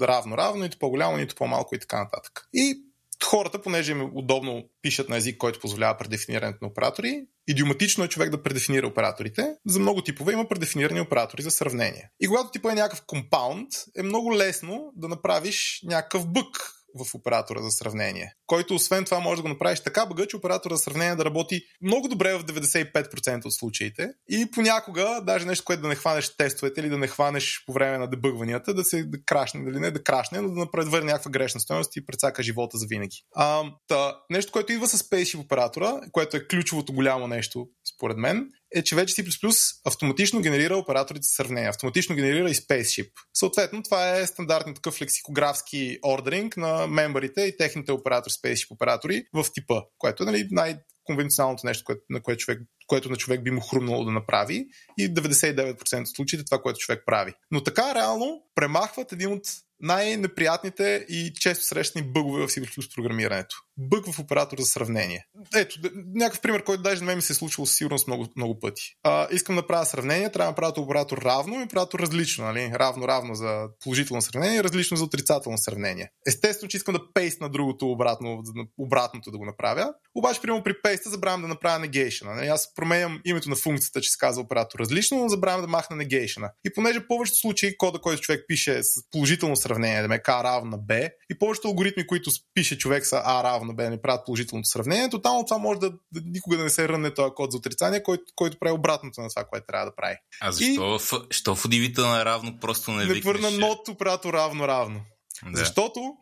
равно-равно, 0.00 0.62
нито 0.62 0.78
по-голямо, 0.78 1.16
нито 1.16 1.34
по-малко 1.34 1.74
и 1.74 1.78
така 1.78 1.98
нататък. 1.98 2.48
И 2.52 2.84
хората, 3.24 3.62
понеже 3.62 3.92
им 3.92 4.00
е 4.00 4.10
удобно 4.14 4.64
пишат 4.82 5.08
на 5.08 5.16
език, 5.16 5.38
който 5.38 5.60
позволява 5.60 5.98
предефинирането 5.98 6.58
на 6.62 6.68
оператори, 6.68 7.22
идиоматично 7.48 8.04
е 8.04 8.08
човек 8.08 8.30
да 8.30 8.42
предефинира 8.42 8.86
операторите. 8.86 9.54
За 9.66 9.80
много 9.80 10.02
типове 10.02 10.32
има 10.32 10.48
предефинирани 10.48 11.00
оператори 11.00 11.42
за 11.42 11.50
сравнение. 11.50 12.10
И 12.20 12.26
когато 12.26 12.50
типа 12.50 12.72
е 12.72 12.74
някакъв 12.74 13.02
компаунд, 13.06 13.68
е 13.96 14.02
много 14.02 14.36
лесно 14.36 14.92
да 14.96 15.08
направиш 15.08 15.80
някакъв 15.84 16.26
бък 16.32 16.74
в 16.94 17.14
оператора 17.14 17.62
за 17.62 17.70
сравнение. 17.70 18.34
Който 18.46 18.74
освен 18.74 19.04
това 19.04 19.20
може 19.20 19.36
да 19.36 19.42
го 19.42 19.48
направиш 19.48 19.80
така 19.80 20.06
бъга, 20.06 20.26
че 20.26 20.36
оператора 20.36 20.76
за 20.76 20.82
сравнение 20.82 21.16
да 21.16 21.24
работи 21.24 21.62
много 21.82 22.08
добре 22.08 22.34
в 22.34 22.44
95% 22.44 23.44
от 23.44 23.54
случаите 23.54 24.08
и 24.30 24.50
понякога 24.50 25.20
даже 25.26 25.46
нещо, 25.46 25.64
което 25.64 25.82
да 25.82 25.88
не 25.88 25.94
хванеш 25.94 26.36
тестовете 26.36 26.80
или 26.80 26.88
да 26.88 26.98
не 26.98 27.06
хванеш 27.06 27.62
по 27.66 27.72
време 27.72 27.98
на 27.98 28.10
дебъгванията, 28.10 28.74
да 28.74 28.84
се 28.84 29.04
да 29.04 29.18
крашне, 29.26 29.64
дали 29.64 29.80
не 29.80 29.90
да 29.90 30.02
крашне, 30.02 30.40
но 30.40 30.48
да 30.48 30.60
направи 30.60 31.04
някаква 31.04 31.30
грешна 31.30 31.60
стоеност 31.60 31.96
и 31.96 32.06
прецака 32.06 32.42
живота 32.42 32.78
за 32.78 32.86
винаги. 32.86 33.24
А, 33.34 33.62
та, 33.88 34.20
нещо, 34.30 34.52
което 34.52 34.72
идва 34.72 34.88
с 34.88 35.02
Spaceship 35.02 35.40
оператора, 35.40 36.00
което 36.12 36.36
е 36.36 36.46
ключовото 36.46 36.92
голямо 36.92 37.26
нещо, 37.26 37.68
според 37.94 38.16
мен, 38.16 38.48
е, 38.74 38.82
че 38.82 38.96
вече 38.96 39.14
C++ 39.14 39.80
автоматично 39.84 40.40
генерира 40.40 40.76
операторите 40.76 41.26
сравнение. 41.26 41.68
Автоматично 41.68 42.16
генерира 42.16 42.50
и 42.50 42.54
Spaceship. 42.54 43.10
Съответно, 43.34 43.82
това 43.82 44.16
е 44.18 44.26
стандартен 44.26 44.74
такъв 44.74 45.02
лексикографски 45.02 45.98
ордеринг 46.06 46.56
на 46.56 46.86
мембарите 46.86 47.40
и 47.40 47.56
техните 47.56 47.92
оператори, 47.92 48.32
Spaceship 48.32 48.70
оператори 48.70 49.24
в 49.34 49.46
типа, 49.54 49.82
което 49.98 50.22
е 50.22 50.26
нали, 50.26 50.48
най- 50.50 50.78
конвенционалното 51.04 51.66
нещо, 51.66 51.84
което, 51.84 52.00
на 52.10 52.22
което, 52.22 52.38
човек, 52.38 52.60
което 52.86 53.10
на 53.10 53.16
човек 53.16 53.42
би 53.42 53.50
му 53.50 53.60
хрумнало 53.60 54.04
да 54.04 54.10
направи 54.10 54.66
и 54.98 55.14
99% 55.14 56.00
от 56.00 56.08
случаите 56.08 56.44
това, 56.44 56.62
което 56.62 56.78
човек 56.78 57.02
прави. 57.06 57.32
Но 57.50 57.62
така 57.62 57.94
реално 57.94 58.42
премахват 58.54 59.12
един 59.12 59.32
от 59.32 59.42
най-неприятните 59.80 61.06
и 61.08 61.32
често 61.34 61.64
срещани 61.64 62.12
бъгове 62.12 62.46
в 62.46 62.50
C++ 62.50 62.94
програмирането. 62.94 63.56
Бъг 63.78 64.12
в 64.12 64.18
оператор 64.18 64.58
за 64.58 64.66
сравнение. 64.66 65.26
Ето, 65.56 65.78
някакъв 66.14 66.40
пример, 66.40 66.64
който 66.64 66.82
даже 66.82 67.00
на 67.00 67.06
мен 67.06 67.16
ми 67.16 67.22
се 67.22 67.32
е 67.32 67.36
случвал 67.36 67.66
със 67.66 67.76
сигурност 67.76 68.06
много, 68.06 68.26
много 68.36 68.60
пъти. 68.60 68.82
А, 69.02 69.28
искам 69.30 69.56
да 69.56 69.66
правя 69.66 69.86
сравнение, 69.86 70.32
трябва 70.32 70.52
да 70.52 70.62
направя 70.62 70.84
оператор 70.84 71.18
равно 71.18 71.60
и 71.60 71.64
оператор 71.64 71.98
различно. 71.98 72.44
Нали? 72.44 72.72
Равно, 72.74 73.08
равно 73.08 73.34
за 73.34 73.66
положително 73.80 74.22
сравнение, 74.22 74.64
различно 74.64 74.96
за 74.96 75.04
отрицателно 75.04 75.58
сравнение. 75.58 76.10
Естествено, 76.26 76.68
че 76.68 76.76
искам 76.76 76.94
да 76.94 77.12
пейст 77.14 77.40
на 77.40 77.48
другото 77.48 77.90
обратно, 77.90 78.42
обратното 78.78 79.30
да 79.30 79.38
го 79.38 79.44
направя. 79.44 79.94
Обаче, 80.14 80.40
примерно 80.40 80.64
при 80.64 80.82
пейста 80.82 81.10
забравям 81.10 81.42
да 81.42 81.48
направя 81.48 81.86
negation. 81.86 82.34
Нали? 82.34 82.46
Аз 82.46 82.74
променям 82.74 83.20
името 83.24 83.50
на 83.50 83.56
функцията, 83.56 84.00
че 84.00 84.10
се 84.10 84.18
казва 84.18 84.42
оператор 84.42 84.78
различно, 84.78 85.18
но 85.18 85.28
забравям 85.28 85.60
да 85.60 85.66
махна 85.66 85.96
negation. 85.96 86.50
И 86.64 86.72
понеже 86.72 87.06
повечето 87.06 87.38
случаи 87.38 87.76
кода, 87.78 87.98
който 87.98 88.22
човек 88.22 88.44
пише 88.48 88.82
с 88.82 89.10
положително 89.10 89.56
сравнение, 89.56 90.02
да 90.02 90.08
ме 90.08 90.20
равно 90.28 90.70
на 90.70 90.78
Б, 90.78 90.94
и 91.30 91.38
повечето 91.38 91.68
алгоритми, 91.68 92.06
които 92.06 92.30
пише 92.54 92.78
човек 92.78 93.06
са 93.06 93.22
А 93.24 93.44
равно 93.44 93.63
на 93.66 93.74
Б, 93.74 93.90
не 93.90 94.02
правят 94.02 94.24
положителното 94.26 94.68
сравнение, 94.68 95.10
тотално 95.10 95.44
това 95.44 95.58
може 95.58 95.80
да, 95.80 95.90
да 95.90 96.20
никога 96.24 96.56
да 96.56 96.62
не 96.62 96.70
се 96.70 96.88
рънне 96.88 97.14
този 97.14 97.34
код 97.34 97.52
за 97.52 97.58
отрицание, 97.58 98.02
който, 98.02 98.24
който 98.36 98.58
прави 98.58 98.72
обратното 98.72 99.20
на 99.20 99.28
това, 99.28 99.44
което 99.44 99.66
трябва 99.66 99.86
да 99.86 99.96
прави. 99.96 100.16
А 100.40 100.52
защо, 100.52 100.94
и... 100.94 100.98
в, 100.98 101.26
що 101.30 101.54
в 101.54 101.64
удивително 101.64 102.24
равно 102.24 102.58
просто 102.60 102.92
не, 102.92 103.04
не 103.04 103.20
върна 103.20 103.50
нот 103.50 103.88
оператор 103.88 104.34
равно 104.34 104.68
равно. 104.68 105.00
Да. 105.44 105.58
Защото, 105.58 106.16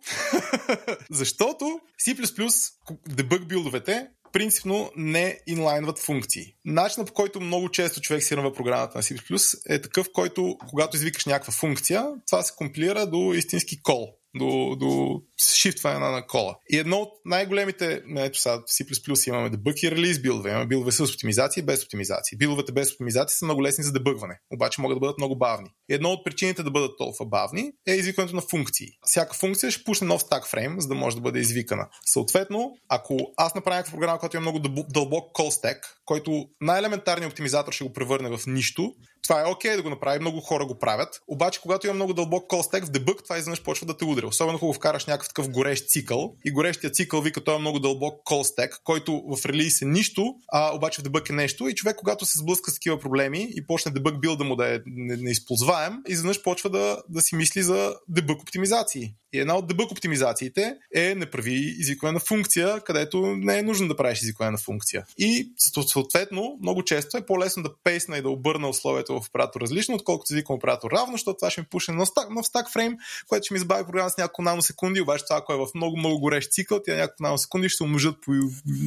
защото 1.10 1.80
C++ 2.06 2.72
дебъг 3.08 3.46
билдовете 3.46 4.08
принципно 4.32 4.90
не 4.96 5.38
инлайнват 5.46 5.98
функции. 5.98 6.54
Начинът 6.64 7.08
по 7.08 7.14
който 7.14 7.40
много 7.40 7.68
често 7.68 8.00
човек 8.00 8.22
си 8.22 8.36
рънва 8.36 8.52
програмата 8.52 8.98
на 8.98 9.02
C++ 9.02 9.58
е 9.68 9.82
такъв, 9.82 10.08
който 10.12 10.56
когато 10.68 10.96
извикаш 10.96 11.24
някаква 11.24 11.52
функция, 11.52 12.06
това 12.26 12.42
се 12.42 12.52
компилира 12.56 13.06
до 13.06 13.34
истински 13.34 13.82
кол 13.82 14.14
до, 14.34 14.76
до 14.76 15.22
шифтване 15.56 15.98
на 15.98 16.26
кола. 16.26 16.56
И 16.70 16.78
едно 16.78 16.96
от 16.96 17.12
най-големите, 17.24 18.02
ето 18.16 18.38
сега 18.38 18.56
в 18.56 18.62
C++ 18.62 19.28
имаме 19.28 19.50
дебъг 19.50 19.82
и 19.82 19.90
релиз 19.90 20.18
билдове. 20.18 20.50
Имаме 20.50 20.66
билдове 20.66 20.92
с 20.92 21.00
оптимизация 21.00 21.62
и 21.62 21.64
без 21.64 21.84
оптимизация. 21.84 22.38
Билдовете 22.38 22.72
без 22.72 22.92
оптимизация 22.92 23.38
са 23.38 23.44
много 23.44 23.62
лесни 23.62 23.84
за 23.84 23.92
дебъгване, 23.92 24.40
обаче 24.50 24.80
могат 24.80 24.96
да 24.96 25.00
бъдат 25.00 25.18
много 25.18 25.38
бавни. 25.38 25.68
Едно 25.88 26.08
от 26.08 26.24
причините 26.24 26.62
да 26.62 26.70
бъдат 26.70 26.98
толкова 26.98 27.26
бавни 27.26 27.70
е 27.88 27.94
извикването 27.94 28.36
на 28.36 28.42
функции. 28.50 28.86
Всяка 29.02 29.34
функция 29.34 29.70
ще 29.70 29.84
пусне 29.84 30.06
нов 30.06 30.22
стак 30.22 30.48
фрейм, 30.48 30.80
за 30.80 30.88
да 30.88 30.94
може 30.94 31.16
да 31.16 31.22
бъде 31.22 31.38
извикана. 31.38 31.88
Съответно, 32.12 32.72
ако 32.88 33.16
аз 33.36 33.54
направя 33.54 33.76
някаква 33.76 33.98
програма, 33.98 34.18
която 34.18 34.36
има 34.36 34.50
много 34.50 34.58
дълбок 34.88 35.36
call 35.36 35.62
stack, 35.62 35.78
който 36.04 36.44
най-елементарният 36.60 37.32
оптимизатор 37.32 37.72
ще 37.72 37.84
го 37.84 37.92
превърне 37.92 38.36
в 38.36 38.40
нищо, 38.46 38.94
това 39.22 39.40
е 39.40 39.44
окей 39.44 39.70
okay 39.70 39.76
да 39.76 39.82
го 39.82 39.90
направи, 39.90 40.18
много 40.18 40.40
хора 40.40 40.66
го 40.66 40.78
правят. 40.78 41.20
Обаче, 41.28 41.60
когато 41.60 41.86
има 41.86 41.94
много 41.94 42.12
дълбок 42.14 42.50
call 42.50 42.72
stack 42.72 42.84
в 42.84 42.90
дебъг, 42.90 43.22
това 43.24 43.38
изведнъж 43.38 43.62
почва 43.62 43.86
да 43.86 43.96
те 43.96 44.04
удря. 44.04 44.26
Особено 44.26 44.56
ако 44.56 44.66
го 44.66 44.72
вкараш 44.72 45.06
някакъв 45.06 45.31
такъв 45.34 45.50
горещ 45.50 45.88
цикъл. 45.88 46.36
И 46.44 46.50
горещия 46.50 46.90
цикъл 46.90 47.20
вика, 47.20 47.44
той 47.44 47.54
е 47.56 47.58
много 47.58 47.78
дълбок 47.78 48.14
call 48.26 48.56
stack, 48.56 48.70
който 48.84 49.22
в 49.36 49.46
релиз 49.46 49.82
е 49.82 49.84
нищо, 49.84 50.34
а 50.52 50.76
обаче 50.76 51.00
в 51.00 51.04
дебъг 51.04 51.28
е 51.30 51.32
нещо. 51.32 51.68
И 51.68 51.74
човек, 51.74 51.96
когато 51.96 52.26
се 52.26 52.38
сблъска 52.38 52.70
с 52.70 52.74
такива 52.74 52.98
проблеми 52.98 53.48
и 53.56 53.66
почне 53.66 53.92
дебъг 53.92 54.20
билда 54.20 54.44
му 54.44 54.56
да 54.56 54.74
е 54.74 54.78
неизползваем, 54.86 55.92
изведнъж 56.08 56.42
почва 56.42 56.70
да, 56.70 57.02
да 57.08 57.20
си 57.20 57.36
мисли 57.36 57.62
за 57.62 57.94
дебъг 58.08 58.42
оптимизации. 58.42 59.14
И 59.34 59.38
една 59.38 59.56
от 59.56 59.66
дебъг 59.66 59.90
оптимизациите 59.90 60.74
е 60.94 61.14
не 61.14 61.30
прави 61.30 61.74
извикване 61.78 62.12
на 62.12 62.20
функция, 62.20 62.80
където 62.80 63.36
не 63.36 63.58
е 63.58 63.62
нужно 63.62 63.88
да 63.88 63.96
правиш 63.96 64.22
извикване 64.22 64.50
на 64.50 64.58
функция. 64.58 65.04
И 65.18 65.52
съответно, 65.86 66.58
много 66.62 66.84
често 66.84 67.16
е 67.16 67.26
по-лесно 67.26 67.62
да 67.62 67.74
пейсна 67.84 68.18
и 68.18 68.22
да 68.22 68.30
обърна 68.30 68.68
условието 68.68 69.20
в 69.20 69.28
оператор 69.28 69.60
различно, 69.60 69.94
отколкото 69.94 70.32
извиквам 70.32 70.56
оператор 70.56 70.90
равно, 70.90 71.12
защото 71.12 71.36
това 71.36 71.50
ще 71.50 71.60
ми 71.60 71.66
пушне 71.70 71.94
нов 71.94 72.08
стак, 72.08 72.30
нов 72.30 72.46
стак 72.46 72.72
фрейм, 72.72 72.96
което 73.28 73.44
ще 73.44 73.54
ми 73.54 73.58
избави 73.58 73.84
програма 73.84 74.10
с 74.10 74.16
няколко 74.16 74.42
наносекунди, 74.42 75.00
обаче 75.00 75.21
това, 75.24 75.36
ако 75.36 75.52
е 75.52 75.56
в 75.56 75.66
много, 75.74 75.96
много 75.96 76.20
горещ 76.20 76.50
цикъл, 76.50 76.80
тя 76.84 76.94
няколко 76.94 77.22
наносекунди 77.22 77.68
ще 77.68 77.76
се 77.76 77.82
умножат 77.82 78.16
по 78.24 78.32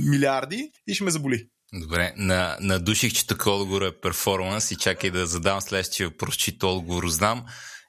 милиарди 0.09 0.71
и 0.87 0.93
ще 0.93 1.03
ме 1.03 1.11
заболи. 1.11 1.47
Добре, 1.73 2.13
на, 2.17 2.57
надуших, 2.61 3.13
че 3.13 3.27
тук 3.27 3.45
отговор 3.45 3.81
е 3.81 3.99
перформанс 4.01 4.71
и 4.71 4.75
чакай 4.75 5.11
да 5.11 5.25
задам 5.25 5.61
следващия 5.61 6.09
въпрос, 6.09 6.35
че 6.35 6.57
отговор 6.63 7.07
знам. 7.07 7.45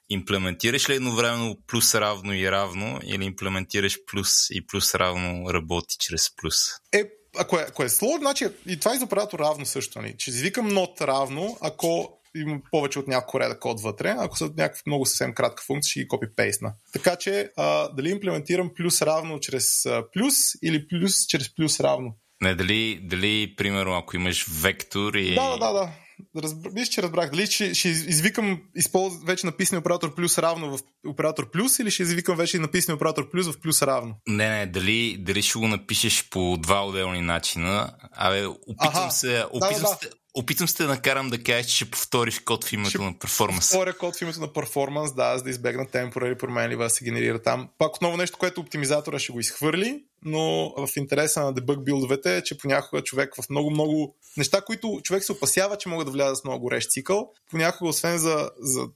Имплементираш 0.09 0.89
ли 0.89 0.95
едновременно 0.95 1.57
плюс 1.67 1.95
равно 1.95 2.33
и 2.33 2.51
равно 2.51 2.99
или 3.03 3.23
имплементираш 3.23 3.97
плюс 4.11 4.49
и 4.49 4.67
плюс 4.67 4.95
равно 4.95 5.53
работи 5.53 5.95
чрез 5.99 6.35
плюс? 6.35 6.55
Е, 6.93 7.03
ако 7.37 7.59
е, 7.59 7.65
ако 7.69 7.83
е 7.83 7.89
сложно, 7.89 8.19
значи 8.19 8.47
и 8.67 8.79
това 8.79 8.95
е 8.95 8.97
за 8.97 9.03
оператор 9.03 9.39
равно 9.39 9.65
също. 9.65 10.01
Нали? 10.01 10.15
Че 10.17 10.29
извикам 10.29 10.67
нот 10.67 11.01
равно, 11.01 11.57
ако 11.61 12.19
има 12.39 12.59
повече 12.71 12.99
от 12.99 13.07
няколко 13.07 13.39
реда 13.39 13.59
код 13.59 13.81
вътре. 13.81 14.15
Ако 14.17 14.37
са 14.37 14.45
някаква 14.57 14.81
много 14.85 15.05
съвсем 15.05 15.33
кратка 15.33 15.63
функция, 15.63 15.91
ще 15.91 15.99
ги 15.99 16.07
копи 16.07 16.27
пейсна. 16.35 16.73
Така 16.93 17.15
че 17.15 17.51
а, 17.57 17.93
дали 17.93 18.09
имплементирам 18.09 18.71
плюс 18.75 19.01
равно 19.01 19.39
чрез 19.39 19.85
а, 19.85 20.03
плюс 20.13 20.35
или 20.63 20.87
плюс 20.87 21.27
чрез 21.27 21.55
плюс 21.55 21.79
равно? 21.79 22.15
Не, 22.41 22.55
дали, 22.55 22.99
дали 23.03 23.55
примерно, 23.57 23.97
ако 23.97 24.15
имаш 24.15 24.45
вектор 24.61 25.13
и... 25.13 25.35
Да, 25.35 25.57
да, 25.57 25.73
да. 25.73 25.91
Разбра... 26.37 26.69
Виж, 26.69 26.87
че 26.87 27.01
разбрах. 27.03 27.31
Дали 27.31 27.45
ще, 27.45 27.73
ще 27.73 27.89
извикам 27.89 28.61
използ... 28.75 29.13
вече 29.25 29.45
написан 29.45 29.77
оператор 29.77 30.15
плюс 30.15 30.37
равно 30.37 30.77
в 30.77 30.81
оператор 31.07 31.51
плюс 31.51 31.79
или 31.79 31.91
ще 31.91 32.03
извикам 32.03 32.37
вече 32.37 32.59
написан 32.59 32.95
оператор 32.95 33.29
плюс 33.29 33.47
в 33.47 33.59
плюс 33.61 33.81
равно? 33.81 34.15
Не, 34.27 34.49
не, 34.49 34.65
дали, 34.65 35.17
дали 35.19 35.41
ще 35.41 35.59
го 35.59 35.67
напишеш 35.67 36.29
по 36.29 36.57
два 36.57 36.85
отделни 36.85 37.21
начина. 37.21 37.93
Абе, 38.11 38.45
опитвам 38.45 39.03
Аха, 39.03 39.11
се, 39.11 39.45
опитвам, 39.51 39.73
да, 39.73 39.89
да, 39.89 39.97
се, 40.01 40.09
опитвам 40.33 40.67
се 40.67 40.83
да 40.83 40.89
накарам 40.89 41.29
да 41.29 41.43
кажеш, 41.43 41.65
че 41.65 41.75
ще 41.75 41.91
повториш 41.91 42.39
код 42.39 42.65
в 42.65 42.73
името 42.73 42.89
ще 42.89 42.99
на 42.99 43.19
перформанс. 43.19 43.71
Повторя 43.71 43.97
код 43.97 44.15
в 44.15 44.21
името 44.21 44.39
на 44.39 44.53
перформанс, 44.53 45.13
да, 45.13 45.37
за 45.37 45.43
да 45.43 45.49
избегна 45.49 45.87
темпорари 45.87 46.37
променлива 46.37 46.83
да 46.83 46.89
се 46.89 47.05
генерира 47.05 47.41
там. 47.41 47.69
Пак 47.77 47.95
отново 47.95 48.17
нещо, 48.17 48.37
което 48.37 48.61
оптимизатора 48.61 49.19
ще 49.19 49.31
го 49.31 49.39
изхвърли, 49.39 50.03
но 50.25 50.73
в 50.77 50.89
интереса 50.97 51.43
на 51.43 51.53
дебъг 51.53 51.83
билдовете 51.83 52.37
е, 52.37 52.43
че 52.43 52.57
понякога 52.57 53.03
човек 53.03 53.35
в 53.35 53.49
много-много 53.49 54.15
неща, 54.37 54.61
които 54.61 54.99
човек 55.03 55.23
се 55.23 55.31
опасява, 55.31 55.77
че 55.77 55.89
могат 55.89 56.07
да 56.07 56.11
влязат 56.11 56.37
с 56.37 56.43
много 56.43 56.61
горещ 56.61 56.91
цикъл, 56.91 57.31
понякога 57.51 57.89
освен 57.89 58.17
за, 58.17 58.51
за 58.59 58.87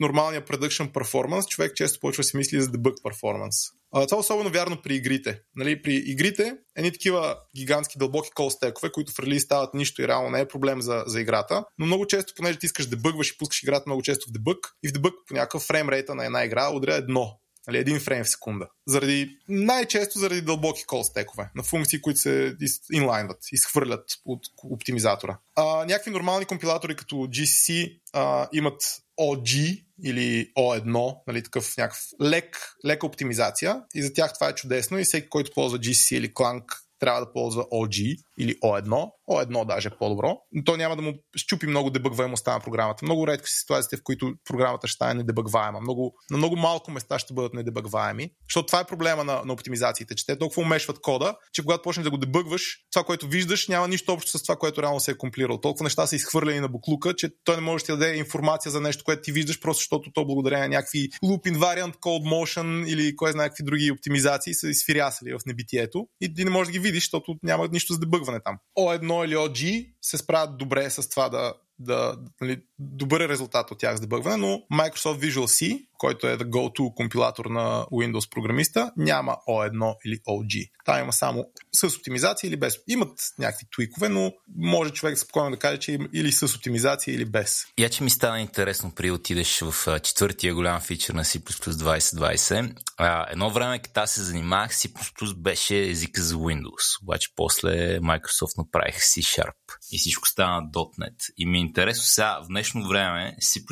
нормалния 0.00 0.44
production 0.44 0.92
performance, 0.92 1.48
човек 1.48 1.74
често 1.74 2.00
почва 2.00 2.20
да 2.20 2.24
си 2.24 2.36
мисли 2.36 2.60
за 2.60 2.68
performance. 2.68 3.72
А, 3.94 4.06
това 4.06 4.16
е 4.16 4.20
особено 4.20 4.50
вярно 4.50 4.82
при 4.82 4.94
игрите. 4.94 5.40
Нали, 5.56 5.82
при 5.82 5.94
игрите, 5.94 6.56
едни 6.76 6.92
такива 6.92 7.36
гигантски 7.56 7.98
дълбоки 7.98 8.30
колстекове, 8.34 8.92
които 8.92 9.12
в 9.12 9.18
релиз 9.18 9.42
стават 9.42 9.74
нищо 9.74 10.02
и 10.02 10.08
реално 10.08 10.30
не 10.30 10.40
е 10.40 10.48
проблем 10.48 10.82
за, 10.82 11.04
за 11.06 11.20
играта, 11.20 11.64
но 11.78 11.86
много 11.86 12.06
често, 12.06 12.32
понеже 12.36 12.58
ти 12.58 12.66
искаш 12.66 12.86
да 12.86 12.96
бъгваш 12.96 13.30
и 13.30 13.38
пускаш 13.38 13.62
играта 13.62 13.84
много 13.86 14.02
често 14.02 14.28
в 14.28 14.32
дебъг, 14.32 14.58
и 14.84 14.88
в 14.88 14.92
дебъг 14.92 15.14
по 15.28 15.34
някакъв 15.34 15.62
фреймрейта 15.62 16.14
на 16.14 16.24
една 16.24 16.44
игра 16.44 16.70
удря 16.70 16.94
едно 16.94 17.38
Нали, 17.66 17.78
един 17.78 18.00
фрейм 18.00 18.24
в 18.24 18.28
секунда. 18.28 18.66
Заради, 18.86 19.38
най-често 19.48 20.18
заради 20.18 20.42
дълбоки 20.42 20.84
кол 20.84 21.04
стекове 21.04 21.50
на 21.54 21.62
функции, 21.62 22.00
които 22.00 22.20
се 22.20 22.56
инлайнват, 22.92 23.38
изхвърлят 23.52 24.04
от 24.24 24.40
оптимизатора. 24.64 25.38
А, 25.56 25.64
някакви 25.84 26.10
нормални 26.10 26.44
компилатори 26.44 26.96
като 26.96 27.16
GCC 27.16 27.98
а, 28.12 28.48
имат 28.52 28.82
OG 29.20 29.84
или 30.04 30.52
O1, 30.58 31.16
нали, 31.26 31.42
такъв 31.42 31.76
някакъв 31.76 32.00
лек, 32.22 32.74
лека 32.86 33.06
оптимизация 33.06 33.82
и 33.94 34.02
за 34.02 34.12
тях 34.12 34.34
това 34.34 34.48
е 34.48 34.54
чудесно 34.54 34.98
и 34.98 35.04
всеки, 35.04 35.28
който 35.28 35.50
ползва 35.54 35.78
GCC 35.78 36.16
или 36.16 36.34
Clang 36.34 36.64
трябва 36.98 37.20
да 37.20 37.32
ползва 37.32 37.62
OG 37.62 38.16
или 38.38 38.54
O1. 38.54 39.10
O1 39.30 39.66
даже 39.66 39.88
е 39.88 39.98
по-добро. 39.98 40.36
Но 40.52 40.64
то 40.64 40.76
няма 40.76 40.96
да 40.96 41.02
му 41.02 41.12
щупи 41.36 41.66
много 41.66 41.90
дебъгваемостта 41.90 42.52
на 42.52 42.60
програмата. 42.60 43.04
Много 43.04 43.26
редко 43.26 43.48
са 43.48 43.54
ситуациите, 43.54 43.96
в 43.96 44.02
които 44.04 44.32
програмата 44.44 44.86
ще 44.86 44.94
стане 44.94 45.14
недебъгваема. 45.14 45.80
Много, 45.80 46.14
на 46.30 46.36
много 46.36 46.56
малко 46.56 46.90
места 46.90 47.18
ще 47.18 47.34
бъдат 47.34 47.54
недебъгваеми. 47.54 48.30
Защото 48.48 48.66
това 48.66 48.80
е 48.80 48.84
проблема 48.84 49.24
на, 49.24 49.42
на 49.44 49.52
оптимизациите, 49.52 50.14
че 50.14 50.26
те 50.26 50.38
толкова 50.38 50.62
умешват 50.62 51.00
кода, 51.00 51.36
че 51.52 51.62
когато 51.62 51.82
почнеш 51.82 52.04
да 52.04 52.10
го 52.10 52.16
дебъгваш, 52.16 52.78
това, 52.92 53.04
което 53.04 53.26
виждаш, 53.26 53.68
няма 53.68 53.88
нищо 53.88 54.12
общо 54.12 54.38
с 54.38 54.42
това, 54.42 54.56
което 54.56 54.82
реално 54.82 55.00
се 55.00 55.10
е 55.10 55.18
комплирал. 55.18 55.60
Толкова 55.60 55.84
неща 55.84 56.06
са 56.06 56.16
изхвърлени 56.16 56.60
на 56.60 56.68
буклука, 56.68 57.14
че 57.14 57.30
той 57.44 57.56
не 57.56 57.62
може 57.62 57.84
да 57.84 57.86
ти 57.86 57.92
даде 57.92 58.16
информация 58.16 58.72
за 58.72 58.80
нещо, 58.80 59.04
което 59.04 59.22
ти 59.22 59.32
виждаш, 59.32 59.60
просто 59.60 59.80
защото 59.80 60.10
то 60.12 60.26
благодарение 60.26 60.68
на 60.68 60.74
някакви 60.74 61.08
loop 61.24 61.52
invariant, 61.52 61.96
code 61.96 62.28
motion 62.32 62.86
или 62.88 63.16
кой 63.16 63.32
знае 63.32 63.48
какви 63.48 63.64
други 63.64 63.90
оптимизации 63.90 64.54
са 64.54 64.68
изфирясали 64.68 65.32
в 65.32 65.40
небитието 65.46 66.06
и 66.20 66.34
ти 66.34 66.44
не 66.44 66.50
можеш 66.50 66.72
да 66.72 66.72
ги 66.72 66.78
видиш, 66.78 67.04
защото 67.04 67.34
няма 67.42 67.68
нищо 67.72 67.92
за 67.92 67.98
дебъгване 67.98 68.31
там. 68.40 68.58
O1 68.78 69.24
или 69.24 69.34
OG 69.34 69.92
се 70.02 70.18
справят 70.18 70.58
добре 70.58 70.90
с 70.90 71.08
това 71.08 71.28
да, 71.28 71.54
да, 71.84 72.16
нали, 72.40 72.60
добър 72.78 73.20
е 73.20 73.28
резултат 73.28 73.70
от 73.70 73.78
тях 73.78 73.94
за 73.94 74.00
дебъгване, 74.00 74.36
но 74.36 74.46
Microsoft 74.72 75.30
Visual 75.30 75.46
C, 75.46 75.86
който 75.98 76.26
е 76.26 76.36
go-to 76.36 76.94
компилатор 76.94 77.44
на 77.44 77.86
Windows 77.92 78.30
програмиста, 78.30 78.92
няма 78.96 79.36
O1 79.48 79.94
или 80.06 80.18
OG. 80.28 80.70
Там 80.84 81.00
има 81.00 81.12
само 81.12 81.44
с 81.72 81.96
оптимизация 81.96 82.48
или 82.48 82.56
без. 82.56 82.78
Имат 82.88 83.12
някакви 83.38 83.66
твикове, 83.76 84.08
но 84.08 84.32
може 84.56 84.92
човек 84.92 85.18
спокойно 85.18 85.50
да 85.50 85.56
каже, 85.56 85.78
че 85.78 85.98
или 86.14 86.32
с 86.32 86.56
оптимизация 86.56 87.14
или 87.14 87.24
без. 87.24 87.64
Я, 87.78 87.90
че 87.90 88.04
ми 88.04 88.10
стана 88.10 88.40
интересно 88.40 88.92
при 88.94 89.10
отидеш 89.10 89.60
в 89.60 90.00
четвъртия 90.00 90.54
голям 90.54 90.80
фичър 90.80 91.14
на 91.14 91.24
C++ 91.24 91.38
2020. 91.38 92.74
А, 92.96 93.26
едно 93.30 93.50
време, 93.50 93.78
като 93.78 94.00
аз 94.00 94.10
се 94.10 94.22
занимавах, 94.22 94.72
C++ 94.72 94.92
беше 95.36 95.90
езика 95.90 96.22
за 96.22 96.34
Windows. 96.34 97.02
Обаче 97.02 97.28
после 97.36 97.98
Microsoft 97.98 98.58
направих 98.58 98.96
C 98.96 99.20
Sharp 99.20 99.54
и 99.92 99.98
всичко 99.98 100.28
стана 100.28 100.62
.NET. 100.72 101.32
И 101.36 101.46
ми 101.46 101.58
е 101.58 101.60
интересно 101.72 102.02
сега, 102.02 102.40
в 102.44 102.46
днешно 102.48 102.88
време 102.88 103.36
C++ 103.42 103.64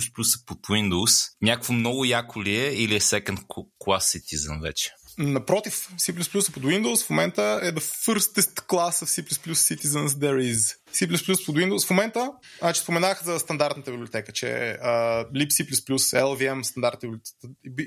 под 0.46 0.58
Windows, 0.58 1.30
някакво 1.42 1.72
много 1.72 2.04
яко 2.04 2.42
ли 2.42 2.56
е 2.56 2.72
или 2.72 2.96
е 2.96 3.00
second 3.00 3.44
class 3.84 4.18
citizen 4.18 4.62
вече? 4.62 4.90
Напротив, 5.18 5.88
C++ 5.98 6.52
под 6.52 6.62
Windows 6.62 7.06
в 7.06 7.10
момента 7.10 7.60
е 7.62 7.72
the 7.72 7.80
firstest 7.80 8.54
class 8.66 9.04
of 9.04 9.22
C++ 9.22 9.22
citizens 9.54 10.08
there 10.08 10.52
is. 10.52 10.76
C++ 10.92 11.46
под 11.46 11.56
Windows 11.56 11.86
в 11.86 11.90
момента, 11.90 12.30
значи 12.58 12.80
споменах 12.80 13.24
за 13.24 13.38
стандартната 13.38 13.90
библиотека, 13.90 14.32
че 14.32 14.46
uh, 14.46 15.30
libc++, 15.32 15.84
LVM, 16.20 16.62
стандартната 16.62 17.18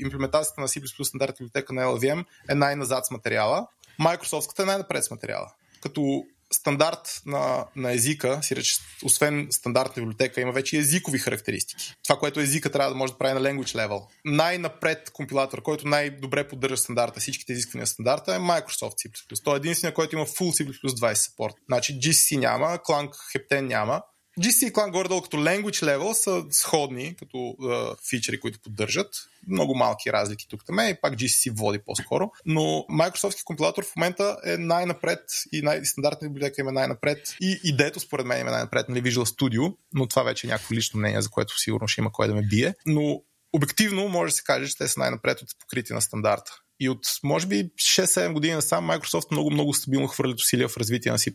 имплементацията 0.02 0.62
на 0.62 0.68
C++ 0.68 1.04
стандартната 1.04 1.44
библиотека 1.44 1.74
на 1.74 1.82
LVM 1.82 2.26
е 2.50 2.56
най-назад 2.56 3.06
с 3.06 3.12
материала. 3.12 3.68
Microsoft 4.02 4.64
е 4.64 4.66
най-напред 4.66 5.04
с 5.04 5.12
материала. 5.12 5.48
Като 5.82 6.24
стандарт 6.54 7.22
на, 7.26 7.66
на 7.76 7.94
езика, 7.94 8.40
си 8.44 8.56
реч, 8.56 8.80
освен 9.04 9.48
стандартна 9.52 10.02
библиотека, 10.02 10.42
има 10.42 10.52
вече 10.52 10.78
езикови 10.78 11.20
характеристики. 11.20 11.94
Това, 12.04 12.20
което 12.20 12.40
езика 12.40 12.72
трябва 12.72 12.90
да 12.90 12.98
може 12.98 13.14
да 13.14 13.18
прави 13.18 13.34
на 13.34 13.42
language 13.42 13.88
level. 13.88 14.02
Най-напред 14.26 15.10
компилатор, 15.14 15.62
който 15.62 15.88
най-добре 15.88 16.48
поддържа 16.48 16.78
стандарта, 16.78 17.20
всичките 17.20 17.54
изисквания 17.54 17.88
стандарта 17.88 18.36
е 18.36 18.40
Microsoft 18.40 18.94
C++. 18.94 19.44
Той 19.44 19.56
е 19.56 19.58
единствения, 19.58 19.94
който 19.94 20.16
има 20.16 20.26
full 20.26 20.64
C++ 20.64 20.72
20 20.84 21.14
support. 21.14 21.54
Значи 21.70 22.00
GCC 22.00 22.38
няма, 22.38 22.66
Clang 22.66 23.10
Hepten 23.36 23.62
няма, 23.62 24.02
GC 24.40 24.68
и 24.68 24.74
Clang 24.74 24.92
горе-долу 24.92 25.22
като 25.22 25.38
language 25.38 25.86
level 25.86 26.14
са 26.14 26.44
сходни 26.52 27.16
като 27.16 27.38
uh, 27.38 28.10
фичери, 28.10 28.40
които 28.40 28.60
поддържат. 28.60 29.16
Много 29.48 29.76
малки 29.76 30.14
разлики 30.14 30.48
тук 30.50 30.66
там 30.66 30.80
и 30.80 30.96
пак 31.02 31.14
GCC 31.14 31.58
води 31.58 31.80
по-скоро. 31.86 32.32
Но 32.46 32.62
Microsoft 32.90 33.44
компилатор 33.44 33.86
в 33.86 33.96
момента 33.96 34.38
е 34.46 34.58
най-напред 34.58 35.20
и 35.52 35.62
най- 35.62 35.86
стандартна 35.86 36.30
библиотека 36.30 36.62
им 36.62 36.68
е 36.68 36.72
най-напред 36.72 37.36
и 37.42 37.60
идеето 37.64 38.00
според 38.00 38.26
мен 38.26 38.48
е 38.48 38.52
най-напред, 38.52 38.90
нали, 38.90 39.04
Visual 39.04 39.26
Studio, 39.26 39.76
но 39.94 40.08
това 40.08 40.24
вече 40.24 40.48
е 40.48 40.50
някакво 40.50 40.76
лично 40.76 41.00
мнение, 41.00 41.22
за 41.22 41.30
което 41.30 41.60
сигурно 41.60 41.88
ще 41.88 42.02
има 42.02 42.12
кой 42.12 42.28
да 42.28 42.34
ме 42.34 42.42
бие. 42.42 42.74
Но 42.86 43.22
обективно 43.54 44.10
може 44.10 44.32
да 44.32 44.36
се 44.36 44.44
каже, 44.44 44.68
че 44.68 44.78
те 44.78 44.88
са 44.88 45.00
най-напред 45.00 45.42
от 45.42 45.50
покрити 45.60 45.94
на 45.94 46.02
стандарта. 46.02 46.63
И 46.80 46.90
от, 46.90 47.00
може 47.24 47.48
би, 47.48 47.70
6-7 47.76 48.34
години 48.34 48.54
насам 48.54 48.88
Microsoft 48.88 49.32
много-много 49.32 49.74
стабилно 49.74 50.08
хвърлят 50.08 50.40
усилия 50.40 50.70
в 50.70 50.78
развитие 50.78 51.12
на 51.12 51.18
C++, 51.18 51.34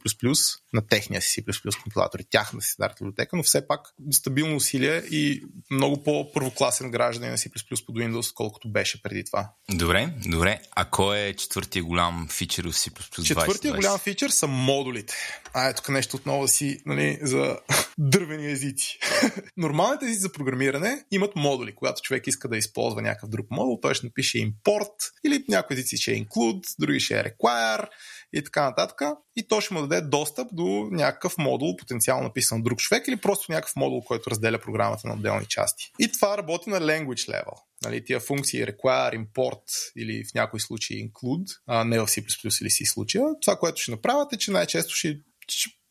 на 0.73 0.86
техния 0.86 1.23
си 1.23 1.44
C++ 1.44 1.82
компилатор 1.82 2.19
и 2.19 2.24
тяхна 2.31 2.62
си 2.62 2.70
стандартна 2.73 3.05
библиотека, 3.05 3.36
но 3.36 3.43
все 3.43 3.66
пак 3.66 3.81
стабилно 4.12 4.56
усилие 4.56 5.02
и 5.10 5.43
много 5.70 6.02
по-първокласен 6.02 6.90
гражданин 6.90 7.31
на 7.31 7.39
C++ 7.39 7.51
под 7.86 7.97
Windows, 7.97 8.35
колкото 8.35 8.73
беше 8.73 9.02
преди 9.02 9.24
това. 9.24 9.51
Добре, 9.70 10.15
добре. 10.27 10.60
А 10.70 10.85
кой 10.85 11.19
е 11.19 11.35
четвъртия 11.35 11.85
голям 11.85 12.28
фичър 12.31 12.65
в 12.65 12.73
C++ 12.73 12.90
2020? 12.90 13.24
Четвъртия 13.24 13.74
голям 13.74 13.98
фичър 13.98 14.31
са 14.31 14.47
модулите. 14.47 15.15
А, 15.55 15.69
е 15.69 15.74
тук 15.74 15.89
нещо 15.89 16.16
отново 16.16 16.43
да 16.43 16.48
си 16.48 16.82
нали, 16.86 17.19
за 17.23 17.59
дървени 17.98 18.51
езици. 18.51 18.98
Нормалните 19.56 20.05
езици 20.05 20.20
за 20.20 20.32
програмиране 20.32 21.05
имат 21.10 21.36
модули. 21.36 21.74
Когато 21.74 22.02
човек 22.02 22.27
иска 22.27 22.48
да 22.48 22.56
използва 22.56 23.02
някакъв 23.02 23.28
друг 23.31 23.47
модул, 23.51 23.78
той 23.82 23.94
ще 23.94 24.06
напише 24.06 24.39
import 24.39 24.94
или 25.28 25.44
някои 25.48 25.74
езици 25.74 25.96
ще 25.96 26.12
е 26.12 26.24
include, 26.24 26.74
други 26.78 27.00
ще 27.00 27.20
е 27.20 27.24
require 27.24 27.88
и 28.32 28.44
така 28.44 28.64
нататък. 28.64 29.00
И 29.36 29.48
то 29.48 29.60
ще 29.60 29.74
му 29.74 29.86
даде 29.86 30.09
достъп 30.09 30.48
до 30.52 30.88
някакъв 30.90 31.38
модул, 31.38 31.76
потенциално 31.76 32.22
написан 32.22 32.62
друг 32.62 32.78
човек 32.78 33.09
или 33.09 33.16
просто 33.16 33.52
някакъв 33.52 33.76
модул, 33.76 34.00
който 34.00 34.30
разделя 34.30 34.59
програмата 34.59 35.09
на 35.09 35.14
отделни 35.14 35.46
части. 35.46 35.92
И 35.98 36.12
това 36.12 36.38
работи 36.38 36.70
на 36.70 36.80
language 36.80 37.30
level. 37.30 37.55
Нали, 37.84 38.05
тия 38.05 38.20
функции 38.20 38.64
require, 38.64 39.26
import 39.26 39.62
или 39.96 40.24
в 40.24 40.34
някои 40.34 40.60
случаи 40.60 41.10
include, 41.10 41.46
а 41.66 41.84
не 41.84 41.98
в 42.00 42.06
C++ 42.06 42.20
или 42.62 42.70
C 42.70 42.92
случая. 42.92 43.24
Това, 43.42 43.56
което 43.56 43.80
ще 43.80 43.90
направят 43.90 44.32
е, 44.32 44.38
че 44.38 44.50
най-често 44.50 44.94
ще 44.94 45.18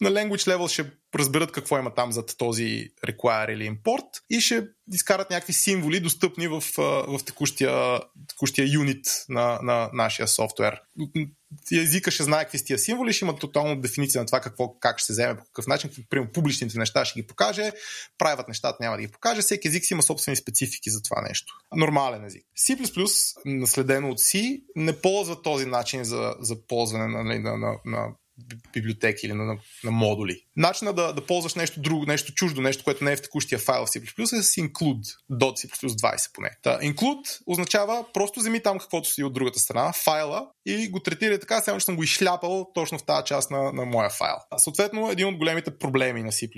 на 0.01 0.11
language 0.11 0.55
level 0.55 0.67
ще 0.67 0.91
разберат 1.15 1.51
какво 1.51 1.77
има 1.77 1.93
там 1.93 2.11
зад 2.11 2.35
този 2.37 2.89
require 3.07 3.53
или 3.53 3.69
import 3.69 4.05
и 4.29 4.41
ще 4.41 4.67
изкарат 4.93 5.29
някакви 5.29 5.53
символи, 5.53 5.99
достъпни 5.99 6.47
в, 6.47 6.63
в 7.07 7.19
текущия, 7.25 7.99
текущия 8.27 8.73
юнит 8.73 9.05
на, 9.29 9.59
на 9.61 9.89
нашия 9.93 10.27
софтуер. 10.27 10.81
Езика 11.71 12.11
ще 12.11 12.23
знае 12.23 12.43
какви 12.43 12.57
са 12.57 12.65
тия 12.65 12.79
символи, 12.79 13.13
ще 13.13 13.25
има 13.25 13.35
тотална 13.35 13.81
дефиниция 13.81 14.21
на 14.21 14.25
това 14.25 14.39
какво, 14.39 14.79
как 14.79 14.99
ще 14.99 15.05
се 15.05 15.13
вземе, 15.13 15.37
по 15.37 15.43
какъв 15.45 15.67
начин. 15.67 15.89
Примерно 16.09 16.31
публичните 16.31 16.79
неща 16.79 17.05
ще 17.05 17.21
ги 17.21 17.27
покаже, 17.27 17.71
правят 18.17 18.47
нещата 18.47 18.77
няма 18.81 18.95
да 18.95 19.01
ги 19.01 19.11
покаже. 19.11 19.41
Всеки 19.41 19.67
език 19.67 19.85
си 19.85 19.93
има 19.93 20.03
собствени 20.03 20.35
специфики 20.35 20.89
за 20.89 21.01
това 21.01 21.21
нещо. 21.21 21.53
Нормален 21.75 22.25
език. 22.25 22.45
C++, 22.57 23.35
наследено 23.45 24.09
от 24.09 24.19
C, 24.19 24.61
не 24.75 25.01
ползва 25.01 25.41
този 25.41 25.65
начин 25.65 26.03
за, 26.03 26.35
за 26.39 26.67
ползване 26.67 27.07
на, 27.07 27.23
на, 27.23 27.57
на, 27.57 27.79
на 27.85 28.07
библиотеки 28.73 29.25
или 29.25 29.33
на, 29.33 29.45
на, 29.45 29.61
на 29.83 29.91
модули. 29.91 30.46
Начинът 30.57 30.95
да, 30.95 31.13
да 31.13 31.25
ползваш 31.25 31.55
нещо 31.55 31.81
друго, 31.81 32.05
нещо 32.05 32.33
чуждо, 32.33 32.61
нещо, 32.61 32.83
което 32.83 33.03
не 33.03 33.11
е 33.11 33.15
в 33.15 33.21
текущия 33.21 33.59
файл 33.59 33.85
в 33.85 33.89
C++ 33.89 34.21
е 34.21 34.43
с 34.43 34.51
include, 34.51 35.15
.c++ 35.31 35.67
20 35.87 36.33
поне. 36.33 36.49
Та, 36.63 36.79
include 36.79 37.39
означава 37.47 38.05
просто 38.13 38.39
вземи 38.39 38.63
там 38.63 38.79
каквото 38.79 39.09
си 39.09 39.23
от 39.23 39.33
другата 39.33 39.59
страна, 39.59 39.93
файла 39.93 40.47
и 40.65 40.89
го 40.89 40.99
третира 40.99 41.39
така, 41.39 41.61
само 41.61 41.79
че 41.79 41.85
съм 41.85 41.95
го 41.95 42.03
изшляпал 42.03 42.71
точно 42.73 42.97
в 42.97 43.05
тази 43.05 43.25
част 43.25 43.51
на, 43.51 43.71
на 43.71 43.85
моя 43.85 44.09
файл. 44.09 44.35
Съответно, 44.57 45.11
един 45.11 45.27
от 45.27 45.37
големите 45.37 45.77
проблеми 45.77 46.23
на 46.23 46.31
C++ 46.31 46.49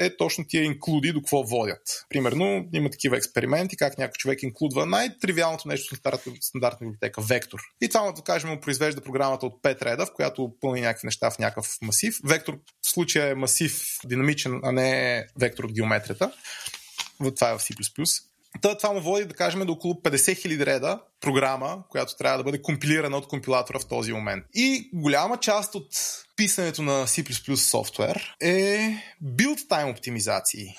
е 0.00 0.16
точно 0.16 0.44
тия 0.48 0.64
инклюди 0.64 1.12
до 1.12 1.20
какво 1.20 1.42
водят. 1.42 1.82
Примерно, 2.08 2.68
има 2.74 2.90
такива 2.90 3.16
експерименти, 3.16 3.76
как 3.76 3.98
някой 3.98 4.12
човек 4.12 4.42
инклюдва 4.42 4.86
най-тривиалното 4.86 5.68
нещо 5.68 5.94
в 5.94 6.20
стандартна 6.40 6.84
библиотека, 6.84 7.20
вектор. 7.20 7.60
И 7.80 7.88
това, 7.88 8.12
да 8.12 8.22
кажем, 8.22 8.50
му 8.50 8.60
произвежда 8.60 9.00
програмата 9.00 9.46
от 9.46 9.62
5 9.62 9.82
реда, 9.82 10.06
в 10.06 10.12
която 10.14 10.52
пълни 10.60 10.80
някакви 10.80 11.06
неща 11.06 11.30
в 11.30 11.38
някакъв 11.38 11.78
масив. 11.82 12.14
Вектор 12.24 12.58
в 12.82 12.90
случая 12.90 13.17
е 13.18 13.34
масив 13.34 13.82
динамичен, 14.04 14.60
а 14.64 14.72
не 14.72 15.26
вектор 15.40 15.64
от 15.64 15.72
геометрията. 15.72 16.32
Това 17.36 17.50
е 17.50 17.58
в 17.58 17.58
C++. 17.58 17.74
Та, 18.62 18.76
това 18.76 18.92
му 18.92 19.00
води, 19.00 19.24
да 19.24 19.34
кажем, 19.34 19.66
до 19.66 19.72
около 19.72 19.94
50 19.94 20.16
000 20.16 20.66
реда 20.66 21.00
програма, 21.20 21.84
която 21.88 22.16
трябва 22.16 22.38
да 22.38 22.44
бъде 22.44 22.62
компилирана 22.62 23.16
от 23.16 23.28
компилатора 23.28 23.78
в 23.78 23.88
този 23.88 24.12
момент. 24.12 24.44
И 24.54 24.90
голяма 24.94 25.36
част 25.36 25.74
от 25.74 25.88
писането 26.36 26.82
на 26.82 27.06
C++ 27.06 27.54
софтуер 27.54 28.36
е 28.40 28.78
build 29.24 29.68
time 29.68 29.90
оптимизации 29.90 30.76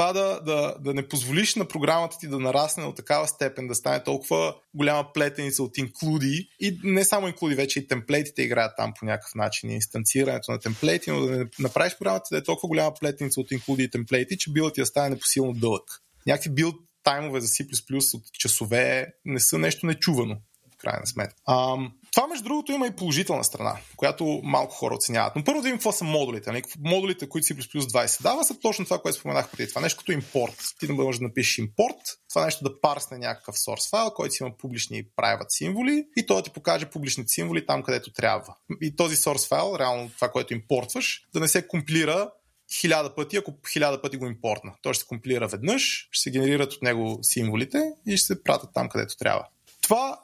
това 0.00 0.12
да, 0.12 0.40
да, 0.40 0.76
да 0.80 0.94
не 0.94 1.08
позволиш 1.08 1.54
на 1.54 1.68
програмата 1.68 2.16
ти 2.20 2.28
да 2.28 2.38
нарасне 2.38 2.84
от 2.84 2.96
такава 2.96 3.28
степен, 3.28 3.66
да 3.66 3.74
стане 3.74 4.04
толкова 4.04 4.54
голяма 4.74 5.12
плетеница 5.14 5.62
от 5.62 5.78
инклюди 5.78 6.48
и 6.60 6.78
не 6.84 7.04
само 7.04 7.28
инклюди, 7.28 7.54
вече 7.54 7.78
и 7.78 7.86
темплейтите 7.86 8.42
играят 8.42 8.72
там 8.76 8.92
по 8.98 9.04
някакъв 9.04 9.34
начин, 9.34 9.70
инстанцирането 9.70 10.52
на 10.52 10.58
темплейти, 10.58 11.10
но 11.10 11.20
да 11.20 11.36
не 11.36 11.46
направиш 11.58 11.96
програмата 11.98 12.28
да 12.32 12.38
е 12.38 12.42
толкова 12.42 12.68
голяма 12.68 12.94
плетеница 13.00 13.40
от 13.40 13.50
инклюди 13.50 13.82
и 13.82 13.90
темплейти, 13.90 14.38
че 14.38 14.52
билът 14.52 14.74
ти 14.74 14.80
да 14.80 14.86
стане 14.86 15.10
непосилно 15.10 15.52
дълъг. 15.52 16.02
Някакви 16.26 16.50
билд 16.50 16.76
таймове 17.02 17.40
за 17.40 17.48
C++ 17.48 18.14
от 18.14 18.32
часове 18.32 19.06
не 19.24 19.40
са 19.40 19.58
нещо 19.58 19.86
нечувано 19.86 20.36
крайна 20.78 21.06
сметка. 21.06 21.36
Това, 22.12 22.26
между 22.26 22.44
другото, 22.44 22.72
има 22.72 22.86
и 22.86 22.96
положителна 22.96 23.44
страна, 23.44 23.76
която 23.96 24.40
малко 24.44 24.74
хора 24.74 24.94
оценяват. 24.94 25.36
Но 25.36 25.44
първо 25.44 25.60
да 25.60 25.64
видим 25.64 25.76
какво 25.76 25.92
са 25.92 26.04
модулите. 26.04 26.52
Нали? 26.52 26.62
Модулите, 26.78 27.28
които 27.28 27.46
си 27.46 27.56
плюс 27.56 27.86
20 27.86 28.22
дава, 28.22 28.44
са 28.44 28.60
точно 28.60 28.84
това, 28.84 28.98
което 28.98 29.18
споменах 29.18 29.50
преди 29.50 29.68
това. 29.68 29.80
Нещо 29.80 29.98
като 29.98 30.12
импорт. 30.12 30.54
Ти 30.80 30.86
да 30.86 30.92
можеш 30.92 31.18
да 31.18 31.24
напишеш 31.24 31.58
импорт, 31.58 31.96
това 32.28 32.44
нещо 32.44 32.64
да 32.64 32.80
парсне 32.80 33.18
някакъв 33.18 33.56
source 33.56 33.90
файл, 33.90 34.10
който 34.10 34.34
си 34.34 34.42
има 34.42 34.56
публични 34.58 34.98
и 34.98 35.04
private 35.04 35.48
символи 35.48 36.06
и 36.16 36.26
той 36.26 36.36
да 36.36 36.42
ти 36.42 36.50
покаже 36.50 36.86
публичните 36.86 37.28
символи 37.28 37.66
там, 37.66 37.82
където 37.82 38.12
трябва. 38.12 38.54
И 38.82 38.96
този 38.96 39.16
source 39.16 39.48
файл, 39.48 39.76
реално 39.78 40.10
това, 40.10 40.28
което 40.28 40.54
импортваш, 40.54 41.26
да 41.34 41.40
не 41.40 41.48
се 41.48 41.68
компилира 41.68 42.30
хиляда 42.80 43.14
пъти, 43.14 43.36
ако 43.36 43.54
хиляда 43.72 44.02
пъти 44.02 44.16
го 44.16 44.26
импортна. 44.26 44.72
Той 44.82 44.94
ще 44.94 45.00
се 45.00 45.06
компилира 45.06 45.48
веднъж, 45.48 46.08
ще 46.10 46.22
се 46.22 46.30
генерират 46.30 46.72
от 46.72 46.82
него 46.82 47.18
символите 47.22 47.92
и 48.06 48.16
ще 48.16 48.26
се 48.26 48.42
пратят 48.42 48.70
там, 48.74 48.88
където 48.88 49.16
трябва. 49.16 49.46
Това 49.82 50.20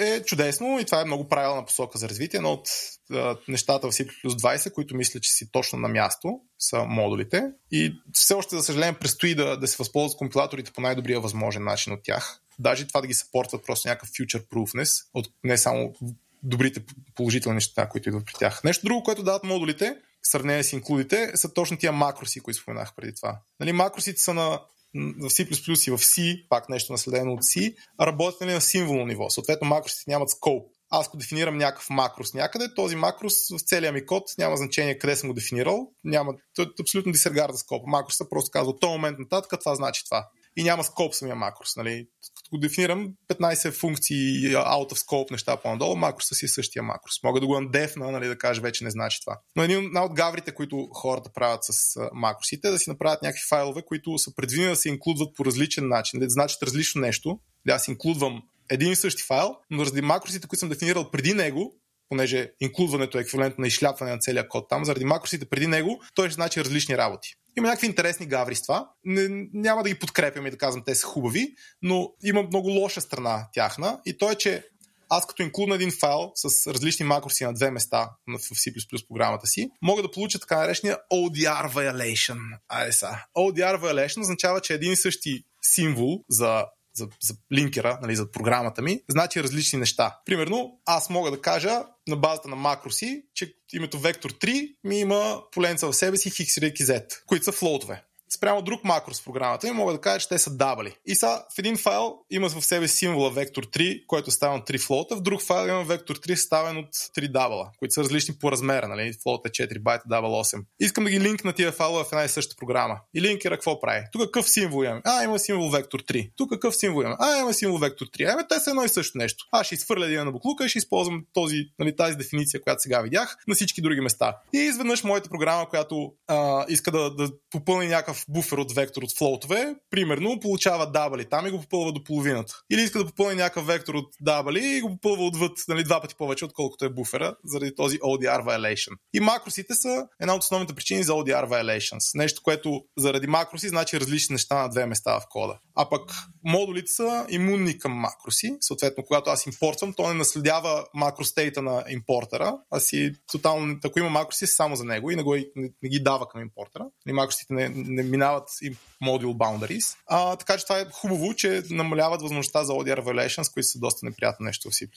е 0.00 0.22
чудесно 0.22 0.78
и 0.80 0.84
това 0.84 1.00
е 1.00 1.04
много 1.04 1.28
правилна 1.28 1.64
посока 1.64 1.98
за 1.98 2.08
развитие. 2.08 2.40
но 2.40 2.52
от 2.52 2.68
а, 3.12 3.36
нещата 3.48 3.90
в 3.90 3.92
C++ 3.92 4.10
20, 4.24 4.72
които 4.72 4.96
мисля, 4.96 5.20
че 5.20 5.30
си 5.30 5.52
точно 5.52 5.78
на 5.78 5.88
място, 5.88 6.40
са 6.58 6.84
модулите. 6.84 7.50
И 7.70 7.94
все 8.12 8.34
още, 8.34 8.56
за 8.56 8.62
съжаление, 8.62 8.98
предстои 8.98 9.34
да, 9.34 9.56
да 9.56 9.68
се 9.68 9.76
възползват 9.76 10.18
компилаторите 10.18 10.72
по 10.72 10.80
най-добрия 10.80 11.20
възможен 11.20 11.64
начин 11.64 11.92
от 11.92 12.00
тях. 12.02 12.40
Даже 12.58 12.88
това 12.88 13.00
да 13.00 13.06
ги 13.06 13.14
съпортват 13.14 13.66
просто 13.66 13.88
някакъв 13.88 14.08
future 14.08 14.48
proofness, 14.48 15.04
от 15.14 15.28
не 15.44 15.58
само 15.58 15.94
добрите 16.42 16.82
положителни 17.14 17.54
неща, 17.54 17.88
които 17.88 18.08
идват 18.08 18.26
при 18.26 18.32
тях. 18.32 18.64
Нещо 18.64 18.86
друго, 18.86 19.02
което 19.02 19.22
дават 19.22 19.44
модулите, 19.44 19.96
в 20.22 20.28
сравнение 20.28 20.64
с 20.64 20.72
инклюдите, 20.72 21.32
са 21.34 21.54
точно 21.54 21.76
тия 21.76 21.92
макроси, 21.92 22.40
които 22.40 22.60
споменах 22.60 22.94
преди 22.96 23.14
това. 23.14 23.40
Нали, 23.60 23.72
макросите 23.72 24.20
са 24.20 24.34
на 24.34 24.60
в 24.94 25.30
C++ 25.30 25.88
и 25.88 25.90
в 25.90 25.98
C, 25.98 26.46
пак 26.48 26.68
нещо 26.68 26.92
наследено 26.92 27.32
от 27.32 27.42
C, 27.42 27.74
работят 28.00 28.40
нали, 28.40 28.52
на 28.52 28.60
символно 28.60 29.06
ниво. 29.06 29.30
Съответно, 29.30 29.68
макросите 29.68 30.10
нямат 30.10 30.30
скоп. 30.30 30.66
Аз 30.90 31.06
ако 31.06 31.16
дефинирам 31.16 31.58
някакъв 31.58 31.90
макрос 31.90 32.34
някъде, 32.34 32.74
този 32.74 32.96
макрос 32.96 33.34
в 33.50 33.60
целия 33.60 33.92
ми 33.92 34.06
код 34.06 34.22
няма 34.38 34.56
значение 34.56 34.98
къде 34.98 35.16
съм 35.16 35.28
го 35.28 35.34
дефинирал. 35.34 35.86
Няма, 36.04 36.32
е 36.58 36.64
абсолютно 36.80 37.12
дисергарда 37.12 37.58
скоп. 37.58 37.86
Макроса 37.86 38.28
просто 38.30 38.50
казва 38.50 38.70
от 38.70 38.80
този 38.80 38.90
момент 38.90 39.18
нататък 39.18 39.60
това 39.60 39.74
значи 39.74 40.04
това 40.04 40.28
и 40.60 40.64
няма 40.64 40.84
скоп 40.84 41.14
самия 41.14 41.36
макрос. 41.36 41.76
Нали? 41.76 42.06
Като 42.36 42.50
го 42.50 42.58
дефинирам 42.58 43.08
15 43.28 43.70
функции 43.70 44.54
out 44.54 44.92
of 44.92 45.06
scope 45.06 45.30
неща 45.30 45.56
по-надолу, 45.56 45.96
макроса 45.96 46.34
си 46.34 46.44
е 46.44 46.48
същия 46.48 46.82
макрос. 46.82 47.22
Мога 47.24 47.40
да 47.40 47.46
го 47.46 47.56
андефна, 47.56 48.10
нали, 48.10 48.28
да 48.28 48.38
кажа 48.38 48.60
вече 48.60 48.84
не 48.84 48.90
значи 48.90 49.20
това. 49.20 49.40
Но 49.56 49.62
един 49.62 49.96
от 49.96 50.14
гаврите, 50.14 50.54
които 50.54 50.88
хората 50.94 51.32
правят 51.32 51.60
с 51.64 52.00
макросите, 52.12 52.68
е 52.68 52.70
да 52.70 52.78
си 52.78 52.90
направят 52.90 53.22
някакви 53.22 53.44
файлове, 53.48 53.82
които 53.82 54.18
са 54.18 54.34
предвидени 54.34 54.68
да 54.68 54.76
се 54.76 54.88
инклюдват 54.88 55.36
по 55.36 55.44
различен 55.44 55.88
начин, 55.88 56.20
да 56.20 56.30
значат 56.30 56.62
различно 56.62 57.00
нещо. 57.00 57.40
Да 57.66 57.72
аз 57.72 57.88
инклюдвам 57.88 58.42
един 58.70 58.92
и 58.92 58.96
същи 58.96 59.22
файл, 59.22 59.56
но 59.70 59.84
заради 59.84 60.02
макросите, 60.02 60.48
които 60.48 60.60
съм 60.60 60.68
дефинирал 60.68 61.10
преди 61.10 61.34
него, 61.34 61.74
понеже 62.10 62.50
инклюдването 62.60 63.18
е 63.18 63.20
еквивалентно 63.20 63.62
на 63.62 63.68
изшляпване 63.68 64.12
на 64.12 64.18
целия 64.18 64.48
код 64.48 64.68
там, 64.68 64.84
заради 64.84 65.04
макросите 65.04 65.46
преди 65.46 65.66
него, 65.66 66.00
той 66.14 66.28
ще 66.28 66.34
значи 66.34 66.64
различни 66.64 66.96
работи. 66.96 67.34
Има 67.58 67.68
някакви 67.68 67.86
интересни 67.86 68.26
гаври 68.26 68.54
с 68.54 68.62
това. 68.62 68.90
Не, 69.04 69.48
няма 69.52 69.82
да 69.82 69.88
ги 69.88 69.98
подкрепям 69.98 70.46
и 70.46 70.50
да 70.50 70.58
казвам, 70.58 70.84
те 70.86 70.94
са 70.94 71.06
хубави, 71.06 71.54
но 71.82 72.12
има 72.24 72.42
много 72.42 72.68
лоша 72.68 73.00
страна 73.00 73.48
тяхна 73.52 74.00
и 74.06 74.18
то 74.18 74.30
е, 74.30 74.34
че 74.34 74.64
аз 75.08 75.26
като 75.26 75.42
инклюдна 75.42 75.74
един 75.74 75.90
файл 76.00 76.32
с 76.34 76.72
различни 76.72 77.06
макроси 77.06 77.44
на 77.44 77.54
две 77.54 77.70
места 77.70 78.10
в 78.28 78.38
C++ 78.38 79.08
програмата 79.08 79.46
си, 79.46 79.70
мога 79.82 80.02
да 80.02 80.10
получа 80.10 80.38
така 80.38 80.56
наречения 80.56 80.98
ODR 81.12 81.72
violation. 81.72 82.38
Айде 82.68 82.92
са. 82.92 83.18
ODR 83.38 83.80
violation 83.80 84.20
означава, 84.20 84.60
че 84.60 84.74
един 84.74 84.92
и 84.92 84.96
същи 84.96 85.44
символ 85.62 86.24
за 86.28 86.64
за, 86.94 87.08
за 87.22 87.34
линкера, 87.52 87.98
нали, 88.02 88.16
за 88.16 88.30
програмата 88.30 88.82
ми, 88.82 89.00
значи 89.08 89.42
различни 89.42 89.78
неща. 89.78 90.18
Примерно, 90.24 90.80
аз 90.86 91.10
мога 91.10 91.30
да 91.30 91.40
кажа 91.40 91.82
на 92.08 92.16
базата 92.16 92.48
на 92.48 92.56
макроси, 92.56 93.22
че 93.34 93.54
името 93.72 93.98
вектор 93.98 94.32
3 94.32 94.76
ми 94.84 95.00
има 95.00 95.42
поленца 95.52 95.86
в 95.86 95.92
себе 95.92 96.16
си 96.16 96.30
x, 96.30 96.60
y 96.60 96.82
z, 96.82 97.22
които 97.26 97.44
са 97.44 97.52
флоутове 97.52 98.04
спрямо 98.34 98.62
друг 98.62 98.84
макрос 98.84 99.20
в 99.20 99.24
програмата 99.24 99.68
и 99.68 99.70
мога 99.70 99.92
да 99.92 100.00
кажа, 100.00 100.18
че 100.18 100.28
те 100.28 100.38
са 100.38 100.56
дабали. 100.56 100.96
И 101.06 101.14
сега 101.14 101.44
в 101.56 101.58
един 101.58 101.76
файл 101.76 102.18
има 102.30 102.48
в 102.48 102.64
себе 102.64 102.88
символа 102.88 103.30
вектор 103.30 103.66
3, 103.66 104.06
който 104.06 104.30
става 104.30 104.56
от 104.56 104.68
3 104.68 104.86
флота, 104.86 105.16
в 105.16 105.20
друг 105.20 105.42
файл 105.42 105.68
има 105.68 105.84
вектор 105.84 106.16
3 106.16 106.34
ставен 106.34 106.76
от 106.76 106.88
3 106.88 107.32
дабала, 107.32 107.70
които 107.78 107.92
са 107.92 108.00
различни 108.00 108.34
по 108.40 108.52
размера, 108.52 108.88
нали? 108.88 109.12
Флот 109.22 109.46
е 109.46 109.50
4 109.50 109.82
байта, 109.82 110.04
дабл 110.06 110.26
8. 110.26 110.62
Искам 110.80 111.04
да 111.04 111.10
ги 111.10 111.20
линкна 111.20 111.52
тия 111.52 111.72
файлове 111.72 112.04
в 112.04 112.12
една 112.12 112.24
и 112.24 112.28
съща 112.28 112.56
програма. 112.56 113.00
И 113.14 113.20
линкера 113.20 113.54
какво 113.54 113.80
прави? 113.80 114.04
Тук 114.12 114.22
какъв 114.22 114.48
символ 114.48 114.84
имаме? 114.84 115.00
А, 115.04 115.24
има 115.24 115.38
символ 115.38 115.70
вектор 115.70 116.02
3. 116.02 116.30
Тук 116.36 116.50
какъв 116.50 116.76
символ 116.76 117.02
имаме? 117.02 117.16
А, 117.18 117.40
има 117.40 117.54
символ 117.54 117.78
вектор 117.78 118.06
3. 118.06 118.32
Ами 118.32 118.42
те 118.48 118.60
са 118.60 118.70
едно 118.70 118.84
и 118.84 118.88
също 118.88 119.18
нещо. 119.18 119.44
Аз 119.52 119.66
ще 119.66 119.74
изхвърля 119.74 120.06
един 120.06 120.24
на 120.24 120.32
буклука 120.32 120.64
и 120.64 120.68
ще 120.68 120.78
използвам 120.78 121.24
този, 121.32 121.56
нали, 121.78 121.96
тази 121.96 122.16
дефиниция, 122.16 122.62
която 122.62 122.82
сега 122.82 123.00
видях, 123.00 123.36
на 123.48 123.54
всички 123.54 123.82
други 123.82 124.00
места. 124.00 124.36
И 124.54 124.58
изведнъж 124.58 125.04
моята 125.04 125.28
програма, 125.28 125.68
която 125.68 126.12
а, 126.28 126.64
иска 126.68 126.90
да, 126.90 127.14
да 127.14 127.30
попълни 127.50 127.86
някакъв 127.86 128.19
буфер 128.28 128.58
от 128.58 128.72
вектор 128.72 129.02
от 129.02 129.18
флоутове, 129.18 129.74
примерно 129.90 130.40
получава 130.40 130.90
дабали 130.90 131.24
там 131.24 131.46
и 131.46 131.50
го 131.50 131.60
попълва 131.60 131.92
до 131.92 132.04
половината. 132.04 132.54
Или 132.72 132.82
иска 132.82 132.98
да 132.98 133.06
попълни 133.06 133.34
някакъв 133.34 133.66
вектор 133.66 133.94
от 133.94 134.08
дабали 134.20 134.76
и 134.76 134.80
го 134.80 134.90
попълва 134.90 135.26
отвъд 135.26 135.52
нали, 135.68 135.84
два 135.84 136.00
пъти 136.00 136.14
повече, 136.14 136.44
отколкото 136.44 136.84
е 136.84 136.90
буфера, 136.90 137.36
заради 137.44 137.74
този 137.74 137.98
ODR 137.98 138.44
violation. 138.44 138.92
И 139.14 139.20
макросите 139.20 139.74
са 139.74 140.06
една 140.20 140.34
от 140.34 140.42
основните 140.42 140.74
причини 140.74 141.02
за 141.02 141.12
ODR 141.12 141.48
violations. 141.48 142.18
Нещо, 142.18 142.40
което 142.44 142.82
заради 142.98 143.26
макроси 143.26 143.68
значи 143.68 144.00
различни 144.00 144.32
неща 144.32 144.62
на 144.62 144.68
две 144.68 144.86
места 144.86 145.20
в 145.20 145.22
кода. 145.30 145.58
А 145.74 145.88
пък 145.88 146.12
модулите 146.44 146.92
са 146.92 147.26
имунни 147.28 147.78
към 147.78 147.92
макроси. 147.92 148.56
Съответно, 148.60 149.04
когато 149.04 149.30
аз 149.30 149.46
импортвам, 149.46 149.92
то 149.92 150.08
не 150.08 150.14
наследява 150.14 150.86
макростейта 150.94 151.62
на 151.62 151.84
импортера, 151.88 152.58
а 152.70 152.80
си 152.80 153.12
тотално, 153.32 153.78
ако 153.84 153.98
има 153.98 154.10
макроси, 154.10 154.46
само 154.46 154.76
за 154.76 154.84
него 154.84 155.10
и 155.10 155.16
не, 155.16 155.22
го, 155.22 155.34
не, 155.34 155.70
не 155.82 155.88
ги 155.88 156.02
дава 156.02 156.28
към 156.28 156.40
импортера. 156.40 156.86
И 157.08 157.12
макросите 157.12 157.54
не, 157.54 157.68
не 157.68 158.02
минават 158.02 158.48
и 158.62 158.76
module 159.04 159.36
boundaries. 159.36 159.96
А, 160.06 160.36
така 160.36 160.58
че 160.58 160.64
това 160.64 160.78
е 160.78 160.86
хубаво, 160.92 161.34
че 161.34 161.62
намаляват 161.70 162.22
възможността 162.22 162.64
за 162.64 162.72
ODR 162.72 163.00
violations, 163.00 163.52
които 163.52 163.66
са 163.66 163.78
доста 163.78 164.06
неприятно 164.06 164.46
нещо 164.46 164.70
в 164.70 164.72
C++. 164.72 164.88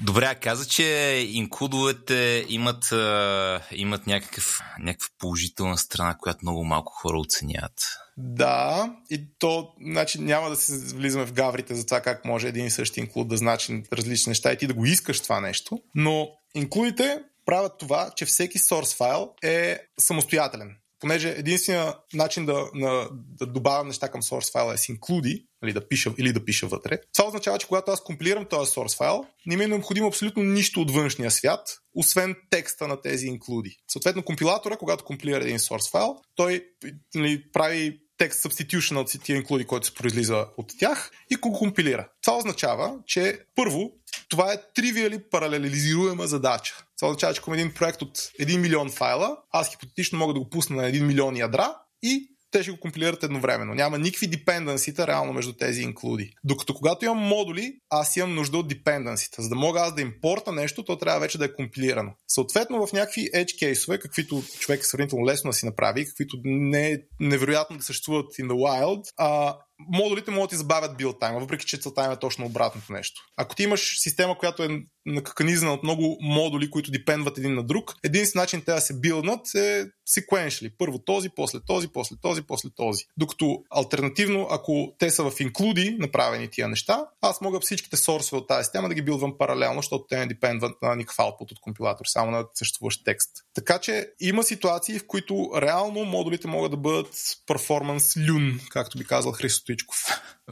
Добре, 0.00 0.38
каза, 0.42 0.66
че 0.66 0.84
инклюдовете 1.32 2.46
имат, 2.48 2.92
имат 3.72 4.06
някакъв, 4.06 4.60
някаква 4.78 5.08
положителна 5.18 5.78
страна, 5.78 6.16
която 6.18 6.38
много 6.42 6.64
малко 6.64 6.92
хора 6.92 7.18
оценяват. 7.18 7.98
Да, 8.16 8.96
и 9.10 9.24
то, 9.38 9.74
значи, 9.86 10.20
няма 10.20 10.50
да 10.50 10.56
се 10.56 10.94
влизаме 10.94 11.26
в 11.26 11.32
гаврите 11.32 11.74
за 11.74 11.86
това 11.86 12.00
как 12.00 12.24
може 12.24 12.48
един 12.48 12.66
и 12.66 12.70
същи 12.70 13.00
инклюд 13.00 13.28
да 13.28 13.36
значи 13.36 13.82
различни 13.92 14.30
неща 14.30 14.52
и 14.52 14.56
ти 14.56 14.66
да 14.66 14.74
го 14.74 14.84
искаш 14.84 15.20
това 15.20 15.40
нещо, 15.40 15.82
но 15.94 16.28
инклюдите 16.54 17.22
правят 17.46 17.78
това, 17.78 18.10
че 18.16 18.24
всеки 18.24 18.58
source 18.58 18.96
файл 18.96 19.34
е 19.42 19.78
самостоятелен 19.98 20.76
понеже 21.02 21.28
единствения 21.28 21.94
начин 22.14 22.46
да, 22.46 22.66
на, 22.74 23.08
да 23.12 23.46
добавям 23.46 23.86
неща 23.86 24.08
към 24.08 24.22
source 24.22 24.52
файла 24.52 24.74
е 24.74 24.76
с 24.76 24.82
include, 24.82 25.44
или 25.64 25.72
да 25.72 25.88
пиша, 25.88 26.12
или 26.18 26.32
да 26.32 26.44
пиша 26.44 26.66
вътре. 26.66 26.98
Това 27.12 27.28
означава, 27.28 27.58
че 27.58 27.66
когато 27.66 27.90
аз 27.90 28.04
компилирам 28.04 28.44
този 28.44 28.70
source 28.70 28.96
файл, 28.96 29.24
не 29.46 29.56
ми 29.56 29.64
е 29.64 29.68
необходимо 29.68 30.08
абсолютно 30.08 30.42
нищо 30.42 30.80
от 30.80 30.90
външния 30.90 31.30
свят, 31.30 31.68
освен 31.94 32.36
текста 32.50 32.88
на 32.88 33.00
тези 33.00 33.26
include. 33.26 33.76
Съответно, 33.92 34.22
компилатора, 34.22 34.76
когато 34.76 35.04
компилира 35.04 35.44
един 35.44 35.58
source 35.58 35.90
файл, 35.90 36.16
той 36.34 36.64
нали, 37.14 37.42
прави 37.52 38.00
текст 38.22 38.42
substitution 38.42 38.96
от 38.96 39.22
тия 39.24 39.42
include, 39.42 39.66
който 39.66 39.86
се 39.86 39.94
произлиза 39.94 40.46
от 40.56 40.72
тях 40.78 41.10
и 41.30 41.36
го 41.36 41.52
компилира. 41.52 42.08
Това 42.22 42.38
означава, 42.38 42.94
че 43.06 43.38
първо 43.54 43.90
това 44.28 44.52
е 44.52 44.72
тривиали 44.74 45.22
паралелизируема 45.30 46.26
задача. 46.26 46.74
Това 46.98 47.08
означава, 47.08 47.34
че 47.34 47.42
към 47.42 47.54
един 47.54 47.74
проект 47.74 48.02
от 48.02 48.18
1 48.18 48.56
милион 48.56 48.90
файла, 48.90 49.36
аз 49.50 49.68
хипотетично 49.68 50.18
мога 50.18 50.34
да 50.34 50.40
го 50.40 50.50
пусна 50.50 50.76
на 50.76 50.82
1 50.82 51.02
милион 51.02 51.36
ядра 51.36 51.76
и 52.02 52.28
те 52.52 52.62
ще 52.62 52.72
го 52.72 52.80
компилират 52.80 53.22
едновременно. 53.22 53.74
Няма 53.74 53.98
никакви 53.98 54.26
депенденсита 54.26 55.06
реално 55.06 55.32
между 55.32 55.52
тези 55.52 55.82
инклюди. 55.82 56.30
Докато 56.44 56.74
когато 56.74 57.04
имам 57.04 57.18
модули, 57.18 57.72
аз 57.90 58.16
имам 58.16 58.34
нужда 58.34 58.58
от 58.58 58.68
депенденсита. 58.68 59.42
За 59.42 59.48
да 59.48 59.54
мога 59.54 59.80
аз 59.80 59.94
да 59.94 60.02
импорта 60.02 60.52
нещо, 60.52 60.84
то 60.84 60.98
трябва 60.98 61.20
вече 61.20 61.38
да 61.38 61.44
е 61.44 61.54
компилирано. 61.54 62.12
Съответно, 62.28 62.86
в 62.86 62.92
някакви 62.92 63.30
edge 63.34 63.58
кейсове, 63.58 63.98
каквито 63.98 64.42
човек 64.58 64.80
е 64.80 64.86
сравнително 64.86 65.26
лесно 65.26 65.50
да 65.50 65.54
си 65.54 65.66
направи, 65.66 66.06
каквито 66.06 66.36
не 66.44 66.92
е 66.92 66.98
невероятно 67.20 67.76
да 67.76 67.82
съществуват 67.82 68.26
in 68.32 68.46
the 68.46 68.52
wild, 68.52 69.02
а, 69.16 69.56
модулите 69.78 70.30
могат 70.30 70.50
да 70.50 70.56
забавят 70.56 70.96
билд 70.96 71.20
тайма, 71.20 71.40
въпреки 71.40 71.66
че 71.66 71.78
целта 71.78 72.10
е 72.12 72.18
точно 72.18 72.46
обратното 72.46 72.92
нещо. 72.92 73.20
Ако 73.36 73.54
ти 73.54 73.62
имаш 73.62 73.94
система, 73.98 74.38
която 74.38 74.62
е 74.62 74.80
накаканизана 75.06 75.72
от 75.72 75.82
много 75.82 76.18
модули, 76.20 76.70
които 76.70 76.90
депендват 76.90 77.38
един 77.38 77.54
на 77.54 77.62
друг, 77.62 77.94
един 78.04 78.26
начин 78.34 78.62
те 78.66 78.72
да 78.72 78.80
се 78.80 79.00
билднат 79.00 79.54
е 79.54 79.86
sequentially. 80.08 80.72
Първо 80.78 80.98
този, 80.98 81.28
после 81.36 81.58
този, 81.66 81.88
после 81.88 82.16
този, 82.22 82.42
после 82.42 82.68
този. 82.76 83.04
Докато 83.16 83.62
альтернативно, 83.70 84.46
ако 84.50 84.94
те 84.98 85.10
са 85.10 85.30
в 85.30 85.40
инклюди 85.40 85.96
направени 85.98 86.48
тия 86.48 86.68
неща, 86.68 87.06
аз 87.20 87.40
мога 87.40 87.60
всичките 87.60 87.96
сорсове 87.96 88.38
от 88.38 88.48
тази 88.48 88.64
система 88.64 88.88
да 88.88 88.94
ги 88.94 89.02
билдвам 89.02 89.38
паралелно, 89.38 89.78
защото 89.78 90.04
те 90.08 90.18
не 90.18 90.26
депендват 90.26 90.82
на 90.82 90.96
никакъв 90.96 91.16
output 91.16 91.52
от 91.52 91.60
компилатор, 91.60 92.04
само 92.06 92.30
на 92.30 92.44
съществуващ 92.54 93.04
текст. 93.04 93.30
Така 93.54 93.78
че 93.78 94.08
има 94.20 94.42
ситуации, 94.42 94.98
в 94.98 95.06
които 95.06 95.50
реално 95.56 96.04
модулите 96.04 96.48
могат 96.48 96.70
да 96.70 96.76
бъдат 96.76 97.14
performance 97.48 98.28
люн, 98.28 98.60
както 98.70 98.98
би 98.98 99.04
казал 99.04 99.32
Христо 99.32 99.60
Стоичков. 99.60 100.06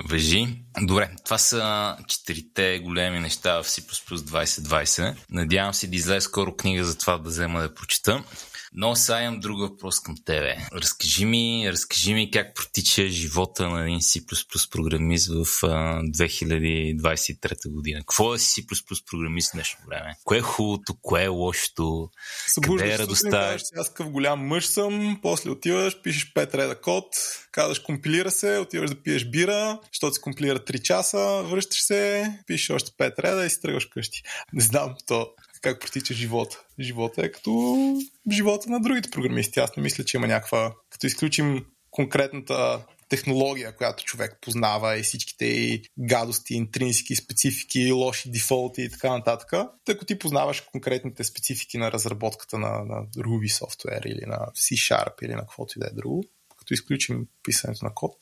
Въжи. 0.04 0.48
Добре, 0.82 1.10
това 1.24 1.38
са 1.38 1.96
четирите 2.08 2.78
големи 2.78 3.20
неща 3.20 3.62
в 3.62 3.66
C++ 3.66 3.80
2020. 3.80 5.16
Надявам 5.30 5.74
се 5.74 5.86
да 5.86 5.96
излезе 5.96 6.20
скоро 6.20 6.56
книга 6.56 6.84
за 6.84 6.98
това 6.98 7.18
да 7.18 7.28
взема 7.28 7.60
да 7.60 7.74
прочита. 7.74 8.24
Но 8.72 8.96
сега 8.96 9.22
имам 9.22 9.40
друг 9.40 9.58
въпрос 9.58 10.00
към 10.00 10.14
тебе. 10.24 10.56
Разкажи 10.72 11.24
ми, 11.24 11.70
разкажи 11.72 12.14
ми 12.14 12.30
как 12.30 12.54
протича 12.54 13.08
живота 13.08 13.68
на 13.68 13.82
един 13.82 13.98
C++ 13.98 14.70
програмист 14.70 15.28
в 15.28 15.46
а, 15.62 16.02
2023 16.02 17.72
година. 17.72 18.00
Какво 18.00 18.34
е 18.34 18.38
C++ 18.38 18.66
програмист 19.10 19.50
в 19.50 19.52
днешно 19.54 19.78
време? 19.88 20.14
Кое 20.24 20.38
е 20.38 20.40
хубавото, 20.40 20.94
кое 21.02 21.24
е 21.24 21.28
лошото? 21.28 22.10
Събуждаш 22.46 22.82
къде 22.82 22.94
е 22.94 22.98
радостта? 22.98 23.58
аз 23.76 23.88
какъв 23.88 24.10
голям 24.10 24.46
мъж 24.46 24.66
съм, 24.66 25.18
после 25.22 25.50
отиваш, 25.50 26.02
пишеш 26.02 26.32
5 26.32 26.54
реда 26.54 26.80
код, 26.80 27.04
казваш 27.52 27.78
компилира 27.78 28.30
се, 28.30 28.58
отиваш 28.58 28.90
да 28.90 29.02
пиеш 29.02 29.24
бира, 29.24 29.78
защото 29.92 30.14
се 30.14 30.20
компилира 30.20 30.58
3 30.58 30.82
часа, 30.82 31.42
връщаш 31.46 31.82
се, 31.82 32.32
пишеш 32.46 32.70
още 32.70 32.90
5 32.90 33.18
реда 33.18 33.46
и 33.46 33.50
си 33.50 33.60
тръгваш 33.60 33.86
къщи. 33.86 34.22
Не 34.52 34.62
знам, 34.62 34.94
то 35.06 35.32
как 35.60 35.80
протича 35.80 36.14
живота. 36.14 36.60
Живота 36.80 37.26
е 37.26 37.32
като 37.32 37.76
живота 38.30 38.70
на 38.70 38.80
другите 38.80 39.10
програмисти. 39.10 39.60
Аз 39.60 39.76
не 39.76 39.82
мисля, 39.82 40.04
че 40.04 40.16
има 40.16 40.26
някаква... 40.26 40.74
Като 40.90 41.06
изключим 41.06 41.64
конкретната 41.90 42.86
технология, 43.08 43.76
която 43.76 44.04
човек 44.04 44.38
познава 44.40 44.98
и 44.98 45.02
всичките 45.02 45.44
и 45.44 45.82
гадости, 45.98 46.54
интринсики, 46.54 47.16
специфики, 47.16 47.92
лоши 47.92 48.30
дефолти 48.30 48.82
и 48.82 48.90
така 48.90 49.10
нататък. 49.10 49.50
Тъй 49.84 49.94
ако 49.94 50.04
ти 50.04 50.18
познаваш 50.18 50.60
конкретните 50.60 51.24
специфики 51.24 51.78
на 51.78 51.92
разработката 51.92 52.58
на, 52.58 52.68
на 52.68 53.06
Ruby 53.16 53.58
софтуер 53.58 54.02
или 54.02 54.26
на 54.26 54.38
C-Sharp 54.38 55.22
или 55.22 55.34
на 55.34 55.40
каквото 55.40 55.72
и 55.76 55.80
да 55.80 55.86
е 55.86 55.94
друго, 55.94 56.24
като 56.58 56.74
изключим 56.74 57.26
писането 57.42 57.84
на 57.84 57.94
код, 57.94 58.16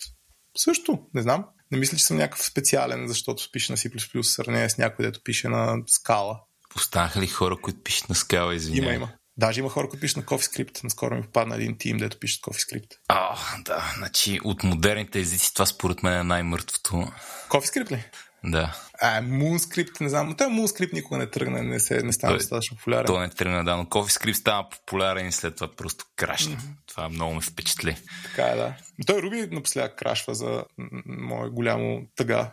също, 0.57 1.07
не 1.15 1.23
знам. 1.23 1.45
Не 1.71 1.79
мисля, 1.79 1.97
че 1.97 2.05
съм 2.05 2.17
някакъв 2.17 2.45
специален, 2.45 3.09
защото 3.09 3.49
пише 3.53 3.73
на 3.73 3.77
C++ 3.77 4.23
в 4.23 4.27
сравнение 4.27 4.71
с 4.71 4.79
някой, 4.79 5.05
дето 5.05 5.23
пише 5.25 5.49
на 5.49 5.77
скала. 5.87 6.41
Останаха 6.77 7.21
ли 7.21 7.27
хора, 7.27 7.57
които 7.63 7.83
пишат 7.83 8.09
на 8.09 8.15
скала, 8.15 8.55
извинявай? 8.55 8.95
Има, 8.95 9.05
има. 9.05 9.13
Даже 9.37 9.61
има 9.61 9.69
хора, 9.69 9.89
които 9.89 10.01
пишат 10.01 10.17
на 10.17 10.23
CoffeeScript. 10.23 10.85
Наскоро 10.85 11.15
ми 11.15 11.23
попадна 11.23 11.55
един 11.55 11.77
тим, 11.79 11.97
дето 11.97 12.19
пишат 12.19 12.41
CoffeeScript. 12.41 12.91
А, 13.09 13.37
да. 13.65 13.93
Значи 13.99 14.41
от 14.45 14.63
модерните 14.63 15.21
езици 15.21 15.55
това 15.55 15.67
според 15.67 16.03
мен 16.03 16.21
е 16.21 16.25
най-мъртвото. 16.25 17.13
CoffeeScript 17.49 17.91
ли? 17.91 18.05
Да. 18.45 18.77
А, 19.01 19.23
MoonScript, 19.23 20.01
не 20.01 20.09
знам. 20.09 20.35
Той 20.39 20.47
MoonScript 20.47 20.93
никога 20.93 21.19
не 21.19 21.27
тръгна, 21.31 21.63
не, 21.63 21.81
се, 21.81 22.03
не 22.03 22.13
стана 22.13 22.35
достатъчно 22.35 22.77
популярен. 22.77 23.07
Той 23.07 23.27
не 23.27 23.31
тръгна, 23.31 23.65
да, 23.65 23.77
но 23.77 23.85
CoffeeScript 23.85 24.33
става 24.33 24.69
популярен 24.69 25.29
и 25.29 25.33
след 25.33 25.57
това 25.57 25.77
просто 25.77 26.05
крашна. 26.17 26.57
Mm-hmm. 26.57 26.75
Това 26.87 27.09
много 27.09 27.35
ме 27.35 27.41
впечатли. 27.41 27.97
Така 28.25 28.43
е, 28.43 28.57
да. 28.57 28.75
Той 29.07 29.23
Руби 29.23 29.49
напоследък 29.51 29.99
крашва 29.99 30.35
за 30.35 30.65
мое 31.07 31.49
голямо 31.49 32.03
тъга. 32.17 32.53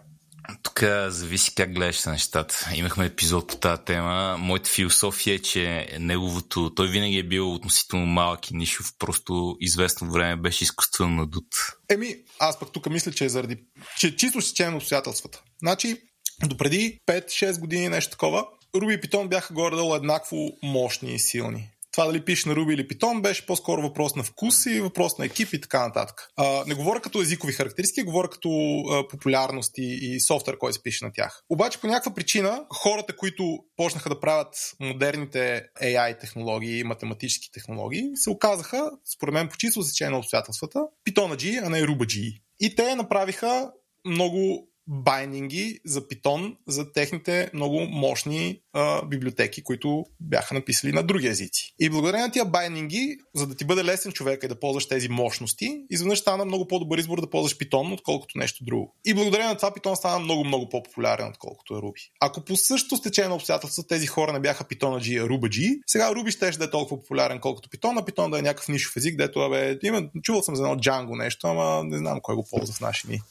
Тук 0.63 0.83
зависи 1.07 1.55
как 1.55 1.73
гледаш 1.73 2.03
на 2.03 2.11
нещата. 2.11 2.69
Имахме 2.75 3.05
епизод 3.05 3.47
по 3.47 3.55
тази 3.55 3.81
тема. 3.81 4.37
Моята 4.39 4.69
философия 4.69 5.35
е, 5.35 5.39
че 5.39 5.97
неговото... 5.99 6.73
Той 6.75 6.87
винаги 6.87 7.17
е 7.17 7.23
бил 7.23 7.53
относително 7.53 8.05
малък 8.05 8.51
и 8.51 8.55
нишов, 8.55 8.93
просто 8.99 9.57
известно 9.59 10.11
време 10.11 10.35
беше 10.35 10.63
изкуствено 10.63 11.15
надут. 11.15 11.47
Еми, 11.89 12.15
аз 12.39 12.59
пък 12.59 12.71
тук 12.71 12.89
мисля, 12.89 13.11
че 13.11 13.25
е 13.25 13.29
заради... 13.29 13.57
че 13.99 14.15
чисто 14.15 14.41
ще 14.41 14.69
на 14.69 14.77
обстоятелствата. 14.77 15.41
Значи, 15.59 15.97
допреди 16.45 16.99
5-6 17.07 17.59
години 17.59 17.89
нещо 17.89 18.11
такова, 18.11 18.45
Руби 18.75 18.93
и 18.93 19.01
Питон 19.01 19.29
бяха 19.29 19.53
горе-долу 19.53 19.95
еднакво 19.95 20.37
мощни 20.63 21.15
и 21.15 21.19
силни 21.19 21.69
това 21.95 22.05
дали 22.05 22.25
пишеш 22.25 22.45
на 22.45 22.53
Ruby 22.53 22.73
или 22.73 22.87
Python 22.87 23.21
беше 23.21 23.45
по-скоро 23.45 23.81
въпрос 23.81 24.15
на 24.15 24.23
вкус 24.23 24.65
и 24.65 24.81
въпрос 24.81 25.17
на 25.17 25.25
екип 25.25 25.53
и 25.53 25.61
така 25.61 25.87
нататък. 25.87 26.27
А, 26.37 26.63
не 26.67 26.73
говоря 26.73 27.01
като 27.01 27.21
езикови 27.21 27.53
характеристики, 27.53 28.05
говоря 28.05 28.29
като 28.29 28.49
а, 28.49 29.07
популярност 29.07 29.77
и, 29.77 29.99
и 30.01 30.19
софтуер, 30.19 30.57
който 30.57 30.73
се 30.73 30.83
пише 30.83 31.05
на 31.05 31.11
тях. 31.13 31.43
Обаче 31.49 31.81
по 31.81 31.87
някаква 31.87 32.13
причина 32.13 32.65
хората, 32.73 33.15
които 33.15 33.57
почнаха 33.77 34.09
да 34.09 34.19
правят 34.19 34.55
модерните 34.79 35.63
AI 35.81 36.19
технологии, 36.19 36.83
математически 36.83 37.51
технологии, 37.51 38.03
се 38.15 38.29
оказаха, 38.29 38.91
според 39.15 39.33
мен 39.33 39.47
по 39.47 39.57
чисто 39.57 39.83
сечение 39.83 40.11
на 40.11 40.17
обстоятелствата, 40.17 40.79
Python 41.07 41.35
G, 41.35 41.65
а 41.65 41.69
не 41.69 41.81
Ruby 41.81 42.05
G. 42.05 42.41
И 42.59 42.75
те 42.75 42.95
направиха 42.95 43.71
много 44.05 44.69
байнинги 44.87 45.79
за 45.85 46.01
Python 46.01 46.55
за 46.67 46.91
техните 46.93 47.49
много 47.53 47.81
мощни 47.81 48.59
а, 48.73 49.05
библиотеки, 49.05 49.63
които 49.63 50.05
бяха 50.19 50.53
написали 50.53 50.91
на 50.91 51.03
други 51.03 51.27
езици. 51.27 51.73
И 51.79 51.89
благодарение 51.89 52.25
на 52.25 52.31
тия 52.31 52.45
байнинги, 52.45 53.17
за 53.35 53.47
да 53.47 53.55
ти 53.55 53.65
бъде 53.65 53.83
лесен 53.83 54.11
човек 54.11 54.43
и 54.43 54.47
да 54.47 54.59
ползваш 54.59 54.87
тези 54.87 55.09
мощности, 55.09 55.81
изведнъж 55.89 56.19
стана 56.19 56.45
много 56.45 56.67
по-добър 56.67 56.97
избор 56.97 57.21
да 57.21 57.29
ползваш 57.29 57.57
Python, 57.57 57.93
отколкото 57.93 58.37
нещо 58.37 58.63
друго. 58.63 58.95
И 59.05 59.13
благодарение 59.13 59.49
на 59.49 59.57
това 59.57 59.71
Python 59.71 59.95
стана 59.95 60.19
много-много 60.19 60.69
по-популярен, 60.69 61.27
отколкото 61.27 61.75
е 61.75 61.77
Ruby. 61.77 62.09
Ако 62.19 62.41
по 62.41 62.55
същото 62.55 62.97
стечение 62.97 63.29
на 63.29 63.35
обстоятелства 63.35 63.87
тези 63.87 64.07
хора 64.07 64.33
не 64.33 64.39
бяха 64.39 64.63
Python 64.63 64.99
G, 64.99 65.23
а 65.23 65.27
Ruby 65.27 65.49
G, 65.49 65.79
сега 65.87 66.13
Ruby 66.13 66.51
ще 66.51 66.59
да 66.59 66.65
е 66.65 66.69
толкова 66.69 67.01
популярен, 67.01 67.39
колкото 67.39 67.69
Python, 67.69 67.99
а 67.99 68.05
Python 68.05 68.29
да 68.31 68.39
е 68.39 68.41
някакъв 68.41 68.67
нишов 68.67 68.97
език, 68.97 69.17
дето 69.17 69.39
абе, 69.39 69.79
има, 69.83 70.09
чувал 70.21 70.43
съм 70.43 70.55
за 70.55 70.63
едно 70.63 70.75
Django 70.75 71.17
нещо, 71.17 71.47
ама 71.47 71.83
не 71.83 71.97
знам 71.97 72.19
кой 72.21 72.35
го 72.35 72.45
ползва 72.51 72.73
в 72.73 72.81
наши 72.81 73.07
дни. 73.07 73.21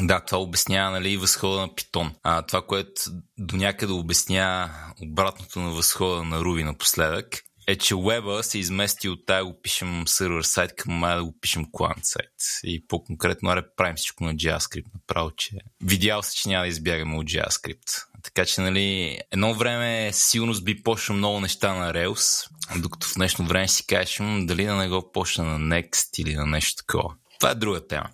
Да, 0.00 0.20
това 0.20 0.38
обяснява 0.38 0.90
нали, 0.90 1.16
възхода 1.16 1.60
на 1.60 1.74
Питон. 1.74 2.14
А 2.22 2.42
това, 2.42 2.62
което 2.62 3.02
до 3.38 3.56
някъде 3.56 3.92
обяснява 3.92 4.70
обратното 5.02 5.60
на 5.60 5.70
възхода 5.70 6.24
на 6.24 6.40
Руби 6.40 6.64
напоследък, 6.64 7.42
е, 7.66 7.76
че 7.76 7.94
веба 7.94 8.42
се 8.42 8.58
измести 8.58 9.08
от 9.08 9.26
тая 9.26 9.44
го 9.44 9.60
пишем 9.62 10.02
сервер 10.06 10.42
сайт 10.42 10.76
към 10.76 10.94
мая 10.94 11.16
да 11.16 11.24
го 11.24 11.34
пишем 11.40 11.64
клиент 11.76 12.04
сайт. 12.04 12.30
И 12.64 12.86
по-конкретно 12.88 13.50
аре 13.50 13.62
правим 13.76 13.96
всичко 13.96 14.24
на 14.24 14.34
JavaScript. 14.34 14.86
Направо, 14.94 15.30
че 15.36 15.56
видял 15.82 16.22
се, 16.22 16.36
че 16.36 16.48
няма 16.48 16.62
да 16.62 16.68
избягаме 16.68 17.16
от 17.16 17.26
JavaScript. 17.26 18.04
Така 18.22 18.44
че, 18.44 18.60
нали, 18.60 19.18
едно 19.30 19.54
време 19.54 20.10
сигурност 20.12 20.64
би 20.64 20.82
почнал 20.82 21.18
много 21.18 21.40
неща 21.40 21.74
на 21.74 21.92
Rails, 21.92 22.48
докато 22.76 23.06
в 23.06 23.14
днешно 23.14 23.46
време 23.46 23.68
си 23.68 23.86
кажеш, 23.86 24.18
дали 24.40 24.64
да 24.64 24.74
не 24.74 24.88
го 24.88 25.12
почна 25.12 25.44
на 25.44 25.58
Next 25.58 26.20
или 26.20 26.34
на 26.34 26.46
нещо 26.46 26.76
такова. 26.76 27.14
Това 27.40 27.50
е 27.50 27.54
друга 27.54 27.86
тема. 27.86 28.08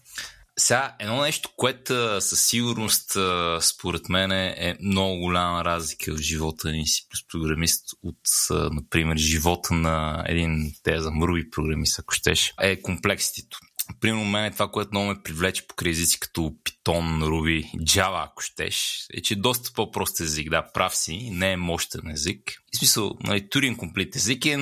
Сега, 0.58 0.96
едно 0.98 1.20
нещо, 1.20 1.50
което 1.56 2.20
със 2.20 2.46
сигурност 2.46 3.16
според 3.60 4.08
мен 4.08 4.32
е 4.32 4.76
много 4.82 5.18
голяма 5.18 5.64
разлика 5.64 6.14
в 6.14 6.18
живота 6.18 6.72
ни 6.72 6.86
си 6.86 7.06
плюс 7.10 7.20
програмист 7.28 7.84
от, 8.02 8.18
например, 8.50 9.16
живота 9.16 9.74
на 9.74 10.24
един 10.28 10.72
теза 10.82 11.10
мруби 11.10 11.50
програмист, 11.50 11.98
ако 11.98 12.14
щеш, 12.14 12.54
е 12.60 12.82
комплекситето. 12.82 13.58
Примерно 14.00 14.24
мен 14.24 14.52
това, 14.52 14.70
което 14.70 14.90
много 14.92 15.06
ме 15.08 15.22
привлече 15.22 15.66
по 15.66 15.88
езици 15.88 16.20
като 16.20 16.54
Python, 16.84 17.22
Ruby, 17.24 17.70
Java, 17.76 18.24
ако 18.24 18.42
щеш, 18.42 19.06
е, 19.14 19.22
че 19.22 19.36
доста 19.36 19.70
по-прост 19.74 20.20
език. 20.20 20.50
Да, 20.50 20.72
прав 20.74 20.96
си, 20.96 21.30
не 21.32 21.52
е 21.52 21.56
мощен 21.56 22.10
език. 22.10 22.62
В 22.74 22.78
смисъл, 22.78 23.16
нали, 23.20 23.42
Turing 23.42 23.76
Complete 23.76 24.16
език 24.16 24.46
е, 24.46 24.56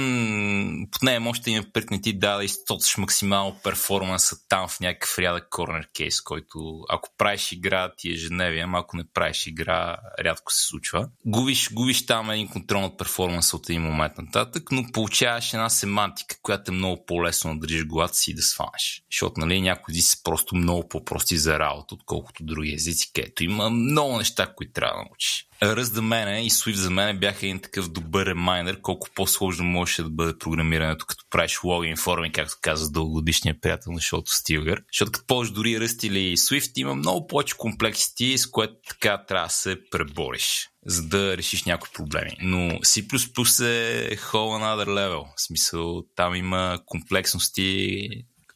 под 0.90 1.02
не 1.02 1.14
е 1.14 1.18
мощен 1.18 1.52
има 1.52 1.64
пред 1.72 1.90
не 1.90 2.01
ти 2.01 2.18
да 2.18 2.44
изтоцаш 2.44 2.97
максимално 2.97 3.60
перформанса 3.64 4.36
там 4.48 4.68
в 4.68 4.80
някакъв 4.80 5.18
рядък 5.18 5.47
корнер 5.51 5.88
кейс, 5.97 6.20
който 6.20 6.80
ако 6.88 7.09
правиш 7.18 7.52
игра 7.52 7.92
ти 7.97 8.10
е 8.10 8.12
ежедневие, 8.12 8.62
ама 8.62 8.78
ако 8.78 8.97
не 8.97 9.05
правиш 9.14 9.47
игра, 9.47 9.97
рядко 10.24 10.52
се 10.52 10.66
случва. 10.66 11.09
Губиш, 11.26 11.72
губиш 11.72 12.06
там 12.06 12.30
един 12.30 12.48
контрол 12.48 12.80
над 12.80 12.98
перформанса 12.98 13.56
от 13.56 13.70
един 13.70 13.82
момент 13.82 14.18
нататък, 14.18 14.72
но 14.72 14.84
получаваш 14.92 15.55
една 15.55 15.68
семантика, 15.68 16.36
която 16.42 16.72
е 16.72 16.74
много 16.74 17.05
по-лесно 17.06 17.55
да 17.55 17.60
държиш 17.60 17.84
главата 17.84 18.14
си 18.14 18.30
и 18.30 18.34
да 18.34 18.42
сванеш. 18.42 19.02
Защото 19.10 19.40
нали, 19.40 19.60
някои 19.60 19.92
езици 19.92 20.09
са 20.09 20.22
просто 20.24 20.56
много 20.56 20.88
по-прости 20.88 21.38
за 21.38 21.59
работа, 21.59 21.97
отколкото 22.10 22.44
други 22.44 22.74
езици, 22.74 23.10
където 23.14 23.44
има 23.44 23.70
много 23.70 24.18
неща, 24.18 24.52
които 24.56 24.72
трябва 24.72 24.94
да 24.94 25.04
научиш. 25.04 25.46
Ръст 25.62 25.94
за 25.94 26.02
мен 26.02 26.44
и 26.44 26.50
Swift 26.50 26.74
за 26.74 26.90
мен 26.90 27.18
бяха 27.18 27.46
един 27.46 27.60
такъв 27.60 27.88
добър 27.88 28.26
ремайнер, 28.26 28.80
колко 28.80 29.08
по-сложно 29.14 29.64
можеше 29.64 30.02
да 30.02 30.10
бъде 30.10 30.38
програмирането, 30.38 31.06
като 31.06 31.24
правиш 31.30 31.64
логин 31.64 31.96
форми, 31.96 32.32
както 32.32 32.56
каза 32.60 32.90
дългогодишният 32.90 33.62
приятел 33.62 33.92
на 33.92 34.00
шоуто 34.00 34.30
Стилгър. 34.32 34.82
Защото 34.92 35.12
като 35.12 35.26
ползваш 35.26 35.50
дори 35.50 35.80
Ръст 35.80 36.04
или 36.04 36.36
Swift, 36.36 36.72
има 36.76 36.94
много 36.94 37.26
повече 37.26 37.56
комплексити, 37.56 38.38
с 38.38 38.46
което 38.50 38.74
така 38.88 39.24
трябва 39.28 39.46
да 39.46 39.52
се 39.52 39.76
пребориш 39.90 40.70
за 40.86 41.02
да 41.02 41.36
решиш 41.36 41.64
някои 41.64 41.90
проблеми. 41.94 42.36
Но 42.40 42.58
C++ 42.58 43.00
е 43.00 44.16
whole 44.16 44.62
another 44.62 44.88
level. 44.88 45.24
В 45.36 45.42
смисъл, 45.42 46.02
там 46.16 46.34
има 46.34 46.78
комплексности 46.86 48.08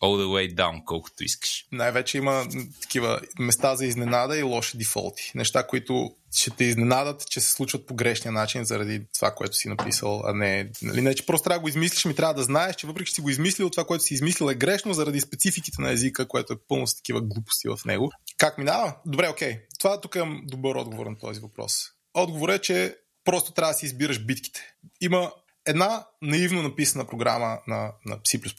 all 0.03 0.23
the 0.23 0.27
way 0.27 0.55
down, 0.55 0.85
колкото 0.85 1.25
искаш. 1.25 1.67
Най-вече 1.73 2.19
има 2.19 2.47
такива 2.81 3.21
места 3.39 3.77
за 3.77 3.87
изненада 3.87 4.39
и 4.39 4.43
лоши 4.43 4.79
дефолти. 4.79 5.33
Неща, 5.35 5.67
които 5.67 6.11
ще 6.37 6.51
те 6.51 6.65
изненадат, 6.65 7.27
че 7.31 7.41
се 7.41 7.51
случват 7.51 7.87
по 7.87 7.95
грешния 7.95 8.33
начин 8.33 8.65
заради 8.65 9.07
това, 9.15 9.35
което 9.35 9.57
си 9.57 9.69
написал, 9.69 10.23
а 10.27 10.35
не, 10.35 10.71
нали, 10.83 11.01
не 11.01 11.15
че 11.15 11.27
просто 11.27 11.45
трябва 11.45 11.59
да 11.59 11.63
го 11.63 11.69
измислиш, 11.69 12.05
ми 12.05 12.15
трябва 12.15 12.35
да 12.35 12.43
знаеш, 12.43 12.77
че 12.77 12.87
въпреки 12.87 13.09
че 13.09 13.15
си 13.15 13.21
го 13.21 13.31
измислил, 13.31 13.71
това, 13.71 13.85
което 13.85 14.05
си 14.05 14.15
измислил 14.15 14.51
е 14.51 14.55
грешно 14.55 14.95
заради 14.95 15.21
спецификите 15.21 15.83
на 15.83 15.91
езика, 15.91 16.29
което 16.29 16.53
е 16.53 16.57
пълно 16.69 16.87
с 16.87 16.97
такива 16.97 17.21
глупости 17.21 17.69
в 17.69 17.79
него. 17.87 18.11
Как 18.39 18.59
минава? 18.59 18.97
Добре, 19.07 19.29
окей. 19.29 19.61
Това 19.79 20.01
тук 20.01 20.17
е 20.17 20.23
добър 20.45 20.75
отговор 20.75 21.07
на 21.07 21.19
този 21.19 21.41
въпрос. 21.41 21.77
Отговор 22.15 22.49
е, 22.49 22.59
че 22.59 22.97
просто 23.25 23.53
трябва 23.53 23.73
да 23.73 23.79
си 23.79 23.87
избираш 23.87 24.25
битките. 24.25 24.61
Има 25.01 25.33
една 25.67 26.07
наивно 26.23 26.63
написана 26.63 27.07
програма 27.07 27.59
на, 27.67 27.93
на 28.07 28.17
C++, 28.19 28.53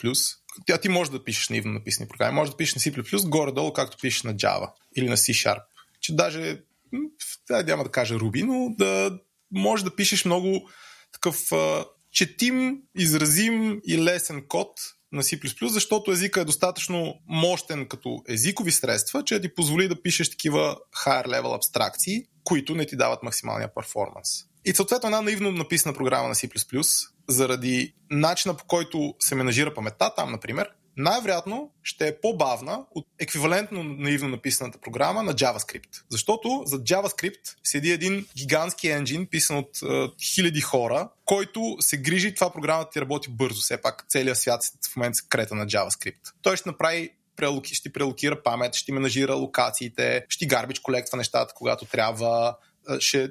тя 0.66 0.78
ти 0.78 0.88
може 0.88 1.10
да 1.10 1.24
пишеш 1.24 1.48
наивно 1.48 1.72
написани 1.72 2.08
програми. 2.08 2.34
Може 2.34 2.50
да 2.50 2.56
пишеш 2.56 2.74
на 2.74 2.80
C++, 2.80 3.28
горе-долу, 3.28 3.72
както 3.72 3.96
пишеш 4.02 4.22
на 4.22 4.34
Java 4.34 4.70
или 4.96 5.08
на 5.08 5.16
C 5.16 5.32
Sharp. 5.32 5.62
Че 6.00 6.16
даже, 6.16 6.60
да, 7.48 7.62
няма 7.62 7.84
да 7.84 7.90
кажа 7.90 8.14
Ruby, 8.14 8.42
но 8.42 8.74
да 8.78 9.18
може 9.50 9.84
да 9.84 9.96
пишеш 9.96 10.24
много 10.24 10.68
такъв 11.12 11.50
четим, 12.12 12.78
изразим 12.98 13.80
и 13.86 13.98
лесен 13.98 14.44
код 14.48 14.70
на 15.12 15.22
C++, 15.22 15.68
защото 15.68 16.12
езика 16.12 16.40
е 16.40 16.44
достатъчно 16.44 17.14
мощен 17.28 17.88
като 17.88 18.22
езикови 18.28 18.72
средства, 18.72 19.24
че 19.24 19.40
ти 19.40 19.54
позволи 19.54 19.88
да 19.88 20.02
пишеш 20.02 20.30
такива 20.30 20.76
higher 21.04 21.26
level 21.26 21.56
абстракции, 21.56 22.22
които 22.44 22.74
не 22.74 22.86
ти 22.86 22.96
дават 22.96 23.22
максималния 23.22 23.74
перформанс. 23.74 24.28
И 24.64 24.74
съответно 24.74 25.06
една 25.06 25.20
наивно 25.20 25.52
написана 25.52 25.94
програма 25.94 26.28
на 26.28 26.34
C++, 26.34 26.48
заради 27.28 27.94
начина 28.10 28.54
по 28.54 28.64
който 28.64 29.14
се 29.18 29.34
менажира 29.34 29.74
паметта 29.74 30.14
там, 30.14 30.32
например, 30.32 30.70
най-вероятно 30.96 31.70
ще 31.82 32.08
е 32.08 32.20
по-бавна 32.20 32.84
от 32.94 33.06
еквивалентно 33.18 33.82
наивно 33.82 34.28
написаната 34.28 34.78
програма 34.78 35.22
на 35.22 35.34
JavaScript. 35.34 36.02
Защото 36.08 36.62
за 36.66 36.78
JavaScript 36.78 37.56
седи 37.64 37.90
един 37.90 38.26
гигантски 38.36 38.88
енджин, 38.88 39.26
писан 39.26 39.56
от 39.56 39.82
е, 39.82 40.08
хиляди 40.22 40.60
хора, 40.60 41.08
който 41.24 41.76
се 41.80 41.96
грижи 41.96 42.34
това 42.34 42.52
програмата 42.52 42.90
ти 42.90 43.00
работи 43.00 43.30
бързо. 43.30 43.60
Все 43.60 43.82
пак 43.82 44.04
целият 44.08 44.38
свят 44.38 44.60
в 44.92 44.96
момента 44.96 45.16
се 45.16 45.24
крета 45.28 45.54
на 45.54 45.66
JavaScript. 45.66 46.32
Той 46.42 46.56
ще 46.56 46.68
направи 46.68 47.10
ще 47.62 47.92
прелокира 47.92 48.42
памет, 48.42 48.74
ще 48.74 48.92
менажира 48.92 49.34
локациите, 49.34 50.26
ще 50.28 50.46
гарбич 50.46 50.78
колектва 50.78 51.18
нещата, 51.18 51.54
когато 51.54 51.84
трябва, 51.84 52.56
ще 52.98 53.30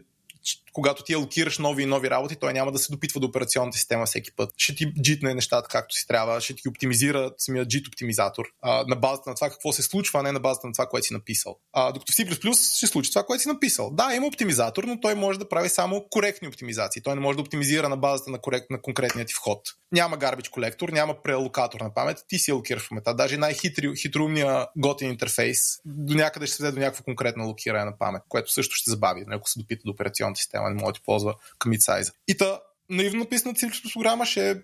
когато 0.73 1.03
ти 1.03 1.13
алокираш 1.13 1.57
нови 1.57 1.83
и 1.83 1.85
нови 1.85 2.09
работи, 2.09 2.35
той 2.35 2.53
няма 2.53 2.71
да 2.71 2.79
се 2.79 2.91
допитва 2.91 3.19
до 3.19 3.27
операционната 3.27 3.77
система 3.77 4.05
всеки 4.05 4.31
път. 4.35 4.49
Ще 4.57 4.75
ти 4.75 4.93
джитне 5.01 5.33
нещата 5.33 5.67
както 5.69 5.95
си 5.95 6.07
трябва, 6.07 6.41
ще 6.41 6.55
ти 6.55 6.69
оптимизира 6.69 7.31
самия 7.37 7.65
джит 7.65 7.87
оптимизатор 7.87 8.45
а, 8.61 8.83
на 8.87 8.95
базата 8.95 9.29
на 9.29 9.35
това 9.35 9.49
какво 9.49 9.71
се 9.71 9.83
случва, 9.83 10.19
а 10.19 10.23
не 10.23 10.31
на 10.31 10.39
базата 10.39 10.67
на 10.67 10.73
това, 10.73 10.85
което 10.85 11.07
си 11.07 11.13
написал. 11.13 11.59
А, 11.73 11.91
докато 11.91 12.11
в 12.11 12.15
C++ 12.15 12.77
ще 12.77 12.87
случи 12.87 13.11
това, 13.11 13.23
което 13.23 13.41
си 13.41 13.47
написал. 13.47 13.91
Да, 13.91 14.15
има 14.15 14.27
оптимизатор, 14.27 14.83
но 14.83 14.99
той 14.99 15.15
може 15.15 15.39
да 15.39 15.49
прави 15.49 15.69
само 15.69 16.05
коректни 16.09 16.47
оптимизации. 16.47 17.01
Той 17.01 17.15
не 17.15 17.21
може 17.21 17.35
да 17.35 17.41
оптимизира 17.41 17.89
на 17.89 17.97
базата 17.97 18.31
на, 18.31 18.39
корект, 18.39 18.69
на 18.69 18.81
конкретният 18.81 19.27
ти 19.27 19.33
вход. 19.33 19.61
Няма 19.91 20.17
гарбич 20.17 20.49
колектор, 20.49 20.89
няма 20.89 21.15
преалокатор 21.23 21.79
на 21.79 21.93
памет, 21.93 22.17
ти 22.27 22.39
си 22.39 22.51
алокираш 22.51 22.89
паметта. 22.89 23.13
Даже 23.13 23.37
най-хитрумния 23.37 24.67
готин 24.77 25.09
интерфейс 25.09 25.59
до 25.85 26.13
някъде 26.13 26.47
ще 26.47 26.55
се 26.55 26.71
до 26.71 26.79
някаква 26.79 27.03
конкретна 27.03 27.43
локиране 27.43 27.85
на 27.85 27.97
памет, 27.97 28.21
което 28.29 28.51
също 28.51 28.75
ще 28.75 28.91
забави, 28.91 29.25
ако 29.31 29.49
се 29.49 29.59
допита 29.59 29.81
до 29.85 29.91
операционната 29.91 30.34
система 30.37 30.69
не 30.69 30.81
може 30.81 30.93
да 30.93 30.99
ползва 31.05 31.35
commit 31.59 31.79
size. 31.79 32.13
И 32.27 32.37
та, 32.37 32.59
наивно 32.89 33.19
написаната 33.19 33.59
C++ 33.59 33.93
програма 33.93 34.25
ще 34.25 34.61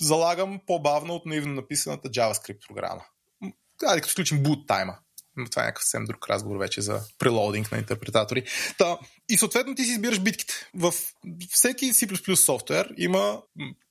залагам 0.00 0.60
по-бавно 0.66 1.14
от 1.14 1.26
наивно 1.26 1.54
написаната 1.54 2.08
JavaScript 2.08 2.66
програма. 2.68 3.04
Трябва 3.78 3.96
да 3.96 4.06
изключим 4.06 4.42
boot 4.42 4.66
тайма. 4.66 4.98
Но 5.36 5.50
това 5.50 5.62
е 5.62 5.66
някакъв 5.66 5.84
съвсем 5.84 6.04
друг 6.04 6.30
разговор 6.30 6.56
вече 6.56 6.80
за 6.80 7.00
прелоудинг 7.18 7.72
на 7.72 7.78
интерпретатори. 7.78 8.44
Та, 8.78 8.98
и 9.28 9.38
съответно 9.38 9.74
ти 9.74 9.84
си 9.84 9.90
избираш 9.90 10.20
битките. 10.20 10.54
В 10.74 10.94
всеки 11.50 11.92
C++ 11.92 12.34
софтуер 12.34 12.94
има 12.98 13.42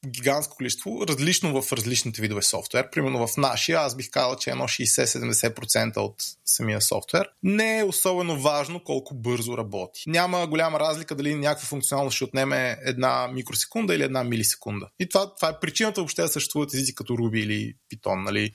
гигантско 0.07 0.55
количество, 0.55 1.07
различно 1.07 1.61
в 1.61 1.73
различните 1.73 2.21
видове 2.21 2.41
софтуер. 2.41 2.89
Примерно 2.89 3.27
в 3.27 3.37
нашия, 3.37 3.79
аз 3.79 3.95
бих 3.95 4.09
казал, 4.09 4.35
че 4.35 4.49
едно 4.49 4.63
60-70% 4.63 5.97
от 5.97 6.15
самия 6.45 6.81
софтуер. 6.81 7.29
Не 7.43 7.79
е 7.79 7.83
особено 7.83 8.41
важно 8.41 8.83
колко 8.83 9.15
бързо 9.15 9.57
работи. 9.57 10.03
Няма 10.07 10.47
голяма 10.47 10.79
разлика 10.79 11.15
дали 11.15 11.35
някаква 11.35 11.65
функционалност 11.65 12.15
ще 12.15 12.23
отнеме 12.23 12.77
една 12.85 13.27
микросекунда 13.27 13.95
или 13.95 14.03
една 14.03 14.23
милисекунда. 14.23 14.87
И 14.99 15.09
това, 15.09 15.35
това 15.35 15.49
е 15.49 15.59
причината 15.61 16.01
въобще 16.01 16.21
да 16.21 16.27
съществуват 16.27 16.73
езици 16.73 16.95
като 16.95 17.13
Ruby 17.13 17.39
или 17.39 17.73
Python. 17.93 18.23
Нали? 18.23 18.51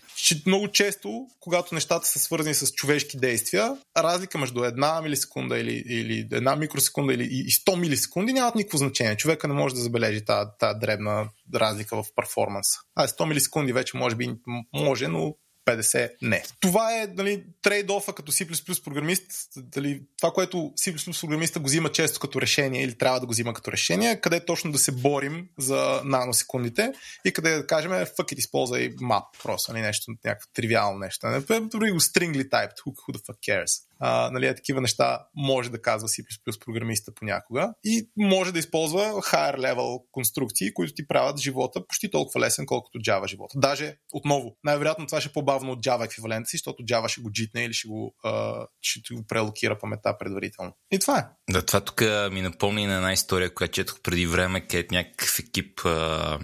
Много 0.47 0.69
често, 0.69 1.27
когато 1.41 1.75
нещата 1.75 2.09
са 2.09 2.19
свързани 2.19 2.55
с 2.55 2.73
човешки 2.73 3.17
действия, 3.19 3.77
разлика 3.97 4.39
между 4.39 4.65
една 4.65 5.03
милисекунда 5.03 5.59
или, 5.59 5.83
или 5.87 6.29
една 6.33 6.57
микросекунда 6.57 7.15
или 7.15 7.25
и 7.25 7.51
100 7.51 7.77
милисекунди 7.77 8.33
нямат 8.33 8.55
никакво 8.55 8.79
значение. 8.79 9.17
Човека 9.17 9.49
не 9.49 9.55
може 9.55 9.75
да 9.75 9.81
забележи 9.81 10.25
тази 10.25 10.79
дребна 10.81 11.29
разлика 11.55 12.03
в 12.03 12.05
перформанса. 12.17 12.79
А 12.95 13.09
100 13.09 13.29
милисекунди 13.29 13.73
вече 13.73 13.97
може 13.97 14.17
би 14.17 14.35
може, 14.73 15.09
но 15.09 15.35
50 15.67 16.11
не. 16.23 16.43
Това 16.61 17.03
е 17.03 17.07
нали, 17.07 17.45
трейд-офа 17.63 18.15
като 18.15 18.33
C++ 18.33 18.85
програмист. 18.85 19.31
Дали, 19.57 20.03
това, 20.19 20.33
което 20.33 20.57
C++ 20.57 21.21
програмиста 21.21 21.61
го 21.61 21.67
взима 21.67 21.93
често 21.93 22.21
като 22.21 22.41
решение 22.41 22.83
или 22.83 22.99
трябва 22.99 23.21
да 23.21 23.27
го 23.27 23.33
взима 23.33 23.55
като 23.55 23.73
решение, 23.73 24.21
къде 24.21 24.45
точно 24.45 24.73
да 24.73 24.79
се 24.79 24.93
борим 24.93 25.49
за 25.59 26.01
наносекундите 26.05 26.93
и 27.25 27.33
къде 27.33 27.51
да 27.51 27.67
кажем, 27.67 27.91
fuck 27.91 28.33
it, 28.33 28.35
използвай 28.35 28.95
map, 28.95 29.25
просто, 29.43 29.73
нали, 29.73 29.83
нещо, 29.83 30.13
някакво 30.25 30.49
тривиално 30.55 30.99
нещо. 30.99 31.27
Дори 31.49 31.91
го 31.91 32.01
stringly 32.01 32.49
typed, 32.49 32.77
who, 32.87 32.93
who 32.93 33.17
the 33.17 33.27
fuck 33.27 33.39
cares 33.49 33.87
а, 34.01 34.31
нали, 34.31 34.55
такива 34.55 34.81
неща 34.81 35.27
може 35.37 35.71
да 35.71 35.83
казва 35.83 36.09
C++ 36.09 36.25
програмиста 36.65 37.15
понякога 37.15 37.75
и 37.85 38.09
може 38.17 38.53
да 38.53 38.59
използва 38.59 39.01
higher 39.01 39.57
level 39.57 40.03
конструкции, 40.13 40.75
които 40.75 40.95
ти 40.95 41.09
правят 41.09 41.39
живота 41.39 41.87
почти 41.87 42.11
толкова 42.11 42.41
лесен, 42.41 42.67
колкото 42.67 42.99
Java 42.99 43.29
живота. 43.29 43.59
Даже, 43.59 43.97
отново, 44.13 44.57
най-вероятно 44.65 45.07
това 45.07 45.21
ще 45.21 45.29
е 45.29 45.33
по-бавно 45.33 45.73
от 45.73 45.85
Java 45.85 46.05
еквивалента 46.05 46.49
си, 46.49 46.57
защото 46.57 46.83
Java 46.83 47.09
ще 47.09 47.21
го 47.21 47.33
джитне 47.33 47.65
или 47.65 47.73
ще 47.73 47.89
го, 47.89 48.15
а, 48.25 48.67
ще 48.83 49.15
го 49.15 49.27
прелокира 49.27 49.79
памета 49.79 50.19
предварително. 50.19 50.73
И 50.91 50.99
това 50.99 51.19
е. 51.19 51.53
Да, 51.53 51.67
това 51.67 51.81
тук 51.81 52.03
ми 52.33 52.43
напомни 52.43 52.87
на 52.87 52.97
една 52.97 53.13
история, 53.13 53.55
която 53.55 53.73
четох 53.73 54.01
преди 54.03 54.27
време, 54.27 54.67
където 54.67 54.95
някакъв 54.95 55.39
екип 55.39 55.81
а 55.85 56.39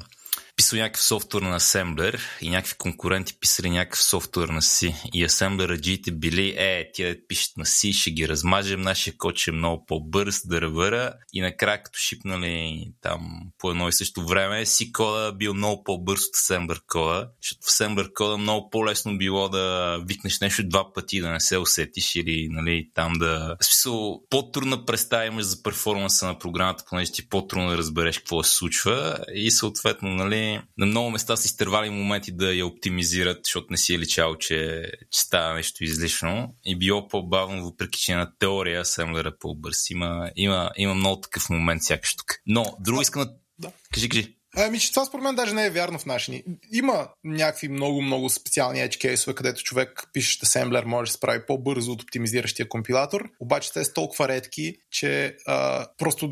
писал 0.57 0.79
някакъв 0.79 1.03
софтуер 1.03 1.43
на 1.43 1.57
асемблер 1.57 2.20
и 2.41 2.51
някакви 2.51 2.74
конкуренти 2.79 3.39
писали 3.41 3.70
някакъв 3.70 4.03
софтуер 4.03 4.49
на 4.49 4.62
C. 4.62 4.95
И 5.15 5.24
асемблераджиите 5.24 6.11
били, 6.11 6.55
е, 6.59 6.91
тия 6.95 7.16
пишат 7.29 7.57
на 7.57 7.65
C, 7.65 7.93
ще 7.93 8.11
ги 8.11 8.29
размажем, 8.29 8.83
нашия 8.83 9.16
код 9.16 9.37
ще 9.37 9.51
е 9.51 9.55
много 9.55 9.87
по-бърз 9.87 10.47
да 10.47 10.61
ръвъра. 10.61 11.15
И 11.33 11.41
накрая, 11.41 11.83
като 11.83 11.99
шипнали 11.99 12.85
там 13.01 13.20
по 13.59 13.70
едно 13.70 13.89
и 13.89 13.93
също 13.93 14.27
време, 14.27 14.66
C 14.66 14.93
кода 14.93 15.33
бил 15.33 15.55
много 15.55 15.85
по-бърз 15.85 16.20
от 16.20 16.37
асемблер 16.37 16.81
кода, 16.87 17.29
защото 17.43 17.61
в 17.62 17.69
асемблер 17.69 18.12
кода 18.12 18.37
много 18.37 18.70
по-лесно 18.70 19.19
било 19.19 19.49
да 19.49 19.99
викнеш 20.07 20.41
нещо 20.41 20.69
два 20.69 20.93
пъти, 20.93 21.20
да 21.20 21.31
не 21.31 21.41
се 21.41 21.59
усетиш 21.59 22.15
или 22.15 22.49
нали, 22.51 22.91
там 22.95 23.12
да... 23.12 23.57
В 23.61 23.65
смисъл, 23.65 24.23
по-трудна 24.31 24.85
представа 24.85 25.27
имаш 25.27 25.45
за 25.45 25.62
перформанса 25.62 26.27
на 26.27 26.39
програмата, 26.39 26.85
понеже 26.89 27.12
ти 27.12 27.29
по-трудно 27.29 27.70
да 27.70 27.79
разбереш 27.79 28.19
какво 28.19 28.43
се 28.43 28.57
случва 28.57 29.19
и 29.35 29.51
съответно, 29.51 30.09
нали, 30.09 30.41
на 30.78 30.86
много 30.86 31.10
места 31.10 31.36
са 31.36 31.47
изтървали 31.47 31.90
моменти 31.90 32.32
да 32.32 32.55
я 32.55 32.66
оптимизират, 32.66 33.40
защото 33.44 33.66
не 33.70 33.77
си 33.77 33.94
е 33.94 33.98
личало, 33.98 34.36
че, 34.36 34.90
че 35.10 35.20
става 35.20 35.55
нещо 35.55 35.85
излишно 35.85 36.55
и 36.64 36.78
било 36.78 37.09
по-бавно, 37.09 37.64
въпреки 37.64 38.01
че 38.01 38.14
на 38.14 38.32
теория 38.39 38.81
асемблера 38.81 39.39
по-бърз. 39.39 39.90
Има, 39.90 40.31
има, 40.36 40.70
има 40.77 40.94
много 40.94 41.20
такъв 41.20 41.51
момент 41.51 41.82
сякаш 41.82 42.16
тук. 42.16 42.35
Но, 42.47 42.77
друго 42.81 43.02
искам. 43.02 43.28
Да. 43.59 43.73
Кажи, 43.94 44.09
кажи. 44.09 44.36
Ами, 44.57 44.81
че 44.81 44.91
това 44.91 45.05
според 45.05 45.23
мен 45.23 45.35
даже 45.35 45.55
не 45.55 45.66
е 45.66 45.70
вярно 45.70 45.99
в 45.99 46.07
наши. 46.07 46.45
Има 46.73 47.09
някакви 47.24 47.69
много-много 47.69 48.31
специални 48.31 48.79
edge 48.79 49.01
кейсове, 49.01 49.35
където 49.35 49.62
човек 49.62 50.03
пише 50.12 50.39
асемблер 50.43 50.85
може 50.85 51.09
да 51.09 51.12
се 51.12 51.16
справи 51.16 51.47
по-бързо 51.47 51.93
от 51.93 52.03
оптимизиращия 52.03 52.69
компилатор, 52.69 53.29
обаче 53.41 53.73
те 53.73 53.85
са 53.85 53.93
толкова 53.93 54.29
редки, 54.29 54.77
че 54.91 55.37
а, 55.47 55.87
просто 55.99 56.31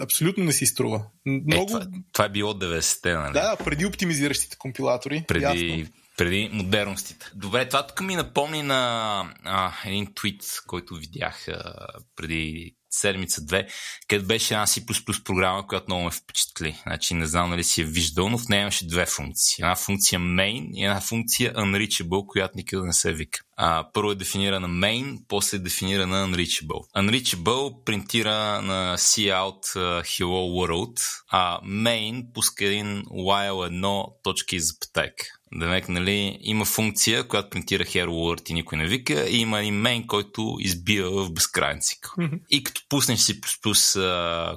абсолютно 0.00 0.44
не 0.44 0.52
си 0.52 0.66
струва. 0.66 1.06
Много... 1.26 1.62
Е, 1.62 1.66
това, 1.66 1.86
това 2.12 2.24
е 2.24 2.28
било 2.28 2.52
90-те, 2.52 3.14
нали? 3.14 3.32
Да, 3.32 3.56
преди 3.64 3.86
оптимизиращите 3.86 4.56
компилатори. 4.56 5.24
Преди, 5.28 5.44
ясно 5.44 5.86
преди 6.16 6.50
модерностите. 6.52 7.30
Добре, 7.34 7.68
това 7.68 7.86
тук 7.86 8.00
ми 8.00 8.16
напомни 8.16 8.62
на 8.62 9.22
а, 9.44 9.72
един 9.86 10.14
твит, 10.14 10.42
който 10.66 10.94
видях 10.94 11.48
а, 11.48 11.86
преди 12.16 12.74
седмица-две, 12.96 13.66
където 14.08 14.26
беше 14.26 14.54
една 14.54 14.66
C++ 14.66 15.24
програма, 15.24 15.66
която 15.66 15.86
много 15.88 16.04
ме 16.04 16.10
впечатли. 16.10 16.82
Значи 16.86 17.14
не 17.14 17.26
знам 17.26 17.50
дали 17.50 17.64
си 17.64 17.80
е 17.80 17.84
виждал, 17.84 18.28
но 18.28 18.38
в 18.38 18.48
нея 18.48 18.62
имаше 18.62 18.86
две 18.86 19.06
функции. 19.06 19.62
Една 19.62 19.76
функция 19.76 20.20
main 20.20 20.70
и 20.74 20.84
една 20.84 21.00
функция 21.00 21.54
unreachable, 21.54 22.26
която 22.26 22.56
никъде 22.56 22.86
не 22.86 22.92
се 22.92 23.12
вика. 23.12 23.40
А, 23.56 23.90
първо 23.92 24.10
е 24.10 24.14
дефинирана 24.14 24.68
main, 24.68 25.18
после 25.28 25.56
е 25.56 25.60
дефинирана 25.60 26.28
unreachable. 26.28 26.96
Unreachable 26.96 27.84
принтира 27.84 28.62
на 28.62 28.96
cout 28.98 29.64
uh, 29.76 30.02
hello 30.02 30.42
world, 30.58 31.00
а 31.30 31.60
main 31.62 32.32
пуска 32.32 32.64
един 32.64 33.02
while 33.04 33.66
едно 33.66 34.16
точки 34.22 34.60
за 34.60 34.74
пътека. 34.80 35.24
Демек, 35.54 35.88
нали, 35.88 36.38
има 36.40 36.64
функция, 36.64 37.28
която 37.28 37.50
принтира 37.50 37.84
Hello 37.84 38.08
World 38.08 38.50
и 38.50 38.54
никой 38.54 38.78
не 38.78 38.86
вика, 38.86 39.26
и 39.28 39.36
има 39.36 39.60
един 39.60 39.74
мейн, 39.74 40.06
който 40.06 40.56
избива 40.60 41.24
в 41.24 41.32
безкрайен 41.32 41.80
цикъл. 41.80 42.12
Mm-hmm. 42.18 42.40
И 42.50 42.64
като 42.64 42.82
пуснеш 42.88 43.20
си 43.20 43.40
плюс 43.62 43.96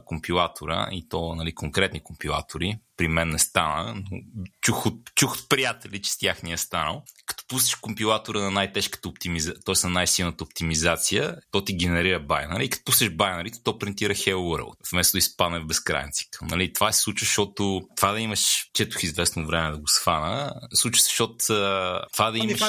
компилатора, 0.06 0.90
и 0.92 1.10
то 1.10 1.36
нали, 1.36 1.56
конкретни 1.56 2.00
компилатори, 2.00 2.80
при 3.00 3.08
мен 3.08 3.30
не 3.30 3.40
стана, 3.40 3.94
но 3.96 4.18
чух 4.62 4.86
от, 4.86 4.96
чух 5.16 5.36
от 5.36 5.50
приятели, 5.50 6.02
че 6.02 6.12
с 6.12 6.18
тях 6.18 6.44
ни 6.44 6.54
е 6.54 6.58
станал. 6.58 7.04
Като 7.26 7.44
пуснеш 7.48 7.76
компилатора 7.76 8.40
на 8.40 8.52
най-тежката 8.52 9.10
оптимизация, 9.10 9.62
т.е. 9.66 9.88
на 9.88 9.90
най-силната 9.90 10.44
оптимизация, 10.44 11.36
то 11.52 11.64
ти 11.64 11.76
генерира 11.76 12.20
байнари. 12.20 12.66
И 12.66 12.70
като 12.70 12.84
пуснеш 12.84 13.10
байнари, 13.10 13.52
то 13.64 13.80
принтира 13.80 14.14
Hello 14.14 14.36
World, 14.36 14.92
вместо 14.92 15.12
да 15.12 15.18
изпадне 15.18 15.60
в 15.60 15.66
безкрайен 15.66 16.10
цикъл. 16.12 16.48
Нали? 16.48 16.74
Това 16.74 16.92
се 16.92 17.02
случва, 17.02 17.26
защото 17.26 17.82
това 17.96 18.12
да 18.12 18.20
имаш, 18.20 18.70
четох 18.74 19.04
известно 19.04 19.48
време 19.48 19.72
да 19.72 19.78
го 19.78 19.88
схвана, 19.88 20.54
случва 20.74 21.02
се, 21.02 21.08
защото 21.08 21.36
това 22.14 22.32
да 22.32 22.38
имаш... 22.38 22.60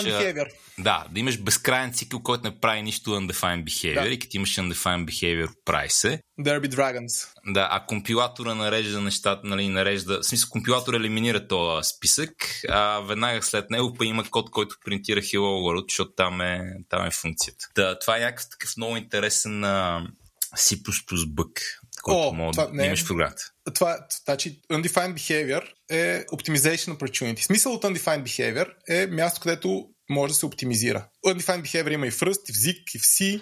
Да, 0.83 1.05
да 1.11 1.21
имаш 1.21 1.39
безкрайен 1.39 1.93
цикъл, 1.93 2.23
който 2.23 2.45
не 2.45 2.61
прави 2.61 2.83
нищо 2.83 3.11
undefined 3.11 3.65
behavior 3.65 4.03
да. 4.03 4.09
и 4.09 4.19
като 4.19 4.37
имаш 4.37 4.57
undefined 4.57 5.05
behavior, 5.05 5.51
прави 5.65 5.91
се. 5.91 6.21
Derby 6.41 6.69
Dragons. 6.69 7.29
Да, 7.47 7.69
а 7.71 7.87
компилатора 7.87 8.55
нарежда 8.55 9.01
нещата, 9.01 9.41
нали, 9.45 9.69
нарежда, 9.69 10.21
в 10.21 10.27
смисъл 10.27 10.51
компилатора 10.51 10.97
елиминира 10.97 11.49
този 11.49 11.89
списък, 11.89 12.31
а 12.69 13.01
веднага 13.01 13.43
след 13.43 13.71
него 13.71 13.95
па 13.95 14.05
има 14.05 14.25
код, 14.31 14.51
който 14.51 14.77
принтира 14.85 15.21
Hello 15.21 15.39
World, 15.39 15.85
защото 15.89 16.13
там 16.17 16.41
е, 16.41 16.61
там 16.89 17.07
е 17.07 17.11
функцията. 17.11 17.67
Да, 17.75 17.99
това 17.99 18.17
е 18.17 18.21
някакъв 18.21 18.51
такъв 18.51 18.77
много 18.77 18.97
интересен 18.97 19.61
на 19.61 20.07
C++ 20.57 20.77
бък, 21.27 21.61
който 22.03 22.29
О, 22.29 22.33
мога 22.33 22.69
да 22.73 22.85
имаш 22.85 23.05
в 23.05 23.07
програмата. 23.07 23.43
Това, 23.75 23.99
значи, 24.25 24.61
undefined 24.73 25.15
behavior 25.15 25.65
е 25.91 26.25
optimization 26.27 26.99
opportunity. 26.99 27.41
Смисъл 27.41 27.73
от 27.73 27.85
undefined 27.85 28.23
behavior 28.23 28.69
е 28.89 29.07
място, 29.07 29.41
където 29.41 29.89
може 30.11 30.31
да 30.31 30.35
се 30.35 30.47
оптимизира. 30.47 31.09
Undefined 31.27 31.63
behavior 31.63 31.95
има 31.95 32.07
и 32.07 32.11
в 32.11 32.21
Rust, 32.21 32.51
и 32.51 32.53
в 32.53 32.57
ZIG, 32.57 32.83
и 32.95 32.99
в 32.99 33.03
C. 33.03 33.41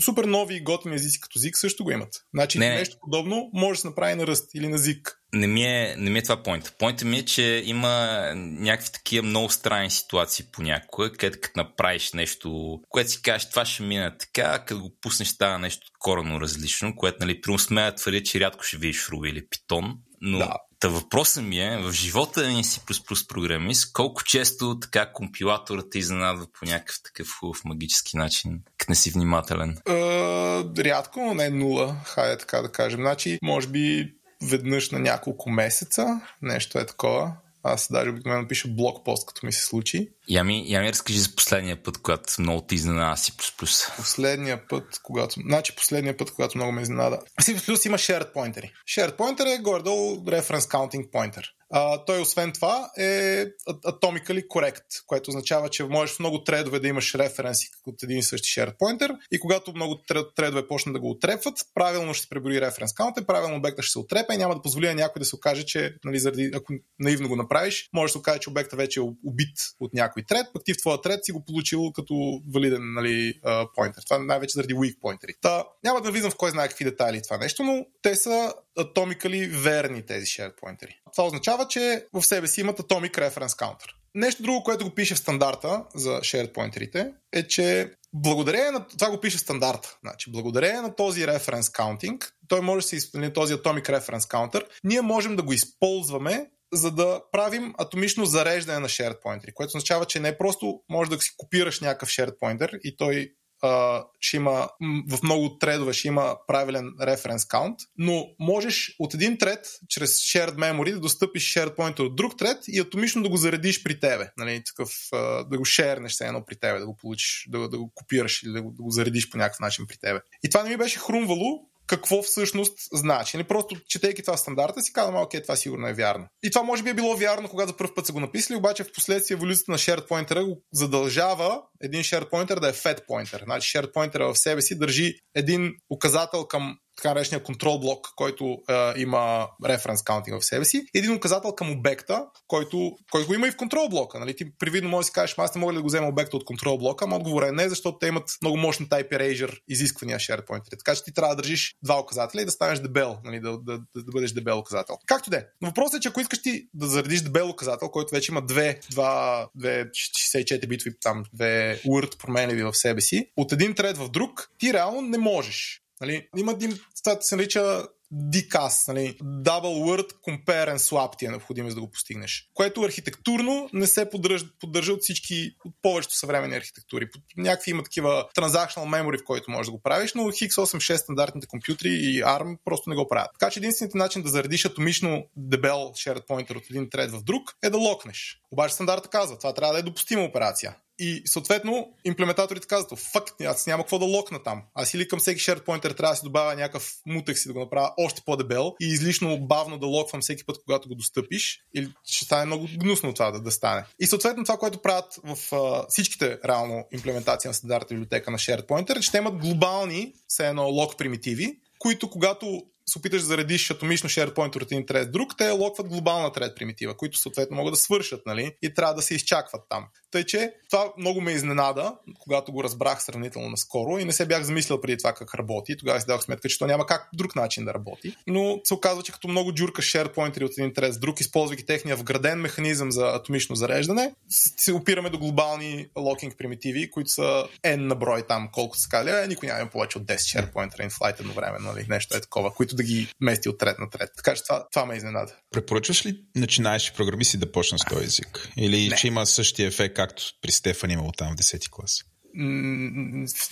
Супер 0.00 0.24
нови 0.24 0.56
и 0.56 0.60
готини 0.60 0.94
езици 0.94 1.20
като 1.20 1.38
ZIG 1.38 1.56
също 1.56 1.84
го 1.84 1.90
имат. 1.90 2.24
Значи 2.34 2.58
не, 2.58 2.70
нещо 2.70 2.96
подобно 3.00 3.50
може 3.54 3.78
да 3.78 3.80
се 3.80 3.88
направи 3.88 4.14
на 4.14 4.26
Rust 4.26 4.46
или 4.54 4.68
на 4.68 4.78
ZIG. 4.78 5.12
Не 5.32 5.46
ми 5.46 5.64
е, 5.64 5.94
не 5.98 6.10
ми 6.10 6.18
е 6.18 6.22
това 6.22 6.42
поинт. 6.42 6.74
Поинтът 6.78 7.08
ми 7.08 7.18
е, 7.18 7.24
че 7.24 7.62
има 7.66 8.22
някакви 8.36 8.92
такива 8.92 9.26
много 9.26 9.50
странни 9.50 9.90
ситуации 9.90 10.44
понякога, 10.52 11.12
където 11.12 11.38
като 11.42 11.60
направиш 11.60 12.12
нещо, 12.12 12.78
което 12.88 13.10
си 13.10 13.22
кажеш, 13.22 13.50
това 13.50 13.64
ще 13.64 13.82
мине 13.82 14.16
така, 14.18 14.64
като 14.64 14.80
го 14.80 14.96
пуснеш 15.00 15.28
става 15.28 15.58
нещо 15.58 15.86
коренно 15.98 16.40
различно, 16.40 16.96
което, 16.96 17.16
нали, 17.20 17.40
примерно 17.40 17.58
смея 17.58 17.94
твърдя, 17.94 18.22
че 18.22 18.40
рядко 18.40 18.64
ще 18.64 18.76
видиш 18.76 19.00
в 19.00 19.08
Ruby 19.08 19.30
или 19.30 19.46
Python, 19.46 19.92
но 20.20 20.38
да. 20.38 20.56
Та 20.80 20.88
въпросът 20.88 21.44
ми 21.44 21.60
е, 21.60 21.78
в 21.78 21.92
живота 21.92 22.64
си 22.64 22.80
плюс 22.86 23.26
програмист, 23.26 23.92
колко 23.92 24.24
често 24.24 24.80
така 24.80 25.12
компилаторът 25.12 25.90
те 25.90 25.98
изненадва 25.98 26.46
по 26.52 26.66
някакъв 26.66 27.02
такъв 27.02 27.28
хубав 27.40 27.64
магически 27.64 28.16
начин, 28.16 28.60
като 28.78 28.92
не 28.92 28.96
си 28.96 29.10
внимателен? 29.10 29.76
Uh, 29.76 30.84
рядко, 30.84 31.20
но 31.20 31.34
не 31.34 31.50
нула, 31.50 31.96
хайде 32.04 32.38
така 32.38 32.62
да 32.62 32.72
кажем. 32.72 33.00
Значи, 33.00 33.38
може 33.42 33.68
би 33.68 34.14
веднъж 34.42 34.90
на 34.90 34.98
няколко 34.98 35.50
месеца, 35.50 36.20
нещо 36.42 36.78
е 36.78 36.86
такова. 36.86 37.32
Аз 37.62 37.88
даже 37.90 38.10
обикновено 38.10 38.48
пиша 38.48 38.68
блокпост, 38.68 39.26
като 39.26 39.46
ми 39.46 39.52
се 39.52 39.64
случи. 39.64 40.08
Я 40.30 40.44
ми, 40.44 40.66
разкажи 40.72 41.18
за 41.18 41.34
последния 41.36 41.82
път, 41.82 41.98
когато 41.98 42.40
много 42.42 42.66
ти 42.66 42.74
изненада 42.74 43.16
C++. 43.16 43.96
Последния 43.96 44.68
път, 44.68 44.84
когато... 45.02 45.40
Значи 45.40 45.76
последния 45.76 46.16
път, 46.16 46.30
когато 46.30 46.58
много 46.58 46.72
ме 46.72 46.82
изненада. 46.82 47.18
C++ 47.42 47.86
има 47.86 47.98
shared 47.98 48.34
pointeri. 48.34 48.70
Shared 48.88 49.16
pointer 49.16 49.58
е 49.58 49.62
горе-долу 49.62 50.16
reference 50.16 50.60
counting 50.60 51.10
pointer. 51.10 51.42
А, 51.70 52.04
той 52.04 52.20
освен 52.20 52.52
това 52.52 52.90
е 52.98 53.44
atomically 53.68 54.46
correct, 54.46 54.84
което 55.06 55.30
означава, 55.30 55.68
че 55.68 55.84
можеш 55.84 56.16
в 56.16 56.18
много 56.18 56.44
тредове 56.44 56.80
да 56.80 56.88
имаш 56.88 57.14
референси 57.14 57.68
от 57.86 58.02
един 58.02 58.18
и 58.18 58.22
същи 58.22 58.48
shared 58.48 58.76
pointer 58.78 59.16
и 59.32 59.40
когато 59.40 59.72
много 59.74 60.00
тредове 60.36 60.68
почнат 60.68 60.92
да 60.92 61.00
го 61.00 61.10
отрепват, 61.10 61.58
правилно 61.74 62.14
ще 62.14 62.22
се 62.22 62.28
преброи 62.28 62.60
референс 62.60 62.94
каунта, 62.94 63.26
правилно 63.26 63.56
обекта 63.56 63.82
ще 63.82 63.92
се 63.92 63.98
отрепа 63.98 64.34
и 64.34 64.36
няма 64.36 64.54
да 64.54 64.62
позволи 64.62 64.86
на 64.86 64.94
някой 64.94 65.20
да 65.20 65.26
се 65.26 65.36
окаже, 65.36 65.64
че 65.64 65.94
нали, 66.04 66.18
заради, 66.18 66.50
ако 66.54 66.72
наивно 66.98 67.28
го 67.28 67.36
направиш, 67.36 67.88
може 67.92 68.10
да 68.10 68.12
се 68.12 68.18
окаже, 68.18 68.40
че 68.40 68.50
обекта 68.50 68.76
вече 68.76 69.00
е 69.00 69.02
убит 69.02 69.56
от 69.80 69.94
някой 69.94 70.17
тред, 70.26 70.46
пък 70.52 70.62
ти 70.64 70.74
в 70.74 70.78
твоя 70.78 71.00
тред 71.00 71.24
си 71.24 71.32
го 71.32 71.44
получил 71.44 71.92
като 71.92 72.40
валиден 72.54 72.94
нали, 72.94 73.40
поинтер. 73.74 74.02
Това 74.08 74.18
най-вече 74.18 74.52
заради 74.52 74.74
weak 74.74 74.98
pointer. 74.98 75.34
Та, 75.40 75.64
няма 75.84 76.00
да 76.00 76.10
влизам 76.10 76.30
в 76.30 76.36
кой 76.36 76.50
знае 76.50 76.68
какви 76.68 76.84
детайли 76.84 77.22
това 77.22 77.38
нещо, 77.38 77.62
но 77.62 77.86
те 78.02 78.16
са 78.16 78.54
атомикали 78.78 79.46
верни 79.46 80.06
тези 80.06 80.26
shared 80.26 80.60
pointeri. 80.60 80.92
Това 81.12 81.26
означава, 81.26 81.68
че 81.68 82.06
в 82.12 82.22
себе 82.22 82.46
си 82.48 82.60
имат 82.60 82.78
atomic 82.78 83.12
reference 83.12 83.58
counter. 83.58 83.86
Нещо 84.14 84.42
друго, 84.42 84.62
което 84.64 84.84
го 84.84 84.94
пише 84.94 85.14
в 85.14 85.18
стандарта 85.18 85.84
за 85.94 86.10
shared 86.10 86.54
pointerите 86.54 87.12
е, 87.32 87.46
че 87.46 87.92
благодарение 88.14 88.70
на 88.70 88.86
това 88.86 89.10
го 89.10 89.20
пише 89.20 89.36
в 89.36 89.40
стандарта. 89.40 89.98
Значи, 90.00 90.32
благодарение 90.32 90.80
на 90.80 90.96
този 90.96 91.20
reference 91.20 91.60
counting, 91.60 92.30
той 92.48 92.60
може 92.60 92.82
да 92.84 92.88
се 92.88 92.96
изпълни 92.96 93.32
този 93.32 93.54
atomic 93.54 93.98
reference 93.98 94.18
counter, 94.18 94.66
ние 94.84 95.00
можем 95.02 95.36
да 95.36 95.42
го 95.42 95.52
използваме 95.52 96.50
за 96.72 96.90
да 96.90 97.20
правим 97.32 97.74
атомично 97.78 98.26
зареждане 98.26 98.78
на 98.78 98.88
shared 98.88 99.22
pointer, 99.22 99.52
което 99.52 99.70
означава, 99.70 100.04
че 100.04 100.20
не 100.20 100.38
просто 100.38 100.80
може 100.88 101.10
да 101.10 101.20
си 101.20 101.30
копираш 101.36 101.80
някакъв 101.80 102.08
shared 102.08 102.38
pointer 102.38 102.78
и 102.80 102.96
той 102.96 103.32
Uh, 103.64 104.04
ще 104.20 104.36
има 104.36 104.68
в 105.10 105.22
много 105.22 105.58
тредове 105.58 105.92
ще 105.92 106.08
има 106.08 106.36
правилен 106.46 106.92
референс 107.02 107.44
каунт, 107.44 107.78
но 107.96 108.26
можеш 108.38 108.96
от 108.98 109.14
един 109.14 109.38
тред, 109.38 109.66
чрез 109.88 110.10
shared 110.10 110.54
memory, 110.54 110.92
да 110.92 111.00
достъпиш 111.00 111.54
shared 111.54 111.76
pointer 111.76 112.00
от 112.00 112.16
друг 112.16 112.38
тред 112.38 112.58
и 112.68 112.80
атомично 112.80 113.22
да 113.22 113.28
го 113.28 113.36
заредиш 113.36 113.82
при 113.82 114.00
тебе. 114.00 114.30
Нали, 114.36 114.62
такъв, 114.64 114.88
uh, 114.88 115.48
да 115.48 115.58
го 115.58 115.64
шернеш 115.64 116.12
се 116.12 116.26
едно 116.26 116.44
при 116.44 116.56
тебе, 116.56 116.78
да 116.78 116.86
го 116.86 116.96
получиш, 116.96 117.46
да, 117.48 117.68
да 117.68 117.78
го 117.78 117.92
копираш 117.94 118.42
или 118.42 118.52
да 118.52 118.62
го, 118.62 118.70
да 118.70 118.82
го 118.82 118.90
заредиш 118.90 119.30
по 119.30 119.38
някакъв 119.38 119.60
начин 119.60 119.86
при 119.86 119.96
тебе. 119.96 120.20
И 120.44 120.50
това 120.50 120.62
не 120.62 120.70
ми 120.70 120.76
беше 120.76 120.98
хрумвало, 120.98 121.68
какво 121.88 122.22
всъщност 122.22 122.78
значи. 122.92 123.36
Не 123.36 123.44
просто 123.44 123.76
четейки 123.88 124.22
това 124.22 124.36
стандарта 124.36 124.82
си 124.82 124.92
казвам, 124.92 125.22
окей, 125.22 125.42
това 125.42 125.56
сигурно 125.56 125.88
е 125.88 125.92
вярно. 125.92 126.26
И 126.42 126.50
това 126.50 126.62
може 126.62 126.82
би 126.82 126.90
е 126.90 126.94
било 126.94 127.16
вярно, 127.16 127.48
когато 127.48 127.68
за 127.68 127.76
първ 127.76 127.94
път 127.94 128.06
са 128.06 128.12
го 128.12 128.20
написали, 128.20 128.56
обаче 128.56 128.84
в 128.84 128.92
последствие 128.92 129.34
еволюцията 129.34 129.72
на 129.72 129.78
shared 129.78 130.08
pointer 130.08 130.44
го 130.44 130.62
задължава 130.72 131.62
един 131.80 132.02
shared 132.02 132.30
pointer 132.30 132.60
да 132.60 132.68
е 132.68 132.72
fat 132.72 133.00
pointer. 133.10 133.44
Значи 133.44 133.78
shared 133.78 133.92
pointer 133.92 134.32
в 134.32 134.38
себе 134.38 134.62
си 134.62 134.78
държи 134.78 135.14
един 135.34 135.72
указател 135.90 136.44
към 136.44 136.76
така 136.98 137.14
наречения 137.14 137.44
контрол 137.44 137.78
блок, 137.78 138.12
който 138.16 138.58
е, 138.68 139.00
има 139.00 139.48
референс 139.64 140.02
каунтинг 140.02 140.40
в 140.40 140.44
себе 140.44 140.64
си, 140.64 140.86
един 140.94 141.14
указател 141.14 141.52
към 141.52 141.70
обекта, 141.70 142.26
който, 142.46 142.92
който 143.10 143.26
го 143.28 143.34
има 143.34 143.48
и 143.48 143.50
в 143.50 143.56
контрол 143.56 143.88
блока. 143.88 144.18
Нали? 144.18 144.36
Ти 144.36 144.56
привидно 144.58 144.90
може 144.90 145.04
да 145.04 145.06
си 145.06 145.12
кажеш, 145.12 145.34
аз 145.38 145.54
не 145.54 145.60
мога 145.60 145.72
ли 145.72 145.76
да 145.76 145.82
го 145.82 145.88
взема 145.88 146.08
обекта 146.08 146.36
от 146.36 146.44
контрол 146.44 146.78
блока, 146.78 147.06
но 147.06 147.16
отговор 147.16 147.42
е 147.42 147.52
не, 147.52 147.68
защото 147.68 147.98
те 147.98 148.06
имат 148.06 148.24
много 148.42 148.56
мощни 148.56 148.86
Type 148.86 149.10
Erasure 149.10 149.58
изисквания 149.68 150.18
SharePoint. 150.18 150.70
Така 150.70 150.94
че 150.94 151.04
ти 151.04 151.14
трябва 151.14 151.36
да 151.36 151.42
държиш 151.42 151.74
два 151.82 152.00
указателя 152.00 152.42
и 152.42 152.44
да 152.44 152.50
станеш 152.50 152.78
дебел, 152.78 153.18
нали? 153.24 153.40
да, 153.40 153.50
да, 153.58 153.78
да, 153.78 154.02
да 154.02 154.12
бъдеш 154.12 154.32
дебел 154.32 154.58
указател. 154.58 154.98
Както 155.06 155.30
де. 155.30 155.46
Но 155.60 155.68
въпросът 155.68 155.98
е, 155.98 156.00
че 156.00 156.08
ако 156.08 156.20
искаш 156.20 156.42
ти 156.42 156.68
да 156.74 156.86
заредиш 156.86 157.20
дебел 157.20 157.48
указател, 157.48 157.88
който 157.88 158.14
вече 158.14 158.32
има 158.32 158.42
две, 158.42 158.80
два, 158.90 159.48
две 159.54 159.84
64 159.84 160.68
битви, 160.68 160.90
там, 161.00 161.24
две 161.34 161.80
Word 161.86 162.18
променливи 162.18 162.62
в 162.62 162.74
себе 162.74 163.00
си, 163.00 163.30
от 163.36 163.52
един 163.52 163.74
тред 163.74 163.96
в 163.96 164.08
друг, 164.08 164.50
ти 164.58 164.72
реално 164.72 165.00
не 165.00 165.18
можеш. 165.18 165.82
Нали, 166.00 166.28
има 166.36 166.52
един, 166.52 166.78
това 167.04 167.16
се 167.20 167.36
нарича 167.36 167.86
DCAS, 168.14 168.88
нали, 168.88 169.16
Double 169.22 169.84
Word 169.84 170.12
Compare 170.28 170.74
and 170.74 170.78
Swap 170.78 171.18
ти 171.18 171.26
е 171.26 171.30
необходимо 171.30 171.68
за 171.68 171.74
да 171.74 171.80
го 171.80 171.90
постигнеш. 171.90 172.48
Което 172.54 172.82
архитектурно 172.82 173.70
не 173.72 173.86
се 173.86 174.10
поддържа, 174.10 174.46
поддържа 174.60 174.92
от 174.92 175.02
всички, 175.02 175.50
от 175.64 175.74
повечето 175.82 176.14
съвременни 176.14 176.56
архитектури. 176.56 177.08
Някакви 177.36 177.70
има 177.70 177.82
такива 177.82 178.28
transactional 178.36 179.02
memory, 179.02 179.20
в 179.20 179.24
който 179.24 179.50
можеш 179.50 179.66
да 179.66 179.72
го 179.72 179.82
правиш, 179.82 180.14
но 180.14 180.22
x86 180.22 180.96
стандартните 180.96 181.46
компютри 181.46 181.88
и 181.88 182.22
ARM 182.22 182.58
просто 182.64 182.90
не 182.90 182.96
го 182.96 183.08
правят. 183.08 183.30
Така 183.40 183.50
че 183.50 183.60
единственият 183.60 183.94
начин 183.94 184.22
да 184.22 184.28
заредиш 184.28 184.64
атомично 184.64 185.24
дебел 185.36 185.76
shared 185.76 186.26
pointer 186.26 186.56
от 186.56 186.70
един 186.70 186.90
тред 186.90 187.10
в 187.10 187.22
друг 187.22 187.42
е 187.62 187.70
да 187.70 187.78
локнеш. 187.78 188.40
Обаче 188.50 188.74
стандарта 188.74 189.08
казва, 189.08 189.38
това 189.38 189.54
трябва 189.54 189.72
да 189.72 189.78
е 189.78 189.82
допустима 189.82 190.22
операция. 190.22 190.76
И 190.98 191.22
съответно, 191.24 191.88
имплементаторите 192.04 192.66
казват, 192.66 192.98
факт, 192.98 193.40
аз 193.40 193.66
няма 193.66 193.82
какво 193.82 193.98
да 193.98 194.04
локна 194.04 194.42
там. 194.42 194.62
Аз 194.74 194.94
или 194.94 195.08
към 195.08 195.18
всеки 195.18 195.40
shared 195.40 195.64
pointer 195.64 195.96
трябва 195.96 196.12
да 196.12 196.16
си 196.16 196.24
добавя 196.24 196.54
някакъв 196.54 196.92
мутек 197.06 197.38
си 197.38 197.48
да 197.48 197.54
го 197.54 197.60
направя 197.60 197.92
още 197.98 198.22
по-дебел 198.26 198.74
и 198.80 198.86
излишно 198.86 199.38
бавно 199.38 199.78
да 199.78 199.86
локвам 199.86 200.20
всеки 200.20 200.44
път, 200.44 200.56
когато 200.64 200.88
го 200.88 200.94
достъпиш, 200.94 201.60
или 201.74 201.92
ще 202.04 202.24
стане 202.24 202.44
много 202.44 202.68
гнусно 202.76 203.14
това 203.14 203.30
да, 203.30 203.40
да 203.40 203.50
стане. 203.50 203.84
И 204.00 204.06
съответно 204.06 204.44
това, 204.44 204.56
което 204.56 204.82
правят 204.82 205.20
в 205.24 205.52
а, 205.52 205.86
всичките 205.88 206.38
реално 206.44 206.84
имплементации 206.92 207.48
на 207.48 207.54
стандартната 207.54 207.94
библиотека 207.94 208.30
на 208.30 208.38
shared 208.38 208.66
pointer, 208.66 209.02
ще 209.02 209.18
имат 209.18 209.36
глобални, 209.36 210.12
все 210.28 210.48
едно 210.48 210.68
лок 210.68 210.98
примитиви, 210.98 211.58
които 211.78 212.10
когато 212.10 212.62
се 212.88 212.98
опиташ 212.98 213.20
да 213.20 213.26
заредиш 213.26 213.70
атомично 213.70 214.08
SharePoint 214.08 214.56
от 214.56 214.72
един 214.72 214.86
тред 214.86 215.12
друг, 215.12 215.34
те 215.38 215.50
локват 215.50 215.88
глобална 215.88 216.32
тред 216.32 216.56
примитива, 216.56 216.96
които 216.96 217.18
съответно 217.18 217.56
могат 217.56 217.72
да 217.72 217.76
свършат, 217.76 218.26
нали? 218.26 218.52
И 218.62 218.74
трябва 218.74 218.94
да 218.94 219.02
се 219.02 219.14
изчакват 219.14 219.62
там. 219.68 219.86
Тъй, 220.10 220.24
че 220.24 220.52
това 220.70 220.92
много 220.98 221.20
ме 221.20 221.32
изненада, 221.32 221.94
когато 222.18 222.52
го 222.52 222.64
разбрах 222.64 223.02
сравнително 223.02 223.50
наскоро 223.50 223.98
и 223.98 224.04
не 224.04 224.12
се 224.12 224.26
бях 224.26 224.42
замислял 224.42 224.80
преди 224.80 224.96
това 224.96 225.12
как 225.12 225.34
работи. 225.34 225.76
Тогава 225.76 226.00
си 226.00 226.06
дадох 226.06 226.24
сметка, 226.24 226.48
че 226.48 226.58
то 226.58 226.66
няма 226.66 226.86
как 226.86 227.08
друг 227.14 227.36
начин 227.36 227.64
да 227.64 227.74
работи. 227.74 228.16
Но 228.26 228.60
се 228.64 228.74
оказва, 228.74 229.02
че 229.02 229.12
като 229.12 229.28
много 229.28 229.54
джурка 229.54 229.82
SharePoint 229.82 230.42
от 230.42 230.52
един 230.58 230.74
тред 230.74 230.94
с 230.94 230.98
друг, 230.98 231.20
използвайки 231.20 231.66
техния 231.66 231.96
вграден 231.96 232.40
механизъм 232.40 232.92
за 232.92 233.06
атомично 233.06 233.56
зареждане, 233.56 234.14
се 234.56 234.72
опираме 234.72 235.10
до 235.10 235.18
глобални 235.18 235.86
локинг 235.98 236.38
примитиви, 236.38 236.90
които 236.90 237.10
са 237.10 237.44
N 237.64 237.76
на 237.76 237.94
брой 237.94 238.22
там, 238.22 238.48
колкото 238.52 238.82
казва, 238.90 239.26
никой 239.28 239.48
няма 239.48 239.70
повече 239.70 239.98
от 239.98 240.04
10 240.04 240.16
SharePoint 240.16 240.78
in 240.78 240.90
flight 240.90 241.20
едновременно, 241.20 241.72
нали? 241.72 241.86
нещо 241.88 242.16
е 242.16 242.20
такова, 242.20 242.54
които 242.54 242.76
да 242.78 242.84
ги 242.84 243.08
мести 243.20 243.48
от 243.48 243.58
трет 243.58 243.78
на 243.78 243.90
трет. 243.90 244.10
Така 244.16 244.34
че 244.34 244.42
това, 244.42 244.66
това 244.72 244.86
ме 244.86 244.96
изненада. 244.96 245.36
Препоръчваш 245.50 246.06
ли 246.06 246.20
начинаеш 246.36 246.92
програмисти 246.92 247.36
да 247.36 247.52
почна 247.52 247.78
с 247.78 247.84
този 247.84 248.04
език? 248.04 248.48
Или 248.56 248.88
Не. 248.88 248.96
че 248.96 249.06
има 249.06 249.26
същия 249.26 249.66
ефект, 249.66 249.94
както 249.94 250.22
при 250.42 250.50
Стефан 250.50 250.90
имал 250.90 251.12
там 251.16 251.36
в 251.36 251.40
10 251.40 251.70
клас? 251.70 252.04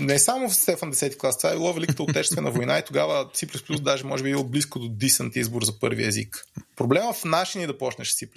не 0.01 0.19
само 0.19 0.48
в 0.48 0.55
Стефан 0.55 0.93
10 0.93 1.16
клас, 1.16 1.39
това 1.39 1.51
е 1.51 1.55
било 1.55 1.73
Великата 1.73 2.03
отечествена 2.03 2.51
война 2.51 2.78
и 2.78 2.85
тогава 2.85 3.31
C++ 3.35 3.81
даже 3.81 4.05
може 4.05 4.23
би 4.23 4.28
е 4.28 4.32
било 4.32 4.44
близко 4.44 4.78
до 4.78 4.89
дисант 4.89 5.36
избор 5.36 5.65
за 5.65 5.78
първи 5.78 6.07
език. 6.07 6.44
Проблема 6.77 7.12
в 7.12 7.24
нашия 7.24 7.61
ни 7.61 7.66
да 7.66 7.78
почнеш 7.78 8.09
с 8.09 8.16
C++ 8.16 8.28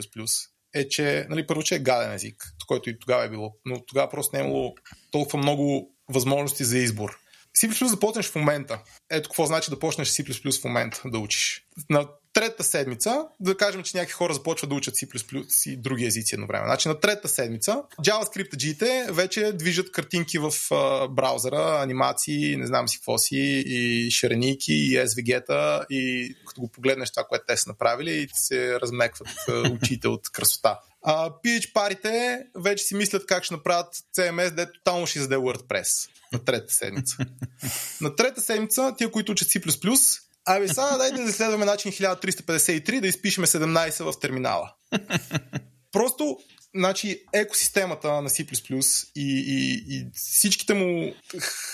е, 0.73 0.87
че 0.87 1.27
нали, 1.29 1.47
първо, 1.47 1.63
че 1.63 1.75
е 1.75 1.79
гаден 1.79 2.13
език, 2.13 2.43
който 2.67 2.89
и 2.89 2.99
тогава 2.99 3.25
е 3.25 3.29
било, 3.29 3.51
но 3.65 3.85
тогава 3.85 4.09
просто 4.09 4.35
не 4.35 4.41
е 4.41 4.45
имало 4.45 4.73
толкова 5.11 5.39
много 5.39 5.95
възможности 6.09 6.63
за 6.63 6.77
избор. 6.77 7.17
C++ 7.61 7.89
да 7.89 7.99
почнеш 7.99 8.31
в 8.31 8.35
момента. 8.35 8.79
Ето 9.09 9.29
какво 9.29 9.45
значи 9.45 9.69
да 9.69 9.79
почнеш 9.79 10.09
C++ 10.09 10.61
в 10.61 10.63
момента 10.63 11.01
да 11.05 11.19
учиш. 11.19 11.65
На 11.89 12.07
трета 12.39 12.63
седмица, 12.63 13.25
да 13.39 13.57
кажем, 13.57 13.83
че 13.83 13.97
някакви 13.97 14.13
хора 14.13 14.33
започват 14.33 14.69
да 14.69 14.75
учат 14.75 14.95
C++ 14.95 15.69
и 15.69 15.77
други 15.77 16.05
езици 16.05 16.35
едновременно. 16.35 16.69
Значи 16.69 16.87
на 16.87 16.99
трета 16.99 17.27
седмица 17.27 17.83
JavaScript 18.05 18.55
G-те 18.55 19.07
вече 19.11 19.51
движат 19.53 19.91
картинки 19.91 20.37
в 20.37 20.51
а, 20.71 21.07
браузъра, 21.07 21.79
анимации, 21.81 22.57
не 22.57 22.67
знам 22.67 22.87
си 22.87 22.97
какво 22.97 23.17
си, 23.17 23.63
и 23.65 24.11
шареники, 24.11 24.73
и 24.73 24.97
SVG-та, 24.97 25.85
и 25.89 26.33
като 26.47 26.61
го 26.61 26.71
погледнеш 26.71 27.11
това, 27.11 27.23
което 27.23 27.45
те 27.47 27.57
са 27.57 27.69
направили, 27.69 28.11
и 28.11 28.27
се 28.33 28.79
размекват 28.79 29.29
а, 29.47 29.69
очите 29.69 30.07
от 30.07 30.29
красота. 30.31 30.79
А, 31.01 31.29
PH 31.29 31.73
парите 31.73 32.43
вече 32.55 32.83
си 32.83 32.95
мислят 32.95 33.25
как 33.25 33.43
ще 33.43 33.53
направят 33.53 33.95
CMS, 34.17 34.49
де 34.49 34.71
тотално 34.71 35.07
ще 35.07 35.19
издаде 35.19 35.35
WordPress 35.35 36.09
на 36.33 36.39
трета 36.45 36.73
седмица. 36.73 37.17
на 38.01 38.15
трета 38.15 38.41
седмица, 38.41 38.93
тия, 38.97 39.11
които 39.11 39.31
учат 39.31 39.47
C++, 39.47 39.59
Абе, 40.51 40.67
сега 40.67 40.97
дайте 40.97 41.21
да 41.21 41.29
изследваме 41.29 41.65
начин 41.65 41.91
1353 41.91 42.99
да 42.99 43.07
изпишеме 43.07 43.47
17 43.47 44.11
в 44.11 44.19
терминала. 44.19 44.73
Просто 45.91 46.37
значи, 46.75 47.23
екосистемата 47.33 48.21
на 48.21 48.29
C++ 48.29 48.47
и, 49.15 49.43
и, 49.47 49.83
и 49.95 50.05
всичките 50.13 50.73
му 50.73 51.13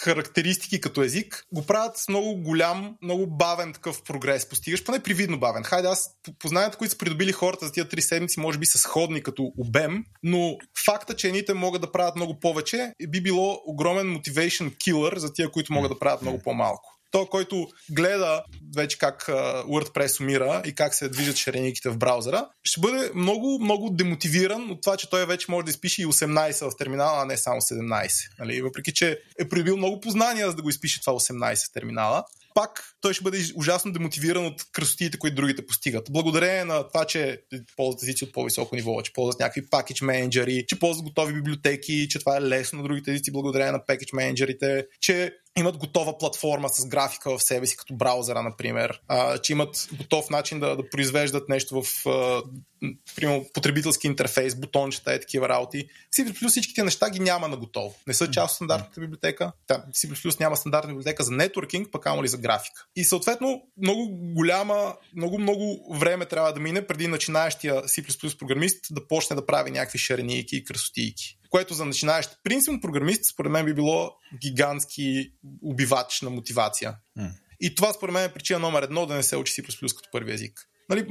характеристики 0.03 0.81
като 0.81 1.03
език 1.03 1.45
го 1.53 1.65
правят 1.65 1.97
с 1.97 2.07
много 2.07 2.35
голям, 2.35 2.95
много 3.01 3.27
бавен 3.27 3.73
такъв 3.73 4.03
прогрес. 4.03 4.49
Постигаш 4.49 4.83
поне 4.83 5.03
привидно 5.03 5.39
бавен. 5.39 5.63
Хайде, 5.63 5.87
аз 5.87 6.09
познанията, 6.39 6.77
които 6.77 6.91
са 6.91 6.97
придобили 6.97 7.31
хората 7.31 7.65
за 7.65 7.71
тия 7.71 7.89
три 7.89 8.01
седмици, 8.01 8.39
може 8.39 8.57
би 8.57 8.65
са 8.65 8.77
сходни 8.77 9.23
като 9.23 9.51
обем, 9.57 10.03
но 10.23 10.57
факта, 10.85 11.15
че 11.15 11.27
едните 11.27 11.53
могат 11.53 11.81
да 11.81 11.91
правят 11.91 12.15
много 12.15 12.39
повече, 12.39 12.93
би 13.07 13.21
било 13.21 13.61
огромен 13.65 14.17
motivation 14.17 14.77
killer 14.77 15.17
за 15.17 15.33
тия, 15.33 15.51
които 15.51 15.73
могат 15.73 15.91
да 15.91 15.99
правят 15.99 16.21
много 16.21 16.39
по-малко. 16.39 16.94
Той, 17.11 17.25
който 17.25 17.67
гледа 17.91 18.43
вече 18.75 18.97
как 18.97 19.25
WordPress 19.67 20.21
умира 20.21 20.61
и 20.65 20.75
как 20.75 20.93
се 20.93 21.09
движат 21.09 21.35
ширениките 21.35 21.89
в 21.89 21.97
браузъра, 21.97 22.47
ще 22.63 22.81
бъде 22.81 23.11
много, 23.15 23.59
много 23.61 23.89
демотивиран 23.89 24.71
от 24.71 24.81
това, 24.81 24.97
че 24.97 25.09
той 25.09 25.25
вече 25.25 25.45
може 25.49 25.65
да 25.65 25.69
изпише 25.69 26.01
и 26.01 26.05
18 26.05 26.71
в 26.71 26.77
терминала, 26.77 27.21
а 27.21 27.25
не 27.25 27.37
само 27.37 27.61
17. 27.61 28.09
Нали? 28.39 28.61
Въпреки, 28.61 28.93
че 28.93 29.19
е 29.39 29.49
прибил 29.49 29.77
много 29.77 29.99
познания, 29.99 30.49
за 30.49 30.55
да 30.55 30.61
го 30.61 30.69
изпише 30.69 31.01
това 31.01 31.13
18 31.13 31.69
в 31.69 31.73
терминала 31.73 32.23
пак 32.55 32.83
той 33.01 33.13
ще 33.13 33.23
бъде 33.23 33.37
ужасно 33.55 33.91
демотивиран 33.91 34.45
от 34.45 34.61
красотите, 34.71 35.19
които 35.19 35.35
другите 35.35 35.65
постигат. 35.65 36.07
Благодарение 36.11 36.65
на 36.65 36.87
това, 36.87 37.05
че 37.05 37.41
ползват 37.75 38.03
езици 38.03 38.23
от 38.23 38.33
по-високо 38.33 38.75
ниво, 38.75 39.01
че 39.01 39.13
ползват 39.13 39.39
някакви 39.39 39.69
пакетч 39.69 40.01
менеджери, 40.01 40.65
че 40.67 40.79
ползват 40.79 41.05
готови 41.05 41.33
библиотеки, 41.33 42.07
че 42.09 42.19
това 42.19 42.37
е 42.37 42.41
лесно 42.41 42.77
на 42.77 42.83
другите 42.83 43.11
езици 43.11 43.31
благодарение 43.31 43.71
на 43.71 43.85
пакетч 43.85 44.13
менеджерите, 44.13 44.85
че 45.01 45.33
имат 45.59 45.77
готова 45.77 46.17
платформа 46.17 46.69
с 46.69 46.85
графика 46.85 47.37
в 47.37 47.43
себе 47.43 47.65
си, 47.65 47.77
като 47.77 47.95
браузъра, 47.95 48.43
например, 48.43 49.01
а, 49.07 49.37
че 49.37 49.53
имат 49.53 49.87
готов 49.97 50.29
начин 50.29 50.59
да, 50.59 50.75
да 50.75 50.89
произвеждат 50.89 51.49
нещо 51.49 51.81
в 51.81 52.09
а, 52.09 52.43
примерно, 53.15 53.45
потребителски 53.53 54.07
интерфейс, 54.07 54.55
бутончета 54.55 55.15
и 55.15 55.19
такива 55.19 55.49
работи. 55.49 55.87
C++ 56.15 56.47
всичките 56.49 56.83
неща 56.83 57.09
ги 57.09 57.19
няма 57.19 57.47
на 57.47 57.57
готово. 57.57 57.95
Не 58.07 58.13
са 58.13 58.31
част 58.31 58.51
от 58.51 58.55
стандартната 58.55 59.01
библиотека. 59.01 59.51
Да, 59.67 59.83
C++ 59.93 60.39
няма 60.39 60.57
стандартна 60.57 60.89
библиотека 60.89 61.23
за 61.23 61.31
нетворкинг, 61.31 61.91
пък 61.91 62.05
ама 62.05 62.23
ли 62.23 62.27
за 62.27 62.37
графика. 62.37 62.85
И 62.95 63.03
съответно 63.03 63.61
много 63.77 64.09
голяма, 64.11 64.95
много, 65.15 65.39
много 65.39 65.95
време 65.99 66.25
трябва 66.25 66.53
да 66.53 66.59
мине 66.59 66.87
преди 66.87 67.07
начинаещия 67.07 67.83
C++ 67.83 68.37
програмист 68.37 68.85
да 68.91 69.07
почне 69.07 69.35
да 69.35 69.45
прави 69.45 69.71
някакви 69.71 69.99
шаренийки 69.99 70.55
и 70.55 70.63
красотийки 70.63 71.37
което 71.49 71.73
за 71.73 71.85
начинаещ 71.85 72.29
принципно 72.43 72.81
програмист, 72.81 73.25
според 73.25 73.51
мен 73.51 73.65
би 73.65 73.73
било 73.73 74.11
гигантски 74.41 75.31
убивач 75.61 76.21
на 76.21 76.29
мотивация. 76.29 76.95
Mm. 77.19 77.31
И 77.59 77.75
това 77.75 77.93
според 77.93 78.13
мен 78.13 78.23
е 78.23 78.33
причина 78.33 78.59
номер 78.59 78.83
едно 78.83 79.05
да 79.05 79.15
не 79.15 79.23
се 79.23 79.37
учи 79.37 79.53
C++ 79.53 79.95
като 79.95 80.09
първи 80.11 80.33
език. 80.33 80.69
Нали, 80.89 81.07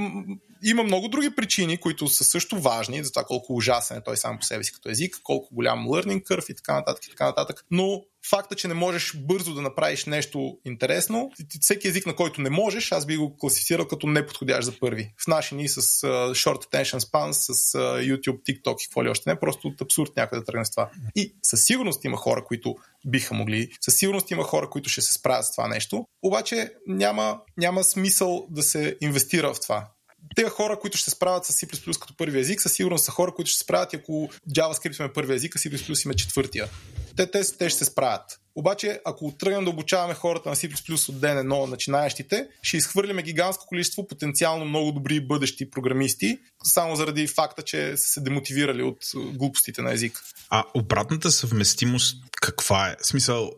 има 0.64 0.82
много 0.82 1.08
други 1.08 1.36
причини, 1.36 1.78
които 1.78 2.08
са 2.08 2.24
също 2.24 2.60
важни, 2.60 3.04
за 3.04 3.12
това 3.12 3.24
колко 3.24 3.54
ужасен 3.54 3.96
е 3.96 4.04
той 4.04 4.16
сам 4.16 4.38
по 4.38 4.44
себе 4.44 4.64
си 4.64 4.72
като 4.72 4.88
език, 4.88 5.20
колко 5.22 5.54
голям 5.54 5.86
learning 5.86 6.22
curve 6.22 6.50
и 6.50 6.56
така 6.56 6.74
нататък, 6.74 7.06
и 7.06 7.10
така 7.10 7.24
нататък. 7.24 7.64
Но 7.70 8.02
факта, 8.30 8.54
че 8.54 8.68
не 8.68 8.74
можеш 8.74 9.16
бързо 9.16 9.54
да 9.54 9.62
направиш 9.62 10.04
нещо 10.04 10.58
интересно, 10.64 11.30
всеки 11.60 11.88
език, 11.88 12.06
на 12.06 12.16
който 12.16 12.40
не 12.40 12.50
можеш, 12.50 12.92
аз 12.92 13.06
би 13.06 13.16
го 13.16 13.36
класифицирал 13.38 13.88
като 13.88 14.06
неподходящ 14.06 14.64
за 14.66 14.78
първи. 14.78 15.12
В 15.24 15.26
наши 15.26 15.54
ни 15.54 15.68
с 15.68 15.82
uh, 15.82 16.30
short 16.30 16.64
attention 16.64 16.98
span, 16.98 17.32
с 17.32 17.52
uh, 17.52 18.14
YouTube, 18.14 18.42
TikTok 18.42 18.82
и 18.82 18.84
какво 18.84 19.04
ли 19.04 19.08
още 19.08 19.30
не, 19.30 19.40
просто 19.40 19.68
от 19.68 19.80
абсурд 19.80 20.10
някъде 20.16 20.40
да 20.40 20.46
тръгне 20.46 20.64
с 20.64 20.70
това. 20.70 20.90
И 21.16 21.36
със 21.42 21.64
сигурност 21.64 22.04
има 22.04 22.16
хора, 22.16 22.44
които 22.44 22.74
биха 23.06 23.34
могли, 23.34 23.68
със 23.80 23.96
сигурност 23.96 24.30
има 24.30 24.42
хора, 24.42 24.70
които 24.70 24.88
ще 24.88 25.02
се 25.02 25.12
справят 25.12 25.46
с 25.46 25.50
това 25.50 25.68
нещо, 25.68 26.06
обаче 26.22 26.72
няма, 26.86 27.40
няма 27.56 27.84
смисъл 27.84 28.46
да 28.50 28.62
се 28.62 28.96
инвестира 29.00 29.54
в 29.54 29.60
това 29.60 29.88
тези 30.36 30.50
хора, 30.50 30.78
които 30.78 30.98
ще 30.98 31.10
се 31.10 31.16
справят 31.16 31.44
с 31.44 31.52
C++ 31.52 32.00
като 32.00 32.16
първи 32.16 32.40
език, 32.40 32.62
със 32.62 32.72
сигурност 32.72 33.04
са 33.04 33.10
хора, 33.10 33.32
които 33.34 33.50
ще 33.50 33.58
се 33.58 33.64
справят, 33.64 33.94
ако 33.94 34.28
JavaScript 34.56 35.08
е 35.08 35.12
първи 35.12 35.34
език, 35.34 35.56
а 35.56 35.58
C++ 35.58 36.04
им 36.04 36.10
е 36.10 36.14
четвъртия. 36.14 36.68
Те, 37.16 37.30
те, 37.30 37.42
те 37.58 37.68
ще 37.68 37.78
се 37.78 37.84
справят. 37.84 38.40
Обаче, 38.56 39.00
ако 39.04 39.32
тръгнем 39.38 39.64
да 39.64 39.70
обучаваме 39.70 40.14
хората 40.14 40.48
на 40.48 40.56
C++ 40.56 41.08
от 41.08 41.20
ден 41.20 41.38
едно, 41.38 41.66
начинаещите, 41.66 42.46
ще 42.62 42.76
изхвърляме 42.76 43.22
гигантско 43.22 43.66
количество 43.66 44.06
потенциално 44.06 44.64
много 44.64 44.92
добри 44.92 45.20
бъдещи 45.20 45.70
програмисти, 45.70 46.38
само 46.64 46.96
заради 46.96 47.26
факта, 47.26 47.62
че 47.62 47.96
са 47.96 48.08
се 48.08 48.20
демотивирали 48.20 48.82
от 48.82 48.98
глупостите 49.14 49.82
на 49.82 49.92
език. 49.92 50.20
А 50.50 50.64
обратната 50.74 51.30
съвместимост 51.30 52.16
каква 52.40 52.88
е? 52.88 52.96
В 53.02 53.06
смисъл, 53.06 53.50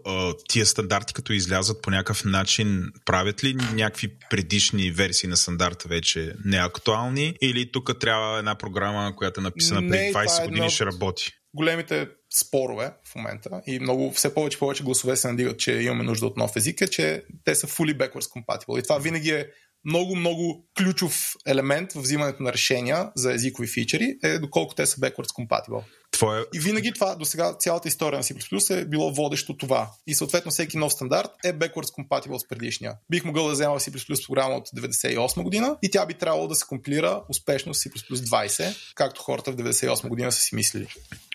тия 0.49 0.67
стандарти, 0.67 1.15
като 1.15 1.33
излязат 1.33 1.83
по 1.83 1.91
някакъв 1.91 2.25
начин, 2.25 2.93
правят 3.05 3.45
ли 3.45 3.55
някакви 3.55 4.09
предишни 4.31 4.91
версии 4.91 5.29
на 5.29 5.37
стандарта 5.37 5.89
вече 5.89 6.33
неактуални 6.45 7.35
или 7.41 7.73
тук 7.73 8.01
трябва 8.01 8.39
една 8.39 8.55
програма, 8.55 9.17
която 9.17 9.41
е 9.41 9.43
написана 9.43 9.81
преди 9.81 10.13
20 10.15 10.43
е 10.43 10.49
години, 10.49 10.71
ще 10.71 10.87
работи? 10.87 11.33
Големите 11.57 12.09
спорове 12.39 12.93
в 13.13 13.15
момента 13.15 13.63
и 13.67 13.81
много, 13.81 14.11
все 14.11 14.35
повече 14.35 14.59
повече 14.59 14.85
гласове 14.85 15.17
се 15.17 15.29
надигат, 15.29 15.59
че 15.59 15.73
имаме 15.73 16.05
нужда 16.05 16.27
от 16.27 16.37
нов 16.37 16.57
език, 16.57 16.81
е, 16.81 16.89
че 16.89 17.25
те 17.45 17.55
са 17.55 17.67
fully 17.67 17.97
backwards 17.97 18.45
compatible. 18.45 18.79
И 18.79 18.83
това 18.83 18.99
винаги 18.99 19.31
е 19.31 19.47
много, 19.85 20.17
много 20.17 20.69
ключов 20.79 21.35
елемент 21.47 21.93
в 21.93 22.01
взимането 22.01 22.43
на 22.43 22.53
решения 22.53 23.11
за 23.17 23.33
езикови 23.33 23.69
фичери 23.69 24.17
е 24.23 24.39
доколко 24.39 24.75
те 24.75 24.87
са 24.87 25.01
backwards 25.01 25.47
compatible. 25.47 25.83
Твоя... 26.17 26.45
И 26.55 26.59
винаги 26.59 26.93
това, 26.93 27.15
до 27.15 27.25
сега 27.25 27.55
цялата 27.59 27.89
история 27.89 28.19
на 28.19 28.25
C++ 28.25 28.81
е 28.81 28.85
било 28.85 29.13
водещо 29.13 29.57
това. 29.57 29.91
И 30.07 30.15
съответно 30.15 30.51
всеки 30.51 30.77
нов 30.77 30.93
стандарт 30.93 31.31
е 31.45 31.53
backwards 31.53 31.95
compatible 31.99 32.39
с 32.39 32.49
предишния. 32.49 32.95
Бих 33.11 33.25
могъл 33.25 33.47
да 33.47 33.53
взема 33.53 33.81
C++ 33.81 34.27
програма 34.27 34.55
от 34.55 34.69
98 34.69 35.43
година 35.43 35.77
и 35.83 35.91
тя 35.91 36.07
би 36.07 36.15
трябвало 36.15 36.49
да 36.49 36.55
се 36.55 36.65
компилира 36.69 37.23
успешно 37.29 37.75
с 37.75 37.85
C++ 37.85 37.91
20, 38.15 38.77
както 38.95 39.23
хората 39.23 39.53
в 39.53 39.57
98 39.57 40.09
година 40.09 40.33
са 40.33 40.41
си 40.41 40.55
мислили. 40.55 40.87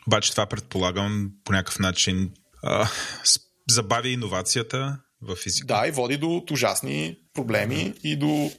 Обаче 0.08 0.32
това 0.32 0.45
предполагам 0.45 1.32
по 1.44 1.52
някакъв 1.52 1.80
начин 1.80 2.32
а, 2.64 2.90
забавя 3.70 4.08
иновацията 4.08 4.98
в 5.22 5.36
физика. 5.36 5.68
Да, 5.68 5.88
и 5.88 5.91
води 5.91 6.18
до 6.18 6.44
ужасни 6.52 7.18
проблеми 7.34 7.94
и 8.03 8.16
до, 8.16 8.52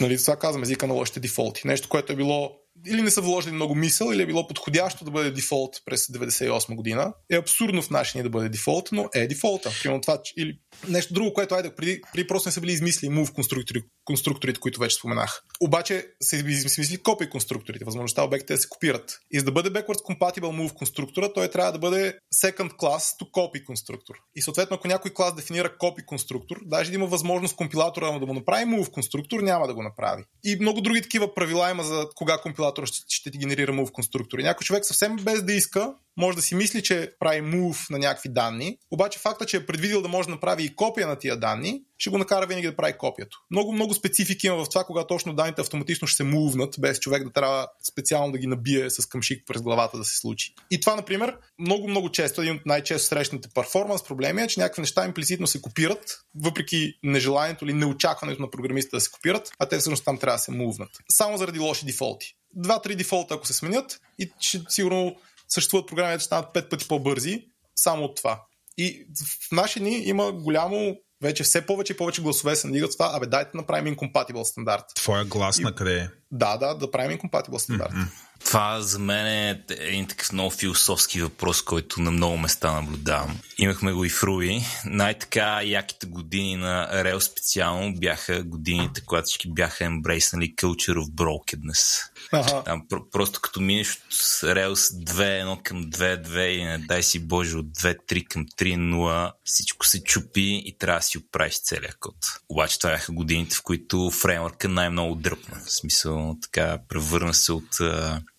нали, 0.00 0.18
това 0.18 0.36
казвам, 0.36 0.62
езика 0.62 0.86
на 0.86 0.94
лошите 0.94 1.20
дефолти. 1.20 1.62
Нещо, 1.64 1.88
което 1.88 2.12
е 2.12 2.16
било 2.16 2.61
или 2.86 3.02
не 3.02 3.10
са 3.10 3.20
вложили 3.20 3.54
много 3.54 3.74
мисъл, 3.74 4.12
или 4.12 4.22
е 4.22 4.26
било 4.26 4.46
подходящо 4.46 5.04
да 5.04 5.10
бъде 5.10 5.30
дефолт 5.30 5.76
през 5.84 6.06
98 6.06 6.74
година. 6.74 7.12
Е 7.30 7.36
абсурдно 7.36 7.82
в 7.82 7.90
нашия 7.90 8.22
да 8.22 8.30
бъде 8.30 8.48
дефолт, 8.48 8.88
но 8.92 9.08
е 9.14 9.26
дефолта. 9.26 9.70
Примерно 9.82 10.00
това, 10.00 10.18
или 10.38 10.58
нещо 10.88 11.14
друго, 11.14 11.32
което 11.32 11.54
айде, 11.54 11.74
преди, 11.74 12.00
преди 12.12 12.26
просто 12.26 12.48
не 12.48 12.52
са 12.52 12.60
били 12.60 12.72
измисли 12.72 13.08
move 13.08 13.32
конструктори, 13.32 13.82
конструкторите, 14.04 14.60
които 14.60 14.80
вече 14.80 14.96
споменах. 14.96 15.42
Обаче 15.60 16.06
са 16.22 16.36
измисли 16.36 17.02
копи 17.02 17.30
конструкторите, 17.30 17.84
възможността 17.84 18.24
обектите 18.24 18.54
да 18.54 18.58
се 18.58 18.68
копират. 18.68 19.18
И 19.30 19.38
за 19.38 19.44
да 19.44 19.52
бъде 19.52 19.70
backwards 19.70 20.02
compatible 20.02 20.40
move 20.40 20.72
конструктора, 20.72 21.32
той 21.32 21.48
трябва 21.48 21.72
да 21.72 21.78
бъде 21.78 22.18
second 22.44 22.70
class 22.70 23.20
to 23.20 23.30
copy 23.30 23.64
конструктор. 23.64 24.14
И 24.34 24.42
съответно, 24.42 24.74
ако 24.74 24.88
някой 24.88 25.10
клас 25.10 25.34
дефинира 25.34 25.78
копи 25.78 26.06
конструктор, 26.06 26.56
даже 26.64 26.90
да 26.90 26.94
има 26.94 27.06
възможност 27.06 27.56
компилатора 27.56 28.18
да 28.18 28.26
му 28.26 28.34
направи 28.34 28.64
move 28.64 28.90
конструктор, 28.90 29.40
няма 29.40 29.66
да 29.66 29.74
го 29.74 29.82
направи. 29.82 30.24
И 30.44 30.56
много 30.60 30.80
други 30.80 31.02
такива 31.02 31.34
правила 31.34 31.70
има 31.70 31.82
за 31.82 32.06
кога 32.14 32.38
компилатор 32.38 32.86
ще, 32.86 32.98
ще 33.08 33.30
ти 33.30 33.38
генерира 33.38 33.72
move 33.72 33.92
конструктори. 33.92 34.42
Някой 34.42 34.64
човек 34.64 34.84
съвсем 34.84 35.16
без 35.16 35.42
да 35.42 35.52
иска 35.52 35.94
може 36.16 36.36
да 36.36 36.42
си 36.42 36.54
мисли, 36.54 36.82
че 36.82 37.12
прави 37.18 37.40
move 37.40 37.90
на 37.90 37.98
някакви 37.98 38.28
данни, 38.28 38.78
обаче 38.90 39.18
факта, 39.18 39.46
че 39.46 39.56
е 39.56 39.66
предвидил 39.66 40.02
да 40.02 40.08
може 40.08 40.28
да 40.28 40.34
направи 40.34 40.64
и 40.64 40.76
копия 40.76 41.06
на 41.06 41.16
тия 41.16 41.36
данни, 41.36 41.82
ще 41.98 42.10
го 42.10 42.18
накара 42.18 42.46
винаги 42.46 42.66
да 42.66 42.76
прави 42.76 42.98
копието. 42.98 43.38
Много, 43.50 43.72
много 43.72 43.91
специфики 43.94 44.46
има 44.46 44.64
в 44.64 44.68
това, 44.68 44.84
когато 44.84 45.06
точно 45.06 45.34
данните 45.34 45.60
автоматично 45.60 46.08
ще 46.08 46.16
се 46.16 46.24
мувнат, 46.24 46.74
без 46.78 46.98
човек 46.98 47.24
да 47.24 47.32
трябва 47.32 47.68
специално 47.90 48.32
да 48.32 48.38
ги 48.38 48.46
набие 48.46 48.90
с 48.90 49.06
къмшик 49.06 49.46
през 49.46 49.62
главата 49.62 49.98
да 49.98 50.04
се 50.04 50.18
случи. 50.18 50.54
И 50.70 50.80
това, 50.80 50.96
например, 50.96 51.36
много, 51.58 51.88
много 51.88 52.10
често, 52.10 52.42
един 52.42 52.54
от 52.54 52.66
най-често 52.66 53.08
срещаните 53.08 53.48
перформанс 53.54 54.04
проблеми 54.04 54.42
е, 54.42 54.48
че 54.48 54.60
някакви 54.60 54.82
неща 54.82 55.06
имплицитно 55.06 55.46
се 55.46 55.62
копират, 55.62 56.18
въпреки 56.34 56.94
нежеланието 57.02 57.64
или 57.64 57.72
неочакването 57.72 58.42
на 58.42 58.50
програмистите 58.50 58.96
да 58.96 59.00
се 59.00 59.10
копират, 59.10 59.50
а 59.58 59.66
те 59.66 59.78
всъщност 59.78 60.04
там 60.04 60.18
трябва 60.18 60.36
да 60.36 60.42
се 60.42 60.52
мувнат. 60.52 60.90
Само 61.10 61.36
заради 61.36 61.58
лоши 61.58 61.86
дефолти. 61.86 62.34
Два-три 62.54 62.96
дефолта, 62.96 63.34
ако 63.34 63.46
се 63.46 63.54
сменят, 63.54 64.00
и 64.18 64.32
ще, 64.40 64.62
сигурно 64.68 65.16
съществуват 65.48 65.88
програми, 65.88 66.18
че 66.18 66.24
станат 66.24 66.52
пет 66.54 66.70
пъти 66.70 66.88
по-бързи, 66.88 67.46
само 67.76 68.04
от 68.04 68.16
това. 68.16 68.42
И 68.78 69.06
в 69.48 69.52
наши 69.52 69.80
дни 69.80 70.02
има 70.04 70.32
голямо 70.32 70.96
вече 71.22 71.42
все 71.42 71.66
повече 71.66 71.92
и 71.92 71.96
повече 71.96 72.22
гласове 72.22 72.56
се 72.56 72.66
надигат 72.66 72.92
това, 72.92 73.10
абе 73.14 73.26
дайте 73.26 73.50
да 73.54 73.58
направим 73.58 73.96
incompatible 73.96 74.42
стандарт. 74.42 74.84
Твоя 74.94 75.24
глас 75.24 75.58
и... 75.58 75.62
на 75.62 75.74
къде 75.74 75.96
е? 75.96 76.08
Да, 76.32 76.56
да, 76.56 76.74
да 76.74 76.90
правим 76.90 77.18
incompatible 77.18 77.58
стандарт. 77.58 77.92
Mm-hmm. 77.92 78.08
Това 78.44 78.80
за 78.80 78.98
мен 78.98 79.26
е 79.26 79.62
един 79.68 80.06
такъв 80.06 80.32
много 80.32 80.50
философски 80.50 81.20
въпрос, 81.22 81.62
който 81.62 82.00
на 82.00 82.10
много 82.10 82.38
места 82.38 82.72
наблюдавам. 82.72 83.38
Имахме 83.58 83.92
го 83.92 84.04
и 84.04 84.08
в 84.08 84.22
Руи. 84.22 84.62
Най-така 84.84 85.62
яките 85.62 86.06
години 86.06 86.56
на 86.56 86.88
Rail 86.92 87.18
специално 87.18 87.94
бяха 87.94 88.42
годините, 88.42 89.00
когато 89.00 89.24
всички 89.24 89.52
бяха 89.52 89.84
ембрейснали 89.84 90.54
culture 90.54 90.98
of 90.98 91.10
brokenness. 91.10 92.02
Ага. 92.32 92.62
Там, 92.64 92.82
про- 92.90 93.10
просто 93.10 93.40
като 93.40 93.60
минеш 93.60 93.94
от 93.94 94.12
Rails 94.42 94.74
2.1 94.74 95.62
към 95.62 95.84
2.2 95.84 96.40
и 96.40 96.64
не 96.64 96.78
дай 96.78 97.02
си 97.02 97.18
Боже 97.18 97.56
от 97.56 97.66
2.3 97.66 98.24
към 98.24 98.46
3.0, 98.46 99.32
всичко 99.44 99.86
се 99.86 100.04
чупи 100.04 100.62
и 100.64 100.76
трябва 100.78 100.98
да 100.98 101.02
си 101.04 101.18
оправиш 101.18 101.60
целия 101.62 101.94
код. 102.00 102.16
Обаче 102.48 102.78
това 102.78 102.90
бяха 102.90 103.12
годините, 103.12 103.56
в 103.56 103.62
които 103.62 104.10
фреймворка 104.10 104.68
най-много 104.68 105.14
дръпна. 105.14 105.60
В 105.66 105.72
смисъл 105.72 106.21
така 106.42 106.78
превърна 106.88 107.34
се 107.34 107.52
от 107.52 107.78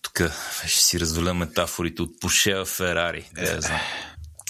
тук 0.02 0.20
ще 0.66 0.80
си 0.80 1.00
разваля 1.00 1.34
метафорите 1.34 2.02
от 2.02 2.20
Поше 2.20 2.54
в 2.54 2.64
Ферари. 2.64 3.30
Да, 3.34 3.60
знам. 3.60 3.80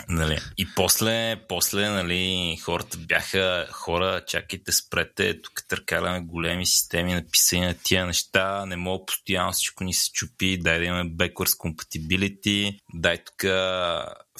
Нали. 0.08 0.38
И 0.58 0.74
после, 0.74 1.36
после 1.48 1.88
нали, 1.88 2.56
хората 2.62 2.96
бяха 2.98 3.66
хора, 3.70 4.22
чакайте, 4.26 4.72
спрете, 4.72 5.42
тук 5.42 5.62
търкаляме 5.68 6.20
големи 6.20 6.66
системи, 6.66 7.14
написани 7.14 7.66
на 7.66 7.74
тия 7.74 8.06
неща, 8.06 8.66
не 8.66 8.76
мога 8.76 9.06
постоянно 9.06 9.52
всичко 9.52 9.84
ни 9.84 9.94
се 9.94 10.12
чупи, 10.12 10.58
дай 10.58 10.78
да 10.78 10.84
имаме 10.84 11.10
backwards 11.10 11.56
compatibility, 11.56 12.78
дай 12.94 13.18
тук 13.24 13.44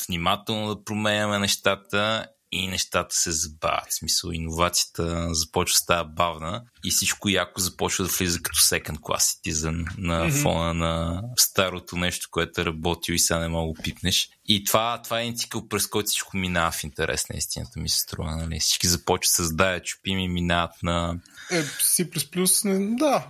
внимателно 0.06 0.74
да 0.74 0.84
променяме 0.84 1.38
нещата 1.38 2.26
и 2.54 2.68
нещата 2.68 3.14
се 3.14 3.32
забавят. 3.32 3.86
В 3.90 3.94
смисъл, 3.94 4.30
иновацията 4.30 5.34
започва 5.34 5.74
да 5.74 5.78
става 5.78 6.04
бавна 6.04 6.62
и 6.84 6.90
всичко 6.90 7.28
яко 7.28 7.60
започва 7.60 8.04
да 8.04 8.10
влиза 8.10 8.42
като 8.42 8.58
second 8.58 8.98
class 8.98 9.50
citizen 9.50 9.84
на 9.98 10.30
mm-hmm. 10.30 10.42
фона 10.42 10.74
на 10.74 11.22
старото 11.36 11.96
нещо, 11.96 12.28
което 12.30 12.60
е 12.60 12.64
работил 12.64 13.12
и 13.12 13.18
сега 13.18 13.40
не 13.40 13.48
мога 13.48 13.82
пипнеш. 13.82 14.28
И 14.46 14.64
това, 14.64 15.00
това 15.04 15.20
е 15.20 15.22
един 15.22 15.36
цикъл, 15.36 15.68
през 15.68 15.86
който 15.86 16.06
всичко 16.06 16.36
минава 16.36 16.70
в 16.70 16.84
интерес 16.84 17.28
на 17.28 17.36
истината 17.36 17.80
ми 17.80 17.88
се 17.88 17.98
струва. 17.98 18.36
Нали? 18.36 18.60
Всички 18.60 18.86
започват 18.86 19.32
с 19.32 19.54
да 19.54 19.80
чупим 19.82 20.18
и 20.18 20.28
минават 20.28 20.82
на... 20.82 21.18
Е, 21.50 21.62
C++, 21.62 22.04
да, 22.98 23.28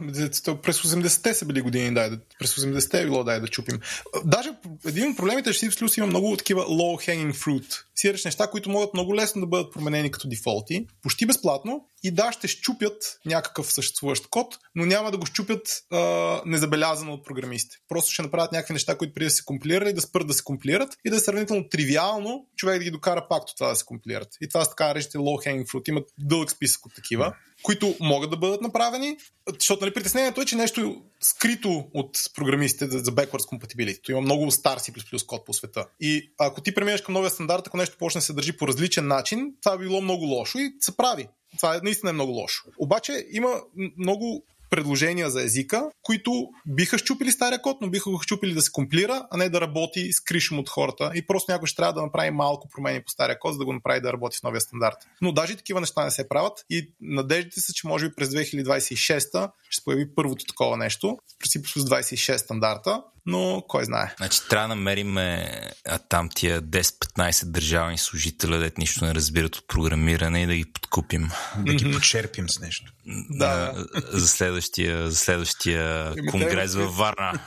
през 0.62 0.82
80-те 0.82 1.34
са 1.34 1.46
били 1.46 1.60
години, 1.60 1.94
да, 1.94 2.18
през 2.38 2.54
80-те 2.54 3.00
е 3.00 3.04
било 3.04 3.24
дай 3.24 3.40
да 3.40 3.48
чупим. 3.48 3.78
Даже 4.24 4.50
един 4.86 5.10
от 5.10 5.16
проблемите 5.16 5.50
е, 5.50 5.52
че 5.52 5.70
C++ 5.70 5.98
има 5.98 6.06
много 6.06 6.36
такива 6.36 6.62
low 6.62 7.08
hanging 7.08 7.34
fruit. 7.34 7.84
Сираш 7.94 8.24
неща, 8.24 8.46
които 8.46 8.70
могат 8.70 8.94
много 8.94 9.14
лесно 9.14 9.40
да 9.40 9.46
бъдат 9.46 9.72
променени 9.72 10.10
като 10.10 10.28
дефолти, 10.28 10.86
почти 11.02 11.26
безплатно 11.26 11.88
и 12.02 12.10
да, 12.10 12.32
ще 12.32 12.48
щупят 12.48 13.18
някакъв 13.26 13.72
съществуващ 13.72 14.26
код, 14.26 14.58
но 14.74 14.86
няма 14.86 15.10
да 15.10 15.18
го 15.18 15.26
щупят 15.26 15.82
а, 15.90 16.40
незабелязано 16.46 17.12
от 17.12 17.24
програмистите. 17.24 17.76
Просто 17.88 18.12
ще 18.12 18.22
направят 18.22 18.52
някакви 18.52 18.72
неща, 18.72 18.98
които 18.98 19.14
преди 19.14 19.24
да 19.24 19.30
се 19.30 19.44
компилирали, 19.44 19.92
да 19.92 20.00
спрат 20.00 20.26
да 20.26 20.34
се 20.34 20.44
компилират 20.44 20.96
и 21.04 21.10
да 21.10 21.16
е 21.16 21.20
сравнително 21.20 21.68
тривиално 21.68 22.46
човек 22.56 22.78
да 22.78 22.84
ги 22.84 22.90
докара 22.90 23.26
пак 23.28 23.42
от 23.42 23.56
това 23.56 23.68
да 23.68 23.76
се 23.76 23.84
компилират. 23.84 24.28
И 24.40 24.48
това 24.48 24.64
са 24.64 24.70
така 24.70 24.86
наречените 24.86 25.18
low 25.18 25.46
hanging 25.46 25.66
fruit. 25.66 25.88
Имат 25.88 26.08
дълъг 26.18 26.50
списък 26.50 26.86
от 26.86 26.94
такива, 26.94 27.34
които 27.64 27.94
могат 28.00 28.30
да 28.30 28.36
бъдат 28.36 28.60
направени, 28.60 29.16
защото 29.60 29.84
нали, 29.84 29.94
притеснението 29.94 30.40
е, 30.40 30.44
че 30.44 30.56
нещо 30.56 31.02
скрито 31.20 31.84
от 31.94 32.18
програмистите 32.34 32.98
за 32.98 33.12
backwards 33.12 33.48
compatibility. 33.52 34.10
Има 34.10 34.20
много 34.20 34.50
стар 34.50 34.78
C++ 34.78 35.26
код 35.26 35.46
по 35.46 35.54
света. 35.54 35.86
И 36.00 36.32
ако 36.38 36.60
ти 36.60 36.74
преминеш 36.74 37.02
към 37.02 37.14
новия 37.14 37.30
стандарт, 37.30 37.66
ако 37.66 37.76
нещо 37.76 37.96
почне 37.98 38.18
да 38.18 38.22
се 38.22 38.32
държи 38.32 38.56
по 38.56 38.68
различен 38.68 39.06
начин, 39.06 39.54
това 39.62 39.78
би 39.78 39.84
било 39.84 40.00
много 40.00 40.24
лошо 40.24 40.58
и 40.58 40.72
се 40.80 40.96
прави. 40.96 41.28
Това 41.56 41.76
е 41.76 41.80
наистина 41.82 42.10
е 42.10 42.12
много 42.12 42.32
лошо. 42.32 42.64
Обаче 42.78 43.26
има 43.32 43.60
много 43.98 44.44
предложения 44.74 45.30
за 45.30 45.42
езика, 45.42 45.90
които 46.02 46.48
биха 46.66 46.98
щупили 46.98 47.30
стария 47.30 47.62
код, 47.62 47.76
но 47.80 47.90
биха 47.90 48.10
го 48.10 48.20
щупили 48.20 48.54
да 48.54 48.62
се 48.62 48.70
комплира, 48.72 49.26
а 49.30 49.36
не 49.36 49.48
да 49.48 49.60
работи 49.60 50.12
с 50.12 50.20
кришом 50.20 50.58
от 50.58 50.68
хората. 50.68 51.10
И 51.14 51.26
просто 51.26 51.52
някой 51.52 51.66
ще 51.66 51.76
трябва 51.76 51.92
да 51.92 52.02
направи 52.02 52.30
малко 52.30 52.68
промени 52.68 53.02
по 53.02 53.10
стария 53.10 53.38
код, 53.38 53.52
за 53.52 53.58
да 53.58 53.64
го 53.64 53.72
направи 53.72 54.00
да 54.00 54.12
работи 54.12 54.38
в 54.38 54.42
новия 54.42 54.60
стандарт. 54.60 54.96
Но 55.20 55.32
даже 55.32 55.56
такива 55.56 55.80
неща 55.80 56.04
не 56.04 56.10
се 56.10 56.28
правят 56.28 56.64
и 56.70 56.92
надеждите 57.00 57.60
са, 57.60 57.72
че 57.72 57.86
може 57.86 58.08
би 58.08 58.14
през 58.14 58.28
2026 58.28 59.50
ще 59.68 59.80
се 59.80 59.84
появи 59.84 60.14
първото 60.14 60.44
такова 60.44 60.76
нещо, 60.76 61.18
през 61.38 61.52
26 61.52 62.36
стандарта, 62.36 63.02
но 63.26 63.64
кой 63.68 63.84
знае. 63.84 64.14
Значи 64.16 64.40
трябва 64.50 64.68
да 64.68 64.74
намерим 64.74 65.16
а, 65.16 65.98
там 66.08 66.28
тия 66.34 66.62
10-15 66.62 67.44
държавни 67.44 67.98
служителя, 67.98 68.58
дет 68.58 68.78
нищо 68.78 69.04
не 69.04 69.14
разбират 69.14 69.56
от 69.56 69.68
програмиране 69.68 70.42
и 70.42 70.46
да 70.46 70.54
ги 70.54 70.64
подкупим. 70.72 71.30
Да 71.58 71.74
ги 71.74 71.92
почерпим 71.92 72.48
с 72.48 72.60
нещо. 72.60 72.92
Да. 73.30 73.86
За 74.12 74.28
следващия, 74.28 75.10
за 75.10 75.16
следващия 75.16 76.12
конгрес 76.30 76.74
във 76.74 76.96
Варна. 76.96 77.40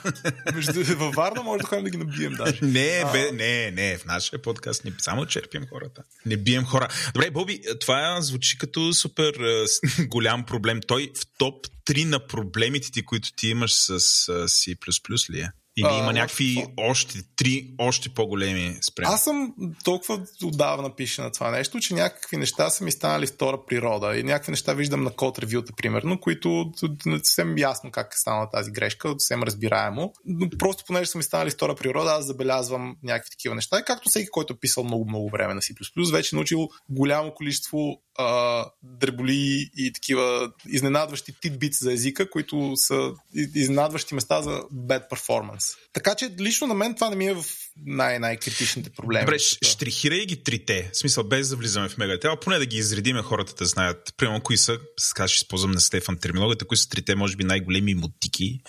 във 0.97 1.15
Варна 1.15 1.43
може 1.43 1.61
да 1.61 1.67
ходим 1.67 1.83
да 1.83 1.89
ги 1.89 1.97
набием 1.97 2.33
даже. 2.33 2.59
Не, 2.61 3.05
бе, 3.11 3.31
не, 3.31 3.71
не, 3.71 3.97
в 3.97 4.05
нашия 4.05 4.41
подкаст 4.41 4.85
не 4.85 4.91
само 4.97 5.25
черпим 5.25 5.67
хората. 5.69 6.03
Не 6.25 6.37
бием 6.37 6.65
хора. 6.65 6.87
Добре, 7.13 7.29
Боби, 7.29 7.61
това 7.79 8.21
звучи 8.21 8.57
като 8.57 8.93
супер 8.93 9.33
голям 10.07 10.45
проблем. 10.45 10.79
Той 10.87 11.11
в 11.15 11.37
топ 11.37 11.67
3 11.89 12.05
на 12.05 12.27
проблемите 12.27 12.91
ти, 12.91 13.05
които 13.05 13.29
ти 13.35 13.47
имаш 13.47 13.73
с 13.73 13.99
C++ 14.47 15.29
ли 15.29 15.39
е? 15.39 15.51
Или 15.77 15.87
има 15.87 16.09
а, 16.09 16.13
някакви 16.13 16.65
още 16.77 17.19
три, 17.35 17.73
още 17.77 18.09
по-големи 18.09 18.77
спрямо? 18.81 19.13
Аз 19.13 19.23
съм 19.23 19.53
толкова 19.83 20.25
отдавна 20.43 20.95
пише 20.95 21.21
на 21.21 21.31
това 21.31 21.51
нещо, 21.51 21.79
че 21.79 21.93
някакви 21.93 22.37
неща 22.37 22.69
са 22.69 22.83
ми 22.83 22.91
станали 22.91 23.27
втора 23.27 23.65
природа 23.67 24.17
и 24.17 24.23
някакви 24.23 24.51
неща 24.51 24.73
виждам 24.73 25.03
на 25.03 25.11
код 25.11 25.39
ревюта, 25.39 25.73
примерно, 25.77 26.19
които 26.19 26.71
не 27.05 27.17
съвсем 27.17 27.57
ясно 27.57 27.91
как 27.91 28.13
е 28.13 28.17
станала 28.17 28.49
тази 28.49 28.71
грешка, 28.71 29.09
съвсем 29.17 29.43
разбираемо. 29.43 30.13
Но 30.25 30.49
просто 30.59 30.83
понеже 30.87 31.09
са 31.09 31.17
ми 31.17 31.23
станали 31.23 31.49
втора 31.49 31.75
природа, 31.75 32.11
аз 32.11 32.25
забелязвам 32.25 32.95
някакви 33.03 33.29
такива 33.29 33.55
неща. 33.55 33.79
И 33.79 33.85
както 33.85 34.09
всеки, 34.09 34.27
който 34.27 34.53
е 34.53 34.59
писал 34.59 34.83
много-много 34.83 35.29
време 35.29 35.53
на 35.53 35.61
C++, 35.61 36.11
вече 36.11 36.35
е 36.35 36.37
научил 36.37 36.69
голямо 36.89 37.33
количество 37.33 38.01
а, 38.17 38.65
дреболи 38.83 39.69
и 39.77 39.93
такива 39.93 40.51
изненадващи 40.69 41.33
титбици 41.41 41.83
за 41.83 41.93
езика, 41.93 42.29
които 42.29 42.71
са 42.75 43.11
изненадващи 43.55 44.15
места 44.15 44.41
за 44.41 44.61
bad 44.73 45.09
performance. 45.09 45.66
Така 45.93 46.15
че 46.15 46.35
лично 46.39 46.67
на 46.67 46.73
мен 46.73 46.95
това 46.95 47.09
не 47.09 47.15
ми 47.15 47.27
е 47.27 47.33
в 47.33 47.45
най-най-критичните 47.85 48.89
проблеми. 48.89 49.25
Добре, 49.25 49.39
штрихирай 49.39 50.25
ги 50.25 50.43
трите, 50.43 50.89
в 50.93 50.97
смисъл 50.97 51.23
без 51.23 51.49
да 51.49 51.55
влизаме 51.55 51.89
в 51.89 51.97
мегатела, 51.97 52.39
поне 52.39 52.57
да 52.57 52.65
ги 52.65 52.77
изредиме 52.77 53.21
хората 53.21 53.53
да 53.55 53.65
знаят. 53.65 54.13
Примерно, 54.17 54.41
кои 54.41 54.57
са, 54.57 54.79
сега 54.97 55.27
ще 55.27 55.35
използвам 55.35 55.71
на 55.71 55.81
Стефан 55.81 56.17
терминологията, 56.17 56.67
кои 56.67 56.77
са 56.77 56.89
трите, 56.89 57.15
може 57.15 57.35
би, 57.35 57.43
най-големи 57.43 57.95
мотики, 57.95 58.59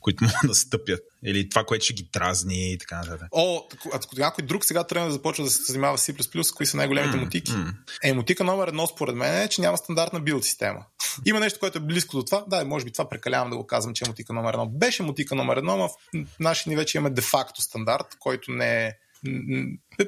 които 0.00 0.24
могат 0.24 0.50
да 0.50 0.54
стъпят. 0.54 1.00
Или 1.24 1.48
това, 1.48 1.64
което 1.64 1.84
ще 1.84 1.94
ги 1.94 2.08
дразни 2.12 2.72
и 2.72 2.78
така 2.78 2.96
нататък. 2.96 3.28
О, 3.32 3.62
ако 3.92 4.18
някой 4.18 4.44
друг 4.44 4.64
сега 4.64 4.84
трябва 4.84 5.08
да 5.08 5.12
започва 5.12 5.44
да 5.44 5.50
се 5.50 5.62
занимава 5.62 5.98
с 5.98 6.06
C++, 6.06 6.54
кои 6.54 6.66
са 6.66 6.76
най-големите 6.76 7.16
mm, 7.16 7.20
мотики? 7.20 7.52
Mm. 7.52 7.74
Е, 8.02 8.12
мотика 8.12 8.44
номер 8.44 8.68
едно 8.68 8.86
според 8.86 9.14
мен 9.14 9.42
е, 9.42 9.48
че 9.48 9.60
няма 9.60 9.76
стандартна 9.76 10.20
билд 10.20 10.44
система. 10.44 10.84
Има 11.24 11.40
нещо, 11.40 11.58
което 11.58 11.78
е 11.78 11.80
близко 11.80 12.16
до 12.16 12.22
това. 12.22 12.44
Да, 12.48 12.64
може 12.64 12.84
би 12.84 12.92
това 12.92 13.08
прекалявам 13.08 13.50
да 13.50 13.56
го 13.56 13.66
казвам, 13.66 13.94
че 13.94 14.04
е 14.04 14.08
мотика 14.08 14.32
номер 14.32 14.52
едно. 14.52 14.66
Беше 14.66 15.02
мотика 15.02 15.34
номер 15.34 15.56
едно, 15.56 15.76
но 15.76 15.88
в 16.24 16.38
наши 16.40 16.68
ни 16.68 16.76
вече 16.76 16.98
имаме 16.98 17.14
де-факто 17.14 17.62
стандарт, 17.62 18.06
който 18.18 18.52
не 18.56 18.86
е... 18.86 18.92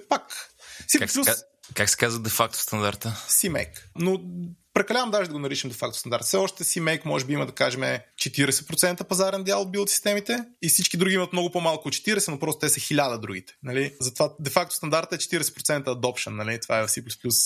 пак. 0.09 0.23
C++... 0.89 0.99
Как, 0.99 1.11
се, 1.11 1.35
как 1.75 1.91
се 1.91 1.97
казва 1.97 2.23
де-факто 2.23 2.59
стандарта? 2.59 3.09
CMake. 3.29 3.79
Но 3.97 4.21
Прекалявам 4.79 5.11
даже 5.11 5.29
да 5.29 5.33
го 5.33 5.39
наричам 5.39 5.71
де-факто 5.71 5.99
стандарт. 5.99 6.25
Все 6.25 6.37
още 6.37 6.65
си 6.65 6.81
Make 6.81 7.05
може 7.05 7.25
би 7.25 7.33
има 7.33 7.47
да 7.47 7.53
кажем 7.53 7.81
40% 7.81 9.05
пазарен 9.05 9.45
дял 9.45 9.63
от 9.63 9.73
билд 9.73 9.91
системите 9.91 10.45
и 10.63 10.69
всички 10.69 10.97
други 10.97 11.15
имат 11.15 11.33
много 11.33 11.51
по-малко 11.51 11.89
от 11.89 11.95
40, 11.95 12.29
но 12.29 12.39
просто 12.39 12.59
те 12.59 12.69
са 12.69 12.81
хиляда 12.81 13.19
другите. 13.19 13.55
Нали? 13.63 13.95
Затова 14.01 14.35
де-факто 14.41 14.75
стандарт 14.75 15.13
е 15.13 15.19
40% 15.19 15.85
adoption. 15.85 16.31
Нали? 16.31 16.61
Това 16.61 16.79
е 16.79 16.87
в 16.87 16.91
C++ 16.91 17.03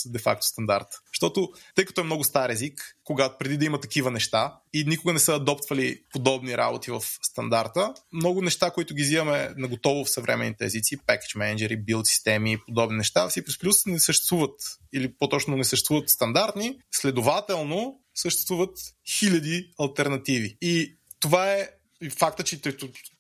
де-факто 0.07 0.47
стандарт. 0.47 0.87
Защото, 1.13 1.49
тъй 1.75 1.85
като 1.85 2.01
е 2.01 2.05
много 2.05 2.25
стар 2.25 2.51
език, 2.51 2.97
когато 3.05 3.39
преди 3.39 3.59
да 3.59 3.65
има 3.65 3.81
такива 3.81 4.11
неща 4.11 4.57
и 4.73 4.85
никога 4.85 5.13
не 5.13 5.19
са 5.19 5.35
адоптвали 5.35 6.01
подобни 6.13 6.57
работи 6.57 6.91
в 6.91 7.03
стандарта, 7.23 7.95
много 8.13 8.43
неща, 8.43 8.71
които 8.71 8.95
ги 8.95 9.03
взимаме 9.03 9.51
на 9.57 9.69
готово 9.69 10.05
в 10.05 10.11
съвременните 10.11 10.65
езици, 10.65 10.99
package 10.99 11.37
менеджери, 11.37 11.77
билд 11.77 12.07
системи 12.07 12.53
и 12.53 12.59
подобни 12.67 12.97
неща, 12.97 13.29
в 13.29 13.33
C++ 13.33 13.91
не 13.91 14.01
съществуват 14.01 14.61
или 14.93 15.13
по-точно 15.19 15.57
не 15.57 15.65
съществуват 15.65 16.11
стандартни, 16.11 16.79
следователно 16.91 18.01
съществуват 18.15 18.79
хиляди 19.19 19.71
альтернативи. 19.81 20.57
И 20.61 20.97
това 21.21 21.53
е 21.53 21.69
факта, 22.11 22.43
че 22.43 22.61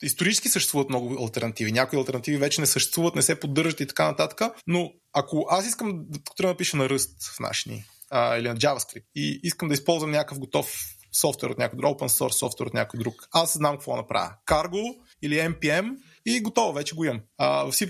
исторически 0.02 0.48
съществуват 0.48 0.88
много 0.88 1.24
альтернативи. 1.24 1.72
Някои 1.72 1.98
альтернативи 1.98 2.36
вече 2.36 2.60
не 2.60 2.66
съществуват, 2.66 3.14
не 3.14 3.22
се 3.22 3.40
поддържат 3.40 3.80
и 3.80 3.86
така 3.86 4.04
нататък. 4.04 4.40
Но 4.66 4.92
ако 5.12 5.46
аз 5.50 5.66
искам 5.66 6.04
да 6.38 6.48
напиша 6.48 6.76
на 6.76 6.88
ръст 6.88 7.22
в 7.36 7.40
наши 7.40 7.84
а, 8.10 8.36
или 8.36 8.48
на 8.48 8.56
JavaScript 8.56 9.04
и 9.14 9.40
искам 9.42 9.68
да 9.68 9.74
използвам 9.74 10.10
някакъв 10.10 10.38
готов 10.38 10.96
софтуер 11.12 11.50
от 11.50 11.58
някой 11.58 11.76
друг, 11.76 11.98
open 11.98 12.08
source 12.08 12.32
софтуер 12.32 12.66
от 12.66 12.74
някой 12.74 13.00
друг, 13.00 13.14
аз 13.32 13.54
знам 13.54 13.76
какво 13.76 13.96
направя. 13.96 14.30
Cargo 14.46 14.94
или 15.22 15.34
NPM 15.34 15.96
и 16.26 16.40
готово, 16.40 16.72
вече 16.72 16.94
го 16.94 17.04
имам. 17.04 17.20
А, 17.38 17.64
в 17.64 17.72
C++ 17.72 17.88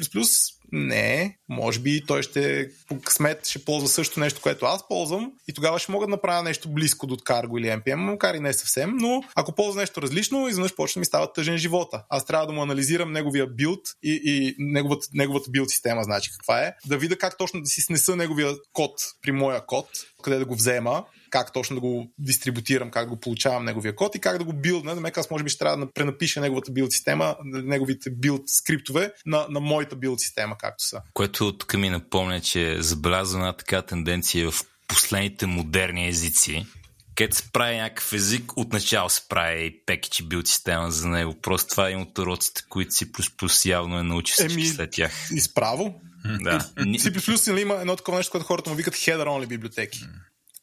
не, 0.73 1.39
може 1.49 1.81
би 1.81 2.07
той 2.07 2.23
ще 2.23 2.69
по 2.89 3.01
късмет 3.01 3.47
ще 3.47 3.65
ползва 3.65 3.89
също 3.89 4.21
нещо, 4.21 4.41
което 4.43 4.67
аз 4.67 4.89
ползвам 4.89 5.33
и 5.49 5.53
тогава 5.53 5.79
ще 5.79 5.93
мога 5.93 6.07
да 6.07 6.11
направя 6.11 6.43
нещо 6.43 6.69
близко 6.69 7.07
до 7.07 7.17
Cargo 7.17 7.59
или 7.59 7.67
NPM, 7.67 7.95
макар 7.95 8.35
и 8.35 8.41
не 8.41 8.53
съвсем, 8.53 8.97
но 8.97 9.23
ако 9.35 9.55
ползва 9.55 9.81
нещо 9.81 10.03
различно, 10.03 10.49
изведнъж 10.49 10.75
почне 10.75 11.01
ми 11.01 11.07
става 11.07 11.33
тъжен 11.33 11.59
живота. 11.59 12.05
Аз 12.09 12.27
трябва 12.27 12.47
да 12.47 12.53
му 12.53 12.63
анализирам 12.63 13.13
неговия 13.13 13.47
билд 13.47 13.81
и, 14.03 14.21
и 14.25 14.55
неговата, 14.59 15.07
неговата 15.15 15.51
билд 15.51 15.71
система, 15.71 16.05
значи 16.05 16.31
каква 16.31 16.61
е, 16.61 16.75
да 16.87 16.99
видя 16.99 17.19
как 17.19 17.39
точно 17.39 17.61
да 17.61 17.67
си 17.67 17.81
снеса 17.81 18.17
неговия 18.17 18.53
код 18.73 18.93
при 19.23 19.33
моя 19.33 19.67
код, 19.67 19.87
къде 20.23 20.39
да 20.39 20.45
го 20.45 20.55
взема 20.55 21.05
как 21.33 21.53
точно 21.53 21.77
да 21.77 21.81
го 21.81 22.13
дистрибутирам, 22.19 22.91
как 22.91 23.05
да 23.05 23.11
го 23.11 23.21
получавам 23.21 23.65
неговия 23.65 23.97
код 23.97 24.15
и 24.15 24.21
как 24.21 24.39
да 24.39 24.45
го 24.45 24.53
билдна. 24.53 24.97
Да 24.97 25.11
аз 25.17 25.31
може 25.31 25.45
би 25.45 25.51
ще 25.51 25.59
трябва 25.59 25.87
да 25.87 25.93
пренапиша 25.93 26.41
неговата 26.41 26.73
билд 26.73 26.93
система, 26.93 27.37
неговите 27.45 28.11
билд 28.11 28.43
скриптове 28.47 29.13
на, 29.27 29.47
на 29.51 29.61
моята 29.61 29.97
билд 29.97 30.21
система, 30.21 30.57
както 30.59 30.85
са. 30.85 31.03
Което 31.15 31.59
тук 31.59 31.75
ми 31.75 31.91
напомня, 31.91 32.41
че 32.41 32.83
забелязва 32.83 33.39
една 33.39 33.53
така 33.53 33.83
тенденция 33.83 34.51
в 34.51 34.65
последните 34.89 35.47
модерни 35.47 36.09
езици, 36.09 36.67
където 37.15 37.37
се 37.37 37.53
прави 37.53 37.77
някакъв 37.77 38.13
език, 38.13 38.53
отначало 38.57 39.11
се 39.11 39.23
прави 39.29 39.67
и 39.67 39.85
пекичи 39.87 40.29
билд 40.29 40.49
система 40.49 40.91
за 40.91 41.09
него. 41.09 41.35
Просто 41.43 41.71
това 41.71 41.91
е 41.91 41.97
от 41.97 42.19
уроците, 42.19 42.63
които 42.69 42.93
си 42.93 43.13
плюс 43.13 43.37
плюс 43.37 43.65
явно 43.65 43.99
е 43.99 44.03
научи 44.03 44.33
всички 44.33 44.53
Еми, 44.53 44.67
след 44.67 44.91
тях. 44.91 45.31
Изправо. 45.31 46.01
Да. 46.25 46.59
C++ 46.77 47.61
има 47.61 47.75
едно 47.75 47.97
такова 47.97 48.19
нещо, 48.19 48.31
което 48.31 48.47
хората 48.47 48.71
му 48.71 48.77
викат 48.77 48.95
header 48.95 49.27
only 49.27 49.47
библиотеки. 49.47 50.01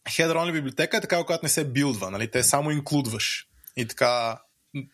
Only 0.08 0.52
библиотека 0.52 0.98
е 0.98 1.02
такава, 1.02 1.26
която 1.26 1.46
не 1.46 1.50
се 1.50 1.66
билдва, 1.66 2.12
нали? 2.12 2.32
Те 2.32 2.44
само 2.44 2.72
инклюдваш. 2.72 3.46
И 3.78 3.88
така 3.88 4.40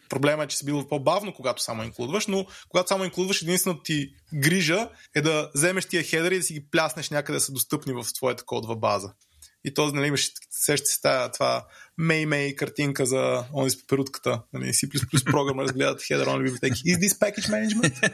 проблема 0.10 0.44
е, 0.44 0.48
че 0.48 0.57
си 0.57 0.65
бил 0.65 0.88
по-бавно, 0.88 1.34
когато 1.34 1.64
само 1.64 1.84
инклюдваш, 1.84 2.27
но 2.27 2.45
когато 2.69 2.88
само 2.88 3.03
инклюдваш, 3.03 3.41
единствената 3.41 3.84
ти 3.84 4.10
грижа 4.34 4.90
е 5.15 5.22
да 5.22 5.52
вземеш 5.56 5.86
тия 5.86 6.03
хедери 6.03 6.36
и 6.36 6.38
да 6.38 6.44
си 6.44 6.53
ги 6.53 6.69
пляснеш 6.72 7.10
някъде 7.10 7.38
да 7.38 7.41
са 7.41 7.52
достъпни 7.52 7.94
в 7.94 8.14
твоята 8.14 8.44
кодова 8.45 8.76
база. 8.76 9.14
И 9.68 9.73
то, 9.73 9.88
нали, 9.88 10.07
имаш, 10.07 10.32
сеща 10.52 10.86
се 10.86 11.02
тая, 11.02 11.32
това 11.32 11.65
мей-мей 11.98 12.56
картинка 12.56 13.06
за 13.06 13.44
онзи 13.53 13.69
с 13.69 13.80
пеперутката. 13.82 14.41
Нали, 14.53 14.65
C++ 14.65 15.26
програма 15.32 15.64
разгледат 15.64 16.02
header 16.02 16.26
on 16.26 16.44
библиотеки. 16.44 16.84
Is 16.84 16.98
this 16.98 17.19
package 17.19 17.49
management? 17.49 18.11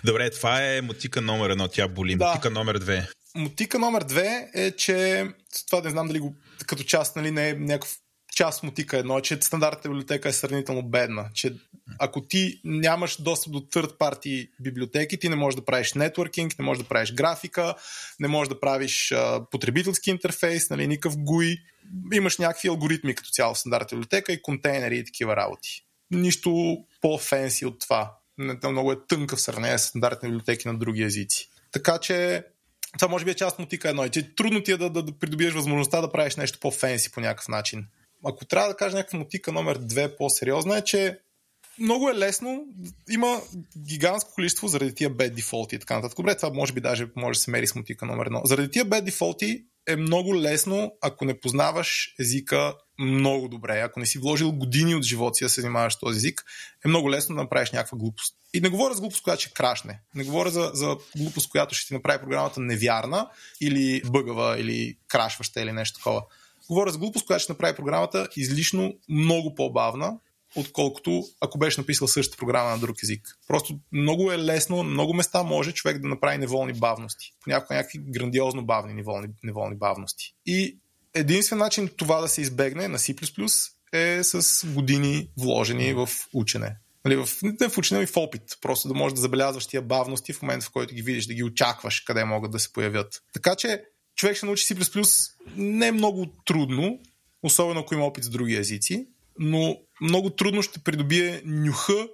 Добре, 0.04 0.30
това 0.30 0.64
е 0.64 0.80
мотика 0.80 1.20
номер 1.20 1.50
едно, 1.50 1.68
тя 1.68 1.88
боли. 1.88 2.16
Да. 2.16 2.26
Мотика 2.26 2.50
номер 2.50 2.78
две. 2.78 3.08
Мотика 3.34 3.78
номер 3.78 4.04
две 4.04 4.50
е, 4.54 4.70
че 4.70 5.26
това 5.66 5.80
не 5.82 5.90
знам 5.90 6.06
дали 6.06 6.20
го 6.20 6.34
като 6.66 6.82
част 6.82 7.16
нали, 7.16 7.30
не 7.30 7.48
е 7.48 7.54
някакъв 7.54 7.96
част 8.36 8.62
мотика 8.62 8.98
едно 8.98 9.18
е, 9.18 9.22
че 9.22 9.38
стандартната 9.40 9.88
библиотека 9.88 10.28
е 10.28 10.32
сравнително 10.32 10.82
бедна. 10.82 11.28
Че 11.34 11.54
ако 11.98 12.20
ти 12.20 12.60
нямаш 12.64 13.22
достъп 13.22 13.52
до 13.52 13.60
third 13.60 13.98
party 13.98 14.50
библиотеки, 14.60 15.18
ти 15.18 15.28
не 15.28 15.36
можеш 15.36 15.56
да 15.56 15.64
правиш 15.64 15.92
нетворкинг, 15.94 16.58
не 16.58 16.64
можеш 16.64 16.82
да 16.82 16.88
правиш 16.88 17.12
графика, 17.12 17.74
не 18.20 18.28
можеш 18.28 18.48
да 18.48 18.60
правиш 18.60 19.12
а, 19.12 19.46
потребителски 19.50 20.10
интерфейс, 20.10 20.70
нали, 20.70 20.86
никакъв 20.86 21.16
GUI. 21.16 21.58
Имаш 22.12 22.38
някакви 22.38 22.68
алгоритми 22.68 23.14
като 23.14 23.30
цяло 23.30 23.54
в 23.54 23.58
стандартната 23.58 23.96
библиотека 23.96 24.32
и 24.32 24.42
контейнери 24.42 24.98
и 24.98 25.04
такива 25.04 25.36
работи. 25.36 25.84
Нищо 26.10 26.78
по-фенси 27.00 27.66
от 27.66 27.80
това. 27.80 28.16
Много 28.64 28.92
е 28.92 29.06
тънка 29.08 29.36
в 29.36 29.40
сравнение 29.40 29.78
с 29.78 29.82
стандартни 29.82 30.28
библиотеки 30.28 30.68
на 30.68 30.78
други 30.78 31.02
езици. 31.02 31.48
Така 31.72 31.98
че 31.98 32.44
това 32.98 33.08
може 33.08 33.24
би 33.24 33.30
е 33.30 33.34
част 33.34 33.54
от 33.54 33.58
мотика 33.58 33.88
едно. 33.88 34.04
И 34.04 34.10
че 34.10 34.34
трудно 34.34 34.62
ти 34.62 34.72
е 34.72 34.76
да, 34.76 34.90
да, 34.90 35.02
да 35.02 35.18
придобиеш 35.18 35.52
възможността 35.52 36.00
да 36.00 36.12
правиш 36.12 36.36
нещо 36.36 36.58
по-фенси 36.60 37.12
по 37.12 37.20
някакъв 37.20 37.48
начин 37.48 37.86
ако 38.24 38.44
трябва 38.44 38.68
да 38.68 38.76
кажа 38.76 38.96
някаква 38.96 39.18
мотика 39.18 39.52
номер 39.52 39.78
две 39.78 40.16
по-сериозна 40.16 40.78
е, 40.78 40.84
че 40.84 41.18
много 41.78 42.08
е 42.08 42.14
лесно. 42.14 42.64
Има 43.10 43.40
гигантско 43.86 44.34
количество 44.34 44.68
заради 44.68 44.94
тия 44.94 45.10
bad 45.10 45.34
дефолти 45.34 45.76
и 45.76 45.78
така 45.78 45.94
нататък. 45.94 46.16
Добре, 46.16 46.36
това 46.36 46.50
може 46.50 46.72
би 46.72 46.80
даже 46.80 47.08
може 47.16 47.38
да 47.38 47.42
се 47.42 47.50
мери 47.50 47.66
с 47.66 47.74
мотика 47.74 48.06
номер 48.06 48.26
едно. 48.26 48.42
Заради 48.44 48.70
тия 48.70 48.86
bad 48.86 49.00
дефолти 49.00 49.64
е 49.88 49.96
много 49.96 50.36
лесно, 50.36 50.92
ако 51.02 51.24
не 51.24 51.40
познаваш 51.40 52.14
езика 52.20 52.74
много 53.00 53.48
добре, 53.48 53.80
ако 53.80 54.00
не 54.00 54.06
си 54.06 54.18
вложил 54.18 54.52
години 54.52 54.94
от 54.94 55.02
живота 55.02 55.34
си 55.34 55.44
да 55.44 55.50
се 55.50 55.60
занимаваш 55.60 55.96
този 55.96 56.16
език, 56.16 56.44
е 56.84 56.88
много 56.88 57.10
лесно 57.10 57.36
да 57.36 57.42
направиш 57.42 57.70
някаква 57.70 57.98
глупост. 57.98 58.34
И 58.54 58.60
не 58.60 58.68
говоря 58.68 58.94
за 58.94 59.00
глупост, 59.00 59.22
която 59.22 59.42
ще 59.42 59.52
крашне. 59.52 60.00
Не 60.14 60.24
говоря 60.24 60.50
за, 60.50 60.70
за 60.74 60.96
глупост, 61.16 61.50
която 61.50 61.74
ще 61.74 61.88
ти 61.88 61.94
направи 61.94 62.20
програмата 62.20 62.60
невярна 62.60 63.28
или 63.60 64.02
бъгава 64.06 64.60
или 64.60 64.96
крашваща 65.08 65.62
или 65.62 65.72
нещо 65.72 65.98
такова. 65.98 66.22
Говоря 66.68 66.90
за 66.90 66.98
глупост, 66.98 67.26
която 67.26 67.42
ще 67.42 67.52
направи 67.52 67.76
програмата 67.76 68.28
излишно 68.36 68.94
много 69.08 69.54
по-бавна, 69.54 70.18
отколкото 70.56 71.24
ако 71.40 71.58
беше 71.58 71.80
написал 71.80 72.08
същата 72.08 72.38
програма 72.38 72.70
на 72.70 72.78
друг 72.78 73.02
език. 73.02 73.38
Просто 73.48 73.78
много 73.92 74.32
е 74.32 74.38
лесно, 74.38 74.82
много 74.82 75.14
места 75.14 75.42
може 75.42 75.72
човек 75.72 75.98
да 75.98 76.08
направи 76.08 76.38
неволни 76.38 76.72
бавности. 76.72 77.32
Понякога 77.44 77.74
някакви 77.74 77.98
грандиозно 77.98 78.64
бавни 78.64 78.94
неволни, 78.94 79.28
неволни 79.42 79.76
бавности. 79.76 80.34
И 80.46 80.78
единствен 81.14 81.58
начин 81.58 81.90
това 81.96 82.20
да 82.20 82.28
се 82.28 82.40
избегне 82.40 82.88
на 82.88 82.98
C++ 82.98 83.70
е 83.92 84.24
с 84.24 84.66
години 84.66 85.30
вложени 85.38 85.92
в 85.94 86.08
учене. 86.32 86.76
Нали, 87.04 87.16
в, 87.16 87.28
не 87.42 87.68
в 87.68 87.78
учене, 87.78 88.02
и 88.02 88.06
в 88.06 88.16
опит. 88.16 88.42
Просто 88.60 88.88
да 88.88 88.94
можеш 88.94 89.14
да 89.14 89.20
забелязваш 89.20 89.66
тия 89.66 89.82
бавности 89.82 90.32
в 90.32 90.42
момента, 90.42 90.66
в 90.66 90.70
който 90.70 90.94
ги 90.94 91.02
видиш, 91.02 91.26
да 91.26 91.34
ги 91.34 91.44
очакваш 91.44 92.00
къде 92.00 92.24
могат 92.24 92.50
да 92.50 92.58
се 92.58 92.72
появят. 92.72 93.22
Така 93.32 93.56
че 93.56 93.84
човек 94.16 94.36
ще 94.36 94.46
научи 94.46 94.74
C++ 94.74 95.30
не 95.56 95.86
е 95.86 95.92
много 95.92 96.26
трудно, 96.44 96.98
особено 97.42 97.80
ако 97.80 97.94
има 97.94 98.04
опит 98.04 98.24
с 98.24 98.28
други 98.28 98.56
езици, 98.56 99.06
но 99.38 99.76
много 100.00 100.30
трудно 100.30 100.62
ще 100.62 100.78
придобие 100.78 101.42
нюха 101.44 102.08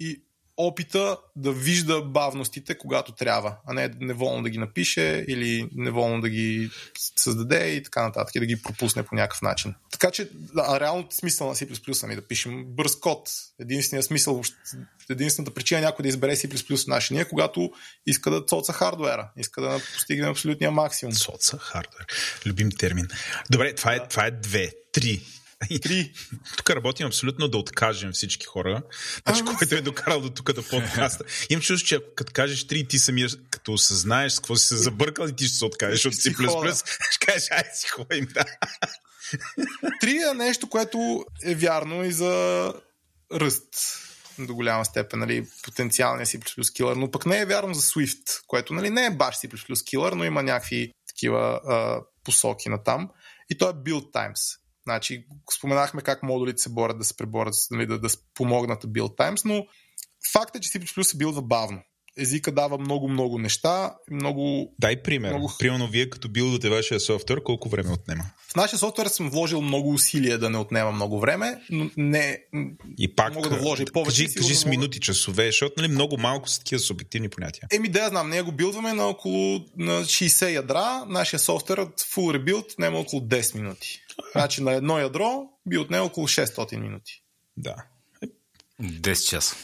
и 0.00 0.22
опита 0.56 1.18
да 1.36 1.52
вижда 1.52 2.02
бавностите, 2.02 2.78
когато 2.78 3.12
трябва, 3.12 3.56
а 3.66 3.74
не 3.74 3.90
неволно 4.00 4.42
да 4.42 4.50
ги 4.50 4.58
напише 4.58 5.24
или 5.28 5.68
неволно 5.74 6.20
да 6.20 6.28
ги 6.28 6.70
създаде 7.16 7.68
и 7.68 7.82
така 7.82 8.02
нататък, 8.02 8.34
и 8.34 8.40
да 8.40 8.46
ги 8.46 8.62
пропусне 8.62 9.02
по 9.02 9.14
някакъв 9.14 9.42
начин. 9.42 9.74
Така 9.92 10.10
че, 10.10 10.30
да, 10.32 10.80
реално 10.80 11.06
смисъл 11.10 11.48
на 11.48 11.54
C++ 11.54 12.12
е 12.12 12.16
да 12.16 12.26
пишем 12.26 12.64
бърз 12.66 12.96
код. 12.96 13.30
Единственият 13.60 14.06
смисъл, 14.06 14.42
единствената 15.10 15.54
причина 15.54 15.80
някой 15.80 16.02
да 16.02 16.08
избере 16.08 16.36
C++ 16.36 16.84
в 16.84 16.86
нашия 16.86 17.20
е 17.20 17.28
когато 17.28 17.70
иска 18.06 18.30
да 18.30 18.44
цоца 18.44 18.72
хардуера, 18.72 19.30
иска 19.36 19.60
да 19.60 19.80
постигне 19.94 20.28
абсолютния 20.28 20.70
максимум. 20.70 21.14
Цоца 21.14 21.58
хардуер. 21.58 22.06
Любим 22.46 22.70
термин. 22.70 23.08
Добре, 23.50 23.74
това 23.74 23.94
е, 23.94 24.08
това 24.08 24.26
е 24.26 24.30
две. 24.30 24.70
Три. 24.92 25.22
Три. 25.82 26.12
Тук 26.56 26.70
работим 26.70 27.06
абсолютно 27.06 27.48
да 27.48 27.58
откажем 27.58 28.12
всички 28.12 28.46
хора. 28.46 28.82
Значи, 29.26 29.42
а, 29.46 29.56
който 29.56 29.74
е 29.74 29.80
докарал 29.80 30.20
до 30.20 30.30
тук 30.30 30.52
да 30.52 30.62
подкаста. 30.62 31.24
Имам 31.50 31.62
чувство, 31.62 31.88
че 31.88 31.94
ако 31.94 32.06
като 32.14 32.32
кажеш 32.32 32.66
три, 32.66 32.88
ти 32.88 32.98
самия 32.98 33.28
като 33.50 33.72
осъзнаеш 33.72 34.32
с 34.32 34.36
какво 34.36 34.56
си 34.56 34.66
се 34.66 34.76
забъркал 34.76 35.26
и 35.26 35.36
ти 35.36 35.46
ще 35.46 35.56
се 35.56 35.64
откажеш 35.64 36.06
от 36.06 36.14
C++, 36.14 36.30
ще 37.10 37.26
кажеш, 37.26 37.50
ай 37.50 37.64
си 37.74 37.88
ходим, 37.88 38.28
да. 38.34 38.44
Три 40.00 40.18
е 40.30 40.34
нещо, 40.34 40.68
което 40.68 41.24
е 41.42 41.54
вярно 41.54 42.04
и 42.04 42.12
за 42.12 42.74
ръст 43.32 43.68
до 44.38 44.54
голяма 44.54 44.84
степен, 44.84 45.18
нали, 45.18 45.46
потенциалния 45.62 46.26
C++ 46.26 46.72
килър, 46.74 46.96
но 46.96 47.10
пък 47.10 47.26
не 47.26 47.38
е 47.38 47.46
вярно 47.46 47.74
за 47.74 47.82
Swift, 47.82 48.42
което 48.46 48.74
нали, 48.74 48.90
не 48.90 49.06
е 49.06 49.10
баш 49.10 49.36
C++ 49.36 49.84
килър, 49.84 50.12
но 50.12 50.24
има 50.24 50.42
някакви 50.42 50.92
такива 51.08 51.60
а, 51.66 52.00
посоки 52.24 52.68
на 52.68 52.82
там. 52.82 53.10
И 53.50 53.58
то 53.58 53.68
е 53.68 53.72
build 53.72 54.12
times. 54.12 54.58
Значи, 54.86 55.26
споменахме 55.58 56.02
как 56.02 56.22
модулите 56.22 56.62
се 56.62 56.68
борят 56.68 56.98
да 56.98 57.04
се 57.04 57.16
преборят, 57.16 57.54
нали, 57.70 57.86
да, 57.86 57.98
да 57.98 58.08
помогнат 58.34 58.84
build 58.84 59.16
times, 59.16 59.44
но 59.44 59.66
факт 60.32 60.56
е, 60.56 60.60
че 60.60 60.70
C++ 60.70 61.02
се 61.02 61.16
билдва 61.16 61.42
бавно. 61.42 61.82
Езика 62.18 62.52
дава 62.52 62.78
много-много 62.78 63.38
неща. 63.38 63.94
Много, 64.10 64.74
Дай 64.78 65.02
пример. 65.02 65.30
Много... 65.30 65.52
Примерно 65.58 65.88
вие 65.88 66.10
като 66.10 66.28
билдвате 66.28 66.70
вашия 66.70 67.00
софтуер, 67.00 67.42
колко 67.42 67.68
време 67.68 67.92
отнема? 67.92 68.24
В 68.48 68.54
нашия 68.54 68.78
софтуер 68.78 69.06
съм 69.06 69.30
вложил 69.30 69.60
много 69.60 69.92
усилия 69.92 70.38
да 70.38 70.50
не 70.50 70.58
отнема 70.58 70.92
много 70.92 71.20
време, 71.20 71.60
но 71.70 71.90
не 71.96 72.38
и 72.98 73.14
пак, 73.14 73.34
мога 73.34 73.48
да 73.48 73.56
вложа 73.56 73.82
и 73.82 73.86
повече. 73.86 74.24
Кажи, 74.24 74.34
кажи 74.34 74.54
с 74.54 74.64
минути, 74.64 75.00
часове, 75.00 75.46
защото 75.46 75.74
нали, 75.76 75.88
много 75.88 76.18
малко 76.18 76.48
са 76.48 76.58
такива 76.58 76.78
субективни 76.78 77.28
понятия. 77.28 77.68
Еми 77.72 77.88
да, 77.88 78.08
знам, 78.08 78.30
ние 78.30 78.42
го 78.42 78.52
билдваме 78.52 78.92
на 78.92 79.06
около 79.06 79.64
на 79.76 80.04
60 80.04 80.52
ядра. 80.54 81.04
Нашия 81.08 81.40
софтуер 81.40 81.78
от 81.78 82.00
full 82.00 82.38
rebuild 82.38 82.78
няма 82.78 82.98
около 82.98 83.22
10 83.22 83.54
минути. 83.54 84.02
Значи 84.32 84.62
на 84.62 84.72
едно 84.72 84.98
ядро 84.98 85.48
би 85.66 85.78
отне 85.78 85.98
около 85.98 86.28
600 86.28 86.76
минути. 86.76 87.22
Да. 87.56 87.74
10 88.82 89.28
часа. 89.30 89.56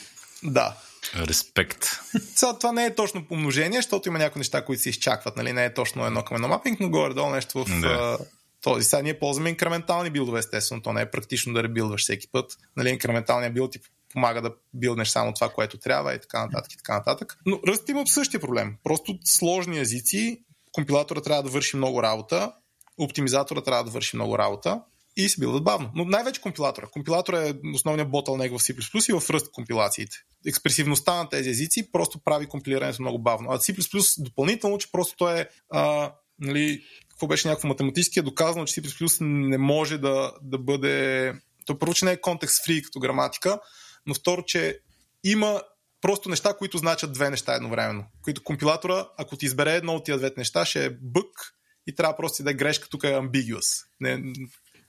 Да. 0.43 0.77
Респект. 1.17 1.87
Сега, 2.35 2.59
това 2.59 2.73
не 2.73 2.85
е 2.85 2.95
точно 2.95 3.29
помножение, 3.29 3.79
защото 3.79 4.09
има 4.09 4.19
някои 4.19 4.41
неща, 4.41 4.65
които 4.65 4.83
се 4.83 4.91
изчакват. 4.91 5.37
Нали? 5.37 5.53
Не 5.53 5.65
е 5.65 5.75
точно 5.75 6.07
едно 6.07 6.25
към 6.25 6.35
едно 6.35 6.49
мапинг, 6.49 6.81
но 6.81 6.91
горе-долу 6.91 7.31
нещо 7.31 7.65
в 7.65 7.81
да. 7.81 8.19
този. 8.61 8.85
Сега 8.85 9.03
ние 9.03 9.19
ползваме 9.19 9.51
инкрементални 9.51 10.11
билдове, 10.11 10.39
естествено. 10.39 10.83
То 10.83 10.93
не 10.93 11.01
е 11.01 11.11
практично 11.11 11.53
да 11.53 11.63
ребилдваш 11.63 12.03
всеки 12.03 12.29
път. 12.33 12.57
Нали? 12.77 12.89
Инкременталният 12.89 13.55
билд 13.55 13.73
ти 13.73 13.79
помага 14.13 14.43
да 14.43 14.55
билднеш 14.75 15.09
само 15.09 15.35
това, 15.35 15.49
което 15.49 15.79
трябва 15.79 16.15
и 16.15 16.21
така 16.21 16.47
нататък 16.47 16.73
и 16.73 16.77
така 16.77 16.95
нататък. 16.95 17.39
Но 17.47 17.61
Ръст 17.67 17.89
има 17.89 18.07
същия 18.07 18.41
проблем. 18.41 18.77
Просто 18.85 19.19
сложни 19.25 19.81
езици, 19.81 20.43
компилатора 20.73 21.21
трябва 21.21 21.43
да 21.43 21.51
върши 21.51 21.77
много 21.77 22.03
работа, 22.03 22.53
оптимизатора 22.99 23.63
трябва 23.63 23.85
да 23.85 23.91
върши 23.91 24.17
много 24.17 24.39
работа 24.39 24.81
и 25.17 25.29
се 25.29 25.41
билдат 25.41 25.65
бавно. 25.65 25.91
Но 25.95 26.05
най-вече 26.05 26.41
компилатора. 26.41 26.87
Компилатора 26.87 27.49
е 27.49 27.55
основният 27.75 28.11
ботълнек 28.11 28.53
в 28.53 28.63
C++ 28.63 29.11
и 29.11 29.21
в 29.21 29.31
ръст 29.31 29.51
компилациите. 29.53 30.17
Експресивността 30.47 31.15
на 31.15 31.29
тези 31.29 31.51
езици 31.51 31.93
просто 31.93 32.21
прави 32.25 32.47
компилирането 32.47 33.03
много 33.03 33.19
бавно. 33.19 33.51
А 33.51 33.59
C++ 33.59 34.23
допълнително, 34.23 34.79
че 34.79 34.93
просто 34.93 35.17
то 35.17 35.31
е 35.31 35.49
а, 35.71 36.13
нали, 36.39 36.83
какво 37.11 37.27
беше 37.27 37.49
някакво 37.49 37.69
математически, 37.69 38.19
е 38.19 38.23
доказано, 38.23 38.65
че 38.65 38.83
C++ 38.83 39.17
не 39.21 39.59
може 39.59 39.99
да, 39.99 40.33
да 40.43 40.59
бъде... 40.59 41.33
То 41.67 41.79
първо, 41.79 41.95
че 41.95 42.05
не 42.05 42.13
е 42.13 42.21
контекст 42.21 42.65
фри 42.65 42.83
като 42.83 43.01
граматика, 43.01 43.61
но 44.07 44.15
второ, 44.15 44.43
че 44.47 44.79
има 45.25 45.63
просто 46.01 46.29
неща, 46.29 46.55
които 46.59 46.79
значат 46.79 47.13
две 47.13 47.31
неща 47.31 47.55
едновременно. 47.55 48.05
Които 48.23 48.45
компилатора, 48.45 49.09
ако 49.19 49.37
ти 49.37 49.47
избере 49.47 49.75
едно 49.75 49.95
от 49.95 50.05
тия 50.05 50.19
двете 50.19 50.41
неща, 50.41 50.65
ще 50.65 50.85
е 50.85 50.91
бък 50.91 51.55
и 51.87 51.95
трябва 51.95 52.17
просто 52.17 52.43
да 52.43 52.51
е 52.51 52.55
грешка, 52.55 52.89
тук 52.89 53.05
е 53.05 53.07
ambiguous. 53.07 53.85
Не, 54.01 54.23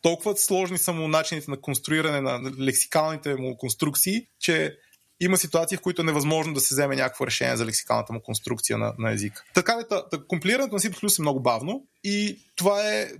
толкова 0.02 0.38
сложни 0.38 0.78
са 0.78 0.94
му 0.94 1.08
начините 1.08 1.52
на 1.52 1.62
конструиране 1.62 2.22
на 2.22 2.52
лексикалните 2.60 3.36
му 3.36 3.58
конструкции, 3.58 4.28
че 4.40 4.78
има 5.20 5.38
ситуации, 5.38 5.78
в 5.78 5.82
които 5.82 6.02
е 6.02 6.06
невъзможно 6.06 6.54
да 6.54 6.60
се 6.62 6.76
вземе 6.76 6.96
някакво 6.96 7.28
решение 7.28 7.58
за 7.58 7.66
лексикалната 7.66 8.14
му 8.14 8.22
конструкция 8.22 8.78
на, 8.78 8.94
на 8.98 9.12
езика. 9.12 9.44
Така 9.54 9.80
ли, 9.80 9.84
компилирането 10.28 10.76
на 10.76 10.80
C++ 10.80 11.20
е 11.20 11.22
много 11.22 11.42
бавно 11.42 11.88
и 12.04 12.38
това 12.56 12.92
е 12.92 13.12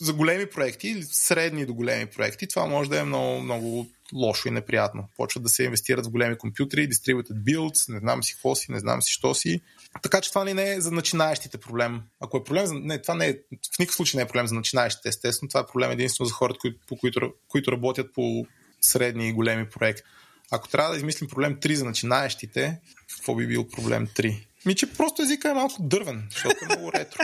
за 0.00 0.12
големи 0.12 0.46
проекти, 0.46 1.02
средни 1.02 1.66
до 1.66 1.74
големи 1.74 2.06
проекти, 2.06 2.48
това 2.48 2.66
може 2.66 2.90
да 2.90 3.00
е 3.00 3.04
много, 3.04 3.40
много 3.40 3.86
лошо 4.14 4.48
и 4.48 4.50
неприятно. 4.50 5.08
Почват 5.16 5.42
да 5.42 5.48
се 5.48 5.64
инвестират 5.64 6.06
в 6.06 6.10
големи 6.10 6.38
компютри, 6.38 6.88
distributed 6.88 7.32
builds, 7.32 7.92
не 7.92 7.98
знам 7.98 8.22
си 8.22 8.32
какво 8.32 8.54
си, 8.54 8.72
не 8.72 8.78
знам 8.78 9.02
си 9.02 9.12
що 9.12 9.34
си. 9.34 9.60
Така 10.02 10.20
че 10.20 10.30
това 10.30 10.44
не 10.44 10.74
е 10.74 10.80
за 10.80 10.90
начинаещите 10.90 11.58
проблем. 11.58 12.02
Ако 12.20 12.36
е 12.36 12.44
проблем 12.44 12.66
за... 12.66 12.74
Не, 12.74 13.02
това 13.02 13.14
не 13.14 13.28
е... 13.28 13.32
В 13.74 13.78
никакъв 13.78 13.96
случай 13.96 14.18
не 14.18 14.22
е 14.22 14.26
проблем 14.26 14.46
за 14.46 14.54
начинаещите, 14.54 15.08
естествено. 15.08 15.48
Това 15.48 15.60
е 15.60 15.66
проблем 15.66 15.90
единствено 15.90 16.28
за 16.28 16.34
хората, 16.34 16.58
които, 16.60 16.80
по 16.88 16.96
които, 16.96 17.32
които 17.48 17.72
работят 17.72 18.12
по 18.14 18.46
средни 18.80 19.28
и 19.28 19.32
големи 19.32 19.68
проекти. 19.68 20.02
Ако 20.50 20.68
трябва 20.68 20.90
да 20.90 20.96
измислим 20.96 21.28
проблем 21.28 21.56
3 21.56 21.74
за 21.74 21.84
начинаещите, 21.84 22.80
какво 23.16 23.34
би 23.34 23.46
бил 23.46 23.68
проблем 23.68 24.06
3? 24.06 24.46
Ми, 24.64 24.74
че 24.74 24.86
просто 24.86 25.22
езика 25.22 25.50
е 25.50 25.54
малко 25.54 25.82
дървен, 25.82 26.28
защото 26.30 26.56
е 26.64 26.66
много 26.66 26.92
ретро. 26.92 27.18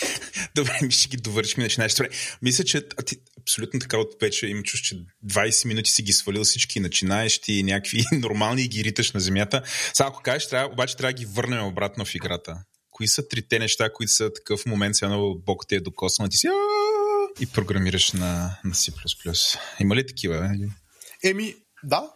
Добре, 0.54 0.78
ми 0.82 0.90
ще 0.90 1.08
ги 1.08 1.16
довършим 1.16 1.60
и 1.60 1.62
начинаеш. 1.62 1.94
Добре, 1.94 2.08
мисля, 2.42 2.64
че 2.64 2.86
а 2.98 3.02
ти 3.02 3.16
абсолютно 3.40 3.80
така 3.80 3.98
от 3.98 4.16
вече 4.20 4.46
им 4.46 4.62
чуш, 4.62 4.80
че 4.80 4.96
20 5.26 5.66
минути 5.66 5.90
си 5.90 6.02
ги 6.02 6.12
свалил 6.12 6.44
всички 6.44 6.80
начинаещи 6.80 7.52
и 7.52 7.62
някакви 7.62 8.04
нормални 8.12 8.62
и 8.62 8.68
ги 8.68 8.84
риташ 8.84 9.12
на 9.12 9.20
земята. 9.20 9.62
Сега, 9.94 10.08
ако 10.08 10.22
кажеш, 10.22 10.48
трябва, 10.48 10.72
обаче 10.72 10.96
трябва 10.96 11.12
да 11.12 11.18
ги 11.18 11.26
върнем 11.26 11.66
обратно 11.66 12.04
в 12.04 12.14
играта. 12.14 12.64
Кои 12.90 13.08
са 13.08 13.28
трите 13.28 13.58
неща, 13.58 13.92
които 13.92 14.12
са 14.12 14.32
такъв 14.32 14.66
момент, 14.66 14.96
сега 14.96 15.08
много 15.08 15.42
Бог 15.46 15.64
те 15.68 15.76
е 15.76 15.80
докоснат 15.80 16.34
и 16.34 16.36
си 16.36 16.48
и 17.40 17.46
програмираш 17.46 18.12
на, 18.12 18.58
на 18.64 18.74
C++. 18.74 19.58
Има 19.80 19.96
ли 19.96 20.06
такива? 20.06 20.50
Еми, 21.24 21.54
да. 21.84 22.10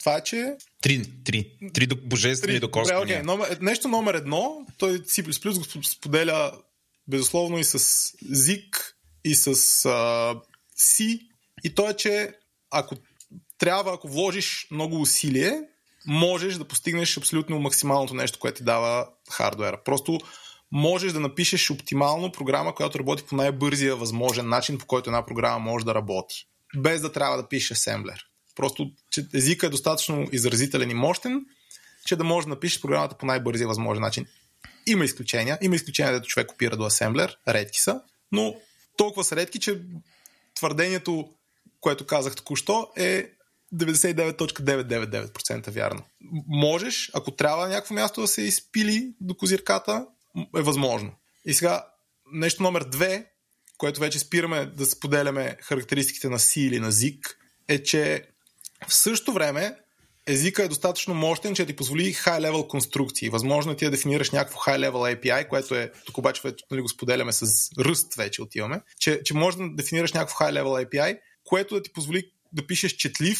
Това 0.00 0.16
е, 0.16 0.22
че... 0.24 0.56
Три, 0.82 1.02
три. 1.24 1.50
Три 1.74 1.86
божествени 1.86 2.60
докосвания. 2.60 3.00
Добре, 3.00 3.12
окей. 3.14 3.22
Номер, 3.22 3.58
нещо 3.60 3.88
номер 3.88 4.14
едно, 4.14 4.66
той 4.78 4.98
C++ 4.98 5.78
го 5.78 5.84
споделя 5.84 6.52
безусловно 7.08 7.58
и 7.58 7.64
с 7.64 7.78
ZIG, 8.24 8.76
и 9.24 9.34
с 9.34 9.46
а, 9.46 10.34
C. 10.78 11.20
И 11.64 11.74
то 11.74 11.90
е, 11.90 11.96
че 11.96 12.34
ако 12.70 12.96
трябва, 13.58 13.94
ако 13.94 14.08
вложиш 14.08 14.66
много 14.70 15.00
усилие, 15.00 15.62
можеш 16.06 16.54
да 16.54 16.64
постигнеш 16.64 17.16
абсолютно 17.16 17.60
максималното 17.60 18.14
нещо, 18.14 18.38
което 18.38 18.58
ти 18.58 18.64
дава 18.64 19.08
хардуера. 19.30 19.82
Просто 19.84 20.18
можеш 20.72 21.12
да 21.12 21.20
напишеш 21.20 21.70
оптимално 21.70 22.32
програма, 22.32 22.74
която 22.74 22.98
работи 22.98 23.22
по 23.22 23.36
най-бързия 23.36 23.96
възможен 23.96 24.48
начин, 24.48 24.78
по 24.78 24.86
който 24.86 25.10
една 25.10 25.26
програма 25.26 25.58
може 25.58 25.84
да 25.84 25.94
работи. 25.94 26.46
Без 26.76 27.00
да 27.00 27.12
трябва 27.12 27.36
да 27.36 27.48
пишеш 27.48 27.70
асемблер. 27.70 28.29
Просто, 28.60 28.90
че 29.10 29.26
езика 29.34 29.66
е 29.66 29.70
достатъчно 29.70 30.26
изразителен 30.32 30.90
и 30.90 30.94
мощен, 30.94 31.46
че 32.06 32.16
да 32.16 32.24
можеш 32.24 32.44
да 32.44 32.50
напишеш 32.50 32.80
програмата 32.80 33.18
по 33.18 33.26
най-бързия 33.26 33.68
възможен 33.68 34.02
начин. 34.02 34.26
Има 34.86 35.04
изключения. 35.04 35.58
Има 35.62 35.76
изключения, 35.76 36.12
дето 36.12 36.28
човек 36.28 36.46
копира 36.46 36.76
до 36.76 36.84
асемблер. 36.84 37.38
Редки 37.48 37.80
са. 37.80 38.00
Но 38.32 38.54
толкова 38.96 39.24
са 39.24 39.36
редки, 39.36 39.60
че 39.60 39.80
твърдението, 40.54 41.28
което 41.80 42.06
казах 42.06 42.36
току-що, 42.36 42.88
е 42.96 43.30
99.999% 43.74 45.70
вярно. 45.70 46.02
Можеш, 46.48 47.10
ако 47.14 47.30
трябва 47.30 47.68
някакво 47.68 47.94
място 47.94 48.20
да 48.20 48.28
се 48.28 48.42
изпили 48.42 49.12
до 49.20 49.34
козирката, 49.34 50.06
е 50.56 50.62
възможно. 50.62 51.12
И 51.44 51.54
сега, 51.54 51.86
нещо 52.32 52.62
номер 52.62 52.84
две, 52.84 53.26
което 53.78 54.00
вече 54.00 54.18
спираме 54.18 54.66
да 54.66 54.86
споделяме 54.86 55.56
характеристиките 55.60 56.28
на 56.28 56.38
C 56.38 56.60
или 56.60 56.80
на 56.80 56.92
ZIG, 56.92 57.20
е, 57.70 57.82
че 57.82 58.29
в 58.88 58.94
същото 58.94 59.32
време 59.32 59.76
езика 60.26 60.64
е 60.64 60.68
достатъчно 60.68 61.14
мощен, 61.14 61.54
че 61.54 61.66
ти 61.66 61.76
позволи 61.76 62.14
high-level 62.14 62.66
конструкции. 62.66 63.28
Възможно 63.28 63.72
е 63.72 63.76
ти 63.76 63.84
да 63.84 63.90
дефинираш 63.90 64.30
някакво 64.30 64.58
high-level 64.58 65.20
API, 65.20 65.48
което 65.48 65.74
е, 65.74 65.92
тук 66.04 66.18
обаче 66.18 66.42
нали, 66.70 66.80
го 66.80 66.88
споделяме 66.88 67.32
с 67.32 67.70
ръст 67.78 68.14
вече 68.14 68.42
отиваме, 68.42 68.80
че, 68.98 69.22
че 69.24 69.34
може 69.34 69.56
да 69.56 69.68
дефинираш 69.74 70.12
някакво 70.12 70.44
high-level 70.44 70.86
API, 70.86 71.18
което 71.44 71.74
да 71.74 71.82
ти 71.82 71.92
позволи 71.92 72.30
да 72.52 72.66
пишеш 72.66 72.92
четлив, 72.92 73.38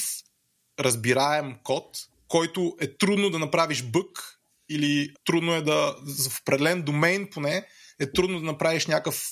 разбираем 0.80 1.56
код, 1.62 1.98
който 2.28 2.76
е 2.80 2.96
трудно 2.96 3.30
да 3.30 3.38
направиш 3.38 3.82
бък 3.82 4.40
или 4.68 5.14
трудно 5.24 5.54
е 5.54 5.62
да, 5.62 5.96
в 6.28 6.40
определен 6.40 6.82
домейн 6.82 7.28
поне, 7.30 7.66
е 8.00 8.12
трудно 8.12 8.38
да 8.38 8.44
направиш 8.46 8.86
някакъв 8.86 9.30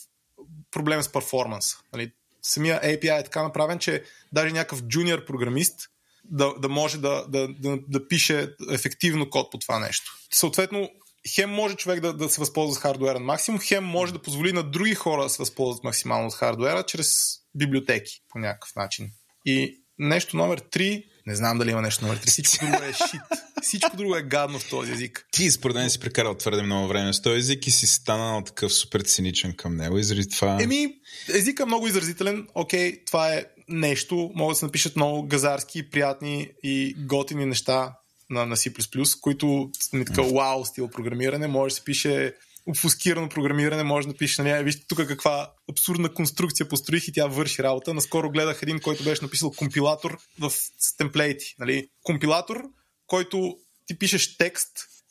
проблем 0.70 1.02
с 1.02 1.12
перформанс. 1.12 1.64
Нали? 1.92 2.12
Самия 2.42 2.80
API 2.80 3.20
е 3.20 3.24
така 3.24 3.42
направен, 3.42 3.78
че 3.78 4.04
даже 4.32 4.54
някакъв 4.54 4.82
джуниор 4.82 5.24
програмист 5.24 5.88
да, 6.30 6.54
да 6.58 6.68
може 6.68 6.98
да, 6.98 7.24
да, 7.28 7.48
да, 7.48 7.78
да 7.88 8.08
пише 8.08 8.54
ефективно 8.70 9.30
код 9.30 9.52
по 9.52 9.58
това 9.58 9.78
нещо. 9.78 10.12
Съответно, 10.32 10.90
хем 11.34 11.50
може 11.50 11.76
човек 11.76 12.00
да, 12.00 12.12
да 12.12 12.28
се 12.28 12.40
възползва 12.40 12.74
с 12.74 12.78
хардуера 12.78 13.18
на 13.18 13.24
максимум, 13.24 13.60
хем 13.60 13.84
може 13.84 14.12
да 14.12 14.22
позволи 14.22 14.52
на 14.52 14.62
други 14.62 14.94
хора 14.94 15.22
да 15.22 15.28
се 15.28 15.42
възползват 15.42 15.84
максимално 15.84 16.26
от 16.26 16.34
хардуера 16.34 16.82
чрез 16.82 17.14
библиотеки 17.54 18.12
по 18.28 18.38
някакъв 18.38 18.76
начин. 18.76 19.10
И 19.44 19.82
нещо 19.98 20.36
номер 20.36 20.60
3, 20.60 21.04
не 21.26 21.34
знам 21.34 21.58
дали 21.58 21.70
има 21.70 21.82
нещо 21.82 22.04
номер 22.04 22.20
3, 22.20 22.26
всичко 22.26 22.66
друго 22.66 22.84
е 22.84 22.92
шит. 22.92 23.20
Всичко 23.62 23.96
друго 23.96 24.16
е 24.16 24.22
гадно 24.22 24.58
в 24.58 24.68
този 24.68 24.92
език. 24.92 25.26
Ти 25.30 25.50
според 25.50 25.76
мен 25.76 25.90
си 25.90 26.00
прекарал 26.00 26.34
твърде 26.34 26.62
много 26.62 26.88
време 26.88 27.12
с 27.12 27.22
този 27.22 27.38
език 27.38 27.66
и 27.66 27.70
си 27.70 27.86
станал 27.86 28.42
такъв 28.42 28.72
супер 28.72 29.00
циничен 29.00 29.54
към 29.56 29.76
него. 29.76 29.98
И 29.98 30.04
заради 30.04 30.28
това... 30.28 30.58
Еми, 30.60 30.94
езика 31.34 31.62
е 31.62 31.66
много 31.66 31.88
изразителен. 31.88 32.46
Окей, 32.54 33.04
това 33.04 33.34
е 33.34 33.44
нещо. 33.68 34.30
Могат 34.34 34.54
да 34.54 34.58
се 34.58 34.64
напишат 34.64 34.96
много 34.96 35.26
газарски, 35.26 35.90
приятни 35.90 36.50
и 36.62 36.94
готини 36.98 37.46
неща 37.46 37.94
на, 38.30 38.46
на 38.46 38.56
C++, 38.56 39.20
които 39.20 39.70
не 39.92 40.04
така 40.04 40.22
вау 40.22 40.64
стил 40.64 40.88
програмиране. 40.88 41.46
Може 41.46 41.72
да 41.72 41.76
се 41.76 41.84
пише 41.84 42.34
обфускирано 42.66 43.28
програмиране, 43.28 43.82
може 43.82 44.08
да 44.08 44.14
пише, 44.14 44.42
нали, 44.42 44.64
вижте 44.64 44.86
тук 44.88 44.98
каква 44.98 45.52
абсурдна 45.70 46.14
конструкция 46.14 46.68
построих 46.68 47.08
и 47.08 47.12
тя 47.12 47.26
върши 47.26 47.62
работа. 47.62 47.94
Наскоро 47.94 48.30
гледах 48.30 48.62
един, 48.62 48.80
който 48.80 49.04
беше 49.04 49.24
написал 49.24 49.50
компилатор 49.50 50.18
в, 50.38 50.52
темплейти. 50.98 51.54
Нали. 51.58 51.88
Компилатор, 52.02 52.62
който 53.06 53.56
ти 53.86 53.98
пишеш 53.98 54.36
текст, 54.36 54.70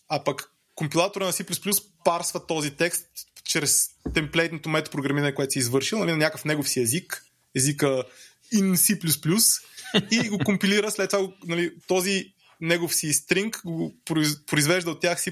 а 0.09 0.23
пък 0.23 0.51
компилатора 0.75 1.25
на 1.25 1.31
C++ 1.31 1.84
парсва 2.05 2.47
този 2.47 2.71
текст 2.71 3.05
чрез 3.43 3.89
темплейтното 4.13 4.69
метапрограмиране, 4.69 5.35
което 5.35 5.51
си 5.51 5.59
извършил, 5.59 5.99
нали, 5.99 6.11
на 6.11 6.17
някакъв 6.17 6.45
негов 6.45 6.69
си 6.69 6.79
език, 6.79 7.23
езика 7.55 8.03
in 8.53 8.76
C++ 8.76 8.99
и 10.11 10.30
го 10.30 10.38
компилира 10.45 10.91
след 10.91 11.10
това 11.10 11.28
нали, 11.48 11.72
този 11.88 12.34
негов 12.61 12.95
си 12.95 13.14
стринг 13.14 13.61
го 13.65 13.95
произвежда 14.45 14.91
от 14.91 15.02
тях 15.02 15.19
C++ 15.19 15.32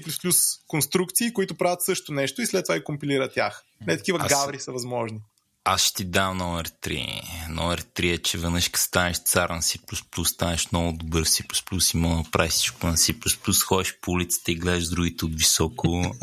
конструкции, 0.66 1.32
които 1.32 1.54
правят 1.54 1.82
също 1.82 2.12
нещо 2.12 2.42
и 2.42 2.46
след 2.46 2.64
това 2.64 2.76
и 2.76 2.84
компилира 2.84 3.28
тях. 3.28 3.64
Не 3.86 3.96
такива 3.96 4.18
Аз... 4.22 4.28
гаври 4.28 4.60
са 4.60 4.72
възможни. 4.72 5.20
Аз 5.68 5.82
ще 5.82 5.96
ти 5.96 6.04
дам 6.04 6.36
номер 6.36 6.68
3. 6.68 7.48
Номер 7.48 7.82
3 7.82 8.14
е, 8.14 8.18
че 8.18 8.38
веднъж 8.38 8.68
като 8.68 8.84
станеш 8.84 9.16
цар 9.16 9.50
на 9.50 9.62
C++, 9.62 10.24
станеш 10.24 10.72
много 10.72 10.92
добър 10.92 11.24
в 11.24 11.28
C++ 11.28 11.94
и 11.94 11.96
мога 11.96 12.22
да 12.22 12.30
правиш 12.30 12.52
всичко 12.52 12.86
на 12.86 12.96
C++, 12.96 13.64
ходиш 13.64 13.94
по 14.00 14.10
улицата 14.10 14.52
и 14.52 14.54
гледаш 14.54 14.88
другите 14.88 15.24
от 15.24 15.34
високо 15.34 16.16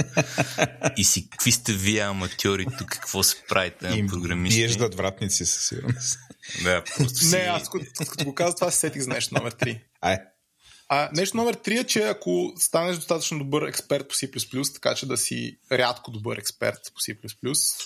и 0.98 1.04
си, 1.04 1.30
какви 1.30 1.52
сте 1.52 1.74
вие 1.74 2.02
аматьори 2.02 2.66
тук, 2.78 2.90
какво 2.90 3.24
се 3.24 3.36
правите 3.50 4.02
на 4.02 4.08
програмисти. 4.08 4.60
Биеш 4.60 4.76
да 4.76 4.90
вратници 4.90 5.46
със 5.46 5.68
сигурност. 5.68 6.20
Да, 6.64 6.84
просто 6.98 7.20
си... 7.20 7.36
Не, 7.36 7.42
аз 7.42 7.70
като, 7.70 7.86
като 8.10 8.26
го 8.26 8.36
казвам 8.36 8.56
това, 8.56 8.72
се 8.72 8.80
сетих 8.80 9.08
нещо 9.08 9.36
номер 9.36 9.56
3. 9.56 9.82
Ай. 10.02 10.18
А 10.96 11.10
нещо 11.14 11.38
номер 11.38 11.58
3 11.58 11.82
е, 11.82 11.84
че 11.84 12.02
ако 12.02 12.54
станеш 12.58 12.96
достатъчно 12.96 13.38
добър 13.38 13.68
експерт 13.68 14.08
по 14.08 14.16
C++, 14.16 14.74
така 14.74 14.96
че 14.96 15.06
да 15.06 15.18
си 15.18 15.58
рядко 15.72 16.12
добър 16.12 16.38
експерт 16.38 16.80
по 16.94 17.00
C++, 17.02 17.18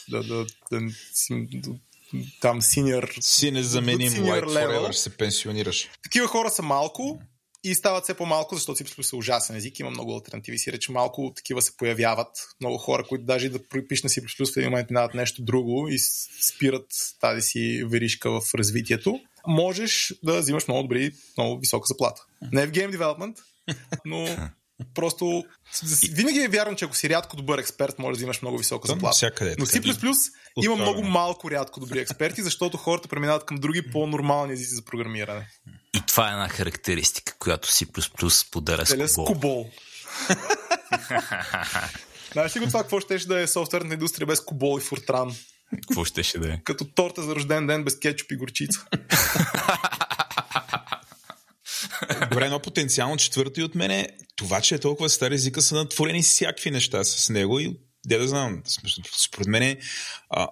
да, 0.09 0.23
да, 0.23 0.45
да 0.71 0.79
си 1.13 1.47
там 2.41 2.61
синьор... 2.61 3.13
Си 3.19 3.51
незаменим 3.51 4.11
like 4.13 4.45
forever, 4.45 4.91
се 4.91 5.17
пенсионираш. 5.17 5.89
Такива 6.03 6.27
хора 6.27 6.49
са 6.49 6.61
малко 6.61 7.19
и 7.63 7.75
стават 7.75 8.03
все 8.03 8.13
по-малко, 8.13 8.55
защото 8.55 8.83
C++ 8.83 9.13
е 9.13 9.15
ужасен 9.15 9.55
език, 9.55 9.79
има 9.79 9.89
много 9.89 10.13
альтернативи. 10.13 10.57
Си 10.57 10.71
рече 10.71 10.91
малко 10.91 11.33
такива 11.35 11.61
се 11.61 11.77
появяват. 11.77 12.29
Много 12.61 12.77
хора, 12.77 13.03
които 13.03 13.25
даже 13.25 13.49
да 13.49 13.59
пишат 13.89 14.03
на 14.03 14.09
C++ 14.09 14.45
в 14.53 14.57
един 14.57 14.69
момент 14.69 14.89
минават 14.89 15.13
нещо 15.13 15.43
друго 15.43 15.87
и 15.87 15.97
спират 16.55 16.87
тази 17.19 17.41
си 17.41 17.83
веришка 17.91 18.31
в 18.31 18.53
развитието 18.55 19.19
можеш 19.47 20.13
да 20.23 20.39
взимаш 20.39 20.67
много 20.67 20.81
добри, 20.81 21.11
много 21.37 21.59
висока 21.59 21.85
заплата. 21.87 22.21
Не 22.51 22.67
в 22.67 22.71
Game 22.71 22.97
Development, 22.97 23.37
но 24.05 24.49
просто 24.93 25.43
винаги 26.11 26.39
е 26.39 26.47
вярно, 26.47 26.75
че 26.75 26.85
ако 26.85 26.95
си 26.95 27.09
рядко 27.09 27.35
добър 27.35 27.59
експерт, 27.59 27.99
може 27.99 28.13
да 28.13 28.17
взимаш 28.17 28.41
много 28.41 28.57
висока 28.57 28.87
заплата. 28.87 29.27
Е 29.41 29.55
но 29.59 29.65
C++ 29.65 30.31
има 30.63 30.75
много 30.75 31.03
малко 31.03 31.51
рядко 31.51 31.79
добри 31.79 31.99
експерти, 31.99 32.41
защото 32.41 32.77
хората 32.77 33.07
преминават 33.07 33.45
към 33.45 33.57
други 33.57 33.91
по-нормални 33.91 34.53
езици 34.53 34.75
за 34.75 34.81
програмиране. 34.81 35.47
И 35.95 36.01
това 36.07 36.29
е 36.29 36.31
една 36.31 36.49
характеристика, 36.49 37.35
която 37.39 37.69
C++ 37.69 38.51
поделя 38.51 38.85
с 38.85 39.15
Кубол. 39.15 39.69
Знаеш 42.31 42.55
ли 42.55 42.59
го 42.59 42.65
това, 42.65 42.81
какво 42.81 42.99
ще 42.99 43.17
да 43.17 43.39
е 43.39 43.47
софтуерна 43.47 43.93
индустрия 43.93 44.27
без 44.27 44.39
Кубол 44.41 44.79
и 44.79 44.81
Фортран? 44.81 45.35
Какво 45.75 46.05
ще 46.05 46.23
ще 46.23 46.39
да 46.39 46.53
е? 46.53 46.59
Като 46.63 46.85
торта 46.85 47.23
за 47.23 47.35
рожден 47.35 47.67
ден 47.67 47.83
без 47.83 47.99
кетчуп 47.99 48.31
и 48.31 48.35
горчица. 48.35 48.85
Добре, 52.29 52.49
но 52.49 52.59
потенциално 52.59 53.17
четвърто 53.17 53.59
и 53.59 53.63
от 53.63 53.75
мене, 53.75 54.09
това, 54.35 54.61
че 54.61 54.75
е 54.75 54.79
толкова 54.79 55.09
стар 55.09 55.31
езика, 55.31 55.61
са 55.61 55.75
натворени 55.75 56.21
всякакви 56.21 56.71
неща 56.71 57.03
с 57.03 57.29
него 57.29 57.59
и 57.59 57.79
де 58.05 58.17
да 58.17 58.27
знам, 58.27 58.61
според 59.25 59.47
мен 59.47 59.77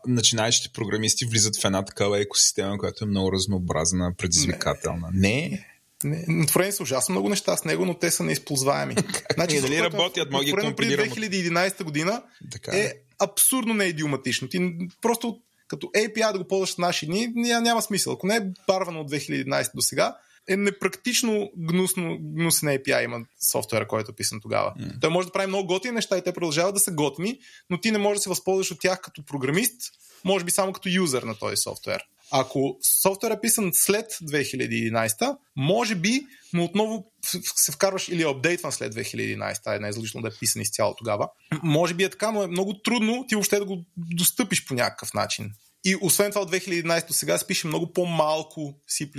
начинаещите 0.08 0.74
програмисти 0.74 1.26
влизат 1.26 1.62
в 1.62 1.66
една 1.66 1.86
такава 1.86 2.22
екосистема, 2.22 2.78
която 2.78 3.04
е 3.04 3.08
много 3.08 3.32
разнообразна, 3.32 4.14
предизвикателна. 4.18 5.10
Не, 5.14 5.66
не, 6.04 6.26
натворени 6.28 6.72
са 6.72 6.84
ужасно 6.84 7.14
много 7.14 7.30
неща 7.30 7.58
с 7.58 7.66
него, 7.66 7.86
но 7.86 7.94
те 7.94 8.12
са 8.12 8.24
неизползваеми. 8.24 8.96
значи, 9.34 9.62
дали 9.62 9.82
работят, 9.82 10.32
мога 10.32 10.46
ги 10.46 10.52
компилирам. 10.52 11.08
2011 11.08 11.84
година 11.84 12.24
така. 12.52 12.72
е 12.78 12.94
абсурдно 13.20 13.74
неидиоматично. 13.74 14.48
Ти 14.48 14.78
просто 15.02 15.40
като 15.68 15.88
API 15.88 16.32
да 16.32 16.40
го 16.40 16.48
ползваш 16.48 16.76
в 16.76 16.78
наши 16.78 17.06
дни, 17.06 17.28
няма 17.36 17.82
смисъл. 17.82 18.14
Ако 18.14 18.28
не 18.28 18.36
е 18.36 18.42
барвано 18.68 19.02
от 19.02 19.12
2011 19.12 19.76
до 19.76 19.82
сега, 19.82 20.16
е 20.48 20.58
непрактично 20.58 21.52
гнусно, 21.58 22.18
гнусен 22.22 22.70
API 22.70 23.04
има 23.04 23.26
софтуера, 23.52 23.88
който 23.88 24.12
е 24.12 24.16
писан 24.16 24.40
тогава. 24.42 24.74
Mm. 24.80 25.02
Той 25.02 25.10
може 25.10 25.28
да 25.28 25.32
прави 25.32 25.48
много 25.48 25.68
готини 25.68 25.96
неща 25.96 26.18
и 26.18 26.24
те 26.24 26.34
продължават 26.34 26.74
да 26.74 26.80
са 26.80 26.92
готини, 26.92 27.40
но 27.70 27.82
ти 27.82 27.92
не 27.92 27.98
можеш 27.98 28.18
да 28.18 28.22
се 28.22 28.30
възползваш 28.30 28.72
от 28.72 28.80
тях 28.80 29.02
като 29.02 29.26
програмист, 29.26 29.82
може 30.26 30.46
би 30.46 30.52
само 30.52 30.74
като 30.74 30.90
юзер 30.90 31.24
на 31.24 31.36
този 31.36 31.58
софтуер. 31.58 32.04
Ако 32.32 32.78
софтуер 33.02 33.32
е 33.32 33.42
писан 33.42 33.70
след 33.74 34.06
2011, 34.12 35.38
може 35.56 35.96
би, 35.96 36.22
но 36.54 36.64
отново 36.64 37.12
се 37.56 37.72
вкарваш 37.72 38.08
или 38.10 38.24
е 38.24 38.30
апдейтван 38.30 38.72
след 38.72 38.96
2011, 38.96 39.76
е 39.76 39.80
не 39.80 39.88
е 39.88 39.90
излишно 39.90 40.22
да 40.22 40.28
е 40.28 40.32
писан 40.40 40.62
изцяло 40.62 40.96
тогава. 40.96 41.30
Може 41.64 41.94
би 41.94 42.04
е 42.04 42.10
така, 42.10 42.32
но 42.32 42.44
е 42.44 42.48
много 42.48 42.82
трудно 42.82 43.26
ти 43.28 43.36
въобще 43.36 43.60
да 43.60 43.66
го 43.66 43.86
достъпиш 43.98 44.66
по 44.66 44.74
някакъв 44.74 45.14
начин. 45.14 45.52
И 45.86 45.96
освен 46.02 46.32
това 46.32 46.42
от 46.42 46.52
2011 46.52 47.08
до 47.08 47.14
сега 47.14 47.38
се 47.38 47.48
пише 47.48 47.68
много 47.68 47.94
по-малко 47.94 48.74
C++ 48.90 49.10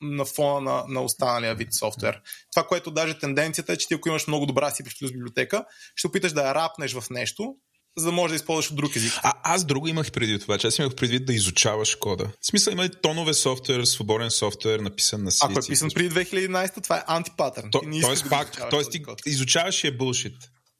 на 0.00 0.24
фона 0.24 0.60
на, 0.60 0.84
на 0.88 1.00
останалия 1.02 1.54
вид 1.54 1.74
софтуер. 1.74 2.20
Това, 2.54 2.66
което 2.66 2.90
даже 2.90 3.18
тенденцията 3.18 3.72
е, 3.72 3.76
че 3.76 3.88
ти 3.88 3.94
ако 3.94 4.08
имаш 4.08 4.26
много 4.26 4.46
добра 4.46 4.70
C++ 4.70 5.12
библиотека, 5.12 5.64
ще 5.94 6.06
опиташ 6.06 6.32
да 6.32 6.48
я 6.48 6.54
рапнеш 6.54 6.92
в 6.92 7.10
нещо, 7.10 7.56
за 7.98 8.06
да 8.06 8.12
можеш 8.12 8.32
да 8.32 8.36
използваш 8.36 8.70
от 8.70 8.76
друг 8.76 8.96
език. 8.96 9.12
А, 9.22 9.32
аз 9.42 9.64
друго 9.64 9.88
имах 9.88 10.12
преди 10.12 10.38
това, 10.38 10.58
че 10.58 10.66
аз 10.66 10.78
имах 10.78 10.94
предвид 10.94 11.26
да 11.26 11.34
изучаваш 11.34 11.94
кода. 11.94 12.24
В 12.40 12.46
смисъл 12.46 12.72
има 12.72 12.84
и 12.84 12.90
тонове 13.02 13.34
софтуер, 13.34 13.84
свободен 13.84 14.30
софтуер, 14.30 14.80
написан 14.80 15.24
на 15.24 15.30
C. 15.30 15.38
Ако 15.50 15.58
е 15.58 15.68
писан 15.68 15.88
преди 15.94 16.10
2011, 16.10 16.82
това 16.82 16.96
е 16.96 17.02
антипатърн. 17.06 17.70
То, 17.70 17.80
тоест, 18.02 18.24
да 18.24 18.30
пак, 18.30 18.70
тоест 18.70 18.90
ти 18.90 19.02
изучаваш 19.26 19.84
и 19.84 19.86
е 19.86 19.96
булшит. 19.96 20.36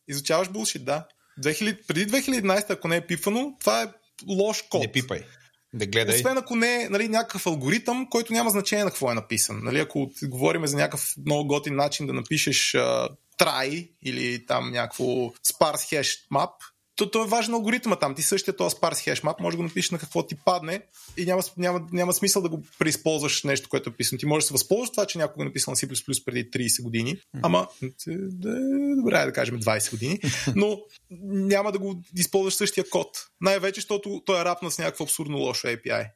Изучаваш 0.09 0.49
булшит, 0.49 0.85
да. 0.85 1.07
2000, 1.41 1.87
преди 1.87 2.07
2011, 2.07 2.71
ако 2.71 2.89
не 2.89 2.97
е 2.97 3.07
пипано, 3.07 3.57
това 3.61 3.83
е 3.83 3.87
лош 4.29 4.63
код. 4.71 4.81
Не 4.81 4.93
пипай. 4.93 5.21
Да 5.75 5.87
гледай. 5.87 6.17
Освен 6.17 6.39
ако 6.39 6.57
не 6.57 6.83
е 6.83 6.89
нали, 6.89 7.09
някакъв 7.09 7.47
алгоритъм, 7.47 8.07
който 8.11 8.33
няма 8.33 8.51
значение 8.51 8.85
на 8.85 8.91
какво 8.91 9.11
е 9.11 9.15
написан. 9.15 9.61
Нали, 9.63 9.79
ако 9.79 10.11
говорим 10.23 10.67
за 10.67 10.77
някакъв 10.77 11.15
много 11.27 11.49
готин 11.49 11.77
начин 11.77 12.07
да 12.07 12.13
напишеш 12.13 12.73
uh, 12.73 13.09
try 13.41 13.91
или 14.05 14.47
там 14.47 14.71
някакво 14.71 15.05
sparse 15.05 16.01
hash 16.01 16.17
map, 16.33 16.51
то, 16.99 17.11
то 17.11 17.25
е 17.25 17.29
важен 17.29 17.55
алгоритъм 17.55 17.97
там. 18.01 18.15
Ти 18.15 18.23
същия 18.23 18.57
този 18.57 18.77
hash 18.77 19.25
map 19.25 19.41
може 19.41 19.55
да 19.55 19.57
го 19.57 19.63
напишеш 19.63 19.91
на 19.91 19.99
какво 19.99 20.27
ти 20.27 20.35
падне 20.45 20.83
и 21.17 21.25
няма, 21.25 21.43
няма, 21.57 21.87
няма 21.93 22.13
смисъл 22.13 22.43
да 22.43 22.49
го 22.49 22.63
преизползваш 22.79 23.43
нещо, 23.43 23.69
което 23.69 23.91
е 23.91 23.93
писано. 23.93 24.19
Ти 24.19 24.27
можеш 24.27 24.45
да 24.45 24.47
се 24.47 24.55
възползваш 24.55 24.91
това, 24.91 25.07
че 25.07 25.19
някой 25.19 25.43
е 25.43 25.45
написал 25.45 25.73
на 25.73 25.77
C++ 25.77 26.25
преди 26.25 26.51
30 26.51 26.83
години, 26.83 27.21
ама 27.43 27.69
да, 28.13 28.61
добре 28.97 29.25
да 29.25 29.33
кажем 29.33 29.61
20 29.61 29.91
години, 29.91 30.21
но 30.57 30.79
няма 31.31 31.73
да 31.73 31.79
го 31.79 32.03
използваш 32.17 32.55
същия 32.55 32.91
код. 32.91 33.27
Най-вече, 33.41 33.81
защото 33.81 34.23
той 34.27 34.41
е 34.41 34.45
рапнат 34.45 34.73
с 34.73 34.79
някакво 34.79 35.05
абсурдно 35.05 35.39
лошо 35.39 35.67
API. 35.67 36.11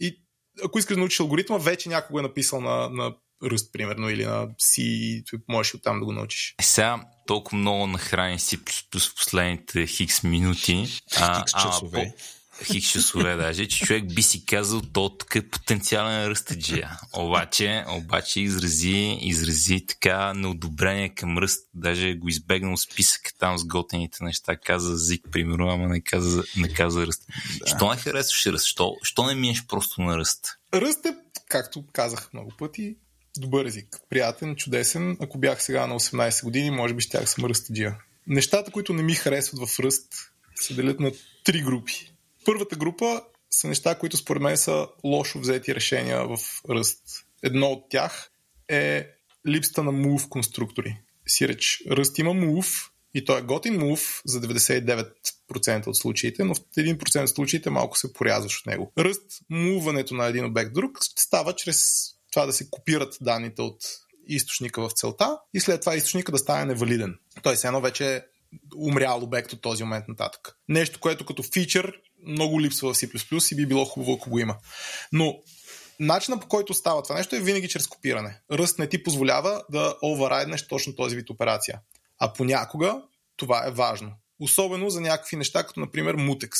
И 0.00 0.22
ако 0.64 0.78
искаш 0.78 0.94
да 0.94 1.00
научиш 1.00 1.20
алгоритма, 1.20 1.58
вече 1.58 1.88
някой 1.88 2.20
е 2.20 2.22
написал 2.22 2.60
на, 2.60 2.88
на 2.88 3.14
Rust, 3.42 3.72
примерно, 3.72 4.10
или 4.10 4.24
на 4.24 4.48
C, 4.48 5.42
можеш 5.48 5.74
оттам 5.74 6.00
да 6.00 6.04
го 6.04 6.12
научиш. 6.12 6.54
Е, 6.58 6.62
сега 6.62 7.00
толкова 7.26 7.58
много 7.58 7.86
нахрани 7.86 8.38
C++ 8.38 8.58
в 8.98 9.14
последните 9.14 9.86
хикс 9.86 10.22
минути. 10.22 10.86
А, 11.16 11.38
хикс 11.38 11.52
часове. 11.52 12.14
А, 12.18 12.64
хикс 12.64 12.90
часове 12.90 13.36
даже, 13.36 13.68
че 13.68 13.84
човек 13.84 14.14
би 14.14 14.22
си 14.22 14.46
казал, 14.46 14.82
то 14.92 15.08
тук 15.08 15.34
е 15.34 15.48
потенциален 15.48 16.26
ръстаджия. 16.26 16.98
Обаче, 17.12 17.84
обаче 17.88 18.40
изрази, 18.40 19.18
изрази 19.20 19.86
така 19.86 20.34
неодобрение 20.34 21.14
към 21.14 21.38
ръст. 21.38 21.68
Даже 21.74 22.14
го 22.14 22.28
избегнал 22.28 22.76
списък 22.76 23.22
там 23.38 23.58
с 23.58 23.64
готените 23.64 24.24
неща. 24.24 24.56
Каза 24.56 24.96
зик, 24.96 25.22
примерно, 25.32 25.68
ама 25.68 25.88
не 25.88 26.00
каза, 26.00 26.42
не 26.56 26.72
каза 26.72 27.06
ръст. 27.06 27.22
Да. 27.60 27.66
Що 27.66 27.90
не 27.90 27.96
харесваш 27.96 28.46
ръст? 28.46 28.66
Що, 28.66 28.94
що 29.02 29.26
не 29.26 29.34
минеш 29.34 29.66
просто 29.66 30.00
на 30.02 30.18
ръст? 30.18 30.46
Ръст 30.74 31.06
е, 31.06 31.16
както 31.48 31.84
казах 31.92 32.32
много 32.32 32.52
пъти, 32.58 32.96
добър 33.40 33.64
език. 33.64 33.96
Приятен, 34.10 34.56
чудесен. 34.56 35.16
Ако 35.20 35.38
бях 35.38 35.62
сега 35.62 35.86
на 35.86 35.94
18 35.94 36.44
години, 36.44 36.70
може 36.70 36.94
би 36.94 37.00
щях 37.00 37.30
съм 37.30 37.44
ръстаджия. 37.44 37.98
Нещата, 38.26 38.70
които 38.70 38.92
не 38.92 39.02
ми 39.02 39.14
харесват 39.14 39.68
в 39.68 39.80
ръст, 39.80 40.08
се 40.54 40.74
делят 40.74 41.00
на 41.00 41.12
три 41.44 41.62
групи. 41.62 42.12
Първата 42.44 42.76
група 42.76 43.22
са 43.50 43.68
неща, 43.68 43.98
които 43.98 44.16
според 44.16 44.42
мен 44.42 44.56
са 44.56 44.88
лошо 45.04 45.38
взети 45.38 45.74
решения 45.74 46.26
в 46.28 46.38
ръст. 46.70 47.02
Едно 47.42 47.66
от 47.66 47.90
тях 47.90 48.30
е 48.68 49.10
липсата 49.48 49.82
на 49.82 49.92
move 49.92 50.28
конструктори. 50.28 50.96
Сиреч, 51.26 51.82
ръст 51.90 52.18
има 52.18 52.30
move 52.30 52.90
и 53.14 53.24
той 53.24 53.38
е 53.38 53.42
готин 53.42 53.80
move 53.80 54.20
за 54.24 54.40
99% 54.40 55.86
от 55.86 55.96
случаите, 55.96 56.44
но 56.44 56.54
в 56.54 56.60
1% 56.60 57.22
от 57.22 57.30
случаите 57.30 57.70
малко 57.70 57.98
се 57.98 58.12
порязваш 58.12 58.60
от 58.60 58.66
него. 58.66 58.92
Ръст, 58.98 59.40
муването 59.50 60.14
на 60.14 60.26
един 60.26 60.44
обект 60.44 60.72
друг 60.72 60.98
става 61.00 61.52
чрез 61.56 62.08
това 62.36 62.46
да 62.46 62.52
се 62.52 62.70
копират 62.70 63.16
данните 63.20 63.62
от 63.62 63.78
източника 64.26 64.88
в 64.88 64.92
целта 64.92 65.38
и 65.54 65.60
след 65.60 65.80
това 65.80 65.96
източника 65.96 66.32
да 66.32 66.38
стане 66.38 66.64
невалиден. 66.64 67.18
Тоест 67.42 67.64
едно 67.64 67.80
вече 67.80 68.16
е 68.16 68.22
умрял 68.76 69.22
обект 69.22 69.52
от 69.52 69.62
този 69.62 69.82
момент 69.82 70.08
нататък. 70.08 70.56
Нещо, 70.68 71.00
което 71.00 71.26
като 71.26 71.42
фичър 71.42 71.92
много 72.26 72.60
липсва 72.60 72.94
в 72.94 72.96
C++ 72.96 73.52
и 73.52 73.56
би 73.56 73.66
било 73.66 73.84
хубаво, 73.84 74.12
ако 74.12 74.30
го 74.30 74.38
има. 74.38 74.56
Но 75.12 75.34
начинът 76.00 76.40
по 76.40 76.48
който 76.48 76.74
става 76.74 77.02
това 77.02 77.16
нещо 77.16 77.36
е 77.36 77.40
винаги 77.40 77.68
чрез 77.68 77.86
копиране. 77.86 78.40
Ръст 78.52 78.78
не 78.78 78.88
ти 78.88 79.02
позволява 79.02 79.62
да 79.70 79.96
оверрайднеш 80.02 80.66
точно 80.66 80.96
този 80.96 81.16
вид 81.16 81.30
операция. 81.30 81.80
А 82.18 82.32
понякога 82.32 83.02
това 83.36 83.66
е 83.66 83.70
важно. 83.70 84.12
Особено 84.40 84.90
за 84.90 85.00
някакви 85.00 85.36
неща, 85.36 85.66
като 85.66 85.80
например 85.80 86.16
Mutex. 86.16 86.52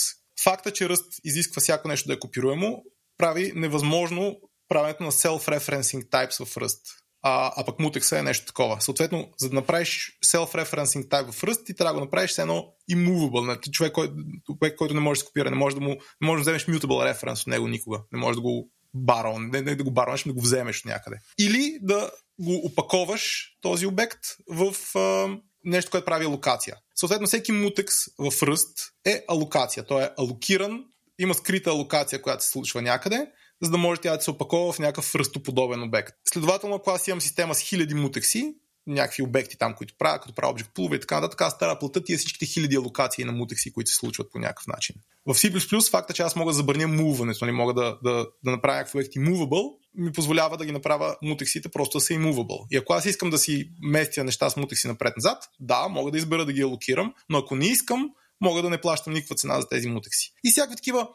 Факта, 0.42 0.72
че 0.72 0.88
ръст 0.88 1.12
изисква 1.24 1.60
всяко 1.60 1.88
нещо 1.88 2.08
да 2.08 2.14
е 2.14 2.18
копируемо, 2.18 2.82
прави 3.18 3.52
невъзможно 3.54 4.40
правенето 4.68 5.02
на 5.02 5.12
self-referencing 5.12 6.08
types 6.08 6.44
в 6.44 6.54
Rust. 6.54 6.80
А, 7.22 7.52
а 7.56 7.64
пък 7.64 7.78
Mutex 7.78 8.18
е 8.18 8.22
нещо 8.22 8.46
такова. 8.46 8.80
Съответно, 8.80 9.30
за 9.38 9.48
да 9.48 9.54
направиш 9.54 10.18
self-referencing 10.24 11.08
type 11.08 11.32
в 11.32 11.42
Rust, 11.42 11.66
ти 11.66 11.74
трябва 11.74 11.94
да 11.94 11.98
го 11.98 12.04
направиш 12.04 12.30
с 12.30 12.38
едно 12.38 12.74
immovable. 12.90 13.46
Нали? 13.46 13.58
човек, 13.72 13.92
кой, 13.92 14.10
човек, 14.46 14.76
който 14.76 14.94
не 14.94 15.00
може 15.00 15.18
да 15.18 15.20
се 15.20 15.26
копира, 15.26 15.50
не 15.50 15.56
може 15.56 15.76
да, 15.76 15.80
му, 15.80 15.96
не 16.20 16.26
може 16.26 16.44
да 16.44 16.50
вземеш 16.50 16.66
mutable 16.66 17.14
reference 17.14 17.40
от 17.40 17.46
него 17.46 17.68
никога. 17.68 18.00
Не 18.12 18.18
може 18.18 18.36
да 18.36 18.42
го 18.42 18.70
барон, 18.94 19.50
не, 19.52 19.62
не 19.62 19.74
да 19.74 19.84
го 19.84 19.90
баронеш, 19.90 20.22
да 20.22 20.32
го 20.32 20.40
вземеш 20.40 20.84
някъде. 20.84 21.16
Или 21.38 21.78
да 21.82 22.10
го 22.40 22.54
опаковаш 22.54 23.52
този 23.60 23.86
обект 23.86 24.20
в 24.48 24.74
а, 24.98 25.36
нещо, 25.64 25.90
което 25.90 26.04
прави 26.04 26.24
алокация. 26.24 26.76
Съответно, 26.94 27.26
всеки 27.26 27.52
мутекс 27.52 27.94
в 28.18 28.30
Rust 28.30 28.90
е 29.04 29.24
алокация. 29.28 29.86
Той 29.86 30.04
е 30.04 30.10
алокиран, 30.18 30.84
има 31.18 31.34
скрита 31.34 31.70
алокация, 31.70 32.22
която 32.22 32.44
се 32.44 32.50
случва 32.50 32.82
някъде 32.82 33.26
за 33.62 33.70
да 33.70 33.78
може 33.78 34.00
тя 34.00 34.16
да 34.16 34.22
се 34.22 34.30
опакова 34.30 34.72
в 34.72 34.78
някакъв 34.78 35.14
ръстоподобен 35.14 35.82
обект. 35.82 36.14
Следователно, 36.28 36.74
ако 36.74 36.90
аз 36.90 37.08
имам 37.08 37.20
система 37.20 37.54
с 37.54 37.60
хиляди 37.60 37.94
мутекси, 37.94 38.54
някакви 38.86 39.22
обекти 39.22 39.58
там, 39.58 39.74
които 39.74 39.94
правя, 39.98 40.20
като 40.20 40.34
правя 40.34 40.54
Object 40.54 40.74
Pool 40.74 40.96
и 40.96 41.00
така 41.00 41.14
нататък, 41.14 41.40
аз 41.40 41.58
да 41.58 41.78
плата 41.78 42.04
тия 42.04 42.18
всичките 42.18 42.46
хиляди 42.46 42.76
алокации 42.76 43.24
на 43.24 43.32
мутекси, 43.32 43.72
които 43.72 43.90
се 43.90 43.96
случват 43.96 44.32
по 44.32 44.38
някакъв 44.38 44.66
начин. 44.66 44.96
В 45.26 45.34
C++ 45.34 45.90
факта, 45.90 46.14
че 46.14 46.22
аз 46.22 46.36
мога 46.36 46.52
да 46.52 46.56
забраня 46.56 46.88
муването, 46.88 47.44
не 47.44 47.52
нали, 47.52 47.56
мога 47.56 47.74
да, 47.74 47.98
да, 48.02 48.26
да 48.44 48.50
направя 48.50 48.76
някакви 48.76 48.98
обекти 48.98 49.18
movable, 49.18 49.76
ми 49.94 50.12
позволява 50.12 50.56
да 50.56 50.66
ги 50.66 50.72
направя 50.72 51.16
мутексите 51.22 51.68
просто 51.68 51.98
да 51.98 52.04
са 52.04 52.12
immovable. 52.12 52.66
И 52.70 52.76
ако 52.76 52.92
аз 52.92 53.04
искам 53.04 53.30
да 53.30 53.38
си 53.38 53.70
местя 53.82 54.24
неща 54.24 54.50
с 54.50 54.56
мутекси 54.56 54.88
напред-назад, 54.88 55.38
да, 55.60 55.88
мога 55.88 56.10
да 56.10 56.18
избера 56.18 56.44
да 56.44 56.52
ги 56.52 56.62
алокирам, 56.62 57.14
но 57.28 57.38
ако 57.38 57.56
не 57.56 57.66
искам, 57.66 58.10
мога 58.40 58.62
да 58.62 58.70
не 58.70 58.80
плащам 58.80 59.12
никаква 59.12 59.36
цена 59.36 59.60
за 59.60 59.68
тези 59.68 59.88
мутекси. 59.88 60.32
И 60.44 60.50
всякакви 60.50 60.76
такива 60.76 61.08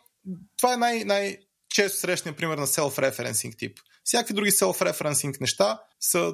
това 0.58 0.74
е 0.74 0.78
най- 0.78 1.04
най- 1.04 1.38
често 1.74 2.00
срещания 2.00 2.38
пример 2.38 2.58
на 2.58 2.68
self-referencing 2.68 3.58
тип. 3.58 3.80
Всякакви 4.04 4.34
други 4.34 4.52
self-referencing 4.52 5.42
неща 5.42 5.80
са 6.00 6.34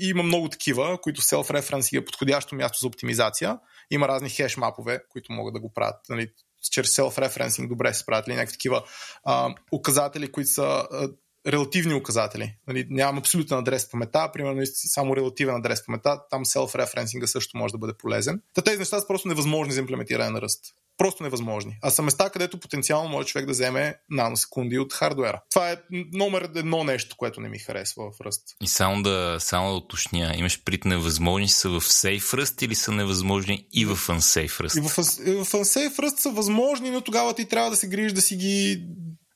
има 0.00 0.22
много 0.22 0.48
такива, 0.48 0.98
които 1.02 1.20
self-referencing 1.20 1.98
е 1.98 2.04
подходящо 2.04 2.54
място 2.54 2.78
за 2.80 2.86
оптимизация. 2.86 3.58
Има 3.90 4.08
разни 4.08 4.30
хеш 4.30 4.56
мапове, 4.56 5.00
които 5.08 5.32
могат 5.32 5.54
да 5.54 5.60
го 5.60 5.72
правят. 5.74 5.96
Нали, 6.08 6.30
чрез 6.70 6.96
self-referencing 6.96 7.68
добре 7.68 7.94
се 7.94 8.06
правят. 8.06 8.28
Или 8.28 8.34
някакви 8.34 8.52
такива 8.52 8.84
а, 9.24 9.54
указатели, 9.72 10.32
които 10.32 10.50
са 10.50 10.62
а, 10.62 11.08
релативни 11.46 11.94
указатели. 11.94 12.56
Нали, 12.68 12.86
нямам 12.90 13.18
абсолютен 13.18 13.58
адрес 13.58 13.86
в 13.86 13.90
памета, 13.90 14.30
примерно 14.32 14.62
само 14.66 15.16
релативен 15.16 15.56
адрес 15.56 15.82
в 15.82 15.86
памета, 15.86 16.20
там 16.30 16.44
self-referencing 16.44 17.24
също 17.24 17.58
може 17.58 17.72
да 17.72 17.78
бъде 17.78 17.92
полезен. 17.98 18.42
Та 18.54 18.62
тези 18.62 18.78
неща 18.78 19.00
са 19.00 19.06
просто 19.06 19.28
невъзможни 19.28 19.72
за 19.74 19.80
имплементиране 19.80 20.30
на 20.30 20.40
ръст 20.42 20.64
просто 20.96 21.22
невъзможни. 21.22 21.78
А 21.82 21.90
са 21.90 22.02
места, 22.02 22.30
където 22.30 22.60
потенциално 22.60 23.08
може 23.08 23.28
човек 23.28 23.46
да 23.46 23.52
вземе 23.52 23.94
наносекунди 24.10 24.78
от 24.78 24.92
хардуера. 24.92 25.42
Това 25.50 25.70
е 25.70 25.76
номер 26.12 26.50
едно 26.54 26.84
нещо, 26.84 27.16
което 27.18 27.40
не 27.40 27.48
ми 27.48 27.58
харесва 27.58 28.10
в 28.12 28.18
Rust. 28.18 28.42
И 28.62 28.68
само 28.68 29.02
да, 29.02 29.36
само 29.40 29.70
да 29.70 29.76
уточня, 29.76 30.34
имаш 30.36 30.64
прит 30.64 30.84
невъзможни 30.84 31.48
са 31.48 31.68
в 31.68 31.80
Safe 31.80 32.42
Rust 32.42 32.64
или 32.64 32.74
са 32.74 32.92
невъзможни 32.92 33.66
и 33.72 33.84
в 33.84 33.96
Unsafe 33.96 34.62
Rust? 34.62 34.78
И 34.78 34.80
в, 34.80 34.86
и 35.28 35.44
в 35.44 35.52
Unsafe 35.52 35.96
Rust 35.96 36.16
са 36.16 36.30
възможни, 36.30 36.90
но 36.90 37.00
тогава 37.00 37.34
ти 37.34 37.44
трябва 37.44 37.70
да 37.70 37.76
се 37.76 37.88
грижиш 37.88 38.12
да 38.12 38.22
си 38.22 38.36
ги... 38.36 38.86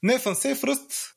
Не, 0.03 0.19
в 0.19 0.25
Unsafe 0.25 0.61
Rust 0.61 1.13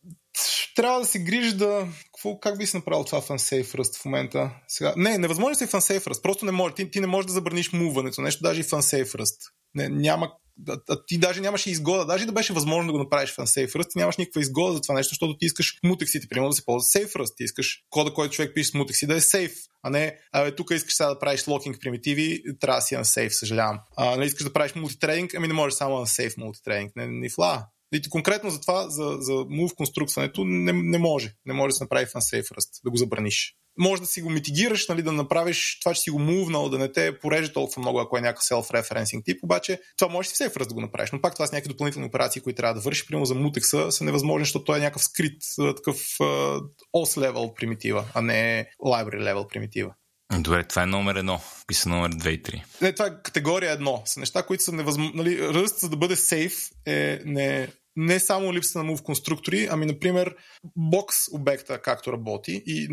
трябва 0.75 0.99
да 0.99 1.05
се 1.05 1.19
грижи 1.19 1.53
да... 1.53 1.87
Какво, 2.13 2.39
как 2.39 2.57
би 2.57 2.67
си 2.67 2.77
направил 2.77 3.03
това 3.03 3.21
в 3.21 3.27
Unsafe 3.27 3.77
Rust 3.77 4.01
в 4.01 4.05
момента? 4.05 4.51
Сега... 4.67 4.93
Не, 4.97 5.17
невъзможно 5.17 5.55
си 5.55 5.65
Unsafe 5.65 6.07
Rust. 6.07 6.21
Просто 6.21 6.45
не 6.45 6.51
може. 6.51 6.75
Ти, 6.75 6.91
ти 6.91 6.99
не 6.99 7.07
можеш 7.07 7.25
да 7.27 7.33
забраниш 7.33 7.73
муването. 7.73 8.21
Нещо 8.21 8.43
даже 8.43 8.59
и 8.59 8.63
в 8.63 8.69
Unsafe 8.69 9.17
Rust. 9.17 9.37
Не, 9.75 9.89
няма 9.89 10.31
а, 10.69 10.77
а, 10.89 11.05
ти 11.05 11.17
даже 11.17 11.41
нямаше 11.41 11.71
изгода, 11.71 12.05
даже 12.05 12.25
да 12.25 12.31
беше 12.31 12.53
възможно 12.53 12.87
да 12.87 12.91
го 12.91 13.03
направиш 13.03 13.31
в 13.31 13.37
Unsafe 13.37 13.71
Rust, 13.71 13.91
ти 13.91 13.97
нямаш 13.97 14.17
никаква 14.17 14.41
изгода 14.41 14.73
за 14.73 14.81
това 14.81 14.95
нещо, 14.95 15.09
защото 15.09 15.37
ти 15.37 15.45
искаш 15.45 15.79
мутексите, 15.83 16.27
примерно 16.27 16.49
да 16.49 16.55
се 16.55 16.65
ползва 16.65 16.85
Safe 16.85 17.13
Rust, 17.13 17.37
ти 17.37 17.43
искаш 17.43 17.83
кода, 17.89 18.13
който 18.13 18.35
човек 18.35 18.51
пише 18.55 18.69
с 18.69 18.73
мутекси 18.73 19.07
да 19.07 19.15
е 19.15 19.19
safe, 19.19 19.55
а 19.83 19.89
не, 19.89 20.17
абе, 20.31 20.55
тук 20.55 20.71
искаш 20.71 20.93
сега 20.95 21.09
да 21.09 21.19
правиш 21.19 21.47
локинг 21.47 21.77
примитиви, 21.81 22.41
трябва 22.59 22.77
да 22.77 22.81
си 22.81 22.97
сейф, 23.03 23.35
съжалявам. 23.35 23.79
А, 23.97 24.17
не 24.17 24.25
искаш 24.25 24.43
да 24.43 24.53
правиш 24.53 24.75
мултитрейдинг, 24.75 25.33
ами 25.33 25.47
не 25.47 25.53
можеш 25.53 25.77
само 25.77 26.05
сейф 26.05 26.37
мултитрейдинг, 26.37 26.95
не, 26.95 27.07
не 27.07 27.29
фла. 27.29 27.67
И 27.93 28.09
конкретно 28.09 28.49
за 28.49 28.61
това, 28.61 28.89
за, 28.89 29.17
за 29.19 29.31
move 29.31 29.75
конструкването, 29.75 30.43
не, 30.45 30.73
не 30.73 30.97
може. 30.97 31.33
Не 31.45 31.53
може 31.53 31.71
да 31.71 31.75
се 31.75 31.83
направи 31.83 32.05
unsafe 32.05 32.47
rust, 32.47 32.83
да 32.83 32.91
го 32.91 32.97
забраниш. 32.97 33.55
Може 33.77 34.01
да 34.01 34.07
си 34.07 34.21
го 34.21 34.29
митигираш, 34.29 34.87
нали, 34.87 35.01
да 35.01 35.11
направиш 35.11 35.79
това, 35.79 35.93
че 35.93 36.01
си 36.01 36.09
го 36.09 36.19
мувнал, 36.19 36.69
да 36.69 36.77
не 36.77 36.91
те 36.91 37.19
пореже 37.19 37.53
толкова 37.53 37.81
много, 37.81 37.99
ако 37.99 38.17
е 38.17 38.21
някакъв 38.21 38.43
self-referencing 38.43 39.25
тип, 39.25 39.43
обаче 39.43 39.79
това 39.97 40.11
може 40.11 40.29
си 40.29 40.35
в 40.35 40.37
safe 40.37 40.57
rust 40.57 40.67
да 40.67 40.73
го 40.73 40.81
направиш. 40.81 41.11
Но 41.11 41.21
пак 41.21 41.33
това 41.33 41.47
са 41.47 41.55
някакви 41.55 41.73
допълнителни 41.73 42.07
операции, 42.07 42.41
които 42.41 42.57
трябва 42.57 42.73
да 42.73 42.79
вършиш. 42.79 43.05
Примерно 43.05 43.25
за 43.25 43.35
мутекса 43.35 43.91
са 43.91 44.03
невъзможни, 44.03 44.45
защото 44.45 44.65
той 44.65 44.77
е 44.77 44.81
някакъв 44.81 45.03
скрит, 45.03 45.41
такъв 45.75 45.97
uh, 45.97 46.61
OS 46.95 47.31
level 47.31 47.53
примитива, 47.53 48.05
а 48.13 48.21
не 48.21 48.69
library 48.85 49.33
level 49.33 49.47
примитива. 49.47 49.93
Добре, 50.39 50.63
това 50.63 50.83
е 50.83 50.85
номер 50.85 51.15
едно. 51.15 51.41
Кои 51.67 51.75
са 51.75 51.89
номер 51.89 52.11
2 52.11 52.29
и 52.29 52.43
3? 52.43 52.63
Не, 52.81 52.93
това 52.93 53.05
е 53.05 53.21
категория 53.23 53.71
едно. 53.71 54.01
Са 54.05 54.19
неща, 54.19 54.43
които 54.43 54.63
са 54.63 54.71
невъзможни. 54.71 55.11
Нали, 55.15 55.47
ръст, 55.53 55.79
за 55.79 55.89
да 55.89 55.97
бъде 55.97 56.15
сейф, 56.15 56.69
е 56.85 57.19
не, 57.25 57.67
не 57.95 58.19
само 58.19 58.53
липса 58.53 58.83
на 58.83 58.91
move 58.91 59.01
конструктори, 59.01 59.67
ами, 59.71 59.85
например, 59.85 60.35
бокс 60.75 61.17
обекта, 61.31 61.81
както 61.81 62.13
работи. 62.13 62.63
И, 62.65 62.87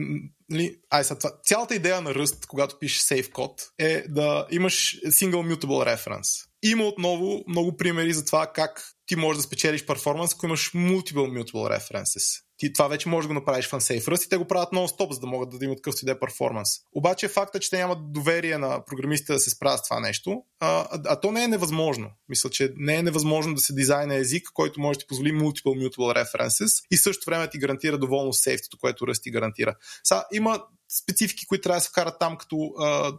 нали, 0.50 0.76
ай, 0.90 1.04
са, 1.04 1.16
цялата 1.44 1.74
идея 1.74 2.00
на 2.00 2.14
ръст, 2.14 2.46
когато 2.46 2.78
пишеш 2.78 3.02
safe 3.02 3.32
код, 3.32 3.62
е 3.78 4.04
да 4.08 4.46
имаш 4.50 5.00
single 5.06 5.54
mutable 5.54 5.96
reference. 5.96 6.46
Има 6.62 6.84
отново 6.84 7.44
много 7.48 7.76
примери 7.76 8.12
за 8.12 8.24
това 8.24 8.52
как 8.54 8.92
ти 9.06 9.16
можеш 9.16 9.36
да 9.36 9.42
спечелиш 9.42 9.86
перформанс, 9.86 10.34
ако 10.34 10.46
имаш 10.46 10.72
multiple 10.72 11.42
mutable 11.42 11.78
references. 11.78 12.42
Ти 12.60 12.72
това 12.72 12.88
вече 12.88 13.08
можеш 13.08 13.26
да 13.26 13.28
го 13.28 13.34
направиш 13.34 13.66
в 13.66 13.72
Unsafe 13.72 14.04
Rust 14.04 14.26
и 14.26 14.28
те 14.28 14.36
го 14.36 14.44
правят 14.44 14.72
нон-стоп, 14.72 15.12
за 15.12 15.20
да 15.20 15.26
могат 15.26 15.58
да 15.58 15.64
имат 15.64 15.78
какъвто 15.78 16.04
и 16.04 16.06
да 16.06 16.12
е 16.12 16.18
перформанс. 16.18 16.68
Обаче 16.92 17.28
факта, 17.28 17.60
че 17.60 17.70
те 17.70 17.78
нямат 17.78 18.12
доверие 18.12 18.58
на 18.58 18.84
програмистите 18.84 19.32
да 19.32 19.38
се 19.38 19.50
справят 19.50 19.78
с 19.78 19.88
това 19.88 20.00
нещо, 20.00 20.42
а, 20.60 20.86
а, 20.92 21.20
то 21.20 21.32
не 21.32 21.44
е 21.44 21.48
невъзможно. 21.48 22.10
Мисля, 22.28 22.50
че 22.50 22.72
не 22.76 22.94
е 22.94 23.02
невъзможно 23.02 23.54
да 23.54 23.60
се 23.60 23.74
дизайна 23.74 24.14
език, 24.14 24.48
който 24.54 24.80
може 24.80 24.98
да 24.98 25.00
ти 25.00 25.06
позволи 25.06 25.32
multiple 25.32 25.88
mutable 25.88 26.24
references 26.24 26.84
и 26.90 26.96
също 26.96 27.30
време 27.30 27.50
ти 27.50 27.58
гарантира 27.58 27.98
доволно 27.98 28.32
сейфтито, 28.32 28.78
което 28.78 29.04
Rust 29.04 29.22
ти 29.22 29.30
гарантира. 29.30 29.74
Сега 30.04 30.24
има 30.32 30.62
специфики, 31.02 31.46
които 31.46 31.62
трябва 31.62 31.76
да 31.76 31.84
се 31.84 31.90
вкарат 31.90 32.16
там, 32.20 32.36
като 32.36 32.56
а, 32.78 33.12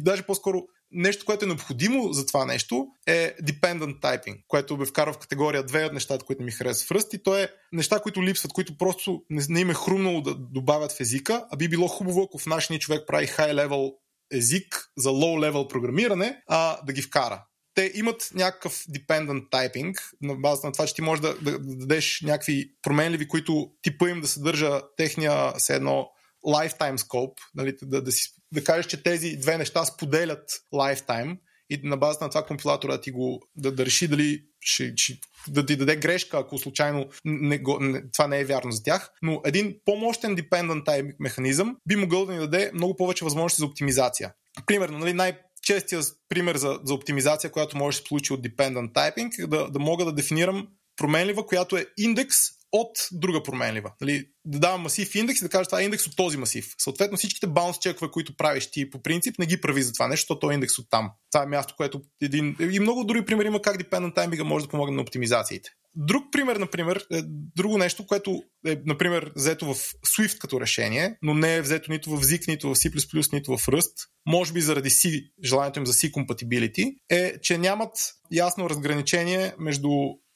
даже 0.00 0.22
по-скоро 0.22 0.62
нещо, 0.92 1.24
което 1.24 1.44
е 1.44 1.48
необходимо 1.48 2.12
за 2.12 2.26
това 2.26 2.44
нещо 2.44 2.86
е 3.06 3.36
dependent 3.42 4.00
typing, 4.00 4.42
което 4.48 4.76
бе 4.76 4.86
вкарва 4.86 5.12
в 5.12 5.18
категория 5.18 5.62
две 5.62 5.84
от 5.84 5.92
нещата, 5.92 6.24
които 6.24 6.42
ми 6.42 6.50
харесват 6.50 6.88
в 6.88 6.90
Rust 6.90 7.16
и 7.16 7.22
то 7.22 7.36
е 7.36 7.48
неща, 7.72 8.00
които 8.00 8.22
липсват, 8.22 8.52
които 8.52 8.78
просто 8.78 9.22
не, 9.30 9.42
не 9.48 9.60
им 9.60 9.70
е 9.70 9.74
хрумнало 9.74 10.20
да 10.20 10.34
добавят 10.34 10.92
в 10.92 11.00
езика, 11.00 11.46
а 11.50 11.56
би 11.56 11.68
било 11.68 11.88
хубаво, 11.88 12.22
ако 12.22 12.38
в 12.38 12.46
нашия 12.46 12.78
човек 12.78 13.04
прави 13.06 13.26
high 13.26 13.54
level 13.54 13.94
език 14.32 14.90
за 14.96 15.08
low 15.08 15.50
level 15.50 15.68
програмиране, 15.68 16.42
а 16.48 16.84
да 16.84 16.92
ги 16.92 17.02
вкара. 17.02 17.44
Те 17.74 17.92
имат 17.94 18.30
някакъв 18.34 18.72
dependent 18.72 19.50
typing 19.50 19.94
на 20.22 20.34
база 20.34 20.66
на 20.66 20.72
това, 20.72 20.86
че 20.86 20.94
ти 20.94 21.02
можеш 21.02 21.22
да, 21.22 21.34
да, 21.38 21.58
да 21.58 21.76
дадеш 21.76 22.20
някакви 22.24 22.72
променливи, 22.82 23.28
които 23.28 23.70
типа 23.82 24.08
им 24.08 24.20
да 24.20 24.28
съдържа 24.28 24.80
техния 24.96 25.52
все 25.58 25.74
едно 25.74 26.08
lifetime 26.46 26.96
scope, 26.96 27.38
нали, 27.54 27.76
да, 27.82 28.02
да, 28.02 28.12
си, 28.12 28.30
да 28.56 28.64
кажеш, 28.64 28.86
че 28.86 29.02
тези 29.02 29.36
две 29.36 29.58
неща 29.58 29.84
споделят 29.84 30.50
lifetime 30.74 31.38
и 31.70 31.80
на 31.82 31.96
базата 31.96 32.24
на 32.24 32.30
това 32.30 32.46
компилатора 32.46 33.00
ти 33.00 33.10
го 33.10 33.42
да, 33.56 33.72
да 33.72 33.86
реши 33.86 34.08
дали 34.08 34.42
ще, 34.60 34.92
ще, 34.96 35.18
да 35.48 35.66
ти 35.66 35.76
даде 35.76 35.96
грешка, 35.96 36.38
ако 36.38 36.58
случайно 36.58 37.08
не 37.24 37.62
не, 37.80 38.10
това 38.10 38.26
не 38.26 38.40
е 38.40 38.44
вярно 38.44 38.72
за 38.72 38.82
тях. 38.82 39.10
Но 39.22 39.40
един 39.44 39.76
по-мощен 39.84 40.36
dependent 40.36 40.84
type 40.84 41.14
механизъм 41.20 41.76
би 41.88 41.96
могъл 41.96 42.26
да 42.26 42.32
ни 42.32 42.38
даде 42.38 42.70
много 42.74 42.96
повече 42.96 43.24
възможности 43.24 43.60
за 43.60 43.66
оптимизация. 43.66 44.32
Примерно, 44.66 44.98
нали, 44.98 45.12
най- 45.12 45.38
честия 45.62 46.00
пример 46.28 46.56
за, 46.56 46.80
за 46.84 46.94
оптимизация, 46.94 47.50
която 47.50 47.76
може 47.76 47.96
да 47.96 48.02
се 48.02 48.08
получи 48.08 48.32
от 48.32 48.40
Dependent 48.40 48.92
Typing, 48.92 49.44
е 49.44 49.46
да, 49.46 49.70
да 49.70 49.78
мога 49.78 50.04
да 50.04 50.12
дефинирам 50.12 50.68
променлива, 50.96 51.46
която 51.46 51.76
е 51.76 51.86
индекс 51.98 52.36
от 52.72 53.08
друга 53.12 53.42
променлива. 53.42 53.92
Нали, 54.00 54.28
да 54.44 54.58
давам 54.58 54.82
масив 54.82 55.14
индекс 55.14 55.40
и 55.40 55.44
да 55.44 55.50
кажа 55.50 55.68
това 55.68 55.80
е 55.80 55.84
индекс 55.84 56.06
от 56.06 56.16
този 56.16 56.36
масив. 56.36 56.74
Съответно 56.78 57.16
всичките 57.16 57.46
баунс 57.46 57.78
чекове, 57.78 58.10
които 58.10 58.36
правиш 58.36 58.70
ти 58.70 58.90
по 58.90 59.02
принцип, 59.02 59.38
не 59.38 59.46
ги 59.46 59.60
прави 59.60 59.82
за 59.82 59.92
това 59.92 60.08
нещо, 60.08 60.22
защото 60.22 60.50
е 60.50 60.54
индекс 60.54 60.78
от 60.78 60.86
там. 60.90 61.10
Това 61.32 61.44
е 61.44 61.46
място, 61.46 61.74
което 61.76 62.02
един... 62.22 62.56
И 62.60 62.80
много 62.80 63.04
други 63.04 63.24
примери 63.24 63.48
има 63.48 63.62
как 63.62 63.82
Dependent 63.82 64.14
Timing 64.14 64.42
може 64.42 64.64
да 64.64 64.70
помогне 64.70 64.96
на 64.96 65.02
оптимизациите. 65.02 65.70
Друг 65.98 66.32
пример, 66.32 66.56
например, 66.56 67.06
е 67.12 67.22
друго 67.56 67.78
нещо, 67.78 68.06
което 68.06 68.42
е, 68.66 68.76
например, 68.86 69.32
взето 69.36 69.74
в 69.74 69.74
Swift 70.06 70.38
като 70.38 70.60
решение, 70.60 71.18
но 71.22 71.34
не 71.34 71.56
е 71.56 71.62
взето 71.62 71.92
нито 71.92 72.10
в 72.10 72.24
ZIG, 72.24 72.48
нито 72.48 72.68
в 72.68 72.74
C++, 72.74 73.32
нито 73.32 73.56
в 73.56 73.66
Rust, 73.66 73.92
може 74.26 74.52
би 74.52 74.60
заради 74.60 74.90
C, 74.90 75.30
желанието 75.44 75.78
им 75.78 75.86
за 75.86 75.92
C 75.92 76.10
compatibility, 76.10 76.96
е, 77.08 77.40
че 77.40 77.58
нямат 77.58 77.92
ясно 78.32 78.70
разграничение 78.70 79.54
между 79.58 79.88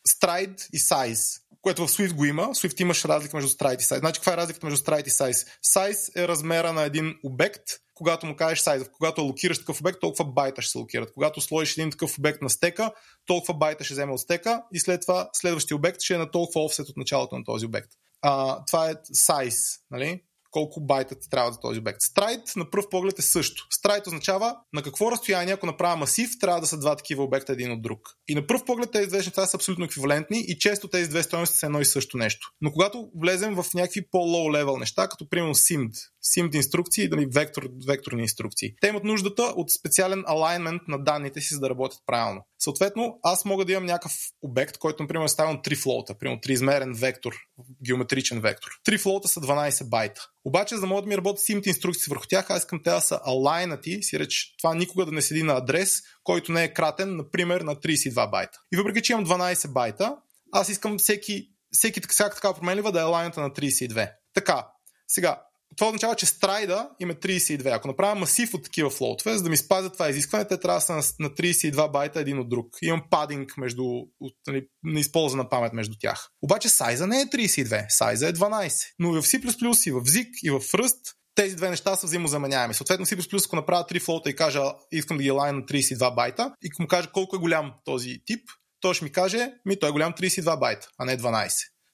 stride 0.08 0.68
и 0.72 0.78
size 0.78 1.40
което 1.62 1.86
в 1.86 1.90
Swift 1.90 2.14
го 2.14 2.24
има. 2.24 2.42
Swift 2.42 2.80
имаш 2.80 3.04
разлика 3.04 3.36
между 3.36 3.50
stride 3.50 3.80
и 3.80 3.82
size. 3.82 3.98
Значи, 3.98 4.20
каква 4.20 4.32
е 4.32 4.36
разликата 4.36 4.66
между 4.66 4.84
stride 4.84 5.06
и 5.06 5.10
size? 5.10 5.48
Size 5.66 6.24
е 6.24 6.28
размера 6.28 6.72
на 6.72 6.82
един 6.82 7.14
обект, 7.24 7.62
когато 7.94 8.26
му 8.26 8.36
кажеш 8.36 8.64
size. 8.64 8.90
Когато 8.90 9.22
локираш 9.22 9.58
такъв 9.58 9.80
обект, 9.80 10.00
толкова 10.00 10.24
байта 10.24 10.62
ще 10.62 10.72
се 10.72 10.78
локират. 10.78 11.12
Когато 11.12 11.40
сложиш 11.40 11.76
един 11.76 11.90
такъв 11.90 12.18
обект 12.18 12.42
на 12.42 12.50
стека, 12.50 12.92
толкова 13.26 13.54
байта 13.54 13.84
ще 13.84 13.94
вземе 13.94 14.12
от 14.12 14.20
стека 14.20 14.62
и 14.72 14.80
след 14.80 15.00
това 15.00 15.30
следващия 15.32 15.76
обект 15.76 16.00
ще 16.00 16.14
е 16.14 16.18
на 16.18 16.30
толкова 16.30 16.64
офсет 16.64 16.88
от 16.88 16.96
началото 16.96 17.38
на 17.38 17.44
този 17.44 17.66
обект. 17.66 17.88
А, 18.22 18.64
това 18.64 18.90
е 18.90 18.94
size. 18.94 19.80
Нали? 19.90 20.22
Колко 20.50 20.80
байта 20.80 21.14
ти 21.14 21.30
трябва 21.30 21.52
за 21.52 21.60
този 21.60 21.78
обект. 21.78 22.00
Страйт 22.00 22.40
на 22.56 22.70
пръв 22.70 22.88
поглед 22.90 23.18
е 23.18 23.22
също. 23.22 23.66
Страйт 23.70 24.06
означава 24.06 24.56
на 24.72 24.82
какво 24.82 25.12
разстояние, 25.12 25.54
ако 25.54 25.66
направя 25.66 25.96
масив, 25.96 26.30
трябва 26.40 26.60
да 26.60 26.66
са 26.66 26.78
два 26.78 26.96
такива 26.96 27.24
обекта 27.24 27.52
един 27.52 27.72
от 27.72 27.82
друг. 27.82 28.00
И 28.28 28.34
на 28.34 28.46
пръв 28.46 28.64
поглед 28.64 28.90
тези 28.90 29.08
две 29.08 29.16
неща 29.16 29.46
са 29.46 29.56
абсолютно 29.56 29.84
еквивалентни 29.84 30.44
и 30.48 30.58
често 30.58 30.88
тези 30.88 31.10
две 31.10 31.22
стоености 31.22 31.58
са 31.58 31.66
едно 31.66 31.80
и 31.80 31.84
също 31.84 32.16
нещо. 32.16 32.48
Но 32.60 32.72
когато 32.72 33.10
влезем 33.20 33.54
в 33.54 33.64
някакви 33.74 34.08
по-лоу 34.10 34.52
левел 34.52 34.76
неща, 34.76 35.08
като 35.08 35.28
примерно 35.28 35.54
SIMD, 35.54 35.92
SIMD 36.36 36.56
инструкции 36.56 37.04
или 37.04 37.26
вектор, 37.34 37.68
векторни 37.86 38.22
инструкции, 38.22 38.74
те 38.80 38.88
имат 38.88 39.04
нуждата 39.04 39.42
от 39.42 39.70
специален 39.70 40.24
алайнмент 40.26 40.82
на 40.88 41.04
данните 41.04 41.40
си, 41.40 41.54
за 41.54 41.60
да 41.60 41.70
работят 41.70 41.98
правилно. 42.06 42.46
Съответно, 42.58 43.18
аз 43.22 43.44
мога 43.44 43.64
да 43.64 43.72
имам 43.72 43.86
някакъв 43.86 44.12
обект, 44.42 44.78
който, 44.78 45.02
например, 45.02 45.24
е 45.24 45.28
ставам 45.28 45.62
3 45.62 45.82
флоута, 45.82 46.18
примерно 46.18 46.40
3 46.40 46.50
измерен 46.50 46.94
вектор, 46.94 47.34
геометричен 47.86 48.40
вектор. 48.40 48.70
3 48.88 48.98
флоута 48.98 49.28
са 49.28 49.40
12 49.40 49.88
байта. 49.88 50.26
Обаче, 50.44 50.74
за 50.74 50.80
да 50.80 50.86
могат 50.86 51.04
да 51.04 51.08
ми 51.08 51.16
работят 51.16 51.44
симите 51.44 51.68
инструкции 51.68 52.10
върху 52.10 52.26
тях, 52.28 52.50
аз 52.50 52.58
искам 52.58 52.82
те 52.82 52.90
да 52.90 53.00
са 53.00 53.20
алайнати, 53.24 54.02
си 54.02 54.18
реч, 54.18 54.54
това 54.58 54.74
никога 54.74 55.06
да 55.06 55.12
не 55.12 55.22
седи 55.22 55.42
на 55.42 55.52
адрес, 55.52 56.00
който 56.24 56.52
не 56.52 56.64
е 56.64 56.72
кратен, 56.72 57.16
например, 57.16 57.60
на 57.60 57.76
32 57.76 58.30
байта. 58.30 58.58
И 58.72 58.76
въпреки, 58.76 59.02
че 59.02 59.12
имам 59.12 59.26
12 59.26 59.72
байта, 59.72 60.16
аз 60.52 60.68
искам 60.68 60.98
всеки, 60.98 61.48
всеки 61.72 62.00
всяка 62.08 62.34
така 62.34 62.54
променлива 62.54 62.92
да 62.92 63.00
е 63.00 63.04
алайната 63.04 63.40
на 63.40 63.50
32. 63.50 64.10
Така, 64.34 64.66
сега, 65.08 65.42
това 65.76 65.88
означава, 65.88 66.14
че 66.14 66.26
страйда 66.26 66.90
има 67.00 67.14
32. 67.14 67.76
Ако 67.76 67.88
направя 67.88 68.14
масив 68.14 68.54
от 68.54 68.64
такива 68.64 68.90
флоутове, 68.90 69.36
за 69.36 69.42
да 69.42 69.50
ми 69.50 69.56
спазят 69.56 69.92
това 69.92 70.08
изискване, 70.08 70.44
те 70.44 70.60
трябва 70.60 70.76
да 70.76 70.80
са 70.80 70.92
на, 70.92 71.02
на 71.28 71.30
32 71.30 71.92
байта 71.92 72.20
един 72.20 72.38
от 72.38 72.48
друг. 72.48 72.66
Имам 72.82 73.02
падинг 73.10 73.56
между, 73.56 73.84
от, 74.20 74.34
нали, 74.46 74.66
неизползвана 74.82 75.48
памет 75.48 75.72
между 75.72 75.94
тях. 76.00 76.28
Обаче 76.42 76.68
сайза 76.68 77.06
не 77.06 77.20
е 77.20 77.24
32, 77.24 77.86
сайза 77.88 78.28
е 78.28 78.32
12. 78.32 78.72
Но 78.98 79.16
и 79.16 79.20
в 79.20 79.22
C++, 79.22 79.36
и 79.86 79.90
в 79.90 80.00
ZIG, 80.00 80.28
и 80.42 80.50
в 80.50 80.60
Rust 80.60 81.14
тези 81.34 81.56
две 81.56 81.70
неща 81.70 81.96
са 81.96 82.06
взаимозаменяеми. 82.06 82.74
Съответно, 82.74 83.06
C++, 83.06 83.44
ако 83.46 83.56
направя 83.56 83.84
3 83.84 84.00
флоута 84.00 84.30
и 84.30 84.36
кажа, 84.36 84.62
искам 84.92 85.16
да 85.16 85.22
ги 85.22 85.30
лайна 85.30 85.58
на 85.58 85.64
32 85.64 86.14
байта, 86.14 86.54
и 86.62 86.70
му 86.80 86.88
кажа 86.88 87.10
колко 87.12 87.36
е 87.36 87.38
голям 87.38 87.72
този 87.84 88.18
тип, 88.26 88.48
той 88.80 88.94
ще 88.94 89.04
ми 89.04 89.12
каже, 89.12 89.52
ми 89.66 89.78
той 89.78 89.88
е 89.88 89.92
голям 89.92 90.12
32 90.12 90.60
байта, 90.60 90.88
а 90.98 91.04
не 91.04 91.18
12 91.18 91.50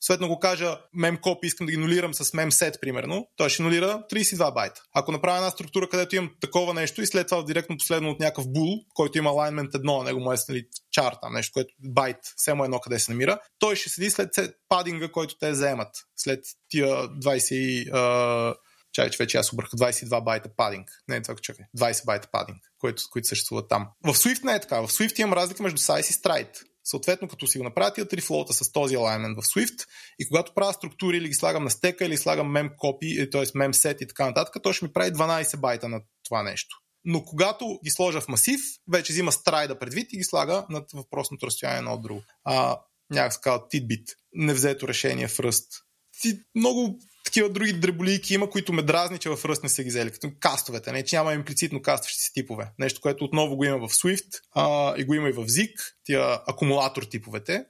съответно 0.06 0.28
го 0.28 0.38
кажа 0.38 0.78
memcopy, 0.98 1.44
искам 1.44 1.66
да 1.66 1.72
ги 1.72 1.78
нулирам 1.78 2.14
с 2.14 2.24
memset, 2.24 2.80
примерно, 2.80 3.28
той 3.36 3.50
ще 3.50 3.62
нулира 3.62 4.02
32 4.12 4.54
байта. 4.54 4.82
Ако 4.94 5.12
направя 5.12 5.36
една 5.36 5.50
структура, 5.50 5.88
където 5.88 6.16
имам 6.16 6.30
такова 6.40 6.74
нещо 6.74 7.02
и 7.02 7.06
след 7.06 7.28
това 7.28 7.42
директно 7.42 7.76
последно 7.78 8.10
от 8.10 8.20
някакъв 8.20 8.52
бул, 8.52 8.78
който 8.94 9.18
има 9.18 9.30
alignment 9.30 9.74
едно, 9.74 9.98
на 9.98 10.04
него 10.04 10.20
му 10.20 10.32
е 10.32 10.36
нали, 10.48 10.64
чар, 10.92 11.14
нещо, 11.30 11.52
което 11.52 11.74
байт, 11.78 12.16
само 12.36 12.64
едно 12.64 12.80
къде 12.80 12.98
се 12.98 13.12
намира, 13.12 13.38
той 13.58 13.76
ще 13.76 13.90
седи 13.90 14.10
след 14.10 14.30
падинга, 14.68 15.08
който 15.08 15.38
те 15.38 15.54
заемат, 15.54 15.96
след 16.16 16.44
тия 16.68 16.88
20 16.88 17.90
uh, 17.90 18.54
чай, 18.92 19.10
че 19.10 19.16
вече 19.18 19.38
аз 19.38 19.52
обрах 19.52 19.70
22 19.70 20.24
байта 20.24 20.48
падинг. 20.56 20.88
Не, 21.08 21.22
това 21.22 21.34
чакай. 21.34 21.64
20 21.78 22.04
байта 22.04 22.28
падинг, 22.32 22.58
които, 22.78 23.02
които 23.10 23.28
съществуват 23.28 23.68
там. 23.68 23.88
В 24.04 24.14
Swift 24.14 24.44
не 24.44 24.54
е 24.54 24.60
така. 24.60 24.80
В 24.80 24.88
Swift 24.88 25.20
имам 25.20 25.32
разлика 25.32 25.62
между 25.62 25.78
size 25.78 26.10
и 26.10 26.12
stride. 26.12 26.62
Съответно, 26.86 27.28
като 27.28 27.46
си 27.46 27.58
го 27.58 27.64
направя 27.64 27.92
тия 27.92 28.08
три 28.08 28.20
флоута 28.20 28.52
с 28.52 28.72
този 28.72 28.96
alignment 28.96 29.42
в 29.42 29.44
Swift 29.44 29.86
и 30.18 30.28
когато 30.28 30.54
правя 30.54 30.72
структури 30.72 31.16
или 31.16 31.28
ги 31.28 31.34
слагам 31.34 31.64
на 31.64 31.70
стека 31.70 32.04
или 32.04 32.16
слагам 32.16 32.52
mem 32.52 32.76
copy, 32.76 33.32
т.е. 33.32 33.46
set 33.46 34.02
и 34.02 34.06
така 34.06 34.26
нататък, 34.26 34.62
той 34.62 34.72
ще 34.72 34.84
ми 34.84 34.92
прави 34.92 35.10
12 35.10 35.56
байта 35.56 35.88
на 35.88 36.00
това 36.24 36.42
нещо. 36.42 36.76
но 37.04 37.24
когато 37.24 37.78
ги 37.84 37.90
сложа 37.90 38.20
в 38.20 38.28
масив, 38.28 38.60
вече 38.92 39.12
взима 39.12 39.32
страйда 39.32 39.78
предвид 39.78 40.12
и 40.12 40.16
ги 40.16 40.24
слага 40.24 40.66
над 40.70 40.92
въпросното 40.92 41.46
разстояние 41.46 41.80
на 41.80 41.94
от 41.94 42.02
друго. 42.02 42.22
А, 42.44 42.80
някак 43.10 43.32
се 43.32 43.40
казва 43.42 43.68
титбит, 43.68 44.08
невзето 44.32 44.88
решение 44.88 45.28
в 45.28 45.40
ръст. 45.40 45.72
Ти 46.20 46.38
много 46.54 46.98
такива 47.26 47.48
други 47.48 47.72
дреболийки 47.72 48.34
има, 48.34 48.50
които 48.50 48.72
ме 48.72 48.82
дразни, 48.82 49.18
че 49.18 49.28
в 49.28 49.44
ръст 49.44 49.62
не 49.62 49.68
са 49.68 49.82
ги 49.82 49.88
взели, 49.88 50.10
като 50.10 50.30
кастовете, 50.40 50.92
не, 50.92 51.04
че 51.04 51.16
няма 51.16 51.34
имплицитно 51.34 51.82
кастващи 51.82 52.20
се 52.20 52.32
типове. 52.32 52.70
Нещо, 52.78 53.00
което 53.00 53.24
отново 53.24 53.56
го 53.56 53.64
има 53.64 53.88
в 53.88 53.92
Swift 53.92 54.40
а, 54.54 54.94
и 54.96 55.04
го 55.04 55.14
има 55.14 55.28
и 55.28 55.32
в 55.32 55.46
ZIG, 55.46 55.72
тия 56.04 56.40
акумулатор 56.46 57.02
типовете. 57.02 57.64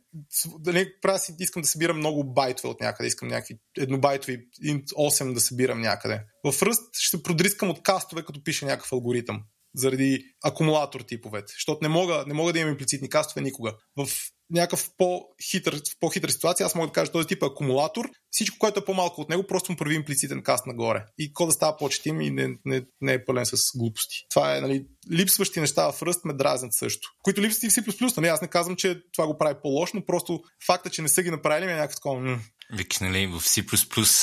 Дали, 0.58 0.92
правя 1.02 1.18
си, 1.18 1.34
искам 1.38 1.62
да 1.62 1.68
събирам 1.68 1.98
много 1.98 2.24
байтове 2.24 2.68
от 2.68 2.80
някъде, 2.80 3.06
искам 3.06 3.28
някакви 3.28 3.58
еднобайтови 3.78 4.38
8 4.62 5.32
да 5.32 5.40
събирам 5.40 5.80
някъде. 5.80 6.20
В 6.44 6.62
ръст 6.62 6.96
ще 6.98 7.22
продрискам 7.22 7.70
от 7.70 7.82
кастове, 7.82 8.22
като 8.24 8.44
пише 8.44 8.64
някакъв 8.64 8.92
алгоритъм 8.92 9.42
заради 9.74 10.24
акумулатор 10.44 11.00
типовете, 11.00 11.52
защото 11.56 11.78
не 11.82 11.88
мога, 11.88 12.24
не 12.26 12.34
мога 12.34 12.52
да 12.52 12.58
имам 12.58 12.72
имплицитни 12.72 13.08
кастове 13.08 13.40
никога. 13.40 13.74
В 13.96 14.08
някакъв 14.50 14.90
по-хитър, 14.98 15.74
в 15.74 15.98
по-хитра 16.00 16.30
ситуация, 16.30 16.66
аз 16.66 16.74
мога 16.74 16.86
да 16.86 16.92
кажа 16.92 17.12
този 17.12 17.28
тип 17.28 17.42
акумулатор, 17.42 18.10
всичко, 18.30 18.58
което 18.58 18.80
е 18.80 18.84
по-малко 18.84 19.20
от 19.20 19.28
него, 19.28 19.46
просто 19.46 19.72
му 19.72 19.78
прави 19.78 19.94
имплицитен 19.94 20.42
каст 20.42 20.66
нагоре. 20.66 21.04
И 21.18 21.32
кода 21.32 21.52
става 21.52 21.76
по-четим 21.76 22.20
и 22.20 22.30
не, 22.30 22.48
не, 22.64 22.82
не, 23.00 23.12
е 23.12 23.24
пълен 23.24 23.46
с 23.46 23.56
глупости. 23.78 24.16
Това 24.30 24.56
е, 24.56 24.60
нали, 24.60 24.84
липсващи 25.12 25.60
неща 25.60 25.92
в 25.92 26.02
ръст 26.02 26.24
ме 26.24 26.32
дразнят 26.32 26.74
също. 26.74 27.08
Които 27.22 27.42
липсват 27.42 27.62
и 27.62 27.70
в 27.70 27.84
C++, 27.84 28.16
нали, 28.16 28.28
аз 28.28 28.42
не 28.42 28.48
казвам, 28.48 28.76
че 28.76 29.02
това 29.12 29.26
го 29.26 29.38
прави 29.38 29.54
по-лошо, 29.62 29.96
но 29.96 30.04
просто 30.04 30.40
факта, 30.66 30.90
че 30.90 31.02
не 31.02 31.08
са 31.08 31.22
ги 31.22 31.30
направили, 31.30 31.66
ми 31.66 31.72
е 31.72 31.76
някакво 31.76 31.94
такова. 31.94 32.38
Викаш, 32.72 32.98
нали, 32.98 33.26
в 33.26 33.40
C++... 33.40 33.60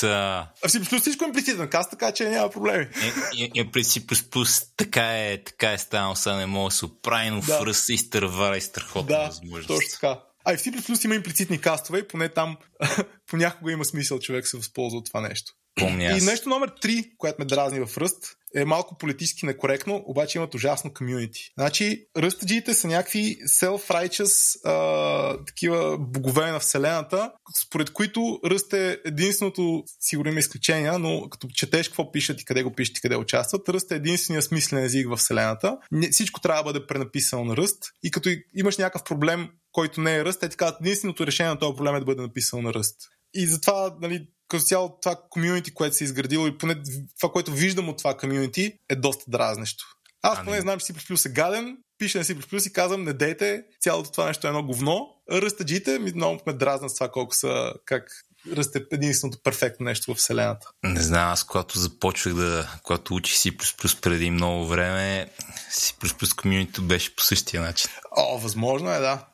А... 0.06 0.48
В 0.68 0.72
C++ 0.72 1.00
всичко 1.00 1.24
е 1.24 1.26
имплицитен 1.26 1.68
каст, 1.68 1.90
така 1.90 2.12
че 2.12 2.28
няма 2.28 2.50
проблеми. 2.50 2.88
И, 3.36 3.44
и, 3.44 3.50
и 3.60 3.70
при 3.70 3.84
C++ 3.84 4.66
така 4.76 5.18
е, 5.18 5.42
така 5.44 5.72
е 5.72 5.78
станало, 5.78 6.16
сега 6.16 6.36
не 6.36 6.46
мога 6.46 6.68
да 6.68 6.76
се 6.76 6.84
оправи, 6.84 7.30
но 7.30 7.40
да. 7.40 7.58
в 7.58 7.66
ръст 7.66 7.84
се 7.84 7.94
изтървара 7.94 8.56
и 8.56 8.60
страхотна 8.60 9.16
да, 9.16 9.26
възможност. 9.26 9.68
точно 9.68 9.90
така. 10.00 10.20
А 10.44 10.52
и 10.52 10.56
в 10.56 10.60
C++ 10.60 11.04
има 11.04 11.14
имплицитни 11.14 11.60
кастове 11.60 11.98
и 11.98 12.08
поне 12.08 12.28
там 12.28 12.56
понякога 13.26 13.72
има 13.72 13.84
смисъл 13.84 14.18
човек 14.18 14.46
се 14.46 14.56
възползва 14.56 14.98
от 14.98 15.06
това 15.06 15.20
нещо. 15.20 15.52
Помня 15.80 16.04
и 16.04 16.20
нещо 16.20 16.48
номер 16.48 16.70
3, 16.70 17.10
което 17.18 17.36
ме 17.38 17.44
дразни 17.44 17.86
в 17.86 17.98
Ръст, 17.98 18.36
е 18.54 18.64
малко 18.64 18.98
политически 18.98 19.46
некоректно, 19.46 20.02
обаче 20.06 20.38
имат 20.38 20.54
ужасно 20.54 20.94
комюнити. 20.94 21.52
Значи, 21.58 22.06
ръстаджиите 22.16 22.74
са 22.74 22.88
някакви 22.88 23.36
self-righteous 23.48 24.60
а, 24.64 25.44
такива 25.44 25.98
богове 25.98 26.50
на 26.50 26.58
Вселената, 26.58 27.32
според 27.64 27.92
които 27.92 28.40
ръст 28.44 28.72
е 28.72 28.98
единственото, 29.04 29.84
сигурно 30.00 30.30
има 30.30 30.40
изключения, 30.40 30.98
но 30.98 31.28
като 31.30 31.48
четеш 31.48 31.88
какво 31.88 32.12
пишат 32.12 32.40
и 32.40 32.44
къде 32.44 32.62
го 32.62 32.72
пишат 32.72 32.98
и 32.98 33.00
къде 33.00 33.16
участват, 33.16 33.68
ръст 33.68 33.92
е 33.92 33.94
единствения 33.94 34.42
смислен 34.42 34.84
език 34.84 35.08
в 35.08 35.16
Вселената. 35.16 35.76
Всичко 36.10 36.40
трябва 36.40 36.62
да 36.62 36.72
бъде 36.72 36.86
пренаписано 36.86 37.44
на 37.44 37.56
ръст 37.56 37.84
и 38.02 38.10
като 38.10 38.30
имаш 38.54 38.78
някакъв 38.78 39.04
проблем, 39.04 39.48
който 39.72 40.00
не 40.00 40.16
е 40.16 40.24
ръст, 40.24 40.40
те 40.40 40.48
ти 40.48 40.56
казват, 40.56 40.80
единственото 40.80 41.26
решение 41.26 41.52
на 41.52 41.58
този 41.58 41.76
проблем 41.76 41.96
е 41.96 41.98
да 41.98 42.04
бъде 42.04 42.22
написано 42.22 42.62
на 42.62 42.74
ръст. 42.74 42.96
И 43.34 43.46
затова, 43.46 43.96
нали, 44.00 44.26
като 44.48 44.64
цяло 44.64 44.98
това 45.02 45.16
комьюнити, 45.30 45.74
което 45.74 45.96
се 45.96 46.04
е 46.04 46.06
изградило 46.06 46.46
и 46.46 46.58
поне 46.58 46.82
това, 47.20 47.32
което 47.32 47.52
виждам 47.52 47.88
от 47.88 47.98
това 47.98 48.16
комьюнити 48.16 48.78
е 48.88 48.96
доста 48.96 49.24
дразнещо. 49.28 49.84
Аз 50.22 50.44
поне 50.44 50.60
знам, 50.60 50.78
че 50.78 50.92
C++ 50.92 51.26
е 51.26 51.32
гаден, 51.32 51.76
пише 51.98 52.18
на 52.18 52.24
C++ 52.24 52.66
и 52.68 52.72
казвам, 52.72 53.04
не 53.04 53.12
дейте, 53.12 53.64
цялото 53.80 54.12
това 54.12 54.26
нещо 54.26 54.46
е 54.46 54.50
едно 54.50 54.62
говно. 54.62 55.06
Ръстаджите 55.32 55.98
ми 55.98 56.12
много 56.14 56.40
ме 56.46 56.52
дразнат 56.52 56.90
с 56.90 56.94
това 56.94 57.08
колко 57.08 57.34
са, 57.34 57.72
как 57.84 58.10
расте 58.52 58.84
единственото 58.92 59.38
перфектно 59.42 59.84
нещо 59.84 60.14
в 60.14 60.18
Вселената. 60.18 60.66
Не 60.82 61.00
знам, 61.00 61.32
аз 61.32 61.44
когато 61.44 61.78
започвах 61.78 62.34
да, 62.34 62.78
когато 62.82 63.14
учих 63.14 63.36
C++ 63.36 64.00
преди 64.00 64.30
много 64.30 64.66
време, 64.66 65.30
C++ 65.72 66.34
комьюнито 66.36 66.82
беше 66.82 67.16
по 67.16 67.22
същия 67.22 67.62
начин. 67.62 67.90
О, 68.16 68.38
възможно 68.38 68.90
е, 68.90 68.98
да. 68.98 69.26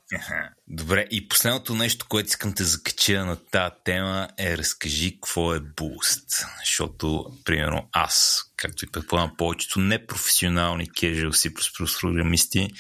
Добре, 0.68 1.06
и 1.10 1.28
последното 1.28 1.74
нещо, 1.74 2.06
което 2.08 2.28
искам 2.28 2.52
да 2.52 2.64
закача 2.64 3.24
на 3.24 3.36
тази 3.36 3.74
тема 3.84 4.28
е 4.38 4.58
разкажи 4.58 5.14
какво 5.14 5.54
е 5.54 5.60
Boost. 5.60 6.46
Защото, 6.58 7.26
примерно, 7.44 7.88
аз, 7.92 8.42
както 8.56 8.84
и 8.84 8.90
предполагам 8.90 9.36
повечето 9.38 9.80
непрофесионални 9.80 10.90
casual 10.90 11.30
C++ 11.30 12.00
програмисти, 12.00 12.70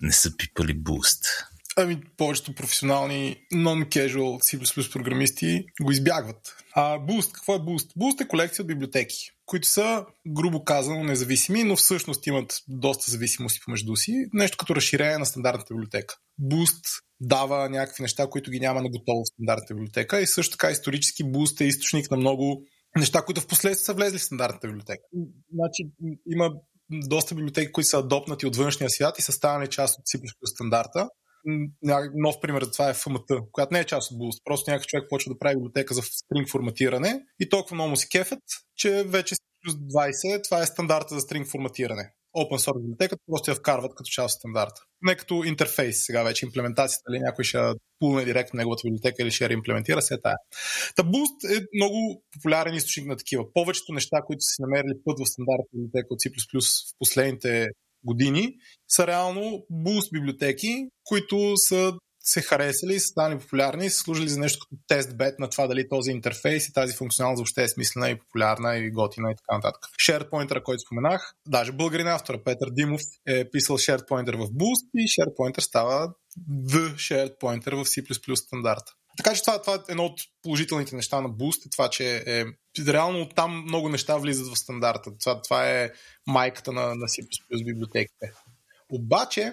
не 0.00 0.12
са 0.12 0.36
пипали 0.36 0.78
Boost. 0.78 1.46
Ами, 1.78 2.00
повечето 2.16 2.54
професионални 2.54 3.36
non-casual 3.52 4.56
C++ 4.56 4.92
програмисти 4.92 5.64
го 5.82 5.90
избягват. 5.90 6.56
А 6.74 6.98
Boost, 6.98 7.32
какво 7.32 7.54
е 7.54 7.58
Boost? 7.58 7.96
Boost 7.98 8.24
е 8.24 8.28
колекция 8.28 8.62
от 8.62 8.66
библиотеки, 8.66 9.16
които 9.46 9.68
са, 9.68 10.06
грубо 10.28 10.64
казано, 10.64 11.04
независими, 11.04 11.64
но 11.64 11.76
всъщност 11.76 12.26
имат 12.26 12.60
доста 12.68 13.10
зависимости 13.10 13.60
помежду 13.64 13.96
си. 13.96 14.26
Нещо 14.32 14.56
като 14.56 14.76
разширение 14.76 15.18
на 15.18 15.26
стандартната 15.26 15.74
библиотека. 15.74 16.14
Boost 16.42 16.84
дава 17.20 17.68
някакви 17.68 18.02
неща, 18.02 18.26
които 18.30 18.50
ги 18.50 18.60
няма 18.60 18.82
на 18.82 18.90
готово 18.90 19.22
в 19.22 19.28
стандартната 19.34 19.74
библиотека 19.74 20.20
и 20.20 20.26
също 20.26 20.52
така 20.52 20.70
исторически 20.70 21.24
Boost 21.24 21.60
е 21.60 21.64
източник 21.64 22.10
на 22.10 22.16
много 22.16 22.62
неща, 22.96 23.22
които 23.22 23.40
в 23.40 23.46
последствие 23.46 23.84
са 23.84 23.94
влезли 23.94 24.18
в 24.18 24.24
стандартната 24.24 24.66
библиотека. 24.66 25.02
Значи 25.54 25.90
има 26.32 26.50
доста 26.90 27.34
библиотеки, 27.34 27.72
които 27.72 27.88
са 27.88 27.98
адопнати 27.98 28.46
от 28.46 28.56
външния 28.56 28.90
свят 28.90 29.18
и 29.18 29.22
са 29.22 29.32
станали 29.32 29.68
част 29.68 29.98
от 29.98 30.04
C++ 30.04 30.20
стандарта 30.44 31.08
нов 32.14 32.40
пример 32.40 32.64
за 32.64 32.70
това 32.70 32.90
е 32.90 32.94
FMT, 32.94 33.50
която 33.52 33.74
не 33.74 33.80
е 33.80 33.84
част 33.84 34.12
от 34.12 34.18
Boost. 34.18 34.42
Просто 34.44 34.70
някакъв 34.70 34.86
човек 34.86 35.06
почва 35.08 35.32
да 35.32 35.38
прави 35.38 35.56
библиотека 35.56 35.94
за 35.94 36.02
стринг 36.02 36.50
форматиране 36.50 37.20
и 37.40 37.48
толкова 37.48 37.74
много 37.74 37.90
му 37.90 37.96
се 37.96 38.08
кефят, 38.08 38.42
че 38.76 39.04
вече 39.06 39.34
плюс 39.64 39.74
20 39.74 40.44
това 40.44 40.62
е 40.62 40.66
стандарта 40.66 41.14
за 41.14 41.20
стринг 41.20 41.48
форматиране. 41.48 42.12
Open 42.36 42.58
source 42.58 42.80
библиотеката 42.80 43.22
просто 43.26 43.50
я 43.50 43.54
вкарват 43.54 43.94
като 43.96 44.08
част 44.08 44.34
от 44.34 44.38
стандарта. 44.38 44.80
Не 45.02 45.16
като 45.16 45.44
интерфейс 45.44 46.04
сега 46.04 46.22
вече, 46.22 46.46
имплементацията, 46.46 47.04
или 47.10 47.20
някой 47.20 47.44
ще 47.44 47.58
пулне 47.98 48.24
директно 48.24 48.56
неговата 48.56 48.82
библиотека 48.84 49.22
или 49.22 49.30
ще 49.30 49.44
я 49.44 49.48
реимплементира, 49.50 50.02
се 50.02 50.20
тая. 50.20 50.36
Та 50.96 51.02
Boost 51.02 51.56
е 51.56 51.66
много 51.74 52.22
популярен 52.32 52.74
източник 52.74 53.06
на 53.06 53.16
такива. 53.16 53.52
Повечето 53.52 53.92
неща, 53.92 54.22
които 54.26 54.40
са 54.40 54.54
си 54.54 54.62
намерили 54.62 54.94
път 55.04 55.18
в 55.18 55.30
стандартната 55.30 55.70
библиотека 55.72 56.06
от 56.10 56.20
C++ 56.20 56.30
в 56.60 56.98
последните 56.98 57.68
години, 58.06 58.54
са 58.88 59.06
реално 59.06 59.66
буст 59.70 60.12
библиотеки, 60.12 60.88
които 61.04 61.52
са 61.56 61.92
се 62.26 62.42
харесали, 62.42 63.00
са 63.00 63.06
станали 63.06 63.38
популярни 63.38 63.86
и 63.86 63.90
са 63.90 63.96
служили 63.96 64.28
за 64.28 64.40
нещо 64.40 64.58
като 64.58 64.82
тест 64.88 65.16
бет 65.16 65.38
на 65.38 65.50
това 65.50 65.66
дали 65.66 65.88
този 65.88 66.10
интерфейс 66.10 66.68
и 66.68 66.72
тази 66.72 66.96
функционалност 66.96 67.40
въобще 67.40 67.64
е 67.64 67.68
смислена 67.68 68.10
и 68.10 68.18
популярна 68.18 68.76
и 68.76 68.90
готина 68.90 69.30
и 69.30 69.34
така 69.34 69.56
нататък. 69.56 69.82
Shared 70.08 70.30
Pointer, 70.30 70.62
който 70.62 70.80
споменах, 70.80 71.34
даже 71.48 71.72
българин 71.72 72.06
автора 72.08 72.44
Петър 72.44 72.68
Димов 72.72 73.00
е 73.26 73.50
писал 73.50 73.78
Shared 73.78 74.08
Pointer 74.08 74.36
в 74.36 74.50
Boost 74.50 74.90
и 74.94 75.08
Shared 75.08 75.36
Pointer 75.40 75.60
става 75.60 76.14
The 76.48 76.94
Shared 76.94 77.38
Pointer 77.42 77.74
в 77.74 77.84
C++ 77.84 78.34
стандарта. 78.34 78.92
Така 79.16 79.34
че 79.34 79.42
това, 79.42 79.62
това 79.62 79.74
е 79.74 79.78
едно 79.88 80.04
от 80.04 80.20
положителните 80.42 80.96
неща 80.96 81.20
на 81.20 81.30
Boost, 81.30 81.66
е 81.66 81.70
това, 81.70 81.90
че 81.90 82.22
е, 82.26 82.44
реално 82.92 83.28
там 83.28 83.62
много 83.62 83.88
неща 83.88 84.16
влизат 84.16 84.54
в 84.54 84.58
стандарта. 84.58 85.10
Това, 85.18 85.42
това 85.42 85.70
е 85.70 85.90
майката 86.26 86.72
на, 86.72 86.86
на 86.86 87.06
C++ 87.06 87.26
библиотеките. 87.64 88.32
Обаче, 88.92 89.52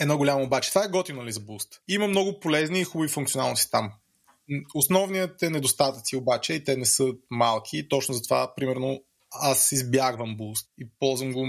едно 0.00 0.16
голямо 0.16 0.44
обаче, 0.44 0.68
това 0.68 0.84
е 0.84 0.88
готино 0.88 1.24
ли 1.24 1.32
за 1.32 1.40
Boost? 1.40 1.80
Има 1.88 2.08
много 2.08 2.40
полезни 2.40 2.80
и 2.80 2.84
хубави 2.84 3.08
функционалности 3.08 3.70
там. 3.70 3.92
Основният 4.74 5.42
е 5.42 5.50
недостатъци 5.50 6.16
обаче 6.16 6.54
и 6.54 6.64
те 6.64 6.76
не 6.76 6.86
са 6.86 7.12
малки. 7.30 7.88
Точно 7.88 8.14
затова, 8.14 8.54
примерно, 8.54 9.00
аз 9.30 9.72
избягвам 9.72 10.36
Boost 10.36 10.66
и 10.78 10.88
ползвам 10.98 11.32
го 11.32 11.46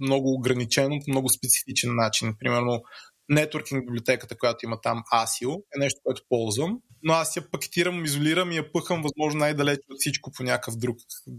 много 0.00 0.34
ограничено, 0.34 0.98
по 1.04 1.10
много 1.10 1.28
специфичен 1.28 1.94
начин. 1.94 2.34
Примерно, 2.38 2.82
нетворкинг 3.28 3.86
библиотеката, 3.86 4.38
която 4.38 4.66
има 4.66 4.80
там 4.80 5.02
ASIO, 5.12 5.62
е 5.76 5.78
нещо, 5.78 6.00
което 6.04 6.22
ползвам, 6.28 6.80
но 7.04 7.12
аз 7.12 7.36
я 7.36 7.50
пакетирам, 7.50 8.04
изолирам 8.04 8.52
и 8.52 8.56
я 8.56 8.72
пъхам 8.72 9.02
възможно 9.02 9.40
най-далеч 9.40 9.78
от 9.90 9.96
всичко 10.00 10.32
по 10.32 10.42
някакъв 10.42 10.76
друг. 10.76 10.96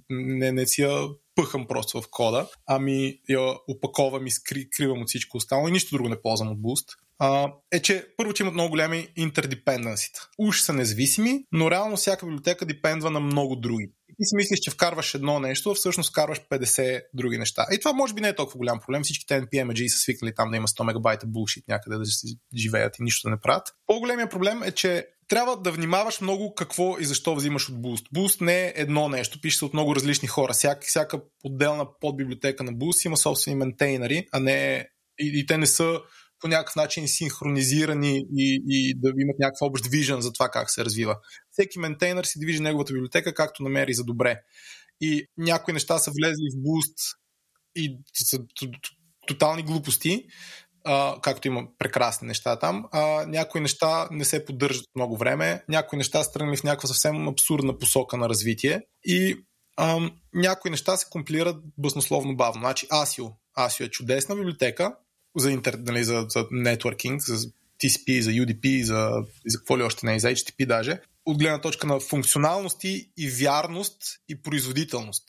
Не, 0.10 0.52
не 0.52 0.68
си 0.68 0.82
я 0.82 1.08
пъхам 1.35 1.68
просто 1.68 2.02
в 2.02 2.08
кода, 2.11 2.48
ами 2.68 3.19
я 3.30 3.40
опаковам 3.68 4.27
и 4.27 4.32
скривам 4.32 5.02
от 5.02 5.08
всичко 5.08 5.38
останало 5.38 5.68
и 5.68 5.72
нищо 5.72 5.95
друго 5.95 6.10
не 6.10 6.22
ползвам 6.22 6.52
от 6.52 6.58
Boost. 6.58 6.98
А, 7.19 7.53
е, 7.72 7.82
че 7.82 8.08
първо, 8.18 8.34
че 8.34 8.44
имат 8.44 8.53
много 8.53 8.69
голями 8.69 9.08
интердепенденсите. 9.16 10.19
Уж 10.38 10.61
са 10.61 10.74
независими, 10.74 11.44
но 11.52 11.72
реално 11.72 11.98
всяка 11.98 12.26
библиотека 12.26 12.66
депендва 12.66 13.11
на 13.11 13.19
много 13.19 13.56
други. 13.56 13.92
И 14.10 14.14
ти 14.14 14.26
си 14.26 14.35
мислиш, 14.35 14.60
че 14.60 14.72
вкарваш 14.72 15.14
едно 15.14 15.40
нещо, 15.40 15.72
а 15.72 15.76
всъщност 15.76 16.10
вкарваш 16.10 16.42
50 16.52 17.02
други 17.14 17.38
неща. 17.38 17.66
И 17.72 17.80
това 17.80 17.94
може 17.94 18.14
би 18.14 18.22
не 18.22 18.27
е 18.27 18.35
толкова 18.35 18.58
голям 18.58 18.80
проблем. 18.80 19.03
Всичките 19.03 19.42
NPM 19.42 19.88
са 19.88 19.98
свикнали 19.98 20.35
там 20.35 20.52
да 20.52 20.58
има 20.58 20.68
100 20.68 20.84
мегабайта 20.84 21.27
булшит 21.27 21.68
някъде 21.68 21.98
да 21.98 22.03
живеят 22.56 23.00
и 23.00 23.03
нищо 23.03 23.27
да 23.27 23.32
не 23.32 23.42
правят. 23.42 23.68
По-големия 23.88 24.30
проблем 24.30 24.64
е, 24.64 24.72
че 24.72 25.08
трябва 25.28 25.58
да 25.58 25.72
внимаваш 25.72 26.22
много 26.22 26.56
какво 26.56 27.00
и 27.00 27.06
защо 27.06 27.36
взимаш 27.36 27.70
от 27.70 27.76
Boost. 27.76 28.12
Boost 28.16 28.42
не 28.42 28.66
е 28.66 28.74
едно 28.76 29.10
нещо, 29.10 29.42
пише 29.42 29.58
се 29.58 29.66
от 29.66 29.74
много 29.74 29.95
различни 29.95 30.28
хора. 30.28 30.54
Всяка, 30.54 30.88
всяка 30.88 31.22
отделна 31.44 31.86
подбиблиотека 32.00 32.64
на 32.64 32.72
Boost 32.74 33.06
има 33.06 33.18
собствени 33.18 33.58
ментейнери, 33.58 34.28
а 34.32 34.40
не 34.40 34.88
и, 35.20 35.40
и 35.40 35.45
те 35.45 35.58
не 35.58 35.68
са 35.68 36.00
по 36.40 36.48
някакъв 36.48 36.76
начин 36.76 37.08
синхронизирани 37.08 38.18
и, 38.38 38.64
и 38.68 38.94
да 39.00 39.08
имат 39.18 39.40
някакъв 39.40 39.62
общ 39.62 39.88
вижен 39.88 40.22
за 40.22 40.34
това 40.34 40.50
как 40.50 40.72
се 40.72 40.86
развива. 40.86 41.18
Всеки 41.52 41.80
ментейнер 41.80 42.24
си 42.24 42.40
движи 42.40 42.60
неговата 42.60 42.94
библиотека 42.94 43.34
както 43.34 43.64
намери 43.64 43.94
за 43.94 44.04
добре. 44.04 44.42
И 45.02 45.28
някои 45.38 45.74
неща 45.74 45.98
са 45.98 46.12
влезли 46.12 46.44
в 46.54 46.58
Boost 46.58 47.18
и 47.76 47.98
са 48.14 48.40
тотални 49.28 49.64
глупости, 49.64 50.26
както 51.22 51.48
има 51.48 51.68
прекрасни 51.80 52.28
неща 52.28 52.60
там. 52.60 52.86
А, 52.92 53.26
някои 53.28 53.62
неща 53.62 54.08
не 54.12 54.26
се 54.26 54.46
поддържат 54.46 54.86
много 54.96 55.18
време, 55.18 55.64
някои 55.70 55.98
неща 55.98 56.24
са 56.24 56.32
тръгнали 56.32 56.58
в 56.58 56.64
някаква 56.64 56.88
съвсем 56.88 57.28
абсурдна 57.28 57.78
посока 57.78 58.18
на 58.18 58.30
развитие 58.30 58.82
и 59.04 59.46
а, 59.78 60.10
някои 60.34 60.72
неща 60.72 60.98
се 60.98 61.10
компилират 61.10 61.58
баснословно 61.78 62.36
бавно. 62.36 62.62
Значи 62.62 62.88
ASIO. 62.88 63.34
ASIO 63.58 63.86
е 63.86 63.90
чудесна 63.90 64.36
библиотека 64.36 64.96
за, 65.38 65.52
интер, 65.52 65.78
нали, 65.80 66.04
за, 66.04 66.26
за 66.30 66.48
нетворкинг, 66.52 67.22
за 67.22 67.38
TCP, 67.84 68.20
за 68.20 68.32
UDP, 68.32 68.84
за, 68.84 69.12
за 69.46 69.58
какво 69.58 69.78
ли 69.78 69.84
още 69.84 70.06
не, 70.06 70.20
за 70.20 70.28
HTTP 70.28 70.66
даже, 70.66 71.02
от 71.26 71.38
гледна 71.40 71.62
точка 71.62 71.88
на 71.88 72.00
функционалности 72.00 73.12
и 73.18 73.30
вярност 73.30 73.98
и 74.30 74.42
производителност. 74.42 75.24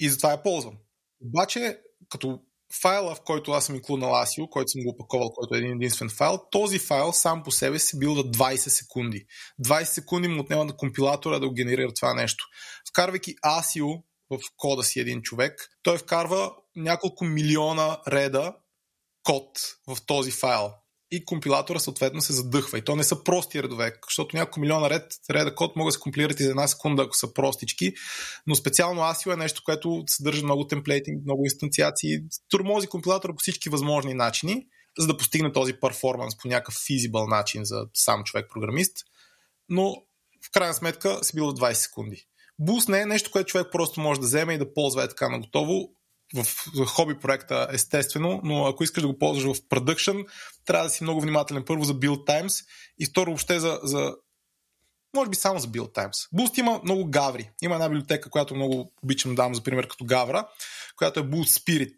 И 0.00 0.08
затова 0.08 0.30
я 0.30 0.42
ползвам. 0.42 0.74
Обаче, 1.20 1.78
като 2.08 2.40
файла, 2.72 3.14
в 3.14 3.20
който 3.20 3.52
аз 3.52 3.66
съм 3.66 3.74
инклюднал 3.74 4.10
ASIO, 4.10 4.48
който 4.48 4.68
съм 4.68 4.82
го 4.82 4.90
опаковал, 4.90 5.30
който 5.30 5.54
е 5.54 5.58
един 5.58 5.72
единствен 5.72 6.10
файл, 6.10 6.38
този 6.50 6.78
файл 6.78 7.12
сам 7.12 7.42
по 7.42 7.50
себе 7.50 7.78
се 7.78 7.98
билда 7.98 8.22
20 8.22 8.56
секунди. 8.56 9.26
20 9.64 9.84
секунди 9.84 10.28
му 10.28 10.40
отнема 10.40 10.64
на 10.64 10.76
компилатора 10.76 11.38
да 11.38 11.48
го 11.48 11.54
генерира 11.54 11.94
това 11.94 12.14
нещо. 12.14 12.44
Вкарвайки 12.88 13.36
ASIO 13.36 14.02
в 14.30 14.38
кода 14.56 14.82
си 14.82 15.00
един 15.00 15.22
човек, 15.22 15.78
той 15.82 15.98
вкарва 15.98 16.52
няколко 16.76 17.24
милиона 17.24 17.98
реда 18.08 18.54
код 19.22 19.50
в 19.86 19.96
този 20.06 20.30
файл 20.30 20.72
и 21.10 21.24
компилатора 21.24 21.78
съответно 21.78 22.20
се 22.20 22.32
задъхва. 22.32 22.78
И 22.78 22.82
то 22.82 22.96
не 22.96 23.04
са 23.04 23.24
прости 23.24 23.62
редове, 23.62 23.92
защото 24.08 24.36
няколко 24.36 24.60
милиона 24.60 24.90
ред, 24.90 25.12
реда 25.30 25.54
код 25.54 25.76
могат 25.76 25.88
да 25.88 25.92
се 25.92 26.00
компилират 26.00 26.40
и 26.40 26.42
за 26.42 26.50
една 26.50 26.68
секунда, 26.68 27.02
ако 27.02 27.16
са 27.16 27.34
простички, 27.34 27.92
но 28.46 28.54
специално 28.54 29.00
ASIO 29.00 29.32
е 29.32 29.36
нещо, 29.36 29.62
което 29.64 30.04
съдържа 30.06 30.44
много 30.44 30.66
темплейти, 30.66 31.10
много 31.24 31.44
инстанциации, 31.44 32.18
турмози 32.48 32.86
компилатора 32.86 33.32
по 33.32 33.38
всички 33.38 33.68
възможни 33.68 34.14
начини, 34.14 34.66
за 34.98 35.06
да 35.06 35.16
постигне 35.16 35.52
този 35.52 35.72
перформанс 35.80 36.38
по 36.38 36.48
някакъв 36.48 36.74
физибъл 36.86 37.26
начин 37.26 37.64
за 37.64 37.86
сам 37.94 38.24
човек-програмист, 38.24 38.96
но 39.68 39.94
в 40.46 40.50
крайна 40.52 40.74
сметка 40.74 41.18
се 41.22 41.36
било 41.36 41.52
20 41.52 41.72
секунди. 41.72 42.26
Boost 42.60 42.88
не 42.88 43.00
е 43.00 43.06
нещо, 43.06 43.30
което 43.30 43.48
човек 43.48 43.66
просто 43.72 44.00
може 44.00 44.20
да 44.20 44.26
вземе 44.26 44.54
и 44.54 44.58
да 44.58 44.74
ползва 44.74 45.04
е 45.04 45.08
така 45.08 45.28
на 45.28 45.40
готово 45.40 45.90
в, 46.34 46.46
хоби 46.86 47.18
проекта, 47.18 47.68
естествено, 47.72 48.40
но 48.44 48.66
ако 48.66 48.84
искаш 48.84 49.02
да 49.02 49.08
го 49.08 49.18
ползваш 49.18 49.56
в 49.56 49.68
продъкшн, 49.68 50.16
трябва 50.64 50.84
да 50.84 50.90
си 50.90 51.04
много 51.04 51.20
внимателен 51.20 51.64
първо 51.66 51.84
за 51.84 51.94
build 51.94 52.26
times 52.26 52.64
и 52.98 53.06
второ 53.06 53.30
въобще 53.30 53.60
за, 53.60 53.80
за 53.82 54.14
може 55.16 55.30
би 55.30 55.36
само 55.36 55.58
за 55.58 55.68
build 55.68 55.94
times. 55.94 56.34
Boost 56.34 56.58
има 56.58 56.80
много 56.84 57.10
гаври. 57.10 57.50
Има 57.62 57.74
една 57.74 57.88
библиотека, 57.88 58.30
която 58.30 58.54
много 58.54 58.92
обичам 59.02 59.34
да 59.34 59.42
дам 59.42 59.54
за 59.54 59.62
пример 59.62 59.88
като 59.88 60.04
гавра, 60.04 60.48
която 60.96 61.20
е 61.20 61.22
Boost 61.22 61.64
Spirit. 61.64 61.94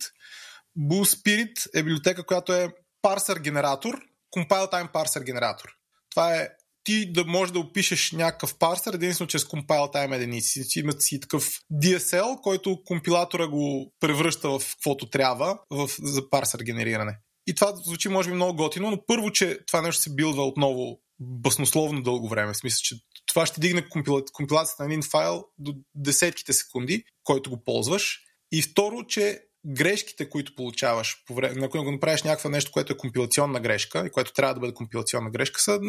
Boost 0.78 1.23
Spirit 1.23 1.68
е 1.75 1.83
библиотека, 1.83 2.25
която 2.25 2.52
е 2.52 2.73
парсер 3.02 3.36
генератор, 3.36 4.00
compile 4.36 4.73
time 4.73 4.92
парсер 4.92 5.20
генератор. 5.20 5.68
Това 6.10 6.34
е 6.34 6.49
ти 6.84 7.12
да 7.12 7.25
можеш 7.25 7.52
да 7.52 7.59
опишеш 7.59 8.12
някакъв 8.12 8.59
парсер, 8.59 8.94
единствено 8.94 9.28
чрез 9.28 9.44
compile 9.44 9.94
time 9.94 10.17
единици. 10.17 10.78
Имат 10.78 11.02
си 11.02 11.20
такъв 11.20 11.60
DSL, 11.73 12.41
който 12.41 12.83
компилатора 12.84 13.49
го 13.49 13.92
превръща 14.00 14.49
в 14.49 14.62
каквото 14.75 15.10
трябва 15.10 15.59
в, 15.70 15.91
за 16.02 16.31
парсер 16.31 16.59
генериране. 16.59 17.18
И 17.47 17.55
това 17.55 17.76
звучи 17.76 18.09
може 18.09 18.28
би 18.28 18.34
много 18.34 18.57
готино, 18.57 18.91
но 18.91 19.07
първо, 19.07 19.31
че 19.31 19.59
това 19.67 19.83
нещо 19.83 20.02
се 20.02 20.15
билдва 20.15 20.47
отново 20.47 21.00
баснословно 21.20 22.02
дълго 22.02 22.28
време. 22.28 22.52
В 22.52 22.57
смисъл, 22.57 22.81
че 22.83 22.97
това 23.26 23.47
ще 23.47 23.60
дигне 23.60 23.89
компила... 23.89 24.23
компилацията 24.33 24.83
на 24.83 24.86
един 24.86 25.02
файл 25.02 25.44
до 25.59 25.75
десетките 25.94 26.52
секунди, 26.52 27.05
който 27.25 27.50
го 27.50 27.65
ползваш. 27.65 28.20
И 28.52 28.62
второ, 28.62 29.07
че 29.07 29.41
грешките, 29.66 30.28
които 30.28 30.55
получаваш, 30.55 31.16
по 31.26 31.34
време, 31.34 31.68
го 31.68 31.92
направиш 31.92 32.22
някакво 32.22 32.48
нещо, 32.48 32.70
което 32.72 32.92
е 32.92 32.97
компилационна 32.97 33.60
грешка 33.60 34.06
и 34.06 34.10
което 34.10 34.32
трябва 34.32 34.55
да 34.55 34.60
бъде 34.60 34.74
компилационна 34.74 35.30
грешка, 35.30 35.60
са 35.60 35.80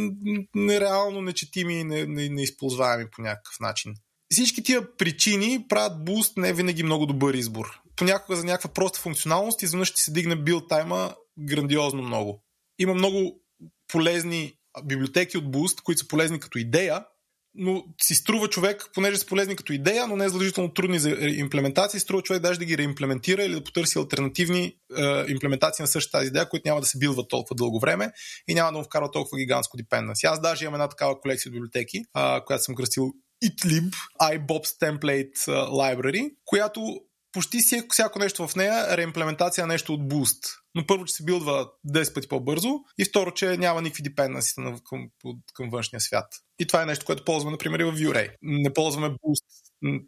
нереално 0.56 1.22
нечетими 1.22 1.80
и 1.80 1.84
не, 1.84 2.06
не, 2.06 2.30
неизползваеми 2.30 3.06
по 3.12 3.22
някакъв 3.22 3.60
начин. 3.60 3.94
Всички 4.32 4.64
тия 4.64 4.98
причини 4.98 5.66
правят 5.70 6.06
буст 6.06 6.38
не 6.38 6.54
винаги 6.54 6.84
много 6.84 7.06
добър 7.06 7.34
избор. 7.34 7.82
Понякога 7.96 8.36
за 8.36 8.46
някаква 8.46 8.74
проста 8.74 9.00
функционалност 9.00 9.62
изведнъж 9.62 9.88
ще 9.88 10.02
се 10.02 10.12
дигне 10.12 10.36
билд 10.36 10.70
тайма 10.70 11.16
грандиозно 11.40 12.02
много. 12.02 12.44
Има 12.80 12.94
много 12.94 13.42
полезни 13.88 14.54
библиотеки 14.84 15.38
от 15.38 15.46
Boost, 15.46 15.82
които 15.82 16.02
са 16.02 16.08
полезни 16.08 16.40
като 16.40 16.58
идея, 16.58 17.06
но 17.56 17.84
си 18.02 18.16
струва 18.16 18.48
човек, 18.48 18.90
понеже 18.94 19.18
са 19.18 19.26
полезни 19.26 19.56
като 19.56 19.74
идея, 19.74 20.08
но 20.08 20.16
не 20.16 20.26
е 20.26 20.30
задължително 20.30 20.74
трудни 20.74 21.00
за 21.00 21.10
имплементация, 21.20 22.00
струва 22.00 22.22
човек 22.22 22.42
даже 22.42 22.60
да 22.60 22.66
ги 22.66 22.78
реимплементира 22.78 23.44
или 23.44 23.54
да 23.54 23.64
потърси 23.64 24.00
альтернативни 24.00 24.64
е, 24.98 25.26
имплементации 25.28 25.84
на 25.84 25.88
същата 25.88 26.18
тази 26.18 26.28
идея, 26.28 26.50
които 26.50 26.68
няма 26.68 26.82
да 26.82 26.88
се 26.88 26.98
билват 26.98 27.30
толкова 27.30 27.56
дълго 27.56 27.80
време 27.80 28.12
и 28.48 28.54
няма 28.54 28.72
да 28.72 28.78
му 28.78 28.84
вкарва 28.84 29.12
толкова 29.12 29.38
гигантско 29.38 29.78
dependency. 29.78 30.32
Аз 30.32 30.42
даже 30.42 30.66
имам 30.66 30.74
една 30.74 30.90
такава 30.90 31.22
колекция 31.22 31.50
от 31.50 31.54
библиотеки, 31.54 31.98
е, 31.98 32.04
която 32.46 32.64
съм 32.64 32.76
кръстил 32.76 33.12
itlib, 33.46 33.94
iBobs 34.22 34.80
Template 34.82 35.38
Library, 35.50 36.30
която 36.46 36.82
почти 37.32 37.60
всяко 37.90 38.20
нещо 38.20 38.48
в 38.48 38.56
нея 38.56 38.94
е 38.94 38.98
реимплементация 38.98 39.68
на 39.68 39.74
нещо 39.74 39.94
от 39.94 40.02
Boost. 40.02 40.40
Но 40.76 40.86
първо, 40.88 41.06
че 41.06 41.14
се 41.14 41.24
билдва 41.24 41.70
10 41.88 42.14
пъти 42.14 42.28
по-бързо 42.28 42.70
и 42.98 43.06
второ, 43.06 43.32
че 43.32 43.58
няма 43.58 43.82
никакви 43.82 44.04
депенденси 44.04 44.54
към, 44.84 45.10
към 45.54 45.70
външния 45.70 46.02
свят. 46.02 46.28
И 46.60 46.68
това 46.68 46.82
е 46.82 46.86
нещо, 46.86 47.06
което 47.06 47.26
ползваме, 47.26 47.52
например, 47.52 47.80
и 47.80 47.84
в 47.84 47.94
Vue.ray. 47.94 48.36
Не 48.42 48.74
ползваме 48.74 49.08
Boost. 49.08 49.46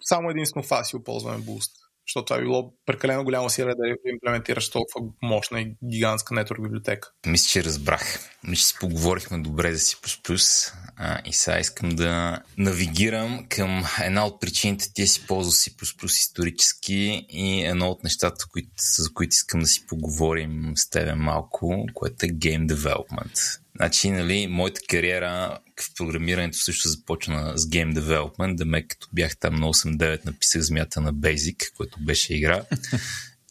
Само 0.03 0.29
единствено 0.29 0.63
Facile 0.63 1.03
ползваме 1.03 1.45
Boost 1.45 1.82
защото 2.07 2.25
това 2.25 2.37
е 2.37 2.41
било 2.41 2.73
прекалено 2.85 3.23
голямо 3.23 3.49
сила 3.49 3.75
да 3.75 4.09
имплементираш 4.09 4.69
толкова 4.69 5.07
мощна 5.21 5.61
и 5.61 5.75
гигантска 5.91 6.33
нетворк 6.33 6.61
библиотека. 6.61 7.11
Мисля, 7.27 7.47
че 7.47 7.63
разбрах. 7.63 8.29
Мисля, 8.43 8.61
че 8.61 8.65
си 8.65 8.75
поговорихме 8.79 9.37
добре 9.37 9.73
за 9.73 9.79
C++, 9.79 10.73
а, 10.97 11.21
и 11.25 11.33
сега 11.33 11.59
искам 11.59 11.89
да 11.89 12.39
навигирам 12.57 13.45
към 13.49 13.83
една 14.03 14.25
от 14.25 14.41
причините 14.41 14.93
ти 14.93 15.07
си 15.07 15.27
ползва 15.27 15.51
C++ 15.51 16.05
исторически 16.05 17.25
и 17.29 17.65
едно 17.65 17.89
от 17.89 18.03
нещата, 18.03 18.45
които, 18.51 18.69
за 18.77 19.13
които 19.13 19.31
искам 19.31 19.59
да 19.59 19.67
си 19.67 19.87
поговорим 19.87 20.73
с 20.75 20.89
тебе 20.89 21.15
малко, 21.15 21.85
което 21.93 22.25
е 22.25 22.29
Game 22.29 22.67
Development. 22.67 23.59
Значи, 23.75 24.11
нали, 24.11 24.47
моята 24.47 24.81
кариера 24.89 25.59
в 25.81 25.93
програмирането 25.97 26.57
също 26.57 26.89
започна 26.89 27.57
с 27.57 27.65
Game 27.65 27.99
Development, 27.99 28.55
да 28.55 28.65
ме 28.65 28.87
като 28.87 29.07
бях 29.13 29.37
там 29.37 29.55
на 29.55 29.67
8-9 29.67 30.25
написах 30.25 30.61
змията 30.61 31.01
на 31.01 31.13
Basic, 31.13 31.73
което 31.77 31.97
беше 31.99 32.35
игра. 32.35 32.63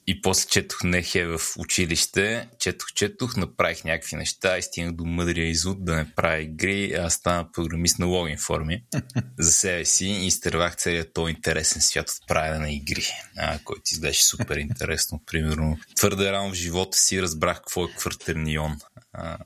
И 0.07 0.21
после 0.21 0.49
четох 0.49 0.85
Нехе 0.85 1.27
в 1.27 1.41
училище, 1.59 2.49
четох, 2.59 2.93
четох, 2.95 3.37
направих 3.37 3.85
някакви 3.85 4.17
неща 4.17 4.59
и 4.59 4.63
стигнах 4.63 4.93
до 4.93 5.05
мъдрия 5.05 5.49
извод 5.49 5.85
да 5.85 5.97
не 5.97 6.15
правя 6.15 6.41
игри, 6.41 6.93
аз 6.93 7.15
стана 7.15 7.53
програмист 7.53 7.99
на 7.99 8.07
логин 8.07 8.39
форми 8.39 8.85
за 9.39 9.53
себе 9.53 9.85
си 9.85 10.07
и 10.07 10.27
изтървах 10.27 10.77
целият 10.77 11.13
този 11.13 11.31
интересен 11.31 11.83
свят 11.83 12.11
от 12.11 12.29
правене 12.29 12.59
на 12.59 12.73
игри, 12.73 13.07
а, 13.37 13.59
който 13.65 13.83
изглеждаше 13.93 14.25
супер 14.25 14.57
интересно. 14.57 15.23
Примерно, 15.27 15.79
твърде 15.97 16.33
рано 16.33 16.51
в 16.51 16.55
живота 16.55 16.99
си 16.99 17.23
разбрах 17.23 17.57
какво 17.57 17.85
е 17.85 17.93
квартирнион. 17.99 18.77
А, 19.13 19.39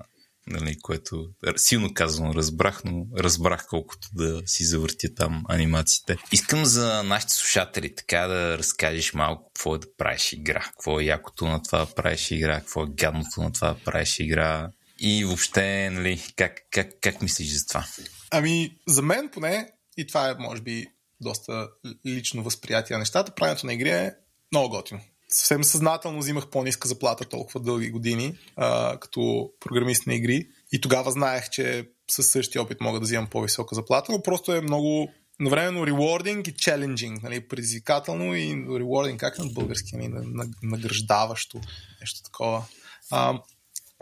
нали, 0.47 0.79
което 0.83 1.29
силно 1.57 1.95
казано 1.95 2.35
разбрах, 2.35 2.85
но 2.85 3.07
разбрах 3.19 3.67
колкото 3.69 4.09
да 4.15 4.43
си 4.47 4.65
завъртя 4.65 5.15
там 5.15 5.45
анимациите. 5.49 6.17
Искам 6.33 6.65
за 6.65 7.03
нашите 7.03 7.33
слушатели 7.33 7.95
така 7.95 8.27
да 8.27 8.59
разкажеш 8.59 9.15
малко 9.15 9.51
какво 9.55 9.75
е 9.75 9.79
да 9.79 9.87
правиш 9.97 10.33
игра, 10.33 10.61
какво 10.61 11.01
е 11.01 11.05
якото 11.05 11.47
на 11.47 11.63
това 11.63 11.79
да 11.79 11.95
правиш 11.95 12.31
игра, 12.31 12.61
какво 12.61 12.83
е 12.83 12.91
гадното 12.91 13.43
на 13.43 13.53
това 13.53 13.69
да 13.69 13.81
правиш 13.85 14.21
игра 14.21 14.71
и 15.01 15.25
въобще, 15.25 15.91
нали, 15.91 16.23
как, 16.37 16.61
как, 16.71 16.89
как 17.01 17.23
мислиш 17.23 17.49
за 17.49 17.67
това? 17.67 17.87
Ами, 18.31 18.77
за 18.89 19.03
мен 19.03 19.29
поне, 19.33 19.69
и 19.97 20.07
това 20.07 20.31
е, 20.31 20.35
може 20.39 20.63
би, 20.63 20.87
доста 21.21 21.69
лично 22.07 22.43
възприятие 22.43 22.95
на 22.95 22.99
нещата, 22.99 23.35
правенето 23.35 23.67
на 23.67 23.75
игри 23.75 23.91
е 23.91 24.13
много 24.53 24.69
готино 24.69 25.01
съвсем 25.29 25.65
съзнателно 25.65 26.19
взимах 26.19 26.47
по-ниска 26.47 26.89
заплата 26.89 27.25
толкова 27.25 27.61
дълги 27.61 27.91
години 27.91 28.39
а, 28.57 28.99
като 29.01 29.51
програмист 29.61 30.07
на 30.07 30.15
игри 30.15 30.49
и 30.73 30.81
тогава 30.81 31.11
знаех, 31.11 31.51
че 31.51 31.89
със 32.11 32.27
същия 32.27 32.63
опит 32.63 32.81
мога 32.81 33.01
да 33.01 33.05
взимам 33.05 33.27
по-висока 33.27 33.75
заплата, 33.75 34.13
но 34.13 34.23
просто 34.23 34.53
е 34.53 34.61
много 34.61 35.09
навременно 35.41 35.87
rewarding 35.87 36.49
и 36.49 36.55
challenging, 36.55 37.23
нали, 37.23 37.49
предизвикателно 37.49 38.35
и 38.35 38.55
rewarding, 38.55 39.17
как 39.17 39.39
е 39.39 39.43
на 39.43 39.49
български, 39.49 39.97
нали, 39.97 40.25
награждаващо, 40.63 41.61
нещо 42.01 42.23
такова. 42.23 42.65
А, 43.11 43.41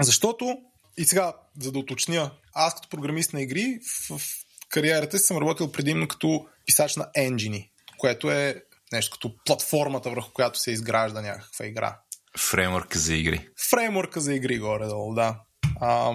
защото, 0.01 0.57
и 0.97 1.05
сега, 1.05 1.33
за 1.61 1.73
да 1.73 1.79
уточня, 1.79 2.31
аз 2.53 2.75
като 2.75 2.89
програмист 2.89 3.33
на 3.33 3.43
игри 3.43 3.79
в, 4.09 4.19
в 4.19 4.45
кариерата 4.69 5.19
си 5.19 5.25
съм 5.25 5.39
работил 5.39 5.73
предимно 5.73 6.09
като 6.09 6.47
писач 6.67 6.97
на 6.97 7.11
енджини, 7.15 7.71
което 7.99 8.31
е 8.31 8.63
нещо 8.93 9.13
като 9.13 9.35
платформата, 9.45 10.11
върху 10.11 10.33
която 10.33 10.59
се 10.59 10.71
изгражда 10.71 11.21
някаква 11.21 11.67
игра. 11.67 12.01
Фреймворка 12.39 12.99
за 12.99 13.15
игри. 13.15 13.49
Фреймворка 13.71 14.21
за 14.21 14.35
игри, 14.35 14.59
горе-долу, 14.59 15.15
да. 15.15 15.41
А, 15.81 16.13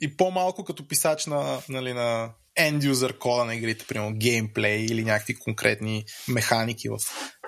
и 0.00 0.16
по-малко 0.16 0.64
като 0.64 0.88
писач 0.88 1.26
на, 1.26 1.58
нали, 1.68 1.92
на 1.92 2.34
end-user 2.58 3.18
кода 3.18 3.44
на 3.44 3.54
игрите, 3.54 3.86
примерно 3.86 4.16
геймплей 4.16 4.84
или 4.84 5.04
някакви 5.04 5.38
конкретни 5.38 6.04
механики 6.28 6.88
в 6.88 6.98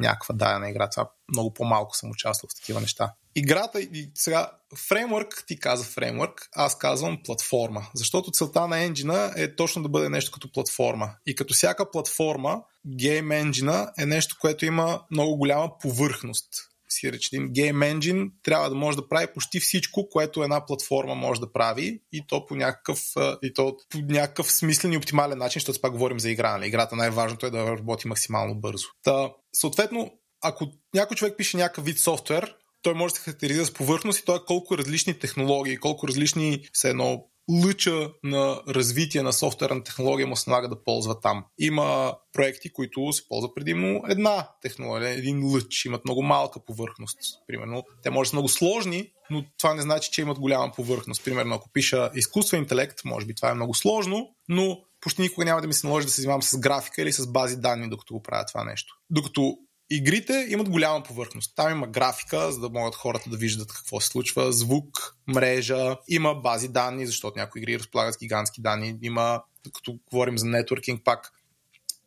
някаква 0.01 0.35
дадена 0.35 0.71
игра. 0.71 0.91
Това 0.91 1.11
много 1.33 1.55
по-малко 1.55 1.97
съм 1.97 2.11
участвал 2.11 2.49
в 2.51 2.61
такива 2.61 2.81
неща. 2.81 3.13
Играта 3.37 3.81
и 3.81 4.11
сега 4.15 4.51
фреймворк, 4.89 5.45
ти 5.47 5.61
каза 5.61 5.85
фреймворк, 5.85 6.49
аз 6.53 6.79
казвам 6.79 7.19
платформа. 7.25 7.87
Защото 7.95 8.31
целта 8.31 8.69
на 8.69 8.85
енджина 8.85 9.33
е 9.37 9.57
точно 9.57 9.83
да 9.83 9.89
бъде 9.89 10.09
нещо 10.09 10.31
като 10.31 10.53
платформа. 10.53 11.11
И 11.27 11.35
като 11.35 11.55
всяка 11.55 11.91
платформа, 11.91 12.63
гейм 12.97 13.33
енджина 13.33 13.93
е 13.99 14.07
нещо, 14.07 14.37
което 14.41 14.67
има 14.67 15.03
много 15.11 15.37
голяма 15.37 15.79
повърхност 15.79 16.49
си 16.95 17.13
рече, 17.13 17.31
Game 17.31 17.95
Engine 17.95 18.31
трябва 18.43 18.71
да 18.71 18.77
може 18.77 18.97
да 18.97 19.09
прави 19.09 19.27
почти 19.35 19.61
всичко, 19.61 20.09
което 20.09 20.43
една 20.43 20.67
платформа 20.67 21.15
може 21.15 21.41
да 21.41 21.53
прави 21.53 22.01
и 22.13 22.27
то 22.27 22.47
по 22.47 22.57
някакъв, 22.57 23.01
и 23.43 23.55
то 23.55 23.77
по 23.91 23.99
някакъв 23.99 24.53
смислен 24.53 24.93
и 24.93 24.97
оптимален 24.97 25.39
начин, 25.39 25.61
защото 25.61 25.81
пак 25.81 25.93
говорим 25.93 26.21
за 26.21 26.31
игра. 26.31 26.53
Нали? 26.53 26.67
Играта 26.67 26.97
най-важното 26.97 27.47
е 27.47 27.51
да 27.51 27.67
работи 27.67 28.09
максимално 28.09 28.55
бързо. 28.55 28.87
Та, 29.03 29.31
съответно, 29.53 30.11
ако 30.43 30.67
някой 30.95 31.17
човек 31.17 31.35
пише 31.37 31.57
някакъв 31.57 31.85
вид 31.85 31.99
софтуер, 31.99 32.57
той 32.85 32.95
може 32.95 33.15
да 33.15 33.19
се 33.19 33.25
характеризира 33.25 33.65
с 33.65 33.75
повърхност 33.75 34.19
и 34.19 34.25
той 34.25 34.37
е 34.37 34.45
колко 34.47 34.79
различни 34.79 35.19
технологии, 35.19 35.77
колко 35.77 36.09
различни 36.09 36.69
все 36.73 36.91
едно 36.91 37.25
лъча 37.65 38.11
на 38.23 38.61
развитие 38.69 39.23
на 39.23 39.33
софтуерна 39.33 39.85
технология 39.85 40.27
му 40.27 40.37
се 40.37 40.51
налага 40.51 40.69
да 40.69 40.85
ползва 40.85 41.21
там. 41.21 41.45
Има 41.59 42.17
проекти, 42.33 42.73
които 42.73 43.13
се 43.13 43.29
ползват 43.29 43.55
предимно 43.55 44.03
една 44.09 44.49
технология, 44.63 45.11
един 45.11 45.53
лъч, 45.53 45.85
имат 45.85 46.05
много 46.05 46.23
малка 46.23 46.65
повърхност. 46.65 47.19
Примерно, 47.47 47.83
те 48.03 48.11
може 48.11 48.29
да 48.29 48.31
са 48.31 48.37
много 48.37 48.49
сложни, 48.49 49.11
но 49.31 49.45
това 49.59 49.75
не 49.75 49.83
значи, 49.83 50.11
че 50.13 50.21
имат 50.21 50.39
голяма 50.39 50.73
повърхност. 50.77 51.25
Примерно, 51.25 51.55
ако 51.55 51.71
пиша 51.73 52.11
изкуствен 52.15 52.61
интелект, 52.61 53.05
може 53.05 53.27
би 53.27 53.35
това 53.35 53.51
е 53.51 53.55
много 53.55 53.75
сложно, 53.75 54.31
но 54.49 54.81
почти 55.01 55.23
никога 55.23 55.45
няма 55.45 55.61
да 55.61 55.67
ми 55.67 55.75
се 55.75 55.87
наложи 55.87 56.07
да 56.07 56.13
се 56.13 56.21
занимавам 56.21 56.43
с 56.43 56.59
графика 56.59 57.03
или 57.03 57.13
с 57.13 57.27
бази 57.27 57.57
данни, 57.57 57.89
докато 57.89 58.15
го 58.15 58.23
правя 58.23 58.45
това 58.47 58.65
нещо. 58.65 58.95
Докато 59.11 59.59
Игрите 59.91 60.47
имат 60.49 60.69
голяма 60.69 61.03
повърхност. 61.03 61.53
Там 61.57 61.73
има 61.73 61.87
графика, 61.87 62.53
за 62.53 62.61
да 62.61 62.69
могат 62.69 62.95
хората 62.95 63.31
да 63.31 63.37
виждат 63.37 63.73
какво 63.73 64.01
се 64.01 64.09
случва, 64.09 64.53
звук, 64.53 65.17
мрежа, 65.27 65.97
има 66.09 66.35
бази 66.35 66.69
данни, 66.69 67.07
защото 67.07 67.39
някои 67.39 67.61
игри 67.61 67.79
разполагат 67.79 68.17
гигантски 68.19 68.61
данни, 68.61 68.99
има, 69.03 69.43
като 69.75 69.99
говорим 70.11 70.39
за 70.39 70.47
нетворкинг 70.47 71.05
пак, 71.05 71.33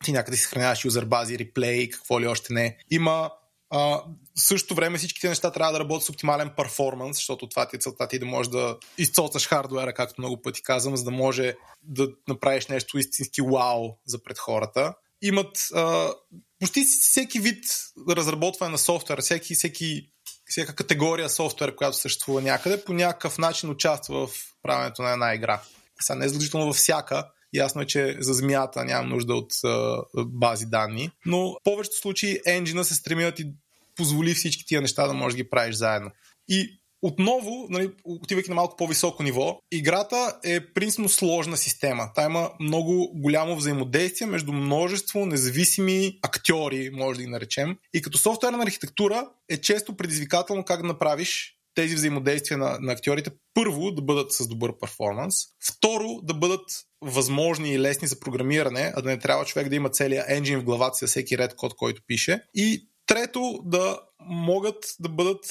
ти 0.04 0.12
някъде 0.12 0.36
си 0.36 0.42
съхраняваш 0.42 0.84
юзер 0.84 1.04
бази, 1.04 1.38
реплей, 1.38 1.88
какво 1.88 2.20
ли 2.20 2.26
още 2.26 2.52
не. 2.52 2.78
Има 2.90 3.30
а, 3.70 4.02
същото 4.34 4.74
време 4.74 4.98
всички 4.98 5.20
тези 5.20 5.28
неща 5.28 5.50
трябва 5.50 5.72
да 5.72 5.80
работят 5.80 6.04
с 6.04 6.10
оптимален 6.10 6.50
перформанс, 6.56 7.16
защото 7.16 7.48
това 7.48 7.68
ти 7.68 7.76
е 7.76 7.78
целта 7.78 8.08
ти 8.08 8.18
да 8.18 8.26
можеш 8.26 8.50
да 8.50 8.76
изцоцаш 8.98 9.48
хардуера, 9.48 9.92
както 9.92 10.20
много 10.20 10.42
пъти 10.42 10.62
казвам, 10.62 10.96
за 10.96 11.04
да 11.04 11.10
може 11.10 11.54
да 11.82 12.08
направиш 12.28 12.66
нещо 12.66 12.98
истински 12.98 13.42
вау 13.42 13.88
за 14.06 14.22
пред 14.22 14.38
хората 14.38 14.94
имат 15.22 15.68
а, 15.74 16.12
почти 16.60 16.84
всеки 16.84 17.40
вид 17.40 17.64
разработване 18.10 18.72
на 18.72 18.78
софтуер, 18.78 19.20
всеки, 19.20 19.54
всеки, 19.54 20.10
всяка 20.46 20.74
категория 20.74 21.30
софтуер, 21.30 21.74
която 21.74 21.96
съществува 21.96 22.42
някъде, 22.42 22.84
по 22.84 22.92
някакъв 22.92 23.38
начин 23.38 23.70
участва 23.70 24.26
в 24.26 24.30
правенето 24.62 25.02
на 25.02 25.10
една 25.10 25.34
игра. 25.34 25.60
Сега 26.00 26.18
не 26.18 26.24
е 26.24 26.28
задължително 26.28 26.66
във 26.66 26.76
всяка, 26.76 27.24
Ясно 27.54 27.82
е, 27.82 27.86
че 27.86 28.16
за 28.20 28.34
змията 28.34 28.84
нямам 28.84 29.08
нужда 29.08 29.34
от 29.34 29.52
а, 29.64 30.02
бази 30.16 30.66
данни, 30.66 31.10
но 31.26 31.50
в 31.50 31.56
повечето 31.64 31.96
случаи 31.96 32.40
енджина 32.46 32.84
се 32.84 32.94
стреми 32.94 33.32
ти 33.32 33.52
позволи 33.96 34.34
всички 34.34 34.66
тия 34.66 34.80
неща 34.80 35.06
да 35.06 35.12
можеш 35.12 35.36
да 35.36 35.42
ги 35.42 35.50
правиш 35.50 35.74
заедно. 35.74 36.10
И 36.48 36.77
отново, 37.02 37.66
нали, 37.70 37.90
отивайки 38.04 38.50
на 38.50 38.54
малко 38.54 38.76
по-високо 38.76 39.22
ниво, 39.22 39.58
играта 39.72 40.38
е 40.44 40.72
принципно 40.72 41.08
сложна 41.08 41.56
система. 41.56 42.10
Та 42.14 42.24
има 42.24 42.50
много 42.60 43.10
голямо 43.14 43.56
взаимодействие 43.56 44.26
между 44.26 44.52
множество 44.52 45.26
независими 45.26 46.18
актьори, 46.22 46.90
може 46.92 47.16
да 47.16 47.24
ги 47.24 47.30
наречем. 47.30 47.76
И 47.94 48.02
като 48.02 48.18
софтуерна 48.18 48.62
архитектура 48.62 49.28
е 49.48 49.60
често 49.60 49.96
предизвикателно 49.96 50.64
как 50.64 50.82
да 50.82 50.88
направиш 50.88 51.54
тези 51.74 51.94
взаимодействия 51.94 52.58
на, 52.58 52.78
на 52.80 52.92
актьорите 52.92 53.30
първо 53.54 53.90
да 53.90 54.02
бъдат 54.02 54.32
с 54.32 54.48
добър 54.48 54.78
перформанс, 54.80 55.34
второ 55.68 56.20
да 56.22 56.34
бъдат 56.34 56.64
възможни 57.00 57.72
и 57.72 57.78
лесни 57.78 58.08
за 58.08 58.20
програмиране, 58.20 58.92
а 58.96 59.02
да 59.02 59.08
не 59.08 59.18
трябва 59.18 59.44
човек 59.44 59.68
да 59.68 59.76
има 59.76 59.90
целият 59.90 60.30
енджин 60.30 60.60
в 60.60 60.64
главата 60.64 60.96
си 60.96 61.04
за 61.04 61.08
всеки 61.08 61.38
ред 61.38 61.56
код, 61.56 61.74
който 61.76 62.02
пише. 62.06 62.42
И 62.54 62.88
трето 63.06 63.60
да 63.64 63.98
могат 64.20 64.84
да 65.00 65.08
бъдат 65.08 65.44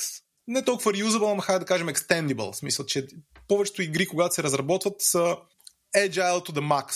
не 0.47 0.65
толкова 0.65 0.91
reusable, 0.91 1.35
но 1.35 1.41
хайде 1.41 1.59
да 1.59 1.65
кажем 1.65 1.87
extendable. 1.87 2.51
В 2.51 2.55
смисъл, 2.55 2.85
че 2.85 3.07
повечето 3.47 3.81
игри, 3.81 4.07
когато 4.07 4.35
се 4.35 4.43
разработват, 4.43 4.95
са 4.99 5.37
agile 5.95 6.49
to 6.49 6.49
the 6.49 6.59
max. 6.59 6.93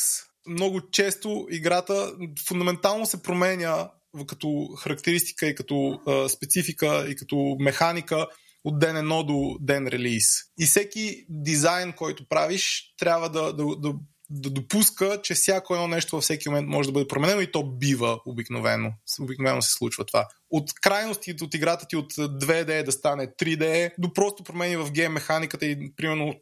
Много 0.48 0.90
често 0.92 1.48
играта 1.52 2.14
фундаментално 2.48 3.06
се 3.06 3.24
променя 3.24 3.90
като 4.28 4.68
характеристика 4.80 5.48
и 5.48 5.56
като 5.56 6.02
а, 6.08 6.30
специфика 6.30 7.06
и 7.10 7.16
като 7.16 7.56
механика 7.60 8.28
от 8.64 8.80
ден 8.80 8.98
едно 8.98 9.24
до 9.24 9.58
ден 9.62 9.88
релиз. 9.88 10.26
И 10.60 10.66
всеки 10.66 11.26
дизайн, 11.30 11.94
който 11.94 12.28
правиш, 12.30 12.94
трябва 12.98 13.30
да, 13.30 13.54
да, 13.54 13.76
да 13.76 13.94
да 14.32 14.50
допуска, 14.50 15.20
че 15.24 15.34
всяко 15.34 15.74
едно 15.74 15.88
нещо 15.88 16.16
във 16.16 16.24
всеки 16.24 16.50
момент 16.50 16.68
може 16.68 16.90
да 16.90 16.94
бъде 16.94 17.08
променено 17.08 17.42
и 17.42 17.52
то 17.52 17.64
бива 17.64 18.20
обикновено. 18.26 18.94
Обикновено 19.22 19.62
се 19.62 19.72
случва 19.72 20.06
това. 20.06 20.28
От 20.50 20.74
крайности 20.82 21.36
от 21.42 21.54
играта 21.54 21.86
ти 21.90 21.96
от 21.96 22.14
2D 22.14 22.84
да 22.84 22.92
стане 22.92 23.28
3D, 23.28 23.92
до 24.00 24.14
просто 24.14 24.44
промени 24.44 24.78
в 24.78 24.92
гейм 24.92 25.14
механиката 25.14 25.66
и 25.66 25.96
примерно 25.96 26.34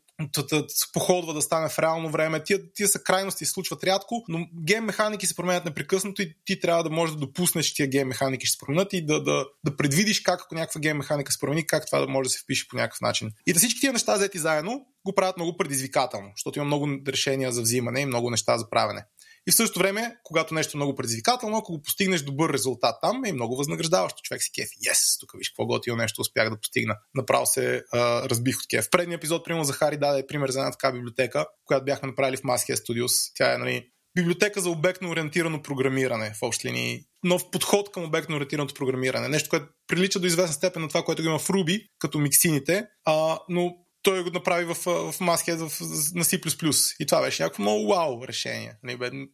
походва 0.93 1.33
да 1.33 1.41
стане 1.41 1.69
в 1.69 1.79
реално 1.79 2.09
време. 2.09 2.43
Тия, 2.43 2.73
тия 2.73 2.87
са 2.87 3.03
крайности, 3.03 3.45
случват 3.45 3.83
рядко, 3.83 4.23
но 4.27 4.47
гейм 4.63 4.83
механики 4.83 5.27
се 5.27 5.35
променят 5.35 5.65
непрекъснато 5.65 6.21
и 6.21 6.35
ти 6.45 6.59
трябва 6.59 6.83
да 6.83 6.89
можеш 6.89 7.15
да 7.15 7.19
допуснеш, 7.19 7.65
че 7.65 7.75
тия 7.75 7.87
гейм 7.87 8.07
механики 8.07 8.45
ще 8.45 8.51
се 8.51 8.65
променят 8.65 8.93
и 8.93 9.05
да, 9.05 9.23
да, 9.23 9.45
да 9.65 9.77
предвидиш 9.77 10.19
как, 10.19 10.41
ако 10.41 10.55
някаква 10.55 10.81
гейм 10.81 10.97
механика 10.97 11.31
се 11.31 11.39
промени, 11.39 11.67
как 11.67 11.85
това 11.85 11.99
да 11.99 12.07
може 12.07 12.27
да 12.27 12.29
се 12.29 12.39
впише 12.39 12.67
по 12.67 12.75
някакъв 12.75 13.01
начин. 13.01 13.31
И 13.47 13.53
да 13.53 13.59
всички 13.59 13.79
тия 13.79 13.93
неща 13.93 14.15
взети 14.15 14.39
заедно 14.39 14.85
го 15.05 15.15
правят 15.15 15.37
много 15.37 15.57
предизвикателно, 15.57 16.31
защото 16.35 16.59
има 16.59 16.65
много 16.65 16.87
решения 17.07 17.51
за 17.51 17.61
взимане 17.61 17.99
и 17.99 18.05
много 18.05 18.29
неща 18.29 18.57
за 18.57 18.69
правене. 18.69 19.05
И 19.47 19.51
в 19.51 19.55
същото 19.55 19.79
време, 19.79 20.15
когато 20.23 20.53
нещо 20.53 20.77
е 20.77 20.79
много 20.79 20.95
предизвикателно, 20.95 21.57
ако 21.57 21.71
го 21.71 21.81
постигнеш 21.81 22.21
добър 22.21 22.53
резултат 22.53 22.95
там, 23.01 23.25
е 23.25 23.33
много 23.33 23.55
възнаграждаващо. 23.55 24.21
Човек 24.23 24.43
си 24.43 24.51
кефи. 24.55 24.75
Yes, 24.75 25.19
тук 25.19 25.31
виж 25.37 25.49
какво 25.49 25.65
готино 25.65 25.95
нещо 25.95 26.21
успях 26.21 26.49
да 26.49 26.59
постигна. 26.59 26.95
Направо 27.15 27.45
се 27.45 27.83
а, 27.93 28.29
разбих 28.29 28.57
от 28.57 28.67
кеф. 28.69 28.85
В 28.85 28.89
предния 28.89 29.15
епизод, 29.15 29.45
примерно, 29.45 29.63
Захари 29.63 29.97
даде 29.97 30.27
пример 30.27 30.49
за 30.49 30.59
една 30.59 30.71
така 30.71 30.91
библиотека, 30.91 31.45
която 31.65 31.85
бяхме 31.85 32.07
направили 32.07 32.37
в 32.37 32.41
Maskea 32.41 32.75
Studios. 32.75 33.31
Тя 33.35 33.53
е, 33.53 33.57
нали, 33.57 33.85
библиотека 34.15 34.61
за 34.61 34.69
обектно 34.69 35.09
ориентирано 35.09 35.61
програмиране 35.61 36.33
в 36.35 36.43
общи 36.43 36.67
линии. 36.67 37.03
Нов 37.23 37.51
подход 37.51 37.91
към 37.91 38.03
обектно 38.03 38.35
ориентираното 38.35 38.73
програмиране. 38.73 39.27
Нещо, 39.27 39.49
което 39.49 39.65
прилича 39.87 40.19
до 40.19 40.27
известна 40.27 40.53
степен 40.53 40.81
на 40.81 40.87
това, 40.87 41.03
което 41.03 41.21
го 41.21 41.29
има 41.29 41.39
в 41.39 41.47
Ruby, 41.47 41.85
като 41.99 42.19
миксините, 42.19 42.85
а, 43.05 43.39
но 43.49 43.75
той 44.01 44.23
го 44.23 44.29
направи 44.29 44.65
в, 44.65 44.75
в 44.75 45.19
Masthead 45.19 45.67
в, 45.67 45.81
на 46.15 46.23
C++. 46.23 46.95
И 46.99 47.05
това 47.05 47.21
беше 47.21 47.43
някакво 47.43 47.61
много 47.61 47.87
вау 47.87 48.27
решение. 48.27 48.73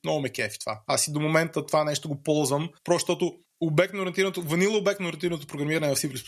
Много 0.04 0.22
ме 0.22 0.30
кефи 0.30 0.60
това. 0.60 0.82
Аз 0.88 1.08
и 1.08 1.12
до 1.12 1.20
момента 1.20 1.66
това 1.66 1.84
нещо 1.84 2.10
го 2.10 2.24
ползвам, 2.24 2.70
просто 2.84 3.12
защото 3.12 3.34
обектно 3.62 4.02
ориентираното, 4.02 4.42
ванила 4.42 4.78
обектно 4.78 5.08
ориентираното 5.08 5.48
програмиране 5.48 5.96
в 5.96 5.98
C++ 5.98 6.24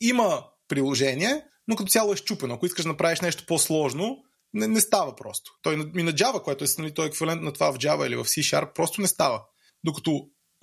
има 0.00 0.44
приложение, 0.68 1.42
но 1.68 1.76
като 1.76 1.90
цяло 1.90 2.12
е 2.12 2.16
щупено. 2.16 2.54
Ако 2.54 2.66
искаш 2.66 2.82
да 2.82 2.88
направиш 2.88 3.20
нещо 3.20 3.44
по-сложно, 3.46 4.18
не, 4.54 4.66
не 4.66 4.80
става 4.80 5.16
просто. 5.16 5.52
Той 5.62 5.74
и 5.74 6.02
на 6.02 6.12
Java, 6.12 6.42
което 6.42 6.64
е, 6.64 6.66
нали, 6.78 6.94
той 6.94 7.04
е 7.04 7.08
еквивалент 7.08 7.42
на 7.42 7.52
това 7.52 7.72
в 7.72 7.78
Java 7.78 8.06
или 8.06 8.16
в 8.16 8.24
C 8.24 8.72
просто 8.74 9.00
не 9.00 9.08
става. 9.08 9.42
Докато 9.84 10.10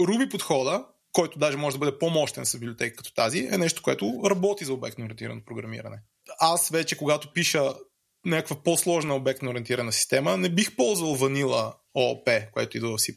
Ruby 0.02 0.32
подхода, 0.32 0.86
който 1.18 1.40
даже 1.40 1.58
може 1.58 1.76
да 1.76 1.80
бъде 1.80 2.00
по-мощен 2.00 2.46
с 2.46 2.60
библиотека 2.60 2.98
като 2.98 3.14
тази, 3.14 3.48
е 3.52 3.58
нещо, 3.58 3.82
което 3.82 4.22
работи 4.26 4.66
за 4.66 4.74
обектно 4.74 5.06
ориентирано 5.06 5.42
програмиране 5.46 5.98
аз 6.40 6.70
вече, 6.70 6.98
когато 6.98 7.34
пиша 7.34 7.74
някаква 8.26 8.64
по-сложна 8.64 9.16
обектно 9.16 9.50
ориентирана 9.50 9.94
система, 9.94 10.38
не 10.38 10.50
бих 10.50 10.76
ползвал 10.76 11.16
ванила 11.16 11.76
ООП, 11.94 12.30
което 12.52 12.78
идва 12.78 12.90
в 12.90 13.02
C++. 13.02 13.16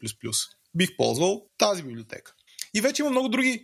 Бих 0.76 0.96
ползвал 0.96 1.42
тази 1.58 1.82
библиотека. 1.82 2.32
И 2.74 2.80
вече 2.80 3.02
има 3.02 3.10
много 3.10 3.28
други 3.28 3.62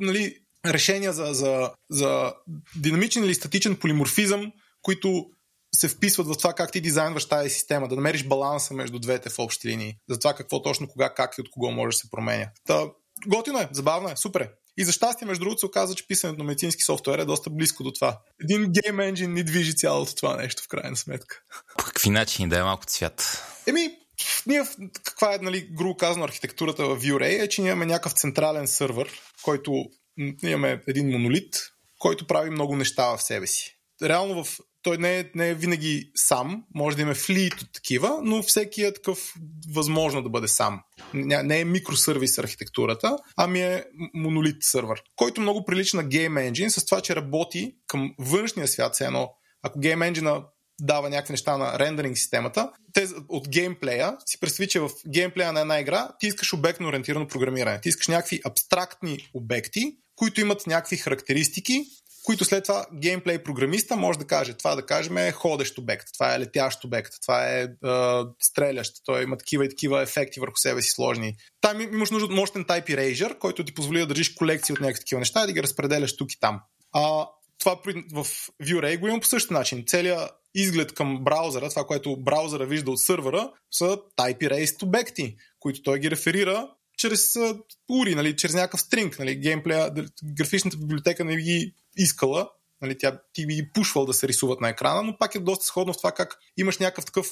нали, 0.00 0.36
решения 0.66 1.12
за, 1.12 1.34
за, 1.34 1.72
за 1.90 2.34
динамичен 2.76 3.24
или 3.24 3.34
статичен 3.34 3.76
полиморфизъм, 3.76 4.52
които 4.82 5.26
се 5.74 5.88
вписват 5.88 6.26
в 6.26 6.38
това 6.38 6.52
как 6.52 6.72
ти 6.72 6.80
дизайнваш 6.80 7.28
тази 7.28 7.50
система, 7.50 7.88
да 7.88 7.96
намериш 7.96 8.24
баланса 8.24 8.74
между 8.74 8.98
двете 8.98 9.30
в 9.30 9.38
общи 9.38 9.68
линии, 9.68 9.96
за 10.10 10.18
това 10.18 10.34
какво 10.34 10.62
точно, 10.62 10.88
кога, 10.88 11.14
как 11.14 11.34
и 11.38 11.40
от 11.40 11.50
кого 11.50 11.70
може 11.70 11.94
да 11.94 11.98
се 11.98 12.10
променя. 12.10 12.50
Та, 12.66 12.84
готино 13.26 13.60
е, 13.60 13.68
забавно 13.72 14.08
е, 14.08 14.16
супер 14.16 14.40
е. 14.40 14.50
И 14.78 14.84
за 14.84 14.92
щастие, 14.92 15.26
между 15.26 15.44
другото, 15.44 15.58
се 15.58 15.66
оказа, 15.66 15.94
че 15.94 16.06
писането 16.08 16.38
на 16.38 16.44
медицински 16.44 16.82
софтуер 16.82 17.18
е 17.18 17.24
доста 17.24 17.50
близко 17.50 17.82
до 17.82 17.92
това. 17.92 18.20
Един 18.42 18.72
гейм 18.72 19.00
енджин 19.00 19.32
ни 19.32 19.44
движи 19.44 19.76
цялото 19.76 20.14
това 20.14 20.36
нещо, 20.36 20.62
в 20.62 20.68
крайна 20.68 20.96
сметка. 20.96 21.42
По 21.78 21.84
какви 21.84 22.10
начини 22.10 22.48
да 22.48 22.58
е 22.58 22.62
малко 22.62 22.86
цвят? 22.86 23.44
Еми, 23.66 23.90
ние, 24.46 24.62
каква 25.04 25.34
е, 25.34 25.38
нали, 25.38 25.68
грубо 25.72 25.96
казано, 25.96 26.24
архитектурата 26.24 26.86
в 26.86 27.00
V-Ray 27.00 27.44
е, 27.44 27.48
че 27.48 27.62
ние 27.62 27.70
имаме 27.70 27.86
някакъв 27.86 28.12
централен 28.12 28.68
сървър, 28.68 29.20
който 29.42 29.84
имаме 30.42 30.82
един 30.88 31.10
монолит, 31.10 31.56
който 31.98 32.26
прави 32.26 32.50
много 32.50 32.76
неща 32.76 33.16
в 33.16 33.22
себе 33.22 33.46
си. 33.46 33.76
Реално 34.02 34.44
в 34.44 34.58
той 34.86 34.98
не 34.98 35.18
е, 35.18 35.24
не 35.34 35.48
е 35.48 35.54
винаги 35.54 36.10
сам, 36.14 36.64
може 36.74 36.96
да 36.96 37.02
има 37.02 37.14
флиит 37.14 37.62
от 37.62 37.72
такива, 37.72 38.18
но 38.22 38.42
всеки 38.42 38.82
е 38.82 38.94
такъв 38.94 39.34
възможно 39.74 40.22
да 40.22 40.28
бъде 40.28 40.48
сам. 40.48 40.80
Не 41.14 41.60
е 41.60 41.64
микросервис 41.64 42.38
архитектурата, 42.38 43.16
ами 43.36 43.60
е 43.60 43.84
монолит 44.14 44.56
сървър, 44.60 45.02
който 45.16 45.40
много 45.40 45.64
прилича 45.64 45.96
на 45.96 46.04
Game 46.04 46.50
Engine 46.50 46.68
с 46.68 46.84
това, 46.84 47.00
че 47.00 47.16
работи 47.16 47.74
към 47.86 48.14
външния 48.18 48.68
свят, 48.68 48.94
все 48.94 49.04
едно 49.04 49.30
ако 49.62 49.78
Game 49.78 50.12
Engine 50.12 50.44
дава 50.80 51.10
някакви 51.10 51.32
неща 51.32 51.56
на 51.58 51.78
рендеринг 51.78 52.18
системата, 52.18 52.70
те 52.92 53.08
от 53.28 53.48
геймплея, 53.48 54.16
си 54.26 54.40
представи, 54.40 54.68
че 54.68 54.80
в 54.80 54.90
геймплея 55.08 55.52
на 55.52 55.60
една 55.60 55.80
игра 55.80 56.08
ти 56.20 56.26
искаш 56.26 56.52
обектно 56.52 56.88
ориентирано 56.88 57.28
програмиране. 57.28 57.80
Ти 57.80 57.88
искаш 57.88 58.08
някакви 58.08 58.40
абстрактни 58.44 59.30
обекти, 59.34 59.96
които 60.16 60.40
имат 60.40 60.66
някакви 60.66 60.96
характеристики, 60.96 61.84
които 62.26 62.44
след 62.44 62.64
това 62.64 62.86
геймплей 62.94 63.42
програмиста 63.42 63.96
може 63.96 64.18
да 64.18 64.26
каже, 64.26 64.54
това 64.54 64.74
да 64.74 64.86
кажем 64.86 65.16
е 65.16 65.32
ходещ 65.32 65.78
обект, 65.78 66.08
това 66.14 66.34
е 66.34 66.40
летящ 66.40 66.84
обект, 66.84 67.12
това 67.22 67.48
е, 67.48 67.62
е 67.62 67.68
стрелящ, 68.42 68.92
той 69.04 69.22
има 69.22 69.36
такива 69.36 69.64
и 69.64 69.68
такива 69.68 70.02
ефекти 70.02 70.40
върху 70.40 70.56
себе 70.56 70.82
си 70.82 70.90
сложни. 70.90 71.36
Там 71.60 71.80
имаш 71.80 72.10
нужда 72.10 72.26
от 72.26 72.34
мощен 72.34 72.64
Type 72.64 72.86
Erasure, 72.86 73.38
който 73.38 73.64
ти 73.64 73.74
позволи 73.74 73.98
да 73.98 74.06
държиш 74.06 74.34
колекции 74.34 74.72
от 74.72 74.80
някакви 74.80 75.00
такива 75.00 75.18
неща 75.18 75.44
и 75.44 75.46
да 75.46 75.52
ги 75.52 75.62
разпределяш 75.62 76.16
тук 76.16 76.32
и 76.32 76.40
там. 76.40 76.60
А, 76.92 77.26
това 77.58 77.80
в 78.12 78.24
V-Ray 78.62 78.98
го 78.98 79.08
има 79.08 79.20
по 79.20 79.26
същия 79.26 79.58
начин. 79.58 79.84
Целият 79.86 80.30
изглед 80.54 80.94
към 80.94 81.24
браузъра, 81.24 81.70
това, 81.70 81.84
което 81.84 82.16
браузъра 82.16 82.66
вижда 82.66 82.90
от 82.90 83.00
сървъра, 83.00 83.50
са 83.70 83.98
type 84.18 84.42
erased 84.42 84.82
обекти, 84.82 85.36
които 85.60 85.82
той 85.82 85.98
ги 85.98 86.10
реферира 86.10 86.70
чрез 86.98 87.36
ури, 87.90 88.14
нали, 88.14 88.36
чрез 88.36 88.54
някакъв 88.54 88.80
стринг. 88.80 89.18
Нали, 89.18 89.36
геймплея, 89.36 89.90
графичната 90.24 90.76
библиотека 90.76 91.24
не 91.24 91.36
ги 91.36 91.74
искала, 91.96 92.48
нали, 92.82 92.98
тя, 92.98 93.20
ти 93.32 93.46
ги 93.46 93.70
пушвал 93.72 94.06
да 94.06 94.14
се 94.14 94.28
рисуват 94.28 94.60
на 94.60 94.68
екрана, 94.68 95.02
но 95.02 95.18
пак 95.18 95.34
е 95.34 95.38
доста 95.38 95.64
сходно 95.64 95.92
в 95.92 95.96
това 95.96 96.12
как 96.12 96.38
имаш 96.56 96.78
някакъв 96.78 97.04
такъв 97.04 97.26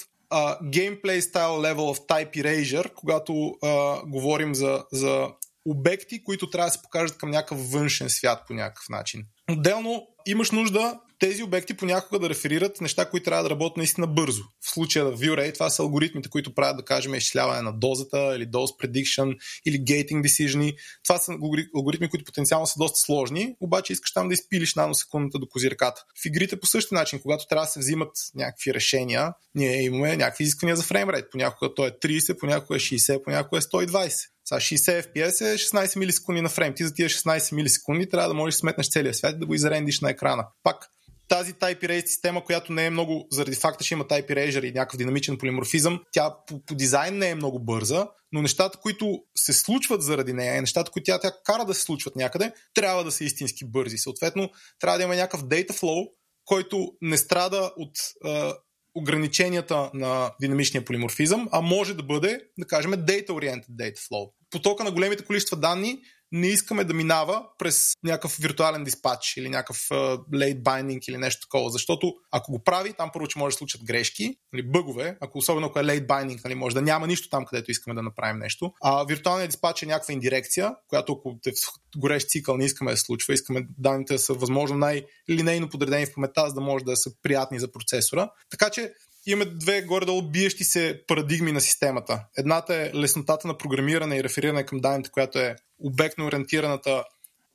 геймплей 0.64 1.22
стайл 1.22 1.50
level 1.50 1.76
of 1.76 2.08
type 2.08 2.44
erasure, 2.44 2.94
когато 2.94 3.54
а, 3.62 4.02
говорим 4.06 4.54
за, 4.54 4.84
за 4.92 5.28
обекти, 5.64 6.24
които 6.24 6.50
трябва 6.50 6.68
да 6.68 6.72
се 6.72 6.82
покажат 6.82 7.18
към 7.18 7.30
някакъв 7.30 7.70
външен 7.70 8.10
свят 8.10 8.42
по 8.46 8.54
някакъв 8.54 8.88
начин. 8.88 9.26
Отделно 9.50 10.06
имаш 10.26 10.50
нужда 10.50 11.00
тези 11.18 11.42
обекти 11.42 11.74
понякога 11.74 12.18
да 12.18 12.30
реферират 12.30 12.80
неща, 12.80 13.10
които 13.10 13.24
трябва 13.24 13.42
да 13.42 13.50
работят 13.50 13.76
наистина 13.76 14.06
бързо. 14.06 14.42
В 14.60 14.70
случая 14.70 15.04
на 15.04 15.12
ViewRay 15.12 15.54
това 15.54 15.70
са 15.70 15.82
алгоритмите, 15.82 16.28
които 16.28 16.54
правят, 16.54 16.76
да 16.76 16.84
кажем, 16.84 17.14
изчисляване 17.14 17.62
на 17.62 17.72
дозата 17.72 18.36
или 18.36 18.46
dose 18.46 18.80
prediction 18.80 19.36
или 19.66 19.76
gating 19.76 20.22
decision. 20.22 20.76
Това 21.04 21.18
са 21.18 21.32
алгоритми, 21.76 22.10
които 22.10 22.24
потенциално 22.24 22.66
са 22.66 22.74
доста 22.78 23.00
сложни, 23.00 23.56
обаче 23.60 23.92
искаш 23.92 24.12
там 24.12 24.28
да 24.28 24.34
изпилиш 24.34 24.74
наносекундата 24.74 25.38
до 25.38 25.48
козирката. 25.48 26.04
В 26.22 26.26
игрите 26.26 26.60
по 26.60 26.66
същия 26.66 26.98
начин, 26.98 27.20
когато 27.22 27.46
трябва 27.46 27.64
да 27.64 27.70
се 27.70 27.80
взимат 27.80 28.10
някакви 28.34 28.74
решения, 28.74 29.32
ние 29.54 29.82
имаме 29.82 30.16
някакви 30.16 30.44
изисквания 30.44 30.76
за 30.76 30.82
фреймрейт. 30.82 31.30
Понякога 31.30 31.74
то 31.74 31.86
е 31.86 31.90
30, 31.90 32.38
понякога 32.38 32.76
е 32.76 32.80
60, 32.80 33.24
понякога 33.24 33.58
е 33.58 33.60
120. 33.60 34.28
Сега 34.44 34.60
60 34.60 35.06
FPS 35.06 35.52
е 35.52 35.58
16 35.58 35.98
милисекунди 35.98 36.40
на 36.40 36.48
фрейм. 36.48 36.74
Ти 36.74 36.84
за 36.84 36.94
тия 36.94 37.08
16 37.08 37.54
милисекунди 37.54 38.08
трябва 38.08 38.28
да 38.28 38.34
можеш 38.34 38.54
да 38.54 38.58
сметнеш 38.58 38.90
целия 38.90 39.14
свят 39.14 39.34
и 39.36 39.38
да 39.38 39.46
го 39.46 39.54
изрендиш 39.54 40.00
на 40.00 40.10
екрана. 40.14 40.46
Пак 40.62 40.90
тази 41.28 41.54
Type 41.54 41.82
Erase 41.82 42.06
система, 42.06 42.44
която 42.44 42.72
не 42.72 42.86
е 42.86 42.90
много, 42.90 43.26
заради 43.30 43.56
факта, 43.56 43.84
че 43.84 43.94
има 43.94 44.04
Type 44.04 44.30
Erasure 44.30 44.64
и 44.64 44.72
някакъв 44.72 44.98
динамичен 44.98 45.38
полиморфизъм, 45.38 46.00
тя 46.12 46.34
по, 46.46 46.64
по 46.64 46.74
дизайн 46.74 47.18
не 47.18 47.30
е 47.30 47.34
много 47.34 47.58
бърза, 47.58 48.08
но 48.32 48.42
нещата, 48.42 48.78
които 48.78 49.18
се 49.36 49.52
случват 49.52 50.02
заради 50.02 50.32
нея 50.32 50.56
и 50.56 50.60
нещата, 50.60 50.90
които 50.90 51.04
тя, 51.04 51.18
тя 51.18 51.32
кара 51.44 51.64
да 51.64 51.74
се 51.74 51.82
случват 51.82 52.16
някъде, 52.16 52.52
трябва 52.74 53.04
да 53.04 53.12
са 53.12 53.24
истински 53.24 53.64
бързи. 53.64 53.98
Съответно, 53.98 54.50
трябва 54.80 54.98
да 54.98 55.04
има 55.04 55.16
някакъв 55.16 55.44
data 55.44 55.70
flow, 55.70 56.08
който 56.44 56.92
не 57.00 57.16
страда 57.16 57.72
от 57.76 57.92
а, 58.24 58.54
ограниченията 58.94 59.90
на 59.94 60.32
динамичния 60.40 60.84
полиморфизъм, 60.84 61.48
а 61.52 61.60
може 61.60 61.94
да 61.94 62.02
бъде, 62.02 62.40
да 62.58 62.66
кажем, 62.66 62.92
data-oriented 62.92 63.70
data 63.70 63.98
flow. 63.98 64.32
Потока 64.50 64.84
на 64.84 64.90
големите 64.90 65.24
количества 65.24 65.56
данни 65.56 65.98
не 66.34 66.46
искаме 66.46 66.84
да 66.84 66.94
минава 66.94 67.46
през 67.58 67.92
някакъв 68.04 68.36
виртуален 68.40 68.84
диспач 68.84 69.36
или 69.36 69.48
някакъв 69.48 69.76
uh, 69.76 70.18
late 70.18 70.62
binding 70.62 71.08
или 71.08 71.18
нещо 71.18 71.40
такова, 71.40 71.70
защото 71.70 72.12
ако 72.32 72.52
го 72.52 72.64
прави, 72.64 72.92
там 72.92 73.10
първо, 73.12 73.26
че 73.26 73.38
може 73.38 73.54
да 73.54 73.58
случат 73.58 73.84
грешки, 73.84 74.36
нали, 74.52 74.62
бъгове, 74.62 75.16
ако 75.20 75.38
особено 75.38 75.66
ако 75.66 75.78
е 75.78 75.82
late 75.82 76.06
binding, 76.06 76.44
нали, 76.44 76.54
може 76.54 76.74
да 76.74 76.82
няма 76.82 77.06
нищо 77.06 77.28
там, 77.28 77.44
където 77.44 77.70
искаме 77.70 77.94
да 77.94 78.02
направим 78.02 78.38
нещо. 78.38 78.72
А 78.82 79.04
виртуалният 79.04 79.50
диспач 79.50 79.82
е 79.82 79.86
някаква 79.86 80.12
индирекция, 80.12 80.74
която 80.88 81.12
ако 81.12 81.38
те 81.42 81.50
в 81.50 81.98
горещ 81.98 82.28
цикъл 82.28 82.56
не 82.56 82.64
искаме 82.64 82.90
да 82.90 82.96
случва, 82.96 83.34
искаме 83.34 83.66
данните 83.78 84.12
да 84.12 84.18
са 84.18 84.34
възможно 84.34 84.78
най-линейно 84.78 85.68
подредени 85.68 86.06
в 86.06 86.14
паметта, 86.14 86.48
за 86.48 86.54
да 86.54 86.60
може 86.60 86.84
да 86.84 86.96
са 86.96 87.10
приятни 87.22 87.60
за 87.60 87.72
процесора. 87.72 88.30
Така 88.50 88.70
че 88.70 88.92
имаме 89.26 89.50
две 89.50 89.82
горе-долу 89.82 90.30
биещи 90.30 90.64
се 90.64 91.02
парадигми 91.06 91.52
на 91.52 91.60
системата. 91.60 92.24
Едната 92.36 92.74
е 92.74 92.90
леснотата 92.94 93.48
на 93.48 93.58
програмиране 93.58 94.16
и 94.16 94.24
рефериране 94.24 94.66
към 94.66 94.80
данните, 94.80 95.10
която 95.10 95.38
е 95.38 95.56
обектно 95.78 96.26
ориентираната 96.26 97.04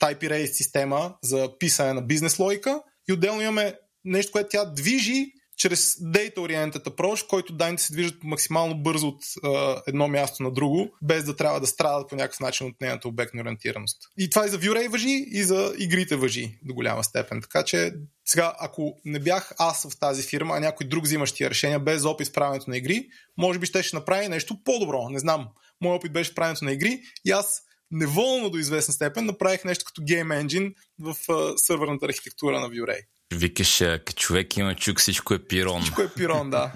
Type 0.01 0.23
Erase 0.23 0.51
система 0.51 1.15
за 1.23 1.49
писане 1.59 1.93
на 1.93 2.01
бизнес 2.01 2.39
логика. 2.39 2.81
И 3.09 3.13
отделно 3.13 3.41
имаме 3.41 3.75
нещо, 4.05 4.31
което 4.31 4.49
тя 4.49 4.65
движи 4.65 5.31
чрез 5.59 5.95
Data 5.95 6.37
Oriented 6.37 6.83
Approach, 6.83 7.27
който 7.27 7.53
данните 7.53 7.83
се 7.83 7.93
движат 7.93 8.23
максимално 8.23 8.75
бързо 8.75 9.07
от 9.07 9.23
а, 9.43 9.81
едно 9.87 10.07
място 10.07 10.43
на 10.43 10.51
друго, 10.51 10.95
без 11.01 11.23
да 11.23 11.35
трябва 11.35 11.59
да 11.59 11.67
страдат 11.67 12.09
по 12.09 12.15
някакъв 12.15 12.39
начин 12.39 12.67
от 12.67 12.81
нейната 12.81 13.07
обектна 13.07 13.41
ориентираност. 13.41 13.97
И 14.17 14.29
това 14.29 14.45
и 14.45 14.49
за 14.49 14.59
ViewRay 14.59 14.87
въжи, 14.87 15.25
и 15.31 15.43
за 15.43 15.73
игрите 15.77 16.15
въжи 16.15 16.59
до 16.63 16.73
голяма 16.73 17.03
степен. 17.03 17.41
Така 17.41 17.63
че 17.63 17.93
сега, 18.25 18.53
ако 18.59 18.97
не 19.05 19.19
бях 19.19 19.53
аз 19.57 19.89
в 19.89 19.99
тази 19.99 20.23
фирма, 20.23 20.55
а 20.55 20.59
някой 20.59 20.87
друг 20.87 21.03
взимащ 21.03 21.35
тия 21.35 21.49
решения 21.49 21.79
без 21.79 22.05
опит 22.05 22.27
в 22.27 22.33
правенето 22.33 22.69
на 22.69 22.77
игри, 22.77 23.07
може 23.37 23.59
би 23.59 23.65
ще 23.65 23.83
ще 23.83 23.95
направи 23.95 24.27
нещо 24.27 24.63
по-добро. 24.63 25.09
Не 25.09 25.19
знам. 25.19 25.47
Моят 25.81 25.99
опит 25.99 26.13
беше 26.13 26.35
правенето 26.35 26.65
на 26.65 26.71
игри 26.71 26.99
и 27.25 27.31
аз 27.31 27.61
неволно 27.91 28.49
до 28.49 28.57
известна 28.57 28.93
степен 28.93 29.25
направих 29.25 29.65
нещо 29.65 29.85
като 29.85 30.01
Game 30.01 30.43
Engine 30.43 30.73
в 30.99 31.15
uh, 31.15 31.55
сървърната 31.57 32.05
архитектура 32.05 32.59
на 32.59 32.69
ViewRay. 32.69 32.99
Викаш, 33.33 33.77
като 33.77 34.13
човек 34.13 34.57
има 34.57 34.75
чук, 34.75 34.99
всичко 34.99 35.33
е 35.33 35.45
пирон. 35.47 35.81
Всичко 35.81 36.01
е 36.01 36.13
пирон, 36.13 36.49
да. 36.49 36.71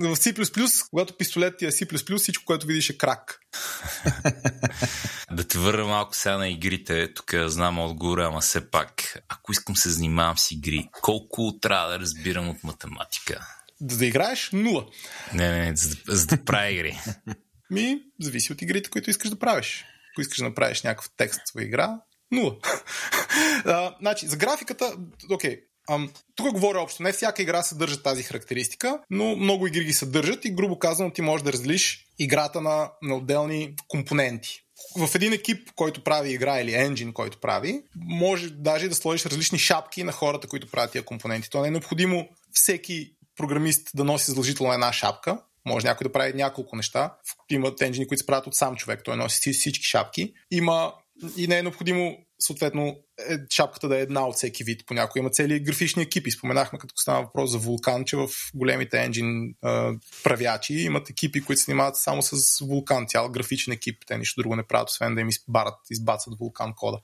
В 0.00 0.16
C++, 0.16 0.88
когато 0.90 1.16
пистолет 1.16 1.56
ти 1.58 1.66
е 1.66 1.70
C++, 1.70 2.18
всичко, 2.18 2.44
което 2.44 2.66
видиш 2.66 2.90
е 2.90 2.98
крак. 2.98 3.40
да 5.32 5.48
те 5.48 5.58
върна 5.58 5.84
малко 5.84 6.14
сега 6.14 6.36
на 6.36 6.48
игрите. 6.48 7.14
Тук 7.14 7.34
знам 7.46 7.78
отговора, 7.78 8.26
ама 8.26 8.40
все 8.40 8.70
пак, 8.70 9.18
ако 9.28 9.52
искам 9.52 9.76
се 9.76 9.90
занимавам 9.90 10.38
с 10.38 10.50
игри, 10.50 10.88
колко 10.92 11.58
трябва 11.60 11.90
да 11.90 11.98
разбирам 11.98 12.48
от 12.48 12.64
математика? 12.64 13.46
Да, 13.80 13.96
да 13.96 14.06
играеш 14.06 14.50
нула. 14.52 14.86
Не, 15.34 15.50
не, 15.50 15.64
не 15.64 15.76
за, 15.76 15.96
за 16.08 16.26
да 16.26 16.44
правя 16.44 16.70
игри. 16.70 17.00
Ми, 17.70 18.02
зависи 18.20 18.52
от 18.52 18.62
игрите, 18.62 18.90
които 18.90 19.10
искаш 19.10 19.30
да 19.30 19.38
правиш. 19.38 19.84
Ако 20.12 20.20
искаш 20.20 20.38
да 20.38 20.44
направиш 20.44 20.82
някакъв 20.82 21.10
текст 21.16 21.40
в 21.56 21.62
игра, 21.62 22.00
нула. 22.30 22.56
а, 23.64 23.96
значи, 24.00 24.26
за 24.26 24.36
графиката, 24.36 24.96
окей, 25.30 25.56
okay, 25.56 25.60
Тук 26.34 26.52
говоря 26.52 26.80
общо. 26.80 27.02
Не 27.02 27.12
всяка 27.12 27.42
игра 27.42 27.62
съдържа 27.62 28.02
тази 28.02 28.22
характеристика, 28.22 28.98
но 29.10 29.36
много 29.36 29.66
игри 29.66 29.84
ги 29.84 29.92
съдържат 29.92 30.44
и 30.44 30.54
грубо 30.54 30.78
казано 30.78 31.10
ти 31.10 31.22
можеш 31.22 31.44
да 31.44 31.52
разделиш 31.52 32.06
играта 32.18 32.60
на, 32.60 32.90
на 33.02 33.16
отделни 33.16 33.74
компоненти. 33.88 34.60
В 34.98 35.14
един 35.14 35.32
екип, 35.32 35.70
който 35.76 36.04
прави 36.04 36.32
игра 36.32 36.60
или 36.60 36.74
енджин, 36.74 37.12
който 37.12 37.40
прави, 37.40 37.82
може 37.96 38.50
даже 38.50 38.88
да 38.88 38.94
сложиш 38.94 39.26
различни 39.26 39.58
шапки 39.58 40.04
на 40.04 40.12
хората, 40.12 40.48
които 40.48 40.70
правят 40.70 40.92
тия 40.92 41.04
компоненти. 41.04 41.50
То 41.50 41.62
не 41.62 41.68
е 41.68 41.70
необходимо 41.70 42.28
всеки 42.52 43.12
програмист 43.36 43.88
да 43.94 44.04
носи 44.04 44.26
задължително 44.26 44.72
една 44.72 44.92
шапка. 44.92 45.38
Може 45.66 45.86
някой 45.86 46.04
да 46.04 46.12
прави 46.12 46.32
няколко 46.32 46.76
неща. 46.76 47.16
Има 47.50 47.72
енджини, 47.80 48.08
които 48.08 48.20
се 48.20 48.26
правят 48.26 48.46
от 48.46 48.54
сам 48.54 48.76
човек. 48.76 49.00
Той 49.04 49.16
носи 49.16 49.52
всички 49.52 49.84
шапки. 49.84 50.32
Има 50.50 50.92
и 51.36 51.46
не 51.46 51.58
е 51.58 51.62
необходимо 51.62 52.16
съответно 52.40 52.96
е, 53.28 53.38
шапката 53.50 53.88
да 53.88 53.98
е 53.98 54.02
една 54.02 54.26
от 54.26 54.36
всеки 54.36 54.64
вид. 54.64 54.86
Понякога 54.86 55.20
има 55.20 55.30
цели 55.30 55.60
графични 55.60 56.02
екипи. 56.02 56.30
Споменахме, 56.30 56.78
като 56.78 56.94
става 56.96 57.22
въпрос 57.22 57.50
за 57.50 57.58
вулкан, 57.58 58.04
че 58.04 58.16
в 58.16 58.28
големите 58.54 59.02
енджин 59.02 59.54
правячи 60.24 60.74
имат 60.74 61.10
екипи, 61.10 61.40
които 61.40 61.60
се 61.60 61.64
занимават 61.64 61.96
само 61.96 62.22
с 62.22 62.58
вулкан, 62.64 63.06
цял 63.06 63.28
графичен 63.28 63.72
екип. 63.72 64.04
Те 64.06 64.18
нищо 64.18 64.40
друго 64.40 64.56
не 64.56 64.62
правят, 64.62 64.88
освен 64.88 65.14
да 65.14 65.20
им 65.20 65.28
избарат, 65.28 65.78
избацат 65.90 66.34
вулкан 66.38 66.74
кода. 66.76 66.98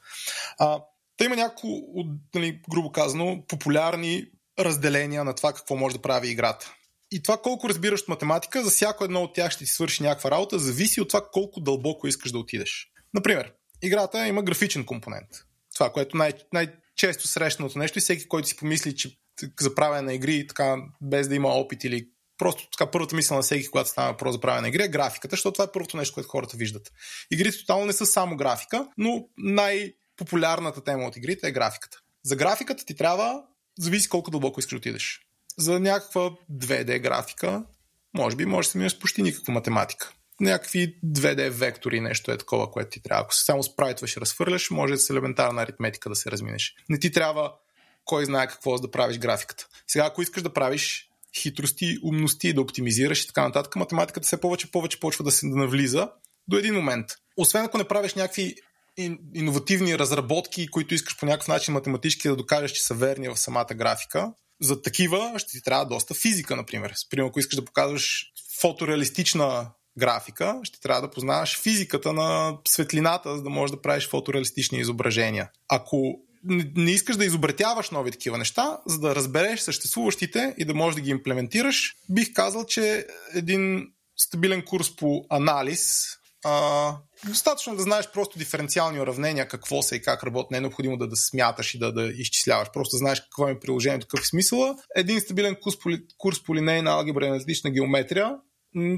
А, 0.58 0.80
Та 1.16 1.24
има 1.24 1.36
няколко, 1.36 2.04
нали, 2.34 2.60
грубо 2.70 2.92
казано, 2.92 3.44
популярни 3.48 4.26
разделения 4.58 5.24
на 5.24 5.34
това 5.34 5.52
какво 5.52 5.76
може 5.76 5.96
да 5.96 6.02
прави 6.02 6.28
играта. 6.28 6.72
И 7.10 7.22
това 7.22 7.36
колко 7.36 7.68
разбираш 7.68 8.02
от 8.02 8.08
математика, 8.08 8.64
за 8.64 8.70
всяко 8.70 9.04
едно 9.04 9.22
от 9.22 9.34
тях 9.34 9.52
ще 9.52 9.64
ти 9.64 9.70
свърши 9.70 10.02
някаква 10.02 10.30
работа, 10.30 10.58
зависи 10.58 11.00
от 11.00 11.08
това 11.08 11.28
колко 11.32 11.60
дълбоко 11.60 12.06
искаш 12.06 12.32
да 12.32 12.38
отидеш. 12.38 12.90
Например, 13.14 13.52
играта 13.82 14.26
има 14.26 14.42
графичен 14.42 14.84
компонент. 14.84 15.28
Това, 15.76 15.92
което 15.92 16.16
най- 16.16 16.32
най-често 16.52 17.28
срещаното 17.28 17.78
нещо 17.78 17.98
и 17.98 18.00
всеки, 18.00 18.28
който 18.28 18.48
си 18.48 18.56
помисли, 18.56 18.96
че 18.96 19.18
за 19.60 19.74
правене 19.74 20.02
на 20.02 20.14
игри, 20.14 20.46
така, 20.46 20.76
без 21.00 21.28
да 21.28 21.34
има 21.34 21.48
опит 21.48 21.84
или 21.84 22.08
просто 22.38 22.68
така 22.78 22.90
първата 22.90 23.16
мисъл 23.16 23.36
на 23.36 23.42
всеки, 23.42 23.68
когато 23.68 23.88
става 23.88 24.12
въпрос 24.12 24.34
за 24.34 24.40
правене 24.40 24.60
на 24.60 24.68
игри 24.68 24.82
е 24.82 24.88
графиката, 24.88 25.36
защото 25.36 25.52
това 25.52 25.64
е 25.64 25.72
първото 25.72 25.96
нещо, 25.96 26.14
което 26.14 26.28
хората 26.28 26.56
виждат. 26.56 26.92
Игрите 27.30 27.58
тотално 27.58 27.86
не 27.86 27.92
са 27.92 28.06
само 28.06 28.36
графика, 28.36 28.88
но 28.98 29.28
най-популярната 29.38 30.84
тема 30.84 31.04
от 31.04 31.16
игрите 31.16 31.48
е 31.48 31.52
графиката. 31.52 31.98
За 32.24 32.36
графиката 32.36 32.84
ти 32.84 32.96
трябва, 32.96 33.42
зависи 33.78 34.08
колко 34.08 34.30
дълбоко 34.30 34.60
искаш 34.60 34.76
отидеш. 34.76 35.20
За 35.58 35.80
някаква 35.80 36.30
2D 36.52 36.98
графика, 36.98 37.64
може 38.14 38.36
би 38.36 38.46
може 38.46 38.68
да 38.68 38.72
се 38.72 38.78
мине 38.78 38.90
с 38.90 38.98
почти 38.98 39.22
никаква 39.22 39.52
математика. 39.52 40.12
Някакви 40.40 40.96
2D 41.06 41.50
вектори, 41.50 42.00
нещо 42.00 42.32
е 42.32 42.38
такова, 42.38 42.70
което 42.70 42.90
ти 42.90 43.02
трябва. 43.02 43.22
Ако 43.22 43.34
само 43.34 43.62
спрайтваш 43.62 44.16
и 44.16 44.20
разхвърляш, 44.20 44.70
може 44.70 44.96
с 44.96 45.10
елементарна 45.10 45.62
аритметика 45.62 46.08
да 46.08 46.16
се 46.16 46.30
разминеш. 46.30 46.74
Не 46.88 46.98
ти 46.98 47.12
трябва 47.12 47.52
кой 48.04 48.24
знае 48.24 48.46
какво 48.46 48.78
да 48.78 48.90
правиш 48.90 49.18
графиката. 49.18 49.66
Сега, 49.86 50.04
ако 50.06 50.22
искаш 50.22 50.42
да 50.42 50.52
правиш 50.52 51.10
хитрости, 51.36 51.98
умности, 52.02 52.52
да 52.52 52.60
оптимизираш 52.60 53.22
и 53.22 53.26
така 53.26 53.42
нататък, 53.42 53.76
математиката 53.76 54.26
все 54.26 54.40
повече 54.40 54.70
повече 54.70 55.00
почва 55.00 55.24
да 55.24 55.30
се 55.30 55.46
навлиза 55.46 56.10
до 56.48 56.56
един 56.56 56.74
момент. 56.74 57.06
Освен 57.36 57.64
ако 57.64 57.78
не 57.78 57.84
правиш 57.84 58.14
някакви 58.14 58.54
иновативни 59.34 59.98
разработки, 59.98 60.68
които 60.68 60.94
искаш 60.94 61.18
по 61.18 61.26
някакъв 61.26 61.48
начин 61.48 61.74
математически 61.74 62.28
да 62.28 62.36
докажеш, 62.36 62.72
че 62.72 62.82
са 62.82 62.94
верни 62.94 63.28
в 63.28 63.36
самата 63.36 63.74
графика, 63.74 64.32
за 64.60 64.82
такива 64.82 65.34
ще 65.38 65.50
ти 65.50 65.62
трябва 65.62 65.86
доста 65.86 66.14
физика, 66.14 66.56
например. 66.56 66.94
Примерно, 67.10 67.28
ако 67.28 67.40
искаш 67.40 67.56
да 67.56 67.64
показваш 67.64 68.32
фотореалистична 68.60 69.70
графика, 69.98 70.60
ще 70.62 70.80
трябва 70.80 71.02
да 71.02 71.10
познаваш 71.10 71.62
физиката 71.62 72.12
на 72.12 72.58
светлината, 72.68 73.36
за 73.36 73.42
да 73.42 73.50
можеш 73.50 73.76
да 73.76 73.82
правиш 73.82 74.08
фотореалистични 74.08 74.78
изображения. 74.78 75.50
Ако 75.68 76.14
не 76.76 76.90
искаш 76.90 77.16
да 77.16 77.24
изобретяваш 77.24 77.90
нови 77.90 78.10
такива 78.10 78.38
неща, 78.38 78.78
за 78.86 78.98
да 78.98 79.14
разбереш 79.14 79.60
съществуващите 79.60 80.54
и 80.58 80.64
да 80.64 80.74
можеш 80.74 80.94
да 80.94 81.00
ги 81.00 81.10
имплементираш, 81.10 81.94
бих 82.10 82.32
казал, 82.32 82.66
че 82.66 83.06
един 83.34 83.86
стабилен 84.16 84.62
курс 84.62 84.96
по 84.96 85.24
анализ 85.30 86.06
а, 86.44 86.96
достатъчно 87.26 87.76
да 87.76 87.82
знаеш 87.82 88.10
просто 88.10 88.38
диференциални 88.38 89.00
уравнения, 89.00 89.48
какво 89.48 89.82
са 89.82 89.96
и 89.96 90.02
как 90.02 90.24
работят. 90.24 90.50
Не 90.50 90.56
е 90.56 90.60
необходимо 90.60 90.96
да, 90.96 91.08
да 91.08 91.16
смяташ 91.16 91.74
и 91.74 91.78
да, 91.78 91.92
да 91.92 92.06
изчисляваш. 92.06 92.68
Просто 92.72 92.96
знаеш 92.96 93.20
какво 93.20 93.48
е 93.48 93.60
приложението, 93.60 94.06
какъв 94.06 94.24
е 94.24 94.28
смисъла. 94.28 94.76
Един 94.96 95.20
стабилен 95.20 95.56
курс 95.62 95.78
по, 95.78 95.90
курс 96.18 96.44
по 96.44 96.54
линейна 96.54 96.90
алгебра 96.90 97.24
и 97.24 97.28
аналитична 97.28 97.70
геометрия. 97.70 98.36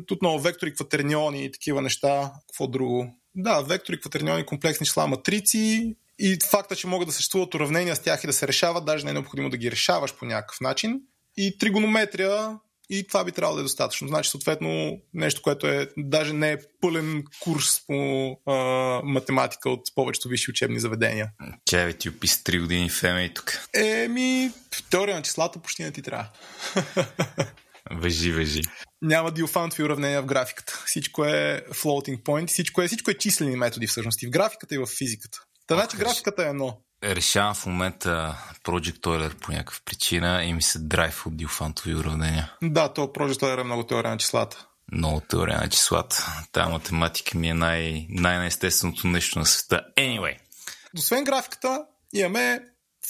Тут 0.06 0.22
много 0.22 0.40
вектори, 0.40 0.74
кватерниони 0.74 1.44
и 1.44 1.52
такива 1.52 1.82
неща. 1.82 2.32
Какво 2.48 2.66
друго? 2.66 3.18
Да, 3.34 3.60
вектори, 3.60 4.00
кватерниони, 4.00 4.46
комплексни 4.46 4.86
числа, 4.86 5.06
матрици, 5.06 5.96
и 6.18 6.38
факта, 6.50 6.76
че 6.76 6.86
могат 6.86 7.08
да 7.08 7.12
съществуват 7.12 7.54
уравнения 7.54 7.96
с 7.96 8.00
тях 8.00 8.24
и 8.24 8.26
да 8.26 8.32
се 8.32 8.48
решават, 8.48 8.84
даже 8.84 9.04
не 9.04 9.10
е 9.10 9.14
необходимо 9.14 9.50
да 9.50 9.56
ги 9.56 9.70
решаваш 9.70 10.14
по 10.14 10.24
някакъв 10.24 10.60
начин. 10.60 11.00
И 11.36 11.58
тригонометрия, 11.58 12.58
и 12.90 13.06
това 13.06 13.24
би 13.24 13.32
трябвало 13.32 13.56
да 13.56 13.60
е 13.60 13.62
достатъчно. 13.62 14.08
Значи, 14.08 14.30
съответно, 14.30 14.98
нещо, 15.14 15.42
което 15.42 15.66
е 15.66 15.88
даже 15.96 16.32
не 16.32 16.52
е 16.52 16.58
пълен 16.80 17.24
курс 17.40 17.80
по 17.86 18.30
а, 18.46 18.54
математика 19.04 19.70
от 19.70 19.80
повечето 19.94 20.28
висши 20.28 20.50
учебни 20.50 20.80
заведения. 20.80 21.30
Тя 21.64 21.84
ви 21.84 21.94
ти 21.94 22.08
описа 22.08 22.38
3 22.38 22.60
години 22.60 22.90
в 22.90 23.02
ЕМЕ 23.02 23.24
и 23.24 23.34
тук. 23.34 23.68
Еми, 23.74 24.50
теория 24.90 25.16
на 25.16 25.22
числата 25.22 25.58
почти 25.58 25.82
не 25.82 25.92
ти 25.92 26.02
трябва. 26.02 26.28
Въжи, 27.90 28.32
въжи. 28.32 28.62
Няма 29.02 29.30
диофантови 29.30 29.82
уравнения 29.82 30.22
в 30.22 30.26
графиката. 30.26 30.82
Всичко 30.86 31.24
е 31.24 31.64
floating 31.70 32.22
point, 32.22 32.46
всичко 32.46 32.82
е, 32.82 32.86
всичко 32.86 33.10
е 33.10 33.14
числени 33.14 33.56
методи 33.56 33.86
всъщност 33.86 34.22
и 34.22 34.26
в 34.26 34.30
графиката 34.30 34.74
и 34.74 34.78
в 34.78 34.86
физиката. 34.98 35.38
Та 35.66 35.74
значи 35.74 35.96
графиката 35.96 36.42
е 36.42 36.48
едно. 36.48 36.78
Решавам 37.04 37.54
в 37.54 37.66
момента 37.66 38.38
Project 38.64 39.00
Euler 39.00 39.34
по 39.34 39.52
някаква 39.52 39.78
причина 39.84 40.44
и 40.44 40.52
ми 40.54 40.62
се 40.62 40.78
драйв 40.78 41.26
от 41.26 41.36
диофантови 41.36 41.94
уравнения. 41.94 42.52
Да, 42.62 42.92
то 42.92 43.06
Project 43.06 43.40
Euler 43.40 43.60
е 43.60 43.64
много 43.64 43.86
теория 43.86 44.10
на 44.10 44.18
числата. 44.18 44.66
Много 44.92 45.20
теория 45.20 45.58
на 45.58 45.68
числата. 45.68 46.26
Тая 46.52 46.68
математика 46.68 47.38
ми 47.38 47.48
е 47.48 47.54
най- 47.54 48.06
най-неестественото 48.10 49.06
нещо 49.06 49.38
на 49.38 49.46
света. 49.46 49.82
Anyway. 49.98 50.36
Освен 50.98 51.24
графиката, 51.24 51.84
имаме 52.12 52.60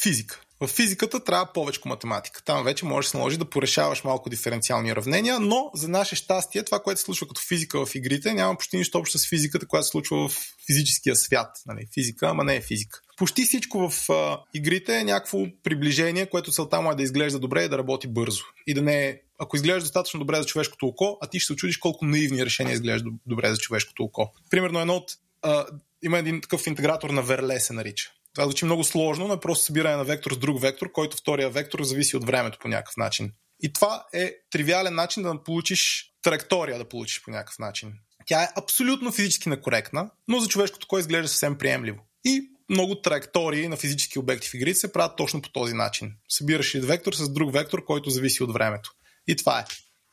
физика. 0.02 0.40
В 0.60 0.66
физиката 0.66 1.24
трябва 1.24 1.52
повече 1.52 1.80
математика. 1.86 2.42
Там 2.44 2.64
вече 2.64 2.84
можеш 2.84 3.06
да 3.06 3.10
се 3.10 3.16
наложи 3.16 3.36
да 3.36 3.50
порешаваш 3.50 4.04
малко 4.04 4.30
диференциални 4.30 4.92
уравнения, 4.92 5.40
но 5.40 5.70
за 5.74 5.88
наше 5.88 6.16
щастие 6.16 6.62
това, 6.62 6.80
което 6.80 7.00
се 7.00 7.04
случва 7.04 7.28
като 7.28 7.40
физика 7.48 7.86
в 7.86 7.94
игрите, 7.94 8.34
няма 8.34 8.54
почти 8.54 8.76
нищо 8.76 8.98
общо 8.98 9.18
с 9.18 9.28
физиката, 9.28 9.66
която 9.66 9.84
се 9.84 9.90
случва 9.90 10.28
в 10.28 10.36
физическия 10.66 11.16
свят. 11.16 11.50
Нали? 11.66 11.86
Физика, 11.94 12.28
ама 12.28 12.44
не 12.44 12.56
е 12.56 12.60
физика. 12.60 13.00
Почти 13.16 13.44
всичко 13.44 13.90
в 13.90 14.10
а, 14.10 14.38
игрите 14.54 14.98
е 14.98 15.04
някакво 15.04 15.38
приближение, 15.62 16.26
което 16.26 16.52
целта 16.52 16.80
му 16.80 16.92
е 16.92 16.94
да 16.94 17.02
изглежда 17.02 17.38
добре 17.38 17.64
и 17.64 17.68
да 17.68 17.78
работи 17.78 18.08
бързо. 18.08 18.44
И 18.66 18.74
да 18.74 18.82
не 18.82 19.06
е 19.06 19.20
ако 19.38 19.56
изглежда 19.56 19.80
достатъчно 19.80 20.20
добре 20.20 20.36
за 20.36 20.46
човешкото 20.46 20.86
око, 20.86 21.18
а 21.20 21.26
ти 21.26 21.40
ще 21.40 21.46
се 21.46 21.52
очудиш 21.52 21.76
колко 21.76 22.04
наивни 22.04 22.44
решения 22.44 22.74
изглежда 22.74 23.10
добре 23.26 23.50
за 23.50 23.56
човешкото 23.56 24.02
око. 24.02 24.32
Примерно 24.50 24.80
едно 24.80 24.94
от... 24.94 25.10
А, 25.42 25.66
има 26.02 26.18
един 26.18 26.40
такъв 26.40 26.66
интегратор 26.66 27.10
на 27.10 27.22
Верле 27.22 27.60
се 27.60 27.72
нарича. 27.72 28.10
Това 28.38 28.46
звучи 28.46 28.64
много 28.64 28.84
сложно, 28.84 29.28
но 29.28 29.34
е 29.34 29.40
просто 29.40 29.64
събиране 29.64 29.96
на 29.96 30.04
вектор 30.04 30.34
с 30.34 30.38
друг 30.38 30.60
вектор, 30.60 30.92
който 30.92 31.16
втория 31.16 31.50
вектор 31.50 31.82
зависи 31.82 32.16
от 32.16 32.24
времето 32.24 32.58
по 32.58 32.68
някакъв 32.68 32.96
начин. 32.96 33.32
И 33.60 33.72
това 33.72 34.06
е 34.12 34.34
тривиален 34.50 34.94
начин 34.94 35.22
да 35.22 35.42
получиш 35.42 36.12
траектория 36.22 36.78
да 36.78 36.88
получиш 36.88 37.22
по 37.24 37.30
някакъв 37.30 37.58
начин. 37.58 37.92
Тя 38.26 38.42
е 38.42 38.48
абсолютно 38.56 39.12
физически 39.12 39.48
некоректна, 39.48 40.10
но 40.28 40.40
за 40.40 40.48
човешкото 40.48 40.86
кой 40.86 41.00
изглежда 41.00 41.28
съвсем 41.28 41.58
приемливо. 41.58 41.98
И 42.24 42.50
много 42.70 43.00
траектории 43.00 43.68
на 43.68 43.76
физически 43.76 44.18
обекти 44.18 44.48
в 44.48 44.54
игрите 44.54 44.78
се 44.78 44.92
правят 44.92 45.16
точно 45.16 45.42
по 45.42 45.52
този 45.52 45.74
начин. 45.74 46.12
Събираш 46.28 46.74
един 46.74 46.88
вектор 46.88 47.12
с 47.12 47.28
друг 47.28 47.52
вектор, 47.52 47.84
който 47.84 48.10
зависи 48.10 48.42
от 48.42 48.52
времето. 48.52 48.92
И 49.28 49.36
това 49.36 49.60
е. 49.60 49.64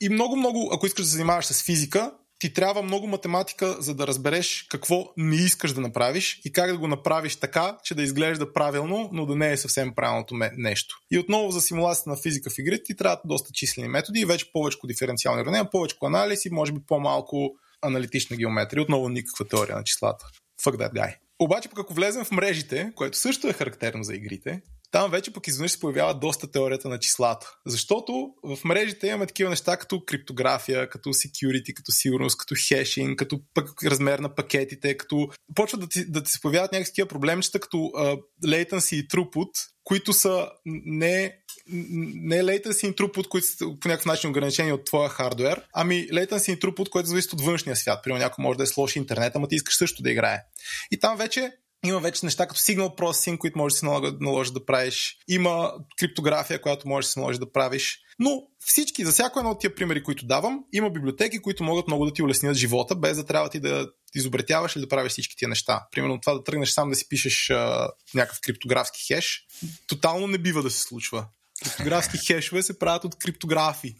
И 0.02 0.10
много, 0.10 0.36
много, 0.36 0.70
ако 0.74 0.86
искаш 0.86 1.06
да 1.06 1.10
се 1.10 1.14
занимаваш 1.14 1.45
с 1.45 1.64
физика, 1.64 2.12
ти 2.39 2.53
трябва 2.53 2.81
много 2.81 3.07
математика, 3.07 3.75
за 3.80 3.95
да 3.95 4.07
разбереш 4.07 4.65
какво 4.69 5.14
не 5.17 5.35
искаш 5.35 5.73
да 5.73 5.81
направиш 5.81 6.41
и 6.45 6.51
как 6.51 6.72
да 6.72 6.77
го 6.77 6.88
направиш 6.88 7.35
така, 7.35 7.77
че 7.83 7.95
да 7.95 8.03
изглежда 8.03 8.53
правилно, 8.53 9.09
но 9.14 9.25
да 9.25 9.35
не 9.35 9.51
е 9.51 9.57
съвсем 9.57 9.95
правилното 9.95 10.35
нещо. 10.57 10.97
И 11.11 11.19
отново 11.19 11.51
за 11.51 11.61
симулацията 11.61 12.09
на 12.09 12.17
физика 12.17 12.49
в 12.49 12.57
игрите 12.57 12.83
ти 12.83 12.95
трябват 12.95 13.19
доста 13.25 13.49
числени 13.53 13.88
методи 13.88 14.19
и 14.19 14.25
вече 14.25 14.51
повече 14.51 14.77
диференциални 14.85 15.41
уравнения, 15.41 15.69
повече 15.72 15.95
анализ 16.03 16.45
и 16.45 16.49
може 16.49 16.72
би 16.72 16.80
по-малко 16.88 17.55
аналитична 17.81 18.38
геометрия. 18.38 18.81
Отново 18.83 19.09
никаква 19.09 19.47
теория 19.47 19.75
на 19.75 19.83
числата. 19.83 20.25
Fuck 20.61 20.75
that 20.75 20.93
guy. 20.93 21.15
Обаче 21.39 21.69
пък 21.69 21.80
ако 21.80 21.93
влезем 21.93 22.25
в 22.25 22.31
мрежите, 22.31 22.91
което 22.95 23.17
също 23.17 23.47
е 23.47 23.53
характерно 23.53 24.03
за 24.03 24.15
игрите, 24.15 24.61
там 24.91 25.11
вече 25.11 25.33
пък 25.33 25.47
изведнъж 25.47 25.72
се 25.72 25.80
появява 25.80 26.19
доста 26.19 26.51
теорията 26.51 26.89
на 26.89 26.99
числата. 26.99 27.51
Защото 27.65 28.30
в 28.43 28.59
мрежите 28.65 29.07
имаме 29.07 29.27
такива 29.27 29.49
неща 29.49 29.77
като 29.77 30.03
криптография, 30.05 30.89
като 30.89 31.09
security, 31.09 31.73
като 31.73 31.91
сигурност, 31.91 32.38
като 32.38 32.55
хешинг, 32.67 33.19
като 33.19 33.39
пък 33.53 33.83
размер 33.83 34.19
на 34.19 34.35
пакетите, 34.35 34.97
като 34.97 35.30
почват 35.55 35.81
да 35.81 35.88
ти, 35.88 36.11
да 36.11 36.23
ти 36.23 36.31
се 36.31 36.41
появяват 36.41 36.72
някакви 36.72 36.91
такива 36.91 37.07
проблемчета, 37.07 37.59
като 37.59 37.77
uh, 37.77 38.22
latency 38.45 38.95
и 38.95 39.07
throughput, 39.07 39.49
които 39.83 40.14
са 40.14 40.49
не 40.65 41.33
не 41.67 42.43
latency 42.43 42.88
и 42.88 42.95
throughput, 42.95 43.27
които 43.27 43.47
са 43.47 43.65
по 43.80 43.88
някакъв 43.88 44.05
начин 44.05 44.30
ограничени 44.30 44.73
от 44.73 44.85
твоя 44.85 45.09
хардвер, 45.09 45.61
ами 45.73 46.07
latency 46.07 46.53
и 46.53 46.59
throughput, 46.59 46.89
който 46.89 47.09
зависи 47.09 47.30
от 47.33 47.41
външния 47.41 47.75
свят. 47.75 47.99
Примерно 48.03 48.23
някой 48.23 48.43
може 48.43 48.57
да 48.57 48.64
е 48.64 48.67
с 48.67 48.77
лош 48.77 48.95
интернет, 48.95 49.35
ама 49.35 49.47
ти 49.47 49.55
искаш 49.55 49.77
също 49.77 50.03
да 50.03 50.11
играе. 50.11 50.41
И 50.91 50.99
там 50.99 51.17
вече 51.17 51.51
има 51.89 51.99
вече 51.99 52.25
неща 52.25 52.47
като 52.47 52.59
Signal 52.59 52.97
Processing, 52.97 53.38
които 53.38 53.57
може 53.57 53.73
да 53.73 53.80
се 53.80 53.85
наложи, 54.19 54.53
да 54.53 54.65
правиш. 54.65 55.17
Има 55.27 55.73
криптография, 55.99 56.61
която 56.61 56.88
може 56.88 57.07
да 57.07 57.11
се 57.11 57.19
наложи 57.19 57.39
да 57.39 57.51
правиш. 57.51 57.99
Но 58.19 58.41
всички, 58.59 59.05
за 59.05 59.11
всяко 59.11 59.39
едно 59.39 59.51
от 59.51 59.59
тия 59.59 59.75
примери, 59.75 60.03
които 60.03 60.25
давам, 60.25 60.64
има 60.73 60.89
библиотеки, 60.89 61.41
които 61.41 61.64
могат 61.64 61.88
много 61.88 62.05
да 62.05 62.14
ти 62.14 62.23
улеснят 62.23 62.55
живота, 62.55 62.95
без 62.95 63.17
да 63.17 63.25
трябва 63.25 63.49
ти 63.49 63.59
да 63.59 63.88
изобретяваш 64.15 64.75
или 64.75 64.81
да 64.81 64.89
правиш 64.89 65.11
всички 65.11 65.38
тия 65.38 65.49
неща. 65.49 65.88
Примерно 65.91 66.22
това 66.22 66.33
да 66.33 66.43
тръгнеш 66.43 66.69
сам 66.69 66.89
да 66.89 66.95
си 66.95 67.09
пишеш 67.09 67.49
а, 67.49 67.89
някакъв 68.14 68.39
криптографски 68.41 69.05
хеш, 69.07 69.45
тотално 69.88 70.27
не 70.27 70.38
бива 70.38 70.64
да 70.64 70.69
се 70.69 70.81
случва. 70.81 71.25
Криптографски 71.64 72.17
хешове 72.17 72.64
се 72.64 72.80
правят 72.80 73.03
от 73.03 73.16
криптографи, 73.16 73.95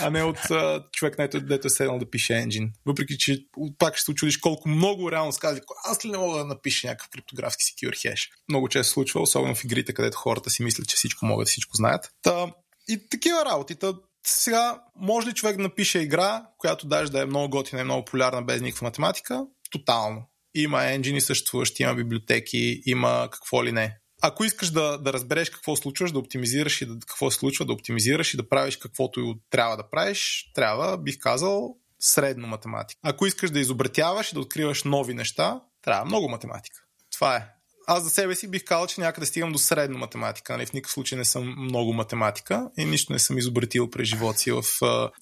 а 0.00 0.10
не 0.10 0.22
от 0.22 0.50
а, 0.50 0.84
човек, 0.92 1.16
дето 1.34 1.66
е 1.66 1.70
седнал 1.70 1.98
да 1.98 2.10
пише 2.10 2.36
енджин. 2.36 2.72
Въпреки, 2.86 3.18
че 3.18 3.46
пак 3.78 3.96
ще 3.96 4.04
се 4.04 4.10
очудиш 4.10 4.36
колко 4.36 4.68
много 4.68 5.12
реално 5.12 5.32
сказали, 5.32 5.60
аз 5.84 6.04
ли 6.04 6.10
не 6.10 6.18
мога 6.18 6.38
да 6.38 6.44
напиша 6.44 6.88
някакъв 6.88 7.08
криптографски 7.10 7.64
secure 7.64 8.02
хеш. 8.02 8.30
Много 8.48 8.68
често 8.68 8.88
се 8.88 8.92
случва, 8.92 9.20
особено 9.20 9.54
в 9.54 9.64
игрите, 9.64 9.92
където 9.92 10.18
хората 10.18 10.50
си 10.50 10.62
мислят, 10.62 10.88
че 10.88 10.96
всичко 10.96 11.26
могат, 11.26 11.48
всичко 11.48 11.76
знаят. 11.76 12.10
Та, 12.22 12.46
и 12.88 13.08
такива 13.08 13.44
работи. 13.44 13.74
Та, 13.74 13.94
сега, 14.26 14.82
може 14.96 15.28
ли 15.28 15.32
човек 15.32 15.56
да 15.56 15.62
напише 15.62 15.98
игра, 15.98 16.46
която 16.58 16.86
даже 16.86 17.12
да 17.12 17.22
е 17.22 17.26
много 17.26 17.50
готина 17.50 17.80
и 17.80 17.84
много 17.84 18.04
популярна 18.04 18.42
без 18.42 18.60
никаква 18.60 18.84
математика? 18.84 19.44
Тотално. 19.70 20.22
Има 20.54 20.84
енджини 20.84 21.20
съществуващи, 21.20 21.82
има 21.82 21.94
библиотеки, 21.94 22.82
има 22.86 23.28
какво 23.32 23.64
ли 23.64 23.72
не 23.72 23.99
ако 24.20 24.44
искаш 24.44 24.70
да, 24.70 24.98
да 24.98 25.12
разбереш 25.12 25.50
какво 25.50 25.76
случваш, 25.76 26.12
да 26.12 26.18
оптимизираш 26.18 26.82
и 26.82 26.86
да, 26.86 26.98
какво 27.00 27.30
се 27.30 27.38
случва, 27.38 27.64
да 27.64 27.72
оптимизираш 27.72 28.34
и 28.34 28.36
да 28.36 28.48
правиш 28.48 28.76
каквото 28.76 29.38
трябва 29.50 29.76
да 29.76 29.90
правиш, 29.90 30.50
трябва, 30.54 30.98
бих 30.98 31.18
казал, 31.18 31.76
средно 32.00 32.46
математика. 32.46 33.00
Ако 33.02 33.26
искаш 33.26 33.50
да 33.50 33.60
изобретяваш 33.60 34.32
и 34.32 34.34
да 34.34 34.40
откриваш 34.40 34.84
нови 34.84 35.14
неща, 35.14 35.60
трябва 35.82 36.04
много 36.04 36.28
математика. 36.28 36.80
Това 37.12 37.36
е. 37.36 37.46
Аз 37.86 38.02
за 38.02 38.10
себе 38.10 38.34
си 38.34 38.50
бих 38.50 38.64
казал, 38.64 38.86
че 38.86 39.00
някъде 39.00 39.26
стигам 39.26 39.52
до 39.52 39.58
средно 39.58 39.98
математика. 39.98 40.52
Нали? 40.52 40.66
В 40.66 40.72
никакъв 40.72 40.92
случай 40.92 41.18
не 41.18 41.24
съм 41.24 41.54
много 41.58 41.92
математика 41.92 42.70
и 42.78 42.84
нищо 42.84 43.12
не 43.12 43.18
съм 43.18 43.38
изобретил 43.38 43.90
през 43.90 44.08
живота 44.08 44.38
си 44.38 44.52
в 44.52 44.62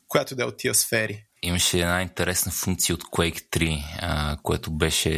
която 0.08 0.36
да 0.36 0.42
е 0.42 0.46
от 0.46 0.56
тия 0.56 0.74
сфери. 0.74 1.24
Имаше 1.42 1.78
една 1.78 2.02
интересна 2.02 2.52
функция 2.52 2.94
от 2.94 3.04
Quake 3.04 3.40
3, 3.40 3.84
а, 4.00 4.36
което 4.42 4.70
беше 4.70 5.10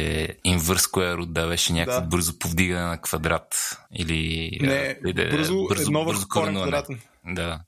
inverse 0.45 0.89
square 0.91 1.47
беше 1.47 1.73
някакво 1.73 2.01
да. 2.01 2.07
бързо 2.07 2.39
повдигане 2.39 2.85
на 2.85 3.01
квадрат. 3.01 3.77
Или, 3.93 4.49
не, 4.61 4.97
а, 5.05 5.29
бързо, 5.29 5.67
бързо, 5.67 5.81
едно 5.81 6.05
бързо 6.05 6.27
корен 6.27 6.55
квадратен. 6.55 7.01
Да. 7.25 7.59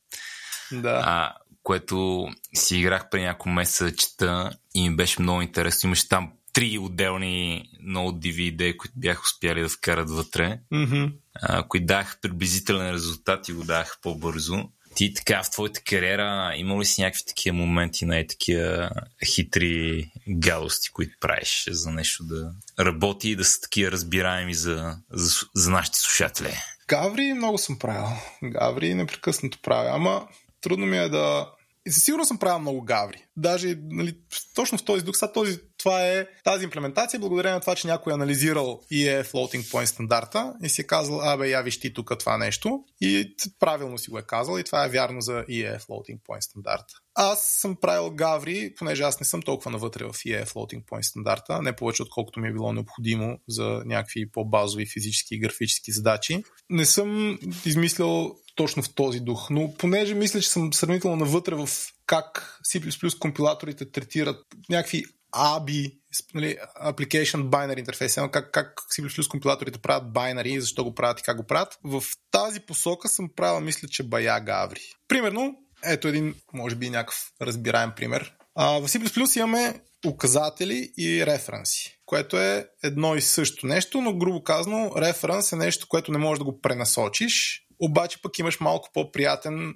Да. 0.72 1.02
А, 1.06 1.34
което 1.64 2.28
си 2.54 2.78
играх 2.78 3.10
преди 3.10 3.26
няколко 3.26 3.50
месеца 3.50 3.96
чета 3.96 4.52
и 4.76 4.90
ми 4.90 4.96
беше 4.96 5.22
много 5.22 5.42
интересно. 5.42 5.88
Имаше 5.88 6.10
там 6.10 6.32
три 6.54 6.78
отделни 6.78 7.64
много 7.82 8.12
DVD, 8.12 8.78
които 8.78 8.94
бях 8.98 9.24
успяли 9.24 9.62
да 9.62 9.70
вкарат 9.70 10.10
вътре, 10.10 10.60
Mm-hmm. 10.74 11.14
а, 11.42 11.68
които 11.68 11.86
даха 11.86 12.18
приблизителен 12.22 12.92
резултат 12.92 13.50
и 13.50 13.54
го 13.54 13.64
даха 13.64 13.98
по-бързо. 14.02 14.70
Ти 14.96 15.14
така 15.14 15.44
в 15.44 15.52
твоята 15.52 15.82
кариера 15.82 16.54
има 16.56 16.80
ли 16.80 16.86
си 16.86 17.02
някакви 17.02 17.24
такива 17.28 17.58
моменти, 17.58 18.06
най 18.06 18.28
такива 18.28 18.90
хитри 19.26 20.12
гадости, 20.30 20.90
които 20.90 21.18
правиш 21.20 21.66
за 21.70 21.92
нещо 21.92 22.24
да 22.24 22.52
работи 22.80 23.30
и 23.30 23.36
да 23.36 23.46
са 23.46 23.62
такива 23.62 23.92
разбираеми 23.92 24.54
за, 24.54 24.98
за, 25.12 25.48
за 25.56 25.72
нашите 25.72 26.00
слушатели? 26.00 26.58
Гаври 26.88 27.34
много 27.34 27.58
съм 27.58 27.80
правил. 27.80 28.08
Гаври 28.44 28.94
непрекъснато 28.94 29.60
правя, 29.62 29.90
ама 29.94 30.28
трудно 30.62 30.86
ми 30.86 30.98
е 30.98 31.10
да... 31.10 31.50
И 31.86 31.92
със 31.92 32.04
сигурност 32.04 32.28
съм 32.28 32.38
правил 32.38 32.60
много 32.60 32.82
гаври. 32.82 33.26
Даже 33.38 33.76
нали, 33.82 34.18
точно 34.56 34.78
в 34.78 34.86
този 34.86 35.06
дух, 35.06 35.16
сега 35.16 35.32
този, 35.32 35.60
това 35.84 36.08
е 36.08 36.28
тази 36.44 36.64
имплементация, 36.64 37.20
благодарение 37.20 37.54
на 37.54 37.62
това, 37.62 37.76
че 37.76 37.88
някой 37.88 38.14
е 38.14 38.16
анализирал 38.16 38.82
EE 38.92 39.24
Floating 39.24 39.72
Point 39.72 39.86
стандарта 39.86 40.54
и 40.64 40.70
си 40.70 40.82
е 40.82 40.88
казал, 40.88 41.22
абе, 41.22 41.50
я 41.50 41.62
виж 41.62 41.80
ти 41.80 41.94
тук 41.94 42.12
това 42.20 42.38
нещо 42.38 42.84
и 43.02 43.36
правилно 43.60 43.98
си 43.98 44.10
го 44.10 44.18
е 44.18 44.22
казал 44.22 44.60
и 44.60 44.64
това 44.64 44.86
е 44.86 44.90
вярно 44.90 45.22
за 45.22 45.32
EE 45.32 45.80
Floating 45.80 46.20
Point 46.30 46.40
стандарта. 46.40 46.94
Аз 47.16 47.46
съм 47.46 47.76
правил 47.76 48.12
гаври, 48.12 48.74
понеже 48.78 49.04
аз 49.04 49.20
не 49.20 49.26
съм 49.26 49.42
толкова 49.42 49.72
навътре 49.72 50.04
в 50.04 50.14
EE 50.14 50.46
Floating 50.46 50.84
Point 50.86 51.02
стандарта, 51.02 51.62
не 51.62 51.76
повече 51.76 52.04
отколкото 52.04 52.40
ми 52.40 52.48
е 52.48 52.54
било 52.54 52.74
необходимо 52.74 53.38
за 53.48 53.82
някакви 53.86 54.32
по-базови 54.32 54.86
физически 54.86 55.36
и 55.36 55.40
графически 55.40 55.92
задачи. 55.92 56.44
Не 56.70 56.86
съм 56.86 57.40
измислял 57.66 58.36
точно 58.56 58.84
в 58.84 58.94
този 58.96 59.20
дух, 59.20 59.50
но 59.50 59.74
понеже 59.74 60.14
мисля, 60.14 60.42
че 60.42 60.50
съм 60.50 60.74
сравнително 60.74 61.16
навътре 61.16 61.56
в 61.56 61.70
как 62.06 62.60
C++ 62.74 63.20
компилаторите 63.20 63.92
третират 63.92 64.46
някакви 64.70 65.04
ABI, 65.36 65.98
нали, 66.34 66.58
Application 66.84 67.50
Binary 67.50 67.86
Interface, 67.86 68.32
как, 68.32 68.52
как 68.52 68.80
C++ 69.00 69.28
компилаторите 69.30 69.80
правят 69.80 70.14
байнари, 70.14 70.62
защо 70.62 70.84
го 70.84 70.96
правят 70.96 71.20
и 71.20 71.24
как 71.24 71.38
го 71.38 71.48
правят. 71.48 71.80
В 71.84 72.04
тази 72.32 72.60
посока 72.60 73.10
съм 73.10 73.30
правил, 73.36 73.60
мисля, 73.60 73.88
че 73.88 74.04
бая 74.04 74.40
гаври. 74.40 74.82
Примерно, 75.08 75.56
ето 75.84 76.08
един, 76.08 76.36
може 76.54 76.76
би 76.76 76.90
някакъв 76.90 77.32
разбираем 77.42 77.92
пример. 77.96 78.34
А, 78.56 78.80
в 78.80 78.88
C++ 78.88 79.38
имаме 79.40 79.82
указатели 80.08 80.92
и 80.98 81.26
референси, 81.26 82.00
което 82.06 82.38
е 82.38 82.68
едно 82.84 83.16
и 83.16 83.22
също 83.22 83.68
нещо, 83.68 84.02
но 84.02 84.18
грубо 84.18 84.44
казано, 84.44 84.92
референс 84.98 85.52
е 85.52 85.56
нещо, 85.56 85.88
което 85.90 86.12
не 86.12 86.18
можеш 86.18 86.40
да 86.40 86.46
го 86.46 86.62
пренасочиш, 86.62 87.66
обаче 87.80 88.22
пък 88.22 88.40
имаш 88.40 88.60
малко 88.60 88.90
по-приятен 88.94 89.74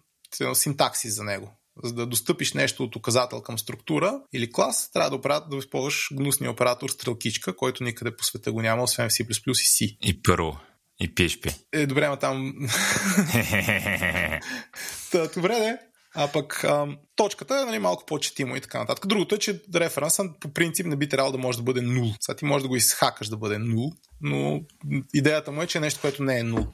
синтаксис 0.53 1.15
за 1.15 1.23
него. 1.23 1.56
За 1.83 1.93
да 1.93 2.05
достъпиш 2.05 2.53
нещо 2.53 2.83
от 2.83 2.95
указател 2.95 3.41
към 3.41 3.59
структура 3.59 4.21
или 4.33 4.51
клас, 4.51 4.91
трябва 4.93 5.09
да, 5.09 5.15
операт, 5.15 5.49
да 5.49 5.57
използваш 5.57 6.09
гнусния 6.13 6.51
оператор 6.51 6.89
стрелкичка, 6.89 7.55
който 7.55 7.83
никъде 7.83 8.15
по 8.15 8.23
света 8.23 8.51
го 8.51 8.61
няма, 8.61 8.83
освен 8.83 9.09
в 9.09 9.11
C++ 9.11 9.23
и 9.23 9.33
C. 9.51 9.97
И 10.01 10.21
Perl. 10.21 10.57
И 10.99 11.15
PHP. 11.15 11.55
Е, 11.73 11.85
добре, 11.85 12.09
ма 12.09 12.17
там... 12.17 12.53
Та, 15.11 15.27
добре, 15.27 15.55
де. 15.59 15.77
А 16.19 16.27
пък 16.31 16.63
ам, 16.63 16.97
точката 17.15 17.59
е 17.61 17.65
нали, 17.65 17.79
малко 17.79 18.05
по-четимо 18.05 18.55
и 18.55 18.61
така 18.61 18.79
нататък. 18.79 19.07
Другото 19.07 19.35
е, 19.35 19.37
че 19.37 19.61
референса 19.75 20.23
по 20.39 20.53
принцип 20.53 20.85
не 20.85 20.95
би 20.95 21.09
трябвало 21.09 21.31
да 21.31 21.37
може 21.37 21.57
да 21.57 21.63
бъде 21.63 21.81
0. 21.81 22.15
Сега 22.21 22.35
ти 22.35 22.45
можеш 22.45 22.63
да 22.63 22.67
го 22.67 22.75
изхакаш 22.75 23.27
да 23.27 23.37
бъде 23.37 23.55
0, 23.55 23.91
но 24.21 24.61
идеята 25.13 25.51
му 25.51 25.61
е, 25.61 25.67
че 25.67 25.77
е 25.77 25.81
нещо, 25.81 26.01
което 26.01 26.23
не 26.23 26.39
е 26.39 26.43
0. 26.43 26.67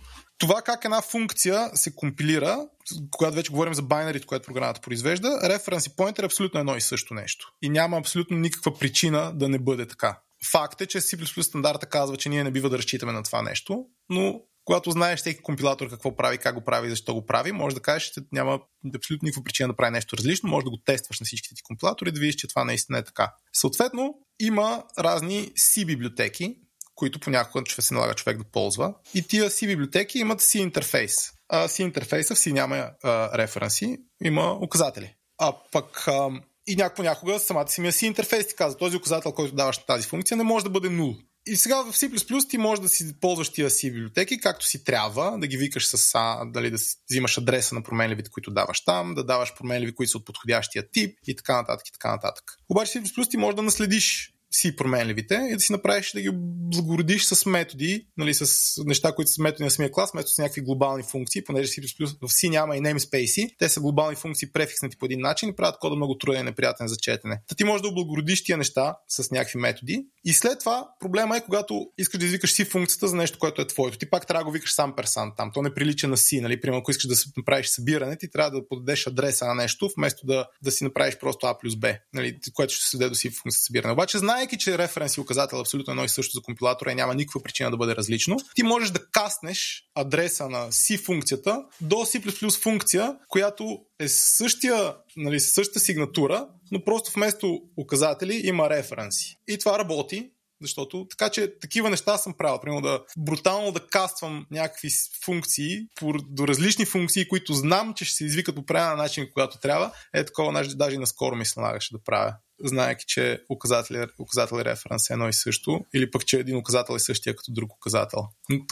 Това 0.43 0.61
как 0.61 0.85
една 0.85 1.01
функция 1.01 1.69
се 1.73 1.95
компилира, 1.95 2.67
когато 3.11 3.35
вече 3.35 3.51
говорим 3.51 3.73
за 3.73 3.81
байнерите, 3.81 4.25
което 4.25 4.45
програмата 4.45 4.81
произвежда, 4.81 5.27
reference 5.27 5.91
и 5.91 5.95
pointer 5.95 6.21
е 6.21 6.25
абсолютно 6.25 6.59
едно 6.59 6.75
и 6.75 6.81
също 6.81 7.13
нещо. 7.13 7.53
И 7.61 7.69
няма 7.69 7.97
абсолютно 7.97 8.37
никаква 8.37 8.79
причина 8.79 9.31
да 9.35 9.49
не 9.49 9.59
бъде 9.59 9.87
така. 9.87 10.19
Факт 10.51 10.81
е, 10.81 10.85
че 10.85 11.01
C++ 11.01 11.41
стандарта 11.41 11.85
казва, 11.85 12.17
че 12.17 12.29
ние 12.29 12.43
не 12.43 12.51
бива 12.51 12.69
да 12.69 12.77
разчитаме 12.77 13.11
на 13.11 13.23
това 13.23 13.41
нещо, 13.41 13.85
но 14.09 14.41
когато 14.65 14.91
знаеш 14.91 15.19
всеки 15.19 15.41
компилатор 15.41 15.89
какво 15.89 16.15
прави, 16.15 16.37
как 16.37 16.55
го 16.55 16.63
прави 16.63 16.87
и 16.87 16.89
защо 16.89 17.13
го 17.13 17.25
прави, 17.25 17.51
може 17.51 17.75
да 17.75 17.81
кажеш, 17.81 18.09
че 18.09 18.21
няма 18.31 18.59
абсолютно 18.95 19.25
никаква 19.25 19.43
причина 19.43 19.69
да 19.69 19.75
прави 19.75 19.91
нещо 19.91 20.17
различно, 20.17 20.49
може 20.49 20.63
да 20.63 20.69
го 20.69 20.77
тестваш 20.85 21.19
на 21.19 21.25
всичките 21.25 21.55
ти 21.55 21.63
компилатори 21.63 22.09
и 22.09 22.11
да 22.11 22.19
видиш, 22.19 22.35
че 22.35 22.47
това 22.47 22.63
наистина 22.63 22.97
е 22.97 23.03
така. 23.03 23.33
Съответно, 23.53 24.15
има 24.39 24.83
разни 24.99 25.51
C 25.59 25.85
библиотеки, 25.85 26.55
които 26.95 27.19
понякога 27.19 27.63
ще 27.67 27.81
се 27.81 27.93
налага 27.93 28.13
човек 28.13 28.37
да 28.37 28.43
ползва. 28.43 28.93
И 29.13 29.27
тия 29.27 29.49
C 29.49 29.67
библиотеки 29.67 30.19
имат 30.19 30.41
C 30.41 30.59
интерфейс. 30.59 31.31
А 31.49 31.67
C 31.67 31.81
интерфейса 31.81 32.35
в 32.35 32.37
C 32.37 32.51
няма 32.51 32.89
а, 33.03 33.37
референси, 33.37 33.97
има 34.23 34.57
указатели. 34.61 35.15
А 35.37 35.53
пък 35.71 36.07
а, 36.07 36.29
и 36.67 36.75
някакво 36.75 37.03
някога 37.03 37.39
самата 37.39 37.67
си 37.67 37.81
ми 37.81 37.91
C 37.91 38.07
интерфейс 38.07 38.47
ти 38.47 38.55
казва, 38.55 38.77
този 38.77 38.97
указател, 38.97 39.31
който 39.31 39.55
даваш 39.55 39.77
на 39.77 39.85
тази 39.85 40.07
функция, 40.07 40.37
не 40.37 40.43
може 40.43 40.63
да 40.63 40.71
бъде 40.71 40.89
0. 40.89 41.25
И 41.45 41.55
сега 41.55 41.83
в 41.83 41.93
C++ 41.93 42.49
ти 42.49 42.57
можеш 42.57 42.81
да 42.81 42.89
си 42.89 43.19
ползваш 43.21 43.49
тия 43.49 43.69
си 43.69 43.91
библиотеки 43.91 44.39
както 44.39 44.65
си 44.65 44.83
трябва, 44.83 45.37
да 45.37 45.47
ги 45.47 45.57
викаш 45.57 45.87
с 45.87 46.11
а, 46.15 46.45
дали 46.45 46.71
да 46.71 46.77
си 46.77 46.95
взимаш 47.09 47.37
адреса 47.37 47.75
на 47.75 47.83
променливите, 47.83 48.29
които 48.29 48.51
даваш 48.51 48.83
там, 48.83 49.13
да 49.15 49.23
даваш 49.23 49.53
променливи, 49.55 49.95
които 49.95 50.11
са 50.11 50.17
от 50.17 50.25
подходящия 50.25 50.91
тип 50.91 51.17
и 51.27 51.35
така 51.35 51.55
нататък 51.55 51.87
и 51.87 51.91
така 51.91 52.11
нататък. 52.11 52.57
Обаче 52.69 52.99
C++ 52.99 53.29
ти 53.29 53.37
можеш 53.37 53.55
да 53.55 53.61
наследиш 53.61 54.32
си 54.55 54.75
променливите 54.75 55.47
и 55.51 55.53
да 55.53 55.59
си 55.59 55.71
направиш 55.71 56.11
да 56.11 56.21
ги 56.21 56.29
благородиш 56.33 57.25
с 57.25 57.45
методи, 57.45 58.07
нали, 58.17 58.33
с 58.33 58.73
неща, 58.85 59.15
които 59.15 59.31
са 59.31 59.41
методи 59.41 59.63
на 59.63 59.71
самия 59.71 59.91
клас, 59.91 60.11
вместо 60.13 60.31
с 60.31 60.37
някакви 60.37 60.61
глобални 60.61 61.03
функции, 61.03 61.43
понеже 61.43 61.71
C++ 61.71 61.81
в 62.21 62.27
C 62.27 62.49
няма 62.49 62.77
и 62.77 62.79
namespace, 62.79 63.55
те 63.59 63.69
са 63.69 63.81
глобални 63.81 64.15
функции 64.15 64.51
префикснати 64.51 64.97
по 64.97 65.05
един 65.05 65.19
начин 65.19 65.49
и 65.49 65.55
правят 65.55 65.79
кода 65.79 65.95
много 65.95 66.17
труден 66.17 66.41
и 66.41 66.43
неприятен 66.43 66.87
за 66.87 66.95
четене. 66.95 67.41
Та 67.47 67.55
ти 67.55 67.63
можеш 67.63 67.81
да 67.81 67.87
облагородиш 67.87 68.43
тия 68.43 68.57
неща 68.57 68.97
с 69.07 69.31
някакви 69.31 69.59
методи 69.59 70.05
и 70.25 70.33
след 70.33 70.59
това 70.59 70.87
проблема 70.99 71.37
е 71.37 71.41
когато 71.41 71.87
искаш 71.97 72.19
да 72.19 72.25
извикаш 72.25 72.53
си 72.53 72.65
функцията 72.65 73.07
за 73.07 73.15
нещо, 73.15 73.39
което 73.39 73.61
е 73.61 73.67
твоето. 73.67 73.97
Ти 73.97 74.09
пак 74.09 74.27
трябва 74.27 74.41
да 74.41 74.45
го 74.45 74.51
викаш 74.51 74.73
сам 74.73 74.95
персан 74.95 75.31
там. 75.37 75.51
То 75.53 75.61
не 75.61 75.73
прилича 75.73 76.07
на 76.07 76.17
си, 76.17 76.41
нали? 76.41 76.61
Примерно, 76.61 76.79
ако 76.79 76.91
искаш 76.91 77.07
да 77.07 77.15
направиш 77.37 77.67
събиране, 77.67 78.17
ти 78.17 78.31
трябва 78.31 78.51
да 78.51 78.67
подадеш 78.67 79.07
адреса 79.07 79.45
на 79.45 79.55
нещо, 79.55 79.89
вместо 79.97 80.25
да, 80.25 80.47
да 80.63 80.71
си 80.71 80.83
направиш 80.83 81.17
просто 81.19 81.47
А 81.47 81.57
плюс 81.57 81.75
Б, 81.75 81.95
нали? 82.13 82.39
което 82.53 82.73
ще 82.73 82.85
се 82.85 82.97
даде 82.97 83.09
до 83.09 83.15
си 83.15 83.29
функция 83.29 83.59
събиране. 83.61 83.93
Обаче, 83.93 84.17
знаеки, 84.43 84.57
че 84.57 84.77
референс 84.77 85.17
и 85.17 85.21
указател 85.21 85.57
е 85.57 85.59
абсолютно 85.59 85.91
едно 85.91 86.03
и 86.03 86.09
също 86.09 86.37
за 86.37 86.41
компилатора 86.41 86.91
и 86.91 86.95
няма 86.95 87.15
никаква 87.15 87.43
причина 87.43 87.71
да 87.71 87.77
бъде 87.77 87.95
различно, 87.95 88.37
ти 88.55 88.63
можеш 88.63 88.89
да 88.89 89.05
каснеш 89.11 89.83
адреса 89.95 90.49
на 90.49 90.71
C 90.71 91.05
функцията 91.05 91.63
до 91.81 91.95
C++ 91.95 92.61
функция, 92.61 93.15
която 93.27 93.79
е 93.99 94.07
същия, 94.07 94.95
нали, 95.17 95.39
същата 95.39 95.79
сигнатура, 95.79 96.47
но 96.71 96.83
просто 96.83 97.11
вместо 97.15 97.59
указатели 97.77 98.41
има 98.43 98.69
референси. 98.69 99.37
И 99.47 99.57
това 99.57 99.79
работи, 99.79 100.29
защото 100.61 101.07
така 101.09 101.29
че 101.29 101.59
такива 101.59 101.89
неща 101.89 102.17
съм 102.17 102.33
правил. 102.37 102.59
Примерно 102.61 102.81
да 102.81 103.03
брутално 103.17 103.71
да 103.71 103.87
каствам 103.87 104.45
някакви 104.51 104.89
функции 105.25 105.87
по, 105.95 106.13
до 106.29 106.47
различни 106.47 106.85
функции, 106.85 107.27
които 107.27 107.53
знам, 107.53 107.93
че 107.93 108.05
ще 108.05 108.15
се 108.15 108.25
извикат 108.25 108.55
по 108.55 108.65
правилен 108.65 108.97
начин, 108.97 109.29
когато 109.33 109.59
трябва. 109.59 109.91
Е 110.13 110.25
такова, 110.25 110.63
даже 110.75 110.97
наскоро 110.97 111.35
ми 111.35 111.45
се 111.45 111.59
налагаше 111.59 111.93
да 111.93 112.03
правя 112.03 112.35
знаеки, 112.63 113.05
че 113.07 113.41
указател, 113.49 114.07
указател 114.19 114.55
и 114.55 114.65
референс 114.65 115.09
е 115.09 115.13
едно 115.13 115.29
и 115.29 115.33
също, 115.33 115.85
или 115.93 116.11
пък, 116.11 116.25
че 116.25 116.37
един 116.37 116.57
указател 116.57 116.93
е 116.93 116.99
същия 116.99 117.35
като 117.35 117.51
друг 117.51 117.73
указател. 117.73 118.19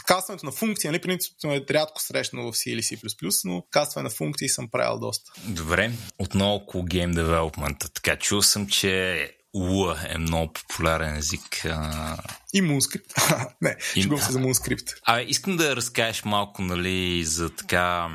Кастването 0.06 0.46
на 0.46 0.52
функции, 0.52 0.90
нали, 0.90 1.00
принципно 1.00 1.54
е 1.54 1.64
рядко 1.70 2.02
срещано 2.02 2.52
в 2.52 2.56
C 2.56 2.70
или 2.70 2.82
C++, 2.82 3.40
но 3.44 3.64
кастване 3.70 4.04
на 4.04 4.10
функции 4.10 4.48
съм 4.48 4.70
правил 4.70 4.98
доста. 4.98 5.32
Добре, 5.48 5.92
отново 6.18 6.54
около 6.54 6.84
Game 6.84 7.14
Development. 7.14 7.94
Така, 7.94 8.16
чул 8.16 8.42
съм, 8.42 8.66
че 8.66 9.30
Lua 9.56 10.14
е 10.14 10.18
много 10.18 10.52
популярен 10.52 11.16
език. 11.16 11.64
И 12.54 12.62
Moonscript. 12.62 13.12
не, 13.60 13.76
и... 13.96 14.02
шегувам 14.02 14.24
се 14.24 14.32
за 14.32 14.38
Moonscript. 14.38 14.94
А, 15.02 15.20
искам 15.20 15.56
да 15.56 15.76
разкажеш 15.76 16.24
малко, 16.24 16.62
нали, 16.62 17.24
за 17.24 17.50
така, 17.50 18.08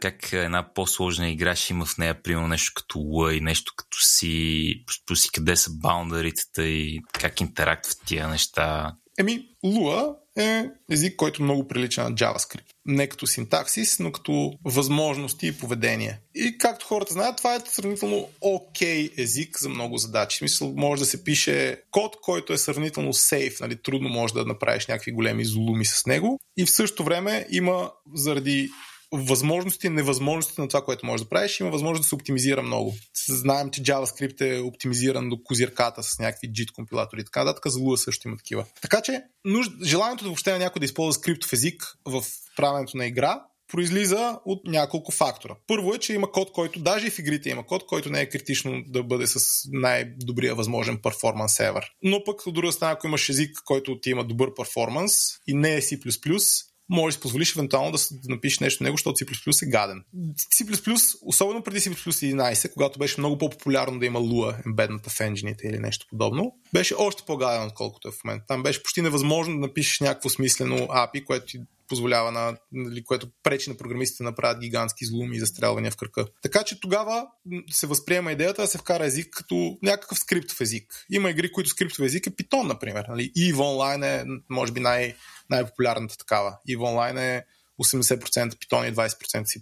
как 0.00 0.32
една 0.32 0.74
по-сложна 0.74 1.30
игра 1.30 1.56
ще 1.56 1.72
има 1.72 1.84
в 1.84 1.98
нея, 1.98 2.22
примерно 2.22 2.48
нещо 2.48 2.72
като 2.74 2.98
Lua 2.98 3.32
и 3.32 3.40
нещо 3.40 3.72
като 3.76 3.98
си, 4.00 4.84
си 5.14 5.28
къде 5.32 5.56
са 5.56 5.70
баундарите 5.72 6.62
и 6.62 7.00
как 7.12 7.40
интерактват 7.40 7.98
тия 8.06 8.28
неща. 8.28 8.96
Еми, 9.18 9.48
Lua 9.64 10.14
е 10.36 10.70
език, 10.90 11.16
който 11.16 11.42
много 11.42 11.68
прилича 11.68 12.04
на 12.04 12.14
JavaScript. 12.14 12.73
Не 12.86 13.06
като 13.06 13.26
синтаксис, 13.26 13.98
но 13.98 14.12
като 14.12 14.52
възможности 14.64 15.46
и 15.46 15.52
поведение. 15.52 16.20
И 16.34 16.58
както 16.58 16.86
хората 16.86 17.12
знаят, 17.12 17.36
това 17.36 17.54
е 17.54 17.60
сравнително 17.66 18.28
окей 18.40 19.08
okay 19.08 19.22
език 19.22 19.58
за 19.58 19.68
много 19.68 19.98
задачи. 19.98 20.48
В 20.48 20.60
може 20.76 21.00
да 21.00 21.06
се 21.06 21.24
пише 21.24 21.82
код, 21.90 22.16
който 22.22 22.52
е 22.52 22.58
сравнително 22.58 23.12
сейф, 23.12 23.60
нали, 23.60 23.82
трудно 23.82 24.08
може 24.08 24.34
да 24.34 24.44
направиш 24.44 24.86
някакви 24.86 25.12
големи 25.12 25.44
злуми 25.44 25.84
с 25.84 26.06
него. 26.06 26.40
И 26.56 26.66
в 26.66 26.70
същото 26.70 27.04
време 27.04 27.46
има 27.50 27.90
заради 28.14 28.70
възможности 29.16 29.86
и 29.86 29.90
невъзможности 29.90 30.60
на 30.60 30.68
това, 30.68 30.84
което 30.84 31.06
можеш 31.06 31.24
да 31.24 31.28
правиш, 31.28 31.60
има 31.60 31.70
възможност 31.70 32.02
да 32.02 32.08
се 32.08 32.14
оптимизира 32.14 32.62
много. 32.62 32.94
Знаем, 33.28 33.70
че 33.70 33.82
JavaScript 33.82 34.40
е 34.40 34.60
оптимизиран 34.60 35.28
до 35.28 35.42
козирката 35.42 36.02
с 36.02 36.18
някакви 36.18 36.48
JIT 36.48 36.72
компилатори 36.72 37.20
и 37.20 37.24
така 37.24 37.44
нататък, 37.44 37.72
за 37.72 37.78
Lua 37.78 37.96
също 37.96 38.28
има 38.28 38.36
такива. 38.36 38.64
Така 38.82 39.00
че, 39.00 39.22
нужд... 39.44 39.72
желанието 39.84 40.24
да 40.24 40.28
въобще 40.28 40.52
на 40.52 40.58
някой 40.58 40.80
да 40.80 40.84
използва 40.84 41.12
скриптов 41.12 41.52
език 41.52 41.82
в 42.04 42.24
правенето 42.56 42.96
на 42.96 43.06
игра 43.06 43.40
произлиза 43.68 44.38
от 44.44 44.66
няколко 44.66 45.12
фактора. 45.12 45.56
Първо 45.66 45.94
е, 45.94 45.98
че 45.98 46.12
има 46.12 46.32
код, 46.32 46.52
който 46.52 46.80
даже 46.80 47.06
и 47.06 47.10
в 47.10 47.18
игрите 47.18 47.50
има 47.50 47.66
код, 47.66 47.86
който 47.86 48.10
не 48.10 48.20
е 48.20 48.28
критично 48.28 48.82
да 48.86 49.02
бъде 49.02 49.26
с 49.26 49.38
най-добрия 49.72 50.54
възможен 50.54 50.98
перформанс 51.02 51.58
ever. 51.58 51.84
Но 52.02 52.24
пък 52.24 52.46
от 52.46 52.54
друга 52.54 52.72
страна, 52.72 52.92
ако 52.92 53.06
имаш 53.06 53.28
език, 53.28 53.58
който 53.64 54.00
ти 54.00 54.10
има 54.10 54.24
добър 54.24 54.54
перформанс 54.54 55.12
и 55.46 55.54
не 55.54 55.74
е 55.74 55.80
C++, 55.80 56.12
може 56.88 57.14
да 57.14 57.18
си 57.18 57.22
позволиш 57.22 57.56
евентуално 57.56 57.92
да, 57.92 57.98
да 58.12 58.28
напишеш 58.28 58.58
нещо 58.58 58.84
него, 58.84 58.94
защото 58.94 59.24
C++ 59.24 59.66
е 59.66 59.70
гаден. 59.70 60.04
C++, 60.36 61.16
особено 61.22 61.62
преди 61.62 61.80
C++ 61.80 61.90
11, 61.90 62.72
когато 62.72 62.98
беше 62.98 63.20
много 63.20 63.38
по-популярно 63.38 63.98
да 63.98 64.06
има 64.06 64.20
Lua 64.20 64.66
ембедната 64.66 65.10
в 65.10 65.20
енджините 65.20 65.68
или 65.68 65.78
нещо 65.78 66.06
подобно, 66.10 66.56
беше 66.72 66.94
още 66.98 67.22
по-гаден, 67.26 67.66
отколкото 67.66 68.08
е 68.08 68.10
в 68.10 68.24
момента. 68.24 68.46
Там 68.46 68.62
беше 68.62 68.82
почти 68.82 69.02
невъзможно 69.02 69.54
да 69.54 69.60
напишеш 69.60 70.00
някакво 70.00 70.28
смислено 70.28 70.76
API, 70.76 71.24
което 71.24 71.46
ти 71.46 71.60
позволява 71.88 72.32
на, 72.32 72.56
нали, 72.72 73.04
което 73.04 73.28
пречи 73.42 73.70
на 73.70 73.76
програмистите 73.76 74.22
да 74.22 74.30
направят 74.30 74.60
гигантски 74.60 75.06
зломи 75.06 75.36
и 75.36 75.40
застрелвания 75.40 75.90
в 75.90 75.96
кръка. 75.96 76.26
Така 76.42 76.62
че 76.62 76.80
тогава 76.80 77.26
се 77.70 77.86
възприема 77.86 78.32
идеята 78.32 78.62
да 78.62 78.68
се 78.68 78.78
вкара 78.78 79.06
език 79.06 79.28
като 79.32 79.78
някакъв 79.82 80.18
скриптов 80.18 80.60
език. 80.60 81.04
Има 81.10 81.30
игри, 81.30 81.52
които 81.52 81.70
скриптов 81.70 82.04
език 82.04 82.26
е 82.26 82.30
Python, 82.30 82.62
например. 82.62 83.04
Нали? 83.08 83.32
EVE 83.38 83.54
Online 83.54 84.22
е, 84.22 84.24
може 84.50 84.72
би, 84.72 84.80
най- 84.80 85.14
най-популярната 85.50 86.16
такава. 86.16 86.58
EVE 86.68 86.78
Online 86.78 87.36
е 87.36 87.44
80% 87.82 88.54
Python 88.54 88.88
и 88.88 88.94
20% 88.94 89.42
C++. 89.42 89.60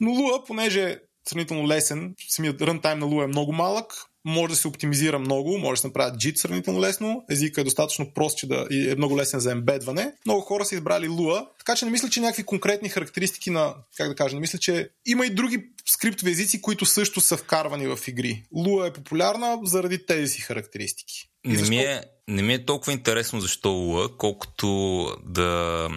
Но 0.00 0.10
Lua, 0.10 0.46
понеже 0.46 0.90
е 0.90 0.98
сравнително 1.28 1.68
лесен, 1.68 2.14
самият 2.28 2.62
рънтайм 2.62 2.98
на 2.98 3.06
Lua 3.06 3.24
е 3.24 3.26
много 3.26 3.52
малък, 3.52 3.92
може 4.24 4.50
да 4.52 4.56
се 4.56 4.68
оптимизира 4.68 5.18
много, 5.18 5.58
може 5.58 5.78
да 5.78 5.80
се 5.80 5.86
направят 5.86 6.16
JIT 6.16 6.36
сравнително 6.36 6.80
лесно, 6.80 7.24
езика 7.30 7.60
е 7.60 7.64
достатъчно 7.64 8.10
прост, 8.14 8.38
че 8.38 8.46
да 8.46 8.66
и 8.70 8.90
е 8.90 8.94
много 8.94 9.18
лесен 9.18 9.40
за 9.40 9.52
ембедване. 9.52 10.12
Много 10.26 10.40
хора 10.40 10.64
са 10.64 10.74
избрали 10.74 11.08
Lua, 11.08 11.46
така 11.58 11.76
че 11.76 11.84
не 11.84 11.90
мисля, 11.90 12.08
че 12.08 12.20
някакви 12.20 12.42
конкретни 12.42 12.88
характеристики 12.88 13.50
на, 13.50 13.74
как 13.96 14.08
да 14.08 14.14
кажа, 14.14 14.36
не 14.36 14.40
мисля, 14.40 14.58
че 14.58 14.88
има 15.06 15.26
и 15.26 15.30
други 15.30 15.64
скриптови 15.86 16.30
езици, 16.30 16.62
които 16.62 16.86
също 16.86 17.20
са 17.20 17.36
вкарвани 17.36 17.86
в 17.86 17.98
игри. 18.08 18.42
Lua 18.54 18.88
е 18.88 18.92
популярна 18.92 19.58
заради 19.64 20.06
тези 20.06 20.28
си 20.28 20.40
характеристики. 20.40 21.28
Не 21.44 21.62
ми, 21.62 21.78
е, 21.78 22.02
не 22.28 22.42
ми 22.42 22.54
е 22.54 22.64
толкова 22.64 22.92
интересно 22.92 23.40
защо 23.40 23.68
Lua, 23.68 24.16
колкото 24.16 25.06
да 25.24 25.88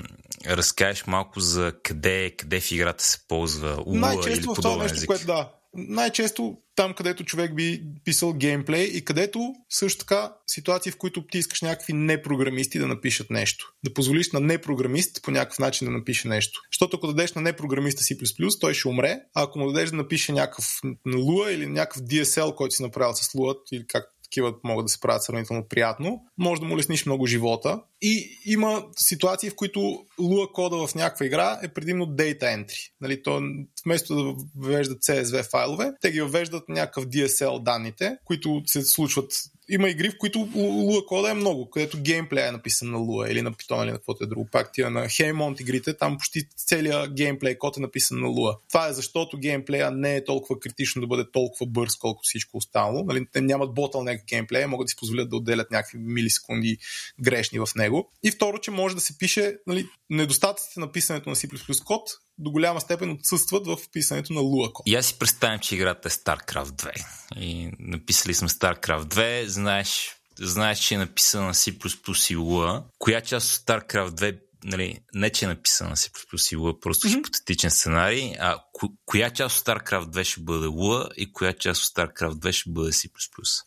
разкажеш 0.47 1.03
малко 1.07 1.39
за 1.39 1.73
къде, 1.83 2.31
къде 2.37 2.59
в 2.59 2.71
играта 2.71 3.03
се 3.03 3.19
ползва 3.27 3.77
Lua 3.77 4.27
или 4.27 4.41
подобен 4.41 4.55
в 4.55 4.61
това 4.61 4.83
нещо, 4.83 4.97
език. 4.97 5.07
Което, 5.07 5.25
да, 5.25 5.49
най-често 5.75 6.57
там, 6.75 6.93
където 6.93 7.23
човек 7.23 7.55
би 7.55 7.81
писал 8.03 8.33
геймплей 8.33 8.83
и 8.83 9.05
където 9.05 9.53
също 9.69 9.99
така 9.99 10.33
ситуации, 10.47 10.91
в 10.91 10.97
които 10.97 11.27
ти 11.27 11.37
искаш 11.37 11.61
някакви 11.61 11.93
непрограмисти 11.93 12.79
да 12.79 12.87
напишат 12.87 13.29
нещо. 13.29 13.73
Да 13.83 13.93
позволиш 13.93 14.31
на 14.31 14.39
непрограмист 14.39 15.23
по 15.23 15.31
някакъв 15.31 15.59
начин 15.59 15.85
да 15.85 15.91
напише 15.91 16.27
нещо. 16.27 16.61
Защото 16.71 16.97
ако 16.97 17.07
дадеш 17.07 17.33
на 17.33 17.41
непрограмиста 17.41 18.03
C++, 18.03 18.59
той 18.59 18.73
ще 18.73 18.87
умре, 18.87 19.19
а 19.35 19.43
ако 19.43 19.59
му 19.59 19.71
дадеш 19.71 19.89
да 19.89 19.95
напише 19.95 20.31
някакъв 20.31 20.65
на 20.83 21.17
Lua 21.17 21.49
или 21.49 21.67
някакъв 21.67 22.01
DSL, 22.01 22.55
който 22.55 22.75
си 22.75 22.83
направил 22.83 23.15
с 23.15 23.33
Lua, 23.33 23.55
или 23.71 23.87
как 23.87 24.14
такива 24.35 24.53
могат 24.63 24.85
да 24.85 24.89
се 24.89 24.99
правят 24.99 25.23
сравнително 25.23 25.67
приятно. 25.67 26.21
Може 26.37 26.61
да 26.61 26.67
му 26.67 26.77
лесниш 26.77 27.05
много 27.05 27.25
живота. 27.25 27.81
И 28.01 28.39
има 28.45 28.85
ситуации, 28.97 29.49
в 29.49 29.55
които 29.55 29.79
Lua 30.19 30.51
кода 30.51 30.87
в 30.87 30.95
някаква 30.95 31.25
игра 31.25 31.59
е 31.63 31.67
предимно 31.67 32.05
data 32.05 32.41
entry. 32.41 32.91
Нали, 33.01 33.23
то, 33.23 33.41
вместо 33.85 34.15
да 34.15 34.33
въвеждат 34.55 35.01
CSV 35.01 35.51
файлове, 35.51 35.91
те 36.01 36.11
ги 36.11 36.21
въвеждат 36.21 36.69
някакъв 36.69 37.05
DSL 37.05 37.63
данните, 37.63 38.17
които 38.25 38.61
се 38.65 38.81
случват 38.81 39.31
има 39.69 39.89
игри, 39.89 40.09
в 40.09 40.17
които 40.17 40.39
Lua 40.39 41.05
кода 41.05 41.31
е 41.31 41.33
много, 41.33 41.69
където 41.69 42.01
геймплея 42.01 42.47
е 42.47 42.51
написан 42.51 42.91
на 42.91 42.97
Lua 42.97 43.31
или 43.31 43.41
на 43.41 43.51
Python 43.51 43.83
или 43.83 43.91
на 43.91 43.97
каквото 43.97 44.23
е 44.23 44.27
друго. 44.27 44.47
Пак 44.51 44.73
тия 44.73 44.89
на 44.89 45.05
Haymont 45.05 45.61
игрите, 45.61 45.97
там 45.97 46.17
почти 46.17 46.47
целият 46.55 47.13
геймплей 47.13 47.57
код 47.57 47.77
е 47.77 47.79
написан 47.79 48.19
на 48.19 48.27
Lua. 48.27 48.57
Това 48.69 48.87
е 48.87 48.93
защото 48.93 49.37
геймплея 49.37 49.91
не 49.91 50.15
е 50.15 50.23
толкова 50.23 50.59
критично 50.59 51.01
да 51.01 51.07
бъде 51.07 51.31
толкова 51.31 51.65
бърз, 51.65 51.95
колкото 51.95 52.27
всичко 52.27 52.57
останало. 52.57 53.03
Нали, 53.03 53.25
те 53.31 53.41
нямат 53.41 53.69
bottleneck 53.69 54.25
геймплея, 54.27 54.67
могат 54.67 54.85
да 54.85 54.89
си 54.89 54.95
позволят 54.95 55.29
да 55.29 55.35
отделят 55.35 55.71
някакви 55.71 55.97
милисекунди 55.97 56.77
грешни 57.21 57.59
в 57.59 57.67
него. 57.75 58.11
И 58.23 58.31
второ, 58.31 58.57
че 58.57 58.71
може 58.71 58.95
да 58.95 59.01
се 59.01 59.17
пише 59.17 59.55
нали, 59.67 59.87
недостатъците 60.09 60.79
на 60.79 60.91
писането 60.91 61.29
на 61.29 61.35
C++ 61.35 61.83
код 61.83 62.09
до 62.37 62.51
голяма 62.51 62.81
степен 62.81 63.11
отсъстват 63.11 63.67
в 63.67 63.77
писането 63.93 64.33
на 64.33 64.41
код. 64.73 64.83
И 64.85 64.95
аз 64.95 65.05
си 65.05 65.19
представям, 65.19 65.59
че 65.59 65.75
играта 65.75 66.07
е 66.07 66.11
StarCraft 66.11 66.71
2. 66.71 67.05
И 67.39 67.71
написали 67.79 68.33
сме 68.33 68.49
StarCraft 68.49 69.03
2, 69.03 69.45
знаеш, 69.45 70.15
знаеш, 70.39 70.79
че 70.79 70.95
е 70.95 70.97
написана 70.97 71.53
C++ 71.53 71.71
и 71.71 72.37
Lua. 72.37 72.83
Коя 72.99 73.21
част 73.21 73.59
от 73.59 73.65
StarCraft 73.65 74.09
2 74.09 74.39
нали, 74.65 74.99
не 75.13 75.29
че 75.29 75.45
е 75.45 75.47
написана 75.47 75.95
C++ 75.95 76.09
и 76.53 76.57
Lua, 76.57 76.79
просто 76.79 77.07
mm-hmm. 77.07 77.15
хипотетичен 77.15 77.71
сценарий, 77.71 78.33
а 78.39 78.57
ко- 78.73 78.93
коя 79.05 79.29
част 79.29 79.57
от 79.59 79.65
StarCraft 79.65 80.05
2 80.05 80.23
ще 80.23 80.41
бъде 80.41 80.67
Lua 80.67 81.13
и 81.13 81.33
коя 81.33 81.53
част 81.53 81.83
от 81.83 81.95
StarCraft 81.95 82.33
2 82.33 82.51
ще 82.51 82.69
бъде 82.69 82.91
C++? 82.91 83.09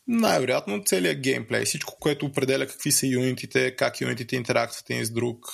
Най-вероятно 0.07 0.83
целият 0.85 1.19
геймплей, 1.19 1.65
всичко, 1.65 1.97
което 1.99 2.25
определя 2.25 2.67
какви 2.67 2.91
са 2.91 3.07
юнитите, 3.07 3.75
как 3.75 4.01
юнитите 4.01 4.35
интерактват 4.35 4.89
един 4.89 5.05
с 5.05 5.11
друг, 5.11 5.45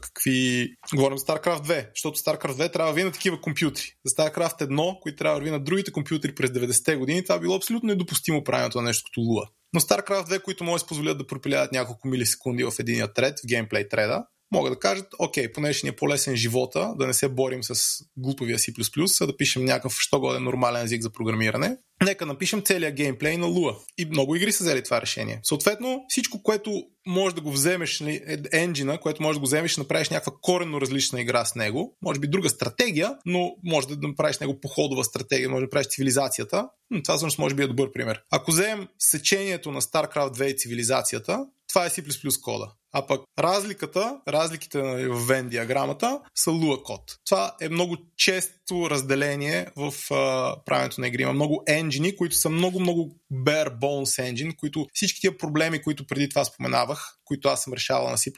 какви... 0.00 0.68
Говорим 0.94 1.18
за 1.18 1.24
StarCraft 1.24 1.66
2, 1.66 1.88
защото 1.94 2.18
StarCraft 2.18 2.68
2 2.68 2.72
трябва 2.72 2.92
върви 2.92 3.04
на 3.04 3.12
такива 3.12 3.40
компютри. 3.40 3.94
За 4.04 4.14
StarCraft 4.14 4.60
1, 4.60 5.00
които 5.00 5.16
трябва 5.16 5.34
да 5.34 5.40
върви 5.40 5.50
на 5.50 5.64
другите 5.64 5.92
компютри 5.92 6.34
през 6.34 6.50
90-те 6.50 6.96
години, 6.96 7.22
това 7.22 7.38
било 7.38 7.56
абсолютно 7.56 7.86
недопустимо 7.86 8.44
правенето 8.44 8.78
на 8.78 8.84
нещо 8.84 9.10
като 9.10 9.20
Lua. 9.20 9.48
Но 9.72 9.80
StarCraft 9.80 10.28
2, 10.28 10.42
които 10.42 10.64
може 10.64 10.84
да 10.84 10.88
позволят 10.88 11.18
да 11.18 11.26
пропиляват 11.26 11.72
няколко 11.72 12.08
милисекунди 12.08 12.64
в 12.64 12.72
единия 12.78 13.12
тред, 13.12 13.38
в 13.38 13.46
геймплей 13.46 13.88
треда, 13.88 14.24
могат 14.52 14.72
да 14.72 14.78
кажат, 14.78 15.06
окей, 15.18 15.52
понеже 15.52 15.80
ни 15.82 15.88
е 15.88 15.96
по-лесен 15.96 16.36
живота, 16.36 16.94
да 16.98 17.06
не 17.06 17.14
се 17.14 17.28
борим 17.28 17.62
с 17.62 18.04
глуповия 18.16 18.58
C++, 18.58 18.72
а 19.20 19.26
да 19.26 19.36
пишем 19.36 19.64
някакъв 19.64 19.96
що 19.98 20.20
годен 20.20 20.44
нормален 20.44 20.84
език 20.84 21.02
за 21.02 21.10
програмиране, 21.10 21.76
нека 22.04 22.26
напишем 22.26 22.62
целият 22.62 22.94
геймплей 22.94 23.36
на 23.36 23.46
Lua. 23.46 23.76
И 23.98 24.04
много 24.04 24.36
игри 24.36 24.52
са 24.52 24.64
взели 24.64 24.82
това 24.82 25.00
решение. 25.00 25.40
Съответно, 25.42 26.04
всичко, 26.08 26.42
което 26.42 26.82
може 27.06 27.34
да 27.34 27.40
го 27.40 27.52
вземеш, 27.52 28.00
нали, 28.00 28.38
енджина, 28.52 29.00
което 29.00 29.22
може 29.22 29.36
да 29.36 29.40
го 29.40 29.46
вземеш 29.46 29.76
направиш 29.76 30.08
някаква 30.08 30.32
коренно 30.40 30.80
различна 30.80 31.20
игра 31.20 31.44
с 31.44 31.54
него, 31.54 31.96
може 32.02 32.20
би 32.20 32.28
друга 32.28 32.48
стратегия, 32.48 33.14
но 33.26 33.54
може 33.64 33.88
да 33.88 34.08
направиш 34.08 34.38
него 34.38 34.60
походова 34.60 35.04
стратегия, 35.04 35.48
може 35.48 35.60
да 35.60 35.66
направиш 35.66 35.88
цивилизацията. 35.88 36.68
Това 37.04 37.16
всъщност 37.16 37.38
може 37.38 37.54
би 37.54 37.62
е 37.62 37.66
добър 37.66 37.92
пример. 37.92 38.22
Ако 38.30 38.50
вземем 38.50 38.88
сечението 38.98 39.72
на 39.72 39.80
StarCraft 39.80 40.36
2 40.36 40.44
и 40.44 40.56
цивилизацията, 40.56 41.46
това 41.70 41.86
е 41.86 41.90
C++ 41.90 42.40
кода. 42.40 42.72
А 42.92 43.06
пък 43.06 43.20
разликата, 43.38 44.20
разликите 44.28 44.78
в 45.08 45.20
Venn 45.28 45.48
диаграмата 45.48 46.20
са 46.34 46.50
Lua 46.50 46.82
код. 46.82 47.02
Това 47.24 47.56
е 47.60 47.68
много 47.68 47.96
често 48.16 48.90
разделение 48.90 49.66
в 49.76 49.94
а, 50.10 50.56
правенето 50.64 51.00
на 51.00 51.08
игри. 51.08 51.22
Има 51.22 51.32
много 51.32 51.62
енджини, 51.66 52.16
които 52.16 52.36
са 52.36 52.50
много-много 52.50 53.20
bare 53.32 53.78
bones 53.78 54.32
engine, 54.32 54.56
които 54.56 54.86
всички 54.92 55.20
тия 55.20 55.38
проблеми, 55.38 55.82
които 55.82 56.06
преди 56.06 56.28
това 56.28 56.44
споменавах, 56.44 57.14
които 57.24 57.48
аз 57.48 57.62
съм 57.62 57.72
решавал 57.72 58.10
на 58.10 58.16
C++ 58.16 58.32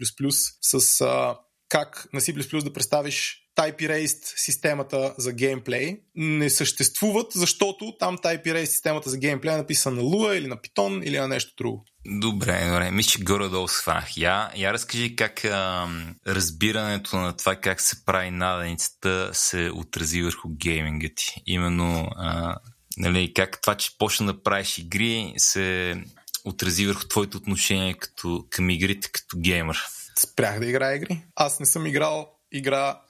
с 0.61 1.01
а, 1.01 1.39
как 1.73 2.07
на 2.13 2.21
C++ 2.21 2.65
да 2.65 2.73
представиш 2.73 3.39
type 3.59 3.81
erased 3.81 4.33
системата 4.37 5.15
за 5.19 5.33
геймплей 5.33 6.01
не 6.15 6.51
съществуват, 6.51 7.33
защото 7.35 7.97
там 7.99 8.19
type 8.19 8.45
erased 8.47 8.65
системата 8.65 9.11
за 9.11 9.19
геймплей 9.19 9.55
е 9.55 9.57
написана 9.57 9.97
на 9.97 10.03
Lua 10.03 10.33
или 10.33 10.47
на 10.47 10.57
Python 10.57 11.03
или 11.03 11.19
на 11.19 11.29
нещо 11.29 11.53
друго. 11.59 11.85
Добре, 12.07 12.71
добре. 12.71 12.91
Мисля, 12.91 13.11
че 13.11 13.25
горе-долу 13.25 13.69
схванах. 13.69 14.17
Я, 14.17 14.51
я 14.57 14.73
разкажи 14.73 15.17
как 15.17 15.45
а, 15.45 15.89
разбирането 16.27 17.17
на 17.17 17.37
това 17.37 17.57
как 17.57 17.81
се 17.81 18.05
прави 18.05 18.31
наденицата 18.31 19.31
се 19.33 19.71
отрази 19.75 20.23
върху 20.23 20.49
гейминга 20.49 21.09
ти. 21.17 21.43
Именно 21.47 22.09
а, 22.17 22.57
нали, 22.97 23.35
как 23.35 23.61
това, 23.63 23.75
че 23.75 23.99
почна 23.99 24.27
да 24.27 24.43
правиш 24.43 24.79
игри, 24.79 25.35
се 25.37 25.97
отрази 26.45 26.87
върху 26.87 27.09
твоето 27.09 27.37
отношение 27.37 27.95
като, 27.95 28.47
към 28.51 28.71
игрите 28.71 29.11
като 29.13 29.37
геймър. 29.39 29.79
Спрях 30.19 30.61
да 30.61 30.67
играя 30.67 30.97
игри. 30.97 31.25
Аз 31.37 31.61
не 31.61 31.67
съм 31.67 31.87
играл 31.87 32.39
игра 32.53 33.01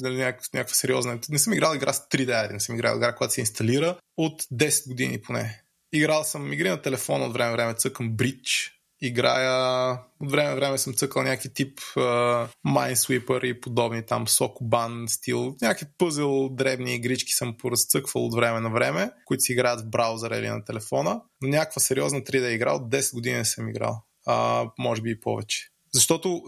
нали, 0.00 0.16
някаква, 0.16 0.74
сериозна. 0.74 1.18
Не 1.28 1.38
съм 1.38 1.52
играл 1.52 1.74
игра 1.74 1.92
с 1.92 2.08
3D, 2.08 2.52
не 2.52 2.60
съм 2.60 2.74
играл 2.74 2.96
игра, 2.96 3.14
която 3.14 3.34
се 3.34 3.40
инсталира 3.40 3.98
от 4.16 4.42
10 4.42 4.88
години 4.88 5.22
поне. 5.22 5.62
Играл 5.92 6.24
съм 6.24 6.52
игри 6.52 6.68
на 6.68 6.82
телефона 6.82 7.24
от 7.24 7.32
време 7.32 7.52
време, 7.52 7.74
цъкам 7.74 8.16
Bridge, 8.16 8.70
играя, 9.00 9.98
от 10.20 10.30
време 10.30 10.54
време 10.54 10.78
съм 10.78 10.94
цъкал 10.94 11.22
някакви 11.22 11.54
тип 11.54 11.78
uh, 11.78 12.48
Minesweeper 12.66 13.44
и 13.44 13.60
подобни 13.60 14.06
там, 14.06 14.26
Sokoban 14.26 15.06
стил, 15.06 15.56
някакви 15.62 15.86
пъзел, 15.98 16.48
дребни 16.48 16.94
игрички 16.94 17.32
съм 17.32 17.56
поразцъквал 17.56 18.26
от 18.26 18.34
време 18.34 18.60
на 18.60 18.70
време, 18.70 19.10
които 19.24 19.42
си 19.42 19.52
играят 19.52 19.80
в 19.80 19.90
браузъра 19.90 20.36
или 20.36 20.48
на 20.48 20.64
телефона, 20.64 21.20
но 21.40 21.48
някаква 21.48 21.80
сериозна 21.80 22.20
3D 22.20 22.48
игра 22.48 22.72
от 22.72 22.90
10 22.90 23.14
години 23.14 23.44
съм 23.44 23.68
играл, 23.68 24.04
а, 24.26 24.66
може 24.78 25.02
би 25.02 25.10
и 25.10 25.20
повече. 25.20 25.71
Защото 25.94 26.42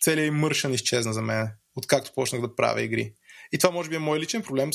целият 0.00 0.28
имършън 0.28 0.72
изчезна 0.72 1.12
за 1.12 1.22
мен, 1.22 1.48
откакто 1.76 2.12
почнах 2.14 2.40
да 2.40 2.54
правя 2.54 2.82
игри. 2.82 3.14
И 3.52 3.58
това 3.58 3.70
може 3.70 3.88
би 3.88 3.96
е 3.96 3.98
мой 3.98 4.20
личен 4.20 4.42
проблем, 4.42 4.70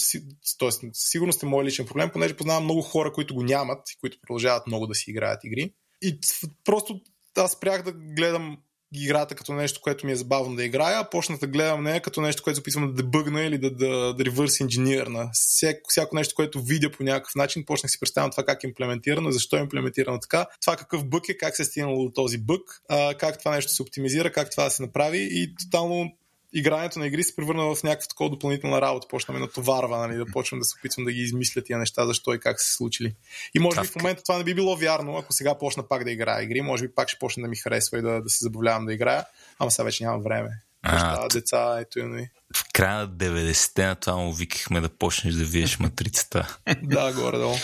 т.е. 0.60 0.70
сигурно 0.94 1.34
сте 1.34 1.46
мой 1.46 1.64
личен 1.64 1.86
проблем, 1.86 2.10
понеже 2.14 2.36
познавам 2.36 2.64
много 2.64 2.82
хора, 2.82 3.14
които 3.14 3.36
го 3.36 3.44
нямат 3.44 3.90
и 3.90 3.98
които 4.00 4.18
продължават 4.22 4.68
много 4.68 4.88
да 4.88 4.96
си 4.96 5.12
играят 5.12 5.44
игри. 5.44 5.74
И 6.02 6.20
просто 6.64 7.02
аз 7.38 7.52
спрях 7.52 7.84
да 7.84 7.92
гледам 7.92 8.58
играта 9.04 9.36
като 9.36 9.54
нещо, 9.54 9.82
което 9.82 10.06
ми 10.06 10.12
е 10.12 10.16
забавно 10.16 10.56
да 10.56 10.64
играя, 10.64 11.10
почнах 11.10 11.40
да 11.40 11.48
гледам 11.48 11.84
нея 11.84 12.02
като 12.02 12.22
нещо, 12.22 12.44
което 12.44 12.56
се 12.56 12.62
опитвам 12.62 12.88
да 12.88 13.04
дебъгна 13.04 13.44
или 13.44 13.58
да, 13.58 13.72
да, 13.72 14.14
да 14.14 14.26
ревърс 14.26 14.60
инженерна. 14.60 15.30
Всяко, 15.34 15.82
всяко 15.88 16.16
нещо, 16.16 16.36
което 16.36 16.62
видя 16.62 16.92
по 16.92 17.04
някакъв 17.04 17.36
начин, 17.36 17.66
почнах 17.66 17.92
си 17.92 18.00
представям 18.00 18.32
това 18.32 18.44
как 18.44 18.64
е 18.64 18.68
имплементирано, 18.68 19.32
защо 19.32 19.58
е 19.58 19.60
имплементирано 19.60 20.20
така, 20.20 20.46
това 20.62 20.76
какъв 20.76 21.06
бък 21.06 21.30
е, 21.30 21.38
как 21.38 21.56
се 21.56 21.62
е 21.62 21.66
стигнало 21.66 22.06
до 22.06 22.12
този 22.12 22.38
бък, 22.38 22.82
а, 22.90 23.14
как 23.14 23.40
това 23.40 23.56
нещо 23.56 23.72
се 23.72 23.82
оптимизира, 23.82 24.32
как 24.32 24.52
това 24.52 24.64
да 24.64 24.70
се 24.70 24.84
направи 24.84 25.28
и 25.32 25.56
тотално 25.56 26.12
игрането 26.56 27.00
на 27.00 27.08
игри 27.08 27.24
се 27.24 27.36
превърна 27.36 27.76
в 27.76 27.84
някаква 27.84 28.08
такова 28.08 28.30
допълнителна 28.30 28.82
работа. 28.82 29.08
Почнаме 29.08 29.40
на 29.40 29.48
товарва, 29.48 29.98
нали, 29.98 30.18
да 30.18 30.26
почвам 30.26 30.60
да 30.60 30.66
се 30.66 30.76
опитвам 30.80 31.06
да 31.06 31.12
ги 31.12 31.22
измисля 31.22 31.62
тия 31.62 31.78
неща, 31.78 32.06
защо 32.06 32.34
и 32.34 32.40
как 32.40 32.62
са 32.62 32.68
се 32.68 32.74
случили. 32.74 33.16
И 33.56 33.60
може 33.60 33.82
би 33.82 33.88
в 33.88 33.96
момента 33.96 34.24
това 34.24 34.38
не 34.38 34.44
би 34.44 34.54
било 34.54 34.78
вярно, 34.78 35.18
ако 35.18 35.34
сега 35.34 35.58
почна 35.58 35.88
пак 35.88 36.04
да 36.04 36.12
играя 36.12 36.44
игри, 36.44 36.62
може 36.62 36.88
би 36.88 36.96
пак 36.96 37.10
ще 37.10 37.20
почна 37.20 37.44
да 37.44 37.50
ми 37.50 37.56
харесва 37.56 37.98
и 37.98 38.02
да, 38.02 38.22
да 38.22 38.30
се 38.30 38.46
забавлявам 38.46 38.86
да 38.86 38.94
играя, 38.94 39.26
ама 39.60 39.72
сега 39.72 39.84
вече 39.84 40.04
нямам 40.04 40.22
време. 40.22 40.50
Неща, 40.92 41.28
деца, 41.34 41.78
ето 41.82 42.00
и 42.00 42.04
нали. 42.04 42.30
В 42.56 42.66
края 42.74 42.98
на 42.98 43.10
90-те 43.10 43.86
на 43.86 43.96
това 43.96 44.16
му 44.16 44.34
викахме 44.34 44.82
да 44.82 44.90
почнеш 44.90 45.34
да 45.34 45.44
виеш 45.44 45.80
матрицата. 45.80 46.58
да, 46.84 47.14
горе-долу. 47.14 47.56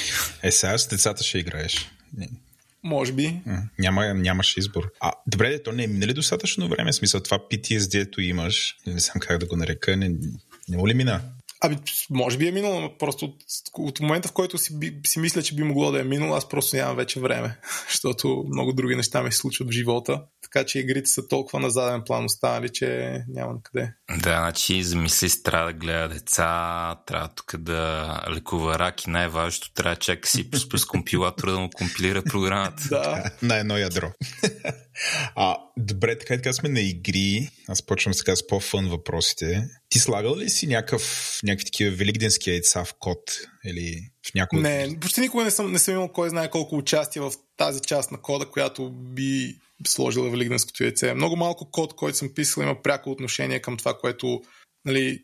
Е, 0.44 0.52
сега 0.52 0.78
с 0.78 0.88
децата 0.88 1.24
ще 1.24 1.38
играеш. 1.38 1.92
Може 2.84 3.12
би. 3.12 3.42
Няма, 3.80 4.14
нямаш 4.14 4.58
избор. 4.58 4.92
А, 5.00 5.12
добре, 5.28 5.64
то 5.64 5.72
не 5.72 5.84
е 5.84 5.88
минали 5.88 6.14
достатъчно 6.14 6.70
време. 6.70 6.92
В 6.92 6.96
смисъл 6.96 7.22
това 7.22 7.40
PTSD-то 7.52 8.22
имаш. 8.22 8.78
Не 8.88 9.00
знам 9.00 9.20
как 9.20 9.38
да 9.38 9.46
го 9.46 9.56
нарека. 9.56 9.98
Не, 9.98 10.10
не 10.70 10.88
ли 10.88 10.94
мина? 10.94 11.22
Ами, 11.64 11.78
може 12.10 12.38
би 12.38 12.48
е 12.48 12.52
минало, 12.52 12.82
но 12.82 12.98
просто 12.98 13.26
от, 13.26 13.36
от 13.78 14.00
момента, 14.00 14.28
в 14.28 14.32
който 14.32 14.58
си, 14.58 14.74
си 15.06 15.20
мисля, 15.20 15.44
че 15.44 15.56
би 15.56 15.64
могло 15.64 15.92
да 15.92 16.00
е 16.00 16.04
минало, 16.04 16.34
аз 16.34 16.50
просто 16.50 16.76
нямам 16.76 16.96
вече 16.96 17.20
време, 17.20 17.58
защото 17.90 18.46
много 18.48 18.74
други 18.74 18.96
неща 18.96 19.24
ми 19.24 19.32
се 19.32 19.38
случват 19.38 19.68
в 19.68 19.72
живота. 19.72 20.22
Така 20.54 20.66
че 20.66 20.80
игрите 20.80 21.10
са 21.10 21.28
толкова 21.28 21.60
на 21.60 21.70
заден 21.70 22.02
план 22.06 22.26
останали, 22.26 22.70
че 22.70 23.20
няма 23.28 23.54
на 23.54 23.60
къде. 23.64 23.94
Да, 24.18 24.38
значи 24.40 24.84
замисли 24.84 25.30
си, 25.30 25.44
трябва 25.44 25.66
да 25.66 25.74
гледа 25.74 26.10
деца, 26.10 26.96
трябва 27.08 27.30
тук 27.36 27.58
да 27.58 28.22
лекува 28.30 28.80
рак 28.80 29.04
и 29.04 29.10
най-важното 29.10 29.74
трябва 29.74 29.96
да 29.96 30.00
чака 30.00 30.30
си 30.30 30.50
с 30.76 30.86
компилатора 30.86 31.52
да 31.52 31.60
му 31.60 31.70
компилира 31.70 32.24
програмата. 32.24 32.84
да. 32.90 33.32
на 33.42 33.58
едно 33.58 33.78
ядро. 33.78 34.12
а, 35.36 35.58
добре, 35.78 36.18
така 36.18 36.36
така 36.36 36.54
сме 36.54 36.70
на 36.70 36.82
игри. 36.82 37.50
Аз 37.68 37.86
почвам 37.86 38.14
сега 38.14 38.36
с 38.36 38.48
по-фън 38.48 38.90
въпросите. 38.90 39.68
Ти 39.90 40.00
слагал 40.00 40.38
ли 40.38 40.50
си 40.50 40.68
някакъв, 40.68 41.40
някакви 41.44 41.66
такива 41.66 41.96
великденски 41.96 42.50
яйца 42.50 42.84
в 42.84 42.94
код? 43.00 43.20
Или 43.66 44.12
в 44.32 44.34
някой... 44.36 44.62
Не, 44.62 45.00
почти 45.00 45.22
никога 45.22 45.44
не 45.44 45.52
съм, 45.52 45.72
не 45.72 45.80
съм 45.80 45.94
имал 45.94 46.12
кой 46.12 46.30
знае 46.30 46.50
колко 46.50 46.78
участие 46.78 47.22
в 47.22 47.32
тази 47.58 47.80
част 47.82 48.12
на 48.12 48.22
кода, 48.22 48.46
която 48.46 48.92
би 48.92 49.56
сложила 49.88 50.30
великденското 50.30 50.84
яйце. 50.84 51.14
Много 51.14 51.36
малко 51.36 51.72
код, 51.72 51.96
който 51.96 52.18
съм 52.18 52.34
писал, 52.34 52.62
има 52.62 52.82
пряко 52.82 53.12
отношение 53.12 53.60
към 53.60 53.78
това, 53.78 53.98
което 53.98 54.42
нали, 54.86 55.24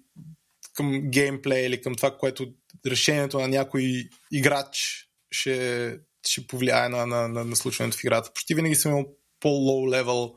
към 0.73 1.01
геймплей 1.09 1.65
или 1.65 1.81
към 1.81 1.95
това, 1.95 2.17
което 2.17 2.53
решението 2.85 3.39
на 3.39 3.47
някой 3.47 4.09
играч 4.31 5.07
ще, 5.31 5.97
ще 6.27 6.47
повлияе 6.47 6.89
на, 6.89 7.05
на, 7.05 7.27
на, 7.27 7.45
на 7.45 7.55
случването 7.55 7.97
в 7.97 8.03
играта. 8.03 8.31
Почти 8.33 8.55
винаги 8.55 8.75
съм 8.75 8.91
имал 8.91 9.05
по-лоу 9.39 9.89
левел 9.89 10.35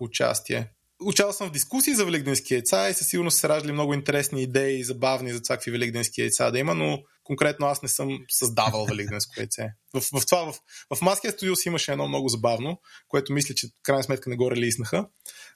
участие. 0.00 0.73
Участвал 1.02 1.32
съм 1.32 1.48
в 1.48 1.52
дискусии 1.52 1.94
за 1.94 2.04
великденски 2.04 2.54
яйца 2.54 2.88
и 2.90 2.94
със 2.94 3.08
сигурност 3.08 3.38
се 3.38 3.48
раждали 3.48 3.72
много 3.72 3.94
интересни 3.94 4.42
идеи 4.42 4.84
забавни 4.84 5.32
за 5.32 5.42
това 5.42 5.56
какви 5.56 5.70
великденски 5.70 6.20
яйца 6.20 6.50
да 6.50 6.58
има, 6.58 6.74
но 6.74 6.98
конкретно 7.24 7.66
аз 7.66 7.82
не 7.82 7.88
съм 7.88 8.18
създавал 8.28 8.86
великденско 8.86 9.34
яйце. 9.36 9.68
В, 9.94 10.00
в, 10.00 10.26
това, 10.26 10.52
в, 10.52 10.58
в 10.96 11.02
Маския 11.02 11.34
си 11.56 11.68
имаше 11.68 11.92
едно 11.92 12.08
много 12.08 12.28
забавно, 12.28 12.80
което 13.08 13.32
мисля, 13.32 13.54
че 13.54 13.68
крайна 13.82 14.02
сметка 14.02 14.30
не 14.30 14.36
го 14.36 14.50
релиснаха, 14.50 15.08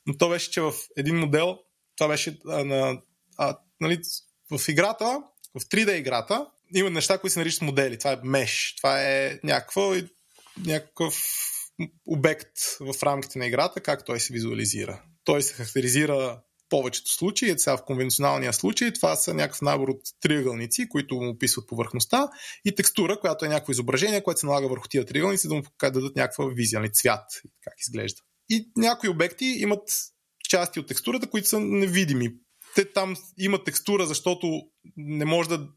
но 0.07 0.17
то 0.17 0.29
беше, 0.29 0.51
че 0.51 0.61
в 0.61 0.73
един 0.97 1.19
модел, 1.19 1.59
това 1.97 2.09
беше 2.09 2.39
а, 2.49 2.65
на, 2.65 3.01
а, 3.37 3.59
нали, 3.81 4.01
в 4.51 4.69
играта, 4.69 5.23
в 5.55 5.61
3D 5.61 5.95
играта, 5.95 6.47
има 6.75 6.91
неща, 6.91 7.19
които 7.19 7.33
се 7.33 7.39
наричат 7.39 7.63
модели. 7.63 7.99
Това 7.99 8.13
е 8.13 8.21
меш. 8.25 8.75
Това 8.77 9.03
е 9.03 9.39
някакво, 9.45 9.95
някакъв 10.67 11.15
обект 12.07 12.59
в 12.81 13.03
рамките 13.03 13.39
на 13.39 13.47
играта, 13.47 13.81
как 13.81 14.05
той 14.05 14.21
се 14.21 14.33
визуализира. 14.33 15.03
Той 15.29 15.43
се 15.43 15.55
характеризира 15.55 16.41
повечето 16.69 17.13
случаи, 17.13 17.59
сега 17.59 17.77
в 17.77 17.85
конвенционалния 17.85 18.53
случай, 18.53 18.93
това 18.93 19.17
са 19.17 19.35
някакъв 19.35 19.63
набор 19.63 19.89
от 19.89 20.01
триъгълници, 20.21 20.89
които 20.89 21.15
му 21.15 21.31
описват 21.31 21.69
повърхността 21.69 22.29
и 22.65 22.75
текстура, 22.75 23.21
която 23.21 23.45
е 23.45 23.49
някакво 23.49 23.73
изображение, 23.73 24.23
което 24.23 24.41
се 24.41 24.47
налага 24.47 24.69
върху 24.69 24.89
тия 24.89 25.05
триъгълници, 25.05 25.49
да 25.49 25.55
му 25.55 25.63
дадат 25.83 26.17
някаква 26.17 26.49
визия, 26.55 26.81
нали, 26.81 26.93
цвят, 26.93 27.25
как 27.63 27.75
изглежда. 27.81 28.23
И 28.49 28.71
някои 28.77 29.09
обекти 29.09 29.45
имат 29.45 29.83
части 30.49 30.81
от 30.81 30.87
текстурата, 30.87 31.31
които 31.31 31.49
са 31.49 31.61
невидими. 31.61 32.29
Те 32.75 32.93
там 32.93 33.17
имат 33.39 33.65
текстура, 33.65 34.07
защото 34.07 34.63
не 34.97 35.25
може 35.25 35.49
да 35.49 35.69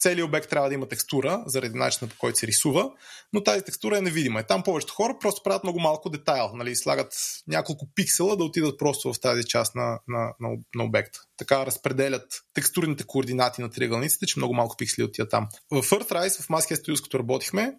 целият 0.00 0.28
обект 0.28 0.50
трябва 0.50 0.68
да 0.68 0.74
има 0.74 0.88
текстура, 0.88 1.42
заради 1.46 1.78
начина 1.78 2.08
по 2.08 2.16
който 2.18 2.38
се 2.38 2.46
рисува, 2.46 2.90
но 3.32 3.42
тази 3.42 3.64
текстура 3.64 3.98
е 3.98 4.00
невидима. 4.00 4.40
И 4.40 4.44
там 4.48 4.62
повечето 4.62 4.94
хора 4.94 5.16
просто 5.20 5.42
правят 5.42 5.64
много 5.64 5.80
малко 5.80 6.10
детайл, 6.10 6.50
нали, 6.54 6.76
слагат 6.76 7.12
няколко 7.48 7.86
пиксела 7.94 8.36
да 8.36 8.44
отидат 8.44 8.78
просто 8.78 9.12
в 9.12 9.20
тази 9.20 9.44
част 9.44 9.74
на, 9.74 9.98
на, 10.08 10.32
на, 10.40 10.48
на 10.74 10.84
обекта. 10.84 11.20
Така 11.36 11.66
разпределят 11.66 12.24
текстурните 12.54 13.04
координати 13.06 13.62
на 13.62 13.70
триъгълниците, 13.70 14.26
че 14.26 14.38
много 14.38 14.54
малко 14.54 14.76
пиксели 14.76 15.04
отиват 15.04 15.30
там. 15.30 15.48
В 15.70 15.82
Earthrise, 15.82 16.42
в 16.42 16.48
Mask 16.48 16.74
Studios, 16.76 17.02
като 17.02 17.18
работихме, 17.18 17.72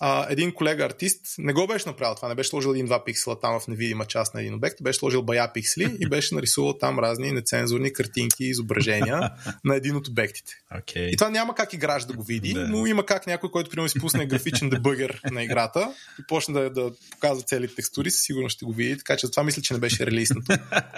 а, 0.00 0.26
един 0.30 0.54
колега 0.54 0.84
артист 0.84 1.20
не 1.38 1.52
го 1.52 1.66
беше 1.66 1.88
направил 1.88 2.14
това, 2.14 2.28
не 2.28 2.34
беше 2.34 2.48
сложил 2.48 2.70
един-два 2.70 3.04
пиксела 3.04 3.40
там 3.40 3.60
в 3.60 3.68
невидима 3.68 4.04
част 4.04 4.34
на 4.34 4.40
един 4.40 4.54
обект, 4.54 4.82
беше 4.82 4.98
сложил 4.98 5.22
бая 5.22 5.52
пиксели 5.52 5.96
и 6.00 6.08
беше 6.08 6.34
нарисувал 6.34 6.78
там 6.78 6.98
разни 6.98 7.32
нецензурни 7.32 7.92
картинки 7.92 8.44
изображения 8.44 9.30
на 9.64 9.76
един 9.76 9.96
от 9.96 10.08
обектите. 10.08 10.52
Okay. 10.76 11.08
И 11.08 11.16
това 11.16 11.30
няма 11.30 11.54
как 11.54 11.72
играч 11.72 12.04
да 12.04 12.12
го 12.12 12.22
види, 12.22 12.54
yeah. 12.54 12.66
но 12.68 12.86
има 12.86 13.06
как 13.06 13.26
някой, 13.26 13.50
който 13.50 13.70
примерно 13.70 13.86
изпусне 13.86 14.26
графичен 14.26 14.70
дебъгър 14.70 15.20
на 15.30 15.42
играта 15.42 15.94
и 16.20 16.22
почне 16.28 16.54
да, 16.54 16.70
да 16.70 16.92
показва 17.10 17.42
целите 17.42 17.74
текстури, 17.74 18.10
със 18.10 18.22
сигурно 18.22 18.48
ще 18.48 18.64
го 18.64 18.72
види, 18.72 18.98
така 18.98 19.16
че 19.16 19.30
това 19.30 19.42
мисля, 19.42 19.62
че 19.62 19.74
не 19.74 19.80
беше 19.80 20.06
релиснато, 20.06 20.52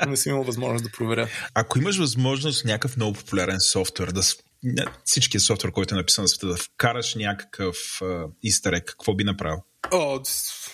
но 0.04 0.10
не 0.10 0.16
съм 0.16 0.32
имал 0.32 0.44
възможност 0.44 0.84
да 0.84 0.90
проверя. 0.90 1.28
Ако 1.54 1.78
имаш 1.78 1.98
възможност 1.98 2.64
някакъв 2.64 2.96
много 2.96 3.12
популярен 3.12 3.60
софтуер 3.60 4.08
да 4.08 4.22
всичкият 5.04 5.44
софтуер, 5.44 5.72
който 5.72 5.94
е 5.94 5.98
написан 5.98 6.22
на 6.22 6.28
света, 6.28 6.46
да 6.46 6.56
вкараш 6.56 7.14
някакъв 7.14 7.76
истерек, 8.42 8.84
какво 8.84 9.14
би 9.14 9.24
направил? 9.24 9.58
О, 9.92 10.20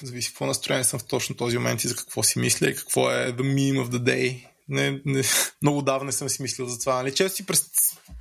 зависи 0.02 0.28
какво 0.28 0.47
настроение 0.47 0.85
съм 0.85 1.01
в 1.01 1.07
точно 1.07 1.36
този 1.36 1.59
момент 1.59 1.85
и 1.85 1.89
за 1.89 1.97
какво 1.97 2.23
си 2.23 2.39
мисля 2.39 2.70
и 2.70 2.75
какво 2.75 3.11
е 3.11 3.33
the 3.33 3.43
meme 3.43 3.85
of 3.85 3.89
the 3.89 3.99
day. 3.99 4.47
Не, 4.69 5.02
не, 5.05 5.23
много 5.62 5.83
давно 5.83 6.07
не 6.07 6.12
съм 6.12 6.28
си 6.28 6.43
мислил 6.43 6.69
за 6.69 6.78
това. 6.78 6.94
Нали? 6.94 7.15
Често 7.15 7.36
си 7.36 7.47
през, 7.47 7.70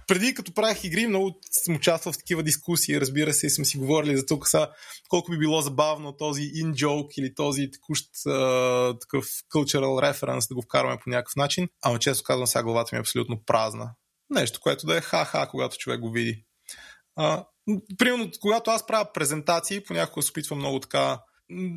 преди 0.08 0.34
като 0.34 0.54
правих 0.54 0.84
игри, 0.84 1.08
много 1.08 1.40
съм 1.52 1.76
участвал 1.76 2.14
в 2.14 2.18
такива 2.18 2.44
дискусии, 2.44 3.02
разбира 3.02 3.34
се, 3.34 3.48
и 3.48 3.50
съм 3.50 3.66
си 3.66 3.78
говорили 3.78 4.18
за 4.18 4.26
тук 4.26 4.48
са 4.48 4.68
колко 5.10 5.32
би 5.32 5.38
било 5.38 5.62
забавно 5.62 6.18
този 6.18 6.42
in-joke 6.42 7.14
или 7.18 7.36
този 7.36 7.72
текущ 7.72 8.06
а, 8.28 9.00
такъв 9.00 9.26
cultural 9.26 10.14
reference 10.14 10.50
да 10.50 10.56
го 10.56 10.62
вкарваме 10.62 10.98
по 11.04 11.10
някакъв 11.10 11.36
начин. 11.36 11.68
Ама 11.82 12.00
често 12.00 12.24
казвам, 12.24 12.48
сега 12.48 12.64
главата 12.64 12.96
ми 12.96 12.98
е 12.98 13.00
абсолютно 13.00 13.44
празна. 13.46 13.92
Нещо, 14.32 14.60
което 14.62 14.86
да 14.86 14.98
е 14.98 15.02
ха-ха, 15.02 15.48
когато 15.48 15.78
човек 15.78 16.00
го 16.00 16.12
види. 16.12 16.46
А, 17.16 17.46
примерно, 17.98 18.32
когато 18.42 18.72
аз 18.72 18.88
правя 18.88 19.14
презентации, 19.14 19.84
понякога 19.84 20.24
се 20.24 20.32
опитвам 20.32 20.60
много 20.60 20.80
така 20.80 21.20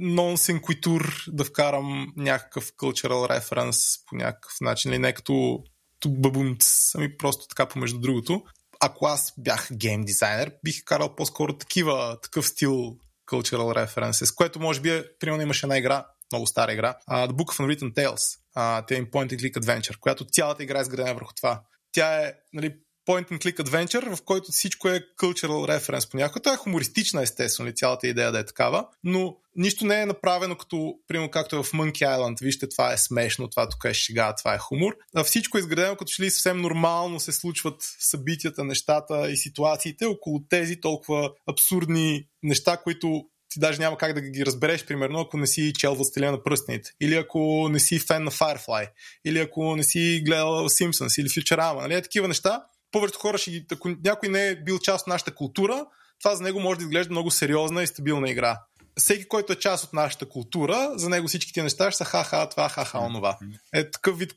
нонсенкуитур 0.01 1.25
да 1.29 1.45
вкарам 1.45 2.13
някакъв 2.17 2.73
cultural 2.73 3.41
reference 3.41 4.01
по 4.07 4.17
някакъв 4.17 4.53
начин, 4.61 4.91
или 4.91 4.99
не 4.99 5.13
като 5.13 5.65
бабунц, 6.09 6.95
ами 6.95 7.17
просто 7.17 7.47
така 7.49 7.67
помежду 7.67 7.99
другото. 7.99 8.43
Ако 8.81 9.07
аз 9.07 9.33
бях 9.39 9.69
гейм 9.73 10.05
дизайнер, 10.05 10.53
бих 10.65 10.85
карал 10.85 11.15
по-скоро 11.17 11.59
такива, 11.59 12.19
такъв 12.23 12.47
стил 12.47 12.97
cultural 13.31 13.87
references, 13.87 14.35
което 14.35 14.61
може 14.61 14.81
би, 14.81 14.91
е, 14.91 15.05
примерно 15.21 15.43
имаше 15.43 15.67
една 15.67 15.79
игра, 15.79 16.07
много 16.33 16.47
стара 16.47 16.73
игра, 16.73 16.95
uh, 17.11 17.29
The 17.29 17.33
Book 17.33 17.55
of 17.55 17.67
Unwritten 17.67 17.95
Tales, 17.95 18.39
uh, 18.57 18.87
те 18.87 19.11
Point 19.11 19.33
and 19.33 19.37
Click 19.37 19.61
Adventure, 19.61 19.99
която 19.99 20.25
цялата 20.25 20.63
игра 20.63 20.79
е 20.79 20.83
изградена 20.83 21.15
върху 21.15 21.35
това. 21.35 21.63
Тя 21.95 22.27
е 22.27 22.33
нали, 22.53 22.75
point 23.09 23.31
and 23.31 23.39
click 23.39 23.59
adventure, 23.63 24.17
в 24.17 24.23
който 24.23 24.53
всичко 24.53 24.89
е 24.89 25.01
cultural 25.19 25.79
reference 25.79 26.11
понякога. 26.11 26.41
Тя 26.41 26.53
е 26.53 26.57
хумористична, 26.57 27.23
естествено, 27.23 27.73
цялата 27.73 28.09
идея 28.09 28.33
да 28.33 28.39
е 28.39 28.45
такава, 28.45 28.87
но 29.05 29.37
нищо 29.57 29.87
не 29.87 30.01
е 30.01 30.07
направено 30.07 30.57
като, 30.57 30.95
примерно, 31.09 31.31
както 31.31 31.57
е 31.57 31.63
в 31.63 31.73
Monkey 31.73 32.03
Island. 32.03 32.43
Вижте, 32.43 32.69
това 32.69 32.93
е 32.93 32.99
смешно, 32.99 33.51
това 33.51 33.69
тук 33.69 33.85
е 33.85 33.95
шега, 33.95 34.35
това 34.35 34.55
е 34.55 34.59
хумор. 34.59 34.97
А 35.17 35.25
всичко 35.25 35.59
е 35.59 35.61
изградено 35.61 35.97
като 35.97 36.13
че 36.13 36.23
ли 36.23 36.31
съвсем 36.31 36.61
нормално 36.61 37.21
се 37.21 37.33
случват 37.33 37.77
събитията, 37.99 38.65
нещата 38.65 39.31
и 39.31 39.37
ситуациите 39.37 40.05
около 40.05 40.41
тези 40.49 40.81
толкова 40.81 41.31
абсурдни 41.51 42.27
неща, 42.43 42.77
които 42.77 43.25
ти 43.55 43.61
даже 43.61 43.79
няма 43.79 43.97
как 43.99 44.13
да 44.13 44.21
ги 44.21 44.47
разбереш, 44.47 44.85
примерно, 44.85 45.21
ако 45.21 45.37
не 45.37 45.47
си 45.47 45.73
чел 45.79 45.95
Властелина 45.95 46.33
на 46.33 46.43
пръстените, 46.43 46.91
или 47.01 47.15
ако 47.15 47.69
не 47.69 47.81
си 47.81 47.99
фен 47.99 48.25
на 48.25 48.31
Firefly, 48.31 48.91
или 49.25 49.39
ако 49.39 49.77
не 49.77 49.83
си 49.83 50.23
гледал 50.27 50.69
Simpsons 50.69 51.21
или 51.21 51.29
Futurama, 51.29 51.81
нали? 51.81 51.95
Е, 51.95 52.03
такива 52.03 52.29
неща. 52.29 52.63
Повечето 52.93 53.19
хора 53.19 53.39
ще 53.39 53.51
ги, 53.51 53.67
ако 53.73 53.89
някой 54.05 54.29
не 54.29 54.49
е 54.49 54.57
бил 54.57 54.79
част 54.79 55.03
от 55.03 55.07
нашата 55.07 55.35
култура, 55.35 55.87
това 56.21 56.35
за 56.35 56.43
него 56.43 56.61
може 56.61 56.79
да 56.79 56.85
изглежда 56.85 57.11
много 57.11 57.31
сериозна 57.31 57.83
и 57.83 57.87
стабилна 57.87 58.31
игра. 58.31 58.59
всеки, 58.99 59.29
който 59.29 59.53
е 59.53 59.57
част 59.57 59.85
от 59.85 59.93
нашата 59.93 60.29
култура, 60.29 60.93
за 60.97 61.09
него 61.09 61.29
всички 61.29 61.53
тия 61.53 61.65
неща 61.65 61.91
ще 61.91 61.99
са 61.99 62.05
ха-ха 62.05 62.49
това, 62.49 62.69
ха-ха 62.69 62.99
онова. 62.99 63.39
Е, 63.75 63.91
такъв 63.91 64.19
вид 64.19 64.33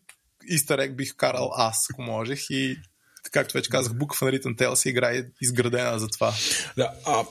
истерек 0.48 0.96
бих 0.96 1.16
карал 1.16 1.52
аз, 1.56 1.88
ако 1.94 2.02
можех 2.02 2.50
и 2.50 2.78
както 3.32 3.54
вече 3.54 3.70
казах, 3.70 3.94
Book 3.94 4.08
of 4.08 4.22
Unwritten 4.22 4.56
Tales 4.56 4.76
се 4.76 4.90
играе 4.90 5.24
изградена 5.42 6.00
за 6.00 6.08
това. 6.08 6.34
Да, 6.78 6.92
а, 7.06 7.24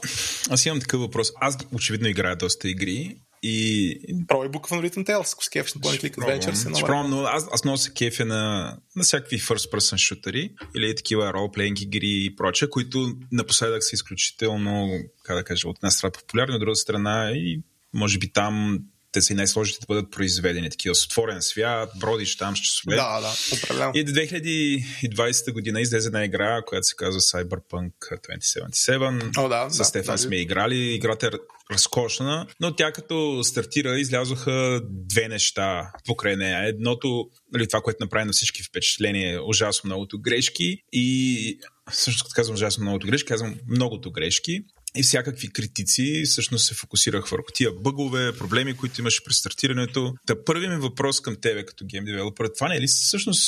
аз 0.50 0.66
имам 0.66 0.81
такъв 0.81 1.00
въпрос. 1.00 1.33
Аз 1.41 1.57
очевидно 1.73 2.08
играя 2.08 2.36
доста 2.36 2.68
игри 2.68 3.16
и... 3.42 4.25
Пробвай 4.28 4.49
Book 4.49 4.68
of 4.68 4.70
Unwritten 4.70 5.07
Tales, 5.07 5.33
ако 5.33 5.44
скефиш 5.44 5.75
на 5.75 5.81
Point 5.81 6.02
Click 6.02 6.16
Adventure. 6.16 6.76
Ще 6.76 6.84
пробвам, 6.86 7.10
но 7.10 7.23
аз, 7.23 7.49
аз 7.52 7.65
много 7.65 7.78
се 7.78 7.92
кефя 7.92 8.25
на, 8.25 8.76
на 8.97 9.02
всякакви 9.02 9.41
first 9.41 9.73
person 9.73 9.97
шутери 9.97 10.52
или 10.76 10.94
такива 10.94 11.33
ролплейнг 11.33 11.81
игри 11.81 12.25
и 12.25 12.36
прочее, 12.36 12.70
които 12.70 13.16
напоследък 13.33 13.84
са 13.84 13.94
изключително, 13.94 14.91
как 15.23 15.36
да 15.36 15.44
кажа, 15.44 15.68
от 15.68 15.76
една 15.78 15.91
страна 15.91 16.12
популярни, 16.12 16.55
от 16.55 16.60
друга 16.60 16.76
страна 16.76 17.31
и 17.34 17.62
може 17.94 18.18
би 18.18 18.33
там 18.33 18.78
те 19.17 19.23
са 19.23 19.33
и 19.33 19.36
най-сложните 19.36 19.81
да 19.81 19.86
бъдат 19.86 20.11
произведени. 20.11 20.70
Такива 20.70 20.95
с 20.95 21.05
отворен 21.05 21.43
свят, 21.43 21.91
бродиш 22.01 22.36
там 22.36 22.57
с 22.57 22.61
часове. 22.61 22.97
Да, 22.97 23.20
да, 23.20 23.33
определено. 23.57 23.93
И 23.95 24.05
до 24.05 24.12
2020 24.12 25.53
година 25.53 25.81
излезе 25.81 26.07
една 26.07 26.25
игра, 26.25 26.62
която 26.67 26.85
се 26.85 26.97
казва 26.97 27.20
Cyberpunk 27.20 27.93
2077. 28.28 29.39
О, 29.39 29.49
да, 29.49 29.70
с 29.70 29.78
да, 29.78 29.85
Стефан 29.85 30.15
да, 30.15 30.19
сме 30.19 30.36
играли. 30.36 30.95
Играта 30.95 31.27
е 31.27 31.31
разкошна, 31.73 32.47
но 32.61 32.77
тя 32.77 32.93
като 32.93 33.45
стартира 33.45 33.99
излязоха 33.99 34.81
две 34.85 35.28
неща 35.28 35.93
покрай 36.07 36.36
нея. 36.36 36.69
Едното, 36.69 37.31
нали, 37.53 37.69
това, 37.69 37.81
което 37.81 38.05
направи 38.05 38.25
на 38.25 38.33
всички 38.33 38.62
впечатление, 38.62 39.41
ужасно 39.41 39.89
многото 39.89 40.19
грешки 40.19 40.83
и 40.93 41.59
всъщност 41.93 42.23
като 42.25 42.35
казвам 42.35 42.55
ужасно 42.55 42.83
многото 42.83 43.07
грешки, 43.07 43.28
казвам 43.28 43.55
многото 43.69 44.12
грешки 44.12 44.65
и 44.97 45.02
всякакви 45.02 45.49
критици 45.49 46.23
всъщност 46.26 46.66
се 46.66 46.75
фокусирах 46.75 47.28
върху 47.28 47.47
тия 47.55 47.73
бъгове, 47.73 48.36
проблеми, 48.39 48.76
които 48.76 49.00
имаше 49.00 49.25
при 49.25 49.34
стартирането. 49.34 50.15
Та 50.26 50.44
първият 50.44 50.73
ми 50.73 50.78
въпрос 50.78 51.20
към 51.20 51.36
тебе 51.41 51.65
като 51.65 51.84
гейм 51.86 52.05
девелопер, 52.05 52.50
това 52.55 52.68
не 52.68 52.76
е 52.76 52.81
ли 52.81 52.86
всъщност 52.86 53.42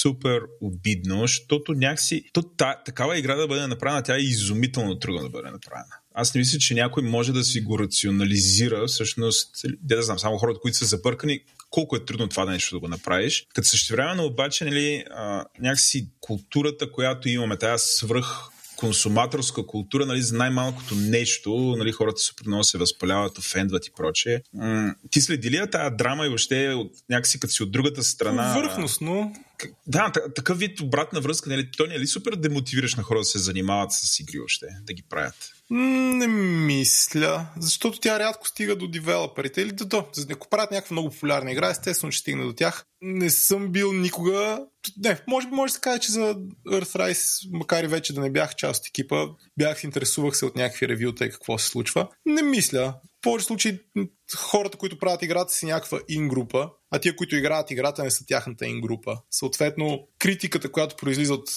супер 0.00 0.40
обидно, 0.60 1.20
защото 1.20 1.72
някакси 1.72 2.24
то, 2.32 2.42
та, 2.42 2.82
такава 2.84 3.18
игра 3.18 3.36
да 3.36 3.46
бъде 3.46 3.66
направена, 3.66 4.02
тя 4.02 4.16
е 4.16 4.18
изумително 4.18 4.98
трудно 4.98 5.22
да 5.22 5.28
бъде 5.28 5.50
направена. 5.50 5.94
Аз 6.14 6.34
не 6.34 6.38
мисля, 6.38 6.58
че 6.58 6.74
някой 6.74 7.02
може 7.02 7.32
да 7.32 7.44
си 7.44 7.60
го 7.60 7.78
рационализира, 7.78 8.86
всъщност, 8.86 9.50
де 9.82 9.96
да 9.96 10.02
знам, 10.02 10.18
само 10.18 10.38
хората, 10.38 10.60
които 10.60 10.78
са 10.78 10.84
забъркани, 10.84 11.40
колко 11.70 11.96
е 11.96 12.04
трудно 12.04 12.28
това 12.28 12.44
нещо 12.44 12.76
да 12.76 12.80
го 12.80 12.88
направиш. 12.88 13.46
Като 13.54 13.68
същевременно 13.68 14.24
обаче, 14.24 14.64
нали, 14.64 15.04
а, 15.10 15.44
някакси 15.60 16.08
културата, 16.20 16.92
която 16.92 17.28
имаме, 17.28 17.56
тази 17.56 17.84
свръх 17.86 18.53
консуматорска 18.84 19.66
култура, 19.66 20.06
нали, 20.06 20.22
за 20.22 20.36
най-малкото 20.36 20.94
нещо, 20.94 21.74
нали, 21.78 21.92
хората 21.92 22.20
супер 22.20 22.44
много 22.46 22.64
се 22.64 22.78
възпаляват, 22.78 23.38
офендват 23.38 23.86
и 23.86 23.90
прочее. 23.96 24.40
М- 24.54 24.94
ти 25.10 25.20
следи 25.20 25.50
ли 25.50 25.70
тази 25.72 25.96
драма 25.96 26.26
и 26.26 26.28
въобще 26.28 26.74
някакси 27.10 27.40
като 27.40 27.52
си 27.52 27.62
от 27.62 27.72
другата 27.72 28.02
страна? 28.02 28.54
Върхностно. 28.54 29.32
Да, 29.86 30.12
такъв 30.34 30.58
вид 30.58 30.80
обратна 30.80 31.20
връзка, 31.20 31.50
нали, 31.50 31.70
то 31.76 31.86
не 31.86 31.94
е 31.94 32.00
ли 32.00 32.06
супер 32.06 32.36
демотивираш 32.36 32.94
на 32.94 33.02
хора 33.02 33.18
да 33.18 33.24
се 33.24 33.38
занимават 33.38 33.92
с 33.92 34.20
игри 34.20 34.38
въобще, 34.38 34.66
да 34.82 34.92
ги 34.92 35.02
правят? 35.02 35.34
Не 35.70 36.26
мисля, 36.26 37.46
защото 37.60 38.00
тя 38.00 38.18
рядко 38.18 38.48
стига 38.48 38.76
до 38.76 38.88
девелоперите 38.88 39.62
или 39.62 39.72
до, 39.72 39.84
до. 39.84 40.06
Ако 40.30 40.48
правят 40.48 40.70
някаква 40.70 40.94
много 40.94 41.10
популярна 41.10 41.52
игра, 41.52 41.70
естествено 41.70 42.12
ще 42.12 42.20
стигне 42.20 42.44
до 42.44 42.52
тях. 42.52 42.84
Не 43.02 43.30
съм 43.30 43.72
бил 43.72 43.92
никога... 43.92 44.60
Не, 44.96 45.20
може 45.28 45.46
би 45.46 45.54
може 45.54 45.70
да 45.70 45.74
се 45.74 45.80
каже, 45.80 46.00
че 46.00 46.12
за 46.12 46.36
Earthrise, 46.68 47.48
макар 47.52 47.84
и 47.84 47.86
вече 47.86 48.12
да 48.12 48.20
не 48.20 48.30
бях 48.30 48.54
част 48.54 48.80
от 48.80 48.88
екипа, 48.88 49.26
бях 49.58 49.84
интересувах 49.84 50.36
се 50.36 50.46
от 50.46 50.56
някакви 50.56 50.88
ревюта 50.88 51.24
и 51.24 51.30
какво 51.30 51.58
се 51.58 51.68
случва. 51.68 52.08
Не 52.26 52.42
мисля. 52.42 52.94
В 53.04 53.20
повече 53.22 53.46
случаи 53.46 53.80
хората, 54.36 54.78
които 54.78 54.98
правят 54.98 55.22
играта 55.22 55.52
си 55.52 55.66
някаква 55.66 56.00
ин-група, 56.08 56.70
а 56.90 56.98
тия, 56.98 57.16
които 57.16 57.36
играят 57.36 57.70
играта, 57.70 58.04
не 58.04 58.10
са 58.10 58.26
тяхната 58.26 58.66
ин-група. 58.66 59.16
Съответно, 59.30 60.08
критиката, 60.18 60.72
която 60.72 60.96
произлиза 60.96 61.34
от 61.34 61.48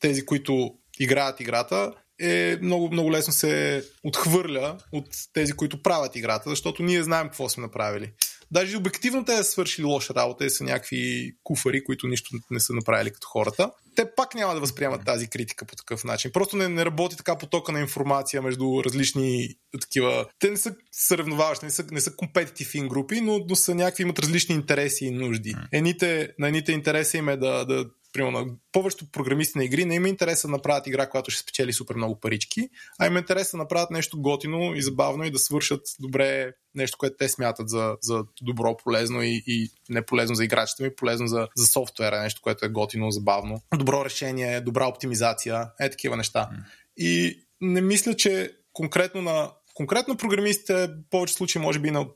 тези, 0.00 0.24
които 0.26 0.74
играят 0.98 1.40
играта, 1.40 1.92
е 2.20 2.58
много, 2.62 2.90
много 2.90 3.12
лесно 3.12 3.32
се 3.32 3.84
отхвърля 4.04 4.78
от 4.92 5.06
тези, 5.32 5.52
които 5.52 5.82
правят 5.82 6.16
играта, 6.16 6.50
защото 6.50 6.82
ние 6.82 7.02
знаем 7.02 7.26
какво 7.26 7.48
сме 7.48 7.62
направили. 7.62 8.12
Даже 8.50 8.76
обективно 8.76 9.24
те 9.24 9.36
са 9.36 9.44
свършили 9.44 9.86
лоша 9.86 10.14
работа 10.14 10.44
и 10.44 10.50
са 10.50 10.64
някакви 10.64 11.32
куфари, 11.44 11.84
които 11.84 12.06
нищо 12.06 12.36
не 12.50 12.60
са 12.60 12.74
направили 12.74 13.10
като 13.10 13.26
хората. 13.28 13.70
Те 13.96 14.14
пак 14.16 14.34
няма 14.34 14.54
да 14.54 14.60
възприемат 14.60 15.04
тази 15.04 15.28
критика 15.28 15.64
по 15.64 15.76
такъв 15.76 16.04
начин. 16.04 16.30
Просто 16.32 16.56
не, 16.56 16.68
не 16.68 16.84
работи 16.84 17.16
така 17.16 17.38
потока 17.38 17.72
на 17.72 17.80
информация 17.80 18.42
между 18.42 18.84
различни 18.84 19.48
такива. 19.80 20.26
Те 20.38 20.50
не 20.50 20.56
са 20.56 20.74
съревноваващи, 20.92 21.64
не 21.64 21.70
са, 21.70 21.84
не 21.90 22.00
са 22.00 22.16
компетитив 22.16 22.88
групи, 22.88 23.20
но, 23.20 23.44
но 23.48 23.56
са 23.56 23.74
някакви, 23.74 24.02
имат 24.02 24.18
различни 24.18 24.54
интереси 24.54 25.04
и 25.04 25.10
нужди. 25.10 25.56
Ените, 25.72 26.30
на 26.38 26.46
едните 26.46 26.72
интереси 26.72 27.16
им 27.16 27.28
е 27.28 27.36
да, 27.36 27.64
да 27.64 27.84
примерно, 28.16 28.58
повечето 28.72 29.10
програмисти 29.12 29.58
на 29.58 29.64
игри 29.64 29.84
не 29.84 29.94
има 29.94 30.08
интереса 30.08 30.48
да 30.48 30.52
направят 30.52 30.86
игра, 30.86 31.08
която 31.08 31.30
ще 31.30 31.42
спечели 31.42 31.72
супер 31.72 31.94
много 31.94 32.20
парички, 32.20 32.68
а 32.98 33.06
има 33.06 33.18
интерес 33.18 33.50
да 33.50 33.56
направят 33.56 33.90
нещо 33.90 34.20
готино 34.20 34.74
и 34.74 34.82
забавно 34.82 35.24
и 35.24 35.30
да 35.30 35.38
свършат 35.38 35.80
добре 36.00 36.52
нещо, 36.74 36.98
което 36.98 37.16
те 37.16 37.28
смятат 37.28 37.68
за, 37.68 37.96
за 38.02 38.24
добро, 38.42 38.76
полезно 38.76 39.22
и, 39.22 39.42
и 39.46 39.70
не 39.88 40.02
полезно 40.02 40.34
за 40.34 40.44
играчите 40.44 40.82
ми, 40.82 40.94
полезно 40.94 41.26
за, 41.26 41.48
за 41.56 41.66
софтуера, 41.66 42.22
нещо, 42.22 42.40
което 42.42 42.64
е 42.64 42.68
готино, 42.68 43.10
забавно. 43.10 43.62
Добро 43.74 44.04
решение, 44.04 44.60
добра 44.60 44.86
оптимизация, 44.86 45.70
е 45.80 45.90
такива 45.90 46.16
неща. 46.16 46.50
И 46.96 47.40
не 47.60 47.80
мисля, 47.80 48.14
че 48.14 48.52
конкретно 48.72 49.22
на 49.22 49.50
конкретно 49.74 50.16
програмистите, 50.16 50.86
в 50.86 50.90
повече 51.10 51.34
случаи, 51.34 51.62
може 51.62 51.78
би 51.78 51.90
на 51.90 52.06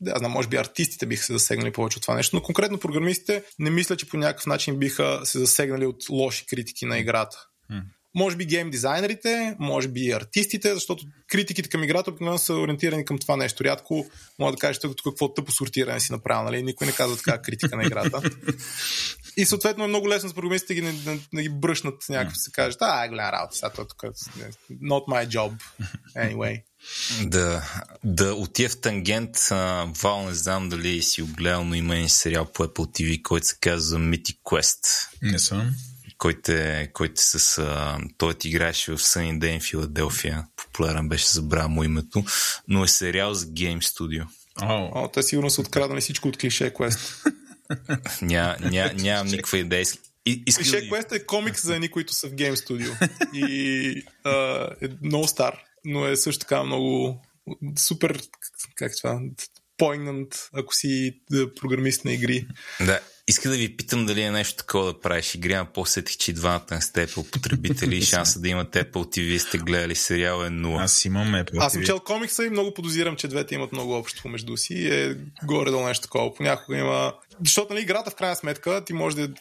да, 0.00 0.14
знам, 0.18 0.32
може 0.32 0.48
би 0.48 0.56
артистите 0.56 1.06
биха 1.06 1.24
се 1.24 1.32
засегнали 1.32 1.72
повече 1.72 1.98
от 1.98 2.02
това 2.02 2.14
нещо, 2.14 2.36
но 2.36 2.42
конкретно 2.42 2.78
програмистите 2.78 3.42
не 3.58 3.70
мисля, 3.70 3.96
че 3.96 4.08
по 4.08 4.16
някакъв 4.16 4.46
начин 4.46 4.76
биха 4.76 5.20
се 5.24 5.38
засегнали 5.38 5.86
от 5.86 6.08
лоши 6.10 6.46
критики 6.46 6.86
на 6.86 6.98
играта. 6.98 7.36
Hmm. 7.72 7.82
Може 8.14 8.36
би 8.36 8.46
гейм 8.46 8.70
дизайнерите, 8.70 9.56
може 9.58 9.88
би 9.88 10.10
артистите, 10.10 10.74
защото 10.74 11.04
критиките 11.28 11.68
към 11.68 11.84
играта 11.84 12.10
обикновено 12.10 12.38
са 12.38 12.54
ориентирани 12.54 13.04
към 13.04 13.18
това 13.18 13.36
нещо. 13.36 13.64
Рядко 13.64 14.06
може 14.38 14.54
да 14.54 14.60
кажеш 14.60 14.80
тук 14.80 14.96
какво 15.04 15.34
тъпо 15.34 15.52
сортиране 15.52 16.00
си 16.00 16.12
направил, 16.12 16.44
нали? 16.44 16.62
Никой 16.62 16.86
не 16.86 16.92
казва 16.92 17.16
така 17.16 17.42
критика 17.42 17.76
на 17.76 17.82
играта. 17.82 18.22
И 19.38 19.46
съответно 19.46 19.84
е 19.84 19.88
много 19.88 20.08
лесно 20.08 20.28
с 20.28 20.34
програмистите 20.34 20.74
ги, 20.74 20.80
да, 20.80 20.92
да, 20.92 21.18
да 21.34 21.42
ги 21.42 21.48
бръшнат 21.48 22.04
някакво, 22.08 22.34
се 22.34 22.52
кажат, 22.52 22.82
а, 22.82 23.04
е 23.04 23.08
голяма 23.08 23.32
работа, 23.32 23.56
сега 23.56 23.70
тук, 23.70 24.02
not 24.70 25.06
my 25.08 25.28
job, 25.28 25.52
anyway. 26.16 26.62
Да, 27.24 27.62
да 28.04 28.34
отия 28.34 28.68
в 28.68 28.80
тангент, 28.80 29.36
а, 29.50 29.88
Вал, 30.02 30.24
не 30.24 30.34
знам 30.34 30.68
дали 30.68 31.02
си 31.02 31.22
огледал, 31.22 31.64
но 31.64 31.74
има 31.74 31.96
един 31.96 32.08
сериал 32.08 32.46
по 32.52 32.64
Apple 32.64 33.00
TV, 33.00 33.22
който 33.22 33.46
се 33.46 33.56
казва 33.60 33.98
Mythic 33.98 34.38
Quest. 34.44 35.08
Не 35.22 35.38
съм. 35.38 35.70
Който 36.18 36.52
е, 36.52 36.90
който 36.92 37.12
е 37.12 37.22
с... 37.22 37.58
А, 37.58 37.98
той 38.18 38.34
ти 38.34 38.48
играеше 38.48 38.92
в 38.92 38.98
Sunny 38.98 39.38
Day 39.38 39.60
в 39.60 39.64
Филаделфия. 39.64 40.46
Популярен 40.56 41.08
беше, 41.08 41.26
забравя 41.28 41.68
му 41.68 41.84
името. 41.84 42.24
Но 42.68 42.84
е 42.84 42.88
сериал 42.88 43.34
с 43.34 43.44
Game 43.44 43.80
Studio. 43.80 44.26
Oh. 44.60 44.90
О, 44.94 45.08
те 45.08 45.22
сигурно 45.22 45.50
са 45.50 45.60
откраднали 45.60 46.00
всичко 46.00 46.28
от 46.28 46.38
клише 46.38 46.74
Quest. 46.74 47.32
Ня, 48.22 48.56
ня, 48.60 48.92
нямам 48.98 49.26
никаква 49.26 49.58
идея. 49.58 49.84
И, 50.26 50.44
Клише 50.44 50.90
Quest 50.90 51.16
е 51.16 51.26
комикс 51.26 51.66
за 51.66 51.74
едни, 51.74 51.90
които 51.90 52.12
са 52.12 52.28
в 52.28 52.32
Game 52.32 52.54
Studio. 52.54 53.08
И 53.34 54.02
а, 54.24 54.68
е 54.82 54.88
много 55.02 55.28
стар 55.28 55.58
но 55.84 56.06
е 56.06 56.16
също 56.16 56.40
така 56.40 56.62
много 56.62 57.22
супер, 57.78 58.22
как 58.74 58.92
това, 58.96 59.20
poignant, 59.78 60.48
ако 60.52 60.74
си 60.74 61.20
програмист 61.60 62.04
на 62.04 62.12
игри. 62.12 62.46
Да, 62.86 63.00
иска 63.28 63.50
да 63.50 63.56
ви 63.56 63.76
питам 63.76 64.06
дали 64.06 64.22
е 64.22 64.30
нещо 64.30 64.56
такова 64.56 64.86
да 64.86 65.00
правиш 65.00 65.34
игри, 65.34 65.52
а 65.52 65.64
по-сетих, 65.64 66.16
че 66.16 66.32
двамата 66.32 66.80
сте 66.80 67.06
Apple 67.06 67.30
потребители 67.30 67.96
и 67.98 68.02
шанса 68.02 68.40
да 68.40 68.48
имате 68.48 68.84
Apple 68.84 68.92
TV 68.92 69.38
сте 69.38 69.58
гледали 69.58 69.94
сериал 69.94 70.44
е 70.44 70.50
нула. 70.50 70.82
Аз 70.82 71.04
имам 71.04 71.26
Apple 71.26 71.52
TV. 71.52 71.58
Аз 71.60 71.72
съм 71.72 71.84
чел 71.84 72.00
комикса 72.00 72.44
и 72.44 72.50
много 72.50 72.74
подозирам, 72.74 73.16
че 73.16 73.28
двете 73.28 73.54
имат 73.54 73.72
много 73.72 73.92
общо 73.92 74.22
помежду 74.22 74.56
си. 74.56 74.88
Е 74.92 75.16
горе 75.44 75.70
до 75.70 75.86
нещо 75.86 76.02
такова. 76.02 76.34
Понякога 76.34 76.78
има... 76.78 77.14
Защото 77.44 77.72
нали, 77.72 77.82
играта 77.82 78.10
в 78.10 78.14
крайна 78.14 78.36
сметка 78.36 78.84
ти 78.84 78.92
може 78.92 79.16
да 79.16 79.34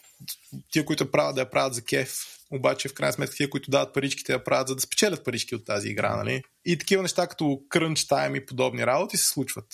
тия, 0.71 0.85
които 0.85 1.11
правят 1.11 1.35
да 1.35 1.41
я 1.41 1.49
правят 1.49 1.73
за 1.73 1.81
кеф, 1.81 2.36
обаче 2.51 2.89
в 2.89 2.93
крайна 2.93 3.13
сметка 3.13 3.35
тия, 3.35 3.49
които 3.49 3.71
дават 3.71 3.93
паричките, 3.93 4.31
я 4.31 4.43
правят 4.43 4.67
за 4.67 4.75
да 4.75 4.81
спечелят 4.81 5.23
парички 5.25 5.55
от 5.55 5.65
тази 5.65 5.89
игра, 5.89 6.15
нали? 6.15 6.41
И 6.65 6.77
такива 6.77 7.01
неща 7.01 7.27
като 7.27 7.61
крънч 7.69 8.07
тайм 8.07 8.35
и 8.35 8.45
подобни 8.45 8.85
работи 8.85 9.17
се 9.17 9.27
случват. 9.27 9.65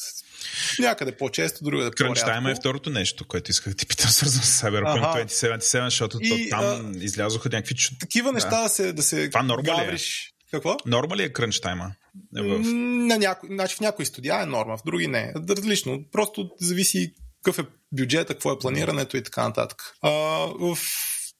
Някъде 0.79 1.17
по-често, 1.17 1.63
другаде 1.63 1.91
по-рядко. 1.97 2.19
Crunch 2.19 2.27
Time 2.27 2.51
е 2.51 2.55
второто 2.55 2.89
нещо, 2.89 3.27
което 3.27 3.51
исках 3.51 3.73
да 3.73 3.77
ти 3.77 3.85
питам, 3.85 4.09
свързано 4.09 4.43
с 4.43 4.61
Cyberpunk 4.61 5.27
2077, 5.27 5.83
защото 5.83 6.17
и, 6.21 6.49
там 6.49 6.93
а, 6.95 7.03
излязоха 7.03 7.49
някакви 7.49 7.75
чуд... 7.75 7.99
Такива 7.99 8.29
да. 8.29 8.33
неща 8.33 8.63
да 8.63 8.69
се, 8.69 8.93
да 8.93 9.03
се 9.03 9.29
Това 9.29 9.43
норма 9.43 9.63
гавриш. 9.63 10.27
Е? 10.27 10.33
Какво? 10.51 10.77
Норма 10.85 11.17
ли 11.17 11.23
е 11.23 11.33
крънч 11.33 11.59
тайма? 11.59 11.91
Е 12.37 12.41
в... 12.41 12.59
На 12.63 13.17
няко... 13.17 13.47
значи 13.47 13.75
в 13.75 13.79
някои 13.79 14.05
студия 14.05 14.41
е 14.41 14.45
норма, 14.45 14.77
в 14.77 14.83
други 14.85 15.07
не. 15.07 15.33
Различно. 15.49 15.99
Просто 16.11 16.49
зависи 16.61 17.13
какъв 17.43 17.65
е 17.65 17.69
бюджета, 17.91 18.33
какво 18.33 18.51
е 18.51 18.59
планирането 18.59 19.17
и 19.17 19.23
така 19.23 19.43
нататък. 19.43 19.93
А, 20.01 20.09
в 20.59 20.77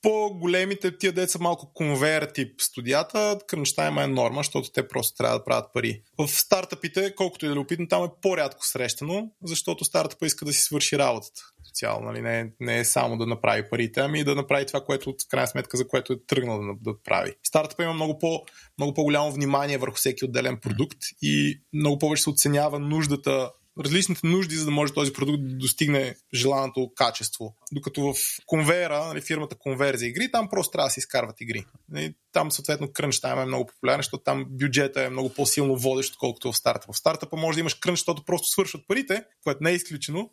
по-големите 0.04 0.98
тия 0.98 1.14
деца 1.14 1.40
малко 1.40 1.74
конвейер 1.74 2.32
тип 2.34 2.62
студията, 2.62 3.40
крънчтайма 3.48 4.04
е 4.04 4.08
норма, 4.08 4.40
защото 4.40 4.72
те 4.72 4.88
просто 4.88 5.18
трябва 5.18 5.38
да 5.38 5.44
правят 5.44 5.74
пари. 5.74 6.02
В 6.18 6.28
стартъпите, 6.28 7.16
колкото 7.16 7.46
и 7.46 7.50
да 7.50 7.56
е 7.56 7.58
опитно, 7.58 7.88
там 7.88 8.04
е 8.04 8.08
по-рядко 8.22 8.66
срещано, 8.66 9.32
защото 9.44 9.86
стартъпа 9.86 10.26
иска 10.26 10.46
да 10.46 10.54
си 10.54 10.62
свърши 10.62 10.98
работата. 10.98 11.42
Цяло, 11.74 12.02
нали? 12.02 12.22
не, 12.22 12.52
не 12.60 12.80
е 12.80 12.86
само 12.86 13.18
да 13.18 13.26
направи 13.26 13.70
парите, 13.70 14.00
ами 14.00 14.24
да 14.24 14.36
направи 14.36 14.66
това, 14.66 14.82
което 14.82 15.10
от 15.10 15.16
крайна 15.30 15.48
сметка 15.48 15.78
за 15.78 15.88
което 15.88 16.14
е 16.14 16.26
тръгнал 16.28 16.60
да, 16.60 16.92
да 16.92 16.98
прави. 17.04 17.34
Стартъпа 17.44 17.84
има 17.84 17.94
много, 17.94 18.20
по, 18.20 18.46
много 18.78 18.94
по-голямо 18.94 19.32
внимание 19.32 19.78
върху 19.78 19.96
всеки 19.96 20.26
отделен 20.26 20.58
продукт 20.58 20.98
и 21.22 21.62
много 21.74 22.00
повече 22.00 22.24
се 22.24 22.30
оценява 22.30 22.80
нуждата 22.80 23.52
различните 23.80 24.28
нужди, 24.28 24.56
за 24.56 24.66
да 24.66 24.72
може 24.72 24.94
този 24.94 25.14
продукт 25.14 25.44
да 25.44 25.56
достигне 25.56 26.16
желаното 26.34 26.92
качество. 26.96 27.56
Докато 27.72 28.02
в 28.02 28.16
конвейера, 28.46 29.06
нали, 29.06 29.22
фирмата 29.22 29.56
конверзия 29.60 30.10
игри, 30.10 30.32
там 30.32 30.50
просто 30.50 30.72
трябва 30.72 30.88
да 30.88 30.92
се 30.92 31.00
изкарват 31.00 31.42
игри. 31.42 31.66
И 31.96 32.16
там 32.32 32.52
съответно 32.52 32.94
крънч 32.94 33.20
там 33.20 33.40
е 33.40 33.46
много 33.46 33.66
популярен, 33.66 34.00
защото 34.00 34.24
там 34.24 34.46
бюджета 34.50 35.04
е 35.04 35.10
много 35.10 35.30
по-силно 35.30 35.78
водещ, 35.78 36.14
отколкото 36.14 36.52
в 36.52 36.58
старта. 36.58 36.88
В 36.92 36.98
стартъпа 36.98 37.38
може 37.38 37.56
да 37.56 37.60
имаш 37.60 37.74
крънч, 37.74 38.00
защото 38.00 38.26
просто 38.26 38.48
свършват 38.48 38.88
парите, 38.88 39.24
което 39.44 39.64
не 39.64 39.72
е 39.72 39.76
изключено, 39.76 40.30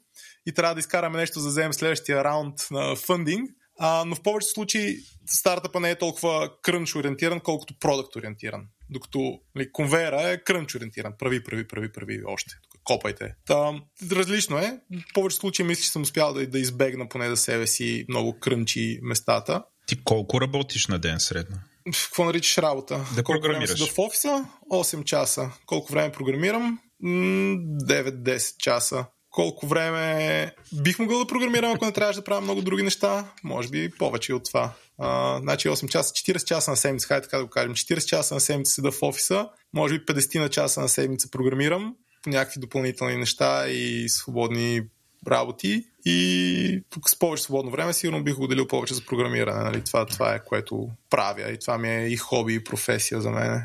и 0.46 0.54
трябва 0.54 0.74
да 0.74 0.80
изкараме 0.80 1.18
нещо 1.18 1.40
за 1.40 1.46
да 1.46 1.50
вземем 1.50 1.72
следващия 1.72 2.24
раунд 2.24 2.54
на 2.70 2.96
фандинг, 2.96 3.50
а, 3.82 4.04
но 4.04 4.14
в 4.14 4.22
повечето 4.22 4.52
случаи 4.52 4.96
стартъпа 5.26 5.80
не 5.80 5.90
е 5.90 5.98
толкова 5.98 6.50
крънч 6.62 6.96
ориентиран, 6.96 7.40
колкото 7.40 7.78
продукт 7.78 8.16
ориентиран. 8.16 8.66
Докато 8.90 9.40
нали, 9.54 9.72
конвейера 9.72 10.22
е 10.22 10.44
крънч 10.44 10.74
ориентиран. 10.74 11.14
Прави, 11.18 11.44
прави, 11.44 11.68
прави, 11.68 11.92
прави 11.92 12.22
още. 12.26 12.54
Копайте. 12.84 13.34
Та, 13.46 13.72
различно 14.12 14.58
е. 14.58 14.80
В 15.10 15.12
повечето 15.14 15.40
случаи 15.40 15.64
мисля, 15.64 15.82
че 15.82 15.90
съм 15.90 16.02
успял 16.02 16.32
да, 16.32 16.46
да 16.46 16.58
избегна 16.58 17.08
поне 17.08 17.28
за 17.28 17.36
себе 17.36 17.66
си 17.66 18.04
много 18.08 18.38
крънчи 18.40 18.98
местата. 19.02 19.62
Ти 19.86 20.04
колко 20.04 20.40
работиш 20.40 20.86
на 20.86 20.98
ден 20.98 21.20
средно? 21.20 21.56
Какво 21.92 22.24
наричаш 22.24 22.58
работа? 22.58 23.06
Да 23.14 23.24
програмираш. 23.24 23.78
Да 23.78 23.86
в 23.86 23.98
офиса 23.98 24.46
8 24.72 25.04
часа. 25.04 25.50
Колко 25.66 25.92
време 25.92 26.12
програмирам? 26.12 26.78
9-10 27.02 28.56
часа 28.56 29.06
колко 29.30 29.66
време 29.66 30.52
бих 30.82 30.98
могъл 30.98 31.18
да 31.18 31.26
програмирам, 31.26 31.72
ако 31.72 31.84
не 31.84 31.92
трябваше 31.92 32.18
да 32.18 32.24
правя 32.24 32.40
много 32.40 32.62
други 32.62 32.82
неща. 32.82 33.32
Може 33.44 33.68
би 33.68 33.90
повече 33.98 34.34
от 34.34 34.44
това. 34.44 34.72
А, 34.98 35.38
значи 35.38 35.68
8 35.68 35.88
часа, 35.88 36.12
40 36.12 36.44
часа 36.44 36.70
на 36.70 36.76
седмица, 36.76 37.06
хайде 37.06 37.22
така 37.22 37.38
да 37.38 37.44
го 37.44 37.50
кажем. 37.50 37.74
40 37.74 38.04
часа 38.04 38.34
на 38.34 38.40
седмица 38.40 38.72
седа 38.72 38.90
в 38.90 39.02
офиса, 39.02 39.48
може 39.74 39.98
би 39.98 40.04
50 40.04 40.38
на 40.38 40.48
часа 40.48 40.80
на 40.80 40.88
седмица 40.88 41.30
програмирам 41.30 41.94
някакви 42.26 42.60
допълнителни 42.60 43.16
неща 43.16 43.68
и 43.68 44.08
свободни 44.08 44.82
работи. 45.28 45.84
И 46.04 46.82
тук 46.90 47.10
с 47.10 47.18
повече 47.18 47.42
свободно 47.42 47.70
време 47.70 47.92
сигурно 47.92 48.24
бих 48.24 48.38
отделил 48.38 48.66
повече 48.66 48.94
за 48.94 49.04
програмиране. 49.04 49.64
Нали? 49.64 49.84
Това, 49.84 50.06
това 50.06 50.34
е 50.34 50.44
което 50.44 50.88
правя 51.10 51.50
и 51.50 51.58
това 51.58 51.78
ми 51.78 51.88
е 51.88 52.08
и 52.08 52.16
хоби, 52.16 52.54
и 52.54 52.64
професия 52.64 53.20
за 53.20 53.30
мен. 53.30 53.62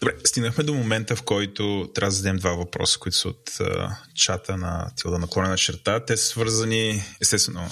Добре, 0.00 0.14
стигнахме 0.24 0.64
до 0.64 0.74
момента, 0.74 1.16
в 1.16 1.22
който 1.22 1.90
трябва 1.94 2.08
да 2.08 2.16
зададем 2.16 2.36
два 2.36 2.50
въпроса, 2.50 2.98
които 2.98 3.16
са 3.16 3.28
от 3.28 3.50
uh, 3.50 3.96
чата 4.14 4.56
на 4.56 4.90
Тилда 4.96 5.18
наклонена 5.18 5.56
черта. 5.56 6.04
Те 6.04 6.16
са 6.16 6.24
свързани, 6.24 7.02
естествено, 7.20 7.68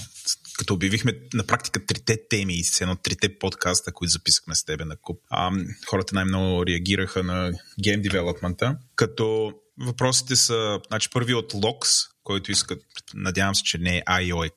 като 0.59 0.75
обявихме 0.75 1.12
на 1.34 1.47
практика 1.47 1.86
трите 1.86 2.18
теми 2.28 2.65
с 2.65 2.81
едно 2.81 2.97
трите 2.97 3.39
подкаста, 3.39 3.92
които 3.92 4.10
записахме 4.10 4.55
с 4.55 4.65
тебе 4.65 4.84
на 4.84 4.97
куп. 4.97 5.20
А, 5.31 5.50
хората 5.86 6.15
най-много 6.15 6.67
реагираха 6.67 7.23
на 7.23 7.52
гейм 7.83 8.02
девелопмента, 8.02 8.76
като 8.97 9.52
въпросите 9.81 10.36
са, 10.36 10.81
значи 10.89 11.10
първи 11.10 11.34
от 11.34 11.52
Lox, 11.52 12.09
който 12.25 12.52
иска, 12.52 12.76
надявам 13.15 13.55
се, 13.55 13.62
че 13.62 13.78
не 13.78 13.99
е 13.99 14.02
IOX, 14.02 14.55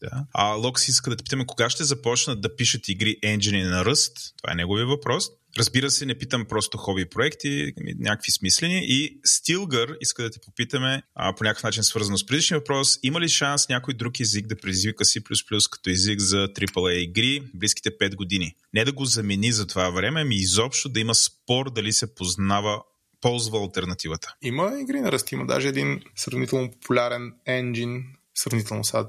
да. 0.00 0.26
а 0.34 0.54
Lox 0.54 0.88
иска 0.88 1.10
да 1.10 1.16
те 1.16 1.24
питаме 1.24 1.46
кога 1.46 1.70
ще 1.70 1.84
започнат 1.84 2.40
да 2.40 2.56
пишат 2.56 2.88
игри 2.88 3.16
енджини 3.22 3.62
на 3.62 3.84
ръст, 3.84 4.16
това 4.42 4.52
е 4.52 4.56
неговия 4.56 4.86
въпрос. 4.86 5.24
Разбира 5.58 5.90
се, 5.90 6.06
не 6.06 6.18
питам 6.18 6.46
просто 6.48 6.78
хоби 6.78 7.08
проекти, 7.08 7.72
някакви 7.98 8.32
смислени. 8.32 8.84
И 8.88 9.20
Стилгър 9.24 9.96
иска 10.00 10.22
да 10.22 10.30
те 10.30 10.38
попитаме, 10.40 11.02
а, 11.14 11.34
по 11.34 11.44
някакъв 11.44 11.62
начин 11.62 11.82
свързано 11.82 12.18
с 12.18 12.26
предишния 12.26 12.58
въпрос, 12.58 12.98
има 13.02 13.20
ли 13.20 13.28
шанс 13.28 13.68
някой 13.68 13.94
друг 13.94 14.20
език 14.20 14.46
да 14.46 14.56
предизвика 14.56 15.04
C++ 15.04 15.22
като 15.70 15.90
език 15.90 16.20
за 16.20 16.36
AAA 16.36 16.92
игри 16.92 17.42
близките 17.54 17.90
5 17.90 18.14
години? 18.14 18.54
Не 18.74 18.84
да 18.84 18.92
го 18.92 19.04
замени 19.04 19.52
за 19.52 19.66
това 19.66 19.90
време, 19.90 20.20
ами 20.20 20.36
изобщо 20.36 20.88
да 20.88 21.00
има 21.00 21.14
спор 21.14 21.70
дали 21.70 21.92
се 21.92 22.14
познава 22.14 22.82
ползва 23.20 23.58
альтернативата. 23.58 24.34
Има 24.42 24.72
игри 24.80 25.00
на 25.00 25.12
ръст, 25.12 25.32
има 25.32 25.46
даже 25.46 25.68
един 25.68 26.00
сравнително 26.16 26.70
популярен 26.70 27.32
енджин, 27.46 28.04
сравнително 28.34 28.84
сега 28.84 29.06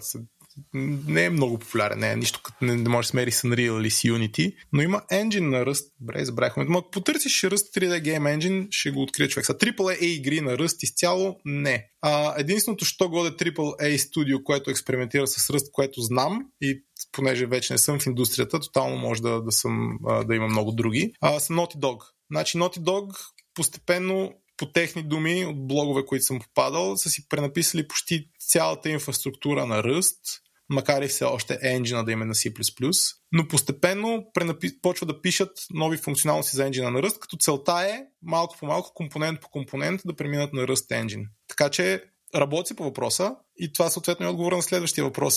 не 0.73 1.25
е 1.25 1.29
много 1.29 1.59
популярен, 1.59 1.99
не 1.99 2.11
е 2.11 2.15
нищо 2.15 2.39
като 2.43 2.65
не, 2.65 2.75
не 2.75 2.89
може 2.89 3.05
да 3.05 3.09
смери 3.09 3.31
Unreal 3.31 3.79
или 3.79 3.91
с 3.91 4.01
Unity, 4.01 4.55
но 4.73 4.81
има 4.81 5.01
енджин 5.11 5.49
на 5.49 5.65
ръст, 5.65 5.93
бре, 5.99 6.25
забравихме, 6.25 6.65
но 6.69 6.77
ако 6.77 6.91
потърсиш 6.91 7.43
ръст 7.43 7.75
3D 7.75 8.01
Game 8.01 8.37
Engine, 8.37 8.67
ще 8.71 8.91
го 8.91 9.01
открие 9.01 9.27
човек. 9.27 9.45
Са 9.45 9.53
AAA 9.53 9.99
игри 9.99 10.41
на 10.41 10.57
ръст 10.57 10.83
изцяло 10.83 11.35
не. 11.45 11.87
А, 12.01 12.33
единственото, 12.37 12.85
що 12.85 13.09
годе 13.09 13.29
AAA 13.29 13.97
студио, 13.97 14.43
което 14.43 14.71
експериментира 14.71 15.27
с 15.27 15.49
ръст, 15.49 15.71
което 15.71 16.01
знам 16.01 16.45
и 16.61 16.83
понеже 17.11 17.45
вече 17.45 17.73
не 17.73 17.77
съм 17.77 17.99
в 17.99 18.05
индустрията, 18.05 18.59
тотално 18.59 18.97
може 18.97 19.21
да, 19.21 19.41
да, 19.41 19.51
съм, 19.51 19.97
да 20.25 20.35
има 20.35 20.47
много 20.47 20.71
други, 20.71 21.11
а, 21.21 21.39
са 21.39 21.53
Naughty 21.53 21.75
Dog. 21.75 22.03
Значи 22.31 22.57
Naughty 22.57 22.79
Dog 22.79 23.15
постепенно 23.53 24.33
по 24.57 24.71
техни 24.71 25.03
думи 25.03 25.45
от 25.45 25.67
блогове, 25.67 26.05
които 26.05 26.25
съм 26.25 26.39
попадал, 26.39 26.97
са 26.97 27.09
си 27.09 27.27
пренаписали 27.29 27.87
почти 27.87 28.29
цялата 28.39 28.89
инфраструктура 28.89 29.65
на 29.65 29.83
ръст, 29.83 30.19
макар 30.69 31.01
и 31.01 31.07
все 31.07 31.25
още 31.25 31.59
енджина 31.61 32.05
да 32.05 32.11
има 32.11 32.25
на 32.25 32.33
C++, 32.33 32.53
но 33.31 33.47
постепенно 33.47 34.25
пренапи... 34.33 34.81
почва 34.81 35.07
да 35.07 35.21
пишат 35.21 35.51
нови 35.73 35.97
функционалности 35.97 36.55
за 36.55 36.65
енджина 36.65 36.91
на 36.91 37.03
ръст, 37.03 37.19
като 37.19 37.37
целта 37.37 37.81
е 37.81 38.01
малко 38.21 38.55
по 38.59 38.65
малко, 38.65 38.91
компонент 38.93 39.41
по 39.41 39.49
компонент 39.49 40.01
да 40.05 40.15
преминат 40.15 40.53
на 40.53 40.67
ръст 40.67 40.91
енджин. 40.91 41.25
Така 41.47 41.69
че 41.69 42.03
работи 42.35 42.75
по 42.75 42.83
въпроса 42.83 43.35
и 43.57 43.73
това 43.73 43.89
съответно 43.89 44.25
е 44.25 44.29
отговор 44.29 44.51
на 44.51 44.61
следващия 44.61 45.03
въпрос 45.03 45.35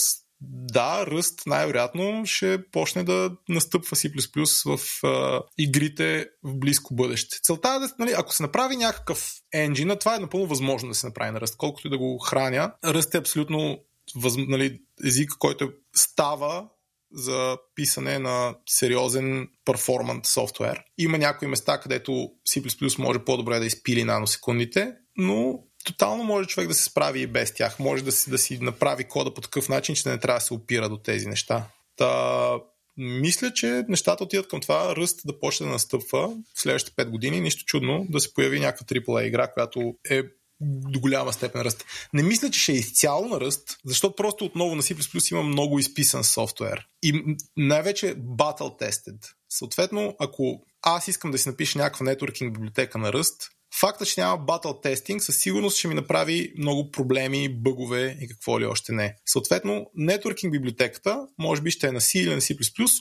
да, 0.73 1.07
ръст 1.07 1.43
най-вероятно 1.47 2.23
ще 2.27 2.71
почне 2.71 3.05
да 3.05 3.31
настъпва 3.49 3.97
C++ 3.97 4.77
в 4.77 5.07
а, 5.07 5.43
игрите 5.59 6.29
в 6.43 6.55
близко 6.55 6.95
бъдеще. 6.95 7.39
Целта 7.43 7.69
е 7.69 7.79
да, 7.79 7.95
нали, 7.99 8.15
ако 8.17 8.35
се 8.35 8.43
направи 8.43 8.77
някакъв 8.77 9.35
енджин, 9.53 9.97
това 10.01 10.17
е 10.17 10.19
напълно 10.19 10.47
възможно 10.47 10.89
да 10.89 10.95
се 10.95 11.07
направи 11.07 11.31
на 11.31 11.41
ръст, 11.41 11.57
колкото 11.57 11.87
и 11.87 11.91
да 11.91 11.99
го 11.99 12.19
храня. 12.19 12.73
Ръст 12.85 13.15
е 13.15 13.19
абсолютно 13.19 13.79
въз, 14.17 14.35
нали, 14.37 14.79
език, 15.05 15.31
който 15.39 15.73
става 15.97 16.69
за 17.13 17.57
писане 17.75 18.19
на 18.19 18.55
сериозен 18.67 19.49
перформант 19.65 20.27
софтуер. 20.27 20.83
Има 20.99 21.19
някои 21.19 21.49
места, 21.49 21.81
където 21.81 22.13
C++ 22.49 22.99
може 22.99 23.19
по-добре 23.19 23.59
да 23.59 23.67
изпили 23.67 24.05
наносекундите, 24.05 24.93
но 25.17 25.59
тотално 25.85 26.25
може 26.25 26.49
човек 26.49 26.69
да 26.69 26.75
се 26.75 26.85
справи 26.85 27.21
и 27.21 27.27
без 27.27 27.55
тях. 27.55 27.79
Може 27.79 28.05
да 28.05 28.13
си, 28.13 28.31
да 28.31 28.39
си 28.39 28.59
направи 28.59 29.05
кода 29.05 29.35
по 29.35 29.41
такъв 29.41 29.69
начин, 29.69 29.95
че 29.95 30.09
не 30.09 30.19
трябва 30.19 30.39
да 30.39 30.45
се 30.45 30.55
опира 30.55 30.89
до 30.89 30.97
тези 30.97 31.27
неща. 31.27 31.69
Та, 31.97 32.53
мисля, 32.97 33.53
че 33.53 33.85
нещата 33.89 34.25
отиват 34.25 34.49
към 34.49 34.61
това 34.61 34.97
ръст 34.97 35.21
да 35.25 35.41
почне 35.41 35.67
да 35.67 35.73
настъпва 35.73 36.29
в 36.29 36.61
следващите 36.61 37.05
5 37.05 37.11
години. 37.11 37.41
Нищо 37.41 37.65
чудно 37.65 38.07
да 38.09 38.21
се 38.21 38.35
появи 38.35 38.61
някаква 38.61 38.87
AAA 38.87 39.23
игра, 39.23 39.53
която 39.53 39.95
е 40.11 40.23
до 40.65 41.01
голяма 41.01 41.33
степен 41.33 41.63
ръст. 41.63 41.85
Не 42.13 42.23
мисля, 42.23 42.51
че 42.51 42.61
ще 42.61 42.73
е 42.73 42.77
изцяло 42.77 43.29
на 43.29 43.41
ръст, 43.41 43.79
защото 43.85 44.17
просто 44.17 44.45
отново 44.45 44.75
на 44.75 44.83
C++ 44.83 45.31
има 45.33 45.43
много 45.43 45.79
изписан 45.79 46.25
софтуер. 46.25 46.87
И 47.03 47.37
най-вече 47.57 48.17
battle 48.17 48.81
tested. 48.81 49.27
Съответно, 49.49 50.17
ако 50.21 50.63
аз 50.83 51.09
искам 51.09 51.31
да 51.31 51.39
си 51.39 51.49
напиша 51.49 51.79
някаква 51.79 52.05
нетворкинг 52.05 52.53
библиотека 52.53 52.99
на 52.99 53.13
ръст, 53.13 53.49
Факта, 53.81 54.07
че 54.07 54.21
няма 54.21 54.47
battle 54.47 54.83
тестинг, 54.83 55.23
със 55.23 55.37
сигурност 55.37 55.79
ще 55.79 55.89
ми 55.89 55.95
направи 55.95 56.53
много 56.59 56.91
проблеми, 56.91 57.49
бъгове 57.49 58.19
и 58.21 58.29
какво 58.29 58.61
ли 58.61 58.67
още 58.67 58.93
не. 58.93 59.17
Съответно, 59.27 59.91
нетворкинг 59.95 60.53
библиотеката 60.53 61.27
може 61.39 61.63
би 61.63 61.71
ще 61.71 61.87
е 61.87 61.93
на 61.93 62.01
C 62.01 62.19
или 62.19 62.35
на 62.35 62.41
C++, 62.41 62.57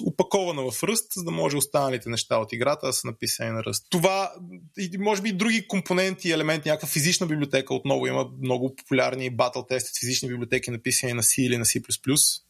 упакована 0.08 0.72
в 0.72 0.84
ръст, 0.84 1.14
за 1.16 1.24
да 1.24 1.32
може 1.32 1.58
останалите 1.58 2.10
неща 2.10 2.38
от 2.38 2.54
играта 2.54 2.88
да 2.88 2.94
са 2.94 3.08
написани 3.08 3.52
на 3.52 3.64
ръст. 3.64 3.88
Това 3.90 4.34
и 4.78 4.98
може 4.98 5.22
би 5.22 5.30
и 5.30 5.34
други 5.34 5.68
компоненти 5.68 6.30
и 6.30 6.32
елементи, 6.32 6.70
някаква 6.70 6.88
физична 6.88 7.28
библиотека, 7.28 7.74
отново 7.74 8.08
има 8.08 8.30
много 8.42 8.76
популярни 8.76 9.38
battle 9.38 9.68
тести 9.68 10.00
физични 10.00 10.30
библиотеки, 10.30 10.72
написани 10.72 11.14
на 11.14 11.24
C 11.24 11.42
или 11.42 11.58
на 11.58 11.66
C++, 11.66 11.82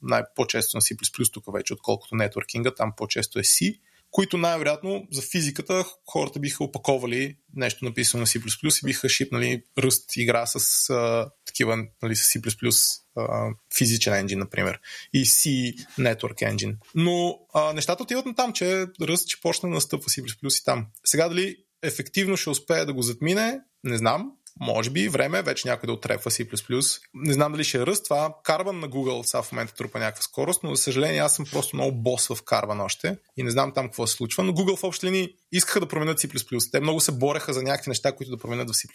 най-по-често 0.02 0.78
на 0.78 0.82
C++ 0.82 1.32
тук 1.34 1.54
вече, 1.54 1.74
отколкото 1.74 2.16
нетворкинга, 2.16 2.72
там 2.72 2.94
по-често 2.98 3.40
е 3.40 3.44
C 3.44 3.80
които 4.12 4.38
най-вероятно 4.38 5.08
за 5.12 5.22
физиката 5.22 5.86
хората 6.06 6.40
биха 6.40 6.64
опаковали 6.64 7.36
нещо 7.56 7.86
написано 7.86 8.22
на 8.22 8.28
C++ 8.28 8.82
и 8.84 8.86
биха 8.86 9.10
шипнали 9.10 9.64
ръст 9.78 10.18
игра 10.18 10.46
с 10.46 10.90
а, 10.90 11.30
такива 11.46 11.78
нали, 12.04 12.16
с 12.16 12.22
C++ 12.22 12.94
а, 13.16 13.50
физичен 13.78 14.14
енджин, 14.14 14.40
например, 14.40 14.80
и 15.14 15.26
C 15.26 15.76
Network 16.00 16.54
Engine. 16.54 16.76
Но 16.96 17.40
а, 17.54 17.74
нещата 17.74 18.04
отиват 18.04 18.26
на 18.26 18.36
там, 18.36 18.54
че 18.54 18.88
ръст 19.02 19.30
ще 19.30 19.42
почне 19.42 19.70
да 19.70 19.76
настъпва 19.76 20.10
C++ 20.10 20.62
и 20.62 20.64
там. 20.66 20.88
Сега 21.06 21.30
дали 21.30 21.58
ефективно 21.84 22.38
ще 22.38 22.50
успее 22.50 22.86
да 22.86 22.94
го 22.94 23.02
затмине, 23.02 23.60
не 23.84 23.98
знам. 23.98 24.32
Може 24.60 24.90
би 24.90 25.10
време 25.10 25.40
е 25.40 25.42
вече 25.42 25.68
някой 25.68 25.88
да 25.88 25.94
отрепва 25.94 26.32
C++. 26.32 27.00
Не 27.14 27.34
знам 27.34 27.52
дали 27.52 27.64
ще 27.64 27.78
е 27.78 27.86
ръст 27.86 28.04
това. 28.04 28.36
Карбан 28.44 28.80
на 28.80 28.90
Google 28.90 29.24
сега 29.24 29.42
в 29.42 29.52
момента 29.52 29.74
трупа 29.74 30.00
някаква 30.00 30.22
скорост, 30.22 30.64
но 30.64 30.76
за 30.76 30.84
съжаление 30.84 31.20
аз 31.20 31.36
съм 31.36 31.46
просто 31.52 31.76
много 31.76 31.92
бос 31.92 32.28
в 32.28 32.44
Карбан 32.46 32.82
още 32.82 33.18
и 33.38 33.44
не 33.44 33.52
знам 33.52 33.72
там 33.74 33.86
какво 33.86 34.08
се 34.08 34.16
случва. 34.16 34.44
Но 34.44 34.52
Google 34.52 34.78
в 34.78 34.84
общи 34.84 35.06
линии 35.06 35.30
искаха 35.52 35.80
да 35.80 35.88
променят 35.88 36.20
C++. 36.20 36.72
Те 36.72 36.80
много 36.80 37.00
се 37.00 37.12
бореха 37.12 37.54
за 37.54 37.64
някакви 37.64 37.90
неща, 37.90 38.16
които 38.16 38.32
да 38.32 38.38
променят 38.38 38.70
в 38.70 38.74
C++. 38.74 38.88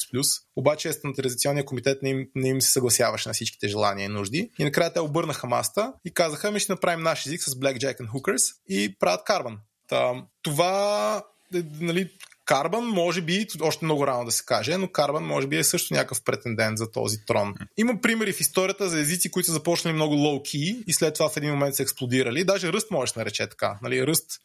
Обаче 0.57 0.93
стандартизационният 0.93 1.67
комитет 1.67 2.02
не 2.02 2.10
им, 2.10 2.28
не 2.35 2.49
им 2.49 2.60
се 2.60 2.73
съгласяваше 2.73 3.28
на 3.28 3.33
всичките 3.33 3.68
желания 3.68 4.05
и 4.05 4.09
нужди. 4.09 4.51
И 4.59 4.65
накрая 4.65 4.93
те 4.93 5.01
обърнаха 5.01 5.47
маста 5.47 5.93
и 6.05 6.15
казаха, 6.15 6.51
ми 6.51 6.60
ще 6.60 6.73
направим 6.73 7.02
наш 7.02 7.26
език 7.26 7.43
с 7.43 7.55
Blackjack 7.55 8.01
and 8.01 8.10
Hookers 8.10 8.55
и 8.68 8.99
правят 8.99 9.25
Карбан. 9.25 9.59
Та, 9.89 10.12
това 10.43 11.23
е, 11.55 11.62
нали, 11.81 12.10
Карбан 12.47 12.84
може 12.84 13.20
би, 13.20 13.47
още 13.60 13.84
много 13.84 14.07
рано 14.07 14.25
да 14.25 14.31
се 14.31 14.44
каже, 14.44 14.76
но 14.76 14.89
Карбан 14.89 15.25
може 15.25 15.47
би 15.47 15.57
е 15.57 15.65
също 15.65 15.94
някакъв 15.94 16.23
претендент 16.23 16.78
за 16.78 16.91
този 16.91 17.25
трон. 17.26 17.55
Има 17.76 18.00
примери 18.00 18.33
в 18.33 18.41
историята 18.41 18.89
за 18.89 19.00
езици, 19.00 19.31
които 19.31 19.47
са 19.47 19.52
започнали 19.52 19.94
много 19.94 20.15
low-key 20.15 20.84
и 20.86 20.92
след 20.92 21.15
това 21.15 21.28
в 21.28 21.36
един 21.36 21.50
момент 21.50 21.75
са 21.75 21.83
експлодирали. 21.83 22.44
Даже 22.44 22.73
Ръст 22.73 22.91
може 22.91 23.15
да 23.15 23.20
нарече 23.20 23.47
така. 23.47 23.78
Нали, 23.83 24.07
Ръст 24.07 24.41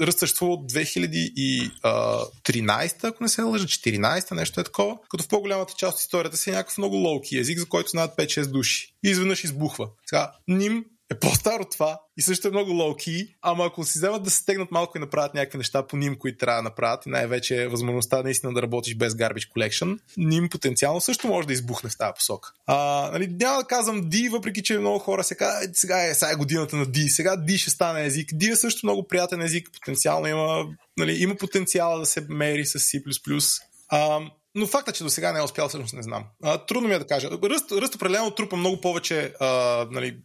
Ръст 0.00 0.18
съществува 0.18 0.52
от 0.52 0.72
2013, 0.72 3.04
ако 3.04 3.22
не 3.22 3.28
се 3.28 3.42
лъжа, 3.42 3.66
14, 3.66 4.32
нещо 4.32 4.60
е 4.60 4.64
такова, 4.64 4.98
като 5.10 5.24
в 5.24 5.28
по-голямата 5.28 5.74
част 5.76 5.94
от 5.94 6.00
историята 6.00 6.36
си 6.36 6.50
е 6.50 6.52
някакъв 6.52 6.78
много 6.78 6.96
лоуки 6.96 7.38
език, 7.38 7.58
за 7.58 7.66
който 7.66 7.90
знаят 7.90 8.16
5-6 8.16 8.46
души. 8.46 8.94
И 9.04 9.10
изведнъж 9.10 9.44
избухва. 9.44 9.88
Сега, 10.06 10.32
Ним 10.48 10.84
е 11.12 11.18
по-стар 11.18 11.60
от 11.60 11.70
това 11.70 12.00
и 12.16 12.22
също 12.22 12.48
е 12.48 12.50
много 12.50 12.70
лоу-ки, 12.70 13.34
ама 13.42 13.66
ако 13.66 13.84
си 13.84 13.98
вземат 13.98 14.22
да 14.22 14.30
се 14.30 14.38
стегнат 14.38 14.70
малко 14.70 14.98
и 14.98 15.00
направят 15.00 15.34
някакви 15.34 15.58
неща 15.58 15.86
по 15.86 15.96
ним, 15.96 16.16
които 16.18 16.38
трябва 16.38 16.62
да 16.62 16.68
направят 16.68 17.06
и 17.06 17.08
най-вече 17.08 17.68
възможността 17.68 18.22
наистина 18.22 18.52
да 18.54 18.62
работиш 18.62 18.94
без 18.94 19.12
Garbage 19.12 19.52
Collection, 19.52 19.98
ним 20.16 20.48
потенциално 20.48 21.00
също 21.00 21.28
може 21.28 21.46
да 21.46 21.52
избухне 21.52 21.90
в 21.90 21.98
тази 21.98 22.12
посока. 22.16 22.52
А, 22.66 23.10
нали, 23.12 23.36
няма 23.40 23.58
да 23.58 23.64
казвам 23.64 24.02
D, 24.02 24.30
въпреки 24.30 24.62
че 24.62 24.78
много 24.78 24.98
хора 24.98 25.24
се 25.24 25.34
казват, 25.34 25.76
сега 25.76 26.04
е, 26.04 26.14
сега 26.14 26.32
е 26.32 26.36
годината 26.36 26.76
на 26.76 26.86
D, 26.86 27.08
сега 27.08 27.36
D 27.36 27.56
ще 27.56 27.70
стане 27.70 28.04
език. 28.04 28.30
D 28.30 28.52
е 28.52 28.56
също 28.56 28.86
много 28.86 29.08
приятен 29.08 29.42
език, 29.42 29.70
потенциално 29.72 30.26
има, 30.26 30.64
нали, 30.96 31.22
има 31.22 31.34
потенциала 31.34 31.98
да 31.98 32.06
се 32.06 32.26
мери 32.28 32.66
с 32.66 32.78
C++. 32.78 33.62
А, 33.88 34.20
но 34.54 34.66
факта, 34.66 34.92
че 34.92 35.04
до 35.04 35.10
сега 35.10 35.32
не 35.32 35.38
е 35.38 35.42
успял, 35.42 35.68
всъщност 35.68 35.94
не 35.94 36.02
знам. 36.02 36.24
А, 36.42 36.58
трудно 36.58 36.88
ми 36.88 36.94
е 36.94 36.98
да 36.98 37.06
кажа. 37.06 37.30
Ръст, 37.30 37.72
ръст 37.72 37.94
определено 37.94 38.30
трупа 38.30 38.56
много 38.56 38.80
повече 38.80 39.34
а, 39.40 39.46
нали, 39.90 40.16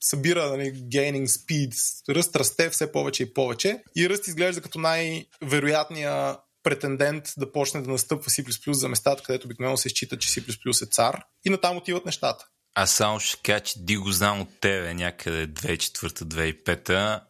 събира 0.00 0.50
нали, 0.50 0.74
gaining 0.74 1.26
speed, 1.26 1.74
ръст 2.14 2.36
расте 2.36 2.70
все 2.70 2.92
повече 2.92 3.22
и 3.22 3.34
повече. 3.34 3.82
И 3.96 4.08
ръст 4.08 4.26
изглежда 4.26 4.60
като 4.60 4.78
най-вероятния 4.78 6.36
претендент 6.62 7.24
да 7.38 7.52
почне 7.52 7.80
да 7.80 7.90
настъпва 7.90 8.30
C++ 8.30 8.72
за 8.72 8.88
местата, 8.88 9.22
където 9.22 9.46
обикновено 9.46 9.76
се 9.76 9.88
счита, 9.88 10.18
че 10.18 10.28
C++ 10.28 10.82
е 10.82 10.86
цар. 10.86 11.22
И 11.44 11.50
натам 11.50 11.76
отиват 11.76 12.06
нещата. 12.06 12.46
Аз 12.74 12.92
само 12.92 13.20
ще 13.20 13.42
кажа, 13.42 13.60
че 13.60 13.74
Ди 13.76 13.96
го 13.96 14.12
знам 14.12 14.40
от 14.40 14.48
тебе 14.60 14.94
някъде 14.94 15.48
2004-2005 15.48 17.20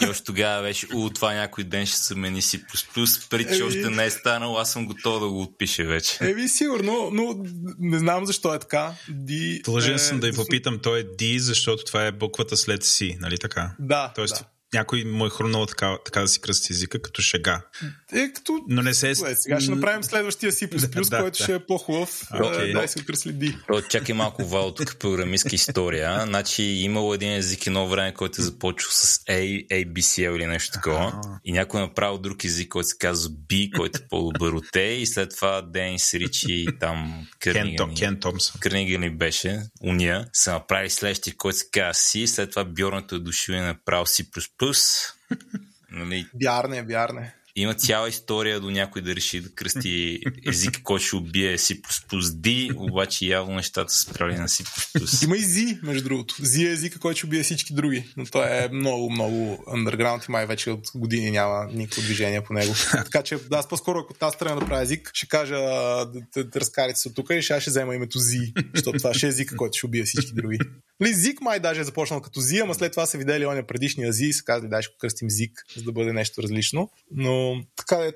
и 0.00 0.06
още 0.06 0.24
тогава 0.24 0.62
беше, 0.62 0.86
у, 0.94 1.10
това 1.10 1.34
някой 1.34 1.64
ден 1.64 1.86
ще 1.86 1.96
се 1.96 2.14
мени 2.14 2.42
си 2.42 2.64
плюс 2.94 3.28
преди 3.28 3.56
че 3.56 3.62
още 3.62 3.90
не 3.90 4.04
е 4.04 4.10
станало, 4.10 4.56
аз 4.56 4.72
съм 4.72 4.86
готов 4.86 5.20
да 5.20 5.28
го 5.28 5.42
отпиша 5.42 5.84
вече. 5.84 6.18
Еви, 6.20 6.48
сигурно, 6.48 7.10
но 7.12 7.44
не 7.78 7.98
знам 7.98 8.26
защо 8.26 8.54
е 8.54 8.58
така. 8.58 8.94
D 9.10 9.62
Длъжен 9.64 9.94
е... 9.94 9.98
съм 9.98 10.20
да 10.20 10.30
ви 10.30 10.36
попитам, 10.36 10.78
той 10.82 11.00
е 11.00 11.04
D, 11.04 11.38
защото 11.38 11.84
това 11.84 12.06
е 12.06 12.12
буквата 12.12 12.56
след 12.56 12.84
C, 12.84 13.20
нали 13.20 13.38
така? 13.38 13.70
Да, 13.78 14.12
Тоест, 14.14 14.34
да 14.34 14.51
някой 14.74 15.04
му 15.04 15.26
е 15.26 15.30
хрумнало 15.30 15.66
така, 15.66 15.98
така 16.04 16.20
да 16.20 16.28
си 16.28 16.40
кръсти 16.40 16.72
езика, 16.72 17.02
като 17.02 17.22
шега. 17.22 17.62
Е, 18.12 18.32
като... 18.32 18.58
Но 18.68 18.82
не 18.82 18.94
се... 18.94 19.10
Е, 19.10 19.14
сега 19.14 19.60
ще 19.60 19.70
направим 19.70 20.02
следващия 20.02 20.52
C++, 20.52 20.68
да, 21.10 21.18
който 21.20 21.38
да. 21.38 21.44
ще 21.44 21.54
е 21.54 21.58
по-хубав. 21.58 22.10
Okay. 22.32 22.72
Дай 22.72 22.88
се. 22.88 23.04
То, 23.68 23.82
чакай 23.82 24.14
малко, 24.14 24.44
Вал, 24.44 24.74
тук 24.74 24.96
програмистка 24.98 25.54
история. 25.54 26.20
Значи 26.26 26.62
имало 26.62 27.14
един 27.14 27.32
език 27.32 27.66
едно 27.66 27.88
време, 27.88 28.14
който 28.14 28.40
е 28.40 28.44
започвал 28.44 28.90
с 28.92 29.18
A, 29.18 29.66
ABCL 29.68 30.36
или 30.36 30.46
нещо 30.46 30.72
такова. 30.72 31.20
И 31.44 31.52
някой 31.52 31.80
е 31.80 31.82
направил 31.82 32.18
друг 32.18 32.44
език, 32.44 32.68
който 32.68 32.88
се 32.88 32.98
казва 32.98 33.30
B, 33.30 33.70
който 33.76 33.98
е 34.02 34.08
по-добър 34.08 34.52
от 34.52 34.64
A. 34.64 34.80
И 34.80 35.06
след 35.06 35.34
това 35.34 35.62
Денис 35.62 36.14
Ричи 36.14 36.52
и 36.52 36.78
там 36.80 37.26
Кърнигани. 37.40 37.94
Кен 37.94 38.20
Томсън. 38.20 38.60
Кърнигани 38.60 39.10
беше, 39.10 39.62
уния. 39.82 40.28
Са 40.32 40.52
направили 40.52 40.90
следващия, 40.90 41.34
който 41.36 41.58
се 41.58 41.66
казва 41.72 41.92
C. 41.92 42.26
След 42.26 42.50
това 42.50 42.64
Бьорнато 42.64 43.14
е 43.14 43.18
дошъл 43.18 43.52
и 43.52 43.56
е 43.56 43.60
направил 43.60 44.04
C++. 44.04 44.24
Нали, 45.90 46.26
вярне, 46.34 46.82
вярне. 46.82 47.34
Има 47.56 47.74
цяла 47.74 48.08
история 48.08 48.60
до 48.60 48.70
някой 48.70 49.02
да 49.02 49.16
реши 49.16 49.40
да 49.40 49.48
кръсти 49.54 50.20
език, 50.48 50.80
който 50.82 51.04
ще 51.04 51.16
убие 51.16 51.58
C++ 51.58 51.80
D, 52.12 52.74
обаче 52.76 53.26
явно 53.26 53.54
нещата 53.54 53.92
са 53.92 54.12
правили 54.12 54.38
на 54.38 54.48
C++. 54.48 55.24
Има 55.24 55.36
и 55.36 55.40
Z, 55.40 55.82
между 55.82 56.04
другото. 56.04 56.34
Z 56.34 56.68
е 56.68 56.72
езика, 56.72 56.98
който 56.98 57.16
ще 57.16 57.26
убие 57.26 57.42
всички 57.42 57.74
други, 57.74 58.04
но 58.16 58.26
той 58.26 58.64
е 58.64 58.68
много, 58.68 59.10
много 59.10 59.64
underground 59.68 60.28
и 60.28 60.32
май 60.32 60.46
вече 60.46 60.70
от 60.70 60.90
години 60.94 61.30
няма 61.30 61.66
никакво 61.72 62.02
движение 62.02 62.44
по 62.44 62.52
него. 62.52 62.74
така 62.92 63.22
че 63.22 63.38
аз 63.50 63.68
по-скоро, 63.68 63.98
ако 63.98 64.14
тази 64.14 64.34
страна 64.34 64.60
да 64.60 64.66
правя 64.66 64.82
език, 64.82 65.10
ще 65.14 65.28
кажа 65.28 65.54
да, 65.54 66.10
да, 66.34 66.44
да 66.44 66.60
разкарите 66.60 66.98
се 66.98 67.08
от 67.08 67.14
тук 67.14 67.30
и 67.30 67.42
ще, 67.42 67.60
ще 67.60 67.70
взема 67.70 67.94
името 67.94 68.18
Z, 68.18 68.52
защото 68.74 68.98
това 68.98 69.14
ще 69.14 69.26
е 69.26 69.28
езика, 69.28 69.56
който 69.56 69.78
ще 69.78 69.86
убие 69.86 70.04
всички 70.04 70.32
други. 70.34 70.58
Ли, 71.02 71.14
Зик 71.14 71.40
май 71.40 71.60
даже 71.60 71.80
е 71.80 71.84
започнал 71.84 72.20
като 72.20 72.40
Зи, 72.40 72.58
ама 72.58 72.74
след 72.74 72.92
това 72.92 73.06
са 73.06 73.18
видели 73.18 73.46
оня 73.46 73.66
предишния 73.66 74.12
Зи 74.12 74.24
и 74.24 74.32
са 74.32 74.44
казали, 74.44 74.70
дай 74.70 74.82
ще 74.82 74.94
кръстим 74.98 75.30
Зик, 75.30 75.52
за 75.76 75.82
да 75.82 75.92
бъде 75.92 76.12
нещо 76.12 76.42
различно. 76.42 76.90
Но 77.10 77.41
така 77.76 77.96
е, 77.96 78.12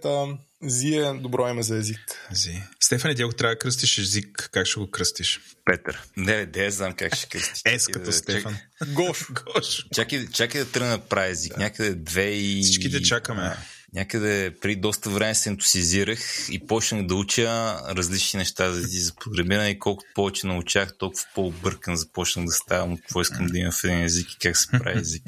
Зи 0.63 0.95
е 0.97 1.13
добро 1.13 1.49
име 1.49 1.63
за 1.63 1.77
език. 1.77 2.29
Зи. 2.33 2.63
Стефани, 2.81 3.15
ти 3.15 3.23
ако 3.23 3.33
трябва 3.33 3.55
да 3.55 3.59
кръстиш 3.59 3.99
език, 3.99 4.49
как 4.53 4.67
ще 4.67 4.81
го 4.81 4.91
кръстиш? 4.91 5.41
Петър. 5.65 6.03
Не, 6.17 6.49
не 6.57 6.71
знам 6.71 6.93
как 6.93 7.17
ще 7.17 7.29
кръстиш. 7.29 7.63
Ес 7.67 7.87
като 7.87 8.13
Стефан. 8.13 8.57
Гош. 8.87 9.27
Гош. 9.31 9.87
Чакай, 9.95 10.27
чакай 10.33 10.65
да 10.65 10.71
тръгна 10.71 10.99
да 10.99 11.05
правя 11.05 11.29
език. 11.29 11.57
Някъде 11.57 11.95
две 11.95 12.31
и... 12.31 12.63
Всичките 12.63 13.03
чакаме 13.03 13.57
някъде 13.97 14.55
при 14.61 14.77
доста 14.77 15.11
време 15.11 15.35
се 15.35 15.49
ентусизирах 15.49 16.49
и 16.51 16.67
почнах 16.67 17.07
да 17.07 17.15
уча 17.15 17.49
различни 17.89 18.39
неща 18.39 18.73
за, 18.73 19.15
програмиране. 19.15 19.71
И 19.71 19.79
колкото 19.79 20.11
повече 20.15 20.47
научах, 20.47 20.99
толкова 20.99 21.25
по-объркан 21.35 21.97
започнах 21.97 22.47
да 22.47 22.53
ставам 22.53 22.93
от 22.93 23.01
какво 23.01 23.21
искам 23.21 23.47
да 23.47 23.59
имам 23.59 23.73
в 23.73 23.85
един 23.85 24.03
език 24.03 24.33
и 24.33 24.39
как 24.39 24.57
се 24.57 24.67
прави 24.71 25.01
език. 25.01 25.23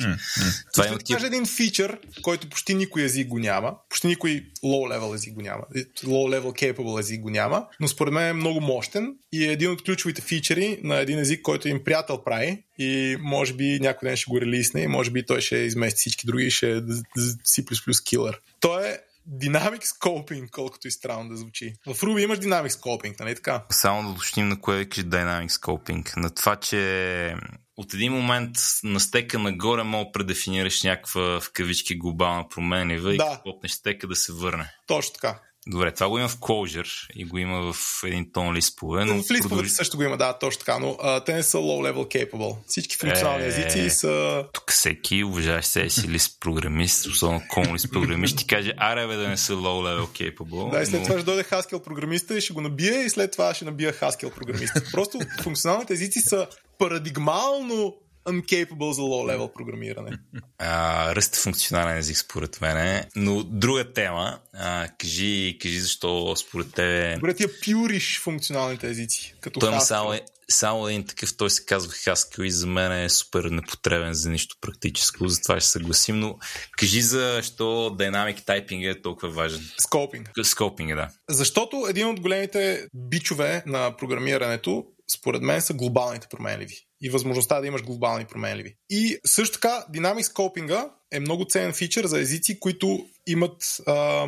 Това 0.73 0.87
има 0.87 0.99
тип... 0.99 1.19
един 1.25 1.47
фичър, 1.47 1.99
който 2.23 2.49
почти 2.49 2.75
никой 2.75 3.03
език 3.03 3.29
го 3.29 3.39
няма, 3.39 3.75
почти 3.89 4.07
никой 4.07 4.45
low-level 4.65 5.15
език 5.15 5.35
го 5.35 5.43
няма, 5.43 5.63
low-level 6.05 6.43
capable 6.43 7.01
език 7.01 7.21
го 7.21 7.31
няма, 7.31 7.67
но 7.81 7.89
според 7.89 8.15
мен 8.15 8.29
е 8.29 8.33
много 8.33 8.61
мощен 8.61 9.15
и 9.33 9.45
е 9.45 9.53
един 9.53 9.71
от 9.71 9.83
ключовите 9.85 10.23
фичери 10.23 10.81
на 10.83 10.97
един 10.97 11.19
език, 11.19 11.43
който 11.43 11.69
им 11.69 11.85
приятел 11.85 12.25
прави 12.25 12.65
и 12.79 13.17
може 13.21 13.55
би 13.55 13.79
някой 13.81 14.09
ден 14.09 14.17
ще 14.17 14.31
го 14.31 14.41
релисне 14.41 14.81
и 14.81 14.87
може 14.87 15.11
би 15.11 15.27
той 15.27 15.41
ще 15.41 15.57
измести 15.57 16.01
всички 16.01 16.27
други 16.27 16.45
и 16.45 16.51
ще 16.51 16.71
е 16.71 16.81
C++ 16.81 18.05
килър. 18.05 18.41
Той 18.61 18.89
е 18.89 18.99
Dynamic 19.37 19.85
Scoping, 19.85 20.51
колкото 20.51 20.89
и 20.89 20.91
странно 20.91 21.29
да 21.29 21.37
звучи. 21.37 21.75
В 21.87 21.95
Ruby 21.95 22.21
имаш 22.23 22.39
Dynamic 22.39 22.69
Scoping, 22.69 23.21
нали 23.21 23.35
така? 23.35 23.65
Само 23.71 24.03
да 24.03 24.09
уточним 24.09 24.49
на 24.49 24.61
кое 24.61 24.79
викаш 24.79 25.05
Dynamic 25.05 25.49
Scoping. 25.49 26.17
На 26.17 26.31
това, 26.31 26.57
че 26.57 27.35
от 27.77 27.95
един 27.95 28.13
момент 28.13 28.51
на 28.85 29.01
стека 29.01 29.39
нагоре 29.39 29.83
мога 29.83 30.05
да 30.05 30.13
предефинираш 30.13 30.83
някаква 30.83 31.41
в 31.41 31.51
кавички 31.53 31.99
глобална 31.99 32.49
променлива 32.49 33.09
да. 33.17 33.41
и 33.41 33.43
попнеш 33.45 33.73
стека 33.73 34.07
да 34.07 34.17
се 34.17 34.33
върне. 34.33 34.71
Точно 34.87 35.13
така. 35.15 35.41
Добре, 35.71 35.95
това 35.95 36.09
го 36.09 36.19
има 36.19 36.29
в 36.29 36.37
Clojure 36.37 37.07
и 37.15 37.25
го 37.25 37.39
има 37.39 37.73
в 37.73 38.05
един 38.05 38.33
тон 38.33 38.55
лиспове. 38.55 39.05
Но 39.05 39.23
в 39.23 39.31
лиспове 39.31 39.49
продълж... 39.49 39.71
също 39.71 39.97
го 39.97 40.03
има, 40.03 40.17
да, 40.17 40.33
точно 40.33 40.59
така, 40.59 40.79
но 40.79 40.97
а, 41.03 41.25
те 41.25 41.35
не 41.35 41.43
са 41.43 41.59
low-level 41.59 41.95
capable. 41.95 42.57
Всички 42.67 42.97
функционални 42.97 43.45
е... 43.45 43.49
езици 43.49 43.91
са... 43.91 44.45
Тук 44.53 44.73
всеки 44.73 45.25
уважаващ 45.25 45.69
се 45.69 45.91
си 45.91 46.09
лист 46.09 46.41
програмист, 46.41 47.07
особено 47.07 47.43
кон 47.49 47.75
лист 47.75 47.93
програмист, 47.93 48.35
ще 48.35 48.47
каже, 48.47 48.73
аре 48.77 49.07
бе 49.07 49.17
да 49.17 49.29
не 49.29 49.37
са 49.37 49.53
low-level 49.53 50.07
capable. 50.07 50.71
Да, 50.71 50.83
и 50.83 50.87
след 50.87 51.01
но... 51.01 51.07
това 51.07 51.19
ще 51.19 51.25
дойде 51.25 51.45
Haskell 51.45 51.83
програмиста 51.83 52.39
и 52.39 52.41
ще 52.41 52.53
го 52.53 52.61
набие 52.61 53.05
и 53.05 53.11
след 53.11 53.33
това 53.33 53.55
ще 53.55 53.65
набия 53.65 53.93
Haskell 53.93 54.35
програмиста. 54.35 54.83
Просто 54.93 55.19
функционалните 55.43 55.93
езици 55.93 56.21
са 56.21 56.47
парадигмално 56.79 57.95
uncapable 58.29 58.91
за 58.91 59.03
low-level 59.03 59.53
програмиране. 59.53 60.19
А, 60.59 61.15
ръст 61.15 61.37
е 61.37 61.41
функционален 61.41 61.99
език 61.99 62.19
според 62.19 62.61
мен. 62.61 63.05
Но 63.17 63.43
друга 63.43 63.93
тема, 63.93 64.39
а, 64.55 64.89
кажи, 64.99 65.59
кажи 65.63 65.81
защо 65.81 66.37
според 66.37 66.75
тебе... 66.75 67.15
Добре, 67.15 67.35
ти 67.35 67.45
пюриш 67.65 68.21
функционалните 68.21 68.89
езици. 68.89 69.35
Като 69.41 69.61
той 69.61 69.71
има 69.71 69.81
само, 69.81 70.13
е, 70.13 70.21
само 70.51 70.89
един 70.89 71.05
такъв, 71.05 71.37
той 71.37 71.51
се 71.51 71.65
казва 71.65 71.93
Haskell 71.93 72.43
и 72.43 72.51
за 72.51 72.67
мен 72.67 72.93
е 72.93 73.09
супер 73.09 73.45
непотребен 73.45 74.15
за 74.15 74.31
нищо 74.31 74.57
практическо, 74.61 75.29
затова 75.29 75.61
ще 75.61 75.71
съгласим, 75.71 76.21
но 76.21 76.39
кажи 76.79 77.01
защо 77.01 77.65
Dynamic 77.99 78.41
Typing 78.41 78.91
е 78.91 79.03
толкова 79.03 79.33
важен. 79.33 79.71
Скопинг. 79.79 80.31
Скопинг, 80.43 80.95
да. 80.95 81.09
Защото 81.31 81.87
един 81.91 82.07
от 82.07 82.21
големите 82.21 82.87
бичове 82.95 83.63
на 83.67 83.97
програмирането 83.97 84.85
според 85.11 85.43
мен 85.43 85.63
са 85.63 85.75
глобалните 85.75 86.27
променливи 86.31 86.88
и 87.01 87.11
възможността 87.11 87.61
да 87.61 87.67
имаш 87.67 87.83
глобални 87.83 88.25
променливи. 88.25 88.75
И 88.91 89.19
също 89.27 89.55
така, 89.55 89.85
Dynamic 89.93 90.23
Scoping 90.23 90.91
е 91.13 91.21
много 91.21 91.45
ценен 91.45 91.73
фичър 91.73 92.07
за 92.07 92.21
езици, 92.21 92.61
които 92.61 93.07
имат, 93.27 93.81
а, 93.87 94.27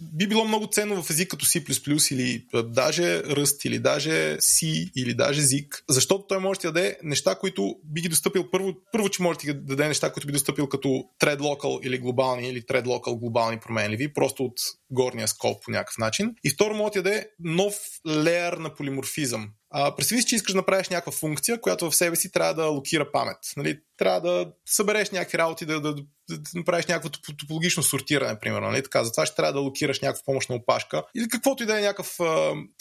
би 0.00 0.26
било 0.26 0.44
много 0.44 0.66
ценно 0.66 1.02
в 1.02 1.10
език 1.10 1.30
като 1.30 1.46
C++ 1.46 2.14
или 2.14 2.46
даже 2.64 3.22
Rust 3.22 3.66
или 3.66 3.78
даже 3.78 4.36
C 4.36 4.90
или 4.96 5.14
даже 5.14 5.42
ZIG, 5.42 5.82
защото 5.88 6.26
той 6.26 6.38
може 6.38 6.60
да 6.60 6.72
даде 6.72 6.98
неща, 7.02 7.34
които 7.34 7.76
би 7.84 8.00
ги 8.00 8.08
достъпил 8.08 8.50
първо, 8.50 8.72
първо 8.92 9.08
че 9.08 9.22
може 9.22 9.38
да 9.38 9.54
даде 9.54 9.88
неща, 9.88 10.12
които 10.12 10.26
би 10.26 10.32
достъпил 10.32 10.68
като 10.68 10.88
thread 11.22 11.38
local 11.38 11.86
или 11.86 11.98
глобални 11.98 12.48
или 12.48 12.62
thread 12.62 12.84
local 12.84 13.18
глобални 13.18 13.58
променливи, 13.58 14.14
просто 14.14 14.44
от 14.44 14.54
горния 14.90 15.28
скоп 15.28 15.64
по 15.64 15.70
някакъв 15.70 15.98
начин. 15.98 16.34
И 16.44 16.50
второ 16.50 16.74
може 16.74 16.92
да 16.92 17.02
даде 17.02 17.28
нов 17.38 17.74
леер 18.08 18.52
на 18.52 18.74
полиморфизъм. 18.74 19.50
А, 19.70 19.96
представи 19.96 20.22
си, 20.22 20.28
че 20.28 20.36
искаш 20.36 20.52
да 20.52 20.56
направиш 20.56 20.88
някаква 20.88 21.12
функция, 21.12 21.60
която 21.60 21.90
в 21.90 21.96
себе 21.96 22.16
си 22.16 22.32
трябва 22.32 22.54
да 22.54 22.64
локира 22.66 23.12
памет. 23.12 23.36
Нали? 23.56 23.80
Трябва 23.96 24.20
да 24.20 24.52
събереш 24.66 25.10
някакви 25.10 25.38
работи, 25.38 25.66
да, 25.66 25.80
да, 25.80 25.94
да, 25.94 26.02
да 26.30 26.50
направиш 26.54 26.86
някакво 26.86 27.08
топологично 27.38 27.82
сортиране, 27.82 28.38
примерно. 28.38 28.70
Нали? 28.70 28.82
Така, 28.82 29.04
затова 29.04 29.26
ще 29.26 29.36
трябва 29.36 29.52
да 29.52 29.60
локираш 29.60 30.00
някаква 30.00 30.22
помощна 30.24 30.54
опашка 30.54 31.02
или 31.16 31.28
каквото 31.28 31.62
и 31.62 31.66
да 31.66 31.78
е 31.78 31.82
някакъв 31.82 32.16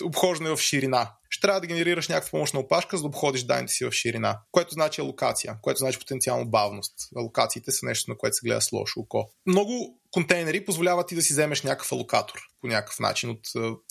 обхождане 0.04 0.56
в 0.56 0.58
ширина. 0.58 1.12
Ще 1.36 1.42
трябва 1.42 1.62
да 1.62 1.68
генерираш 1.68 2.08
някаква 2.08 2.32
помощна 2.32 2.60
опашка, 2.60 2.98
за 2.98 3.04
да 3.04 3.08
обходиш 3.08 3.44
данните 3.44 3.74
си 3.74 3.86
в 3.86 3.92
ширина, 3.92 4.40
което 4.52 4.74
значи 4.74 5.02
алокация, 5.02 5.58
което 5.62 5.78
значи 5.78 6.00
потенциално 6.00 6.50
бавност. 6.50 6.94
Алокациите 7.16 7.72
са 7.72 7.86
нещо, 7.86 8.12
на 8.12 8.18
което 8.18 8.36
се 8.36 8.48
гледа 8.48 8.62
с 8.62 8.72
лошо 8.72 9.00
око. 9.00 9.30
Много 9.46 10.00
контейнери 10.12 10.66
позволяват 10.66 11.08
ти 11.08 11.16
да 11.16 11.22
си 11.22 11.34
вземеш 11.34 11.62
някакъв 11.62 11.92
алокатор 11.92 12.40
по 12.62 12.68
някакъв 12.68 13.00
начин. 13.00 13.30
От, 13.30 13.40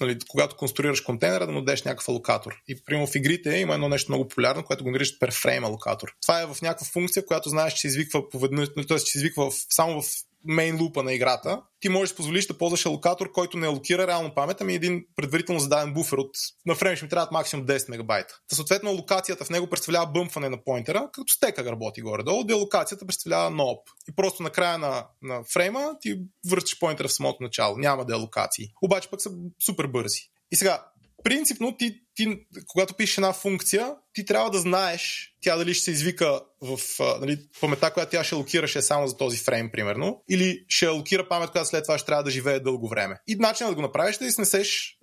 нали, 0.00 0.18
когато 0.28 0.56
конструираш 0.56 1.00
контейнера, 1.00 1.46
да 1.46 1.52
му 1.52 1.62
дадеш 1.62 1.82
някакъв 1.82 2.08
алокатор. 2.08 2.54
И 2.68 2.84
примерно 2.84 3.06
в 3.06 3.14
игрите 3.14 3.56
има 3.56 3.74
едно 3.74 3.88
нещо 3.88 4.12
много 4.12 4.28
популярно, 4.28 4.64
което 4.64 4.84
го 4.84 4.90
наричат 4.90 5.20
перфрейм 5.20 5.64
алокатор. 5.64 6.08
Това 6.22 6.42
е 6.42 6.46
в 6.46 6.56
някаква 6.62 6.86
функция, 6.86 7.26
която 7.26 7.48
знаеш, 7.48 7.72
че 7.72 7.80
се 7.80 7.86
извиква 7.86 8.28
поведнъж, 8.28 8.68
т.е. 8.88 8.98
че 8.98 9.12
се 9.12 9.18
извиква 9.18 9.50
в, 9.50 9.54
само 9.70 10.02
в 10.02 10.06
мейн 10.44 10.82
лупа 10.82 11.02
на 11.02 11.12
играта, 11.12 11.62
ти 11.80 11.88
можеш 11.88 12.10
да 12.12 12.16
позволиш 12.16 12.46
да 12.46 12.58
ползваш 12.58 12.86
алокатор, 12.86 13.32
който 13.32 13.58
не 13.58 13.66
алокира 13.66 14.06
реално 14.06 14.34
памет, 14.34 14.60
ами 14.60 14.74
един 14.74 15.04
предварително 15.16 15.60
зададен 15.60 15.94
буфер 15.94 16.16
от 16.16 16.30
на 16.66 16.74
време 16.74 16.96
ще 16.96 17.04
ми 17.04 17.08
трябват 17.08 17.32
максимум 17.32 17.66
10 17.66 17.90
мегабайта. 17.90 18.38
Та 18.48 18.56
съответно 18.56 18.92
локацията 18.92 19.44
в 19.44 19.50
него 19.50 19.66
представлява 19.66 20.06
бъмфане 20.06 20.48
на 20.48 20.64
поинтера, 20.64 21.08
като 21.12 21.32
стека 21.32 21.64
работи 21.64 22.00
горе-долу, 22.00 22.44
локацията 22.54 23.06
представлява 23.06 23.50
ноп. 23.50 23.78
И 24.08 24.14
просто 24.16 24.42
на 24.42 24.50
края 24.50 24.78
на, 24.78 25.06
на 25.22 25.42
фрейма 25.52 25.92
ти 26.00 26.20
връщаш 26.50 26.78
поинтера 26.78 27.08
в 27.08 27.12
самото 27.12 27.42
начало. 27.42 27.76
Няма 27.76 28.04
да 28.04 28.14
е 28.14 28.18
локации. 28.18 28.68
Обаче 28.82 29.10
пък 29.10 29.22
са 29.22 29.30
супер 29.66 29.86
бързи. 29.86 30.20
И 30.52 30.56
сега, 30.56 30.84
принципно 31.24 31.76
ти, 31.76 32.00
ти, 32.14 32.46
когато 32.66 32.94
пишеш 32.94 33.18
една 33.18 33.32
функция, 33.32 33.94
ти 34.12 34.24
трябва 34.24 34.50
да 34.50 34.58
знаеш 34.58 35.34
тя 35.40 35.56
дали 35.56 35.74
ще 35.74 35.84
се 35.84 35.90
извика 35.90 36.40
в 36.62 36.78
нали, 37.20 37.38
паметта, 37.60 37.92
която 37.92 38.10
тя 38.10 38.24
ще 38.24 38.34
локираше 38.34 38.82
само 38.82 39.06
за 39.06 39.16
този 39.16 39.38
фрейм, 39.38 39.70
примерно, 39.70 40.24
или 40.30 40.64
ще 40.68 40.88
локира 40.88 41.28
памет, 41.28 41.50
която 41.50 41.68
след 41.68 41.84
това 41.84 41.98
ще 41.98 42.06
трябва 42.06 42.22
да 42.22 42.30
живее 42.30 42.60
дълго 42.60 42.88
време. 42.88 43.16
И 43.26 43.36
начинът 43.36 43.70
да 43.70 43.76
го 43.76 43.82
направиш 43.82 44.16
е 44.16 44.18
да 44.18 44.26
изнесеш 44.26 44.98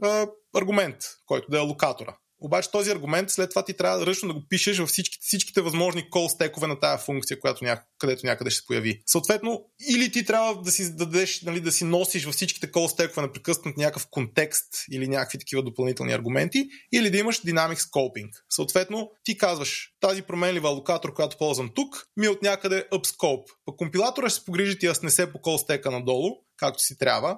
аргумент, 0.55 0.97
който 1.25 1.51
да 1.51 1.57
е 1.57 1.61
локатора. 1.61 2.17
Обаче 2.41 2.71
този 2.71 2.91
аргумент 2.91 3.29
след 3.29 3.49
това 3.49 3.65
ти 3.65 3.73
трябва 3.73 4.05
ръчно 4.05 4.27
да 4.27 4.33
го 4.33 4.45
пишеш 4.49 4.77
във 4.77 4.89
всичките, 4.89 5.25
всичките 5.25 5.61
възможни 5.61 6.09
кол 6.09 6.29
стекове 6.29 6.67
на 6.67 6.79
тая 6.79 6.97
функция, 6.97 7.39
която 7.39 7.65
ня... 7.65 7.83
където 7.97 8.25
някъде 8.25 8.49
ще 8.49 8.59
се 8.59 8.65
появи. 8.67 9.01
Съответно, 9.05 9.65
или 9.89 10.11
ти 10.11 10.25
трябва 10.25 10.61
да 10.61 10.71
си 10.71 10.95
дадеш, 10.95 11.41
нали, 11.41 11.59
да 11.59 11.71
си 11.71 11.83
носиш 11.83 12.25
във 12.25 12.35
всичките 12.35 12.71
кол 12.71 12.87
стекове 12.87 13.21
непрекъснат 13.21 13.77
някакъв 13.77 14.07
контекст 14.11 14.67
или 14.91 15.07
някакви 15.07 15.39
такива 15.39 15.63
допълнителни 15.63 16.13
аргументи, 16.13 16.65
или 16.93 17.09
да 17.09 17.17
имаш 17.17 17.41
Dynamic 17.41 17.77
Scoping. 17.77 18.29
Съответно, 18.49 19.11
ти 19.23 19.37
казваш, 19.37 19.89
тази 19.99 20.21
променлива 20.21 20.69
локатор, 20.69 21.13
която 21.13 21.37
ползвам 21.37 21.71
тук, 21.75 22.05
ми 22.17 22.25
е 22.25 22.29
от 22.29 22.41
някъде 22.41 22.87
upscope. 22.93 23.45
Пък 23.65 23.75
компилатора 23.75 24.29
ще 24.29 24.39
се 24.39 24.45
погрижи 24.45 24.79
ти 24.79 24.87
да 24.87 24.95
снесе 24.95 25.31
по 25.31 25.41
кол 25.41 25.57
стека 25.57 25.91
надолу, 25.91 26.31
както 26.61 26.83
си 26.83 26.97
трябва, 26.97 27.37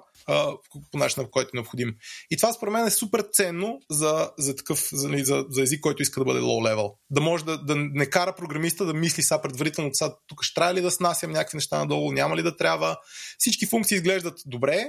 по 0.92 0.98
начина, 0.98 1.24
по 1.24 1.30
който 1.30 1.48
е 1.48 1.56
необходим. 1.56 1.94
И 2.30 2.36
това 2.36 2.52
според 2.52 2.72
мен 2.72 2.86
е 2.86 2.90
супер 2.90 3.24
ценно 3.32 3.78
за, 3.90 4.30
за 4.38 4.56
такъв, 4.56 4.88
за, 4.92 5.08
нали, 5.08 5.24
за, 5.24 5.44
за 5.50 5.62
език, 5.62 5.80
който 5.80 6.02
иска 6.02 6.20
да 6.20 6.24
бъде 6.24 6.40
low 6.40 6.74
level. 6.74 6.94
Да 7.10 7.20
може 7.20 7.44
да, 7.44 7.64
да 7.64 7.76
не 7.76 8.10
кара 8.10 8.34
програмиста 8.34 8.84
да 8.84 8.94
мисли 8.94 9.22
са 9.22 9.42
предварително, 9.42 9.90
са, 9.92 10.14
тук 10.26 10.42
ще 10.42 10.54
трябва 10.54 10.74
ли 10.74 10.80
да 10.80 10.90
снасям 10.90 11.30
някакви 11.30 11.56
неща 11.56 11.78
надолу, 11.78 12.12
няма 12.12 12.36
ли 12.36 12.42
да 12.42 12.56
трябва. 12.56 12.96
Всички 13.38 13.66
функции 13.66 13.94
изглеждат 13.94 14.38
добре, 14.46 14.86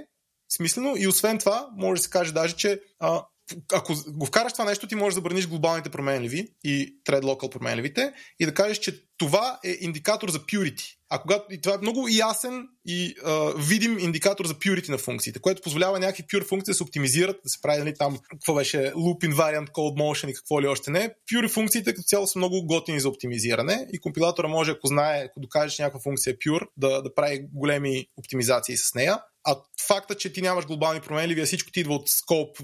смислено 0.55 0.93
и 0.97 1.07
освен 1.07 1.37
това, 1.37 1.67
може 1.77 1.99
да 1.99 2.03
се 2.03 2.09
каже 2.09 2.31
даже, 2.31 2.55
че 2.55 2.79
а, 2.99 3.25
ако 3.73 3.93
го 4.07 4.25
вкараш 4.25 4.53
това 4.53 4.65
нещо, 4.65 4.87
ти 4.87 4.95
можеш 4.95 5.13
да 5.13 5.17
забраниш 5.17 5.47
глобалните 5.47 5.89
променливи 5.89 6.47
и 6.63 6.95
thread 7.07 7.21
local 7.21 7.49
променливите 7.49 8.13
и 8.39 8.45
да 8.45 8.53
кажеш, 8.53 8.77
че 8.77 9.01
това 9.17 9.59
е 9.65 9.77
индикатор 9.81 10.29
за 10.29 10.39
purity. 10.39 10.95
А 11.09 11.21
когато, 11.21 11.53
и 11.53 11.61
това 11.61 11.75
е 11.75 11.77
много 11.81 12.07
ясен 12.07 12.67
и 12.85 13.15
а, 13.25 13.53
видим 13.57 13.99
индикатор 13.99 14.45
за 14.45 14.53
purity 14.53 14.89
на 14.89 14.97
функциите, 14.97 15.39
което 15.39 15.61
позволява 15.61 15.99
някакви 15.99 16.23
pure 16.23 16.47
функции 16.47 16.71
да 16.71 16.75
се 16.75 16.83
оптимизират, 16.83 17.39
да 17.43 17.49
се 17.49 17.61
прави 17.61 17.79
нали, 17.79 17.93
там, 17.93 18.17
какво 18.31 18.53
беше, 18.53 18.77
loop 18.77 19.33
invariant, 19.33 19.69
code 19.69 20.01
motion 20.01 20.29
и 20.29 20.33
какво 20.33 20.61
ли 20.61 20.67
още 20.67 20.91
не. 20.91 21.15
Pure 21.31 21.49
функциите 21.49 21.93
като 21.93 22.03
цяло 22.03 22.27
са 22.27 22.39
много 22.39 22.65
готини 22.65 22.99
за 22.99 23.09
оптимизиране 23.09 23.87
и 23.93 23.99
компилатора 23.99 24.47
може, 24.47 24.71
ако 24.71 24.87
знае, 24.87 25.23
ако 25.23 25.39
докажеш 25.39 25.79
някаква 25.79 25.99
функция 25.99 26.31
е 26.31 26.37
pure, 26.37 26.67
да, 26.77 27.01
да 27.01 27.15
прави 27.15 27.47
големи 27.53 28.05
оптимизации 28.17 28.77
с 28.77 28.95
нея. 28.95 29.19
А 29.45 29.55
факта, 29.87 30.15
че 30.15 30.33
ти 30.33 30.41
нямаш 30.41 30.65
глобални 30.65 31.01
променливи, 31.01 31.41
а 31.41 31.45
всичко 31.45 31.71
ти 31.71 31.79
идва 31.79 31.93
от 31.93 32.09
скоп 32.09 32.57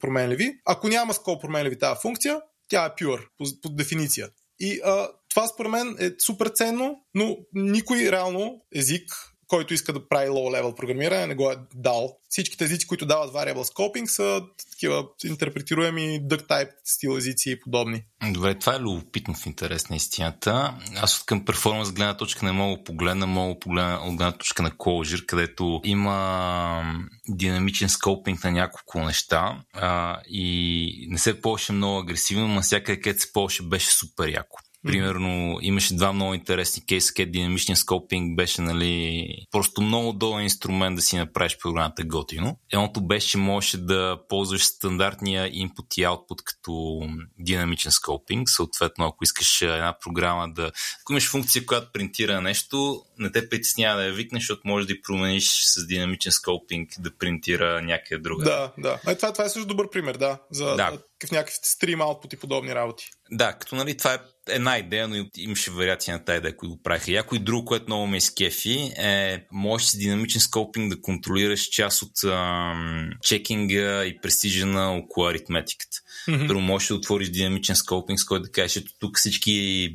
променливи, 0.00 0.52
ако 0.64 0.88
няма 0.88 1.14
скоп 1.14 1.40
променливи 1.40 1.78
тази 1.78 2.00
функция, 2.02 2.40
тя 2.68 2.84
е 2.84 2.88
pure 2.88 3.26
по, 3.38 3.44
по 3.62 3.68
дефиниция. 3.68 4.28
И 4.58 4.80
а, 4.84 5.08
това 5.28 5.46
според 5.46 5.72
мен 5.72 5.96
е 6.00 6.10
супер 6.26 6.48
ценно, 6.54 6.96
но 7.14 7.36
никой 7.52 8.10
реално 8.10 8.60
език 8.74 9.33
който 9.54 9.74
иска 9.74 9.92
да 9.92 10.08
прави 10.08 10.28
low-level 10.28 10.76
програмиране, 10.76 11.26
не 11.26 11.34
го 11.34 11.50
е 11.50 11.56
дал. 11.74 12.16
Всичките 12.28 12.64
езици, 12.64 12.86
които 12.86 13.06
дават 13.06 13.32
variable 13.32 13.62
scoping, 13.62 14.06
са 14.06 14.42
такива 14.70 15.04
интерпретируеми 15.24 16.20
duck 16.22 16.48
type 16.48 16.70
стил 16.84 17.16
езици 17.16 17.50
и 17.50 17.60
подобни. 17.60 18.02
Добре, 18.30 18.54
това 18.54 18.74
е 18.74 18.78
любопитно 18.78 19.34
в 19.34 19.46
интерес 19.46 19.88
на 19.88 19.96
истината. 19.96 20.74
Аз 20.96 21.20
от 21.20 21.26
към 21.26 21.44
перформанс 21.44 21.92
гледна 21.92 22.16
точка 22.16 22.46
не 22.46 22.52
мога 22.52 22.84
погледна, 22.84 23.26
мога 23.26 23.58
погледна 23.58 24.00
от 24.04 24.16
гледна 24.16 24.32
точка 24.32 24.62
на 24.62 24.70
Clojure, 24.70 25.26
където 25.26 25.80
има 25.84 26.82
динамичен 27.28 27.88
скопинг 27.88 28.44
на 28.44 28.50
няколко 28.50 29.00
неща 29.00 29.62
а, 29.72 30.20
и 30.28 31.06
не 31.10 31.18
се 31.18 31.40
ползваше 31.40 31.72
много 31.72 31.98
агресивно, 31.98 32.48
но 32.48 32.62
всяка 32.62 33.00
където 33.00 33.22
се 33.22 33.32
ползваше 33.32 33.62
беше 33.62 33.90
супер 33.90 34.28
яко. 34.28 34.63
Примерно 34.86 35.58
имаше 35.62 35.96
два 35.96 36.12
много 36.12 36.34
интересни 36.34 36.86
кейса, 36.86 37.14
където 37.14 37.32
динамичния 37.32 37.76
скопинг 37.76 38.36
беше 38.36 38.62
нали, 38.62 39.26
просто 39.50 39.82
много 39.82 40.12
долен 40.12 40.42
инструмент 40.42 40.96
да 40.96 41.02
си 41.02 41.16
направиш 41.16 41.58
програмата 41.58 42.04
готино. 42.04 42.56
Едното 42.72 43.06
беше, 43.06 43.28
че 43.28 43.38
можеше 43.38 43.78
да 43.78 44.18
ползваш 44.28 44.64
стандартния 44.64 45.50
input 45.50 45.98
и 45.98 46.02
output 46.02 46.42
като 46.44 47.00
динамичен 47.38 47.92
скопинг. 47.92 48.48
Съответно, 48.48 49.04
ако 49.04 49.24
искаш 49.24 49.62
една 49.62 49.96
програма 50.04 50.48
да... 50.52 50.70
Ако 51.00 51.12
имаш 51.12 51.30
функция, 51.30 51.66
която 51.66 51.92
принтира 51.92 52.40
нещо, 52.40 53.02
не 53.18 53.32
те 53.32 53.48
притеснява 53.48 54.00
да 54.00 54.06
я 54.06 54.12
викнеш, 54.12 54.42
защото 54.42 54.60
можеш 54.64 54.86
да 54.86 54.92
и 54.92 55.02
промениш 55.02 55.62
с 55.64 55.86
динамичен 55.86 56.32
скопинг 56.32 56.90
да 56.98 57.16
принтира 57.18 57.82
някъде 57.82 58.22
друга. 58.22 58.44
Да, 58.44 58.72
да. 58.78 59.00
А, 59.06 59.14
това, 59.14 59.32
това 59.32 59.44
е 59.44 59.48
също 59.48 59.68
добър 59.68 59.90
пример, 59.90 60.16
да. 60.16 60.38
За 60.50 60.64
да. 60.64 60.98
в 61.26 61.30
някакви 61.30 61.54
стрим 61.62 61.98
output 61.98 62.34
и 62.34 62.36
подобни 62.36 62.74
работи. 62.74 63.10
Да, 63.30 63.52
като 63.52 63.76
нали, 63.76 63.96
това 63.96 64.14
е 64.14 64.18
една 64.48 64.78
идея, 64.78 65.08
но 65.08 65.26
имаше 65.36 65.70
вариации 65.70 66.12
на 66.12 66.24
тази 66.24 66.38
идея, 66.38 66.56
които 66.56 66.74
го 66.74 66.82
правиха. 66.82 67.10
Някой 67.10 67.38
друг, 67.38 67.66
което 67.66 67.84
много 67.86 68.06
ме 68.06 68.16
изкефи, 68.16 68.92
е 68.98 69.46
можеш 69.52 69.88
с 69.88 69.98
динамичен 69.98 70.40
скопинг 70.40 70.94
да 70.94 71.00
контролираш 71.00 71.62
част 71.62 72.02
от 72.02 72.24
ам, 72.24 73.10
чекинга 73.22 74.04
и 74.04 74.20
престижа 74.20 74.66
около 74.78 75.26
аритметиката. 75.26 75.96
Mm-hmm. 76.28 76.46
Първо 76.46 76.60
можеш 76.60 76.88
да 76.88 76.94
отвориш 76.94 77.28
динамичен 77.28 77.76
скопинг, 77.76 78.20
с 78.20 78.24
който 78.24 78.42
да 78.42 78.50
кажеш, 78.50 78.76
ето 78.76 78.92
тук 78.98 79.18
всички 79.18 79.50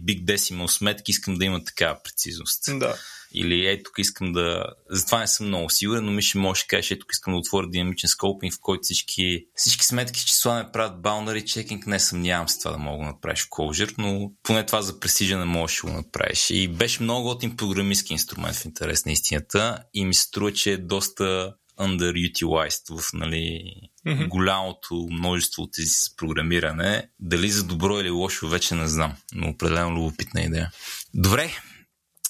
big 0.05 0.23
decimal 0.23 0.67
сметки 0.67 1.11
искам 1.11 1.35
да 1.35 1.45
имат 1.45 1.65
такава 1.65 1.97
прецизност. 2.03 2.79
Да. 2.79 2.97
Или 3.33 3.65
ей, 3.65 3.83
тук 3.83 3.93
искам 3.97 4.31
да... 4.31 4.65
Затова 4.89 5.19
не 5.19 5.27
съм 5.27 5.47
много 5.47 5.69
сигурен, 5.69 6.05
но 6.05 6.11
ми 6.11 6.21
ще 6.21 6.37
може 6.37 6.61
да 6.61 6.67
кажеш, 6.67 6.91
ей, 6.91 6.99
тук 6.99 7.09
искам 7.11 7.33
да 7.33 7.39
отворя 7.39 7.69
динамичен 7.69 8.09
скопинг, 8.09 8.53
в 8.53 8.59
който 8.61 8.81
всички, 8.83 9.45
всички 9.55 9.85
сметки 9.85 10.19
с 10.19 10.23
числа 10.23 10.55
не 10.55 10.71
правят 10.71 11.01
boundary 11.01 11.43
checking. 11.43 11.87
Не 11.87 11.99
съмнявам 11.99 12.49
с 12.49 12.59
това 12.59 12.71
да 12.71 12.77
мога 12.77 13.05
да 13.05 13.11
направиш 13.11 13.41
в 13.41 13.49
Clojure, 13.49 13.93
но 13.97 14.31
поне 14.43 14.65
това 14.65 14.81
за 14.81 14.93
Precision 14.93 15.39
не 15.39 15.45
можеш 15.45 15.81
да 15.81 15.87
го 15.87 15.93
направиш. 15.93 16.49
И 16.49 16.67
беше 16.67 17.03
много 17.03 17.23
готин 17.23 17.57
програмистски 17.57 18.13
инструмент 18.13 18.55
в 18.55 18.65
интерес 18.65 19.05
на 19.05 19.11
истината 19.11 19.83
и 19.93 20.05
ми 20.05 20.13
се 20.13 20.21
струва, 20.21 20.53
че 20.53 20.71
е 20.71 20.77
доста 20.77 21.53
underutilized 21.79 23.01
в 23.01 23.13
нали, 23.13 23.73
mm-hmm. 24.07 24.27
голямото 24.27 25.07
множество 25.11 25.63
от 25.63 25.73
тези 25.73 25.87
с 25.87 26.15
програмиране. 26.15 27.09
Дали 27.19 27.49
за 27.49 27.63
добро 27.63 27.99
или 27.99 28.09
лошо 28.09 28.47
вече 28.47 28.75
не 28.75 28.87
знам, 28.87 29.13
но 29.33 29.49
определено 29.49 29.91
любопитна 29.91 30.41
идея. 30.41 30.71
Добре, 31.13 31.51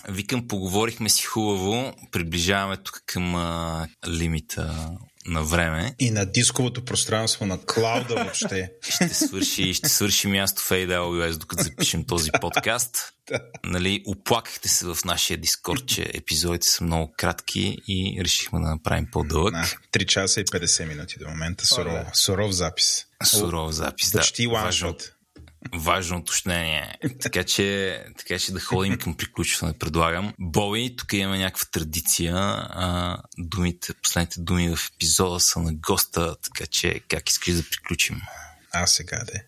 Викам, 0.08 0.48
поговорихме 0.48 1.10
си 1.10 1.24
хубаво, 1.24 1.94
приближаваме 2.12 2.78
тук 2.78 3.04
към 3.06 3.36
а, 3.36 3.88
лимита 4.08 4.90
на 5.26 5.44
време. 5.44 5.96
И 6.00 6.12
на 6.12 6.26
дисковото 6.26 6.86
пространство 6.86 7.46
на 7.46 7.60
клауда 7.66 8.16
въобще. 8.16 8.72
ще, 8.90 9.10
свърши, 9.10 9.74
ще 9.74 9.90
свърши 9.90 10.28
място 10.28 10.62
в 10.62 10.70
AWS, 10.70 11.38
докато 11.38 11.64
запишем 11.64 12.04
този 12.04 12.30
подкаст. 12.42 13.14
Нали, 13.64 14.04
оплакахте 14.08 14.70
се 14.70 14.86
в 14.86 14.98
нашия 15.06 15.38
дискорд, 15.38 15.88
че 15.88 16.12
епизодите 16.14 16.68
са 16.68 16.84
много 16.84 17.14
кратки 17.18 17.78
и 17.88 18.22
решихме 18.24 18.60
да 18.60 18.70
направим 18.70 19.08
по-дълъг. 19.12 19.54
Да, 19.54 20.00
3 20.00 20.06
часа 20.06 20.42
и 20.42 20.46
50 20.46 20.88
минути 20.88 21.20
до 21.20 21.30
момента. 21.30 21.66
Суров, 21.68 22.08
суров 22.14 22.52
запис. 22.52 23.06
Суров 23.26 23.72
запис, 23.72 24.12
да. 24.12 24.20
Почти 24.20 24.48
важно 25.74 26.18
уточнение. 26.18 26.98
Така 27.22 27.44
че, 27.44 28.00
така 28.18 28.40
че 28.40 28.52
да 28.52 28.60
ходим 28.60 28.98
към 28.98 29.18
приключване, 29.18 29.74
предлагам. 29.74 30.34
Боби, 30.40 30.96
тук 30.98 31.14
има 31.14 31.38
някаква 31.38 31.66
традиция. 31.72 32.36
А, 32.36 33.18
думите, 33.38 33.94
последните 33.94 34.40
думи 34.40 34.76
в 34.76 34.80
епизода 34.96 35.40
са 35.40 35.60
на 35.60 35.74
госта, 35.74 36.36
така 36.42 36.66
че 36.66 37.00
как 37.08 37.30
искаш 37.30 37.54
да 37.54 37.64
приключим? 37.64 38.22
А 38.72 38.88
сега 38.88 39.24
де. 39.26 39.46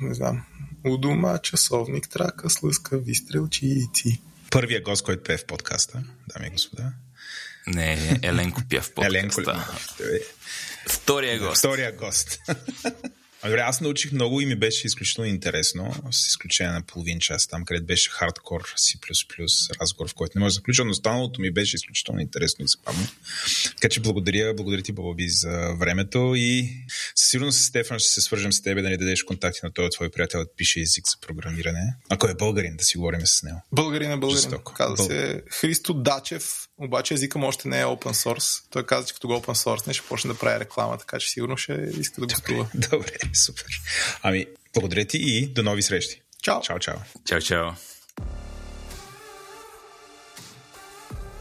не 0.00 0.14
знам. 0.14 0.44
У 0.86 0.96
дома, 0.96 1.38
часовник, 1.38 2.08
трака, 2.08 2.50
слъска, 2.50 2.98
вистрелчи 2.98 3.66
и 3.66 3.88
ти. 3.92 4.20
Първия 4.50 4.82
гост, 4.82 5.04
който 5.04 5.22
пее 5.22 5.36
в 5.36 5.46
подкаста, 5.46 6.02
дами 6.34 6.46
и 6.46 6.50
господа. 6.50 6.92
Не, 7.66 8.18
Еленко 8.22 8.62
пя 8.70 8.82
в 8.82 8.90
подкаста. 8.94 9.40
Еленко 9.40 9.40
Втория 10.88 11.38
гост. 11.38 11.58
Втория 11.58 11.96
гост. 11.96 12.38
Добре, 13.44 13.60
аз 13.60 13.80
научих 13.80 14.12
много 14.12 14.40
и 14.40 14.46
ми 14.46 14.56
беше 14.56 14.86
изключително 14.86 15.30
интересно, 15.30 15.94
с 16.10 16.26
изключение 16.26 16.72
на 16.72 16.82
половин 16.82 17.20
час 17.20 17.46
там, 17.46 17.64
където 17.64 17.86
беше 17.86 18.10
хардкор 18.10 18.74
C++, 18.78 18.98
разговор, 19.80 20.10
в 20.10 20.14
който 20.14 20.38
не 20.38 20.40
може 20.40 20.52
да 20.52 20.54
заключа, 20.54 20.84
но 20.84 20.90
останалото 20.90 21.40
ми 21.40 21.50
беше 21.50 21.76
изключително 21.76 22.20
интересно 22.20 22.64
и 22.64 22.68
забавно. 22.68 23.08
Така 23.64 23.88
че 23.88 24.00
благодаря, 24.00 24.54
благодаря 24.54 24.82
ти, 24.82 24.92
Баби, 24.92 25.28
за 25.28 25.74
времето 25.78 26.32
и 26.36 26.70
със 27.14 27.30
сигурност 27.30 27.58
с 27.58 27.64
Стефан 27.64 27.98
ще 27.98 28.08
се 28.08 28.20
свържем 28.20 28.52
с 28.52 28.62
теб 28.62 28.82
да 28.82 28.90
ни 28.90 28.96
дадеш 28.96 29.22
контакти 29.22 29.60
на 29.62 29.72
този 29.72 29.90
твой 29.90 30.10
приятел 30.10 30.40
да 30.40 30.46
пише 30.56 30.80
език 30.80 31.04
за 31.08 31.26
програмиране. 31.26 31.94
Ако 32.08 32.28
е 32.28 32.34
българин, 32.34 32.76
да 32.76 32.84
си 32.84 32.98
говорим 32.98 33.26
с 33.26 33.42
него. 33.42 33.62
Българин 33.72 34.12
е 34.12 34.16
българин. 34.16 34.42
Жестоко. 34.42 34.74
Каза 34.74 34.94
Бъл... 34.96 35.06
се 35.06 35.42
Христо 35.50 35.94
Дачев, 35.94 36.52
обаче 36.80 37.14
езика 37.14 37.38
му 37.38 37.46
още 37.46 37.68
не 37.68 37.80
е 37.80 37.84
open 37.84 38.12
source. 38.12 38.64
Той 38.70 38.86
каза, 38.86 39.06
че 39.06 39.14
като 39.14 39.28
го 39.28 39.34
open 39.34 39.54
source 39.54 39.86
не 39.86 39.92
ще 39.92 40.06
почне 40.08 40.32
да 40.32 40.38
прави 40.38 40.60
реклама, 40.60 40.98
така 40.98 41.18
че 41.18 41.30
сигурно 41.30 41.56
ще 41.56 41.72
иска 42.00 42.20
да 42.20 42.26
гостува. 42.26 42.66
Добре, 42.74 42.88
добре. 42.90 43.12
Супер. 43.34 43.80
Ами, 44.22 44.46
благодаря 44.74 45.04
ти 45.04 45.18
и 45.18 45.46
до 45.46 45.62
нови 45.62 45.82
срещи. 45.82 46.22
Чао. 46.42 46.60
Чао, 46.60 46.78
чао. 46.78 46.96
Чао, 47.28 47.40
чао. 47.40 47.70